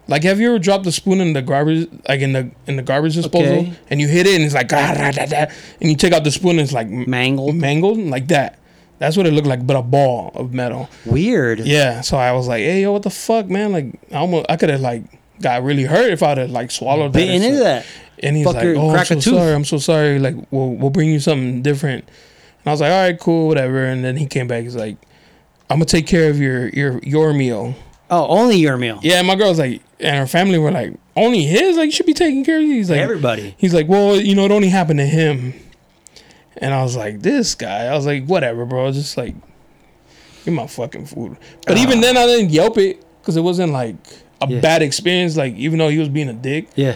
Like, 0.07 0.23
have 0.23 0.39
you 0.39 0.49
ever 0.49 0.59
dropped 0.59 0.85
a 0.85 0.91
spoon 0.91 1.19
in 1.19 1.33
the 1.33 1.41
garbage, 1.41 1.89
like 2.07 2.21
in 2.21 2.33
the 2.33 2.49
in 2.65 2.77
the 2.77 2.81
garbage 2.81 3.15
disposal, 3.15 3.59
Okay. 3.59 3.73
and 3.89 3.99
you 3.99 4.07
hit 4.07 4.25
it 4.25 4.35
and 4.35 4.43
it's 4.43 4.53
like, 4.53 4.71
ah, 4.71 4.93
da, 4.97 5.11
da, 5.11 5.25
da, 5.25 5.51
and 5.81 5.89
you 5.89 5.95
take 5.97 6.13
out 6.13 6.23
the 6.23 6.31
spoon 6.31 6.51
and 6.51 6.61
it's 6.61 6.71
like 6.73 6.89
mangled. 6.89 7.55
mangled 7.55 7.97
like 7.97 8.27
that. 8.29 8.57
That's 8.99 9.15
what 9.17 9.27
it 9.27 9.33
looked 9.33 9.47
like, 9.47 9.67
but 9.67 9.75
a 9.75 9.81
ball 9.83 10.31
of 10.33 10.53
metal. 10.53 10.89
Weird. 11.05 11.59
Yeah. 11.59 12.01
So 12.01 12.17
I 12.17 12.31
was 12.31 12.47
like, 12.47 12.61
hey, 12.63 12.81
yo, 12.81 12.93
what 12.93 13.03
the 13.03 13.09
fuck, 13.11 13.47
man? 13.47 13.71
Like, 13.71 13.99
I 14.11 14.15
almost, 14.17 14.47
I 14.49 14.55
could 14.55 14.69
have 14.69 14.81
like 14.81 15.03
got 15.41 15.61
really 15.63 15.83
hurt 15.83 16.09
if 16.11 16.23
I'd 16.23 16.37
have 16.39 16.49
like 16.51 16.71
swallowed 16.71 17.13
that. 17.13 17.19
Bitten 17.19 17.43
into 17.43 17.59
that. 17.59 17.85
And 18.23 18.35
he's 18.35 18.47
like, 18.47 18.55
"Oh, 18.75 18.89
I'm 18.89 19.05
so 19.05 19.13
tooth." 19.15 19.23
sorry. 19.35 19.53
I'm 19.53 19.65
so 19.65 19.77
sorry. 19.77 20.17
Like, 20.17 20.35
we'll 20.49 20.71
we'll 20.71 20.89
bring 20.89 21.09
you 21.11 21.19
something 21.19 21.61
different." 21.61 22.05
And 22.05 22.67
I 22.67 22.71
was 22.71 22.81
like, 22.81 22.91
"All 22.91 23.01
right, 23.03 23.19
cool, 23.19 23.47
whatever." 23.47 23.85
And 23.85 24.03
then 24.03 24.17
he 24.17 24.25
came 24.25 24.47
back. 24.47 24.63
He's 24.63 24.75
like, 24.75 24.97
"I'm 25.69 25.75
gonna 25.77 25.85
take 25.85 26.07
care 26.07 26.27
of 26.31 26.39
your 26.39 26.69
your 26.69 26.99
your 27.03 27.31
meal." 27.33 27.75
Oh, 28.09 28.25
only 28.27 28.55
your 28.57 28.75
meal. 28.77 28.99
Yeah, 29.03 29.21
my 29.21 29.35
girl's 29.35 29.59
like, 29.59 29.81
and 29.99 30.15
her 30.17 30.27
family 30.27 30.57
were 30.57 30.71
like, 30.71 30.93
"Only 31.15 31.43
his? 31.43 31.77
Like, 31.77 31.85
you 31.87 31.91
should 31.91 32.05
be 32.05 32.13
taking 32.13 32.43
care 32.45 32.57
of." 32.57 32.63
you." 32.63 32.73
He's 32.73 32.89
like, 32.89 32.99
Everybody. 32.99 33.55
He's 33.57 33.73
like, 33.73 33.87
"Well, 33.87 34.19
you 34.19 34.35
know, 34.35 34.45
it 34.45 34.51
only 34.51 34.69
happened 34.69 34.99
to 34.99 35.05
him." 35.05 35.53
And 36.57 36.73
I 36.73 36.81
was 36.83 36.95
like, 36.95 37.21
"This 37.21 37.55
guy." 37.55 37.85
I 37.85 37.95
was 37.95 38.05
like, 38.05 38.25
"Whatever, 38.25 38.65
bro. 38.65 38.91
Just 38.91 39.17
like, 39.17 39.35
get 40.45 40.53
my 40.53 40.67
fucking 40.67 41.05
food." 41.07 41.37
But 41.65 41.77
even 41.77 42.01
then, 42.01 42.17
I 42.17 42.25
didn't 42.25 42.49
Yelp 42.51 42.77
it 42.77 43.03
because 43.21 43.37
it 43.37 43.41
wasn't 43.41 43.73
like 43.73 43.95
a 44.41 44.45
Ah. 44.45 44.47
Yeah. 44.49 44.59
bad 44.61 44.81
experience. 44.81 45.35
Like, 45.37 45.55
even 45.55 45.79
though 45.79 45.89
he 45.89 45.97
was 45.97 46.09
being 46.09 46.29
a 46.29 46.33
dick. 46.33 46.67
Yeah. 46.75 46.95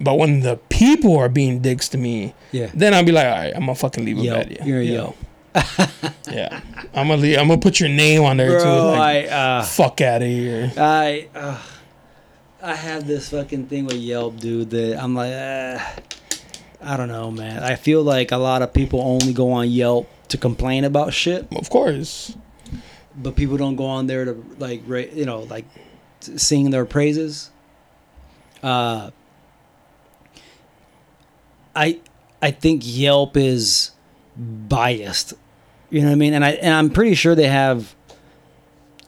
But 0.00 0.18
when 0.18 0.40
the 0.40 0.56
people 0.68 1.16
are 1.18 1.28
being 1.28 1.60
dicks 1.60 1.88
to 1.90 1.98
me, 1.98 2.34
Yeah. 2.50 2.70
then 2.74 2.92
I'll 2.92 3.04
be 3.04 3.12
like, 3.12 3.26
all 3.26 3.30
right, 3.32 3.52
I'm 3.54 3.60
gonna 3.60 3.74
fucking 3.76 4.04
leave 4.04 4.18
a 4.18 4.22
Yo, 4.22 4.34
bad. 4.34 4.50
Yeah, 4.50 4.64
you're 4.64 4.80
a 4.80 4.84
yeah. 4.84 4.92
yo. 4.94 5.14
Yeah, 6.32 6.60
I'm 6.94 7.08
gonna 7.08 7.20
leave, 7.20 7.38
I'm 7.38 7.46
gonna 7.46 7.60
put 7.60 7.78
your 7.78 7.88
name 7.90 8.22
on 8.24 8.36
there 8.38 8.58
too. 8.58 8.64
Like, 8.66 9.28
I 9.30 9.58
uh, 9.58 9.62
fuck 9.62 10.00
out 10.00 10.22
of 10.22 10.28
here. 10.28 10.72
I 10.76 11.28
uh, 11.34 11.58
I 12.62 12.76
have 12.76 13.08
this 13.08 13.30
fucking 13.30 13.66
thing 13.66 13.86
with 13.86 13.96
Yelp, 13.96 14.38
dude. 14.38 14.70
That 14.70 15.02
I'm 15.02 15.14
like, 15.16 15.32
uh, 15.32 15.80
I 16.80 16.96
don't 16.96 17.08
know, 17.08 17.30
man. 17.32 17.62
I 17.62 17.74
feel 17.74 18.02
like 18.02 18.30
a 18.30 18.36
lot 18.36 18.62
of 18.62 18.72
people 18.72 19.00
only 19.00 19.32
go 19.32 19.50
on 19.50 19.68
Yelp 19.68 20.08
to 20.28 20.38
complain 20.38 20.84
about 20.84 21.12
shit, 21.12 21.46
Of 21.56 21.68
course, 21.68 22.36
but 23.16 23.34
people 23.34 23.56
don't 23.56 23.74
go 23.74 23.86
on 23.86 24.06
there 24.06 24.24
to 24.24 24.44
like, 24.58 24.82
ra- 24.86 25.00
you 25.12 25.24
know, 25.24 25.40
like 25.40 25.64
sing 26.20 26.70
their 26.70 26.84
praises. 26.84 27.50
Uh, 28.62 29.10
I 31.74 31.98
I 32.40 32.52
think 32.52 32.82
Yelp 32.84 33.36
is 33.36 33.90
biased. 34.36 35.34
You 35.90 36.02
know 36.02 36.06
what 36.06 36.12
I 36.12 36.16
mean? 36.16 36.32
And 36.32 36.44
I 36.44 36.50
and 36.52 36.72
I'm 36.72 36.90
pretty 36.90 37.16
sure 37.16 37.34
they 37.34 37.48
have 37.48 37.96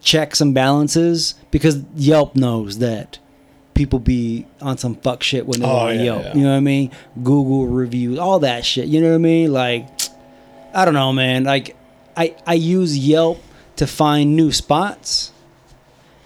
checks 0.00 0.40
and 0.40 0.52
balances 0.52 1.34
because 1.52 1.82
Yelp 1.94 2.34
knows 2.34 2.78
that 2.78 3.20
people 3.74 3.98
be 3.98 4.46
on 4.60 4.78
some 4.78 4.94
fuck 4.96 5.22
shit 5.22 5.46
when 5.46 5.60
they 5.60 5.66
go 5.66 5.72
Oh, 5.72 5.76
on 5.88 5.96
yeah, 5.96 6.02
Yelp. 6.04 6.22
yeah. 6.24 6.34
You 6.34 6.42
know 6.44 6.50
what 6.50 6.56
I 6.56 6.60
mean? 6.60 6.90
Google 7.22 7.66
reviews, 7.66 8.18
all 8.18 8.38
that 8.40 8.64
shit. 8.64 8.86
You 8.86 9.00
know 9.00 9.08
what 9.10 9.14
I 9.16 9.18
mean? 9.18 9.52
Like 9.52 9.88
I 10.74 10.84
don't 10.84 10.94
know, 10.94 11.12
man. 11.12 11.44
Like 11.44 11.76
I 12.16 12.34
I 12.46 12.54
use 12.54 12.96
Yelp 12.96 13.40
to 13.76 13.86
find 13.86 14.36
new 14.36 14.52
spots, 14.52 15.32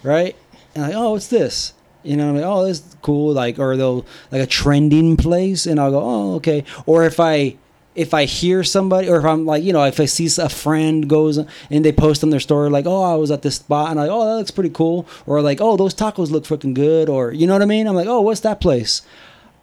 right? 0.03 0.35
And 0.75 0.83
like, 0.83 0.93
oh, 0.95 1.11
what's 1.11 1.27
this? 1.27 1.73
You 2.03 2.15
know, 2.15 2.31
like, 2.33 2.43
oh, 2.43 2.65
this 2.65 2.79
is 2.79 2.95
cool. 3.01 3.33
Like, 3.33 3.59
or 3.59 3.75
they'll 3.75 4.05
like 4.31 4.41
a 4.41 4.45
trending 4.47 5.17
place, 5.17 5.65
and 5.65 5.79
I'll 5.79 5.91
go, 5.91 6.01
oh, 6.01 6.35
okay. 6.35 6.63
Or 6.85 7.03
if 7.05 7.19
I 7.19 7.57
if 7.99 8.13
I 8.13 8.23
hear 8.23 8.63
somebody, 8.63 9.09
or 9.09 9.17
if 9.17 9.25
I'm 9.25 9.45
like, 9.45 9.61
you 9.61 9.73
know, 9.73 9.83
if 9.83 9.99
I 9.99 10.05
see 10.05 10.29
a 10.41 10.47
friend 10.47 11.09
goes 11.09 11.37
and 11.37 11.83
they 11.83 11.91
post 11.91 12.23
on 12.23 12.29
their 12.29 12.39
story, 12.39 12.69
like, 12.69 12.85
oh, 12.85 13.03
I 13.03 13.15
was 13.15 13.29
at 13.29 13.41
this 13.41 13.55
spot, 13.55 13.91
and 13.91 13.99
I'm 13.99 14.07
like, 14.07 14.15
oh, 14.15 14.25
that 14.25 14.37
looks 14.37 14.51
pretty 14.51 14.69
cool. 14.69 15.05
Or 15.25 15.41
like, 15.41 15.59
oh, 15.59 15.75
those 15.75 15.93
tacos 15.93 16.31
look 16.31 16.45
freaking 16.45 16.73
good. 16.73 17.09
Or 17.09 17.33
you 17.33 17.45
know 17.45 17.51
what 17.51 17.61
I 17.61 17.65
mean? 17.65 17.87
I'm 17.87 17.95
like, 17.95 18.07
oh, 18.07 18.21
what's 18.21 18.39
that 18.41 18.61
place? 18.61 19.01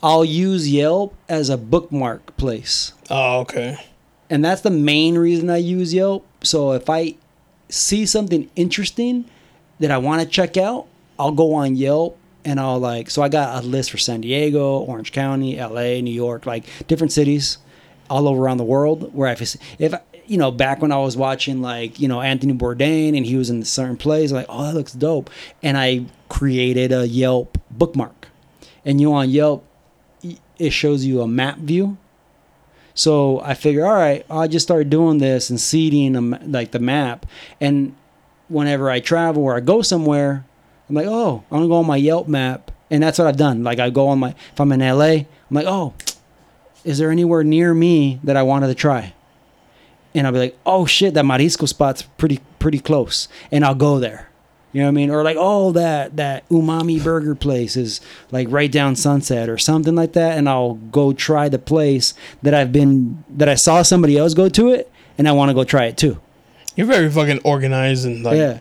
I'll 0.02 0.24
use 0.24 0.70
Yelp 0.70 1.15
as 1.31 1.48
a 1.48 1.56
bookmark 1.56 2.36
place 2.36 2.92
oh 3.08 3.40
okay, 3.40 3.78
and 4.28 4.44
that's 4.44 4.60
the 4.60 4.70
main 4.70 5.16
reason 5.16 5.48
I 5.48 5.56
use 5.56 5.94
Yelp. 5.94 6.26
So 6.44 6.73
if 6.73 6.90
I 6.90 7.15
see 7.70 8.05
something 8.05 8.50
interesting 8.55 9.24
that 9.81 9.90
I 9.90 9.97
want 9.97 10.20
to 10.20 10.28
check 10.28 10.58
out, 10.58 10.86
I'll 11.18 11.32
go 11.32 11.55
on 11.55 11.76
Yelp 11.76 12.18
and 12.44 12.60
I'll 12.60 12.78
like. 12.78 13.08
So 13.08 13.23
I 13.23 13.31
got 13.31 13.65
a 13.65 13.66
list 13.66 13.90
for 13.90 13.97
San 13.97 14.20
Diego, 14.20 14.81
Orange 14.81 15.12
County, 15.12 15.58
L.A., 15.58 16.02
New 16.02 16.12
York, 16.12 16.44
like 16.44 16.66
different 16.86 17.12
cities 17.12 17.56
all 18.09 18.28
over 18.28 18.43
around 18.43 18.59
the 18.59 18.65
world. 18.65 19.15
Where 19.15 19.33
if 19.33 19.57
if 19.78 19.94
you 20.26 20.39
know 20.39 20.51
back 20.51 20.83
when 20.83 20.93
I 20.93 20.99
was 20.99 21.17
watching 21.17 21.62
like 21.62 22.01
you 22.01 22.09
know 22.09 22.20
Anthony 22.20 22.55
Bourdain 22.55 23.17
and 23.17 23.25
he 23.26 23.36
was 23.36 23.51
in 23.51 23.65
certain 23.65 23.97
place, 23.97 24.33
like 24.33 24.47
oh 24.49 24.65
that 24.65 24.75
looks 24.75 24.93
dope, 24.93 25.31
and 25.62 25.76
I 25.76 26.07
created 26.28 26.93
a 26.93 27.07
Yelp 27.07 27.59
bookmark, 27.70 28.28
and 28.85 29.01
you 29.01 29.12
on 29.12 29.31
Yelp 29.31 29.65
it 30.59 30.70
shows 30.70 31.05
you 31.05 31.20
a 31.20 31.28
map 31.28 31.59
view. 31.59 31.97
So 32.94 33.41
I 33.43 33.55
figure, 33.55 33.86
all 33.86 33.94
right, 33.94 34.25
I'll 34.31 34.49
just 34.49 34.67
start 34.67 34.89
doing 34.89 35.18
this 35.18 35.51
and 35.51 35.60
seeding 35.60 36.31
like 36.51 36.70
the 36.70 36.78
map. 36.78 37.26
And 37.60 37.94
whenever 38.49 38.91
I 38.91 39.01
travel 39.01 39.43
or 39.43 39.55
I 39.57 39.60
go 39.60 39.83
somewhere, 39.83 40.47
I'm 40.89 40.94
like, 40.94 41.07
oh, 41.07 41.44
I'm 41.51 41.59
gonna 41.59 41.68
go 41.68 41.76
on 41.76 41.86
my 41.86 41.97
Yelp 41.97 42.28
map, 42.28 42.70
and 42.91 43.02
that's 43.02 43.18
what 43.18 43.28
I've 43.28 43.36
done. 43.36 43.65
Like 43.65 43.78
I 43.78 43.91
go 43.91 44.09
on 44.09 44.18
my 44.18 44.31
if 44.31 44.60
I'm 44.60 44.73
in 44.73 44.81
LA, 44.81 45.05
I'm 45.05 45.26
like, 45.51 45.67
oh, 45.67 45.94
is 46.86 46.98
there 46.98 47.10
anywhere 47.10 47.44
near 47.44 47.74
me 47.74 48.20
that 48.24 48.36
I 48.36 48.42
wanted 48.44 48.68
to 48.68 48.74
try? 48.74 49.12
And 50.15 50.26
I'll 50.26 50.32
be 50.32 50.39
like, 50.39 50.58
oh 50.65 50.86
shit, 50.86 51.12
that 51.15 51.24
marisco 51.24 51.68
spot's 51.68 52.02
pretty 52.02 52.40
pretty 52.58 52.78
close, 52.78 53.28
and 53.50 53.65
I'll 53.65 53.74
go 53.74 53.98
there. 53.98 54.31
You 54.73 54.82
know 54.82 54.86
what 54.86 54.92
I 54.92 54.94
mean? 54.94 55.10
Or 55.10 55.23
like, 55.23 55.36
oh, 55.39 55.73
that 55.73 56.16
that 56.16 56.48
umami 56.48 57.02
burger 57.02 57.34
place 57.34 57.76
is 57.76 58.00
like 58.31 58.47
right 58.50 58.70
down 58.70 58.94
Sunset 58.94 59.48
or 59.48 59.58
something 59.58 59.94
like 59.94 60.12
that, 60.15 60.39
and 60.39 60.48
I'll 60.48 60.74
go 60.74 61.12
try 61.12 61.48
the 61.48 61.58
place 61.58 62.15
that 62.42 62.55
I've 62.55 62.73
been 62.73 63.24
that 63.31 63.48
I 63.48 63.56
saw 63.56 63.82
somebody 63.82 64.16
else 64.16 64.32
go 64.32 64.48
to 64.48 64.68
it, 64.70 64.90
and 65.18 65.28
I 65.28 65.32
want 65.32 65.50
to 65.50 65.55
go 65.55 65.65
try 65.65 65.86
it 65.86 65.97
too. 65.97 66.20
You're 66.76 66.86
very 66.86 67.10
fucking 67.10 67.40
organized 67.44 68.05
and 68.05 68.22
like 68.22 68.36
yeah, 68.36 68.58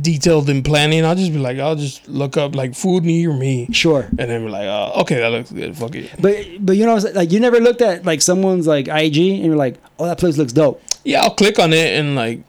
detailed 0.00 0.48
in 0.48 0.62
planning. 0.62 1.04
I'll 1.04 1.14
just 1.14 1.32
be 1.32 1.38
like, 1.38 1.58
I'll 1.58 1.76
just 1.76 2.08
look 2.08 2.36
up 2.36 2.54
like 2.54 2.74
food 2.74 3.04
near 3.04 3.32
me, 3.32 3.68
sure. 3.72 4.08
and 4.18 4.30
then 4.30 4.44
be 4.46 4.50
like, 4.50 4.66
oh, 4.66 4.92
okay, 5.02 5.16
that 5.16 5.28
looks 5.30 5.52
good. 5.52 5.76
Fuck 5.76 5.94
it. 5.94 6.10
But 6.20 6.64
but 6.64 6.76
you 6.76 6.86
know 6.86 6.94
like 6.94 7.30
you 7.30 7.38
never 7.40 7.60
looked 7.60 7.82
at 7.82 8.04
like 8.06 8.22
someone's 8.22 8.66
like 8.66 8.88
IG 8.88 9.16
and 9.18 9.44
you're 9.44 9.56
like, 9.56 9.76
oh, 9.98 10.06
that 10.06 10.18
place 10.18 10.38
looks 10.38 10.52
dope. 10.52 10.82
Yeah, 11.04 11.22
I'll 11.22 11.34
click 11.34 11.58
on 11.58 11.72
it 11.72 11.98
and 11.98 12.14
like 12.16 12.42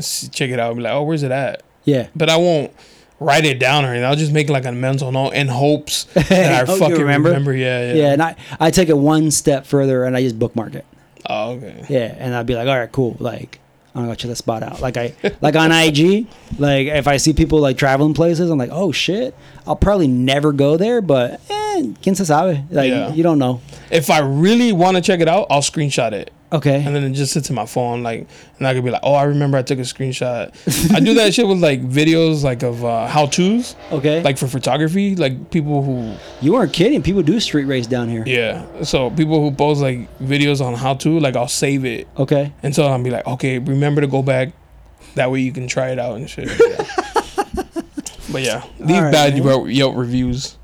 check 0.00 0.50
it 0.50 0.58
out. 0.60 0.68
I'll 0.68 0.74
Be 0.74 0.82
like, 0.82 0.92
oh, 0.92 1.02
where's 1.02 1.22
it 1.22 1.30
at? 1.32 1.62
Yeah. 1.84 2.08
But 2.14 2.28
I 2.28 2.36
won't 2.36 2.72
write 3.20 3.44
it 3.44 3.58
down 3.58 3.84
or 3.84 3.88
anything. 3.88 4.04
I'll 4.04 4.16
just 4.16 4.32
make 4.32 4.48
like 4.50 4.64
a 4.66 4.72
mental 4.72 5.10
note 5.10 5.30
in 5.32 5.48
hopes 5.48 6.04
that 6.14 6.68
I 6.68 6.70
Oh, 6.72 6.78
fucking 6.78 6.98
remember? 6.98 7.30
remember. 7.30 7.54
Yeah, 7.54 7.88
yeah. 7.88 7.94
Yeah, 7.94 8.12
and 8.12 8.22
I, 8.22 8.36
I 8.60 8.70
take 8.70 8.88
it 8.90 8.96
one 8.98 9.30
step 9.30 9.66
further 9.66 10.04
and 10.04 10.14
I 10.16 10.22
just 10.22 10.38
bookmark 10.38 10.74
it. 10.74 10.84
Oh, 11.26 11.52
okay. 11.52 11.84
Yeah, 11.88 12.14
and 12.18 12.34
I'd 12.34 12.46
be 12.46 12.54
like, 12.54 12.68
all 12.68 12.78
right, 12.78 12.90
cool. 12.92 13.16
Like, 13.18 13.58
I'm 13.98 14.04
gonna 14.04 14.12
go 14.12 14.14
check 14.16 14.28
that 14.28 14.36
spot 14.36 14.62
out. 14.62 14.80
Like 14.80 14.96
I, 14.96 15.14
like 15.40 15.56
on 15.56 15.72
IG, 15.72 16.26
like 16.58 16.86
if 16.86 17.06
I 17.08 17.16
see 17.16 17.32
people 17.32 17.58
like 17.60 17.76
traveling 17.76 18.14
places, 18.14 18.48
I'm 18.50 18.58
like, 18.58 18.70
oh 18.72 18.92
shit, 18.92 19.34
I'll 19.66 19.76
probably 19.76 20.06
never 20.08 20.52
go 20.52 20.76
there, 20.76 21.00
but 21.02 21.40
eh, 21.50 21.82
quien 22.02 22.14
se 22.14 22.24
sabe? 22.24 22.64
Like 22.70 22.90
Yeah. 22.90 23.12
you 23.12 23.22
don't 23.22 23.38
know. 23.38 23.60
If 23.90 24.08
I 24.10 24.20
really 24.20 24.72
want 24.72 24.96
to 24.96 25.02
check 25.02 25.20
it 25.20 25.28
out, 25.28 25.46
I'll 25.50 25.62
screenshot 25.62 26.12
it. 26.12 26.30
Okay. 26.50 26.82
And 26.82 26.96
then 26.96 27.04
it 27.04 27.10
just 27.10 27.32
sits 27.34 27.50
in 27.50 27.54
my 27.56 27.66
phone, 27.66 28.02
like, 28.02 28.26
and 28.58 28.66
I 28.66 28.72
could 28.72 28.82
be 28.84 28.90
like, 28.90 29.02
"Oh, 29.04 29.12
I 29.14 29.24
remember 29.24 29.58
I 29.58 29.62
took 29.62 29.78
a 29.78 29.82
screenshot." 29.82 30.50
I 30.94 31.00
do 31.00 31.12
that 31.14 31.34
shit 31.34 31.46
with 31.46 31.58
like 31.62 31.82
videos, 31.82 32.42
like 32.42 32.62
of 32.62 32.84
uh, 32.84 33.06
how 33.06 33.26
tos, 33.26 33.76
okay. 33.92 34.22
like 34.22 34.38
for 34.38 34.46
photography, 34.46 35.14
like 35.14 35.50
people 35.50 35.82
who, 35.82 36.14
you 36.40 36.52
weren't 36.54 36.72
kidding. 36.72 37.02
People 37.02 37.22
do 37.22 37.38
street 37.40 37.64
race 37.66 37.86
down 37.86 38.08
here. 38.08 38.24
yeah. 38.26 38.64
So 38.82 39.10
people 39.10 39.42
who 39.42 39.54
post 39.54 39.82
like 39.82 40.08
videos 40.20 40.64
on 40.64 40.72
how 40.74 40.94
to, 40.94 41.20
like, 41.20 41.36
I'll 41.36 41.48
save 41.48 41.84
it, 41.84 42.08
Okay. 42.16 42.52
and 42.62 42.74
so 42.74 42.86
I'll 42.86 43.02
be 43.02 43.10
like, 43.10 43.26
"Okay, 43.26 43.58
remember 43.58 44.00
to 44.00 44.06
go 44.06 44.22
back." 44.22 44.52
That 45.14 45.30
way 45.30 45.40
you 45.40 45.52
can 45.52 45.66
try 45.68 45.90
it 45.90 45.98
out 45.98 46.16
and 46.16 46.30
shit. 46.30 46.48
but 48.32 48.42
yeah, 48.42 48.62
leave 48.78 49.02
right, 49.02 49.12
bad 49.12 49.34
man. 49.34 49.42
Yelp 49.44 49.68
Yelp 49.68 49.96
reviews. 49.96 50.56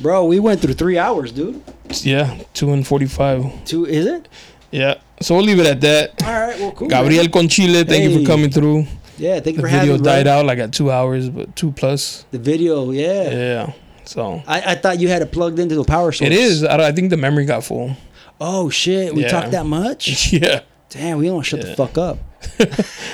Bro, 0.00 0.26
we 0.26 0.40
went 0.40 0.60
through 0.60 0.74
three 0.74 0.98
hours, 0.98 1.32
dude. 1.32 1.62
Yeah, 2.02 2.42
two 2.54 2.72
and 2.72 2.86
forty-five. 2.86 3.64
Two 3.64 3.84
is 3.86 4.06
it? 4.06 4.28
Yeah. 4.70 4.94
So 5.20 5.34
we'll 5.36 5.44
leave 5.44 5.58
it 5.58 5.66
at 5.66 5.80
that. 5.80 6.22
All 6.22 6.32
right. 6.32 6.58
Well, 6.58 6.72
cool. 6.72 6.88
Gabriel 6.88 7.24
man. 7.24 7.32
Conchile, 7.32 7.86
thank 7.86 8.04
you 8.04 8.20
for 8.20 8.26
coming 8.26 8.50
through. 8.50 8.86
Yeah. 9.18 9.40
Thank 9.40 9.46
you 9.46 9.52
The 9.56 9.60
for 9.62 9.68
having 9.68 9.88
me. 9.90 9.96
The 9.96 10.02
video 10.02 10.12
died 10.12 10.26
out 10.26 10.46
like 10.46 10.58
at 10.58 10.72
two 10.72 10.90
hours, 10.90 11.28
but 11.28 11.54
two 11.56 11.72
plus. 11.72 12.24
The 12.30 12.38
video. 12.38 12.90
Yeah. 12.90 13.30
Yeah. 13.30 13.72
So 14.04 14.42
I, 14.46 14.72
I 14.72 14.74
thought 14.76 14.98
you 15.00 15.08
had 15.08 15.22
it 15.22 15.30
plugged 15.32 15.58
into 15.58 15.74
the 15.74 15.84
power 15.84 16.10
source. 16.12 16.26
it 16.26 16.32
is. 16.32 16.64
I, 16.64 16.88
I 16.88 16.92
think 16.92 17.10
the 17.10 17.16
memory 17.16 17.44
got 17.44 17.64
full. 17.64 17.96
Oh 18.40 18.70
shit. 18.70 19.14
We 19.14 19.22
Yeah. 19.22 19.28
talked 19.28 19.50
that 19.52 19.66
much. 19.66 20.32
Yeah. 20.32 20.60
Damn. 20.88 21.18
We 21.18 21.26
don't 21.26 21.42
shut 21.42 21.60
the 21.60 21.74
fuck 21.76 21.98
up. 21.98 22.18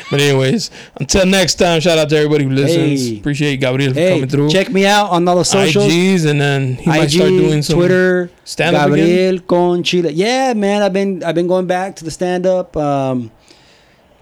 But 0.09 0.21
anyways, 0.21 0.71
until 1.01 1.27
next 1.27 1.57
time, 1.57 1.81
shout 1.81 1.99
out 1.99 2.09
to 2.11 2.17
everybody 2.17 2.45
who 2.45 2.51
listens. 2.51 3.09
Hey. 3.09 3.19
Appreciate 3.19 3.57
Gabriel 3.59 3.93
for 3.93 3.99
Hey, 3.99 4.11
coming 4.15 4.29
through. 4.29 4.51
check 4.51 4.71
me 4.71 4.87
out 4.87 5.11
on 5.11 5.27
all 5.27 5.37
the 5.37 5.45
socials. 5.45 5.87
IGs, 5.93 6.27
and 6.27 6.41
then 6.41 6.75
he 6.77 6.87
might 6.89 7.09
start 7.11 7.31
doing 7.31 7.61
some 7.63 7.77
Twitter, 7.77 8.31
stand 8.45 8.77
up 8.77 8.91
again. 8.91 9.05
Gabriel 9.07 9.41
con 9.41 9.83
Chile. 9.83 10.13
Yeah, 10.13 10.53
man, 10.55 10.83
I've 10.83 10.93
been 10.93 11.25
I've 11.25 11.35
been 11.35 11.49
going 11.49 11.67
back 11.67 11.97
to 11.97 12.05
the 12.05 12.11
stand 12.13 12.47
up. 12.47 12.77
Um, 12.77 13.33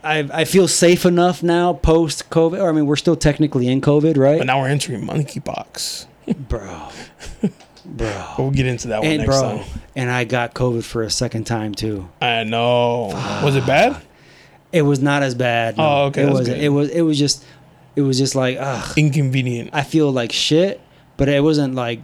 I 0.02 0.28
I 0.32 0.44
feel 0.46 0.68
safe 0.68 1.04
enough 1.04 1.42
now 1.42 1.74
post 1.74 2.30
COVID. 2.30 2.58
Or 2.62 2.70
I 2.70 2.72
mean, 2.72 2.86
we're 2.86 2.96
still 2.96 3.16
technically 3.16 3.68
in 3.68 3.82
COVID, 3.82 4.16
right? 4.16 4.38
But 4.38 4.46
now 4.46 4.60
we're 4.60 4.68
entering 4.68 5.06
monkeypox. 5.06 6.06
bro, 6.48 6.88
bro, 7.40 7.50
But 7.84 8.38
we'll 8.38 8.50
get 8.52 8.64
into 8.64 8.88
that 8.88 9.02
one 9.02 9.08
and 9.10 9.18
next 9.18 9.38
bro, 9.38 9.58
time. 9.58 9.64
and 9.94 10.10
I 10.10 10.24
got 10.24 10.54
COVID 10.54 10.82
for 10.82 11.02
a 11.02 11.10
second 11.10 11.44
time 11.44 11.74
too. 11.74 12.08
I 12.22 12.44
know. 12.44 13.08
Was 13.44 13.54
it 13.56 13.66
bad? 13.66 14.00
It 14.74 14.82
was 14.82 15.00
not 15.00 15.22
as 15.22 15.34
bad. 15.34 15.76
no. 15.76 15.84
Oh, 15.84 16.04
okay, 16.06 16.24
It 16.24 16.30
was 16.30 16.48
it 16.48 16.68
was 16.68 16.90
it 16.90 17.02
was 17.02 17.18
just 17.18 17.44
it 17.96 18.02
was 18.02 18.18
just 18.18 18.34
like 18.34 18.56
ugh. 18.58 18.98
Inconvenient. 18.98 19.70
I 19.72 19.82
feel 19.82 20.10
like 20.10 20.32
shit, 20.32 20.80
but 21.16 21.28
it 21.28 21.42
wasn't 21.42 21.74
like 21.74 22.00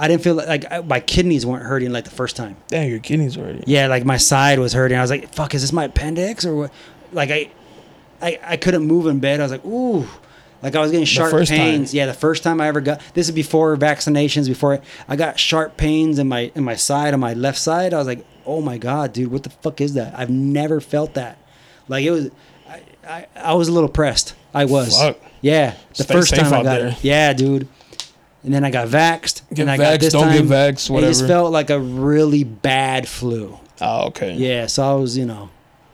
I 0.00 0.08
didn't 0.08 0.22
feel 0.22 0.34
like, 0.34 0.46
like 0.48 0.72
I, 0.72 0.80
my 0.80 1.00
kidneys 1.00 1.44
weren't 1.44 1.64
hurting 1.64 1.90
like 1.92 2.04
the 2.04 2.10
first 2.10 2.34
time. 2.36 2.56
Damn, 2.68 2.88
your 2.88 3.00
kidneys 3.00 3.36
already. 3.36 3.62
Yeah, 3.66 3.88
like 3.88 4.04
my 4.04 4.16
side 4.16 4.58
was 4.58 4.72
hurting. 4.72 4.96
I 4.96 5.02
was 5.02 5.10
like, 5.10 5.34
"Fuck, 5.34 5.54
is 5.54 5.60
this 5.60 5.72
my 5.72 5.84
appendix 5.84 6.46
or 6.46 6.54
what?" 6.56 6.72
Like 7.12 7.30
I, 7.30 7.50
I, 8.22 8.38
I 8.42 8.56
couldn't 8.56 8.86
move 8.86 9.06
in 9.06 9.18
bed. 9.18 9.40
I 9.40 9.42
was 9.42 9.52
like, 9.52 9.64
"Ooh," 9.66 10.06
like 10.62 10.76
I 10.76 10.80
was 10.80 10.92
getting 10.92 11.04
sharp 11.04 11.30
first 11.32 11.50
time. 11.50 11.58
pains. 11.58 11.92
Yeah, 11.92 12.06
the 12.06 12.14
first 12.14 12.42
time 12.42 12.60
I 12.60 12.68
ever 12.68 12.80
got 12.80 13.02
this 13.14 13.28
is 13.28 13.34
before 13.34 13.76
vaccinations. 13.76 14.46
Before 14.46 14.74
I, 14.74 14.80
I 15.08 15.16
got 15.16 15.38
sharp 15.38 15.76
pains 15.76 16.18
in 16.18 16.28
my 16.28 16.52
in 16.54 16.62
my 16.64 16.76
side 16.76 17.12
on 17.12 17.20
my 17.20 17.34
left 17.34 17.58
side. 17.58 17.92
I 17.92 17.98
was 17.98 18.06
like, 18.06 18.24
"Oh 18.46 18.60
my 18.60 18.78
god, 18.78 19.12
dude, 19.12 19.30
what 19.32 19.42
the 19.42 19.50
fuck 19.50 19.80
is 19.80 19.94
that?" 19.94 20.16
I've 20.16 20.30
never 20.30 20.80
felt 20.80 21.14
that. 21.14 21.38
Like 21.88 22.04
it 22.04 22.10
was, 22.10 22.30
I, 22.68 22.82
I, 23.08 23.26
I 23.36 23.54
was 23.54 23.68
a 23.68 23.72
little 23.72 23.88
pressed. 23.88 24.34
I 24.54 24.64
was. 24.66 24.98
Fuck. 25.00 25.18
Yeah, 25.40 25.74
the 25.96 26.04
Stay 26.04 26.14
first 26.14 26.34
time 26.34 26.46
I 26.46 26.62
got 26.62 26.78
there. 26.78 26.88
it. 26.88 27.04
Yeah, 27.04 27.32
dude. 27.32 27.68
And 28.44 28.54
then 28.54 28.64
I 28.64 28.70
got 28.70 28.88
vaxxed. 28.88 29.42
Get 29.50 29.60
and 29.60 29.70
I 29.70 29.76
vaxxed, 29.76 29.78
got 29.78 30.00
this 30.00 30.12
don't 30.12 30.22
time, 30.28 30.46
get 30.46 30.74
vaxxed, 30.74 30.98
It 30.98 31.00
just 31.02 31.26
felt 31.26 31.52
like 31.52 31.70
a 31.70 31.78
really 31.78 32.44
bad 32.44 33.06
flu. 33.08 33.58
Oh, 33.80 34.06
okay. 34.08 34.34
Yeah, 34.34 34.66
so 34.66 34.82
I 34.90 34.94
was, 34.94 35.16
you 35.18 35.26
know, 35.26 35.50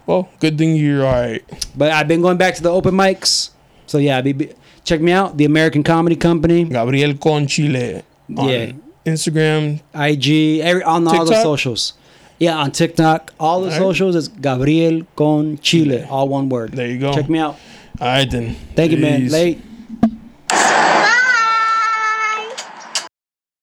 Well, 0.07 0.29
good 0.41 0.57
thing 0.59 0.77
you're 0.77 1.05
all 1.07 1.13
right. 1.13 1.43
but 1.77 1.91
I've 1.91 2.09
been 2.09 2.23
going 2.23 2.37
back 2.39 2.55
to 2.57 2.63
the 2.63 2.71
open 2.71 2.95
mics. 2.95 3.51
So 3.87 3.99
yeah, 3.99 4.21
be, 4.21 4.33
be- 4.33 4.53
check 4.85 5.01
me 5.01 5.13
out, 5.13 5.37
the 5.37 5.45
American 5.47 5.83
Comedy 5.83 6.17
Company, 6.17 6.65
Gabriel 6.65 7.15
Con 7.17 7.47
Chile 7.47 8.03
on 8.37 8.49
Yeah. 8.49 8.73
Instagram. 9.05 9.81
IG, 9.95 10.61
every 10.61 10.83
on 10.83 11.07
all 11.09 11.25
the 11.25 11.31
TikTok? 11.33 11.43
socials. 11.43 11.93
Yeah, 12.39 12.57
on 12.59 12.73
TikTok, 12.73 13.33
all 13.39 13.61
the 13.63 13.71
socials 13.71 14.17
is 14.17 14.29
Gabriel 14.29 15.07
Con 15.17 15.59
Chile, 15.59 16.05
all 16.05 16.29
one 16.29 16.49
word. 16.49 16.73
There 16.73 16.89
you 16.89 16.99
go. 16.99 17.15
Check 17.15 17.29
me 17.29 17.39
out. 17.39 17.57
All 18.01 18.09
right 18.09 18.29
then. 18.29 18.55
Thank 18.75 18.91
you, 18.93 18.99
man. 18.99 19.29
Late. 19.29 19.61